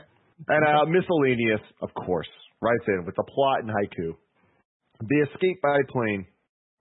And 0.46 0.64
uh, 0.64 0.84
miscellaneous, 0.86 1.60
of 1.82 1.90
course, 1.94 2.28
writes 2.60 2.84
in 2.86 3.04
with 3.04 3.16
the 3.16 3.24
plot 3.24 3.60
in 3.62 3.68
haiku. 3.68 4.14
They 5.00 5.30
escape 5.30 5.60
by 5.62 5.78
plane, 5.88 6.26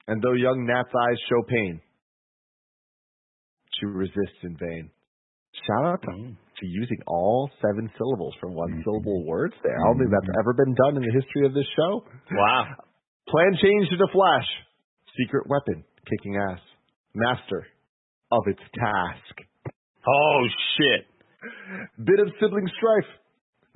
and 0.08 0.22
though 0.22 0.34
young 0.34 0.66
Nat's 0.66 0.94
eyes 0.94 1.18
show 1.30 1.44
pain, 1.48 1.82
she 3.80 3.86
resists 3.86 4.42
in 4.44 4.58
vain. 4.58 4.90
Shout 5.66 5.86
out 5.86 6.02
to, 6.02 6.08
mm-hmm. 6.08 6.34
to 6.34 6.66
using 6.66 6.98
all 7.08 7.50
seven 7.62 7.90
syllables 7.98 8.36
for 8.40 8.52
one 8.52 8.70
mm-hmm. 8.70 8.82
syllable 8.86 9.26
words 9.26 9.54
there. 9.64 9.74
I 9.74 9.88
don't 9.88 9.98
think 9.98 10.12
that's 10.12 10.30
mm-hmm. 10.30 10.42
ever 10.42 10.54
been 10.54 10.76
done 10.76 10.98
in 10.98 11.04
the 11.04 11.14
history 11.14 11.46
of 11.46 11.54
this 11.54 11.68
show. 11.76 12.04
Wow. 12.32 12.66
Plan 13.30 13.58
changed 13.62 13.92
to 13.92 14.08
Flash. 14.14 14.48
Secret 15.18 15.50
weapon, 15.50 15.84
kicking 16.06 16.38
ass. 16.38 16.62
Master 17.16 17.66
of 18.32 18.44
its 18.46 18.62
task. 18.78 19.36
Oh 20.08 20.42
shit. 20.78 21.06
Bit 22.06 22.20
of 22.20 22.34
sibling 22.40 22.68
strife. 22.78 23.10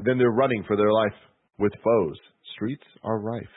Then 0.05 0.17
they're 0.17 0.31
running 0.31 0.63
for 0.67 0.75
their 0.75 0.91
life. 0.91 1.15
With 1.59 1.73
foes, 1.83 2.17
streets 2.55 2.85
are 3.03 3.19
rife. 3.19 3.55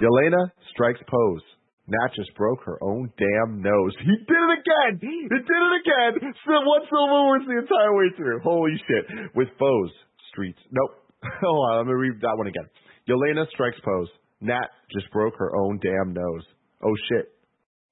Yelena 0.00 0.52
strikes 0.72 1.00
pose. 1.08 1.44
Nat 1.88 2.14
just 2.14 2.34
broke 2.36 2.62
her 2.64 2.78
own 2.82 3.10
damn 3.18 3.62
nose. 3.62 3.92
He 3.98 4.14
did 4.14 4.42
it 4.46 4.52
again! 4.62 5.00
He 5.00 5.26
did 5.28 5.42
it 5.42 5.74
again! 5.82 6.32
So 6.46 6.52
one 6.62 6.86
syllable 6.86 7.26
words 7.28 7.44
the 7.46 7.58
entire 7.58 7.96
way 7.96 8.08
through. 8.16 8.40
Holy 8.44 8.76
shit. 8.86 9.34
With 9.34 9.48
foes, 9.58 9.90
streets. 10.30 10.58
Nope. 10.70 10.92
Hold 11.42 11.70
on, 11.70 11.76
let 11.78 11.86
me 11.86 11.92
read 11.94 12.20
that 12.20 12.36
one 12.36 12.46
again. 12.46 12.68
Yelena 13.08 13.48
strikes 13.50 13.80
pose. 13.84 14.08
Nat 14.40 14.68
just 14.92 15.10
broke 15.10 15.34
her 15.38 15.56
own 15.56 15.80
damn 15.82 16.14
nose. 16.14 16.44
Oh 16.84 16.94
shit. 17.10 17.32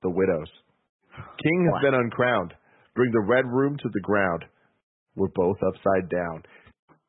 The 0.02 0.10
widows. 0.10 0.48
King 1.42 1.70
has 1.72 1.82
been 1.82 1.98
uncrowned. 1.98 2.54
Bring 2.94 3.10
the 3.10 3.26
red 3.26 3.46
room 3.46 3.76
to 3.76 3.88
the 3.92 4.00
ground. 4.00 4.44
We're 5.16 5.34
both 5.34 5.56
upside 5.66 6.08
down. 6.08 6.42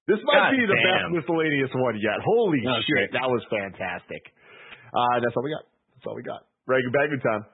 This 0.10 0.18
might 0.26 0.50
God 0.50 0.58
be 0.58 0.66
the 0.66 0.74
best 0.74 1.14
miscellaneous 1.14 1.70
one 1.78 1.94
yet. 2.02 2.18
Holy 2.26 2.58
That 2.66 2.82
was 2.82 2.86
shit, 2.90 2.98
great. 2.98 3.14
that 3.14 3.30
was 3.30 3.46
fantastic. 3.54 4.26
Uh, 4.90 5.22
that's 5.22 5.38
all 5.38 5.46
we 5.46 5.54
got. 5.54 5.70
That's 5.94 6.06
all 6.10 6.18
we 6.18 6.26
got. 6.26 6.50
Reagan 6.66 6.90
Bagman 6.90 7.22
time. 7.22 7.46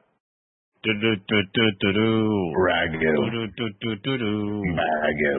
Do-do-do-do-do-do. 0.85 2.09
Ragu. 2.55 2.99
Do-do-do-do-do-do. 3.01 4.33
Ragu. 4.71 5.33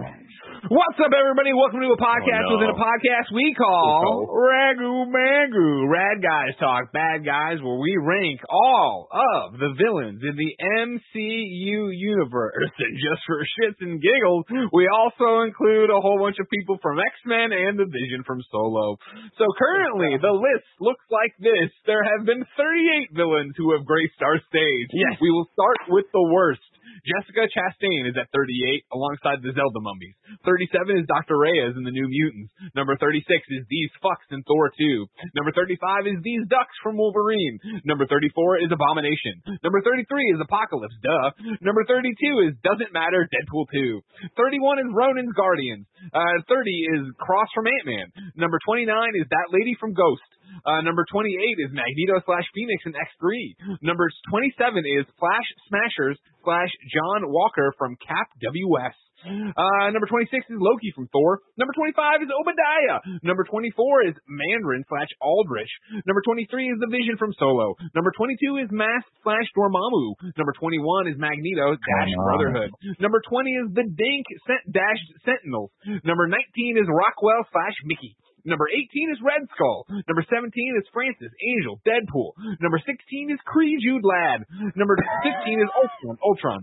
What's 0.67 0.99
up, 0.99 1.15
everybody? 1.15 1.55
Welcome 1.55 1.79
to 1.79 1.95
a 1.95 1.95
oh, 1.95 2.03
podcast 2.03 2.43
Oh, 2.51 2.51
no. 2.51 2.59
within 2.59 2.75
a 2.75 2.81
podcast 2.81 3.31
we 3.31 3.55
call 3.55 4.27
Ragu 4.27 5.07
Magu. 5.07 5.87
Rad 5.87 6.19
Guys 6.19 6.59
Talk 6.59 6.91
Bad 6.91 7.23
Guys, 7.23 7.63
where 7.63 7.79
we 7.79 7.95
rank 8.03 8.43
all 8.51 9.07
of 9.15 9.55
the 9.63 9.71
villains 9.79 10.19
in 10.27 10.35
the 10.35 10.53
MCU 10.91 11.79
universe. 11.95 12.73
And 12.83 12.95
just 12.99 13.23
for 13.31 13.39
shits 13.47 13.79
and 13.79 14.03
giggles, 14.03 14.47
we 14.75 14.91
also 14.91 15.47
include 15.47 15.91
a 15.91 16.03
whole 16.03 16.19
bunch 16.19 16.43
of 16.43 16.51
people 16.51 16.79
from 16.83 16.99
X-Men 16.99 17.55
and 17.55 17.79
the 17.79 17.87
Vision 17.87 18.27
from 18.27 18.43
Solo. 18.51 18.99
So 19.39 19.47
currently, 19.59 20.19
the 20.19 20.35
list 20.51 20.67
looks 20.83 21.05
like 21.15 21.35
this. 21.39 21.71
There 21.87 22.03
have 22.03 22.27
been 22.27 22.43
38 22.59 23.15
villains 23.15 23.55
who 23.55 23.71
have 23.79 23.87
graced 23.87 24.19
our 24.19 24.39
stage. 24.51 24.91
Yes. 24.91 25.15
We 25.23 25.31
will 25.31 25.47
start 25.55 25.79
with 25.95 26.07
the 26.11 26.27
worst. 26.27 26.63
Jessica 27.07 27.47
Chastain 27.51 28.09
is 28.09 28.17
at 28.19 28.31
38 28.35 28.87
alongside 28.93 29.43
the 29.43 29.55
Zelda 29.55 29.81
mummies. 29.83 30.17
37 30.45 31.03
is 31.03 31.07
Dr. 31.11 31.39
Reyes 31.39 31.75
in 31.77 31.85
the 31.85 31.95
New 31.95 32.09
Mutants. 32.09 32.53
Number 32.75 32.97
36 32.99 33.23
is 33.27 33.65
These 33.69 33.93
Fucks 34.03 34.29
in 34.31 34.43
Thor 34.45 34.71
2. 34.75 35.07
Number 35.39 35.53
35 35.53 36.07
is 36.11 36.19
These 36.23 36.47
Ducks 36.51 36.75
from 36.83 36.99
Wolverine. 36.99 37.59
Number 37.85 38.07
34 38.07 38.67
is 38.67 38.71
Abomination. 38.71 39.43
Number 39.63 39.83
33 39.83 40.35
is 40.35 40.41
Apocalypse, 40.43 40.97
duh. 41.03 41.59
Number 41.63 41.85
32 41.87 42.51
is 42.51 42.59
Doesn't 42.63 42.93
Matter, 42.95 43.29
Deadpool 43.31 43.67
2. 43.71 44.35
31 44.37 44.83
is 44.83 44.91
Ronan's 44.95 45.35
Guardians. 45.35 45.87
Uh, 46.13 46.43
30 46.49 46.71
is 46.99 47.03
Cross 47.19 47.51
from 47.55 47.67
Ant-Man. 47.67 48.35
Number 48.37 48.59
29 48.65 48.87
is 49.19 49.27
That 49.31 49.51
Lady 49.51 49.75
from 49.79 49.95
Ghost. 49.95 50.27
Uh, 50.65 50.81
number 50.83 51.05
28 51.11 51.31
is 51.63 51.71
Magneto 51.71 52.23
slash 52.25 52.47
Phoenix 52.55 52.83
in 52.87 52.95
X3. 52.95 53.79
Number 53.83 54.09
27 54.31 54.83
is 54.99 55.05
Flag 55.19 55.45
Smashers 55.69 56.19
slash 56.47 56.71
John 56.93 57.29
Walker 57.31 57.73
from 57.79 57.97
Cap 58.01 58.29
WS. 58.43 58.95
Uh, 59.27 59.91
number 59.97 60.07
26 60.07 60.31
is 60.47 60.61
Loki 60.61 60.93
from 60.95 61.09
Thor. 61.09 61.41
Number 61.57 61.73
25 61.73 62.23
is 62.23 62.31
Obadiah. 62.31 63.01
Number 63.25 63.43
24 63.49 64.13
is 64.13 64.15
Mandarin 64.29 64.85
slash 64.93 65.09
Aldrich. 65.25 65.73
Number 66.05 66.21
23 66.23 66.47
is 66.69 66.79
the 66.79 66.87
Vision 66.93 67.17
from 67.19 67.33
Solo. 67.41 67.75
Number 67.97 68.13
22 68.13 68.61
is 68.63 68.69
Mask 68.71 69.09
slash 69.25 69.49
Dormammu. 69.57 70.21
Number 70.37 70.53
21 70.53 71.09
is 71.09 71.17
Magneto 71.19 71.75
dash 71.75 72.13
Brotherhood. 72.29 72.71
Number 73.01 73.21
20 73.25 73.51
is 73.51 73.67
the 73.75 73.87
Dink 73.89 74.25
Sent- 74.47 74.69
dash 74.71 75.01
Sentinels. 75.25 75.73
Number 76.05 76.29
19 76.29 76.77
is 76.79 76.87
Rockwell 76.87 77.43
slash 77.51 77.75
Mickey. 77.89 78.15
Number 78.47 78.67
18 78.71 79.11
is 79.13 79.19
Red 79.23 79.43
Skull. 79.55 79.85
Number 79.91 80.23
17 80.23 80.49
is 80.79 80.87
Francis, 80.95 81.33
Angel, 81.43 81.83
Deadpool. 81.83 82.33
Number 82.63 82.79
16 82.79 82.95
is 83.35 83.41
Kree 83.43 83.77
Jude 83.83 84.07
Lad. 84.07 84.47
Number 84.79 84.97
15 84.97 85.61
is 85.61 85.71
Ultron. 85.75 86.17
Ultron. 86.23 86.63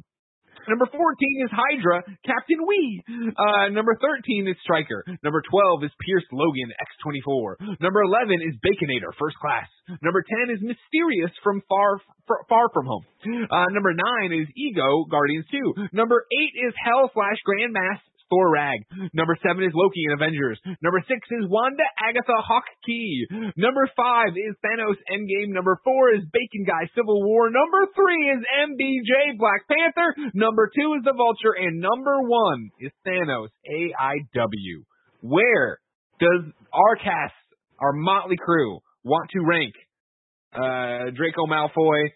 Number 0.68 0.88
14 0.88 0.96
is 1.44 1.52
Hydra, 1.52 2.08
Captain 2.24 2.62
Wee. 2.64 3.04
Uh, 3.36 3.68
number 3.76 4.00
13 4.00 4.48
is 4.48 4.56
Stryker. 4.64 5.04
Number 5.20 5.44
12 5.44 5.84
is 5.84 5.92
Pierce 6.00 6.24
Logan, 6.32 6.72
X24. 6.72 7.84
Number 7.84 8.00
11 8.08 8.40
is 8.40 8.56
Baconator, 8.64 9.12
First 9.20 9.36
Class. 9.44 9.68
Number 10.00 10.24
10 10.24 10.56
is 10.56 10.64
Mysterio 10.64 11.28
from 11.44 11.62
Far 11.68 12.00
Far, 12.48 12.70
From 12.72 12.86
Home. 12.88 13.04
Uh, 13.52 13.68
number 13.76 13.92
9 13.92 14.32
is 14.40 14.48
Ego, 14.56 15.04
Guardians 15.12 15.46
2. 15.52 15.92
Number 15.92 16.24
8 16.32 16.68
is 16.68 16.74
Hell 16.80 17.12
slash 17.14 17.40
Grand 17.44 17.76
Thorag. 18.32 18.84
Number 19.14 19.38
seven 19.45 19.64
is 19.64 19.72
Loki 19.74 20.04
in 20.06 20.14
Avengers. 20.14 20.60
Number 20.82 21.02
six 21.08 21.20
is 21.32 21.48
Wanda 21.50 21.84
Agatha 22.00 22.38
Hawkeye. 22.38 23.52
Number 23.58 23.90
five 23.95 24.36
is 24.38 24.56
Thanos 24.64 24.98
Endgame. 25.12 25.50
Number 25.54 25.80
four 25.84 26.12
is 26.14 26.22
Bacon 26.32 26.66
Guy 26.66 26.90
Civil 26.95 27.24
War. 27.24 27.50
Number 27.50 27.88
three 27.95 28.30
is 28.32 28.41
MBJ 28.70 29.38
Black 29.38 29.68
Panther. 29.68 30.16
Number 30.34 30.70
two 30.76 30.95
is 30.98 31.04
The 31.04 31.14
Vulture. 31.14 31.56
And 31.58 31.80
number 31.80 32.22
one 32.22 32.70
is 32.80 32.91
Thanos 33.08 33.50
AIW. 33.70 34.86
Where 35.22 35.80
does 36.20 36.52
our 36.74 36.95
cast, 36.98 37.34
our 37.80 37.94
motley 37.94 38.38
crew, 38.38 38.80
want 39.04 39.30
to 39.32 39.40
rank 39.41 39.74
uh, 40.54 41.12
Draco 41.16 41.45
Malfoy 41.48 42.12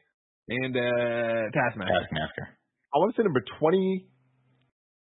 and 0.50 0.76
uh, 0.76 1.52
Taskmaster? 1.52 1.94
Taskmaster. 2.02 2.58
I 2.94 2.98
want 3.00 3.16
to 3.16 3.22
say 3.22 3.24
number 3.26 3.44
20- 3.62 4.06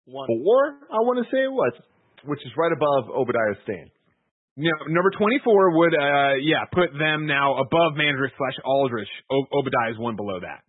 104, 0.06 0.92
I 0.92 1.00
want 1.00 1.24
to 1.24 1.26
say 1.32 1.40
it 1.44 1.52
was, 1.52 1.72
which 2.28 2.40
is 2.44 2.52
right 2.56 2.72
above 2.72 3.08
Obadiah 3.08 3.56
Stane. 3.64 3.88
No, 4.56 4.70
number 4.86 5.10
24 5.10 5.42
would, 5.74 5.94
uh, 5.98 6.38
yeah, 6.44 6.62
put 6.70 6.94
them 6.94 7.26
now 7.26 7.58
above 7.58 7.98
Mandrake 7.98 8.36
slash 8.38 8.54
Aldrich. 8.62 9.10
O- 9.32 9.50
Obadiah 9.50 9.90
is 9.90 9.98
one 9.98 10.14
below 10.14 10.38
that. 10.38 10.62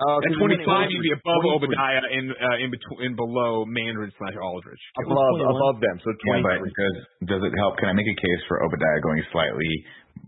Uh, 0.00 0.16
At 0.16 0.32
25, 0.32 0.88
you'd 0.90 1.04
be 1.04 1.12
above 1.12 1.44
Obadiah 1.60 2.00
and 2.00 2.32
uh, 2.32 2.56
in 2.64 2.72
between, 2.72 3.12
and 3.12 3.14
below 3.20 3.68
Mandridge 3.68 4.16
slash 4.16 4.32
Aldrich. 4.40 4.80
Above, 4.96 5.36
above 5.44 5.76
them. 5.84 6.00
So 6.00 6.08
23. 6.40 6.40
Yeah, 6.40 6.56
does, 6.64 6.96
does 7.36 7.42
it 7.44 7.52
help? 7.60 7.76
Can 7.76 7.92
I 7.92 7.94
make 7.94 8.08
a 8.08 8.16
case 8.16 8.40
for 8.48 8.64
Obadiah 8.64 9.04
going 9.04 9.20
slightly 9.30 9.68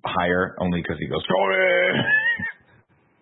higher 0.05 0.55
only 0.61 0.85
because 0.85 1.01
he 1.01 1.09
goes, 1.09 1.25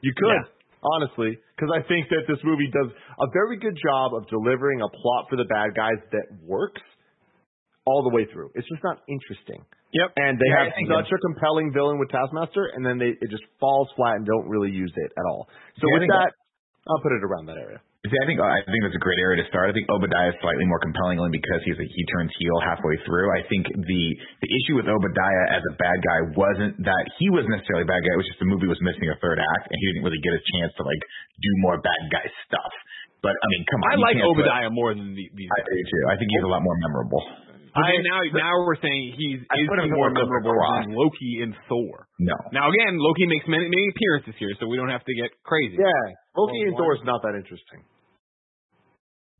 you 0.03 0.13
could. 0.19 0.43
Yeah 0.43 0.60
honestly, 0.83 1.39
because 1.57 1.71
I 1.73 1.87
think 1.87 2.09
that 2.11 2.25
this 2.29 2.39
movie 2.45 2.69
does 2.73 2.91
a 2.93 3.29
very 3.33 3.59
good 3.59 3.77
job 3.77 4.15
of 4.15 4.29
delivering 4.29 4.81
a 4.81 4.89
plot 4.89 5.27
for 5.29 5.37
the 5.37 5.45
bad 5.47 5.75
guys 5.77 6.01
that 6.13 6.27
works 6.43 6.83
all 7.87 8.03
the 8.03 8.15
way 8.15 8.27
through. 8.33 8.51
It's 8.55 8.69
just 8.69 8.85
not 8.85 9.01
interesting. 9.09 9.65
Yep. 9.93 10.09
And 10.17 10.39
they 10.39 10.51
Yeah, 10.55 10.71
have 10.71 11.03
such 11.03 11.11
a 11.11 11.19
compelling 11.19 11.73
villain 11.73 11.99
with 11.99 12.11
Taskmaster, 12.11 12.71
and 12.75 12.87
then 12.87 12.99
they 12.99 13.11
it 13.11 13.29
just 13.31 13.43
falls 13.59 13.89
flat 13.97 14.17
and 14.17 14.27
don't 14.27 14.49
really 14.49 14.71
use 14.71 14.93
it 14.95 15.11
at 15.17 15.25
all. 15.27 15.49
So 15.81 15.87
Yeah, 15.89 15.99
with 15.99 16.09
that, 16.09 16.33
I'll 16.87 17.03
put 17.03 17.13
it 17.13 17.25
around 17.25 17.47
that 17.47 17.59
area. 17.59 17.81
See, 18.01 18.17
I 18.17 18.25
think 18.25 18.41
I 18.41 18.65
think 18.65 18.81
that's 18.81 18.97
a 18.97 19.05
great 19.05 19.21
area 19.21 19.45
to 19.45 19.47
start. 19.53 19.69
I 19.69 19.77
think 19.77 19.85
Obadiah 19.93 20.33
is 20.33 20.39
slightly 20.41 20.65
more 20.65 20.81
compelling 20.81 21.21
only 21.21 21.37
because 21.37 21.61
he's 21.69 21.77
a, 21.77 21.85
he 21.85 22.03
turns 22.17 22.33
heel 22.41 22.57
halfway 22.65 22.97
through. 23.05 23.29
I 23.29 23.45
think 23.45 23.69
the 23.69 24.03
the 24.41 24.51
issue 24.57 24.81
with 24.81 24.89
Obadiah 24.89 25.47
as 25.53 25.61
a 25.69 25.75
bad 25.77 26.01
guy 26.01 26.21
wasn't 26.33 26.81
that 26.81 27.05
he 27.21 27.29
was 27.29 27.45
necessarily 27.53 27.85
a 27.85 27.91
bad 27.93 28.01
guy. 28.01 28.17
It 28.17 28.21
was 28.25 28.31
just 28.33 28.41
the 28.41 28.49
movie 28.49 28.73
was 28.73 28.81
missing 28.81 29.05
a 29.13 29.21
third 29.21 29.37
act, 29.37 29.69
and 29.69 29.77
he 29.77 29.85
didn't 29.93 30.09
really 30.09 30.23
get 30.25 30.33
a 30.33 30.41
chance 30.57 30.73
to 30.81 30.83
like 30.89 31.03
do 31.45 31.51
more 31.61 31.77
bad 31.85 32.03
guy 32.09 32.25
stuff. 32.49 32.73
But 33.21 33.37
I 33.37 33.47
mean, 33.53 33.69
come 33.69 33.81
on, 33.85 33.89
I 33.93 33.97
like 34.01 34.17
put- 34.17 34.33
Obadiah 34.33 34.73
more 34.73 34.97
than 34.97 35.13
the, 35.13 35.25
these. 35.37 35.51
I 35.53 35.61
do 35.61 35.77
too. 35.85 36.03
I 36.09 36.17
think 36.17 36.33
he's 36.33 36.47
a 36.49 36.49
lot 36.49 36.65
more 36.65 36.81
memorable. 36.81 37.21
But 37.75 37.87
then 37.87 38.03
now, 38.03 38.19
now 38.35 38.55
we're 38.67 38.81
saying 38.83 39.15
he's 39.15 39.41
I 39.47 39.57
is 39.63 39.69
he 39.71 39.91
more 39.95 40.11
more 40.11 40.11
memorable 40.11 40.51
across. 40.59 40.85
than 40.87 40.95
Loki 40.95 41.33
and 41.47 41.53
Thor. 41.71 42.07
No, 42.19 42.35
Now 42.51 42.67
again, 42.71 42.99
Loki 42.99 43.27
makes 43.31 43.47
many 43.47 43.65
many 43.71 43.87
appearances 43.95 44.35
here, 44.39 44.51
so 44.59 44.67
we 44.67 44.77
don't 44.77 44.91
have 44.91 45.05
to 45.07 45.15
get 45.15 45.31
crazy. 45.47 45.79
Yeah, 45.79 46.05
Loki 46.37 46.61
and 46.67 46.75
Thor 46.77 46.95
is 46.99 47.05
not 47.07 47.23
that 47.23 47.39
interesting. 47.39 47.87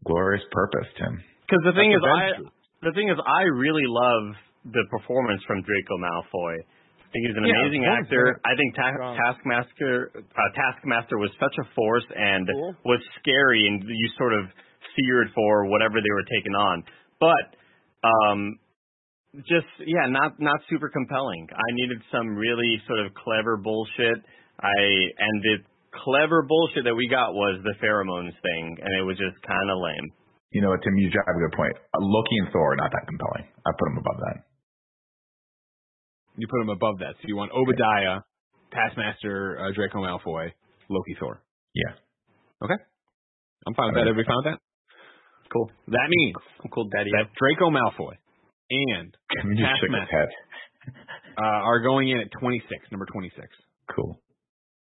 glorious 0.07 0.45
purpose, 0.53 0.87
Tim. 0.97 1.21
Because 1.47 1.63
the 1.67 1.75
thing 1.77 1.93
is, 1.93 2.01
That's 2.01 2.15
I 2.15 2.89
the 2.89 2.93
thing 2.97 3.11
is, 3.11 3.19
I 3.21 3.43
really 3.53 3.85
love 3.85 4.35
the 4.73 4.85
performance 4.91 5.43
from 5.47 5.61
Draco 5.67 5.97
Malfoy. 6.01 6.57
I 6.65 7.09
think 7.13 7.23
he's 7.27 7.37
an 7.37 7.45
Yeah, 7.45 7.59
amazing 7.67 7.85
actor. 7.85 8.39
yeah. 8.39 8.47
I 8.47 8.55
think 8.57 8.71
Ta- 8.79 9.17
Taskmaster 9.19 10.15
uh, 10.15 10.51
Taskmaster 10.55 11.19
was 11.19 11.29
such 11.43 11.53
a 11.59 11.67
force 11.75 12.07
and 12.15 12.47
Cool. 12.47 12.77
was 12.87 13.01
scary, 13.21 13.67
and 13.67 13.83
you 13.85 14.09
sort 14.17 14.33
of 14.33 14.47
feared 14.97 15.29
for 15.35 15.67
whatever 15.67 15.99
they 16.01 16.13
were 16.15 16.27
taking 16.39 16.55
on. 16.55 16.85
But 17.19 17.59
um, 18.05 18.59
just 19.47 19.69
yeah, 19.87 20.11
not 20.11 20.41
not 20.41 20.59
super 20.69 20.89
compelling. 20.89 21.47
I 21.51 21.69
needed 21.75 22.03
some 22.11 22.35
really 22.35 22.83
sort 22.87 23.01
of 23.07 23.15
clever 23.15 23.57
bullshit. 23.57 24.19
I 24.61 24.81
and 25.19 25.37
the 25.43 25.57
clever 26.05 26.43
bullshit 26.43 26.85
that 26.85 26.95
we 26.95 27.09
got 27.09 27.33
was 27.33 27.63
the 27.63 27.75
pheromones 27.79 28.35
thing, 28.43 28.79
and 28.83 28.91
it 28.99 29.05
was 29.07 29.17
just 29.17 29.39
kind 29.47 29.71
of 29.71 29.79
lame. 29.79 30.09
You 30.51 30.63
know 30.63 30.71
what, 30.71 30.83
Tim? 30.83 30.97
You 30.99 31.11
drive 31.11 31.31
a 31.31 31.41
good 31.47 31.57
point. 31.57 31.75
Uh, 31.95 32.03
Loki 32.03 32.37
and 32.43 32.51
Thor 32.53 32.75
are 32.75 32.77
not 32.77 32.91
that 32.91 33.07
compelling. 33.07 33.47
I 33.63 33.71
put 33.71 33.87
them 33.87 33.99
above 34.03 34.19
that. 34.19 34.37
You 36.37 36.47
put 36.51 36.59
them 36.59 36.71
above 36.75 36.99
that. 36.99 37.15
So 37.23 37.29
you 37.29 37.37
want 37.37 37.53
Obadiah, 37.55 38.27
Taskmaster, 38.75 39.63
uh, 39.63 39.71
Draco 39.75 40.03
Malfoy, 40.03 40.51
Loki, 40.89 41.15
Thor. 41.21 41.43
Yeah. 41.75 41.95
Okay. 42.65 42.75
I'm 43.67 43.75
fine 43.75 43.95
with 43.95 44.03
that. 44.03 44.09
Everybody 44.11 44.27
fine 44.27 44.43
with 44.43 44.51
that? 44.55 44.61
Cool. 45.53 45.71
That 45.89 46.07
means 46.09 46.37
I'm 46.63 46.71
cool, 46.71 46.89
Daddy. 46.89 47.11
that 47.11 47.31
Draco 47.35 47.71
Malfoy 47.71 48.15
and 48.71 49.11
Can 49.35 49.51
you 49.57 49.67
shake 49.67 49.91
his 49.91 50.07
Taskmaster 50.07 50.29
uh, 51.39 51.67
are 51.67 51.81
going 51.83 52.09
in 52.11 52.19
at 52.19 52.31
26, 52.39 52.67
number 52.93 53.07
26. 53.07 53.47
Cool. 53.95 54.15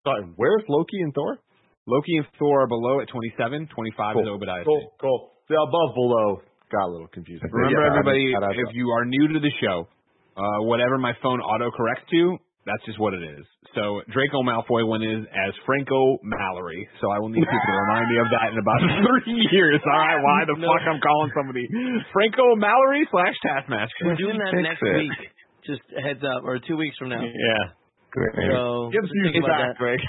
Sorry, 0.05 0.23
where's 0.35 0.63
Loki 0.67 0.97
and 1.01 1.13
Thor? 1.13 1.37
Loki 1.85 2.17
and 2.17 2.25
Thor 2.39 2.63
are 2.63 2.67
below 2.67 2.99
at 3.01 3.07
27. 3.09 3.67
25 3.69 3.69
is 3.69 4.23
Cool. 4.25 4.33
Obadiah. 4.33 4.63
Cool, 4.65 4.91
cool. 4.99 5.19
The 5.49 5.55
above, 5.61 5.93
below 5.95 6.41
got 6.71 6.87
a 6.87 6.91
little 6.91 7.07
confusing. 7.07 7.47
Remember, 7.51 7.79
Yeah, 7.81 7.91
everybody, 7.93 8.35
I 8.35 8.39
just- 8.51 8.69
if 8.71 8.75
you 8.75 8.89
are 8.91 9.05
new 9.05 9.27
to 9.33 9.39
the 9.39 9.51
show, 9.61 9.87
uh, 10.35 10.59
whatever 10.67 10.97
my 10.97 11.13
phone 11.21 11.39
auto 11.39 11.71
corrects 11.71 12.09
to, 12.11 12.37
that's 12.67 12.83
just 12.83 12.99
what 12.99 13.15
it 13.15 13.23
is. 13.23 13.47
So 13.73 14.03
Draco 14.11 14.43
Malfoy 14.43 14.83
went 14.83 15.01
in 15.07 15.23
as 15.23 15.51
Franco 15.65 16.19
Mallory. 16.21 16.83
So 16.99 17.07
I 17.09 17.17
will 17.23 17.31
need 17.31 17.41
people 17.47 17.55
to 17.71 17.75
remind 17.87 18.05
me 18.11 18.17
of 18.19 18.27
that 18.35 18.47
in 18.51 18.57
about 18.59 18.79
three 19.07 19.39
years. 19.55 19.79
All 19.87 19.95
right, 20.03 20.19
why 20.19 20.43
the 20.45 20.59
No. 20.59 20.67
fuck 20.67 20.83
I'm 20.83 20.99
calling 20.99 21.31
somebody 21.31 21.63
Franco 22.11 22.55
Mallory 22.59 23.07
slash 23.09 23.35
Taskmaster? 23.41 24.03
We're 24.03 24.19
doing 24.19 24.37
that 24.43 24.51
next 24.59 24.83
it. 24.83 24.95
week. 24.99 25.17
Just 25.65 25.83
heads 25.99 26.23
up, 26.23 26.43
or 26.47 26.59
two 26.63 26.75
weeks 26.77 26.95
from 26.99 27.09
now. 27.09 27.19
Great. 27.23 28.33
Yeah. 28.39 28.55
So 28.55 28.89
Gives 28.91 29.07
just 29.07 29.15
you 29.19 29.23
think 29.35 29.43
about 29.43 29.59
that. 29.59 29.75
Greg. 29.77 29.99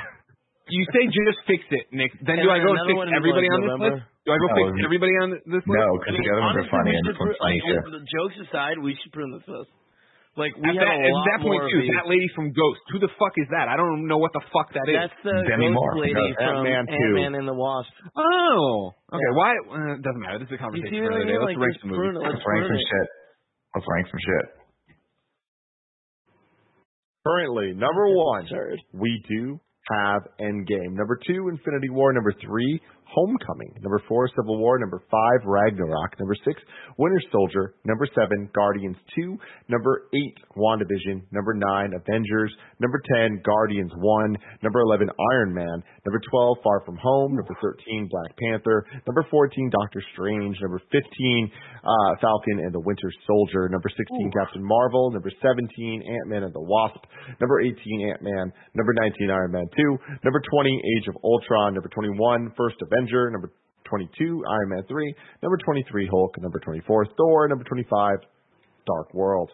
you 0.71 0.83
say 0.95 1.07
just 1.11 1.43
fix 1.51 1.65
it, 1.75 1.91
Nick. 1.91 2.15
Then 2.23 2.39
And 2.39 2.47
do 2.47 2.51
I 2.55 2.63
go 2.63 2.75
fix 2.87 2.95
everybody 3.11 3.49
like, 3.51 3.57
on 3.59 3.61
this 3.63 3.73
November. 3.75 3.91
list? 3.99 4.07
Do 4.23 4.31
I 4.33 4.39
go 4.39 4.49
No, 4.49 4.55
fix 4.55 4.67
everybody 4.87 5.15
on 5.25 5.29
this 5.35 5.65
list? 5.67 5.67
No, 5.83 5.89
because 5.99 6.15
the 6.15 6.29
other 6.31 6.45
ones 6.47 6.57
are 6.63 6.69
Honestly, 6.69 6.73
funny 6.79 6.91
we 6.93 6.97
and 7.01 7.05
this 7.11 7.19
one's 7.19 7.41
funny 7.43 7.59
too. 7.65 7.81
the 7.91 8.05
Jokes 8.07 8.37
aside, 8.49 8.77
we 8.79 8.93
should 9.03 9.11
prune 9.13 9.33
this 9.35 9.47
list. 9.51 9.71
Like 10.39 10.55
we 10.55 10.71
At 10.71 10.79
have 10.79 10.87
that, 10.87 10.95
a 10.95 11.03
at 11.03 11.11
lot 11.11 11.27
that 11.35 11.41
point 11.43 11.59
more 11.59 11.67
too, 11.67 11.83
of 11.83 11.83
these. 11.83 11.95
that 11.99 12.07
lady 12.07 12.29
from 12.39 12.55
Ghost. 12.55 12.79
Who 12.95 13.03
the 13.03 13.11
fuck 13.19 13.35
is 13.37 13.51
that? 13.51 13.67
I 13.67 13.75
don't 13.75 14.07
know 14.07 14.23
what 14.23 14.31
the 14.33 14.41
fuck 14.55 14.71
that 14.79 14.87
is. 14.87 14.95
That's 14.95 15.19
the 15.27 15.35
Demi 15.51 15.67
ghost 15.69 15.75
Moore. 15.75 15.99
lady 15.99 16.15
No, 16.15 16.31
from 16.39 16.63
Ant-Man 16.63 16.87
Ant-Man 16.95 17.33
and 17.43 17.47
the 17.51 17.59
Wasp. 17.59 17.91
oh, 18.15 18.95
okay. 19.11 19.19
Yeah. 19.19 19.35
Why? 19.35 19.51
Uh, 19.67 19.99
doesn't 19.99 20.23
matter. 20.23 20.39
This 20.39 20.55
is 20.55 20.57
a 20.57 20.63
conversation 20.63 20.95
for 21.03 21.11
another 21.11 21.27
day. 21.27 21.35
mean? 21.35 21.43
Let's 21.43 21.59
Like, 21.59 21.59
rank 21.59 21.75
just 21.75 21.83
the 21.83 21.91
prune 21.91 22.15
movie. 22.15 22.23
it. 22.23 22.29
Let's 22.31 22.39
Let's 22.39 22.47
rank 22.47 22.63
some 22.71 22.79
it. 22.79 22.87
shit. 22.87 23.07
Let's 23.75 23.87
rank 23.91 24.05
some 24.15 24.23
shit. 24.23 24.47
Currently, 27.27 27.69
number 27.75 28.07
one, 28.15 28.47
we 28.95 29.11
do 29.29 29.61
have 29.91 30.23
Endgame. 30.41 30.95
Number 30.97 31.19
two, 31.27 31.49
Infinity 31.51 31.91
War. 31.91 32.13
Number 32.13 32.33
three, 32.41 32.81
Homecoming. 33.09 33.73
Number 33.81 34.03
four, 34.07 34.29
Civil 34.37 34.59
War. 34.59 34.79
Number 34.79 35.01
five, 35.11 35.41
Ragnarok. 35.47 36.19
Number 36.21 36.37
six, 36.45 36.61
Winter 36.99 37.21
Soldier. 37.33 37.75
Number 37.85 38.07
seven, 38.15 38.51
Guardians 38.55 38.97
2. 39.17 39.37
Number 39.69 40.09
eight, 40.15 40.37
WandaVision. 40.57 41.25
Number 41.33 41.55
nine, 41.55 41.93
Avengers. 41.97 42.53
Number 42.81 43.01
10, 43.17 43.41
Guardians 43.45 43.93
1. 43.97 44.37
Number 44.63 44.81
11, 44.81 45.09
Iron 45.33 45.55
Man. 45.55 45.83
Number 46.05 46.21
12, 46.31 46.59
Far 46.63 46.85
From 46.85 46.97
Home. 47.01 47.35
Number 47.35 47.57
13, 47.61 48.09
Black 48.11 48.37
Panther. 48.37 48.85
Number 49.07 49.25
14, 49.31 49.71
Doctor 49.73 50.03
Strange. 50.13 50.57
Number 50.61 50.81
15, 50.93 51.51
uh, 51.83 52.13
Falcon 52.21 52.61
and 52.61 52.75
the 52.75 52.85
Winter 52.85 53.11
Soldier. 53.27 53.69
Number 53.73 53.89
16, 53.89 54.33
Captain 54.37 54.63
Marvel. 54.63 55.11
Number 55.11 55.31
17, 55.41 55.65
Ant-Man 56.05 56.45
and 56.45 56.53
the 56.53 56.61
Wasp. 56.61 57.01
Number 57.41 57.61
18, 57.61 57.73
Ant-Man. 58.13 58.53
Number 58.75 58.93
19, 59.01 59.31
Iron 59.31 59.53
Man 59.53 59.67
2. 59.75 59.99
Number 60.25 60.43
20, 60.45 60.83
Age 60.99 61.09
of 61.09 61.17
Ultron. 61.25 61.73
Number 61.73 61.89
21, 61.89 62.53
First 62.57 62.77
Avenger. 62.85 62.98
Number 63.07 63.53
22, 63.85 64.45
Iron 64.51 64.69
Man 64.69 64.83
3. 64.89 65.15
Number 65.43 65.57
23, 65.65 66.09
Hulk. 66.11 66.35
Number 66.41 66.59
24, 66.61 67.07
Thor. 67.17 67.49
Number 67.49 67.65
25, 67.65 68.19
Dark 68.87 69.15
World. 69.15 69.51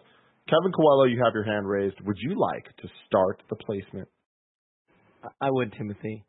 Kevin 0.47 0.71
Coello, 0.71 1.09
you 1.09 1.21
have 1.23 1.33
your 1.33 1.43
hand 1.43 1.67
raised. 1.67 1.95
Would 2.05 2.17
you 2.19 2.39
like 2.39 2.65
to 2.77 2.87
start 3.07 3.41
the 3.49 3.55
placement? 3.55 4.07
I 5.41 5.49
would, 5.49 5.73
Timothy. 5.73 6.23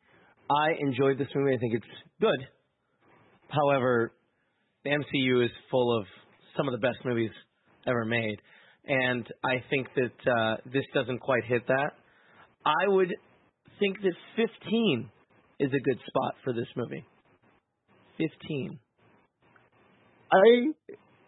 I 0.51 0.71
enjoyed 0.79 1.19
this 1.19 1.29
movie. 1.35 1.55
I 1.55 1.59
think 1.59 1.75
it's 1.75 1.85
good. 2.21 2.47
However, 3.49 4.13
the 4.85 4.91
MCU 4.91 5.45
is 5.45 5.51
full 5.71 5.99
of 5.99 6.07
some 6.57 6.69
of 6.69 6.73
the 6.73 6.79
best 6.79 6.99
movies 7.05 7.31
ever 7.87 8.05
made, 8.05 8.37
and 8.87 9.27
I 9.45 9.63
think 9.69 9.89
that 9.97 10.31
uh, 10.31 10.57
this 10.73 10.85
doesn't 10.95 11.21
quite 11.21 11.45
hit 11.45 11.67
that. 11.67 11.91
I 12.65 12.89
would 12.89 13.15
think 13.79 13.99
that 14.03 14.13
15 14.37 15.11
is 15.61 15.71
a 15.73 15.81
good 15.81 15.99
spot 16.07 16.35
for 16.45 16.53
this 16.53 16.69
movie. 16.77 17.05
15. 18.19 18.79
I 20.33 20.73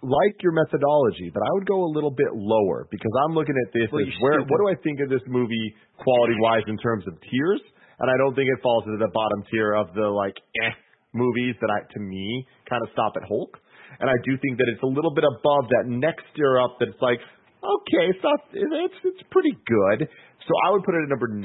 like 0.02 0.36
your 0.42 0.52
methodology, 0.52 1.30
but 1.32 1.42
I 1.42 1.50
would 1.52 1.66
go 1.66 1.84
a 1.84 1.90
little 1.90 2.10
bit 2.10 2.34
lower 2.34 2.86
because 2.90 3.12
I'm 3.24 3.34
looking 3.34 3.56
at 3.66 3.72
this 3.72 3.88
Well, 3.92 4.02
as 4.02 4.14
where 4.20 4.40
what 4.46 4.58
do 4.58 4.66
I 4.70 4.76
think 4.82 5.00
of 5.00 5.08
this 5.08 5.22
movie 5.26 5.74
quality 5.98 6.34
wise 6.40 6.66
in 6.66 6.78
terms 6.78 7.04
of 7.06 7.14
tiers? 7.30 7.62
And 7.98 8.06
I 8.06 8.14
don't 8.18 8.34
think 8.34 8.46
it 8.46 8.62
falls 8.62 8.84
into 8.86 8.98
the 8.98 9.10
bottom 9.10 9.42
tier 9.50 9.74
of 9.74 9.90
the 9.94 10.06
like 10.06 10.38
eh 10.62 10.74
movies 11.14 11.56
that 11.60 11.70
I 11.70 11.82
to 11.82 12.00
me 12.00 12.46
kind 12.68 12.82
of 12.82 12.90
stop 12.92 13.14
at 13.16 13.26
Hulk. 13.26 13.58
And 13.98 14.06
I 14.06 14.14
do 14.22 14.38
think 14.38 14.58
that 14.58 14.68
it's 14.70 14.82
a 14.82 14.90
little 14.90 15.10
bit 15.10 15.24
above 15.24 15.66
that 15.74 15.90
next 15.90 16.22
tier 16.36 16.60
up 16.60 16.78
that's 16.78 17.00
like, 17.02 17.18
okay, 17.62 18.04
it's 18.10 18.22
not 18.22 18.40
it's 18.52 18.98
it's 19.04 19.22
pretty 19.30 19.56
good. 19.66 20.08
So 20.48 20.52
I 20.64 20.72
would 20.72 20.84
put 20.84 20.94
it 20.94 21.04
at 21.04 21.10
number 21.12 21.28
19, 21.28 21.44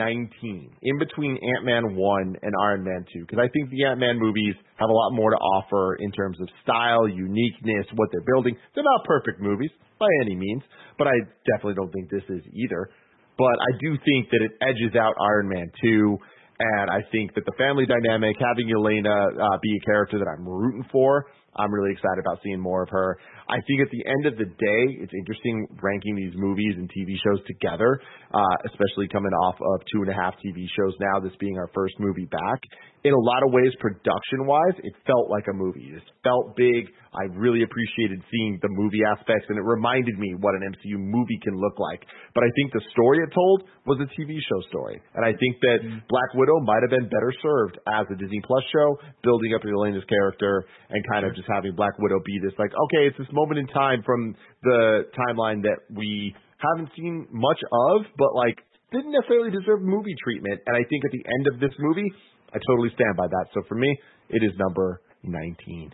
in 0.79 0.95
between 0.97 1.35
Ant-Man 1.35 1.95
1 1.95 2.35
and 2.41 2.53
Iron 2.63 2.85
Man 2.85 3.03
2, 3.11 3.27
because 3.27 3.41
I 3.41 3.51
think 3.51 3.69
the 3.69 3.83
Ant-Man 3.83 4.15
movies 4.15 4.55
have 4.79 4.87
a 4.87 4.93
lot 4.93 5.11
more 5.11 5.31
to 5.31 5.35
offer 5.35 5.97
in 5.99 6.11
terms 6.13 6.39
of 6.39 6.47
style, 6.63 7.09
uniqueness, 7.09 7.83
what 7.95 8.07
they're 8.13 8.23
building. 8.23 8.55
They're 8.73 8.87
not 8.87 9.03
perfect 9.03 9.41
movies 9.41 9.71
by 9.99 10.07
any 10.23 10.35
means, 10.35 10.63
but 10.97 11.07
I 11.07 11.19
definitely 11.51 11.75
don't 11.75 11.91
think 11.91 12.09
this 12.09 12.23
is 12.29 12.47
either. 12.53 12.89
But 13.37 13.59
I 13.59 13.71
do 13.81 13.97
think 14.05 14.29
that 14.31 14.39
it 14.45 14.51
edges 14.61 14.95
out 14.95 15.19
Iron 15.19 15.49
Man 15.49 15.67
2, 15.83 16.17
and 16.59 16.89
I 16.89 17.01
think 17.11 17.33
that 17.35 17.43
the 17.43 17.57
family 17.57 17.85
dynamic, 17.85 18.37
having 18.39 18.71
Elena 18.71 19.11
uh, 19.11 19.57
be 19.59 19.73
a 19.75 19.85
character 19.85 20.19
that 20.19 20.29
I'm 20.31 20.47
rooting 20.47 20.85
for, 20.93 21.25
I'm 21.55 21.71
really 21.71 21.91
excited 21.91 22.19
about 22.19 22.39
seeing 22.43 22.59
more 22.59 22.83
of 22.83 22.89
her. 22.89 23.17
I 23.49 23.57
think 23.67 23.81
at 23.81 23.91
the 23.91 24.03
end 24.05 24.25
of 24.25 24.37
the 24.37 24.45
day, 24.45 24.83
it's 25.01 25.13
interesting 25.13 25.67
ranking 25.81 26.15
these 26.15 26.33
movies 26.35 26.75
and 26.77 26.89
TV 26.89 27.15
shows 27.23 27.45
together, 27.45 27.99
uh, 28.33 28.55
especially 28.65 29.07
coming 29.07 29.31
off 29.45 29.55
of 29.61 29.81
two 29.91 30.01
and 30.01 30.09
a 30.09 30.13
half 30.13 30.33
TV 30.45 30.65
shows 30.75 30.93
now, 30.99 31.19
this 31.19 31.33
being 31.39 31.57
our 31.57 31.69
first 31.73 31.95
movie 31.99 32.25
back. 32.25 32.59
In 33.03 33.11
a 33.11 33.19
lot 33.19 33.43
of 33.43 33.51
ways, 33.51 33.67
production 33.83 34.47
wise, 34.47 34.79
it 34.79 34.95
felt 35.03 35.27
like 35.27 35.43
a 35.51 35.53
movie. 35.53 35.91
It 35.91 36.03
felt 36.23 36.55
big. 36.55 36.87
I 37.11 37.27
really 37.35 37.61
appreciated 37.61 38.23
seeing 38.31 38.57
the 38.63 38.71
movie 38.71 39.03
aspects, 39.03 39.43
and 39.51 39.59
it 39.59 39.65
reminded 39.67 40.17
me 40.17 40.39
what 40.39 40.55
an 40.55 40.63
MCU 40.71 40.95
movie 40.95 41.35
can 41.43 41.59
look 41.59 41.75
like. 41.77 41.99
But 42.33 42.47
I 42.47 42.49
think 42.55 42.71
the 42.71 42.79
story 42.95 43.19
it 43.19 43.35
told 43.35 43.67
was 43.85 43.99
a 43.99 44.07
TV 44.15 44.39
show 44.39 44.59
story. 44.71 45.03
And 45.19 45.27
I 45.27 45.35
think 45.35 45.59
that 45.67 45.79
mm-hmm. 45.83 46.07
Black 46.07 46.31
Widow 46.31 46.63
might 46.63 46.79
have 46.79 46.95
been 46.95 47.11
better 47.11 47.35
served 47.43 47.75
as 47.91 48.07
a 48.07 48.15
Disney 48.15 48.39
Plus 48.47 48.63
show, 48.71 48.95
building 49.19 49.51
up 49.51 49.61
the 49.67 49.75
Elena's 49.75 50.07
character 50.07 50.63
and 50.89 51.03
kind 51.11 51.27
of 51.27 51.35
just 51.35 51.51
having 51.51 51.75
Black 51.75 51.99
Widow 51.99 52.23
be 52.23 52.39
this 52.39 52.55
like, 52.55 52.71
okay, 52.71 53.11
it's 53.11 53.19
this 53.19 53.31
moment 53.35 53.59
in 53.59 53.67
time 53.67 53.99
from 54.07 54.31
the 54.63 55.11
timeline 55.11 55.59
that 55.67 55.83
we 55.91 56.33
haven't 56.55 56.87
seen 56.95 57.27
much 57.35 57.59
of, 57.91 58.07
but 58.15 58.31
like 58.31 58.63
didn't 58.93 59.11
necessarily 59.11 59.49
deserve 59.49 59.81
movie 59.81 60.15
treatment. 60.23 60.61
And 60.65 60.77
I 60.77 60.85
think 60.87 61.03
at 61.03 61.11
the 61.11 61.25
end 61.25 61.45
of 61.51 61.59
this 61.59 61.73
movie, 61.79 62.07
I 62.53 62.57
totally 62.69 62.93
stand 62.93 63.17
by 63.17 63.27
that. 63.27 63.45
So 63.53 63.65
for 63.67 63.75
me, 63.75 63.89
it 64.29 64.45
is 64.45 64.53
number 64.61 65.01
19. 65.23 65.93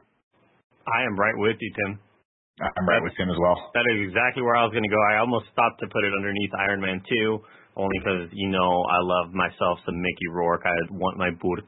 I 0.87 0.99
am 1.07 1.15
right 1.15 1.37
with 1.37 1.55
you, 1.59 1.71
Tim. 1.79 1.99
I'm 2.59 2.83
right 2.83 2.99
with 2.99 3.15
Tim 3.15 3.31
as 3.31 3.39
well. 3.39 3.71
That 3.71 3.87
is 3.95 4.11
exactly 4.11 4.43
where 4.43 4.59
I 4.59 4.67
was 4.67 4.75
going 4.75 4.83
to 4.83 4.91
go. 4.91 4.99
I 5.15 5.23
almost 5.23 5.47
stopped 5.55 5.79
to 5.79 5.87
put 5.87 6.03
it 6.03 6.11
underneath 6.11 6.51
Iron 6.59 6.83
Man 6.83 6.99
2, 7.07 7.39
only 7.79 7.97
because, 8.03 8.27
you 8.35 8.51
know, 8.51 8.83
I 8.83 8.99
love 8.99 9.31
myself 9.31 9.79
some 9.87 9.95
Mickey 9.95 10.27
Rourke. 10.35 10.67
I 10.67 10.75
want 10.91 11.15
my 11.15 11.31
boot. 11.31 11.63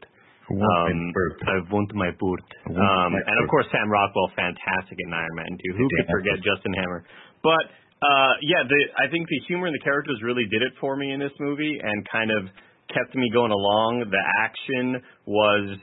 Um, 0.51 1.15
I 1.47 1.63
want 1.71 1.95
my 1.95 2.11
boot. 2.19 2.43
want 2.67 2.75
Um, 2.75 3.15
my 3.15 3.23
and 3.23 3.35
of 3.39 3.47
course, 3.47 3.71
Sam 3.71 3.87
Rockwell, 3.87 4.35
fantastic 4.35 4.99
in 4.99 5.15
Iron 5.15 5.35
Man 5.39 5.55
2. 5.55 5.79
Who 5.79 5.87
could 5.87 6.07
forget 6.11 6.35
Justin 6.43 6.75
Hammer? 6.75 7.07
But, 7.39 7.71
uh, 8.03 8.33
yeah, 8.43 8.67
the, 8.67 8.79
I 8.99 9.07
think 9.07 9.31
the 9.31 9.39
humor 9.47 9.71
and 9.71 9.75
the 9.75 9.85
characters 9.87 10.19
really 10.19 10.43
did 10.51 10.59
it 10.59 10.75
for 10.83 10.99
me 10.99 11.15
in 11.15 11.23
this 11.23 11.31
movie 11.39 11.79
and 11.79 12.03
kind 12.11 12.35
of 12.35 12.51
kept 12.93 13.15
me 13.15 13.29
going 13.33 13.51
along. 13.51 14.05
The 14.11 14.23
action 14.43 15.01
was 15.25 15.79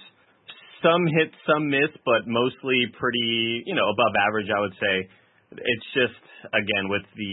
some 0.82 1.04
hit, 1.18 1.34
some 1.46 1.68
miss, 1.68 1.90
but 2.04 2.26
mostly 2.26 2.86
pretty, 2.98 3.64
you 3.66 3.74
know, 3.74 3.88
above 3.90 4.14
average, 4.28 4.48
I 4.54 4.60
would 4.60 4.76
say. 4.78 4.94
It's 5.52 5.88
just, 5.96 6.20
again, 6.52 6.92
with 6.92 7.02
the, 7.16 7.32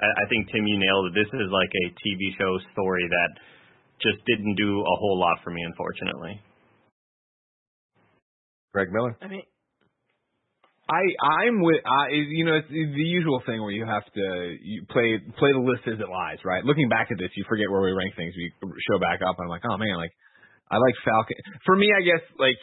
I 0.00 0.08
I 0.08 0.24
think 0.28 0.48
Tim, 0.50 0.66
you 0.66 0.80
nailed 0.80 1.12
it. 1.12 1.14
This 1.14 1.28
is 1.28 1.48
like 1.52 1.70
a 1.70 1.86
TV 2.00 2.32
show 2.40 2.52
story 2.72 3.04
that 3.04 3.30
just 4.00 4.24
didn't 4.26 4.56
do 4.56 4.80
a 4.80 4.96
whole 4.96 5.20
lot 5.20 5.38
for 5.44 5.50
me, 5.50 5.62
unfortunately. 5.62 6.40
Greg 8.72 8.88
Miller. 8.92 9.16
I 9.20 9.28
mean, 9.28 9.42
I 10.90 11.02
I'm 11.46 11.62
with 11.62 11.78
I 11.86 12.10
you 12.10 12.42
know 12.44 12.58
it's 12.58 12.66
the 12.66 13.06
usual 13.06 13.38
thing 13.46 13.62
where 13.62 13.70
you 13.70 13.86
have 13.86 14.02
to 14.02 14.26
you 14.58 14.82
play 14.90 15.22
play 15.38 15.54
the 15.54 15.62
list 15.62 15.86
as 15.86 16.02
it 16.02 16.10
lies, 16.10 16.42
right? 16.44 16.66
Looking 16.66 16.90
back 16.90 17.14
at 17.14 17.18
this, 17.18 17.30
you 17.38 17.44
forget 17.46 17.70
where 17.70 17.82
we 17.86 17.94
rank 17.94 18.18
things. 18.18 18.34
We 18.34 18.50
show 18.90 18.98
back 18.98 19.22
up, 19.22 19.38
and 19.38 19.46
I'm 19.46 19.54
like, 19.54 19.62
oh 19.70 19.78
man, 19.78 19.94
like 19.96 20.10
I 20.66 20.82
like 20.82 20.94
Falcon. 21.06 21.38
For 21.64 21.76
me, 21.76 21.86
I 21.94 22.02
guess 22.02 22.24
like 22.42 22.58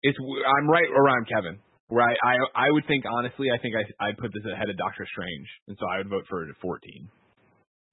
it's 0.00 0.16
I'm 0.16 0.68
right 0.68 0.88
around 0.88 1.28
Kevin. 1.28 1.60
Where 1.88 2.00
I 2.00 2.16
I, 2.16 2.34
I 2.56 2.68
would 2.72 2.88
think 2.88 3.04
honestly, 3.04 3.52
I 3.52 3.60
think 3.60 3.76
I 3.76 4.08
I'd 4.08 4.16
put 4.16 4.32
this 4.32 4.48
ahead 4.48 4.72
of 4.72 4.80
Doctor 4.80 5.04
Strange, 5.12 5.48
and 5.68 5.76
so 5.76 5.84
I 5.84 5.98
would 6.00 6.08
vote 6.08 6.24
for 6.32 6.44
it 6.44 6.48
at 6.48 6.56
14. 6.64 6.80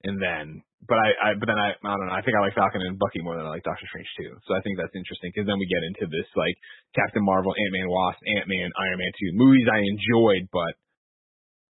And 0.04 0.16
then, 0.20 0.62
but 0.88 0.98
I, 0.98 1.08
I 1.14 1.28
but 1.38 1.46
then 1.46 1.58
I 1.58 1.78
I 1.78 1.94
don't 1.94 2.10
know. 2.10 2.16
I 2.16 2.22
think 2.26 2.34
I 2.34 2.42
like 2.42 2.58
Falcon 2.58 2.82
and 2.82 2.98
Bucky 2.98 3.22
more 3.22 3.38
than 3.38 3.46
I 3.46 3.54
like 3.54 3.62
Doctor 3.62 3.86
Strange 3.86 4.10
too. 4.18 4.34
So 4.50 4.58
I 4.58 4.60
think 4.66 4.78
that's 4.78 4.94
interesting 4.98 5.30
because 5.30 5.46
then 5.46 5.58
we 5.62 5.70
get 5.70 5.86
into 5.86 6.10
this 6.10 6.26
like 6.34 6.56
Captain 6.98 7.22
Marvel, 7.22 7.54
Ant 7.54 7.72
Man, 7.72 7.86
Wasp, 7.86 8.18
Ant 8.18 8.46
Man, 8.50 8.66
Iron 8.66 8.98
Man 8.98 9.12
two 9.14 9.30
movies 9.38 9.66
I 9.70 9.78
enjoyed, 9.78 10.50
but 10.50 10.72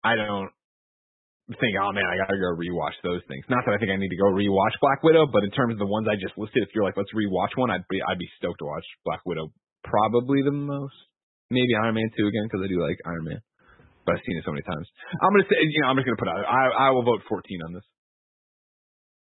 I 0.00 0.16
don't 0.16 0.50
think, 1.60 1.76
oh 1.76 1.92
man, 1.92 2.08
I 2.08 2.16
gotta 2.16 2.40
go 2.40 2.56
rewatch 2.56 2.96
those 3.04 3.20
things. 3.28 3.44
Not 3.52 3.68
that 3.68 3.76
I 3.76 3.78
think 3.78 3.92
I 3.92 4.00
need 4.00 4.12
to 4.12 4.20
go 4.20 4.32
rewatch 4.32 4.80
Black 4.80 5.04
Widow, 5.04 5.28
but 5.28 5.44
in 5.44 5.52
terms 5.52 5.76
of 5.76 5.82
the 5.84 5.90
ones 5.90 6.08
I 6.08 6.16
just 6.16 6.38
listed, 6.40 6.64
if 6.64 6.72
you're 6.72 6.84
like, 6.84 6.96
let's 6.96 7.12
rewatch 7.12 7.52
one, 7.60 7.68
I'd 7.68 7.84
be 7.92 8.00
I'd 8.00 8.20
be 8.20 8.30
stoked 8.40 8.64
to 8.64 8.68
watch 8.68 8.86
Black 9.04 9.20
Widow 9.28 9.52
probably 9.84 10.40
the 10.40 10.54
most. 10.54 10.96
Maybe 11.52 11.76
Iron 11.76 12.00
Man 12.00 12.08
two 12.16 12.32
again 12.32 12.48
because 12.48 12.64
I 12.64 12.68
do 12.72 12.80
like 12.80 12.96
Iron 13.04 13.28
Man, 13.28 13.40
but 14.08 14.16
I've 14.16 14.24
seen 14.24 14.40
it 14.40 14.44
so 14.48 14.56
many 14.56 14.64
times. 14.64 14.88
I'm 15.20 15.36
gonna 15.36 15.44
say, 15.52 15.60
you 15.60 15.84
know, 15.84 15.92
I'm 15.92 16.00
just 16.00 16.08
gonna 16.08 16.22
put 16.22 16.32
out. 16.32 16.40
I 16.48 16.88
I 16.88 16.96
will 16.96 17.04
vote 17.04 17.20
14 17.28 17.44
on 17.68 17.76
this. 17.76 17.84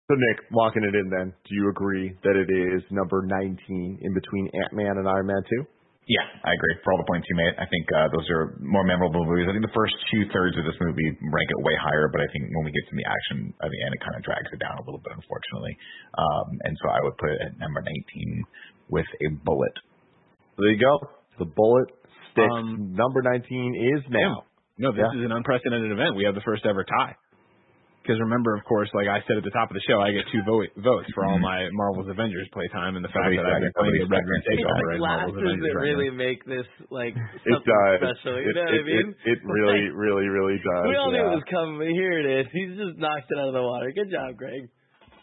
So 0.06 0.14
Nick, 0.14 0.38
locking 0.54 0.86
it 0.86 0.94
in 0.94 1.10
then, 1.10 1.34
do 1.34 1.52
you 1.58 1.66
agree 1.74 2.14
that 2.22 2.38
it 2.38 2.46
is 2.46 2.86
number 2.94 3.26
19 3.26 3.58
in 3.58 4.12
between 4.14 4.46
Ant-Man 4.54 5.02
and 5.02 5.10
Iron 5.10 5.26
Man 5.26 5.42
2? 5.66 5.66
Yeah, 6.06 6.22
I 6.46 6.54
agree. 6.54 6.78
For 6.86 6.94
all 6.94 7.02
the 7.02 7.10
points 7.10 7.26
you 7.26 7.34
made, 7.34 7.58
I 7.58 7.66
think 7.66 7.90
uh, 7.90 8.14
those 8.14 8.30
are 8.30 8.54
more 8.62 8.86
memorable 8.86 9.26
movies. 9.26 9.50
I 9.50 9.58
think 9.58 9.66
the 9.66 9.74
first 9.74 9.98
two 10.14 10.30
thirds 10.30 10.54
of 10.54 10.62
this 10.62 10.78
movie 10.78 11.10
rank 11.34 11.50
it 11.50 11.58
way 11.66 11.74
higher, 11.82 12.06
but 12.14 12.22
I 12.22 12.30
think 12.30 12.46
when 12.54 12.62
we 12.62 12.70
get 12.70 12.86
to 12.94 12.96
the 13.02 13.08
action, 13.10 13.50
at 13.58 13.74
the 13.74 13.80
end, 13.82 13.98
it 13.98 14.02
kind 14.06 14.14
of 14.14 14.22
drags 14.22 14.46
it 14.54 14.62
down 14.62 14.78
a 14.78 14.86
little 14.86 15.02
bit, 15.02 15.18
unfortunately. 15.18 15.74
Um, 16.14 16.48
and 16.70 16.78
so 16.78 16.94
I 16.94 17.02
would 17.02 17.18
put 17.18 17.34
it 17.34 17.40
at 17.42 17.52
number 17.58 17.82
19 17.82 18.46
with 18.94 19.10
a 19.26 19.28
bullet. 19.42 19.74
There 20.62 20.70
you 20.70 20.78
go. 20.78 20.94
The 21.42 21.50
bullet 21.50 21.90
sticks. 22.30 22.54
Um, 22.54 22.94
Number 22.94 23.26
19 23.26 23.42
is 23.98 24.06
now. 24.14 24.46
No, 24.78 24.94
this 24.94 25.02
Yeah. 25.10 25.18
is 25.18 25.26
an 25.26 25.34
unprecedented 25.34 25.90
event. 25.90 26.14
We 26.14 26.30
have 26.30 26.38
the 26.38 26.46
first 26.46 26.62
ever 26.70 26.86
tie. 26.86 27.18
Because 28.06 28.22
remember, 28.22 28.54
of 28.54 28.62
course, 28.70 28.86
like 28.94 29.10
I 29.10 29.18
said 29.26 29.42
at 29.42 29.44
the 29.44 29.50
top 29.50 29.74
of 29.74 29.76
the 29.76 29.82
show, 29.90 29.98
I 29.98 30.14
get 30.14 30.30
two 30.30 30.46
vote, 30.46 30.70
votes 30.78 31.10
for 31.18 31.26
all 31.26 31.42
mm-hmm. 31.42 31.50
my 31.50 31.74
Marvel's 31.74 32.06
Avengers 32.06 32.46
playtime, 32.54 32.94
and 32.94 33.02
the 33.02 33.10
fact 33.10 33.34
Nobody's 33.34 33.42
that 33.42 33.50
I've 33.50 33.66
been 33.66 33.74
second, 33.74 33.82
playing 33.82 33.98
the 33.98 34.06
nobody's 34.06 34.30
Red 34.30 34.44
second. 34.46 34.62
Takeover 34.62 34.88
in 34.94 35.02
Marvel's 35.02 35.34
Glasses 35.34 35.42
Avengers 35.42 35.66
that 35.66 35.74
right 35.74 35.90
really 35.90 36.10
now. 36.14 36.22
make 36.22 36.40
this 36.46 36.68
like 36.94 37.14
It 37.18 37.42
something 37.50 37.66
does. 37.66 37.98
special. 37.98 38.36
You 38.38 38.46
It, 38.46 38.56
know 38.56 38.62
it, 38.62 38.70
what 38.70 38.86
I 38.86 38.86
mean? 38.86 39.08
it, 39.10 39.32
it 39.34 39.40
really, 39.58 39.84
really, 39.90 40.28
really 40.30 40.58
does. 40.62 40.86
we 40.86 40.96
all 41.02 41.10
knew 41.10 41.26
it 41.26 41.34
was 41.42 41.50
coming, 41.50 41.82
but 41.82 41.90
here 41.90 42.14
it 42.22 42.28
is. 42.30 42.46
He's 42.54 42.78
just 42.78 43.02
knocked 43.02 43.26
it 43.34 43.38
out 43.42 43.50
of 43.50 43.58
the 43.58 43.66
water. 43.66 43.90
Good 43.90 44.14
job, 44.14 44.38
Greg. 44.38 44.70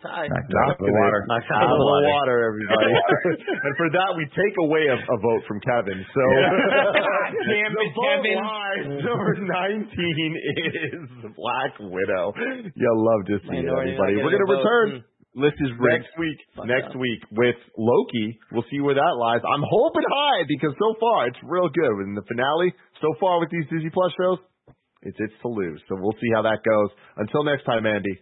Tie. 0.02 0.26
Knocked 0.26 0.54
out 0.58 0.74
of 0.74 0.82
the 0.82 0.90
water. 0.90 1.20
it 1.22 1.30
Knocked 1.30 1.50
out 1.54 1.70
of 1.70 1.78
the 1.78 1.90
water, 2.10 2.36
everybody. 2.50 2.90
Out 2.90 3.06
of 3.06 3.22
the 3.22 3.54
and 3.54 3.72
for 3.78 3.88
that, 3.94 4.10
we 4.18 4.26
take 4.34 4.54
away 4.66 4.84
a, 4.90 4.98
a 4.98 5.16
vote 5.22 5.42
from 5.46 5.62
Kevin. 5.62 6.02
So, 6.10 6.24
damn 7.54 7.72
the 7.72 7.86
it, 7.86 7.94
vote 7.94 8.06
Kevin. 8.18 8.36
lies. 8.42 8.84
Number 9.06 9.32
19 9.38 9.86
is 9.86 11.06
Black 11.38 11.72
Widow. 11.78 12.34
You'll 12.74 13.02
love 13.06 13.22
to 13.30 13.36
see 13.46 13.62
it, 13.62 13.66
Minority 13.66 13.94
everybody. 13.94 14.12
not 14.18 14.24
We're 14.26 14.34
going 14.34 14.42
to 14.42 14.50
getting 14.50 14.50
a 14.50 14.58
vote. 14.58 14.66
return. 14.66 14.88
Hmm. 14.92 15.10
List 15.32 15.56
is 15.64 15.72
rigged. 15.80 16.04
next 16.04 16.12
week. 16.20 16.38
Fuck 16.52 16.66
next 16.68 16.92
up. 16.92 17.00
week 17.00 17.20
with 17.32 17.56
Loki. 17.80 18.36
We'll 18.52 18.68
see 18.68 18.84
where 18.84 18.92
that 19.00 19.14
lies. 19.16 19.40
I'm 19.40 19.64
hoping 19.64 20.04
high 20.04 20.44
because 20.44 20.76
so 20.76 20.92
far 21.00 21.24
it's 21.32 21.40
real 21.40 21.72
good. 21.72 22.04
In 22.04 22.12
the 22.12 22.20
finale, 22.28 22.68
so 23.00 23.08
far 23.16 23.40
with 23.40 23.48
these 23.48 23.64
Disney 23.72 23.88
Plus 23.88 24.12
shows, 24.12 24.44
it's 25.00 25.16
it's 25.16 25.32
to 25.40 25.48
lose. 25.48 25.80
So 25.88 25.96
we'll 25.96 26.18
see 26.20 26.28
how 26.36 26.42
that 26.42 26.60
goes. 26.60 26.90
Until 27.16 27.44
next 27.48 27.64
time, 27.64 27.86
Andy. 27.86 28.12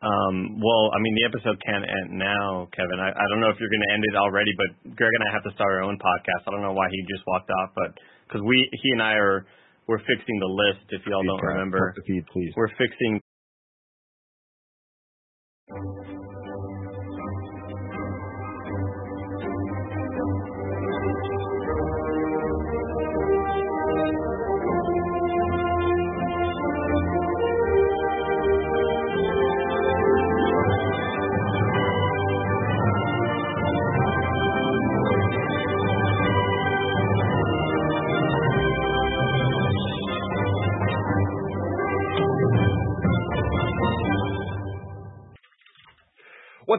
Um, 0.00 0.56
well, 0.56 0.88
I 0.96 0.98
mean, 1.04 1.12
the 1.20 1.28
episode 1.28 1.60
can't 1.60 1.84
end 1.84 2.16
now, 2.16 2.68
Kevin. 2.72 2.96
I, 2.96 3.12
I 3.12 3.24
don't 3.28 3.40
know 3.44 3.52
if 3.52 3.60
you're 3.60 3.68
going 3.68 3.84
to 3.84 3.92
end 3.92 4.04
it 4.08 4.16
already, 4.16 4.52
but 4.56 4.96
Greg 4.96 5.12
and 5.12 5.24
I 5.28 5.30
have 5.36 5.44
to 5.44 5.52
start 5.52 5.76
our 5.76 5.84
own 5.84 6.00
podcast. 6.00 6.48
I 6.48 6.56
don't 6.56 6.64
know 6.64 6.72
why 6.72 6.88
he 6.88 6.96
just 7.04 7.20
walked 7.28 7.52
off, 7.52 7.76
but 7.76 7.92
because 8.24 8.40
we, 8.40 8.56
he 8.80 8.88
and 8.96 9.02
I 9.04 9.20
are, 9.20 9.44
we're 9.84 10.00
fixing 10.08 10.40
the 10.40 10.48
list. 10.48 10.88
If 10.88 11.04
y'all 11.04 11.20
don't 11.20 11.44
remember, 11.44 11.92
feed, 12.06 12.24
please. 12.32 12.52
we're 12.56 12.72
fixing. 12.80 13.20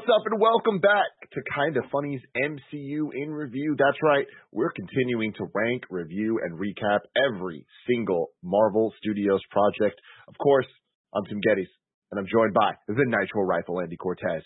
What's 0.02 0.18
up 0.18 0.26
and 0.34 0.42
welcome 0.42 0.80
back 0.82 1.14
to 1.30 1.40
Kinda 1.54 1.86
Funny's 1.94 2.26
MCU 2.34 3.14
in 3.14 3.30
review. 3.30 3.76
That's 3.78 4.02
right, 4.02 4.26
we're 4.52 4.74
continuing 4.74 5.32
to 5.38 5.46
rank, 5.54 5.84
review, 5.92 6.42
and 6.42 6.58
recap 6.58 7.06
every 7.14 7.64
single 7.86 8.34
Marvel 8.42 8.92
Studios 8.98 9.42
project. 9.52 10.02
Of 10.28 10.34
course, 10.42 10.66
I'm 11.14 11.22
Tim 11.30 11.38
Gettys, 11.46 11.70
and 12.10 12.18
I'm 12.18 12.26
joined 12.26 12.56
by 12.56 12.74
the 12.88 12.98
Nitro 12.98 13.46
Rifle 13.46 13.80
Andy 13.80 13.96
Cortez. 13.96 14.42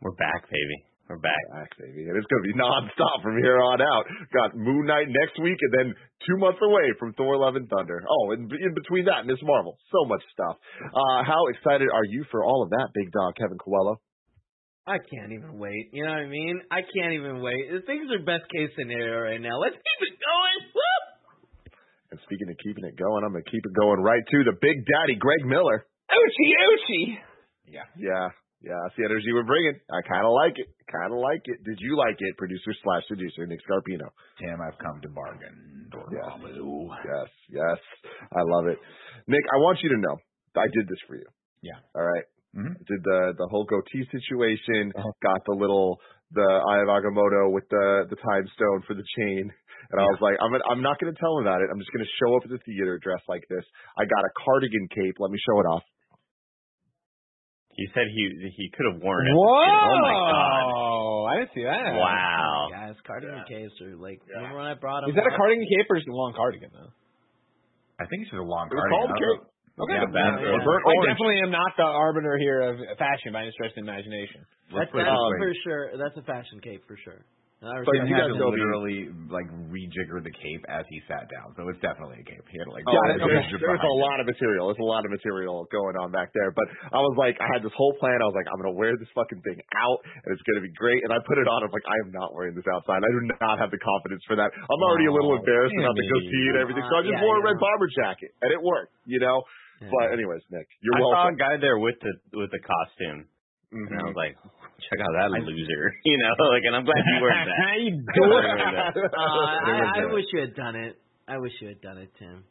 We're 0.00 0.14
back, 0.14 0.46
baby. 0.46 0.78
We're 1.10 1.18
back. 1.18 1.42
Back, 1.50 1.74
baby. 1.82 2.06
And 2.06 2.14
it's 2.14 2.30
going 2.30 2.42
to 2.46 2.48
be 2.54 2.54
nonstop 2.54 3.18
from 3.20 3.42
here 3.42 3.58
on 3.58 3.82
out. 3.82 4.06
Got 4.32 4.54
Moon 4.54 4.86
Knight 4.86 5.08
next 5.10 5.42
week, 5.42 5.58
and 5.58 5.72
then 5.74 5.94
two 6.22 6.38
months 6.38 6.60
away 6.62 6.94
from 7.00 7.14
Thor: 7.14 7.36
Love 7.36 7.56
and 7.56 7.68
Thunder. 7.68 8.04
Oh, 8.06 8.30
and 8.30 8.46
in 8.46 8.74
between 8.78 9.06
that, 9.06 9.26
Miss 9.26 9.42
Marvel. 9.42 9.76
So 9.90 10.06
much 10.06 10.22
stuff. 10.30 10.54
Uh, 10.86 11.26
how 11.26 11.50
excited 11.50 11.88
are 11.92 12.06
you 12.06 12.24
for 12.30 12.44
all 12.44 12.62
of 12.62 12.70
that, 12.70 12.94
big 12.94 13.10
dog 13.10 13.34
Kevin 13.34 13.58
Coello? 13.58 13.98
I 14.86 14.98
can't 14.98 15.30
even 15.30 15.58
wait. 15.58 15.94
You 15.94 16.02
know 16.04 16.10
what 16.10 16.26
I 16.26 16.30
mean? 16.30 16.58
I 16.70 16.82
can't 16.82 17.14
even 17.14 17.38
wait. 17.38 17.70
Things 17.86 18.10
are 18.10 18.18
best 18.26 18.50
case 18.50 18.70
scenario 18.74 19.22
right 19.22 19.40
now. 19.40 19.62
Let's 19.62 19.78
keep 19.78 20.00
it 20.10 20.16
going. 20.18 20.58
Woo! 20.74 21.02
And 22.10 22.18
speaking 22.26 22.50
of 22.50 22.58
keeping 22.58 22.84
it 22.84 22.98
going, 22.98 23.22
I'm 23.22 23.30
going 23.30 23.46
to 23.46 23.50
keep 23.50 23.62
it 23.62 23.74
going 23.78 24.02
right 24.02 24.20
to 24.20 24.38
the 24.42 24.58
Big 24.58 24.82
Daddy, 24.82 25.14
Greg 25.14 25.46
Miller. 25.46 25.86
Ouchie, 26.10 26.50
ouchie. 26.50 27.06
Yeah, 27.64 27.86
yeah. 27.96 28.28
Yeah. 28.60 28.78
That's 28.84 28.98
the 28.98 29.06
energy 29.06 29.30
we're 29.30 29.46
bringing. 29.46 29.78
I 29.86 30.02
kind 30.02 30.26
of 30.26 30.34
like 30.34 30.58
it. 30.58 30.66
Kind 30.90 31.14
of 31.14 31.18
like 31.22 31.42
it. 31.46 31.62
Did 31.62 31.78
you 31.78 31.96
like 31.96 32.18
it, 32.18 32.36
producer 32.36 32.74
slash 32.82 33.06
seducer 33.08 33.46
Nick 33.46 33.62
Scarpino? 33.62 34.10
Tim, 34.42 34.58
I've 34.60 34.78
come 34.82 35.00
to 35.02 35.10
bargain. 35.14 35.88
Dormammu. 35.94 36.90
Yes, 37.06 37.30
yes. 37.48 37.78
I 38.34 38.42
love 38.42 38.66
it. 38.66 38.78
Nick, 39.26 39.46
I 39.54 39.58
want 39.62 39.78
you 39.82 39.90
to 39.94 39.98
know 39.98 40.18
I 40.58 40.66
did 40.74 40.86
this 40.90 41.00
for 41.06 41.16
you. 41.16 41.26
Yeah. 41.62 41.78
All 41.94 42.02
right? 42.02 42.26
Mhm. 42.56 42.76
Did 42.84 43.00
the 43.02 43.32
the 43.38 43.48
whole 43.48 43.64
goatee 43.64 44.04
situation? 44.12 44.92
Uh-huh. 44.94 45.10
Got 45.22 45.40
the 45.46 45.56
little 45.56 46.00
the 46.32 46.44
Eye 46.44 46.80
of 46.84 46.88
Agamotto 46.88 47.52
with 47.52 47.64
the 47.70 48.06
the 48.10 48.16
time 48.16 48.44
stone 48.56 48.82
for 48.86 48.94
the 48.94 49.04
chain. 49.16 49.52
And 49.92 50.00
I 50.00 50.04
was 50.08 50.20
like, 50.24 50.36
I'm 50.40 50.52
gonna, 50.52 50.64
I'm 50.70 50.80
not 50.80 50.96
going 51.00 51.12
to 51.12 51.18
tell 51.20 51.36
him 51.36 51.44
about 51.44 51.60
it. 51.60 51.68
I'm 51.68 51.76
just 51.80 51.92
going 51.92 52.00
to 52.04 52.12
show 52.16 52.32
up 52.38 52.44
at 52.44 52.50
the 52.54 52.62
theater 52.64 52.96
dressed 53.02 53.28
like 53.28 53.44
this. 53.50 53.64
I 53.98 54.04
got 54.08 54.24
a 54.24 54.32
cardigan 54.40 54.88
cape. 54.88 55.16
Let 55.20 55.28
me 55.30 55.36
show 55.42 55.60
it 55.60 55.68
off. 55.68 55.82
He 57.76 57.88
said 57.92 58.04
he 58.12 58.52
he 58.56 58.68
could 58.72 58.84
have 58.92 59.00
worn 59.02 59.26
it. 59.26 59.32
Whoa! 59.32 59.48
Oh 59.48 59.98
my 60.04 60.16
god! 60.16 61.28
I 61.28 61.34
didn't 61.40 61.52
see 61.56 61.64
that. 61.64 61.92
Wow. 61.96 62.68
Guys, 62.72 62.96
cardigan 63.04 63.44
capes 63.48 63.72
are 63.80 63.96
like. 63.96 64.20
Remember 64.28 64.56
when 64.60 64.68
I 64.68 64.74
brought 64.76 65.02
them? 65.02 65.10
Is 65.10 65.16
that 65.16 65.24
a 65.24 65.32
cardigan 65.36 65.64
cape 65.64 65.88
or 65.88 65.96
is 65.96 66.04
it 66.06 66.12
a 66.12 66.16
long 66.16 66.32
cardigan 66.36 66.68
though? 66.72 66.92
I 68.00 68.04
think 68.08 68.22
it's 68.28 68.30
just 68.32 68.40
a 68.40 68.44
long 68.44 68.68
It 68.68 68.76
was 68.76 68.84
cardigan. 68.84 68.96
called 68.96 69.10
I 69.12 69.16
a 69.16 69.20
don't 69.20 69.40
cape. 69.40 69.51
Know. 69.76 69.84
Okay. 69.88 69.94
Yeah, 69.96 70.06
that's 70.08 70.42
Yeah. 70.42 70.56
it. 70.56 70.64
Burnt 70.64 70.84
I 70.84 70.90
orange. 70.92 71.08
definitely 71.08 71.38
am 71.48 71.52
not 71.52 71.70
the 71.76 71.88
arbiter 71.88 72.36
here 72.38 72.60
of 72.60 72.74
fashion 72.98 73.32
by 73.32 73.42
any 73.48 73.52
stretch 73.52 73.72
of 73.72 73.80
the 73.80 73.86
imagination. 73.88 74.44
That's, 74.72 74.88
Let's 74.88 74.90
put 74.92 75.00
it 75.00 75.04
that's 75.08 75.16
this 75.16 75.32
way. 75.32 75.38
for 75.40 75.52
sure. 75.64 75.84
That's 75.96 76.16
a 76.16 76.24
fashion 76.28 76.60
cape 76.60 76.82
for 76.86 76.96
sure. 77.00 77.20
And 77.62 77.70
I 77.70 77.78
But 77.86 77.94
Tim 77.94 78.10
you 78.10 78.18
respect 78.18 78.18
guys 78.18 78.26
had 78.26 78.34
to 78.34 78.42
know 78.42 78.50
the- 78.50 78.58
literally 78.58 78.98
like 79.30 79.46
rejigger 79.70 80.18
the 80.18 80.34
cape 80.34 80.64
as 80.66 80.82
he 80.90 80.98
sat 81.06 81.30
down, 81.30 81.54
so 81.54 81.62
it's 81.70 81.78
definitely 81.78 82.18
a 82.18 82.26
cape. 82.26 82.42
He 82.50 82.58
had 82.58 82.66
to 82.66 82.74
like. 82.74 82.82
Oh, 82.90 82.90
Got 82.90 83.22
there's, 83.22 83.22
okay. 83.22 83.54
there's 83.62 83.86
a 83.86 83.96
lot 84.02 84.18
of 84.18 84.26
material. 84.26 84.66
There's 84.66 84.82
a 84.82 84.90
lot 84.90 85.06
of 85.06 85.14
material 85.14 85.62
going 85.70 85.94
on 86.02 86.10
back 86.10 86.34
there. 86.34 86.50
But 86.50 86.66
I 86.90 86.98
was 86.98 87.14
like, 87.22 87.38
I 87.38 87.46
had 87.54 87.62
this 87.62 87.70
whole 87.78 87.94
plan. 88.02 88.18
I 88.18 88.26
was 88.26 88.34
like, 88.34 88.50
I'm 88.50 88.58
gonna 88.58 88.74
wear 88.74 88.98
this 88.98 89.06
fucking 89.14 89.46
thing 89.46 89.62
out, 89.78 89.98
and 90.10 90.34
it's 90.34 90.42
gonna 90.42 90.66
be 90.66 90.74
great. 90.74 91.06
And 91.06 91.14
I 91.14 91.22
put 91.22 91.38
it 91.38 91.46
on. 91.46 91.62
I'm 91.62 91.70
like, 91.70 91.86
I 91.86 91.94
am 92.02 92.10
not 92.10 92.34
wearing 92.34 92.58
this 92.58 92.66
outside. 92.66 92.98
I 92.98 93.06
do 93.14 93.20
not 93.38 93.62
have 93.62 93.70
the 93.70 93.78
confidence 93.78 94.26
for 94.26 94.34
that. 94.42 94.50
I'm 94.50 94.82
already 94.82 95.06
a 95.06 95.14
little 95.14 95.30
Oh, 95.30 95.38
embarrassed 95.38 95.78
about 95.78 95.94
the 95.94 96.02
Andy. 96.02 96.18
goatee 96.18 96.46
and 96.50 96.58
everything, 96.66 96.82
so 96.90 96.94
I 96.98 97.02
just 97.06 97.14
yeah, 97.14 97.22
wore 97.22 97.38
a 97.38 97.46
yeah. 97.46 97.54
red 97.54 97.58
bomber 97.62 97.88
jacket, 97.94 98.34
and 98.42 98.50
it 98.50 98.58
worked. 98.58 98.90
You 99.06 99.22
know. 99.22 99.38
Yeah. 99.82 99.90
But 99.90 100.12
anyways, 100.14 100.42
Nick, 100.54 100.66
you're 100.80 100.94
I 100.96 101.00
saw 101.02 101.28
a 101.28 101.36
guy 101.36 101.56
there 101.58 101.78
with 101.78 101.98
the 102.00 102.12
with 102.38 102.50
the 102.54 102.62
costume, 102.62 103.26
Mhm. 103.74 103.88
and 103.90 103.98
I 103.98 104.04
was 104.06 104.14
like, 104.16 104.34
check 104.86 105.00
out 105.02 105.12
that 105.18 105.30
loser, 105.34 105.84
you 106.04 106.16
know. 106.22 106.34
Like, 106.54 106.62
and 106.70 106.76
I'm 106.76 106.84
glad 106.86 107.02
you 107.02 107.18
wear 107.20 107.34
that. 107.34 107.76
you 107.82 107.94
Uh, 109.12 109.18
I, 109.18 110.06
I 110.06 110.12
wish 110.12 110.26
you 110.32 110.40
had 110.40 110.54
done 110.54 110.76
it. 110.76 110.96
I 111.28 111.38
wish 111.38 111.52
you 111.60 111.68
had 111.68 111.80
done 111.80 111.98
it, 111.98 112.10
Tim. 112.18 112.44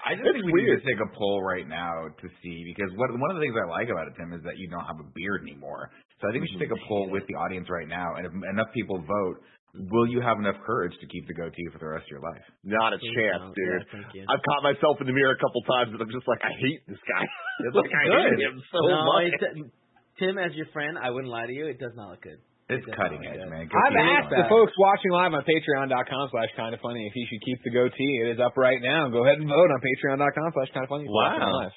I 0.00 0.14
just 0.16 0.24
It's 0.24 0.32
think 0.40 0.48
we 0.48 0.64
need 0.64 0.80
to 0.80 0.86
take 0.86 1.00
a 1.04 1.10
poll 1.12 1.42
right 1.44 1.68
now 1.68 2.08
to 2.08 2.26
see 2.42 2.64
because 2.72 2.88
what 2.96 3.12
one 3.12 3.30
of 3.30 3.36
the 3.36 3.42
things 3.44 3.52
I 3.52 3.68
like 3.68 3.88
about 3.92 4.08
it, 4.08 4.16
Tim, 4.16 4.32
is 4.32 4.40
that 4.48 4.56
you 4.56 4.68
don't 4.72 4.84
have 4.88 4.96
a 4.96 5.08
beard 5.12 5.42
anymore. 5.44 5.90
So 6.20 6.28
I 6.28 6.32
think 6.32 6.42
we 6.44 6.48
should 6.48 6.60
take 6.60 6.72
a 6.72 6.80
poll 6.88 7.08
with 7.12 7.26
the 7.28 7.34
audience 7.36 7.68
right 7.68 7.88
now, 7.88 8.16
and 8.16 8.24
if 8.24 8.32
enough 8.32 8.72
people 8.72 8.96
vote, 9.00 9.40
will 9.74 10.08
you 10.10 10.20
have 10.20 10.38
enough 10.42 10.58
courage 10.66 10.92
to 11.00 11.06
keep 11.06 11.26
the 11.30 11.34
goatee 11.34 11.66
for 11.72 11.78
the 11.78 11.86
rest 11.86 12.04
of 12.08 12.12
your 12.18 12.24
life? 12.24 12.42
Not 12.66 12.92
a 12.92 12.98
Please 12.98 13.14
chance, 13.14 13.42
don't. 13.42 13.54
dude. 13.54 13.70
Yeah, 13.70 13.92
thank 13.94 14.08
you. 14.18 14.22
I've 14.26 14.42
caught 14.42 14.62
myself 14.66 14.98
in 15.00 15.06
the 15.06 15.14
mirror 15.14 15.32
a 15.34 15.40
couple 15.40 15.62
times, 15.68 15.94
and 15.94 16.00
I'm 16.02 16.10
just 16.10 16.26
like, 16.26 16.42
I 16.42 16.52
hate 16.58 16.82
this 16.90 17.00
guy. 17.06 17.24
It's 17.68 17.76
like 17.76 17.92
I 17.92 18.04
good. 18.08 18.40
hate 18.40 18.44
him 18.50 18.56
so 18.72 18.78
no, 18.88 19.04
much. 19.04 19.36
it, 19.36 19.68
Tim, 20.18 20.36
as 20.40 20.52
your 20.56 20.66
friend, 20.72 20.96
I 20.96 21.10
wouldn't 21.12 21.28
lie 21.32 21.44
to 21.46 21.52
you. 21.52 21.66
It 21.68 21.76
does 21.78 21.92
not 21.94 22.16
look 22.16 22.22
good. 22.24 22.40
It's 22.72 22.86
Yeah, 22.86 22.94
cutting 22.96 23.20
yeah. 23.20 23.34
edge, 23.36 23.44
man. 23.50 23.66
I've 23.66 23.98
asked 23.98 24.30
the 24.30 24.46
folks 24.48 24.72
watching 24.78 25.10
live 25.10 25.34
on 25.34 25.42
patreon.com 25.42 26.24
slash 26.30 26.48
kind 26.56 26.72
of 26.72 26.80
funny 26.80 27.02
if 27.04 27.12
he 27.12 27.26
should 27.26 27.42
keep 27.44 27.58
the 27.66 27.70
goatee. 27.74 28.14
It 28.24 28.36
is 28.36 28.40
up 28.40 28.56
right 28.56 28.78
now. 28.80 29.10
Go 29.10 29.26
ahead 29.26 29.38
and 29.42 29.48
vote 29.48 29.68
on 29.74 29.80
patreon.com 29.82 30.48
slash 30.54 30.70
kind 30.72 30.84
of 30.84 30.90
funny. 30.90 31.04
Wow. 31.08 31.68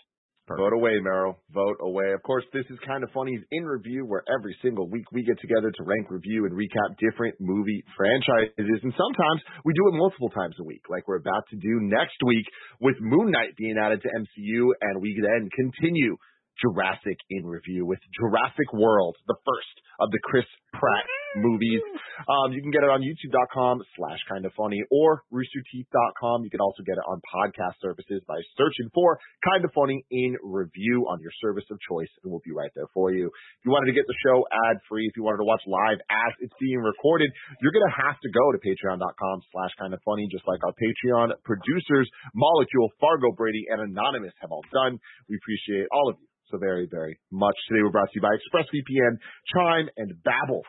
Vote 0.50 0.74
away, 0.74 1.00
Merrill. 1.00 1.40
Vote 1.54 1.78
away. 1.80 2.12
Of 2.12 2.22
course, 2.24 2.44
this 2.52 2.66
is 2.70 2.78
kind 2.86 3.04
of 3.04 3.10
funny's 3.12 3.40
in 3.52 3.64
review, 3.64 4.06
where 4.06 4.24
every 4.28 4.56
single 4.62 4.90
week 4.90 5.10
we 5.14 5.24
get 5.24 5.40
together 5.40 5.72
to 5.72 5.84
rank, 5.84 6.12
review, 6.12 6.46
and 6.46 6.54
recap 6.54 7.00
different 7.00 7.36
movie 7.40 7.84
franchises. 7.96 8.52
And 8.84 8.92
sometimes 8.92 9.42
we 9.64 9.72
do 9.72 9.88
it 9.88 9.98
multiple 9.98 10.30
times 10.30 10.56
a 10.60 10.64
week, 10.64 10.84
like 10.90 11.08
we're 11.08 11.24
about 11.24 11.48
to 11.52 11.56
do 11.56 11.80
next 11.88 12.20
week 12.26 12.46
with 12.82 12.96
Moon 13.00 13.32
Knight 13.32 13.56
being 13.58 13.78
added 13.80 14.02
to 14.02 14.10
MCU, 14.10 14.72
and 14.82 15.02
we 15.02 15.16
then 15.16 15.50
continue 15.56 16.18
Jurassic 16.62 17.18
in 17.30 17.46
review 17.46 17.86
with 17.86 18.00
Jurassic 18.20 18.74
World, 18.74 19.16
the 19.28 19.38
first 19.46 19.76
of 20.00 20.12
the 20.12 20.20
Chris 20.24 20.46
Pratt 20.74 21.06
movies. 21.36 21.82
Um, 22.30 22.54
you 22.54 22.62
can 22.62 22.70
get 22.70 22.86
it 22.86 22.92
on 22.94 23.02
youtube.com 23.02 23.82
slash 23.98 24.22
kind 24.30 24.46
of 24.46 24.54
funny 24.54 24.82
or 24.94 25.26
roosterteeth.com. 25.34 26.46
You 26.46 26.52
can 26.54 26.62
also 26.62 26.86
get 26.86 26.98
it 26.98 27.06
on 27.10 27.22
podcast 27.26 27.82
services 27.82 28.22
by 28.30 28.38
searching 28.58 28.90
for 28.94 29.18
kind 29.42 29.66
of 29.66 29.74
funny 29.74 30.06
in 30.14 30.38
review 30.46 31.10
on 31.10 31.22
your 31.22 31.34
service 31.42 31.66
of 31.74 31.78
choice 31.90 32.10
and 32.22 32.30
we'll 32.30 32.46
be 32.46 32.54
right 32.54 32.70
there 32.78 32.90
for 32.94 33.10
you. 33.12 33.28
If 33.28 33.62
you 33.66 33.72
wanted 33.74 33.90
to 33.90 33.98
get 33.98 34.06
the 34.06 34.18
show 34.22 34.46
ad 34.70 34.78
free, 34.86 35.10
if 35.10 35.18
you 35.18 35.26
wanted 35.26 35.42
to 35.42 35.50
watch 35.50 35.66
live 35.66 36.00
as 36.10 36.34
it's 36.40 36.56
being 36.62 36.82
recorded, 36.82 37.34
you're 37.62 37.74
going 37.74 37.90
to 37.90 37.98
have 37.98 38.18
to 38.22 38.30
go 38.30 38.54
to 38.54 38.60
patreon.com 38.62 39.38
slash 39.50 39.74
kind 39.82 39.94
of 39.94 40.02
funny, 40.06 40.30
just 40.30 40.46
like 40.46 40.62
our 40.62 40.74
Patreon 40.78 41.34
producers, 41.44 42.10
Molecule, 42.38 42.94
Fargo 43.02 43.34
Brady, 43.34 43.66
and 43.70 43.82
Anonymous 43.82 44.34
have 44.42 44.52
all 44.52 44.66
done. 44.70 45.02
We 45.30 45.38
appreciate 45.42 45.90
all 45.92 46.10
of 46.10 46.18
you 46.22 46.33
so 46.54 46.62
very, 46.62 46.86
very 46.86 47.18
much. 47.34 47.58
Today 47.68 47.82
we're 47.82 47.90
brought 47.90 48.14
to 48.14 48.18
you 48.18 48.22
by 48.22 48.30
ExpressVPN, 48.38 49.18
Chime, 49.50 49.90
and 49.98 50.14
Babbel. 50.22 50.62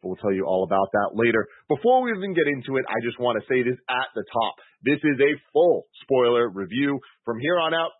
We'll 0.00 0.16
tell 0.16 0.32
you 0.32 0.48
all 0.48 0.64
about 0.64 0.88
that 0.96 1.12
later. 1.12 1.44
Before 1.68 2.00
we 2.00 2.16
even 2.16 2.32
get 2.32 2.48
into 2.48 2.80
it, 2.80 2.88
I 2.88 2.96
just 3.04 3.20
want 3.20 3.36
to 3.36 3.44
say 3.44 3.60
this 3.60 3.76
at 3.92 4.08
the 4.16 4.24
top. 4.24 4.54
This 4.80 5.02
is 5.04 5.20
a 5.20 5.36
full 5.52 5.84
spoiler 6.00 6.48
review. 6.48 6.98
From 7.28 7.36
here 7.40 7.60
on 7.60 7.74
out, 7.74 7.92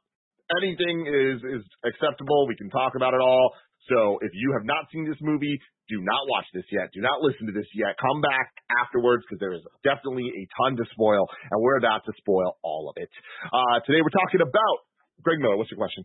anything 0.56 1.04
is, 1.04 1.60
is 1.60 1.64
acceptable. 1.84 2.48
We 2.48 2.56
can 2.56 2.70
talk 2.70 2.96
about 2.96 3.12
it 3.12 3.20
all. 3.20 3.52
So 3.92 4.16
if 4.24 4.32
you 4.32 4.56
have 4.56 4.64
not 4.64 4.88
seen 4.88 5.04
this 5.04 5.20
movie, 5.20 5.58
do 5.92 6.00
not 6.00 6.24
watch 6.32 6.48
this 6.54 6.64
yet. 6.72 6.88
Do 6.94 7.04
not 7.04 7.20
listen 7.20 7.44
to 7.44 7.52
this 7.52 7.68
yet. 7.74 8.00
Come 8.00 8.24
back 8.24 8.56
afterwards 8.80 9.24
because 9.28 9.40
there 9.40 9.52
is 9.52 9.64
definitely 9.84 10.32
a 10.32 10.44
ton 10.56 10.80
to 10.80 10.84
spoil, 10.92 11.28
and 11.50 11.60
we're 11.60 11.76
about 11.76 12.08
to 12.08 12.12
spoil 12.16 12.56
all 12.62 12.88
of 12.88 12.96
it. 12.96 13.10
Uh, 13.52 13.84
today 13.84 14.00
we're 14.00 14.16
talking 14.16 14.40
about 14.40 14.76
Greg 15.20 15.40
Miller. 15.40 15.56
What's 15.56 15.72
your 15.72 15.80
question? 15.80 16.04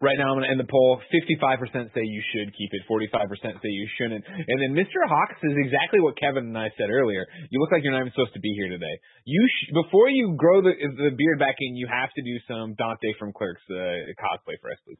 Right 0.00 0.16
now, 0.16 0.32
I'm 0.32 0.40
end 0.40 0.56
the 0.56 0.64
poll. 0.64 0.96
55% 1.12 1.92
say 1.92 2.00
you 2.00 2.22
should 2.32 2.56
keep 2.56 2.72
it. 2.72 2.88
45% 2.88 3.20
say 3.60 3.68
you 3.68 3.88
shouldn't. 4.00 4.24
And 4.24 4.56
then 4.56 4.72
Mr. 4.72 4.96
Hawks 5.04 5.36
is 5.44 5.52
exactly 5.60 6.00
what 6.00 6.16
Kevin 6.16 6.48
and 6.48 6.56
I 6.56 6.72
said 6.80 6.88
earlier. 6.88 7.28
You 7.52 7.60
look 7.60 7.68
like 7.70 7.84
you're 7.84 7.92
not 7.92 8.08
even 8.08 8.12
supposed 8.16 8.32
to 8.32 8.40
be 8.40 8.48
here 8.56 8.72
today. 8.72 8.96
You 9.28 9.44
sh- 9.44 9.76
before 9.76 10.08
you 10.08 10.32
grow 10.40 10.62
the 10.64 10.72
the 10.72 11.12
beard 11.12 11.38
back 11.38 11.56
in, 11.60 11.76
you 11.76 11.84
have 11.92 12.08
to 12.16 12.22
do 12.24 12.34
some 12.48 12.72
Dante 12.80 13.12
from 13.20 13.36
Clerks 13.36 13.60
uh, 13.68 14.08
cosplay 14.16 14.56
for 14.64 14.72
us, 14.72 14.80
please. 14.88 14.96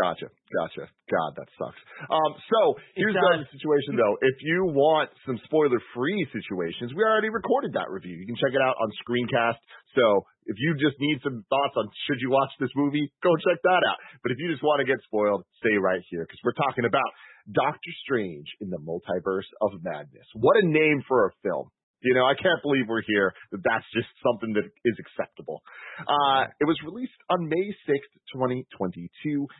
Gotcha, 0.00 0.32
gotcha. 0.56 0.88
God, 1.12 1.30
that 1.36 1.48
sucks. 1.60 1.76
Um, 2.08 2.32
so 2.48 2.80
here's 2.96 3.12
the 3.12 3.44
situation 3.52 4.00
though. 4.00 4.16
If 4.24 4.40
you 4.40 4.72
want 4.72 5.12
some 5.28 5.36
spoiler-free 5.44 6.24
situations, 6.32 6.96
we 6.96 7.04
already 7.04 7.28
recorded 7.28 7.76
that 7.76 7.92
review. 7.92 8.16
You 8.16 8.24
can 8.24 8.40
check 8.40 8.56
it 8.56 8.64
out 8.64 8.80
on 8.80 8.88
Screencast. 9.04 9.60
So 9.92 10.24
if 10.48 10.56
you 10.56 10.72
just 10.80 10.96
need 11.04 11.20
some 11.20 11.44
thoughts 11.52 11.76
on 11.76 11.92
should 12.08 12.16
you 12.24 12.32
watch 12.32 12.48
this 12.56 12.72
movie, 12.72 13.12
go 13.20 13.28
check 13.44 13.60
that 13.60 13.82
out. 13.84 14.00
But 14.24 14.32
if 14.32 14.40
you 14.40 14.48
just 14.48 14.64
want 14.64 14.80
to 14.80 14.88
get 14.88 15.04
spoiled, 15.04 15.44
stay 15.60 15.76
right 15.76 16.00
here 16.08 16.24
because 16.24 16.40
we're 16.40 16.56
talking 16.56 16.88
about 16.88 17.04
Doctor 17.52 17.92
Strange 18.08 18.48
in 18.64 18.72
the 18.72 18.80
Multiverse 18.80 19.48
of 19.60 19.84
Madness. 19.84 20.24
What 20.32 20.56
a 20.56 20.64
name 20.64 21.04
for 21.04 21.28
a 21.28 21.30
film. 21.44 21.68
You 22.02 22.14
know, 22.14 22.24
I 22.24 22.34
can't 22.34 22.60
believe 22.62 22.88
we're 22.88 23.04
here. 23.06 23.32
That 23.52 23.62
that's 23.64 23.84
just 23.92 24.08
something 24.24 24.54
that 24.54 24.64
is 24.64 24.96
acceptable. 24.98 25.62
Uh, 26.00 26.48
it 26.60 26.64
was 26.64 26.76
released 26.84 27.16
on 27.28 27.48
May 27.48 27.68
6th, 27.88 28.12
2022. 28.32 29.10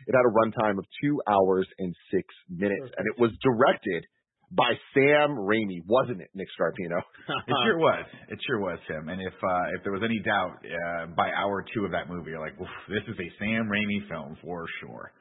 It 0.07 0.13
had 0.15 0.25
a 0.25 0.33
runtime 0.33 0.77
of 0.77 0.85
two 1.01 1.21
hours 1.27 1.67
and 1.79 1.93
six 2.13 2.25
minutes, 2.49 2.89
and 2.97 3.05
it 3.05 3.19
was 3.21 3.31
directed 3.43 4.05
by 4.51 4.73
Sam 4.93 5.37
Raimi, 5.37 5.79
wasn't 5.87 6.19
it, 6.19 6.29
Nick 6.35 6.47
Scarpino? 6.59 6.99
it 7.47 7.55
sure 7.63 7.79
was. 7.79 8.05
It 8.27 8.39
sure 8.45 8.59
was 8.59 8.79
him. 8.87 9.07
And 9.07 9.21
if 9.21 9.33
uh, 9.33 9.77
if 9.77 9.83
there 9.83 9.93
was 9.93 10.01
any 10.03 10.19
doubt 10.19 10.59
uh, 10.65 11.05
by 11.15 11.29
hour 11.31 11.63
two 11.73 11.85
of 11.85 11.91
that 11.91 12.09
movie, 12.09 12.31
you're 12.31 12.41
like, 12.41 12.57
this 12.89 13.03
is 13.07 13.15
a 13.15 13.29
Sam 13.39 13.69
Raimi 13.71 14.07
film 14.09 14.37
for 14.43 14.65
sure 14.81 15.13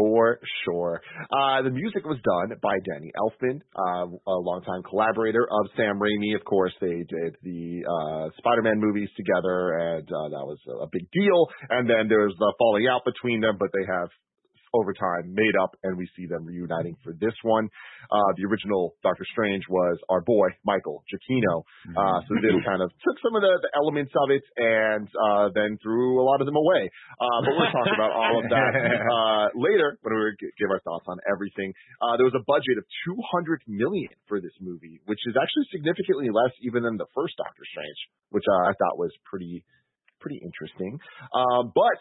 for 0.00 0.40
sure. 0.64 1.02
Uh, 1.28 1.60
the 1.62 1.70
music 1.70 2.04
was 2.06 2.16
done 2.24 2.56
by 2.62 2.72
Danny 2.88 3.12
Elfman, 3.20 3.60
uh, 3.76 4.08
a 4.08 4.38
longtime 4.40 4.82
collaborator 4.88 5.44
of 5.44 5.70
Sam 5.76 6.00
Raimi. 6.00 6.34
Of 6.34 6.44
course, 6.44 6.72
they 6.80 7.04
did 7.04 7.36
the 7.42 7.84
uh, 7.84 8.30
Spider-Man 8.38 8.80
movies 8.80 9.10
together, 9.14 9.76
and 9.76 10.08
uh, 10.08 10.28
that 10.32 10.44
was 10.48 10.58
a 10.80 10.88
big 10.90 11.04
deal. 11.12 11.46
And 11.68 11.88
then 11.88 12.08
there's 12.08 12.34
the 12.38 12.54
falling 12.58 12.86
out 12.88 13.04
between 13.04 13.42
them, 13.42 13.56
but 13.58 13.68
they 13.74 13.84
have 13.92 14.08
over 14.74 14.92
time 14.94 15.34
made 15.34 15.54
up, 15.58 15.74
and 15.82 15.96
we 15.96 16.08
see 16.16 16.26
them 16.26 16.46
reuniting 16.46 16.96
for 17.02 17.12
this 17.18 17.34
one. 17.42 17.68
Uh, 18.10 18.30
the 18.36 18.46
original 18.46 18.94
Doctor 19.02 19.26
Strange 19.32 19.64
was 19.68 19.98
our 20.08 20.22
boy 20.22 20.48
Michael 20.64 21.02
Giacchino, 21.10 21.62
uh, 21.96 22.18
so 22.26 22.30
this 22.38 22.54
kind 22.64 22.82
of 22.82 22.90
took 23.02 23.16
some 23.22 23.34
of 23.34 23.42
the, 23.42 23.54
the 23.62 23.72
elements 23.76 24.12
of 24.14 24.30
it 24.30 24.44
and 24.56 25.08
uh, 25.10 25.46
then 25.54 25.78
threw 25.82 26.20
a 26.20 26.24
lot 26.24 26.40
of 26.40 26.46
them 26.46 26.56
away. 26.56 26.90
Uh, 27.18 27.38
but 27.42 27.52
we'll 27.56 27.74
talk 27.74 27.90
about 27.90 28.12
all 28.14 28.38
of 28.38 28.46
that 28.50 28.72
uh, 29.16 29.46
later 29.58 29.98
when 30.02 30.14
we 30.14 30.34
give 30.58 30.70
our 30.70 30.80
thoughts 30.86 31.06
on 31.08 31.18
everything. 31.26 31.72
Uh, 32.00 32.16
there 32.16 32.26
was 32.26 32.36
a 32.36 32.44
budget 32.46 32.78
of 32.78 32.86
200 33.06 33.62
million 33.66 34.10
for 34.26 34.40
this 34.40 34.54
movie, 34.60 35.00
which 35.06 35.20
is 35.26 35.34
actually 35.34 35.66
significantly 35.74 36.30
less 36.30 36.54
even 36.62 36.82
than 36.82 36.96
the 36.96 37.08
first 37.14 37.34
Doctor 37.36 37.64
Strange, 37.70 38.00
which 38.30 38.44
uh, 38.46 38.70
I 38.70 38.72
thought 38.78 38.98
was 38.98 39.10
pretty 39.26 39.64
pretty 40.20 40.40
interesting. 40.44 41.00
Um, 41.32 41.72
but 41.74 41.96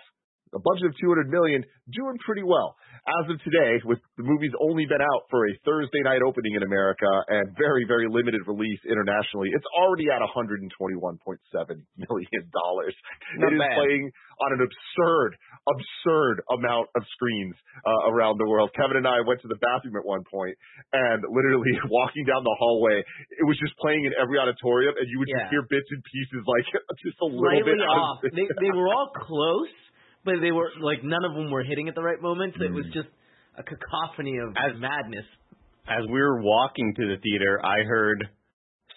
a 0.54 0.60
budget 0.62 0.90
of 0.90 0.96
200 0.98 1.30
million, 1.30 1.62
doing 1.94 2.18
pretty 2.26 2.44
well. 2.44 2.76
As 3.08 3.32
of 3.32 3.38
today, 3.42 3.80
with 3.88 3.98
the 4.20 4.26
movie's 4.28 4.54
only 4.60 4.86
been 4.86 5.02
out 5.02 5.24
for 5.32 5.48
a 5.48 5.54
Thursday 5.66 6.04
night 6.04 6.22
opening 6.22 6.54
in 6.60 6.64
America 6.68 7.08
and 7.32 7.56
very, 7.58 7.86
very 7.88 8.06
limited 8.12 8.44
release 8.46 8.82
internationally, 8.86 9.50
it's 9.56 9.66
already 9.74 10.12
at 10.12 10.20
121.7 10.22 10.68
million 10.94 12.44
dollars. 12.54 12.96
It 13.40 13.54
is 13.56 13.60
bad. 13.60 13.78
playing 13.80 14.12
on 14.44 14.50
an 14.56 14.62
absurd, 14.64 15.36
absurd 15.68 16.36
amount 16.52 16.88
of 16.96 17.02
screens 17.16 17.56
uh, 17.88 18.12
around 18.12 18.38
the 18.40 18.48
world. 18.48 18.72
Kevin 18.76 18.98
and 19.00 19.08
I 19.08 19.24
went 19.26 19.42
to 19.44 19.50
the 19.52 19.60
bathroom 19.60 19.96
at 19.96 20.06
one 20.06 20.24
point, 20.28 20.56
and 20.94 21.24
literally 21.28 21.72
walking 21.92 22.26
down 22.28 22.44
the 22.44 22.56
hallway, 22.60 23.00
it 23.40 23.46
was 23.48 23.58
just 23.60 23.76
playing 23.80 24.06
in 24.06 24.14
every 24.20 24.38
auditorium, 24.40 24.96
and 25.00 25.08
you 25.08 25.20
would 25.24 25.30
just 25.32 25.50
hear 25.52 25.64
bits 25.68 25.88
and 25.92 26.02
pieces 26.04 26.42
like 26.46 26.66
just 27.06 27.20
a 27.24 27.28
little 27.28 27.48
Slightly 27.64 27.80
bit 27.80 27.84
off. 27.84 28.20
of 28.24 28.32
They 28.36 28.48
they 28.60 28.72
were 28.76 28.92
all 28.92 29.12
close, 29.28 29.72
but 30.30 30.42
they 30.46 30.54
were 30.54 30.70
like 30.82 31.02
none 31.02 31.26
of 31.26 31.34
them 31.34 31.50
were 31.50 31.64
hitting 31.66 31.90
at 31.90 31.96
the 31.96 32.06
right 32.06 32.22
moment. 32.22 32.54
So 32.58 32.66
it 32.66 32.74
was 32.74 32.86
hmm. 32.86 33.02
just 33.02 33.10
a 33.58 33.64
cacophony 33.66 34.38
of 34.38 34.54
As- 34.54 34.78
madness. 34.78 35.26
As 35.90 36.06
we 36.06 36.22
were 36.22 36.38
walking 36.46 36.94
to 37.02 37.04
the 37.10 37.18
theater, 37.18 37.58
I 37.66 37.82
heard 37.82 38.22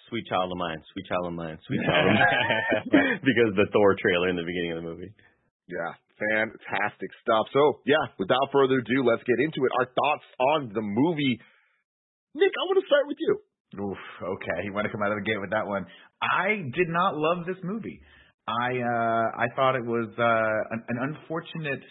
"Sweet 0.09 0.29
Child 0.29 0.53
of 0.53 0.57
Mine," 0.61 0.77
"Sweet 0.93 1.09
Child 1.09 1.25
of 1.25 1.33
Mine," 1.33 1.57
"Sweet 1.65 1.81
Child 1.81 2.05
of 2.05 2.13
Mine," 2.13 3.17
because 3.29 3.49
of 3.49 3.57
the 3.57 3.65
Thor 3.73 3.97
trailer 3.97 4.29
in 4.29 4.37
the 4.37 4.45
beginning 4.45 4.77
of 4.77 4.85
the 4.85 4.87
movie. 4.93 5.09
Yeah, 5.65 5.97
fantastic 6.21 7.09
stuff. 7.25 7.49
So, 7.49 7.81
yeah, 7.89 8.13
without 8.21 8.53
further 8.53 8.77
ado, 8.77 9.01
let's 9.01 9.25
get 9.25 9.41
into 9.41 9.65
it. 9.65 9.71
Our 9.73 9.89
thoughts 9.89 10.27
on 10.37 10.59
the 10.69 10.85
movie. 10.85 11.41
Nick, 12.37 12.53
I 12.53 12.61
want 12.69 12.77
to 12.77 12.85
start 12.85 13.09
with 13.09 13.17
you. 13.17 13.33
Oof, 13.81 14.03
okay. 14.21 14.69
You 14.69 14.73
want 14.73 14.85
to 14.85 14.93
come 14.93 15.01
out 15.01 15.09
of 15.09 15.17
the 15.17 15.25
gate 15.25 15.41
with 15.41 15.49
that 15.49 15.65
one. 15.65 15.89
I 16.21 16.61
did 16.61 16.93
not 16.93 17.17
love 17.17 17.49
this 17.49 17.57
movie. 17.63 18.01
I 18.47 18.77
uh 18.77 19.43
I 19.43 19.47
thought 19.55 19.75
it 19.75 19.85
was 19.85 20.09
uh 20.17 20.75
an, 20.75 20.83
an 20.89 20.97
unfortunate 21.01 21.83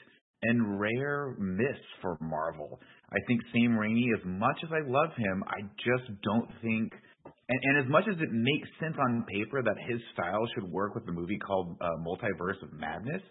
and 0.42 0.80
rare 0.80 1.34
miss 1.38 1.78
for 2.00 2.18
Marvel. 2.20 2.80
I 3.10 3.18
think 3.26 3.40
Sam 3.52 3.76
Raimi, 3.78 4.06
as 4.18 4.24
much 4.24 4.58
as 4.64 4.70
I 4.72 4.80
love 4.88 5.10
him, 5.16 5.44
I 5.46 5.62
just 5.78 6.10
don't 6.22 6.48
think 6.62 6.92
and, 7.24 7.58
and 7.62 7.84
as 7.84 7.90
much 7.90 8.04
as 8.08 8.16
it 8.20 8.32
makes 8.32 8.68
sense 8.80 8.96
on 8.98 9.24
paper 9.28 9.62
that 9.62 9.76
his 9.88 10.00
style 10.14 10.46
should 10.54 10.64
work 10.70 10.94
with 10.94 11.06
the 11.06 11.12
movie 11.12 11.38
called 11.38 11.76
uh, 11.80 11.88
Multiverse 12.06 12.62
of 12.62 12.72
Madness, 12.72 13.22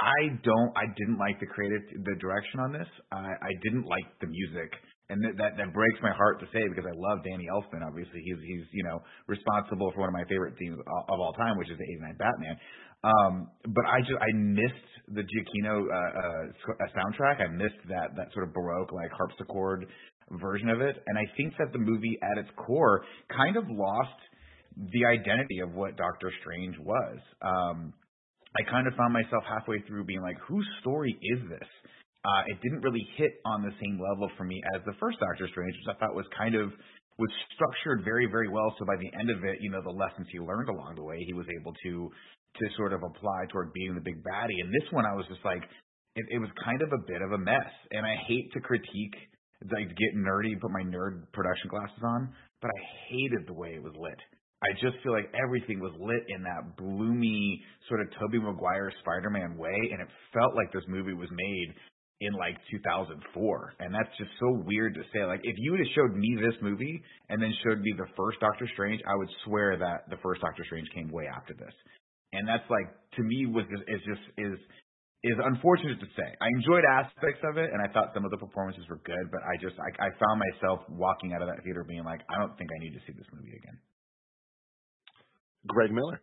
I 0.00 0.32
don't. 0.42 0.72
I 0.76 0.86
didn't 0.96 1.18
like 1.18 1.38
the 1.40 1.46
creative, 1.46 1.82
the 2.04 2.16
direction 2.20 2.60
on 2.60 2.72
this. 2.72 2.88
I, 3.12 3.36
I 3.36 3.52
didn't 3.62 3.84
like 3.84 4.08
the 4.20 4.28
music, 4.28 4.72
and 5.10 5.18
that, 5.24 5.34
that 5.36 5.52
that 5.58 5.74
breaks 5.74 5.98
my 6.02 6.14
heart 6.14 6.40
to 6.40 6.46
say 6.54 6.62
because 6.70 6.86
I 6.86 6.94
love 6.94 7.20
Danny 7.26 7.50
Elfman. 7.50 7.82
Obviously, 7.82 8.22
he's 8.24 8.38
he's 8.46 8.66
you 8.72 8.84
know 8.84 9.02
responsible 9.26 9.90
for 9.92 10.06
one 10.06 10.08
of 10.08 10.16
my 10.16 10.24
favorite 10.30 10.54
themes 10.58 10.78
of 10.78 11.18
all 11.18 11.32
time, 11.34 11.58
which 11.58 11.70
is 11.70 11.76
the 11.78 11.84
'89 11.84 12.16
Batman. 12.16 12.56
Um, 13.02 13.32
but 13.74 13.84
I 13.84 14.00
just 14.00 14.18
I 14.20 14.30
missed 14.36 14.90
the 15.08 15.22
Giacchino 15.26 15.88
uh, 15.88 15.98
uh, 16.70 16.86
soundtrack. 16.94 17.42
I 17.42 17.48
missed 17.50 17.80
that 17.88 18.14
that 18.16 18.32
sort 18.32 18.46
of 18.46 18.54
baroque 18.54 18.92
like 18.92 19.10
harpsichord 19.10 19.86
version 20.40 20.68
of 20.70 20.80
it, 20.80 21.02
and 21.06 21.18
I 21.18 21.26
think 21.36 21.54
that 21.58 21.72
the 21.72 21.78
movie 21.78 22.18
at 22.22 22.38
its 22.38 22.50
core 22.56 23.02
kind 23.34 23.56
of 23.56 23.64
lost 23.68 24.20
the 24.92 25.04
identity 25.04 25.60
of 25.60 25.74
what 25.74 25.96
Doctor 25.96 26.32
Strange 26.40 26.76
was. 26.78 27.18
Um, 27.42 27.92
I 28.56 28.68
kind 28.70 28.86
of 28.86 28.94
found 28.94 29.12
myself 29.12 29.44
halfway 29.48 29.80
through 29.86 30.04
being 30.04 30.22
like, 30.22 30.36
whose 30.46 30.66
story 30.80 31.16
is 31.22 31.48
this? 31.48 31.68
Uh, 32.20 32.42
it 32.52 32.60
didn't 32.60 32.84
really 32.84 33.06
hit 33.16 33.40
on 33.46 33.62
the 33.62 33.72
same 33.80 33.96
level 33.96 34.30
for 34.36 34.44
me 34.44 34.60
as 34.76 34.84
the 34.84 34.92
first 35.00 35.18
Doctor 35.20 35.48
Strange, 35.48 35.72
which 35.72 35.96
I 35.96 35.98
thought 35.98 36.14
was 36.14 36.28
kind 36.36 36.54
of 36.54 36.68
was 37.16 37.32
structured 37.52 38.04
very, 38.04 38.28
very 38.28 38.48
well. 38.48 38.74
So 38.78 38.84
by 38.84 38.96
the 38.96 39.08
end 39.18 39.28
of 39.30 39.44
it, 39.44 39.60
you 39.60 39.70
know, 39.70 39.80
the 39.84 39.92
lessons 39.92 40.28
he 40.32 40.40
learned 40.40 40.68
along 40.68 40.96
the 40.96 41.04
way, 41.04 41.20
he 41.24 41.32
was 41.32 41.46
able 41.48 41.72
to 41.84 42.10
to 42.58 42.64
sort 42.76 42.92
of 42.92 43.00
apply 43.04 43.46
toward 43.52 43.72
being 43.72 43.94
the 43.94 44.00
big 44.00 44.24
baddie. 44.24 44.58
And 44.60 44.72
this 44.74 44.90
one, 44.90 45.06
I 45.06 45.14
was 45.14 45.24
just 45.28 45.44
like, 45.44 45.62
it, 46.16 46.26
it 46.34 46.38
was 46.38 46.50
kind 46.64 46.82
of 46.82 46.90
a 46.92 46.98
bit 47.06 47.22
of 47.22 47.30
a 47.32 47.38
mess. 47.38 47.70
And 47.92 48.04
I 48.04 48.16
hate 48.26 48.50
to 48.54 48.60
critique, 48.60 49.14
like 49.70 49.86
get 49.86 50.12
nerdy, 50.18 50.58
put 50.60 50.72
my 50.72 50.82
nerd 50.82 51.30
production 51.32 51.70
glasses 51.70 52.02
on, 52.02 52.34
but 52.60 52.68
I 52.68 52.80
hated 53.08 53.46
the 53.46 53.54
way 53.54 53.78
it 53.78 53.82
was 53.82 53.94
lit. 53.96 54.18
I 54.60 54.74
just 54.76 55.00
feel 55.02 55.12
like 55.12 55.32
everything 55.32 55.80
was 55.80 55.94
lit 55.96 56.20
in 56.28 56.42
that 56.42 56.76
bloomy 56.76 57.62
sort 57.88 58.02
of 58.02 58.08
Tobey 58.18 58.38
Maguire 58.38 58.92
Spider-Man 59.00 59.56
way, 59.56 59.78
and 59.92 60.02
it 60.02 60.08
felt 60.34 60.52
like 60.54 60.72
this 60.72 60.84
movie 60.86 61.14
was 61.14 61.30
made 61.32 61.68
in 62.20 62.32
like 62.34 62.56
2004, 62.70 63.16
and 63.80 63.94
that's 63.94 64.12
just 64.18 64.30
so 64.38 64.60
weird 64.68 64.94
to 64.94 65.02
say. 65.12 65.24
Like, 65.24 65.40
if 65.42 65.56
you 65.56 65.72
would 65.72 65.80
have 65.80 65.94
showed 65.96 66.12
me 66.12 66.36
this 66.36 66.54
movie 66.60 67.02
and 67.28 67.40
then 67.40 67.52
showed 67.64 67.80
me 67.80 67.94
the 67.96 68.08
first 68.16 68.40
Doctor 68.40 68.68
Strange, 68.74 69.00
I 69.08 69.16
would 69.16 69.28
swear 69.44 69.76
that 69.80 70.04
the 70.12 70.20
first 70.22 70.40
Doctor 70.42 70.64
Strange 70.64 70.88
came 70.94 71.08
way 71.08 71.24
after 71.26 71.54
this. 71.54 71.72
And 72.32 72.46
that's 72.46 72.68
like 72.68 72.86
to 73.16 73.22
me 73.22 73.46
was 73.48 73.64
just, 73.72 73.84
is 73.88 74.02
just 74.04 74.24
is 74.36 74.58
is 75.22 75.36
unfortunate 75.36 76.00
to 76.00 76.08
say. 76.16 76.28
I 76.40 76.48
enjoyed 76.60 76.84
aspects 76.84 77.44
of 77.44 77.56
it, 77.56 77.68
and 77.72 77.80
I 77.80 77.92
thought 77.92 78.12
some 78.14 78.24
of 78.24 78.30
the 78.30 78.40
performances 78.40 78.84
were 78.88 79.00
good, 79.04 79.26
but 79.32 79.40
I 79.44 79.56
just 79.60 79.76
I, 79.80 79.90
I 80.04 80.08
found 80.16 80.40
myself 80.40 80.80
walking 80.88 81.32
out 81.32 81.42
of 81.42 81.48
that 81.48 81.64
theater 81.64 81.84
being 81.84 82.04
like, 82.04 82.20
I 82.28 82.38
don't 82.40 82.56
think 82.56 82.70
I 82.72 82.78
need 82.80 82.96
to 82.96 83.02
see 83.04 83.12
this 83.12 83.28
movie 83.32 83.52
again. 83.56 83.76
Greg 85.66 85.92
Miller. 85.92 86.20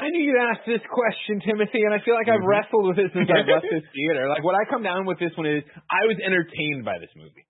I 0.00 0.08
knew 0.08 0.24
you'd 0.24 0.40
ask 0.40 0.64
this 0.64 0.80
question, 0.88 1.44
Timothy, 1.44 1.84
and 1.84 1.92
I 1.92 2.00
feel 2.00 2.16
like 2.16 2.26
I've 2.32 2.40
Mm-hmm. 2.40 2.48
wrestled 2.48 2.88
with 2.88 2.98
it 2.98 3.12
since 3.12 3.28
I've 3.28 3.44
left 3.44 3.68
this 3.68 3.84
theater. 3.96 4.32
Like, 4.32 4.40
what 4.40 4.56
I 4.56 4.64
come 4.72 4.80
down 4.82 5.04
with 5.04 5.20
this 5.20 5.30
one 5.36 5.44
is 5.44 5.60
I 5.92 6.08
was 6.08 6.16
entertained 6.24 6.88
by 6.88 6.96
this 6.96 7.12
movie. 7.14 7.44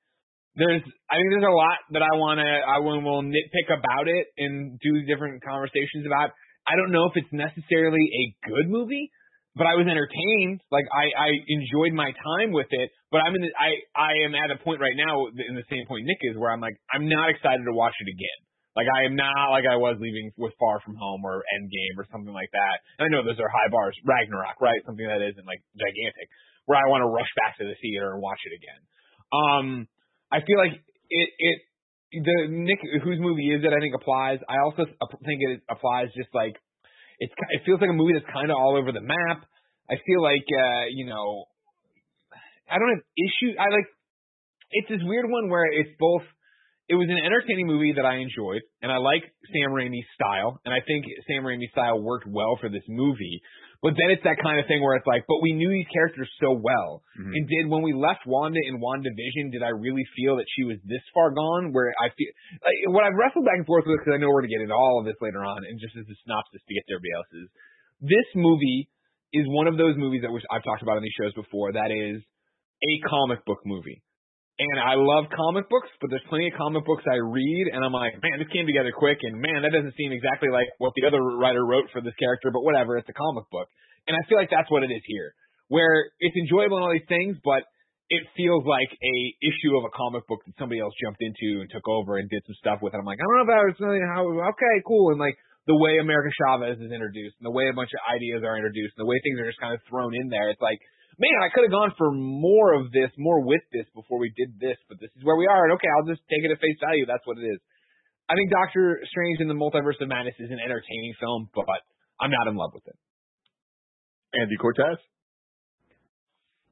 There's, 0.58 0.82
I 1.06 1.14
think 1.14 1.28
there's 1.30 1.46
a 1.46 1.54
lot 1.54 1.78
that 1.94 2.02
I 2.02 2.10
want 2.18 2.42
to, 2.42 2.50
I 2.50 2.82
will 2.82 2.98
will 3.06 3.22
nitpick 3.22 3.70
about 3.70 4.10
it 4.10 4.26
and 4.34 4.74
do 4.82 5.06
different 5.06 5.38
conversations 5.46 6.02
about. 6.04 6.34
I 6.66 6.74
don't 6.74 6.90
know 6.90 7.06
if 7.06 7.14
it's 7.14 7.30
necessarily 7.30 8.02
a 8.02 8.24
good 8.50 8.66
movie, 8.66 9.14
but 9.54 9.70
I 9.70 9.78
was 9.78 9.86
entertained. 9.86 10.58
Like, 10.74 10.90
I, 10.90 11.06
I 11.14 11.30
enjoyed 11.46 11.94
my 11.94 12.10
time 12.10 12.50
with 12.50 12.68
it, 12.74 12.90
but 13.14 13.22
I'm 13.22 13.34
in, 13.38 13.46
the, 13.46 13.50
I, 13.54 13.70
I 13.94 14.12
am 14.26 14.34
at 14.34 14.50
a 14.50 14.58
point 14.58 14.82
right 14.82 14.98
now 14.98 15.30
in 15.30 15.54
the 15.54 15.64
same 15.70 15.86
point 15.86 16.02
Nick 16.04 16.18
is 16.26 16.34
where 16.34 16.50
I'm 16.50 16.60
like, 16.60 16.74
I'm 16.90 17.06
not 17.06 17.30
excited 17.30 17.62
to 17.62 17.72
watch 17.72 17.94
it 18.02 18.10
again. 18.10 18.40
Like 18.80 18.88
I 18.88 19.04
am 19.04 19.12
not 19.12 19.52
like 19.52 19.68
I 19.68 19.76
was 19.76 20.00
leaving 20.00 20.32
with 20.40 20.56
Far 20.56 20.80
From 20.80 20.96
Home 20.96 21.20
or 21.20 21.44
Endgame 21.52 22.00
or 22.00 22.08
something 22.08 22.32
like 22.32 22.48
that. 22.56 22.80
And 22.96 23.04
I 23.04 23.08
know 23.12 23.20
those 23.20 23.36
are 23.36 23.52
high 23.52 23.68
bars. 23.68 23.92
Ragnarok, 24.08 24.56
right? 24.64 24.80
Something 24.88 25.04
that 25.04 25.20
isn't 25.20 25.44
like 25.44 25.60
gigantic, 25.76 26.32
where 26.64 26.80
I 26.80 26.88
want 26.88 27.04
to 27.04 27.12
rush 27.12 27.28
back 27.36 27.60
to 27.60 27.68
the 27.68 27.76
theater 27.84 28.16
and 28.16 28.24
watch 28.24 28.40
it 28.48 28.56
again. 28.56 28.80
Um, 29.36 29.66
I 30.32 30.40
feel 30.40 30.56
like 30.56 30.80
it 30.80 31.28
it 31.36 31.58
the 32.24 32.48
Nick 32.48 32.80
whose 33.04 33.20
movie 33.20 33.52
is 33.52 33.60
it? 33.60 33.68
I 33.68 33.84
think 33.84 33.92
applies. 33.92 34.40
I 34.48 34.64
also 34.64 34.88
think 35.28 35.44
it 35.44 35.60
applies 35.68 36.08
just 36.16 36.32
like 36.32 36.56
it's 37.20 37.36
it 37.52 37.60
feels 37.68 37.84
like 37.84 37.92
a 37.92 38.00
movie 38.00 38.16
that's 38.16 38.32
kind 38.32 38.48
of 38.48 38.56
all 38.56 38.80
over 38.80 38.96
the 38.96 39.04
map. 39.04 39.44
I 39.92 40.00
feel 40.08 40.24
like 40.24 40.48
uh, 40.48 40.88
you 40.88 41.04
know 41.04 41.44
I 42.64 42.80
don't 42.80 42.96
have 42.96 43.04
issue. 43.12 43.60
I 43.60 43.68
like 43.68 43.92
it's 44.72 44.88
this 44.88 45.04
weird 45.04 45.28
one 45.28 45.52
where 45.52 45.68
it's 45.68 45.92
both 46.00 46.24
it 46.90 46.98
was 46.98 47.06
an 47.06 47.22
entertaining 47.22 47.70
movie 47.70 47.94
that 47.94 48.02
I 48.04 48.18
enjoyed, 48.18 48.66
and 48.82 48.90
I 48.90 48.98
like 48.98 49.22
Sam 49.54 49.70
Raimi's 49.70 50.10
style, 50.18 50.58
and 50.66 50.74
I 50.74 50.82
think 50.82 51.06
Sam 51.30 51.46
Raimi's 51.46 51.70
style 51.70 52.02
worked 52.02 52.26
well 52.26 52.58
for 52.58 52.66
this 52.68 52.82
movie. 52.90 53.38
But 53.80 53.96
then 53.96 54.10
it's 54.12 54.26
that 54.28 54.36
kind 54.42 54.60
of 54.60 54.66
thing 54.68 54.82
where 54.84 54.92
it's 54.98 55.06
like, 55.08 55.24
but 55.24 55.40
we 55.40 55.54
knew 55.56 55.70
these 55.70 55.88
characters 55.88 56.28
so 56.42 56.52
well, 56.52 57.00
Mhm. 57.16 57.32
and 57.32 57.42
did 57.48 57.70
when 57.72 57.80
we 57.80 57.94
left 57.94 58.26
Wanda 58.26 58.60
in 58.66 58.76
WandaVision, 58.82 59.52
did 59.54 59.62
I 59.62 59.70
really 59.72 60.04
feel 60.18 60.36
that 60.36 60.44
she 60.52 60.64
was 60.68 60.76
this 60.84 61.00
far 61.14 61.30
gone? 61.30 61.72
Where 61.72 61.94
I 62.02 62.10
feel 62.10 62.28
like 62.60 62.76
what 62.92 63.04
I've 63.06 63.14
wrestled 63.16 63.46
back 63.46 63.56
and 63.56 63.64
forth 63.64 63.86
with 63.86 64.00
because 64.02 64.12
I 64.12 64.18
know 64.18 64.28
we're 64.28 64.42
to 64.42 64.52
get 64.52 64.60
into 64.60 64.74
all 64.74 64.98
of 65.00 65.06
this 65.06 65.16
later 65.22 65.40
on, 65.46 65.64
and 65.64 65.80
just 65.80 65.96
as 65.96 66.04
a 66.04 66.16
synopsis 66.26 66.60
to 66.66 66.74
get 66.74 66.84
to 66.88 66.94
everybody 66.98 67.14
else's, 67.16 67.48
this 68.02 68.28
movie 68.34 68.90
is 69.32 69.46
one 69.48 69.66
of 69.70 69.78
those 69.78 69.96
movies 69.96 70.22
that 70.26 70.32
I've 70.50 70.64
talked 70.64 70.82
about 70.82 70.98
on 70.98 71.02
these 71.02 71.14
shows 71.16 71.32
before. 71.32 71.72
That 71.72 71.92
is 71.94 72.20
a 72.82 72.92
comic 73.08 73.44
book 73.46 73.64
movie. 73.64 74.02
And 74.60 74.76
I 74.76 74.92
love 74.92 75.32
comic 75.32 75.72
books, 75.72 75.88
but 76.04 76.12
there's 76.12 76.26
plenty 76.28 76.52
of 76.52 76.54
comic 76.60 76.84
books 76.84 77.00
I 77.08 77.16
read, 77.16 77.72
and 77.72 77.80
I'm 77.80 77.96
like, 77.96 78.12
man, 78.20 78.36
this 78.36 78.52
came 78.52 78.68
together 78.68 78.92
quick, 78.92 79.24
and 79.24 79.40
man, 79.40 79.64
that 79.64 79.72
doesn't 79.72 79.96
seem 79.96 80.12
exactly 80.12 80.52
like 80.52 80.68
what 80.76 80.92
the 81.00 81.08
other 81.08 81.16
writer 81.40 81.64
wrote 81.64 81.88
for 81.96 82.04
this 82.04 82.12
character, 82.20 82.52
but 82.52 82.60
whatever, 82.60 83.00
it's 83.00 83.08
a 83.08 83.16
comic 83.16 83.48
book. 83.48 83.72
And 84.04 84.12
I 84.12 84.20
feel 84.28 84.36
like 84.36 84.52
that's 84.52 84.68
what 84.68 84.84
it 84.84 84.92
is 84.92 85.00
here, 85.08 85.32
where 85.72 86.12
it's 86.20 86.36
enjoyable 86.36 86.76
and 86.76 86.84
all 86.84 86.92
these 86.92 87.08
things, 87.08 87.40
but 87.40 87.64
it 88.12 88.20
feels 88.36 88.60
like 88.68 88.92
a 88.92 89.16
issue 89.40 89.80
of 89.80 89.88
a 89.88 89.96
comic 89.96 90.28
book 90.28 90.44
that 90.44 90.52
somebody 90.60 90.84
else 90.84 90.92
jumped 91.00 91.24
into 91.24 91.64
and 91.64 91.72
took 91.72 91.88
over 91.88 92.20
and 92.20 92.28
did 92.28 92.44
some 92.44 92.58
stuff 92.60 92.84
with. 92.84 92.92
And 92.92 93.00
I'm 93.00 93.08
like, 93.08 93.16
I 93.16 93.24
don't 93.24 93.38
know 93.40 93.48
that 93.48 93.64
was 93.64 93.80
really 93.80 94.04
how, 94.04 94.28
okay, 94.28 94.76
cool. 94.84 95.16
And 95.16 95.22
like 95.22 95.40
the 95.64 95.78
way 95.78 95.96
America 95.96 96.36
Chavez 96.36 96.76
is 96.84 96.92
introduced, 96.92 97.40
and 97.40 97.48
the 97.48 97.56
way 97.56 97.72
a 97.72 97.76
bunch 97.76 97.96
of 97.96 98.04
ideas 98.12 98.44
are 98.44 98.60
introduced, 98.60 98.92
and 99.00 99.06
the 99.06 99.08
way 99.08 99.16
things 99.24 99.40
are 99.40 99.48
just 99.48 99.62
kind 99.62 99.72
of 99.72 99.80
thrown 99.88 100.12
in 100.12 100.28
there, 100.28 100.52
it's 100.52 100.60
like, 100.60 100.84
man, 101.20 101.38
I 101.44 101.52
could 101.52 101.68
have 101.68 101.76
gone 101.76 101.92
for 102.00 102.10
more 102.10 102.72
of 102.74 102.90
this, 102.90 103.12
more 103.20 103.44
with 103.44 103.60
this 103.70 103.84
before 103.94 104.18
we 104.18 104.32
did 104.32 104.56
this, 104.56 104.80
but 104.88 104.96
this 104.98 105.12
is 105.14 105.22
where 105.22 105.36
we 105.36 105.46
are, 105.46 105.68
and 105.68 105.76
okay, 105.76 105.88
I'll 105.92 106.08
just 106.08 106.24
take 106.32 106.42
it 106.42 106.50
at 106.50 106.58
face 106.58 106.80
value. 106.80 107.04
That's 107.04 107.24
what 107.28 107.36
it 107.36 107.44
is. 107.44 107.60
I 108.26 108.34
think 108.34 108.48
Doctor 108.50 109.02
Strange 109.10 109.40
in 109.40 109.48
the 109.48 109.58
Multiverse 109.58 110.00
of 110.00 110.08
Madness 110.08 110.38
is 110.38 110.50
an 110.50 110.58
entertaining 110.62 111.14
film, 111.20 111.50
but 111.52 111.66
I'm 112.20 112.30
not 112.30 112.48
in 112.48 112.56
love 112.56 112.70
with 112.72 112.86
it. 112.86 112.96
Andy 114.32 114.56
Cortez. 114.56 114.98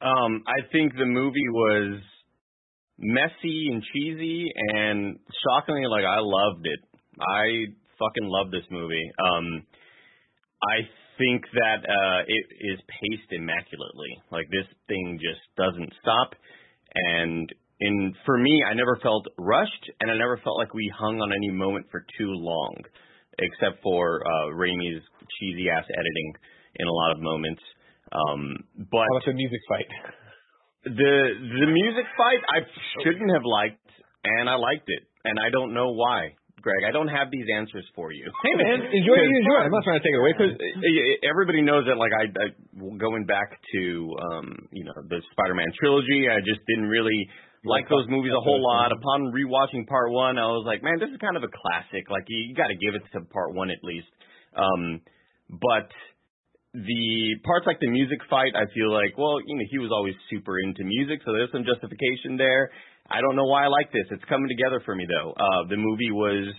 Um, 0.01 0.45
I 0.47 0.63
think 0.71 0.95
the 0.95 1.05
movie 1.05 1.51
was 1.51 2.01
messy 2.97 3.69
and 3.73 3.83
cheesy, 3.83 4.47
and 4.55 5.19
shockingly, 5.45 5.91
like 5.91 6.05
I 6.05 6.23
loved 6.23 6.65
it. 6.65 6.81
I 7.21 7.75
fucking 7.99 8.29
love 8.31 8.51
this 8.53 8.67
movie. 8.71 9.11
Um, 9.19 9.67
I 10.63 10.87
think 11.19 11.45
that 11.53 11.83
uh, 11.85 12.21
it 12.27 12.47
is 12.61 12.79
paced 12.89 13.31
immaculately. 13.33 14.17
Like 14.31 14.47
this 14.51 14.67
thing 14.87 15.19
just 15.21 15.43
doesn't 15.57 15.93
stop, 16.01 16.35
and 16.95 17.53
in 17.81 18.15
for 18.25 18.39
me, 18.39 18.65
I 18.67 18.75
never 18.75 18.99
felt 19.03 19.27
rushed, 19.39 19.91
and 20.01 20.11
I 20.11 20.17
never 20.17 20.41
felt 20.43 20.59
like 20.59 20.75
we 20.75 20.91
hung 20.97 21.21
on 21.21 21.33
any 21.33 21.51
moment 21.51 21.87
for 21.91 22.01
too 22.19 22.31
long, 22.31 22.75
except 23.39 23.83
for 23.83 24.23
uh, 24.25 24.55
Raimi's 24.55 25.03
cheesy 25.39 25.71
ass 25.71 25.85
editing 25.87 26.33
in 26.77 26.87
a 26.87 26.93
lot 26.93 27.13
of 27.13 27.21
moments. 27.21 27.63
Um, 28.11 28.65
but 28.91 29.05
How 29.05 29.17
about 29.19 29.27
the 29.27 29.35
music 29.35 29.61
fight? 29.69 29.91
the 30.85 31.15
the 31.61 31.71
music 31.71 32.07
fight 32.17 32.41
I 32.49 32.67
shouldn't 33.03 33.31
have 33.31 33.45
liked, 33.45 33.87
and 34.25 34.49
I 34.49 34.55
liked 34.57 34.89
it, 34.89 35.03
and 35.25 35.39
I 35.39 35.51
don't 35.51 35.75
know 35.75 35.93
why. 35.93 36.35
Greg, 36.61 36.83
I 36.87 36.91
don't 36.91 37.09
have 37.09 37.31
these 37.31 37.47
answers 37.47 37.87
for 37.95 38.11
you. 38.11 38.27
Hey 38.43 38.55
man, 38.59 38.83
enjoy 38.83 39.15
enjoy. 39.15 39.59
I'm 39.63 39.71
not 39.71 39.85
trying 39.85 40.01
to 40.01 40.05
take 40.05 40.15
it 40.15 40.21
away 40.21 40.33
Because 40.35 40.55
because 40.59 40.85
everybody 41.23 41.63
knows 41.63 41.87
that, 41.87 41.97
like 41.97 42.11
I, 42.11 42.27
I 42.35 42.47
going 42.99 43.27
back 43.27 43.55
to 43.75 43.83
um, 44.19 44.47
you 44.73 44.85
know 44.85 44.95
the 45.09 45.23
Spider-Man 45.33 45.71
trilogy, 45.79 46.27
I 46.27 46.43
just 46.43 46.61
didn't 46.67 46.91
really 46.91 47.29
like 47.65 47.89
those 47.89 48.07
movies 48.09 48.33
a 48.35 48.43
whole 48.43 48.63
lot. 48.63 48.91
Upon 48.91 49.31
rewatching 49.31 49.87
Part 49.87 50.11
One, 50.11 50.39
I 50.39 50.47
was 50.51 50.67
like, 50.67 50.83
man, 50.83 50.99
this 50.99 51.11
is 51.11 51.19
kind 51.19 51.37
of 51.37 51.43
a 51.43 51.51
classic. 51.51 52.11
Like 52.11 52.25
you, 52.29 52.51
you 52.51 52.55
got 52.55 52.69
to 52.69 52.79
give 52.79 52.95
it 52.95 53.03
to 53.15 53.23
Part 53.31 53.55
One 53.55 53.71
at 53.71 53.83
least. 53.83 54.11
Um, 54.55 55.01
but 55.49 55.91
the 56.75 57.35
parts 57.45 57.67
like 57.67 57.81
the 57.81 57.89
music 57.89 58.21
fight, 58.29 58.53
I 58.55 58.69
feel 58.77 58.93
like, 58.93 59.17
well, 59.17 59.41
you 59.41 59.57
know, 59.57 59.67
he 59.71 59.79
was 59.79 59.91
always 59.91 60.15
super 60.31 60.61
into 60.61 60.85
music, 60.85 61.25
so 61.25 61.33
there's 61.33 61.51
some 61.51 61.65
justification 61.65 62.37
there. 62.37 62.71
I 63.11 63.21
don't 63.21 63.37
know 63.37 63.45
why 63.45 63.65
I 63.65 63.69
like 63.69 63.91
this. 63.93 64.05
It's 64.11 64.25
coming 64.29 64.49
together 64.49 64.83
for 64.85 64.95
me 64.95 65.07
though. 65.09 65.33
Uh, 65.33 65.69
the 65.69 65.77
movie 65.77 66.13
was 66.13 66.55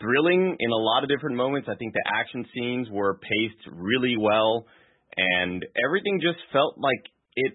thrilling 0.00 0.56
in 0.58 0.70
a 0.70 0.76
lot 0.76 1.04
of 1.04 1.08
different 1.08 1.36
moments. 1.36 1.68
I 1.70 1.76
think 1.76 1.92
the 1.92 2.04
action 2.06 2.46
scenes 2.54 2.88
were 2.90 3.18
paced 3.18 3.68
really 3.70 4.16
well, 4.18 4.66
and 5.16 5.64
everything 5.84 6.20
just 6.20 6.38
felt 6.52 6.76
like 6.78 7.04
it 7.36 7.52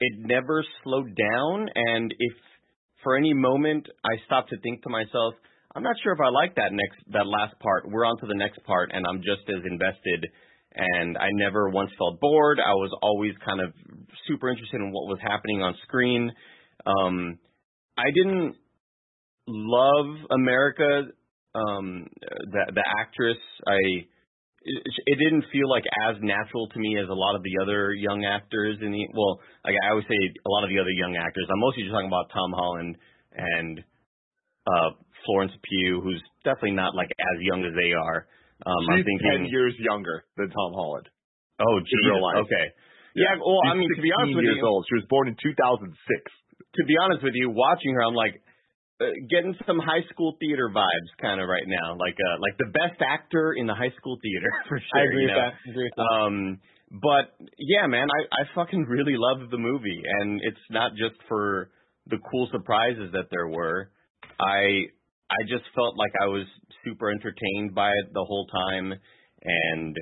it 0.00 0.12
never 0.18 0.64
slowed 0.82 1.16
down. 1.16 1.68
And 1.74 2.14
if 2.18 2.34
for 3.02 3.16
any 3.16 3.32
moment 3.32 3.86
I 4.04 4.18
stopped 4.26 4.50
to 4.50 4.58
think 4.60 4.82
to 4.82 4.90
myself, 4.90 5.34
I'm 5.74 5.82
not 5.82 5.96
sure 6.02 6.12
if 6.12 6.20
I 6.20 6.28
like 6.28 6.56
that 6.56 6.72
next 6.72 6.98
that 7.12 7.26
last 7.26 7.58
part. 7.60 7.88
We're 7.88 8.04
on 8.04 8.18
to 8.18 8.26
the 8.26 8.34
next 8.34 8.62
part, 8.64 8.90
and 8.92 9.06
I'm 9.06 9.18
just 9.18 9.48
as 9.48 9.62
invested. 9.70 10.26
And 10.74 11.16
I 11.16 11.28
never 11.32 11.70
once 11.70 11.90
felt 11.98 12.20
bored. 12.20 12.58
I 12.60 12.74
was 12.74 12.90
always 13.02 13.32
kind 13.44 13.60
of 13.60 13.72
super 14.28 14.48
interested 14.48 14.80
in 14.80 14.92
what 14.92 15.08
was 15.08 15.18
happening 15.22 15.62
on 15.62 15.74
screen. 15.82 16.30
Um, 16.86 17.38
I 17.98 18.10
didn't 18.14 18.54
love 19.46 20.06
America. 20.30 21.10
Um, 21.54 22.06
the 22.52 22.62
the 22.70 22.84
actress, 23.00 23.38
I 23.66 24.06
it, 24.62 24.82
it 25.06 25.18
didn't 25.18 25.44
feel 25.50 25.68
like 25.68 25.84
as 26.06 26.16
natural 26.22 26.68
to 26.68 26.78
me 26.78 26.98
as 27.02 27.08
a 27.08 27.14
lot 27.18 27.34
of 27.34 27.42
the 27.42 27.58
other 27.62 27.92
young 27.94 28.24
actors 28.24 28.78
in 28.80 28.92
the 28.92 29.02
well, 29.16 29.40
like 29.64 29.74
I 29.74 29.90
always 29.90 30.06
say 30.06 30.14
a 30.14 30.50
lot 30.50 30.62
of 30.62 30.70
the 30.70 30.78
other 30.78 30.94
young 30.94 31.16
actors. 31.16 31.48
I'm 31.50 31.58
mostly 31.58 31.82
just 31.82 31.92
talking 31.94 32.12
about 32.12 32.30
Tom 32.30 32.52
Holland 32.54 32.96
and 33.34 33.82
uh 34.68 34.90
Florence 35.26 35.52
Pugh, 35.66 36.00
who's 36.04 36.22
definitely 36.44 36.78
not 36.78 36.94
like 36.94 37.10
as 37.10 37.38
young 37.42 37.64
as 37.64 37.74
they 37.74 37.90
are. 37.96 38.28
Um, 38.62 38.74
I'm 38.90 38.98
She's 39.02 39.06
thinking, 39.06 39.26
ten 39.26 39.42
years 39.50 39.74
younger 39.78 40.24
than 40.36 40.50
Tom 40.50 40.72
Holland. 40.74 41.08
oh, 41.58 41.74
in 41.78 41.82
real 42.06 42.18
Jesus, 42.18 42.22
life. 42.22 42.38
okay, 42.46 42.66
yeah. 43.14 43.34
Well, 43.38 43.58
She's 43.64 43.72
I 43.72 43.74
mean, 43.74 43.90
to 43.94 44.02
be 44.02 44.12
honest 44.14 44.34
16 44.34 44.38
with 44.38 44.46
years 44.46 44.62
you, 44.62 44.66
old. 44.68 44.86
She 44.86 44.96
was 44.98 45.06
born 45.10 45.26
in 45.30 45.36
2006. 45.38 45.94
To 46.74 46.82
be 46.86 46.94
honest 47.00 47.22
with 47.22 47.34
you, 47.34 47.50
watching 47.50 47.94
her, 47.94 48.02
I'm 48.02 48.14
like 48.14 48.40
uh, 49.00 49.14
getting 49.30 49.54
some 49.66 49.78
high 49.78 50.02
school 50.10 50.36
theater 50.40 50.70
vibes 50.74 51.10
kind 51.20 51.40
of 51.40 51.48
right 51.48 51.66
now, 51.66 51.96
like 51.96 52.16
uh, 52.18 52.36
like 52.40 52.58
the 52.58 52.70
best 52.74 53.00
actor 53.00 53.54
in 53.54 53.66
the 53.66 53.74
high 53.74 53.94
school 53.96 54.18
theater 54.22 54.50
for 54.68 54.78
sure. 54.78 55.00
I 55.00 55.06
agree 55.06 55.22
you 55.22 55.30
with 55.30 55.38
that. 55.38 55.70
Agree 55.70 55.84
with 55.84 55.96
that. 55.96 56.14
Um, 56.14 56.58
but 56.90 57.46
yeah, 57.58 57.86
man, 57.86 58.08
I 58.10 58.42
I 58.42 58.42
fucking 58.54 58.84
really 58.84 59.14
loved 59.16 59.50
the 59.50 59.58
movie, 59.58 60.02
and 60.20 60.40
it's 60.42 60.66
not 60.70 60.92
just 60.92 61.14
for 61.28 61.70
the 62.06 62.18
cool 62.30 62.48
surprises 62.50 63.12
that 63.12 63.30
there 63.30 63.48
were. 63.48 63.90
I 64.40 64.90
I 65.30 65.40
just 65.48 65.64
felt 65.74 65.96
like 65.96 66.12
I 66.20 66.26
was 66.26 66.46
super 66.84 67.10
entertained 67.10 67.74
by 67.74 67.90
it 67.90 68.12
the 68.12 68.24
whole 68.24 68.46
time, 68.46 68.92
and 69.44 69.96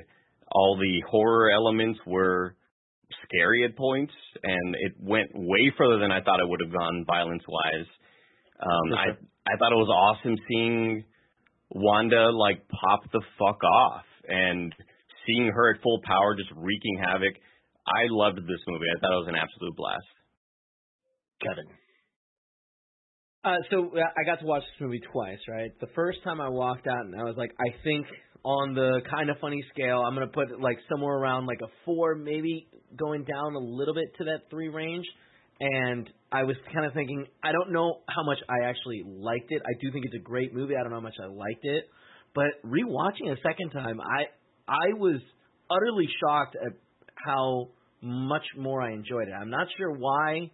all 0.51 0.77
the 0.79 1.01
horror 1.09 1.51
elements 1.51 1.99
were 2.07 2.55
scary 3.25 3.65
at 3.65 3.75
points, 3.75 4.13
and 4.43 4.75
it 4.75 4.93
went 4.99 5.29
way 5.33 5.71
further 5.77 5.99
than 5.99 6.11
I 6.11 6.21
thought 6.21 6.39
it 6.39 6.49
would 6.49 6.61
have 6.61 6.73
gone 6.73 7.05
violence 7.05 7.43
wise. 7.47 7.87
Um, 8.59 8.93
I 8.93 9.07
I 9.51 9.57
thought 9.57 9.71
it 9.71 9.79
was 9.79 9.89
awesome 9.89 10.35
seeing 10.47 11.03
Wanda 11.69 12.31
like 12.31 12.67
pop 12.67 13.01
the 13.11 13.21
fuck 13.37 13.63
off 13.63 14.05
and 14.27 14.73
seeing 15.25 15.51
her 15.53 15.73
at 15.75 15.81
full 15.81 16.01
power 16.03 16.35
just 16.35 16.49
wreaking 16.55 16.97
havoc. 17.03 17.35
I 17.87 18.07
loved 18.09 18.39
this 18.39 18.63
movie. 18.67 18.85
I 18.95 18.99
thought 18.99 19.13
it 19.13 19.23
was 19.23 19.29
an 19.29 19.35
absolute 19.35 19.75
blast. 19.75 20.05
Kevin. 21.41 21.65
Uh, 23.45 23.63
so 23.69 23.91
I 23.95 24.25
got 24.25 24.39
to 24.39 24.45
watch 24.45 24.63
this 24.63 24.81
movie 24.81 24.99
twice, 25.11 25.39
right? 25.47 25.71
The 25.79 25.87
first 25.95 26.19
time 26.23 26.41
I 26.41 26.49
walked 26.49 26.87
out 26.87 27.05
and 27.05 27.15
I 27.15 27.23
was 27.23 27.35
like, 27.37 27.51
I 27.59 27.71
think 27.83 28.05
on 28.47 28.73
the 28.73 29.01
kind 29.11 29.29
of 29.29 29.35
funny 29.41 29.61
scale, 29.73 30.01
I'm 30.07 30.13
gonna 30.13 30.27
put 30.27 30.61
like 30.61 30.77
somewhere 30.89 31.17
around 31.17 31.47
like 31.47 31.59
a 31.61 31.67
four, 31.83 32.15
maybe 32.15 32.65
going 32.97 33.25
down 33.25 33.55
a 33.55 33.59
little 33.59 33.93
bit 33.93 34.05
to 34.19 34.23
that 34.23 34.49
three 34.49 34.69
range. 34.69 35.05
And 35.59 36.09
I 36.31 36.43
was 36.43 36.55
kind 36.73 36.85
of 36.85 36.93
thinking, 36.93 37.25
I 37.43 37.51
don't 37.51 37.73
know 37.73 37.99
how 38.07 38.23
much 38.23 38.37
I 38.47 38.69
actually 38.69 39.03
liked 39.05 39.51
it. 39.51 39.61
I 39.65 39.73
do 39.81 39.91
think 39.91 40.05
it's 40.05 40.15
a 40.15 40.23
great 40.23 40.53
movie. 40.53 40.75
I 40.79 40.83
don't 40.83 40.91
know 40.91 40.97
how 40.97 41.01
much 41.01 41.17
I 41.21 41.25
liked 41.25 41.63
it, 41.63 41.89
but 42.33 42.45
rewatching 42.65 43.33
a 43.33 43.35
second 43.43 43.71
time, 43.71 43.99
I 43.99 44.27
I 44.65 44.93
was 44.95 45.19
utterly 45.69 46.07
shocked 46.21 46.55
at 46.55 46.71
how 47.25 47.67
much 48.01 48.45
more 48.57 48.81
I 48.81 48.93
enjoyed 48.93 49.27
it. 49.27 49.33
I'm 49.33 49.49
not 49.49 49.67
sure 49.77 49.91
why. 49.91 50.51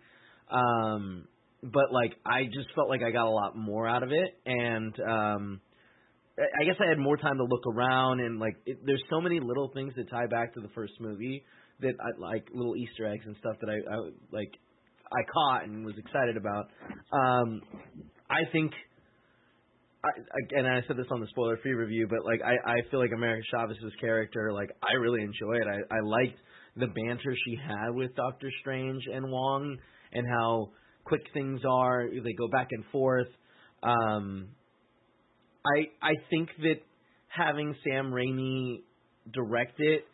Um, 0.50 1.28
but 1.62 1.92
like 1.92 2.14
I 2.26 2.46
just 2.46 2.74
felt 2.74 2.90
like 2.90 3.04
I 3.04 3.12
got 3.12 3.28
a 3.28 3.30
lot 3.30 3.56
more 3.56 3.88
out 3.88 4.02
of 4.02 4.12
it, 4.12 4.36
and 4.48 4.96
um, 5.00 5.62
I 6.38 6.64
guess 6.66 6.76
I 6.80 6.90
had 6.90 6.98
more 6.98 7.18
time 7.18 7.38
to 7.38 7.44
look 7.44 7.68
around 7.68 8.20
and 8.20 8.40
like 8.40 8.56
it, 8.66 8.80
there's 8.86 9.04
so 9.10 9.22
many 9.22 9.40
little 9.40 9.70
things 9.74 9.94
that 9.98 10.10
tie 10.10 10.26
back 10.26 10.54
to 10.56 10.62
the 10.62 10.70
first 10.74 10.94
movie 11.00 11.44
that 11.82 11.94
I 12.00 12.20
like 12.20 12.48
little 12.54 12.76
Easter 12.76 13.06
eggs 13.08 13.24
and 13.26 13.36
stuff 13.40 13.56
that 13.62 13.70
I, 13.70 13.94
I 13.94 13.98
like 14.32 14.52
I 15.12 15.22
caught 15.32 15.66
and 15.66 15.86
was 15.86 15.96
excited 15.98 16.38
about. 16.38 16.70
Um, 17.12 17.62
I 18.30 18.50
think. 18.52 18.72
I, 20.06 20.10
again, 20.44 20.66
I 20.66 20.82
said 20.86 20.98
this 20.98 21.06
on 21.12 21.22
the 21.22 21.28
spoiler-free 21.28 21.72
review, 21.72 22.08
but 22.10 22.26
like 22.26 22.42
I, 22.44 22.72
I 22.72 22.76
feel 22.92 23.00
like 23.00 23.12
America 23.16 23.42
Chavez's 23.52 23.94
character, 24.02 24.52
like 24.52 24.70
I 24.84 24.96
really 24.96 25.22
enjoy 25.22 25.56
it. 25.56 25.64
I, 25.66 25.96
I 25.96 26.00
liked 26.04 26.38
the 26.76 26.88
banter 26.88 27.34
she 27.46 27.56
had 27.56 27.92
with 27.92 28.14
Doctor 28.16 28.52
Strange 28.60 29.02
and 29.14 29.32
Wong, 29.32 29.78
and 30.12 30.28
how 30.28 30.72
quick 31.06 31.22
things 31.34 31.62
are. 31.70 32.10
They 32.10 32.34
go 32.34 32.50
back 32.50 32.68
and 32.72 32.84
forth. 32.92 33.28
Um, 33.82 34.50
I 35.66 35.88
I 36.02 36.14
think 36.30 36.50
that 36.60 36.80
having 37.28 37.76
Sam 37.84 38.12
Raimi 38.12 38.82
direct 39.34 39.80
it 39.80 40.06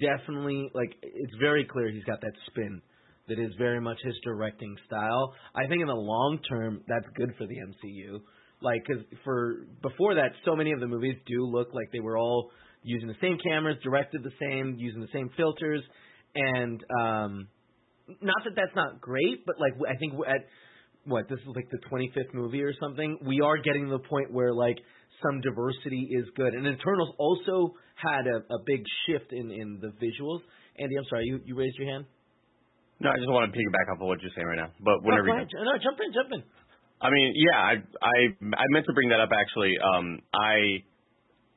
definitely 0.00 0.70
like 0.74 0.94
it's 1.02 1.34
very 1.40 1.64
clear 1.64 1.90
he's 1.90 2.04
got 2.04 2.20
that 2.20 2.32
spin 2.46 2.82
that 3.28 3.38
is 3.38 3.50
very 3.58 3.80
much 3.80 3.98
his 4.02 4.14
directing 4.24 4.74
style. 4.86 5.34
I 5.54 5.66
think 5.66 5.80
in 5.80 5.86
the 5.86 5.94
long 5.94 6.38
term 6.48 6.82
that's 6.86 7.06
good 7.16 7.32
for 7.38 7.46
the 7.46 7.56
MCU. 7.56 8.20
Like 8.60 8.84
cuz 8.86 9.04
for 9.24 9.66
before 9.82 10.14
that 10.14 10.32
so 10.44 10.54
many 10.54 10.72
of 10.72 10.80
the 10.80 10.86
movies 10.86 11.16
do 11.26 11.44
look 11.44 11.72
like 11.72 11.90
they 11.92 12.00
were 12.00 12.18
all 12.18 12.50
using 12.82 13.08
the 13.08 13.16
same 13.20 13.38
cameras, 13.38 13.76
directed 13.82 14.22
the 14.22 14.32
same, 14.40 14.76
using 14.78 15.00
the 15.00 15.12
same 15.12 15.30
filters 15.36 15.82
and 16.34 16.84
um 17.00 17.48
not 18.20 18.36
that 18.44 18.54
that's 18.56 18.74
not 18.74 19.00
great, 19.00 19.44
but 19.46 19.56
like 19.58 19.74
I 19.88 19.96
think 19.96 20.14
at 20.26 20.46
what 21.04 21.28
this 21.28 21.38
is 21.40 21.46
like 21.54 21.68
the 21.70 21.78
25th 21.90 22.34
movie 22.34 22.62
or 22.62 22.74
something, 22.80 23.18
we 23.24 23.40
are 23.40 23.56
getting 23.58 23.86
to 23.86 23.90
the 23.92 24.08
point 24.08 24.32
where 24.32 24.52
like 24.52 24.78
some 25.22 25.40
diversity 25.40 26.08
is 26.10 26.26
good. 26.36 26.54
And 26.54 26.66
Eternals 26.66 27.14
also 27.18 27.74
had 27.94 28.26
a, 28.26 28.38
a 28.54 28.58
big 28.66 28.82
shift 29.06 29.32
in 29.32 29.50
in 29.50 29.80
the 29.80 29.92
visuals. 29.98 30.40
Andy, 30.78 30.96
I'm 30.96 31.04
sorry, 31.10 31.26
you 31.26 31.40
you 31.44 31.56
raised 31.56 31.76
your 31.78 31.90
hand. 31.90 32.04
No, 33.00 33.10
I 33.10 33.16
just 33.16 33.30
want 33.30 33.46
to 33.46 33.54
piggyback 33.54 33.94
off 33.94 34.02
of 34.02 34.06
what 34.10 34.18
you're 34.22 34.34
saying 34.34 34.46
right 34.46 34.58
now. 34.58 34.74
But 34.82 35.06
whenever 35.06 35.30
no, 35.30 35.38
you 35.38 35.46
no, 35.46 35.74
jump 35.78 35.98
in, 36.02 36.10
jump 36.10 36.30
in. 36.34 36.42
I 36.98 37.10
mean, 37.10 37.30
yeah, 37.34 37.58
I 37.58 37.74
I 38.02 38.16
I 38.58 38.64
meant 38.74 38.86
to 38.86 38.94
bring 38.94 39.10
that 39.10 39.22
up 39.22 39.30
actually. 39.30 39.74
Um, 39.78 40.18
I 40.34 40.82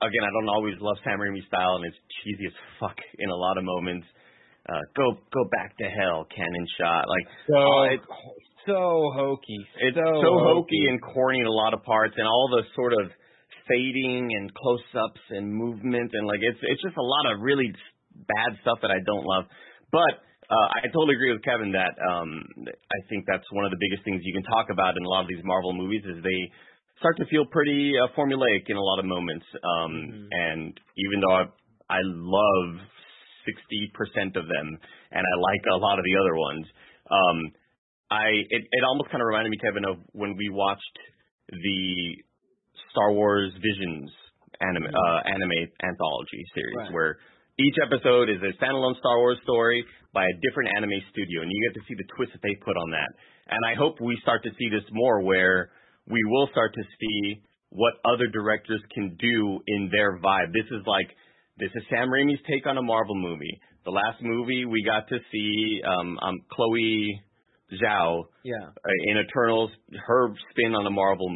again, 0.06 0.24
I 0.26 0.32
don't 0.34 0.50
always 0.50 0.78
love 0.82 0.98
Sam 1.04 1.18
Raimi's 1.18 1.46
style, 1.50 1.82
and 1.82 1.86
it's 1.86 1.98
cheesy 2.22 2.46
as 2.46 2.58
fuck 2.80 2.98
in 3.18 3.30
a 3.30 3.36
lot 3.36 3.58
of 3.58 3.64
moments. 3.66 4.06
Uh, 4.70 4.78
go 4.96 5.18
go 5.34 5.44
back 5.50 5.78
to 5.78 5.86
hell, 5.90 6.30
cannon 6.30 6.68
shot. 6.78 7.10
Like 7.10 7.26
So 7.50 7.58
oh, 7.58 7.84
it, 7.90 8.02
so 8.70 9.10
hokey. 9.18 9.62
it's 9.82 9.98
so, 9.98 10.22
so 10.22 10.30
hokey 10.46 10.86
and 10.90 11.02
corny 11.02 11.42
in 11.42 11.48
a 11.48 11.52
lot 11.52 11.74
of 11.74 11.82
parts, 11.82 12.14
and 12.18 12.28
all 12.28 12.50
the 12.54 12.62
sort 12.76 12.94
of 12.94 13.10
fading 13.72 14.36
and 14.36 14.52
close-ups 14.54 15.24
and 15.32 15.48
movement, 15.48 16.12
and 16.14 16.28
like 16.28 16.44
it's 16.44 16.60
it's 16.62 16.84
just 16.84 16.98
a 17.00 17.08
lot 17.16 17.32
of 17.32 17.40
really 17.40 17.72
bad 18.28 18.60
stuff 18.62 18.80
that 18.84 18.92
I 18.92 19.00
don't 19.08 19.24
love. 19.24 19.46
But 19.92 20.20
uh, 20.52 20.68
I 20.76 20.92
totally 20.92 21.16
agree 21.16 21.32
with 21.32 21.44
Kevin 21.48 21.72
that 21.72 21.96
um, 22.04 22.44
I 22.68 23.00
think 23.08 23.24
that's 23.24 23.48
one 23.56 23.64
of 23.64 23.72
the 23.72 23.80
biggest 23.80 24.04
things 24.04 24.20
you 24.28 24.36
can 24.36 24.44
talk 24.44 24.68
about 24.68 25.00
in 25.00 25.04
a 25.04 25.08
lot 25.08 25.24
of 25.24 25.30
these 25.32 25.44
Marvel 25.48 25.72
movies 25.72 26.04
is 26.04 26.20
they 26.20 26.42
start 27.00 27.16
to 27.18 27.26
feel 27.32 27.48
pretty 27.48 27.96
uh, 27.96 28.12
formulaic 28.14 28.68
in 28.68 28.76
a 28.76 28.84
lot 28.84 29.00
of 29.00 29.06
moments. 29.06 29.46
Um, 29.64 29.92
Mhm. 29.96 30.28
And 30.32 30.72
even 31.00 31.18
though 31.24 31.36
I, 31.40 31.44
I 31.90 32.02
love 32.04 32.70
60% 33.48 34.36
of 34.36 34.46
them, 34.46 34.68
and 35.12 35.24
I 35.24 35.34
like 35.40 35.64
a 35.72 35.78
lot 35.78 35.98
of 35.98 36.06
the 36.06 36.16
other 36.20 36.36
ones, 36.36 36.66
um, 37.10 37.38
I 38.12 38.28
it, 38.52 38.64
it 38.70 38.84
almost 38.84 39.10
kind 39.10 39.22
of 39.24 39.28
reminded 39.28 39.50
me, 39.50 39.58
Kevin, 39.58 39.86
of 39.86 39.98
when 40.12 40.36
we 40.36 40.50
watched 40.52 40.98
the 41.50 42.22
Star 42.92 43.12
Wars 43.14 43.52
Visions 43.62 44.12
anime 44.62 44.86
uh, 44.88 45.20
anime 45.26 45.62
anthology 45.82 46.44
series, 46.54 46.78
Right. 46.78 46.94
where 46.94 47.18
each 47.60 47.76
episode 47.84 48.30
is 48.30 48.38
a 48.44 48.54
standalone 48.62 48.98
Star 49.00 49.18
Wars 49.20 49.40
story 49.44 49.84
by 50.14 50.24
a 50.24 50.34
different 50.46 50.70
anime 50.78 51.00
studio, 51.12 51.42
and 51.42 51.50
you 51.52 51.60
get 51.70 51.74
to 51.80 51.84
see 51.88 51.96
the 51.98 52.08
twist 52.16 52.32
that 52.34 52.42
they 52.44 52.56
put 52.64 52.76
on 52.78 52.90
that. 52.92 53.10
And 53.50 53.60
I 53.66 53.74
hope 53.76 54.00
we 54.00 54.18
start 54.22 54.44
to 54.44 54.52
see 54.60 54.70
this 54.70 54.86
more, 54.92 55.22
where 55.24 55.72
we 56.08 56.20
will 56.30 56.48
start 56.52 56.74
to 56.76 56.84
see 57.00 57.42
what 57.70 57.94
other 58.06 58.28
directors 58.32 58.82
can 58.94 59.16
do 59.20 59.60
in 59.68 59.90
their 59.92 60.20
vibe. 60.20 60.52
This 60.54 60.68
is 60.72 60.84
like 60.86 61.08
this 61.58 61.72
is 61.76 61.84
Sam 61.90 62.10
Raimi's 62.10 62.42
take 62.50 62.66
on 62.68 62.78
a 62.78 62.82
Marvel 62.82 63.16
movie. 63.16 63.60
The 63.86 63.92
last 63.92 64.22
movie 64.22 64.66
we 64.66 64.84
got 64.86 65.08
to 65.10 65.18
see 65.32 65.82
um, 65.86 66.18
um 66.22 66.40
Chloe 66.52 67.22
Zhao 67.82 68.24
Yeah. 68.44 68.68
uh, 68.68 69.10
in 69.12 69.18
Eternals, 69.18 69.72
her 70.08 70.34
spin 70.52 70.76
on 70.76 70.86
a 70.86 70.90
Marvel 70.92 71.30